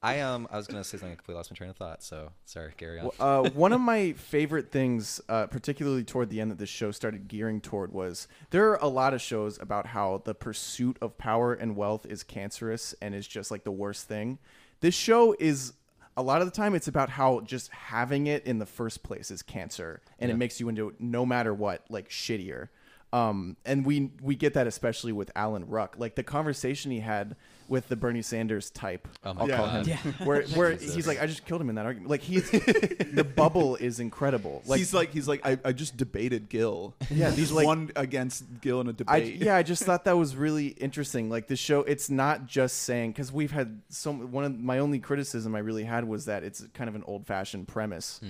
I 0.00 0.20
um 0.20 0.46
I 0.52 0.56
was 0.56 0.68
gonna 0.68 0.84
say 0.84 0.90
something 0.96 1.10
I 1.10 1.14
completely 1.16 1.38
lost 1.38 1.50
my 1.50 1.56
train 1.56 1.70
of 1.70 1.76
thought. 1.76 2.04
So 2.04 2.30
sorry, 2.44 2.72
Gary. 2.76 3.00
On. 3.00 3.10
uh, 3.18 3.50
one 3.50 3.72
of 3.72 3.80
my 3.80 4.12
favorite 4.12 4.70
things, 4.70 5.20
uh, 5.28 5.46
particularly 5.48 6.04
toward 6.04 6.30
the 6.30 6.40
end 6.40 6.52
that 6.52 6.58
this 6.58 6.68
show 6.68 6.92
started 6.92 7.26
gearing 7.26 7.60
toward, 7.60 7.92
was 7.92 8.28
there 8.50 8.70
are 8.70 8.78
a 8.80 8.86
lot 8.86 9.12
of 9.12 9.20
shows 9.20 9.58
about 9.60 9.86
how 9.86 10.22
the 10.24 10.34
pursuit 10.36 10.96
of 11.00 11.18
power 11.18 11.52
and 11.52 11.74
wealth 11.74 12.06
is 12.06 12.22
cancerous 12.22 12.94
and 13.02 13.12
is 13.12 13.26
just 13.26 13.50
like 13.50 13.64
the 13.64 13.72
worst 13.72 14.06
thing. 14.06 14.38
This 14.80 14.94
show 14.94 15.34
is 15.40 15.72
a 16.16 16.22
lot 16.22 16.42
of 16.42 16.46
the 16.46 16.52
time 16.56 16.76
it's 16.76 16.86
about 16.88 17.10
how 17.10 17.40
just 17.40 17.68
having 17.72 18.28
it 18.28 18.44
in 18.46 18.60
the 18.60 18.66
first 18.66 19.02
place 19.02 19.32
is 19.32 19.42
cancer, 19.42 20.00
and 20.20 20.30
it 20.30 20.36
makes 20.36 20.60
you 20.60 20.68
into 20.68 20.94
no 21.00 21.26
matter 21.26 21.52
what 21.52 21.82
like 21.90 22.08
shittier. 22.08 22.68
Um, 23.12 23.56
and 23.64 23.86
we 23.86 24.10
we 24.22 24.36
get 24.36 24.54
that 24.54 24.66
especially 24.66 25.12
with 25.12 25.30
Alan 25.34 25.66
Ruck, 25.66 25.96
like 25.98 26.14
the 26.14 26.22
conversation 26.22 26.90
he 26.90 27.00
had 27.00 27.36
with 27.66 27.88
the 27.88 27.96
Bernie 27.96 28.22
Sanders 28.22 28.70
type. 28.70 29.08
Oh 29.24 29.34
my 29.34 29.40
I'll 29.42 29.48
call 29.48 29.66
God. 29.66 29.86
him, 29.86 30.14
where 30.26 30.42
where 30.54 30.72
he's 30.72 31.06
like, 31.06 31.20
I 31.20 31.26
just 31.26 31.46
killed 31.46 31.60
him 31.60 31.68
in 31.70 31.76
that 31.76 31.86
argument. 31.86 32.10
Like 32.10 32.20
he's 32.20 32.50
the 32.50 33.26
bubble 33.36 33.76
is 33.76 33.98
incredible. 34.00 34.62
Like 34.66 34.78
he's 34.78 34.92
like, 34.92 35.10
he's 35.10 35.26
like, 35.28 35.44
I, 35.46 35.58
I 35.64 35.72
just 35.72 35.96
debated 35.96 36.48
Gil. 36.50 36.94
Yeah, 37.10 37.28
he's 37.28 37.36
these, 37.36 37.52
like- 37.52 37.66
won 37.66 37.90
against 37.96 38.44
Gil 38.60 38.80
in 38.82 38.88
a 38.88 38.92
debate. 38.92 39.40
I, 39.40 39.44
yeah, 39.44 39.56
I 39.56 39.62
just 39.62 39.84
thought 39.84 40.04
that 40.04 40.16
was 40.16 40.36
really 40.46 40.68
interesting. 40.68 41.30
Like 41.30 41.46
the 41.46 41.56
show, 41.56 41.80
it's 41.80 42.10
not 42.10 42.46
just 42.46 42.82
saying 42.82 43.12
because 43.12 43.32
we've 43.32 43.52
had 43.52 43.80
so 43.88 44.12
one 44.12 44.44
of 44.44 44.58
my 44.58 44.78
only 44.80 44.98
criticism 44.98 45.54
I 45.54 45.60
really 45.60 45.84
had 45.84 46.04
was 46.04 46.26
that 46.26 46.44
it's 46.44 46.66
kind 46.74 46.88
of 46.88 46.94
an 46.94 47.04
old 47.06 47.26
fashioned 47.26 47.68
premise, 47.68 48.20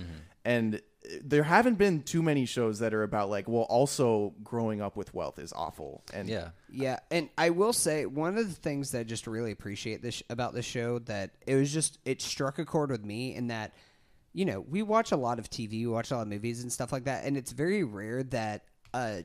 and 0.45 0.75
uh, 0.75 0.79
there 1.23 1.43
haven't 1.43 1.77
been 1.77 2.01
too 2.01 2.21
many 2.21 2.45
shows 2.45 2.79
that 2.79 2.93
are 2.93 3.03
about 3.03 3.29
like, 3.29 3.47
well, 3.47 3.63
also 3.63 4.33
growing 4.43 4.81
up 4.81 4.97
with 4.97 5.13
wealth 5.13 5.39
is 5.39 5.53
awful. 5.53 6.03
And 6.13 6.27
yeah. 6.27 6.49
Yeah, 6.71 6.99
and 7.09 7.29
I 7.37 7.51
will 7.51 7.73
say 7.73 8.05
one 8.05 8.37
of 8.37 8.47
the 8.47 8.55
things 8.55 8.91
that 8.91 8.99
I 8.99 9.03
just 9.03 9.25
really 9.25 9.51
appreciate 9.51 10.01
this 10.01 10.21
about 10.29 10.53
this 10.53 10.65
show 10.65 10.99
that 10.99 11.31
it 11.47 11.55
was 11.55 11.71
just 11.71 11.99
it 12.05 12.21
struck 12.21 12.59
a 12.59 12.65
chord 12.65 12.91
with 12.91 13.03
me 13.03 13.35
in 13.35 13.47
that 13.47 13.73
you 14.33 14.45
know 14.45 14.59
we 14.61 14.83
watch 14.83 15.11
a 15.11 15.17
lot 15.17 15.39
of 15.39 15.49
TV, 15.49 15.71
we 15.71 15.87
watch 15.87 16.11
a 16.11 16.15
lot 16.15 16.23
of 16.23 16.27
movies 16.27 16.61
and 16.61 16.71
stuff 16.71 16.91
like 16.91 17.05
that, 17.05 17.25
and 17.25 17.37
it's 17.37 17.51
very 17.51 17.83
rare 17.83 18.23
that 18.23 18.65
a 18.93 19.23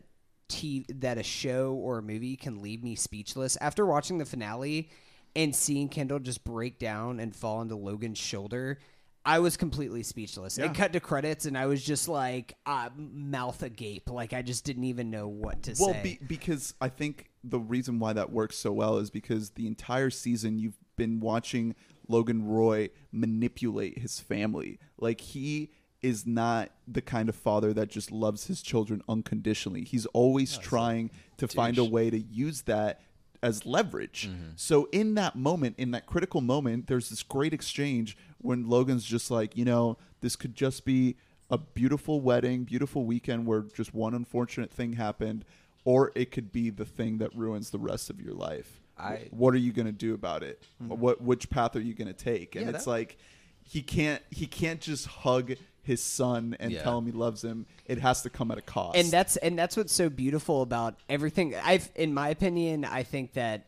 t- 0.49 0.87
that 0.89 1.19
a 1.19 1.23
show 1.23 1.75
or 1.75 1.99
a 1.99 2.03
movie 2.03 2.37
can 2.37 2.63
leave 2.63 2.83
me 2.83 2.95
speechless 2.95 3.59
after 3.61 3.85
watching 3.85 4.19
the 4.19 4.25
finale 4.25 4.91
and 5.37 5.55
seeing 5.55 5.89
Kendall 5.89 6.21
just 6.21 6.45
break 6.45 6.79
down 6.79 7.21
and 7.21 7.35
fall 7.35 7.61
into 7.61 7.75
Logan's 7.75 8.19
shoulder. 8.19 8.79
I 9.27 9.39
was 9.39 9.57
completely 9.57 10.03
speechless. 10.03 10.59
It 10.59 10.75
cut 10.75 10.93
to 10.93 11.01
credits, 11.01 11.47
and 11.47 11.57
I 11.57 11.67
was 11.67 11.83
just 11.83 12.09
like 12.09 12.55
uh, 12.67 12.91
mouth 12.97 13.63
agape, 13.63 14.11
like 14.11 14.33
I 14.33 14.43
just 14.43 14.65
didn't 14.65 14.85
even 14.85 15.11
know 15.11 15.29
what 15.29 15.63
to 15.63 15.75
well, 15.79 15.93
say. 15.93 16.03
be, 16.03 16.27
because 16.27 16.75
I 16.81 16.91
think 16.91 17.31
the 17.43 17.59
reason 17.59 17.99
why 17.99 18.13
that 18.13 18.31
works 18.31 18.57
so 18.57 18.73
well 18.73 18.99
is 18.99 19.11
because 19.11 19.51
the 19.51 19.67
entire 19.67 20.11
season 20.11 20.59
you've 20.59 20.79
been 20.97 21.21
watching 21.21 21.75
Logan 22.09 22.47
Roy 22.47 22.91
manipulate 23.13 23.99
his 23.99 24.21
family. 24.21 24.79
Like 24.99 25.21
he 25.21 25.71
is 26.03 26.27
not 26.27 26.71
the 26.87 27.01
kind 27.01 27.31
of 27.31 27.35
father 27.35 27.73
that 27.73 27.89
just 27.89 28.13
loves 28.13 28.47
his 28.47 28.61
children 28.61 29.03
unconditionally. 29.09 29.85
He's 29.85 30.05
always 30.07 30.59
trying 30.59 31.11
to 31.39 31.49
find 31.49 31.79
a 31.79 31.85
way 31.85 32.11
to 32.11 32.19
use 32.19 32.63
that 32.63 33.01
as 33.45 33.67
leverage. 33.67 34.29
Mm-hmm. 34.31 34.51
So 34.57 34.89
in 34.91 35.15
that 35.17 35.37
moment, 35.37 35.75
in 35.79 35.91
that 35.91 36.07
critical 36.07 36.41
moment, 36.41 36.87
there's 36.87 37.11
this 37.11 37.23
great 37.23 37.53
exchange 37.53 38.17
when 38.39 38.67
Logan's 38.69 39.05
just 39.05 39.31
like, 39.31 39.57
you 39.57 39.65
know, 39.65 39.99
this 40.23 40.35
could 40.35 40.55
just 40.55 40.85
be 40.85 41.17
a 41.51 41.59
beautiful 41.59 42.21
wedding, 42.23 42.65
beautiful 42.65 43.05
weekend 43.05 43.47
where 43.47 43.61
just 43.61 43.93
one 43.95 44.15
unfortunate 44.15 44.71
thing 44.73 44.95
happened, 44.95 45.45
or 45.85 46.11
it 46.15 46.31
could 46.31 46.51
be 46.53 46.71
the 46.71 46.87
thing 46.87 47.19
that 47.19 47.35
ruins 47.37 47.69
the 47.71 47.79
rest 47.79 48.09
of 48.09 48.19
your 48.21 48.33
life. 48.35 48.81
I- 48.97 49.29
what 49.31 49.53
are 49.55 49.59
you 49.59 49.73
going 49.73 49.87
to 49.87 49.93
do 49.93 50.15
about 50.15 50.43
it? 50.43 50.63
Mm-hmm. 50.83 50.99
What 51.01 51.21
which 51.21 51.51
path 51.51 51.77
are 51.77 51.81
you 51.81 51.95
going 51.95 52.09
to 52.09 52.15
take? 52.15 52.57
And 52.57 52.65
Yeah, 52.65 52.71
it's 52.75 52.85
that- 52.87 52.91
like 52.91 53.19
he 53.63 53.83
can't 53.83 54.23
he 54.31 54.47
can't 54.47 54.81
just 54.81 55.07
hug 55.07 55.53
his 55.85 56.03
son 56.03 56.57
and 56.61 56.73
Yeah. 56.73 56.83
tell 56.83 56.99
him 56.99 57.07
he 57.07 57.13
loves 57.13 57.43
him. 57.45 57.67
It 57.87 57.99
has 57.99 58.23
to 58.23 58.31
come 58.31 58.51
at 58.51 58.59
a 58.59 58.63
cost. 58.63 58.97
and 58.99 59.11
that's 59.11 59.37
and 59.37 59.59
that's 59.59 59.77
what's 59.77 59.93
so 59.93 60.09
beautiful 60.09 60.63
about 60.63 60.97
everything. 61.09 61.55
I've, 61.55 61.91
in 61.95 62.13
my 62.15 62.29
opinion, 62.31 62.85
I 62.85 63.03
think 63.03 63.35
that 63.35 63.67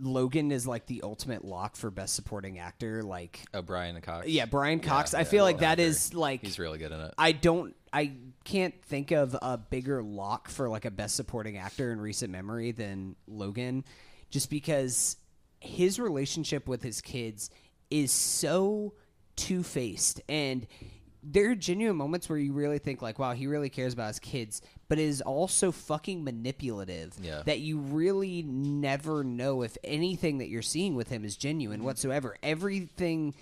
Logan 0.00 0.52
is 0.52 0.64
like 0.66 0.86
the 0.86 1.02
ultimate 1.02 1.44
lock 1.44 1.74
for 1.74 1.90
best 1.90 2.14
supporting 2.14 2.58
actor. 2.60 3.02
Like, 3.02 3.40
Oh, 3.52 3.62
Brian 3.62 4.00
Cox. 4.00 4.28
yeah, 4.28 4.46
Brian 4.46 4.78
Cox. 4.78 5.12
Yeah, 5.12 5.18
I 5.18 5.22
yeah, 5.22 5.28
feel 5.28 5.44
like 5.44 5.56
well, 5.56 5.60
that 5.62 5.80
actor. 5.80 5.82
is 5.82 6.14
like 6.14 6.42
he's 6.42 6.58
really 6.58 6.78
good 6.78 6.92
in 6.92 7.00
it. 7.00 7.14
I 7.18 7.32
don't. 7.32 7.74
I 7.92 8.12
can't 8.44 8.80
think 8.84 9.10
of 9.12 9.34
a 9.40 9.56
bigger 9.58 10.02
lock 10.02 10.48
for 10.50 10.68
like 10.68 10.84
a 10.84 10.90
best 10.90 11.16
supporting 11.16 11.56
actor 11.56 11.90
in 11.90 12.00
recent 12.00 12.30
memory 12.30 12.70
than 12.70 13.16
Logan, 13.26 13.84
just 14.30 14.50
because 14.50 15.16
his 15.58 15.98
relationship 15.98 16.68
with 16.68 16.82
his 16.82 17.00
kids 17.00 17.50
is 17.90 18.12
so 18.12 18.94
two 19.36 19.62
faced 19.64 20.20
and. 20.28 20.66
There 21.22 21.50
are 21.50 21.54
genuine 21.54 21.96
moments 21.96 22.28
where 22.28 22.38
you 22.38 22.52
really 22.52 22.78
think 22.78 23.02
like, 23.02 23.18
"Wow, 23.18 23.32
he 23.32 23.46
really 23.46 23.68
cares 23.68 23.92
about 23.92 24.08
his 24.08 24.18
kids," 24.18 24.62
but 24.88 24.98
it 24.98 25.04
is 25.04 25.20
also 25.20 25.72
fucking 25.72 26.22
manipulative. 26.22 27.14
Yeah. 27.20 27.42
That 27.44 27.60
you 27.60 27.78
really 27.78 28.42
never 28.42 29.24
know 29.24 29.62
if 29.62 29.76
anything 29.82 30.38
that 30.38 30.48
you're 30.48 30.62
seeing 30.62 30.94
with 30.94 31.08
him 31.08 31.24
is 31.24 31.36
genuine 31.36 31.78
mm-hmm. 31.78 31.86
whatsoever. 31.86 32.36
Everything 32.42 33.34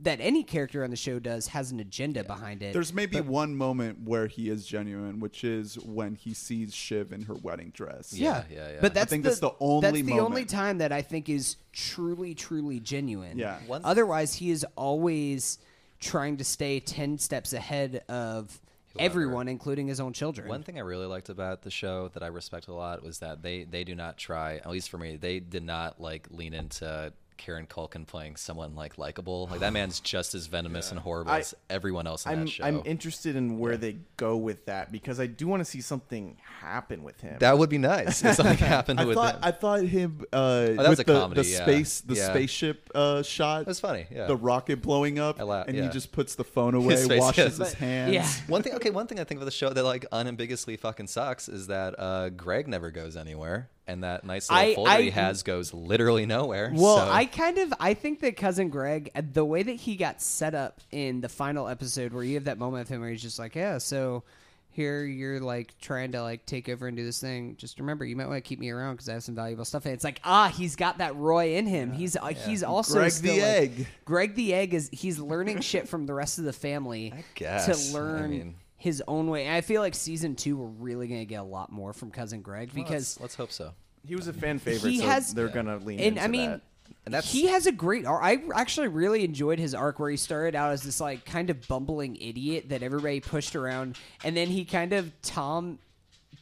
that 0.00 0.20
any 0.20 0.42
character 0.42 0.82
on 0.84 0.90
the 0.90 0.96
show 0.96 1.18
does 1.18 1.48
has 1.48 1.70
an 1.70 1.80
agenda 1.80 2.24
behind 2.24 2.62
it. 2.62 2.72
There's 2.72 2.92
maybe 2.92 3.20
one 3.20 3.54
moment 3.54 4.00
where 4.04 4.26
he 4.26 4.50
is 4.50 4.66
genuine, 4.66 5.20
which 5.20 5.44
is 5.44 5.78
when 5.78 6.14
he 6.14 6.34
sees 6.34 6.74
Shiv 6.74 7.12
in 7.12 7.22
her 7.22 7.34
wedding 7.34 7.70
dress. 7.74 8.12
Yeah, 8.12 8.44
yeah, 8.50 8.70
yeah. 8.72 8.78
But 8.80 8.94
that's 8.94 9.10
think 9.10 9.22
the, 9.22 9.30
that's 9.30 9.40
the 9.40 9.52
only 9.60 10.02
that's 10.02 10.06
the 10.06 10.20
only 10.20 10.44
time 10.44 10.78
that 10.78 10.92
I 10.92 11.02
think 11.02 11.28
is 11.28 11.56
truly, 11.72 12.34
truly 12.34 12.80
genuine. 12.80 13.38
Yeah. 13.38 13.58
One- 13.66 13.82
Otherwise, 13.84 14.34
he 14.34 14.50
is 14.50 14.66
always 14.76 15.58
trying 16.00 16.36
to 16.38 16.44
stay 16.44 16.80
ten 16.80 17.18
steps 17.18 17.52
ahead 17.52 18.02
of 18.08 18.60
Whoever. 18.94 19.04
everyone, 19.10 19.48
including 19.48 19.88
his 19.88 20.00
own 20.00 20.12
children. 20.12 20.48
One 20.48 20.62
thing 20.62 20.76
I 20.78 20.82
really 20.82 21.06
liked 21.06 21.28
about 21.28 21.62
the 21.62 21.70
show 21.70 22.08
that 22.14 22.22
I 22.22 22.28
respect 22.28 22.68
a 22.68 22.72
lot 22.74 23.02
was 23.02 23.18
that 23.18 23.42
they 23.42 23.64
they 23.64 23.84
do 23.84 23.94
not 23.94 24.16
try, 24.16 24.56
at 24.56 24.70
least 24.70 24.88
for 24.90 24.98
me, 24.98 25.16
they 25.16 25.40
did 25.40 25.64
not 25.64 26.00
like 26.00 26.28
lean 26.30 26.54
into 26.54 27.12
Kieran 27.36 27.66
Culkin 27.66 28.06
playing 28.06 28.36
someone 28.36 28.74
like 28.74 28.96
likable. 28.98 29.48
Like 29.50 29.60
that 29.60 29.72
man's 29.72 30.00
just 30.14 30.34
as 30.34 30.46
venomous 30.46 30.90
and 30.90 31.00
horrible 31.00 31.32
I- 31.32 31.40
as 31.40 31.54
everyone 31.68 32.06
else 32.06 32.26
in 32.26 32.32
I'm 32.32 32.40
that 32.40 32.48
show. 32.50 32.64
I'm 32.64 32.82
interested 32.84 33.36
in 33.36 33.58
where 33.58 33.76
they 33.76 33.96
go 34.16 34.36
with 34.36 34.66
that 34.66 34.92
because 34.92 35.18
I 35.20 35.26
do 35.26 35.46
want 35.46 35.60
to 35.60 35.64
see 35.64 35.80
something 35.80 36.36
happen 36.60 37.02
with 37.02 37.20
him. 37.20 37.36
that 37.40 37.58
would 37.58 37.68
be 37.70 37.78
nice 37.78 38.24
if 38.24 38.34
something 38.36 38.56
happened 38.58 39.00
I 39.00 39.04
with 39.04 39.16
thought 39.16 39.34
him. 39.36 39.40
I 39.42 39.50
thought 39.50 39.82
him 39.82 40.22
uh, 40.32 40.60
that 40.66 40.76
was 40.78 40.88
with 40.90 41.00
a 41.00 41.04
the, 41.04 41.12
comedy, 41.20 41.42
the 41.42 41.48
yeah. 41.48 41.62
space 41.62 42.00
the 42.00 42.14
Yeah. 42.14 42.30
spaceship 42.30 42.90
uh, 42.94 43.22
shot. 43.22 43.66
That's 43.66 43.80
funny, 43.80 44.06
yeah. 44.10 44.26
The 44.26 44.36
rocket 44.36 44.80
blowing 44.82 45.18
up, 45.18 45.40
I 45.40 45.42
la- 45.42 45.62
and 45.66 45.76
yeah. 45.76 45.82
he 45.84 45.88
just 45.90 46.12
puts 46.12 46.34
the 46.36 46.44
phone 46.44 46.74
away, 46.80 46.94
His 46.94 47.08
face, 47.08 47.20
washes 47.20 47.58
yeah. 47.58 47.64
his 47.64 47.74
hands. 47.74 48.12
yeah. 48.14 48.28
one 48.46 48.62
thing, 48.62 48.74
okay, 48.74 48.90
one 48.90 49.06
thing 49.06 49.20
I 49.20 49.24
think 49.24 49.40
of 49.40 49.44
the 49.46 49.50
show 49.50 49.70
that 49.70 49.82
like 49.84 50.06
unambiguously 50.12 50.76
fucking 50.76 51.08
sucks 51.08 51.48
is 51.48 51.66
that 51.66 51.94
uh, 51.98 52.28
Greg 52.30 52.68
never 52.68 52.90
goes 52.90 53.16
anywhere, 53.16 53.68
and 53.86 54.02
that 54.04 54.24
nice 54.24 54.50
little 54.50 54.64
I- 54.70 54.74
folder 54.74 54.90
I- 54.90 55.02
he 55.02 55.10
has 55.10 55.42
goes 55.42 55.74
literally 55.74 56.26
nowhere. 56.26 56.72
Well, 56.74 56.98
so- 56.98 57.10
I 57.12 57.26
kind 57.26 57.58
of 57.58 57.72
I 57.80 57.94
think 57.94 58.20
that 58.20 58.36
cousin 58.36 58.68
Greg, 58.70 59.10
uh, 59.14 59.22
the 59.32 59.44
way 59.44 59.62
that 59.62 59.76
he 59.76 59.96
got 59.96 60.22
set 60.22 60.54
up 60.54 60.80
in 60.90 61.20
the 61.20 61.28
final 61.28 61.68
episode, 61.68 62.12
where 62.12 62.24
you 62.24 62.34
have 62.34 62.44
that 62.44 62.58
moment 62.58 62.82
of 62.82 62.88
him 62.88 63.00
where 63.00 63.10
he's 63.10 63.22
just 63.22 63.38
like, 63.38 63.54
"Yeah, 63.54 63.78
so 63.78 64.22
here 64.70 65.04
you're 65.04 65.38
like 65.38 65.72
trying 65.80 66.10
to 66.10 66.20
like 66.20 66.44
take 66.46 66.68
over 66.68 66.88
and 66.88 66.96
do 66.96 67.04
this 67.04 67.20
thing. 67.20 67.54
Just 67.56 67.78
remember, 67.78 68.04
you 68.04 68.16
might 68.16 68.26
want 68.26 68.42
to 68.42 68.48
keep 68.48 68.58
me 68.58 68.70
around 68.70 68.94
because 68.94 69.08
I 69.08 69.12
have 69.12 69.22
some 69.22 69.34
valuable 69.36 69.64
stuff." 69.64 69.84
And 69.84 69.94
it's 69.94 70.02
like, 70.02 70.20
ah, 70.24 70.48
he's 70.48 70.74
got 70.76 70.98
that 70.98 71.14
Roy 71.16 71.54
in 71.56 71.66
him. 71.66 71.92
He's 71.92 72.16
uh, 72.16 72.26
he's 72.28 72.62
also 72.64 72.94
Greg 72.94 73.12
still, 73.12 73.34
the 73.36 73.40
like- 73.42 73.50
egg. 73.50 73.86
Greg 74.04 74.34
the 74.34 74.52
egg 74.54 74.74
is 74.74 74.88
he's 74.92 75.18
learning 75.20 75.60
shit 75.60 75.88
from 75.88 76.06
the 76.06 76.14
rest 76.14 76.38
of 76.38 76.44
the 76.44 76.52
family 76.52 77.12
I 77.16 77.22
guess. 77.36 77.66
to 77.92 77.96
I 77.96 78.00
learn. 78.00 78.30
mean- 78.30 78.54
his 78.84 79.02
own 79.08 79.28
way. 79.28 79.46
And 79.46 79.54
I 79.56 79.62
feel 79.62 79.80
like 79.80 79.94
season 79.94 80.36
two, 80.36 80.58
we're 80.58 80.66
really 80.66 81.08
going 81.08 81.20
to 81.20 81.26
get 81.26 81.40
a 81.40 81.42
lot 81.42 81.72
more 81.72 81.94
from 81.94 82.10
cousin 82.10 82.42
Greg 82.42 82.70
Well, 82.74 82.84
because 82.84 83.18
let's, 83.18 83.20
let's 83.20 83.34
hope 83.34 83.50
so. 83.50 83.72
he 84.06 84.14
was 84.14 84.28
a 84.28 84.32
fan 84.34 84.58
favorite, 84.58 84.90
he 84.90 84.98
so 84.98 85.06
has 85.06 85.32
they're 85.32 85.48
gonna 85.48 85.78
lean 85.78 85.98
and 85.98 86.08
into 86.08 86.22
I 86.22 86.26
mean, 86.28 86.50
that. 86.50 86.60
And 87.06 87.14
that's- 87.14 87.32
he 87.32 87.46
has 87.46 87.66
a 87.66 87.72
great 87.72 88.04
arc. 88.04 88.22
I 88.22 88.42
actually 88.54 88.88
really 88.88 89.24
enjoyed 89.24 89.58
his 89.58 89.74
arc 89.74 89.98
where 89.98 90.10
he 90.10 90.18
started 90.18 90.54
out 90.54 90.72
as 90.72 90.82
this 90.82 91.00
like 91.00 91.24
kind 91.24 91.48
of 91.48 91.66
bumbling 91.66 92.16
idiot 92.16 92.68
that 92.68 92.82
everybody 92.82 93.20
pushed 93.20 93.56
around, 93.56 93.96
and 94.22 94.36
then 94.36 94.48
he 94.48 94.66
kind 94.66 94.92
of 94.92 95.10
Tom 95.22 95.78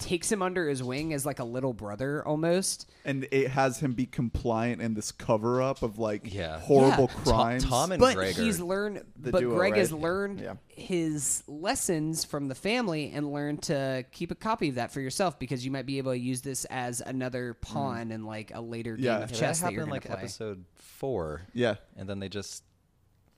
takes 0.02 0.30
him 0.30 0.42
under 0.42 0.68
his 0.68 0.82
wing 0.82 1.12
as 1.14 1.24
like 1.24 1.38
a 1.38 1.44
little 1.44 1.72
brother 1.72 2.26
almost. 2.26 2.90
and 3.04 3.26
it 3.32 3.48
has 3.48 3.80
him 3.80 3.94
be 3.94 4.06
compliant 4.06 4.80
in 4.82 4.94
this 4.94 5.10
cover 5.10 5.60
up 5.62 5.82
of 5.82 5.98
like 5.98 6.32
Yeah. 6.32 6.58
horrible 6.60 7.10
Yeah. 7.16 7.22
crimes. 7.24 7.64
Tom 7.64 7.90
and 7.92 7.98
But 8.00 8.14
Greg 8.16 8.38
are- 8.38 8.42
he's 8.42 8.60
learned. 8.60 9.02
The 9.16 9.32
But 9.32 9.40
duo, 9.40 9.56
Greg 9.56 9.72
right? 9.72 9.78
has 9.80 9.92
learned 9.92 10.40
Yeah. 10.40 10.54
his 10.68 11.42
lessons 11.48 12.24
from 12.24 12.48
the 12.48 12.54
family 12.54 13.10
and 13.14 13.32
learned 13.32 13.62
to 13.64 14.04
keep 14.12 14.30
a 14.30 14.34
copy 14.36 14.68
of 14.68 14.74
that 14.76 14.92
for 14.92 15.00
yourself 15.00 15.38
because 15.38 15.64
you 15.64 15.70
might 15.70 15.86
be 15.86 15.98
able 15.98 16.12
to 16.12 16.18
use 16.18 16.42
this 16.42 16.64
as 16.66 17.00
another 17.00 17.54
mm. 17.54 17.60
pawn 17.60 18.10
in 18.12 18.24
like 18.24 18.52
a 18.54 18.60
later 18.60 18.96
game 18.96 19.06
Yeah. 19.06 19.18
of 19.20 19.30
Yeah, 19.30 19.36
chess 19.38 19.60
that 19.60 19.66
that, 19.66 19.72
you're 19.72 19.82
happened 19.82 19.82
in 19.82 19.88
going 19.88 19.90
like 19.90 20.04
play. 20.06 20.16
episode 20.24 20.64
four. 20.76 21.42
yeah, 21.54 21.76
and 21.96 22.08
then 22.08 22.18
they 22.20 22.28
just 22.28 22.62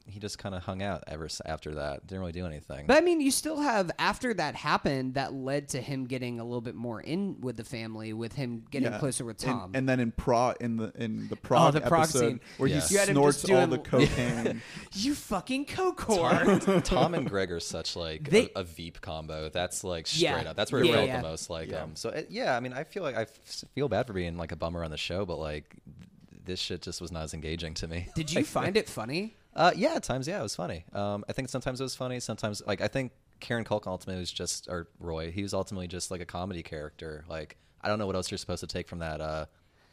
he 0.07 0.21
just 0.21 0.39
kind 0.39 0.55
of 0.55 0.63
hung 0.63 0.83
out 0.83 1.03
ever 1.07 1.25
s- 1.25 1.41
after 1.47 1.77
that. 1.77 2.07
Didn't 2.07 2.21
really 2.21 2.33
do 2.33 2.45
anything. 2.45 2.87
But 2.87 2.99
I 2.99 3.01
mean, 3.01 3.21
you 3.23 3.31
still 3.31 3.61
have 3.61 3.91
after 3.99 4.35
that 4.35 4.55
happened, 4.55 5.15
that 5.15 5.33
led 5.33 5.69
to 5.71 5.81
him 5.81 6.05
getting 6.05 6.39
a 6.41 6.45
little 6.45 6.61
bit 6.61 6.75
more 6.75 7.01
in 7.01 7.41
with 7.41 7.57
the 7.57 7.65
family, 7.65 8.13
with 8.13 8.35
him 8.35 8.65
getting 8.71 8.93
yeah. 8.93 8.99
closer 8.99 9.25
with 9.25 9.43
And- 9.45 9.53
Tom. 9.53 9.71
And, 9.75 9.89
then 9.89 10.01
in 10.01 10.13
Prague, 10.13 10.57
in 10.61 10.77
the 10.77 10.93
in 10.97 11.29
the 11.29 11.37
Prague, 11.37 11.73
the 11.73 11.81
Prague 11.81 12.03
episode 12.05 12.19
scene. 12.29 12.41
where 12.59 12.69
Yeah. 12.69 12.81
he 12.81 12.95
You 12.95 12.99
had 13.01 13.09
him 13.09 13.15
snorts 13.15 13.41
just 13.43 13.51
all 13.53 13.67
doing- 13.67 13.71
the 13.71 13.79
cocaine. 13.89 14.63
you 14.93 15.15
fucking 15.15 15.65
Cocor. 15.67 16.81
Tom 16.85 17.15
and 17.15 17.29
Greg 17.29 17.51
are 17.51 17.61
such 17.61 17.97
like 17.97 18.29
They- 18.29 18.51
a, 18.55 18.61
a 18.61 18.65
Veep 18.65 19.01
combo. 19.01 19.49
That's 19.49 19.85
like 19.85 20.07
straight 20.07 20.23
Yeah. 20.23 20.51
up. 20.51 20.57
That's 20.57 20.71
where 20.71 20.83
it 20.83 20.89
Yeah, 20.89 20.93
felt 20.97 21.07
yeah. 21.09 21.17
the 21.23 21.29
most 21.29 21.49
like. 21.49 21.73
Um. 21.73 21.97
So 21.97 22.11
it, 22.11 22.27
yeah, 22.31 22.57
I 22.57 22.61
mean, 22.61 22.73
I 22.75 22.85
feel 22.85 23.03
like 23.03 23.17
I 23.17 23.23
f- 23.23 23.65
feel 23.75 23.89
bad 23.89 24.07
for 24.07 24.13
being 24.13 24.37
like 24.37 24.53
a 24.53 24.57
bummer 24.57 24.85
on 24.85 24.91
the 24.91 24.99
show, 24.99 25.25
but 25.25 25.39
like 25.39 25.77
th- 25.87 26.43
this 26.45 26.61
shit 26.61 26.83
just 26.83 27.01
was 27.01 27.11
not 27.11 27.23
as 27.23 27.33
engaging 27.33 27.73
to 27.73 27.89
me. 27.89 28.09
Did 28.15 28.31
you 28.35 28.45
find 28.45 28.77
it 28.77 28.87
funny? 28.89 29.37
Uh, 29.57 29.73
yeah, 29.77 29.95
at 29.95 30.03
times, 30.03 30.27
yeah, 30.27 30.41
it 30.41 30.43
was 30.43 30.57
funny. 30.57 30.85
Um, 30.93 31.25
I 31.29 31.33
think 31.33 31.49
sometimes 31.49 31.81
it 31.81 31.85
was 31.85 31.95
funny. 31.95 32.19
Sometimes, 32.21 32.63
like, 32.67 32.81
I 32.81 32.89
think 32.89 33.13
Kieran 33.41 33.65
Culkin 33.65 33.87
ultimately 33.87 34.21
was 34.21 34.33
just, 34.33 34.69
or 34.69 34.89
Roy, 34.99 35.31
he 35.31 35.43
was 35.43 35.55
ultimately 35.55 35.87
just 35.87 36.11
like 36.11 36.21
a 36.21 36.27
comedy 36.27 36.63
character. 36.63 37.25
Like, 37.29 37.57
I 37.81 37.89
don't 37.89 37.99
know 37.99 38.07
what 38.07 38.17
else 38.17 38.31
you're 38.31 38.39
supposed 38.39 38.61
to 38.61 38.67
take 38.67 38.89
from 38.89 38.99
that 38.99 39.21
uh, 39.21 39.47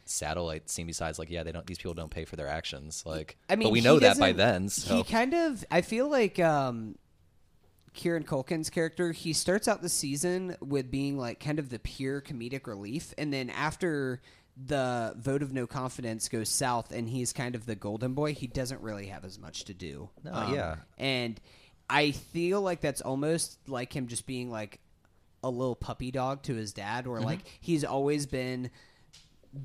satellite 0.04 0.68
scene 0.68 0.86
besides, 0.86 1.18
like, 1.18 1.30
yeah, 1.30 1.44
they 1.44 1.52
don't. 1.52 1.66
These 1.66 1.78
people 1.78 1.94
don't 1.94 2.10
pay 2.10 2.24
for 2.24 2.36
their 2.36 2.48
actions. 2.48 3.04
Like, 3.06 3.36
I 3.48 3.56
mean, 3.56 3.66
but 3.66 3.72
we 3.72 3.80
know 3.80 3.98
that 4.00 4.18
by 4.18 4.32
then. 4.32 4.68
So 4.68 4.96
He 4.96 5.04
kind 5.04 5.34
of. 5.34 5.64
I 5.70 5.82
feel 5.82 6.08
like 6.08 6.40
um, 6.40 6.96
Kieran 7.92 8.24
Culkin's 8.24 8.70
character. 8.70 9.12
He 9.12 9.32
starts 9.32 9.68
out 9.68 9.80
the 9.82 9.88
season 9.88 10.56
with 10.60 10.90
being 10.90 11.18
like 11.18 11.38
kind 11.38 11.58
of 11.58 11.68
the 11.68 11.78
pure 11.78 12.20
comedic 12.20 12.66
relief, 12.66 13.14
and 13.16 13.32
then 13.32 13.48
after 13.50 14.20
the 14.56 15.14
vote 15.16 15.42
of 15.42 15.52
no 15.52 15.66
confidence 15.66 16.28
goes 16.28 16.48
south, 16.48 16.92
and 16.92 17.08
he's 17.08 17.32
kind 17.32 17.54
of 17.54 17.64
the 17.66 17.74
golden 17.74 18.14
boy. 18.14 18.34
He 18.34 18.46
doesn't 18.46 18.80
really 18.82 19.06
have 19.06 19.24
as 19.24 19.38
much 19.38 19.64
to 19.64 19.74
do. 19.74 20.10
Um, 20.30 20.54
yeah. 20.54 20.76
and 20.98 21.40
I 21.88 22.10
feel 22.12 22.60
like 22.60 22.80
that's 22.80 23.00
almost 23.00 23.58
like 23.66 23.94
him 23.94 24.06
just 24.06 24.26
being 24.26 24.50
like 24.50 24.80
a 25.42 25.50
little 25.50 25.74
puppy 25.74 26.10
dog 26.10 26.42
to 26.44 26.54
his 26.54 26.72
dad, 26.72 27.06
where 27.06 27.20
like 27.20 27.40
he's 27.60 27.84
always 27.84 28.26
been 28.26 28.70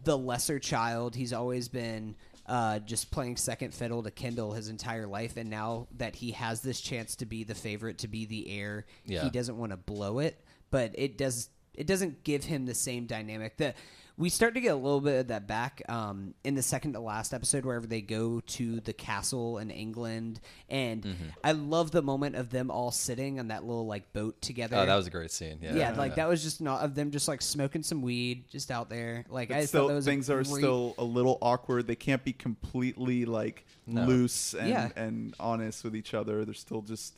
the 0.03 0.18
lesser 0.18 0.59
child. 0.59 1.15
He's 1.15 1.34
always 1.34 1.68
been 1.68 2.15
uh, 2.45 2.80
just 2.80 3.11
playing 3.11 3.38
second 3.38 3.73
fiddle 3.73 4.03
to 4.03 4.11
Kendall 4.11 4.53
his 4.53 4.69
entire 4.69 5.05
life, 5.07 5.38
and 5.38 5.49
now 5.49 5.88
that 5.97 6.15
he 6.15 6.31
has 6.31 6.61
this 6.61 6.80
chance 6.81 7.15
to 7.18 7.26
be 7.26 7.43
the 7.43 7.55
favorite, 7.55 7.99
to 7.99 8.07
be 8.07 8.26
the 8.26 8.49
heir, 8.49 8.85
Yeah. 9.05 9.23
he 9.23 9.30
doesn't 9.30 9.57
want 9.57 9.72
to 9.72 9.77
blow 9.77 10.19
it. 10.19 10.41
But 10.72 10.91
it 10.95 11.18
does. 11.18 11.49
It 11.73 11.88
doesn't 11.88 12.23
give 12.23 12.43
him 12.43 12.65
the 12.65 12.73
same 12.73 13.05
dynamic. 13.05 13.57
that 13.57 13.76
we 14.19 14.30
start 14.30 14.56
to 14.56 14.61
get 14.61 14.69
a 14.69 14.76
little 14.76 14.99
bit 14.99 15.19
of 15.19 15.27
that 15.27 15.45
back 15.48 15.81
um, 15.88 16.34
in 16.44 16.56
the 16.56 16.64
second 16.64 16.94
to 16.94 16.99
last 16.99 17.35
episode, 17.35 17.65
wherever 17.65 17.85
they 17.85 18.02
go 18.02 18.39
to 18.48 18.80
the 18.80 18.91
castle 18.94 19.60
in 19.60 19.69
England, 19.69 20.39
and 20.69 21.03
Mm-hmm. 21.03 21.23
I 21.44 21.52
love 21.52 21.91
the 21.91 22.02
moment 22.02 22.35
of 22.35 22.49
them 22.49 22.72
all 22.72 22.89
sitting 22.91 23.39
on 23.39 23.49
that 23.49 23.64
little 23.64 23.85
like 23.85 24.11
boat 24.14 24.41
together. 24.41 24.76
oh, 24.77 24.85
that 24.88 24.95
was 24.95 25.06
a 25.06 25.11
great 25.11 25.30
scene. 25.31 25.60
Yeah, 25.61 25.76
yeah, 25.76 25.91
like 25.91 26.15
that 26.15 26.27
was 26.27 26.41
just 26.41 26.61
not 26.61 26.81
of 26.81 26.95
them 26.95 27.11
just 27.11 27.27
like 27.27 27.41
smoking 27.44 27.84
some 27.84 28.02
weed 28.02 28.45
just 28.49 28.72
out 28.72 28.89
there. 28.89 29.23
Like 29.30 29.52
I 29.52 29.61
just 29.61 29.72
thought 29.72 29.77
still 29.77 29.88
that 29.89 29.94
was 29.94 30.06
things 30.06 30.30
are 30.31 30.38
great- 30.44 30.48
still 30.48 30.95
a 30.98 31.03
little 31.03 31.38
awkward. 31.41 31.85
They 31.85 31.95
can't 31.95 32.23
be 32.23 32.34
completely 32.34 33.26
like 33.26 33.65
No. 33.85 34.06
loose 34.06 34.53
and, 34.56 34.68
Yeah. 34.69 34.89
and 34.95 35.35
honest 35.39 35.84
with 35.84 35.95
each 35.95 36.14
other. 36.15 36.44
They're 36.44 36.53
still 36.56 36.81
just 36.81 37.14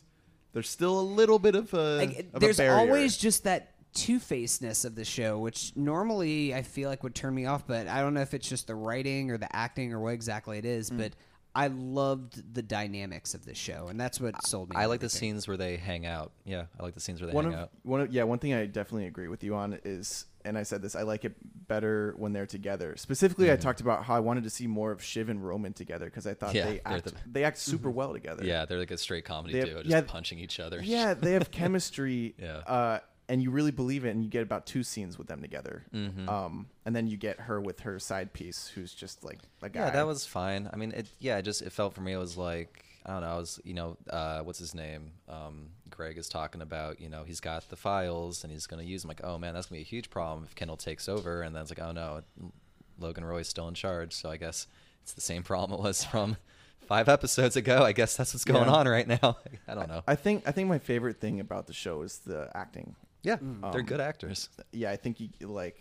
there's 0.52 0.68
still 0.68 0.98
a 0.98 1.02
little 1.02 1.38
bit 1.38 1.54
of 1.54 1.72
a, 1.74 1.98
like, 1.98 2.26
of 2.34 2.40
there's 2.40 2.56
barrier. 2.56 2.74
always 2.76 3.16
just 3.16 3.44
that 3.44 3.69
two-facedness 3.92 4.84
of 4.84 4.94
the 4.94 5.04
show 5.04 5.38
which 5.38 5.72
normally 5.76 6.54
i 6.54 6.62
feel 6.62 6.88
like 6.88 7.02
would 7.02 7.14
turn 7.14 7.34
me 7.34 7.46
off 7.46 7.66
but 7.66 7.86
i 7.88 8.00
don't 8.00 8.14
know 8.14 8.20
if 8.20 8.34
it's 8.34 8.48
just 8.48 8.66
the 8.66 8.74
writing 8.74 9.30
or 9.30 9.36
the 9.38 9.54
acting 9.54 9.92
or 9.92 10.00
what 10.00 10.14
exactly 10.14 10.58
it 10.58 10.64
is 10.64 10.90
Mm. 10.90 10.98
but 10.98 11.12
I 11.52 11.66
loved 11.66 12.54
the 12.54 12.62
dynamics 12.62 13.34
of 13.34 13.44
the 13.44 13.56
show, 13.56 13.88
and 13.88 13.98
that's 13.98 14.20
what 14.20 14.46
sold 14.46 14.70
me. 14.70 14.76
I 14.76 14.86
like 14.86 15.00
the 15.00 15.08
scenes 15.08 15.48
where 15.48 15.56
they 15.56 15.78
hang 15.78 16.06
out. 16.06 16.30
Yeah, 16.44 16.66
I 16.78 16.84
like 16.84 16.94
the 16.94 17.00
scenes 17.00 17.20
where 17.20 17.26
they 17.28 17.34
one 17.34 17.46
hang 17.46 17.54
of 17.54 17.60
out. 17.62 17.70
one 17.82 18.00
of 18.02 18.12
yeah 18.12 18.22
one 18.22 18.38
thing 18.38 18.54
I 18.54 18.66
definitely 18.66 19.08
agree 19.08 19.26
with 19.26 19.42
you 19.42 19.56
on 19.56 19.76
is 19.84 20.26
and 20.44 20.56
I 20.56 20.62
said 20.62 20.80
this 20.80 20.94
I 20.94 21.02
like 21.02 21.24
it 21.24 21.34
better 21.66 22.14
when 22.18 22.32
they're 22.32 22.46
together. 22.46 22.94
Specifically, 22.96 23.50
I 23.50 23.56
talked 23.56 23.80
about 23.80 24.04
how 24.04 24.14
I 24.14 24.20
wanted 24.20 24.44
to 24.44 24.50
see 24.50 24.68
more 24.68 24.92
of 24.92 25.02
Shiv 25.02 25.28
and 25.28 25.44
Roman 25.44 25.72
together 25.72 26.04
because 26.04 26.24
I 26.24 26.34
thought 26.34 26.54
Yeah, 26.54 26.66
they 26.66 26.80
act 26.84 27.04
the- 27.06 27.14
they 27.26 27.42
act 27.42 27.58
super 27.58 27.90
well 27.90 28.12
together. 28.12 28.44
Yeah, 28.44 28.64
they're 28.64 28.78
like 28.78 28.92
a 28.92 28.96
straight 28.96 29.24
comedy 29.24 29.58
have- 29.58 29.66
duo, 29.66 29.78
just 29.82 29.90
yeah, 29.90 30.02
punching 30.02 30.38
each 30.38 30.60
other. 30.60 30.80
yeah, 30.80 31.14
they 31.14 31.32
have 31.32 31.50
chemistry. 31.50 32.36
Yeah. 32.38 32.58
uh, 32.58 33.00
and 33.30 33.42
you 33.42 33.50
really 33.50 33.70
believe 33.70 34.04
it, 34.04 34.10
and 34.10 34.22
you 34.22 34.28
get 34.28 34.42
about 34.42 34.66
two 34.66 34.82
scenes 34.82 35.16
with 35.16 35.28
them 35.28 35.40
together. 35.40 35.84
Mm-hmm. 35.94 36.28
Um, 36.28 36.66
and 36.84 36.94
then 36.94 37.06
you 37.06 37.16
get 37.16 37.40
her 37.40 37.60
with 37.60 37.80
her 37.80 37.98
side 37.98 38.32
piece, 38.34 38.66
who's 38.74 38.92
just 38.92 39.24
like 39.24 39.38
a 39.62 39.68
guy. 39.70 39.86
Yeah, 39.86 39.90
that 39.90 40.06
was 40.06 40.26
fine. 40.26 40.68
I 40.72 40.76
mean, 40.76 40.90
it. 40.92 41.06
Yeah, 41.18 41.38
it 41.38 41.42
just 41.42 41.62
it 41.62 41.72
felt 41.72 41.94
for 41.94 42.02
me. 42.02 42.12
It 42.12 42.18
was 42.18 42.36
like 42.36 42.84
I 43.06 43.12
don't 43.12 43.22
know. 43.22 43.28
I 43.28 43.36
was 43.36 43.58
you 43.64 43.72
know 43.74 43.96
uh, 44.10 44.40
what's 44.40 44.58
his 44.58 44.74
name? 44.74 45.12
Um, 45.28 45.68
Greg 45.88 46.18
is 46.18 46.28
talking 46.28 46.60
about 46.60 47.00
you 47.00 47.08
know 47.08 47.24
he's 47.24 47.40
got 47.40 47.68
the 47.70 47.76
files 47.76 48.44
and 48.44 48.52
he's 48.52 48.66
going 48.66 48.82
to 48.84 48.88
use 48.88 49.02
them. 49.02 49.08
Like 49.08 49.22
oh 49.24 49.38
man, 49.38 49.54
that's 49.54 49.68
gonna 49.68 49.78
be 49.78 49.82
a 49.82 49.86
huge 49.86 50.10
problem 50.10 50.44
if 50.44 50.54
Kendall 50.54 50.76
takes 50.76 51.08
over. 51.08 51.42
And 51.42 51.54
then 51.54 51.62
it's 51.62 51.70
like 51.70 51.80
oh 51.80 51.92
no, 51.92 52.22
Logan 52.98 53.24
Roy's 53.24 53.48
still 53.48 53.68
in 53.68 53.74
charge. 53.74 54.12
So 54.12 54.28
I 54.30 54.36
guess 54.36 54.66
it's 55.02 55.12
the 55.14 55.20
same 55.20 55.42
problem 55.42 55.78
it 55.80 55.82
was 55.82 56.04
from 56.04 56.36
five 56.86 57.08
episodes 57.08 57.56
ago. 57.56 57.82
I 57.82 57.92
guess 57.92 58.16
that's 58.16 58.34
what's 58.34 58.44
going 58.44 58.66
Yeah. 58.66 58.72
on 58.74 58.88
right 58.88 59.06
now. 59.06 59.38
I 59.68 59.74
don't 59.74 59.88
know. 59.88 60.02
I 60.06 60.14
think 60.16 60.42
I 60.46 60.52
think 60.52 60.68
my 60.68 60.78
favorite 60.78 61.20
thing 61.20 61.40
about 61.40 61.66
the 61.66 61.72
show 61.72 62.02
is 62.02 62.18
the 62.18 62.50
acting. 62.54 62.96
Yeah, 63.22 63.36
Mm. 63.36 63.60
they're 63.72 63.80
Um, 63.80 63.86
good 63.86 64.00
actors. 64.00 64.48
yeah, 64.72 64.90
I 64.90 64.96
think 64.96 65.20
you 65.20 65.28
like. 65.42 65.78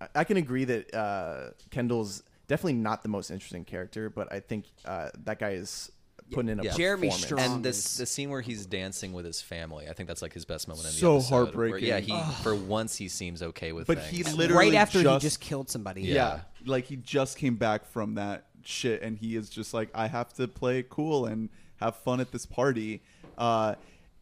I, 0.00 0.08
I 0.16 0.24
can 0.24 0.36
agree 0.36 0.64
that 0.64 0.94
uh, 0.94 1.50
Kendall's 1.70 2.22
definitely 2.48 2.74
not 2.74 3.02
the 3.02 3.08
most 3.08 3.30
interesting 3.30 3.64
character, 3.64 4.10
but 4.10 4.32
I 4.32 4.40
think 4.40 4.66
uh, 4.84 5.10
that 5.24 5.38
guy 5.38 5.50
is 5.50 5.90
putting 6.30 6.48
in 6.50 6.60
a 6.60 6.64
Yeah. 6.64 6.72
Jeremy 6.74 7.08
performance. 7.08 7.24
Strong. 7.26 7.40
and 7.56 7.64
this 7.64 7.96
the 7.98 8.06
scene 8.06 8.30
where 8.30 8.40
he's 8.40 8.64
dancing 8.66 9.12
with 9.12 9.24
his 9.26 9.40
family, 9.42 9.88
I 9.88 9.92
think 9.92 10.08
that's 10.08 10.22
like 10.22 10.32
his 10.32 10.44
best 10.44 10.68
moment 10.68 10.86
in 10.86 10.92
the 10.92 10.98
So 10.98 11.16
episode. 11.16 11.30
where- 11.34 11.44
heartbreaking. 11.44 11.88
yeah, 11.88 12.00
he 12.00 12.42
for 12.42 12.54
once 12.54 12.96
he 12.96 13.08
seems 13.08 13.42
okay 13.42 13.72
with 13.72 13.86
But 13.86 13.98
things. 13.98 14.28
he 14.28 14.32
literally 14.32 14.70
right 14.70 14.74
after 14.74 15.02
just, 15.02 15.22
he 15.22 15.26
just 15.28 15.40
killed 15.40 15.68
somebody. 15.70 16.02
yeah. 16.02 16.14
Yeah. 16.14 16.40
like 16.66 16.86
he 16.86 16.96
just 16.96 17.36
came 17.38 17.56
back 17.56 17.84
from 17.86 18.14
that 18.14 18.46
shit, 18.64 19.02
and 19.02 19.18
he 19.18 19.36
is 19.36 19.50
just 19.50 19.74
like, 19.74 19.90
I 19.94 20.06
have 20.06 20.32
to 20.34 20.48
play 20.48 20.78
it 20.78 20.88
cool 20.88 21.26
and 21.26 21.50
have 21.76 21.96
fun 21.96 22.20
at 22.20 22.32
this 22.32 22.46
party. 22.46 23.02
Uh, 23.36 23.74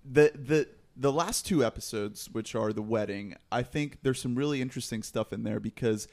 the 0.04 0.32
the 0.34 0.68
the 0.96 1.12
last 1.12 1.46
two 1.46 1.64
episodes, 1.64 2.28
which 2.30 2.54
are 2.54 2.72
the 2.72 2.82
wedding, 2.82 3.36
I 3.50 3.62
think 3.62 3.98
there's 4.02 4.20
some 4.20 4.34
really 4.34 4.60
interesting 4.60 5.02
stuff 5.02 5.32
in 5.32 5.42
there 5.42 5.60
because 5.60 6.08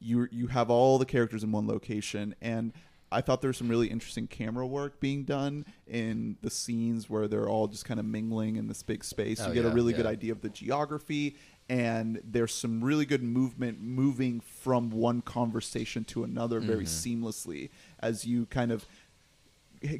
you 0.00 0.28
you 0.30 0.48
have 0.48 0.70
all 0.70 0.98
the 0.98 1.06
characters 1.06 1.42
in 1.44 1.52
one 1.52 1.66
location 1.66 2.34
and. 2.40 2.72
I 3.14 3.20
thought 3.20 3.42
there 3.42 3.48
was 3.48 3.58
some 3.58 3.68
really 3.68 3.88
interesting 3.88 4.26
camera 4.26 4.66
work 4.66 4.98
being 4.98 5.24
done 5.24 5.66
in 5.86 6.38
the 6.40 6.48
scenes 6.48 7.10
where 7.10 7.28
they're 7.28 7.46
all 7.46 7.68
just 7.68 7.84
kind 7.84 8.00
of 8.00 8.06
mingling 8.06 8.56
in 8.56 8.68
this 8.68 8.82
big 8.82 9.04
space. 9.04 9.38
Oh, 9.38 9.48
you 9.48 9.52
get 9.52 9.66
a 9.66 9.68
yeah, 9.68 9.74
really 9.74 9.92
good 9.92 10.06
idea 10.06 10.32
of 10.32 10.40
the 10.40 10.48
geography 10.48 11.36
and 11.68 12.22
there's 12.24 12.54
some 12.54 12.82
really 12.82 13.04
good 13.04 13.22
movement 13.22 13.82
moving 13.82 14.40
from 14.40 14.88
one 14.88 15.20
conversation 15.20 16.04
to 16.04 16.24
another 16.24 16.58
very 16.58 16.84
Mm-hmm. 16.86 17.24
seamlessly 17.24 17.68
as 18.00 18.24
you 18.24 18.46
kind 18.46 18.72
of 18.72 18.86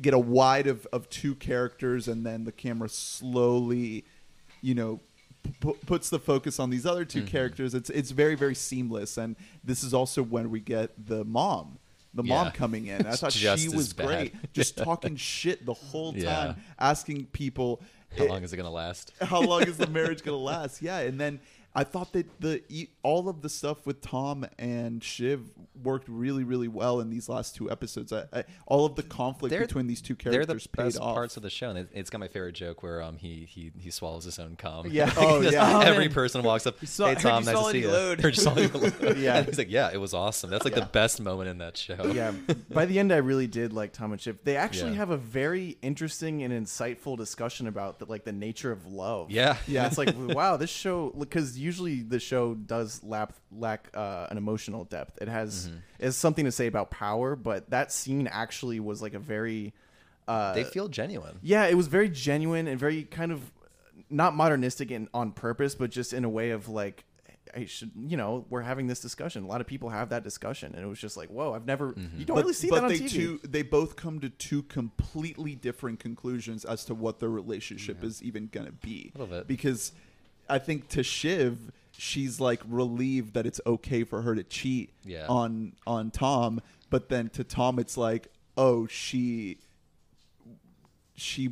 get 0.01 0.15
a 0.15 0.19
wide 0.19 0.67
of, 0.67 0.87
of 0.91 1.11
two 1.11 1.35
characters 1.35 2.09
and 2.09 2.25
then 2.25 2.45
the 2.45 2.53
camera 2.53 2.89
slowly 2.89 4.05
you 4.63 4.75
know 4.75 5.01
p- 5.61 5.75
puts 5.87 6.09
the 6.09 6.19
focus 6.19 6.59
on 6.59 6.71
these 6.71 6.87
other 6.87 7.05
2 7.05 7.19
Mm-hmm. 7.19 7.27
characters 7.29 7.75
it's 7.75 7.91
it's 7.91 8.11
very 8.11 8.35
very 8.37 8.55
seamless 8.55 9.19
and 9.19 9.37
this 9.63 9.83
is 9.85 9.93
also 9.93 10.23
when 10.23 10.51
we 10.51 10.61
get 10.61 10.91
the 11.07 11.25
mom 11.25 11.79
the 12.15 12.23
mom 12.23 12.51
coming 12.53 12.87
in 12.87 13.07
i 13.07 13.13
thought 13.17 13.33
she 13.33 13.69
was 13.69 13.93
great 13.93 14.33
just 14.53 14.77
talking 14.89 15.17
shit 15.17 15.67
the 15.67 15.75
whole 15.75 16.13
time 16.13 16.21
Yeah. 16.23 16.55
asking 16.79 17.27
people 17.27 17.81
How 18.17 18.27
long 18.27 18.43
is 18.45 18.53
it 18.53 18.57
gonna 18.57 18.71
last? 18.71 19.13
how 19.21 19.41
long 19.43 19.63
is 19.65 19.77
the 19.79 19.87
marriage 19.89 20.23
gonna 20.23 20.37
last? 20.37 20.83
Yeah, 20.83 20.99
and 20.99 21.19
then 21.19 21.41
I 21.75 21.85
thought 21.85 22.13
that 22.13 22.27
the 22.41 22.63
e- 22.69 22.89
all 23.03 23.29
of 23.31 23.41
the 23.41 23.49
stuff 23.49 23.87
with 23.87 24.03
Tom 24.03 24.45
and 24.59 25.03
Shiv 25.03 25.41
worked 25.83 26.07
really, 26.09 26.45
really 26.45 26.69
well 26.69 27.01
in 27.01 27.09
these 27.09 27.31
last 27.31 27.57
two 27.57 27.71
episodes. 27.71 28.13
I, 28.13 28.25
I, 28.33 28.45
all 28.67 28.85
of 28.85 28.95
the 28.95 29.03
conflict 29.03 29.51
They're- 29.51 29.63
between 29.63 29.87
these 29.87 30.03
two 30.03 30.15
They're 30.15 30.33
the 30.33 30.37
characters 30.39 30.67
paid 30.67 30.83
best 30.85 30.99
off. 31.01 31.15
parts 31.15 31.37
of 31.39 31.43
the 31.43 31.49
show, 31.49 31.71
and 31.71 31.79
it, 31.79 31.89
it's 31.95 32.11
got 32.11 32.21
my 32.21 32.29
favorite 32.29 32.53
joke 32.53 32.83
where 32.83 33.01
um 33.01 33.17
he 33.17 33.47
he, 33.49 33.73
he 33.81 33.91
swallows 33.91 34.25
his 34.25 34.39
own 34.39 34.57
cum. 34.57 34.87
Yeah. 34.91 35.11
Oh, 35.17 35.41
Just 35.43 35.55
yeah. 35.55 35.81
Every 35.85 36.07
man. 36.07 36.15
person 36.15 36.43
walks 36.43 36.67
up. 36.67 36.85
saw- 36.85 37.07
hey 37.09 37.15
Tom, 37.21 37.45
nice 37.45 37.57
to 37.59 37.71
see 37.71 37.79
you. 37.83 37.89
load." 37.91 38.21
Heard 38.21 38.37
you 38.37 38.43
swallowed 38.43 38.75
load. 38.75 39.17
Yeah. 39.17 39.39
And 39.39 39.47
he's 39.47 39.57
like, 39.59 39.71
yeah, 39.71 39.91
it 39.93 39.99
was 40.01 40.13
awesome. 40.15 40.51
That's 40.51 40.65
like 40.67 40.75
the 40.75 40.83
best 40.93 41.21
moment 41.23 41.49
in 41.49 41.59
that 41.59 41.77
show. 41.79 42.13
yeah. 42.15 42.33
By 42.71 42.85
the 42.85 42.99
end, 42.99 43.13
I 43.13 43.17
really 43.17 43.47
did 43.47 43.73
like 43.73 43.93
Tom 43.93 44.13
and 44.13 44.21
Shiv. 44.21 44.39
They 44.45 44.57
actually 44.57 44.91
Yeah. 44.91 44.97
have 44.99 45.11
a 45.11 45.17
very 45.17 45.79
interesting 45.81 46.43
and 46.43 46.53
insightful 46.53 47.17
discussion 47.17 47.67
about 47.67 47.99
the, 47.99 48.05
like 48.07 48.25
the 48.25 48.33
nature 48.33 48.73
of 48.73 48.87
love. 48.87 49.31
Yeah. 49.31 49.57
yeah. 49.67 49.87
It's 49.87 49.97
like 49.97 50.11
wow, 50.17 50.57
this 50.59 50.69
show 50.71 51.15
because 51.19 51.59
usually 51.63 52.03
the 52.03 52.19
show 52.21 52.55
does 52.55 53.03
lack 53.05 53.31
lack 53.51 53.89
uh, 53.95 54.27
an 54.31 54.37
emotional 54.37 54.85
depth. 54.85 55.21
It 55.23 55.29
has 55.29 55.69
Mm-hmm. 55.69 56.07
is 56.07 56.17
something 56.17 56.45
to 56.45 56.53
say 56.53 56.67
about 56.67 56.91
power, 56.91 57.37
but 57.37 57.71
that 57.71 57.93
scene 57.93 58.27
actually 58.27 58.81
was 58.81 59.01
like 59.03 59.15
a 59.15 59.19
very. 59.35 59.73
Uh, 60.29 60.53
They 60.55 60.65
feel 60.65 60.89
genuine. 60.89 61.39
yeah, 61.43 61.67
it 61.67 61.77
was 61.77 61.87
very 61.89 62.09
genuine 62.09 62.67
and 62.69 62.79
very 62.79 63.05
kind 63.05 63.33
of 63.33 63.41
not 64.09 64.35
modernistic 64.37 64.91
and 64.91 65.09
on 65.15 65.33
purpose, 65.33 65.75
but 65.75 65.91
just 65.91 66.13
in 66.13 66.25
a 66.25 66.29
way 66.29 66.51
of 66.51 66.69
like, 66.69 67.05
I 67.57 67.65
should, 67.67 67.91
you 67.97 68.17
know, 68.17 68.47
we're 68.49 68.63
having 68.63 68.87
this 68.87 69.01
discussion. 69.01 69.43
A 69.45 69.47
lot 69.47 69.61
of 69.61 69.67
people 69.67 69.89
have 69.91 70.09
that 70.11 70.23
discussion, 70.23 70.75
and 70.75 70.83
it 70.85 70.87
was 70.87 70.99
just 71.01 71.17
like, 71.17 71.29
whoa, 71.29 71.53
I've 71.55 71.67
never, 71.67 71.93
Mm-hmm. 71.93 72.19
you 72.19 72.25
don't 72.25 72.37
but 72.37 72.43
really 72.45 72.55
see 72.55 72.69
but 72.71 72.77
that 72.77 72.85
on 72.85 72.91
they 72.91 72.99
TV. 73.01 73.11
two 73.11 73.41
they 73.57 73.63
both 73.63 73.97
come 73.97 74.21
to 74.21 74.29
two 74.31 74.63
completely 74.63 75.55
different 75.55 75.99
conclusions 75.99 76.65
as 76.65 76.85
to 76.87 76.95
what 76.95 77.19
their 77.21 77.29
relationship 77.31 78.03
is 78.05 78.23
even 78.23 78.49
gonna 78.53 78.73
be. 78.73 79.13
A 79.15 79.19
little 79.19 79.35
bit. 79.39 79.47
because 79.49 79.93
I 80.53 80.59
think 80.59 80.89
to 80.91 81.03
Shiv, 81.03 81.73
she's 81.97 82.41
like 82.41 82.61
relieved 82.69 83.35
that 83.35 83.47
it's 83.47 83.61
okay 83.67 84.05
for 84.05 84.23
her 84.23 84.35
to 84.35 84.43
cheat 84.45 84.93
Yeah. 85.05 85.27
on 85.29 85.73
on 85.87 86.11
Tom, 86.11 86.61
but 86.91 87.09
then 87.09 87.31
to 87.31 87.43
Tom, 87.45 87.79
it's 87.79 87.97
like, 87.97 88.29
oh, 88.57 88.87
she 88.87 89.59
she 91.15 91.51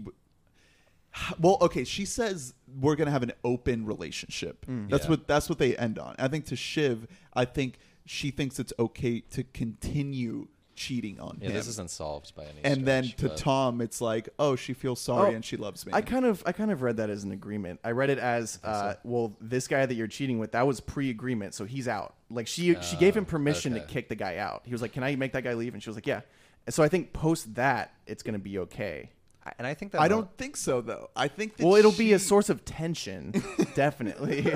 well 1.41 1.59
okay 1.61 1.85
she 1.85 2.05
says 2.05 2.55
we're 2.81 2.95
gonna 2.95 3.11
have 3.11 3.23
an 3.25 3.33
open 3.45 3.85
relationship 3.85 4.65
mm. 4.67 4.89
that's 4.89 5.05
Yeah. 5.05 5.11
what 5.11 5.27
that's 5.27 5.49
what 5.49 5.59
they 5.59 5.77
end 5.77 5.99
on 5.99 6.15
i 6.21 6.29
think 6.29 6.47
to 6.47 6.57
shiv 6.57 7.07
i 7.35 7.45
think 7.45 7.79
she 8.07 8.31
thinks 8.31 8.59
it's 8.61 8.73
okay 8.79 9.21
to 9.21 9.43
continue 9.43 10.47
cheating 10.81 11.21
on 11.21 11.37
Yeah, 11.41 11.49
him 11.49 11.55
this 11.55 11.67
isn't 11.69 11.91
solved 11.91 12.35
by 12.35 12.45
any. 12.45 12.61
and 12.65 12.87
then 12.87 13.05
stretch, 13.05 13.17
to 13.19 13.29
but- 13.29 13.37
tom 13.37 13.81
it's 13.83 14.01
like 14.01 14.29
oh 14.39 14.57
she 14.57 14.73
feels 14.73 14.99
sorry 15.01 15.33
Oh, 15.33 15.35
and 15.35 15.45
she 15.45 15.57
loves 15.59 15.85
me 15.85 15.93
I 15.93 16.01
kind 16.01 16.25
of, 16.25 16.43
I 16.47 16.53
kind 16.53 16.71
of 16.71 16.81
read 16.83 16.97
that 16.97 17.11
as 17.11 17.23
an 17.25 17.33
agreement. 17.33 17.81
I 17.85 17.91
read 17.91 18.09
it 18.11 18.19
as, 18.19 18.59
uh, 18.65 18.95
well, 19.05 19.37
this 19.41 19.69
guy 19.69 19.85
that 19.85 19.95
you're 19.95 20.07
cheating 20.07 20.39
with, 20.39 20.53
that 20.53 20.67
was 20.67 20.81
pre-agreement, 20.81 21.53
so 21.55 21.65
he's 21.65 21.87
out. 21.87 22.15
Like 22.31 22.47
she, 22.47 22.75
she 22.81 22.97
gave 22.97 23.15
him 23.17 23.25
Oh, 23.29 23.31
permission 23.31 23.75
to 23.75 23.83
okay. 23.83 23.93
kick 23.93 24.09
the 24.09 24.15
guy 24.15 24.37
out. 24.39 24.63
He 24.65 24.73
was 24.73 24.81
like, 24.83 24.93
"Can 24.93 25.03
I 25.03 25.17
make 25.17 25.33
that 25.33 25.43
guy 25.45 25.53
leave?" 25.55 25.75
And 25.75 25.83
she 25.83 25.91
was 25.91 25.97
like, 25.97 26.07
"Yeah." 26.07 26.21
So 26.69 26.83
I 26.83 26.89
think 26.89 27.13
post 27.13 27.55
that, 27.57 27.93
it's 28.07 28.23
gonna 28.23 28.39
be 28.39 28.59
okay. 28.61 29.11
I- 29.47 29.53
and 29.59 29.67
I 29.67 29.75
think 29.75 29.93
that 29.93 30.01
i 30.03 30.09
don't 30.09 30.31
think 30.37 30.55
so 30.57 30.81
though 30.83 31.09
i 31.17 31.27
think 31.27 31.57
that 31.57 31.65
Well, 31.67 31.77
it'll 31.77 31.93
be 31.93 32.13
a 32.13 32.19
she- 32.19 32.25
source 32.27 32.51
of 32.51 32.65
tension, 32.65 33.33
definitely. 33.75 34.53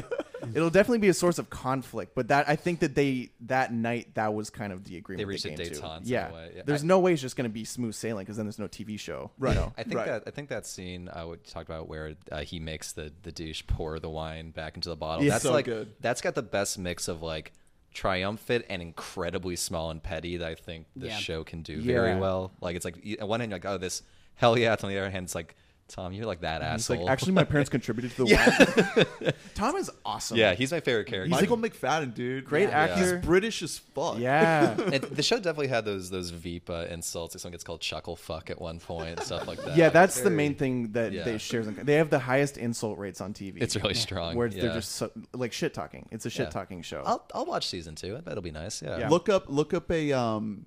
it'll 0.54 0.68
definitely 0.70 0.98
be 0.98 1.08
a 1.08 1.14
source 1.14 1.38
of 1.38 1.48
conflict. 1.48 2.14
But 2.14 2.28
that 2.28 2.46
I 2.48 2.56
think 2.56 2.80
that 2.80 2.94
they 2.94 3.30
that 3.46 3.72
night 3.72 4.14
that 4.14 4.34
was 4.34 4.50
kind 4.50 4.72
of 4.74 4.84
the 4.84 4.98
agreement 4.98 5.26
reached 5.26 5.46
a 5.46 5.48
came 5.48 5.56
to. 5.58 5.64
détente 5.64 5.78
in 5.78 5.84
a 5.84 6.00
Yeah. 6.04 6.32
way, 6.32 6.52
yeah. 6.56 6.62
there's 6.66 6.84
I- 6.84 6.86
no 6.86 6.98
way 7.00 7.14
it's 7.14 7.22
just 7.22 7.34
going 7.36 7.48
to 7.48 7.52
be 7.54 7.64
smooth 7.64 7.94
sailing 7.94 8.24
because 8.24 8.36
then 8.36 8.44
there's 8.44 8.58
no 8.58 8.68
TV 8.68 8.98
show. 9.00 9.30
you 9.38 9.46
Right. 9.46 9.56
know? 9.56 9.72
I 9.78 9.82
think 9.84 9.96
Right. 9.96 10.06
that 10.06 10.24
I 10.26 10.30
think 10.30 10.50
that 10.50 10.66
scene 10.66 11.08
uh, 11.08 11.26
we 11.28 11.36
talked 11.38 11.68
about 11.70 11.88
where 11.88 12.14
uh, 12.30 12.42
he 12.42 12.60
makes 12.60 12.92
the 12.92 13.10
the 13.22 13.32
douche 13.32 13.62
pour 13.66 13.98
the 13.98 14.10
wine 14.10 14.50
back 14.50 14.76
into 14.76 14.90
the 14.90 14.96
bottle. 14.96 15.24
Yeah. 15.24 15.30
that's 15.30 15.44
So 15.44 15.52
like 15.52 15.64
good. 15.64 15.92
that's 16.00 16.20
got 16.20 16.34
the 16.34 16.42
best 16.42 16.78
mix 16.78 17.08
of 17.08 17.22
like 17.22 17.52
triumphant 17.94 18.64
and 18.68 18.82
incredibly 18.82 19.56
small 19.56 19.90
and 19.90 20.02
petty 20.02 20.36
that 20.36 20.48
I 20.48 20.54
think 20.56 20.86
the 20.96 21.06
Yeah. 21.06 21.16
show 21.18 21.44
can 21.44 21.62
do 21.62 21.74
Yeah. 21.74 21.92
very 22.00 22.16
well. 22.20 22.52
Like 22.60 22.76
it's 22.76 22.84
like 22.84 22.98
you- 23.02 23.16
on 23.20 23.28
one 23.28 23.40
hand 23.40 23.50
you're 23.50 23.56
like 23.60 23.64
oh 23.66 23.78
this 23.78 24.02
hell 24.36 24.58
yeah. 24.58 24.72
It's 24.74 24.84
On 24.84 24.90
the 24.90 24.98
other 24.98 25.10
hand 25.10 25.24
it's 25.24 25.34
like 25.34 25.54
Tom 25.86 26.14
you're 26.14 26.24
like 26.24 26.40
that 26.40 26.62
It's 26.62 26.88
asshole. 26.90 27.04
like 27.04 27.12
actually, 27.12 27.32
my 27.32 27.44
parents 27.44 27.68
contributed 27.76 28.10
to 28.12 28.24
the 28.24 29.04
wine. 29.26 29.32
Tom 29.54 29.76
is 29.76 29.90
awesome. 30.02 30.38
yeah, 30.38 30.54
he's 30.54 30.72
my 30.72 30.80
favorite 30.80 31.04
character. 31.06 31.28
michael 31.30 31.58
Macfadyen 31.58 32.14
dude 32.14 32.46
great 32.46 32.70
Yeah. 32.70 32.78
actor. 32.84 33.16
he's 33.18 33.26
british 33.26 33.62
as 33.62 33.76
fuck 33.78 34.18
Yeah. 34.18 34.76
and 34.92 35.02
the 35.04 35.22
show 35.22 35.36
definitely 35.36 35.66
had 35.68 35.84
those 35.84 36.08
those 36.08 36.30
Veep 36.30 36.70
uh, 36.70 36.86
insults. 36.90 37.34
Like 37.34 37.42
someone 37.42 37.52
gets 37.52 37.64
called 37.64 37.82
chuckle 37.82 38.16
fuck 38.16 38.48
at 38.48 38.58
one 38.60 38.80
point 38.80 39.10
and 39.18 39.22
stuff 39.22 39.46
like 39.46 39.62
that. 39.62 39.76
Yeah, 39.76 39.84
Like, 39.84 39.92
that's 39.92 40.20
the 40.22 40.30
main 40.30 40.54
thing 40.54 40.92
that 40.92 41.12
yeah. 41.12 41.22
they 41.22 41.36
share. 41.36 41.62
They 41.62 41.94
have 41.96 42.08
the 42.08 42.18
highest 42.18 42.56
insult 42.56 42.98
rates 42.98 43.20
on 43.20 43.34
TV. 43.34 43.60
It's 43.60 43.76
really 43.76 43.92
strong. 43.94 44.36
where 44.36 44.46
yeah. 44.46 44.62
they're 44.62 44.74
just 44.74 44.92
so, 44.92 45.10
like 45.34 45.52
shit 45.52 45.74
talking. 45.74 46.08
It's 46.10 46.24
a 46.24 46.30
shit 46.30 46.46
Yeah. 46.46 46.50
talking 46.50 46.80
show. 46.80 47.02
I'll 47.04 47.26
I'll 47.34 47.44
watch 47.46 47.68
season 47.68 47.94
two. 47.94 48.16
I 48.16 48.20
bet 48.20 48.32
it'll 48.32 48.42
be 48.42 48.50
nice. 48.50 48.80
Yeah. 48.80 48.98
Yeah. 49.00 49.08
look 49.10 49.28
up 49.28 49.44
look 49.48 49.74
up 49.74 49.90
a 49.90 50.12
um 50.12 50.64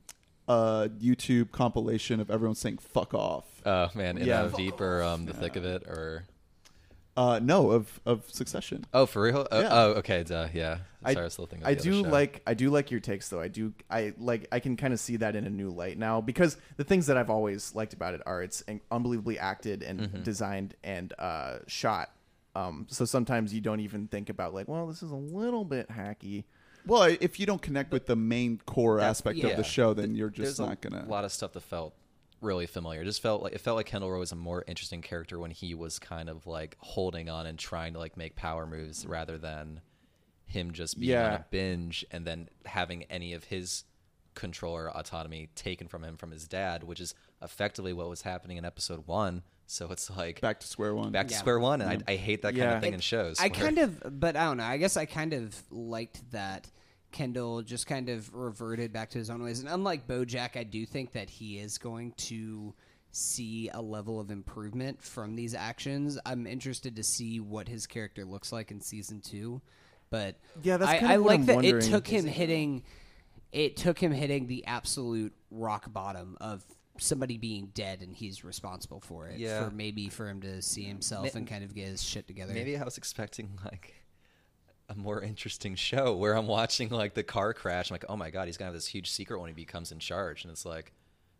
uh 0.48 0.88
youtube 1.02 1.52
compilation 1.52 2.22
of 2.22 2.32
everyone 2.32 2.56
saying 2.56 2.78
fuck 2.78 3.14
off 3.14 3.44
Oh 3.68 3.90
man, 3.96 4.18
in 4.18 4.26
Yeah. 4.28 4.42
uh, 4.44 4.48
Veep 4.48 4.80
or 4.80 5.04
um, 5.04 5.26
the 5.26 5.34
thick 5.34 5.56
of 5.56 5.66
it 5.66 5.84
or 5.88 6.24
Uh, 7.18 7.40
no, 7.42 7.72
of 7.72 8.00
of 8.06 8.30
Succession. 8.32 8.86
Oh, 8.94 9.06
for 9.08 9.24
real? 9.24 9.48
Oh, 9.52 9.60
Yeah. 9.60 9.70
oh, 9.72 9.90
okay, 10.00 10.24
duh, 10.24 10.48
yeah. 10.54 10.78
Sorry, 11.04 11.18
I 11.18 11.24
was 11.24 11.34
still 11.34 11.46
thinking. 11.48 11.68
I 11.68 11.74
do 11.74 12.04
like 12.04 12.42
I 12.46 12.54
do 12.54 12.70
like 12.70 12.92
your 12.92 13.00
takes 13.00 13.30
though. 13.30 13.40
I 13.42 13.48
do 13.48 13.74
I 13.90 14.14
like 14.18 14.48
I 14.52 14.60
can 14.60 14.76
kind 14.78 14.94
of 14.94 15.00
see 15.00 15.18
that 15.18 15.36
in 15.36 15.46
a 15.46 15.50
new 15.50 15.70
light 15.70 15.98
now 15.98 16.22
because 16.22 16.58
the 16.78 16.84
things 16.84 17.08
that 17.08 17.18
I've 17.18 17.30
always 17.30 17.74
liked 17.76 17.94
about 17.94 18.14
it 18.14 18.22
are 18.26 18.42
it's 18.44 18.64
unbelievably 18.92 19.40
acted 19.40 19.84
and 19.84 20.00
Mm-hmm. 20.02 20.24
designed 20.24 20.76
and 20.84 21.14
uh, 21.20 21.60
shot. 21.68 22.12
Um, 22.56 22.88
so 22.90 23.06
sometimes 23.06 23.54
you 23.54 23.62
don't 23.62 23.80
even 23.82 24.08
think 24.08 24.30
about 24.30 24.54
like, 24.54 24.68
well, 24.68 24.88
this 24.88 25.02
is 25.04 25.12
a 25.12 25.16
little 25.16 25.64
bit 25.66 25.90
hacky. 25.90 26.44
Well, 26.86 27.04
if 27.20 27.40
you 27.40 27.46
don't 27.46 27.62
connect 27.62 27.92
with 27.92 28.06
the 28.06 28.16
main 28.16 28.60
core 28.66 29.00
aspect 29.00 29.44
of 29.44 29.56
the 29.58 29.64
show, 29.64 29.94
then 29.94 30.16
you're 30.16 30.30
just 30.30 30.60
a 30.60 30.66
not 30.68 30.82
gonna. 30.82 31.04
A 31.08 31.10
lot 31.10 31.24
of 31.26 31.32
stuff 31.32 31.54
that 31.54 31.62
felt 31.62 31.94
really 32.42 32.68
familiar. 32.68 33.02
It 33.02 33.06
just 33.06 33.22
felt 33.22 33.42
like 33.42 33.54
it 33.54 33.62
felt 33.62 33.78
like 33.78 33.86
Kendall 33.88 34.12
Roy 34.12 34.20
was 34.20 34.32
a 34.32 34.36
more 34.36 34.64
interesting 34.68 35.02
character 35.02 35.40
when 35.40 35.52
he 35.52 35.74
was 35.76 36.00
kind 36.00 36.30
of 36.30 36.46
like 36.48 36.76
holding 36.80 37.30
on 37.30 37.46
and 37.46 37.58
trying 37.58 37.94
to 37.94 38.00
like 38.00 38.16
make 38.18 38.36
power 38.36 38.66
moves 38.66 39.06
rather 39.06 39.38
than 39.38 39.82
him 40.46 40.72
just 40.72 41.00
being 41.00 41.18
on 41.18 41.34
a 41.34 41.46
binge 41.50 42.06
and 42.12 42.26
then 42.26 42.48
having 42.66 43.04
any 43.06 43.34
of 43.34 43.44
his 43.46 43.84
control 44.34 44.76
or 44.76 44.96
autonomy 44.96 45.50
taken 45.56 45.88
from 45.88 46.04
him 46.04 46.16
from 46.16 46.32
his 46.32 46.48
dad, 46.48 46.84
which 46.84 47.00
is 47.00 47.16
effectively 47.42 47.92
what 47.92 48.08
was 48.08 48.22
happening 48.22 48.58
in 48.58 48.66
episode 48.66 49.08
one. 49.08 49.42
So 49.66 49.92
it's 49.92 50.10
like 50.16 50.40
back 50.40 50.62
to 50.62 50.68
square 50.68 50.96
one. 50.96 51.12
back 51.12 51.28
to 51.28 51.34
Yeah. 51.34 51.40
square 51.40 51.60
one, 51.60 51.82
and 51.82 51.90
I, 51.90 51.96
mm-hmm. 51.98 52.10
I 52.10 52.16
hate 52.16 52.44
that 52.44 52.50
kind 52.54 52.58
Yeah. 52.58 52.76
of 52.76 52.82
thing 52.82 52.94
in 52.94 53.00
shows. 53.02 53.38
I 53.40 53.50
where- 53.50 53.60
kind 53.60 53.78
of, 53.80 54.20
but 54.20 54.38
I 54.38 54.46
don't 54.46 54.58
know. 54.58 54.64
I 54.64 54.78
guess 54.78 54.96
I 54.96 55.06
kind 55.06 55.34
of 55.34 55.62
liked 55.70 56.32
that 56.32 56.70
Kendall 57.12 57.62
just 57.62 57.88
kind 57.88 58.10
of 58.10 58.34
reverted 58.34 58.92
back 58.94 59.10
to 59.12 59.18
his 59.18 59.30
own 59.30 59.44
ways. 59.44 59.60
And 59.60 59.70
unlike 59.70 60.08
BoJack, 60.08 60.58
I 60.58 60.64
do 60.64 60.86
think 60.86 61.14
that 61.14 61.30
he 61.30 61.58
is 61.58 61.78
going 61.78 62.14
to 62.18 62.74
see 63.12 63.70
a 63.74 63.82
level 63.82 64.20
of 64.20 64.30
improvement 64.30 65.02
from 65.02 65.36
these 65.36 65.56
actions. 65.56 66.20
I'm 66.26 66.46
interested 66.46 66.96
to 66.98 67.04
see 67.04 67.40
what 67.40 67.68
his 67.68 67.88
character 67.88 68.26
looks 68.26 68.52
like 68.52 68.72
in 68.72 68.82
season 68.82 69.22
two. 69.22 69.62
But 70.10 70.36
Yeah, 70.62 70.78
that's 70.78 70.92
I, 70.92 70.98
kind 71.00 71.12
I 71.12 71.16
of 71.16 71.24
what 71.24 71.30
like 71.30 71.40
I'm 71.40 71.46
that 71.48 71.66
it 71.66 71.82
took 71.82 72.08
him 72.08 72.26
hitting. 72.26 72.84
It 73.52 73.78
took 73.78 73.98
him 73.98 74.12
hitting 74.12 74.48
the 74.48 74.66
absolute 74.66 75.34
rock 75.50 75.92
bottom 75.92 76.38
of 76.42 76.64
somebody 77.00 77.38
being 77.38 77.72
dead, 77.74 78.02
and 78.02 78.14
he's 78.14 78.44
responsible 78.44 79.00
for 79.00 79.28
it. 79.28 79.40
Yeah. 79.40 79.66
For 79.66 79.72
maybe 79.72 80.10
for 80.10 80.30
him 80.30 80.42
to 80.42 80.62
see 80.62 80.84
himself 80.84 81.36
and 81.36 81.48
kind 81.48 81.64
of 81.64 81.74
get 81.74 81.88
his 81.88 82.04
shit 82.04 82.28
together. 82.28 82.54
Maybe 82.54 82.78
I 82.78 82.84
was 82.84 82.98
expecting 82.98 83.58
like 83.66 83.96
a 84.90 84.96
more 84.96 85.22
interesting 85.22 85.76
show 85.76 86.16
where 86.16 86.34
I'm 86.36 86.48
watching 86.48 86.90
like 86.90 87.14
the 87.14 87.24
car 87.24 87.54
crash. 87.54 87.90
I'm 87.92 87.96
like, 87.96 88.06
oh 88.10 88.16
my 88.16 88.30
god, 88.30 88.48
he's 88.48 88.58
gonna 88.58 88.68
have 88.68 88.74
this 88.76 88.88
huge 88.88 89.12
secret 89.12 89.40
when 89.40 89.50
he 89.50 89.54
becomes 89.54 89.92
in 89.92 90.00
charge, 90.00 90.44
and 90.44 90.52
it's 90.52 90.66
like, 90.66 90.94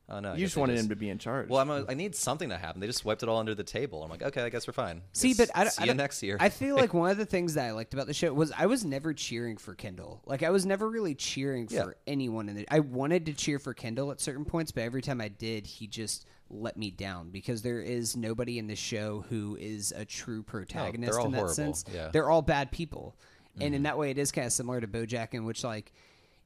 oh 0.10 0.20
no, 0.20 0.32
I 0.32 0.36
You 0.36 0.46
just 0.46 0.56
they 0.56 0.62
wanted 0.62 0.78
him 0.78 0.90
to 0.90 0.98
be 0.98 1.10
in 1.10 1.18
charge. 1.18 1.48
Well, 1.48 1.62
I'm 1.62 1.70
a, 1.70 1.86
I 1.88 1.94
need 1.94 2.14
something 2.14 2.50
to 2.50 2.58
happen. 2.58 2.82
They 2.82 2.88
just 2.88 3.06
wiped 3.06 3.24
it 3.24 3.30
all 3.30 3.40
under 3.40 3.56
the 3.56 3.64
table. 3.64 4.04
I'm 4.04 4.10
like, 4.10 4.22
okay, 4.22 4.42
I 4.44 4.50
guess 4.50 4.68
we're 4.68 4.74
fine. 4.74 5.02
See, 5.14 5.30
Guess- 5.30 5.38
but 5.48 5.50
I, 5.58 5.68
see 5.70 5.82
I 5.82 5.84
you 5.86 5.88
don't- 5.88 5.98
next 5.98 6.22
year. 6.24 6.36
I 6.42 6.50
feel 6.50 6.76
like 6.76 6.94
one 6.94 7.10
of 7.10 7.18
the 7.18 7.26
things 7.26 7.54
that 7.54 7.66
I 7.66 7.72
liked 7.72 7.94
about 7.94 8.08
the 8.08 8.14
show 8.14 8.34
was 8.34 8.52
I 8.58 8.66
was 8.66 8.84
never 8.84 9.14
cheering 9.14 9.56
for 9.56 9.76
Kendall. 9.76 10.22
Like 10.26 10.44
I 10.44 10.50
was 10.50 10.66
never 10.66 10.90
really 10.90 11.16
cheering 11.16 11.68
for 11.70 11.74
Yeah. 11.76 11.86
anyone 12.06 12.50
in 12.50 12.58
it. 12.58 12.68
I 12.70 12.80
wanted 12.80 13.28
to 13.28 13.34
cheer 13.34 13.60
for 13.60 13.74
Kendall 13.74 14.12
at 14.12 14.20
certain 14.20 14.44
points, 14.44 14.74
but 14.74 14.84
every 14.84 15.02
time 15.02 15.22
I 15.22 15.30
did, 15.30 15.66
he 15.66 15.88
just 15.88 16.26
let 16.50 16.76
me 16.78 16.92
down 16.92 17.30
because 17.30 17.62
there 17.62 17.82
is 17.82 18.16
nobody 18.18 18.58
in 18.60 18.68
the 18.68 18.76
show 18.76 19.26
who 19.30 19.58
is 19.60 19.94
a 19.96 20.04
true 20.06 20.44
protagonist 20.44 21.18
all 21.20 21.26
in 21.26 21.32
that 21.32 21.38
horrible, 21.40 21.54
sense. 21.54 21.84
yeah. 21.94 22.10
They're 22.12 22.30
all 22.30 22.42
bad 22.42 22.72
people. 22.72 23.16
And 23.60 23.74
in 23.76 23.84
that 23.84 23.98
way 23.98 24.12
it 24.12 24.18
is 24.18 24.32
kind 24.32 24.46
of 24.48 24.54
similar 24.54 24.80
to 24.82 24.88
BoJack 24.88 25.34
in 25.34 25.46
which 25.46 25.64
like 25.64 25.92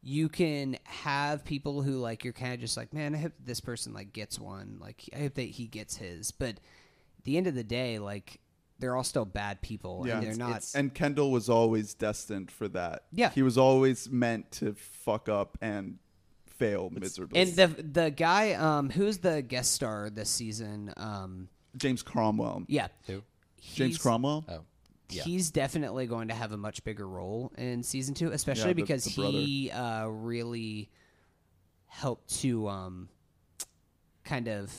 you 0.04 0.30
can 0.30 0.78
have 0.84 1.46
people 1.46 1.82
who 1.84 1.98
like 1.98 2.24
you're 2.24 2.34
kind 2.34 2.54
of 2.54 2.60
just 2.60 2.76
like, 2.78 2.94
man, 2.94 3.14
I 3.14 3.20
hope 3.20 3.34
this 3.44 3.60
person 3.60 3.94
like 3.94 4.14
gets 4.14 4.40
one. 4.40 4.78
Like 4.80 5.04
I 5.16 5.20
hope 5.20 5.36
that 5.36 5.42
he 5.44 5.68
gets 5.68 5.98
his. 5.98 6.32
But 6.32 6.56
at 6.56 7.24
the 7.24 7.38
end 7.38 7.48
of 7.48 7.56
the 7.56 7.64
day, 7.64 8.00
like 8.00 8.40
they're 8.80 8.96
all 8.96 9.04
still 9.04 9.26
bad 9.26 9.62
people, 9.62 10.06
Yeah, 10.08 10.14
and 10.16 10.24
they're 10.24 10.32
it's- 10.32 10.38
not. 10.40 10.50
it's- 10.50 10.74
and 10.76 10.92
Kendall 10.94 11.30
was 11.32 11.50
always 11.50 11.94
destined 11.94 12.50
for 12.50 12.68
that. 12.70 13.04
Yeah. 13.12 13.30
he 13.30 13.44
was 13.44 13.58
always 13.58 14.10
meant 14.10 14.52
to 14.54 14.74
fuck 14.74 15.30
up 15.30 15.58
and 15.62 16.00
fail 16.48 16.90
miserably. 16.92 17.40
and 17.40 17.52
the 17.56 17.68
the 17.68 18.10
guy 18.12 18.54
um, 18.54 18.90
who's 18.90 19.20
the 19.20 19.42
guest 19.44 19.72
star 19.74 20.10
this 20.10 20.30
season, 20.32 20.94
um, 20.98 21.48
James 21.78 22.02
Cromwell, 22.02 22.64
yeah, 22.68 22.88
Who? 23.08 23.22
James 23.62 23.98
Cromwell. 24.00 24.46
Oh, 24.50 24.62
yeah. 25.12 25.24
He's 25.24 25.52
definitely 25.52 26.08
going 26.08 26.28
to 26.30 26.34
have 26.34 26.52
a 26.52 26.58
much 26.58 26.84
bigger 26.84 27.08
role 27.08 27.52
in 27.58 27.84
season 27.84 28.14
two, 28.14 28.32
especially 28.32 28.74
the- 28.74 28.82
because 28.82 29.04
the 29.06 29.12
he 29.12 29.72
uh, 29.72 30.08
really 30.08 30.90
helped 31.88 32.40
to 32.42 32.68
um, 32.68 33.10
kind 34.24 34.48
of 34.48 34.72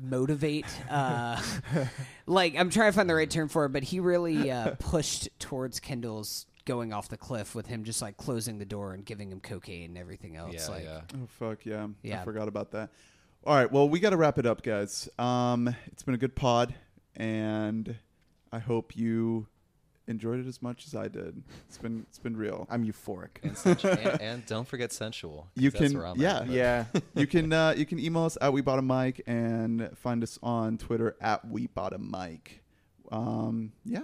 motivate. 0.00 0.66
Uh, 0.90 1.40
like 2.26 2.54
I'm 2.56 2.70
trying 2.70 2.92
to 2.92 2.96
find 2.96 3.08
the 3.08 3.14
right 3.14 3.30
term 3.30 3.48
for 3.48 3.64
it, 3.64 3.70
but 3.70 3.82
he 3.82 4.00
really 4.00 4.50
uh, 4.50 4.74
pushed 4.78 5.28
towards 5.38 5.80
Kendall's 5.80 6.46
going 6.64 6.92
off 6.92 7.08
the 7.08 7.16
cliff 7.16 7.54
with 7.54 7.66
him 7.66 7.82
just 7.84 8.02
like 8.02 8.16
closing 8.18 8.58
the 8.58 8.64
door 8.66 8.92
and 8.92 9.04
giving 9.04 9.32
him 9.32 9.40
cocaine 9.40 9.86
and 9.90 9.98
everything 9.98 10.36
else. 10.36 10.68
yeah, 10.68 10.74
like, 10.74 10.84
yeah. 10.84 11.00
Oh 11.14 11.26
fuck 11.38 11.64
yeah. 11.64 11.86
I 12.12 12.24
forgot 12.24 12.46
about 12.48 12.72
that. 12.72 12.90
All 13.46 13.54
right, 13.54 13.70
well 13.70 13.88
we 13.88 14.00
got 14.00 14.10
to 14.10 14.16
wrap 14.16 14.38
it 14.38 14.46
up, 14.46 14.62
guys. 14.62 15.08
Um, 15.18 15.74
it's 15.86 16.02
been 16.02 16.14
a 16.14 16.18
good 16.18 16.34
pod, 16.36 16.74
and 17.16 17.96
I 18.52 18.58
hope 18.58 18.96
you 18.96 19.46
enjoyed 20.06 20.40
it 20.40 20.46
as 20.46 20.62
much 20.62 20.86
as 20.86 20.94
I 20.94 21.08
did. 21.08 21.42
It's 21.68 21.76
been 21.78 22.06
it's 22.08 22.18
been 22.18 22.36
real. 22.36 22.66
I'm 22.70 22.84
euphoric. 22.84 23.42
And, 23.42 23.56
sensual. 23.58 23.90
and, 23.92 24.20
and 24.20 24.46
don't 24.46 24.66
forget 24.66 24.92
sensual. 24.92 25.48
You 25.54 25.70
that's 25.70 25.84
can- 25.90 25.98
where 25.98 26.06
I'm 26.06 26.18
yeah. 26.20 26.38
at, 26.38 26.48
yeah. 26.48 26.84
you 27.14 27.26
can 27.26 27.52
uh, 27.52 27.74
you 27.76 27.84
can 27.86 27.98
email 27.98 28.24
us 28.24 28.38
at 28.40 28.52
we 28.52 28.60
bought 28.62 28.78
a 28.78 28.82
mic 28.82 29.22
and 29.26 29.90
find 29.98 30.22
us 30.22 30.38
on 30.42 30.78
Twitter 30.78 31.16
at 31.20 31.46
we 31.46 31.66
bought 31.66 31.92
a 31.92 31.98
mic. 31.98 32.62
Um, 33.12 33.72
yeah. 33.84 34.02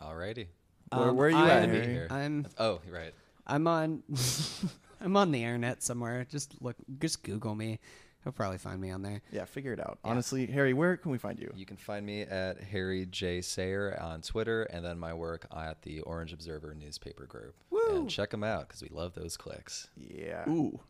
Alrighty. 0.00 0.46
Where, 0.92 1.08
Um, 1.10 1.16
where 1.16 1.28
are 1.28 1.30
you 1.30 1.36
I- 1.36 1.50
at, 1.50 1.66
to 1.66 1.72
be 1.72 1.86
here. 1.86 2.06
I'm 2.10 2.46
Oh, 2.58 2.80
right. 2.90 3.14
I'm 3.46 3.66
on 3.66 4.02
I'm 5.00 5.16
on 5.16 5.30
the 5.32 5.42
internet 5.44 5.82
somewhere. 5.82 6.26
Just 6.30 6.60
look, 6.62 6.76
just 6.98 7.22
Google 7.22 7.54
me. 7.54 7.78
He'll 8.24 8.32
probably 8.32 8.56
find 8.58 8.80
me 8.80 8.90
on 8.90 9.02
there. 9.02 9.20
Yeah, 9.30 9.44
figure 9.44 9.74
it 9.74 9.80
out. 9.80 9.98
Honestly, 10.02 10.46
Harry, 10.46 10.72
where 10.72 10.96
can 10.96 11.10
we 11.10 11.18
find 11.18 11.38
you? 11.38 11.52
You 11.54 11.66
can 11.66 11.76
find 11.76 12.04
me 12.06 12.22
at 12.22 12.58
Harry 12.58 13.04
J. 13.04 13.42
Sayer 13.42 13.98
on 14.00 14.22
Twitter, 14.22 14.62
and 14.64 14.82
then 14.82 14.98
my 14.98 15.12
work 15.12 15.46
at 15.54 15.82
the 15.82 16.00
Orange 16.00 16.32
Observer 16.32 16.74
newspaper 16.74 17.26
group. 17.26 17.54
Woo! 17.70 17.80
And 17.90 18.10
check 18.10 18.30
them 18.30 18.42
out 18.42 18.66
because 18.68 18.82
we 18.82 18.88
love 18.88 19.14
those 19.14 19.36
clicks. 19.36 19.88
Yeah. 19.96 20.48
Ooh. 20.48 20.80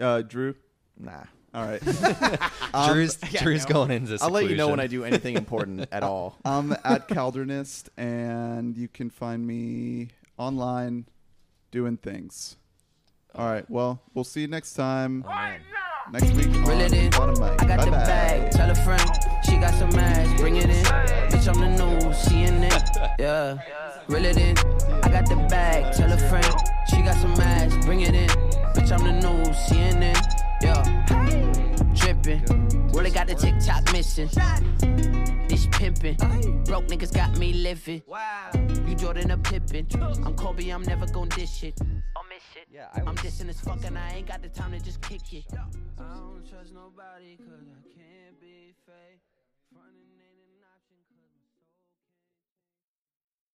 Uh, 0.00 0.22
Drew. 0.22 0.56
Nah. 0.98 1.24
All 1.54 1.64
right. 1.64 1.82
Drew's 2.92 3.16
Drew's 3.40 3.64
going 3.64 3.92
into. 3.92 4.18
I'll 4.20 4.30
let 4.30 4.48
you 4.48 4.56
know 4.56 4.68
when 4.68 4.80
I 4.80 4.88
do 4.88 5.04
anything 5.04 5.36
important 5.36 5.88
at 5.92 6.02
all. 6.02 6.38
I'm 6.44 6.72
at 6.72 7.08
Caldernist, 7.08 7.88
and 7.96 8.76
you 8.76 8.88
can 8.88 9.10
find 9.10 9.46
me 9.46 10.08
online 10.38 11.06
doing 11.70 11.98
things. 11.98 12.56
All 13.34 13.46
right. 13.46 13.68
Well, 13.70 14.00
we'll 14.12 14.24
see 14.24 14.40
you 14.40 14.48
next 14.48 14.74
time. 14.74 15.24
Next 16.10 16.32
week 16.32 16.46
Reel 16.66 16.80
it 16.80 16.92
in. 16.92 17.14
I 17.14 17.16
got 17.16 17.36
the 17.36 17.90
Bye-bye. 17.90 17.90
bag. 17.90 18.50
Tell 18.52 18.70
a 18.70 18.74
friend 18.74 19.10
she 19.44 19.56
got 19.56 19.74
some 19.74 19.90
ass. 19.98 20.40
Bring 20.40 20.56
it 20.56 20.68
in. 20.68 20.84
Bitch, 20.84 21.48
I'm 21.48 21.60
the 21.60 21.68
news. 21.68 22.16
CNN. 22.26 23.16
Yeah. 23.18 23.58
Reel 24.08 24.24
it 24.24 24.36
in. 24.36 24.56
I 25.02 25.08
got 25.08 25.26
the 25.28 25.36
bag. 25.48 25.94
Tell 25.94 26.12
a 26.12 26.18
friend 26.28 26.46
she 26.88 27.02
got 27.02 27.16
some 27.16 27.32
ass. 27.40 27.74
Bring 27.86 28.00
it 28.00 28.14
in. 28.14 28.28
Bitch, 28.74 28.92
I'm 28.92 29.04
the 29.04 29.12
news. 29.12 29.56
CNN. 29.68 30.16
Yeah. 30.62 30.82
Drippin'. 31.94 32.92
Really 32.92 33.10
got 33.10 33.26
the 33.28 33.34
TikTok 33.34 33.92
missing. 33.92 34.28
This 35.48 35.66
pimpin'. 35.66 36.64
Broke 36.66 36.86
niggas 36.88 37.14
got 37.14 37.38
me 37.38 37.52
living. 37.52 38.02
Wow. 38.06 38.50
You 38.86 38.94
Jordan 38.94 39.30
a 39.30 39.38
Pippin. 39.38 39.86
I'm 40.24 40.34
Kobe. 40.34 40.68
I'm 40.70 40.82
never 40.82 41.06
gon' 41.06 41.28
dish 41.28 41.62
it. 41.64 41.78
I'll 42.42 42.54
miss 42.54 42.62
it. 42.62 42.68
Yeah, 42.72 42.88
I 42.94 43.00
I'm 43.00 43.06
was- 43.06 43.16
dissing 43.18 43.48
as 43.48 43.60
fuck 43.60 43.84
and 43.84 43.98
I 43.98 44.12
ain't 44.14 44.26
got 44.28 44.42
the 44.42 44.48
time 44.48 44.72
to 44.72 44.80
just 44.80 45.00
kick 45.02 45.32
it. 45.32 45.44
I 45.52 45.56
don't 46.16 46.44
trust 46.48 46.72
nobody 46.74 47.36
cause 47.36 47.62
I 47.70 47.81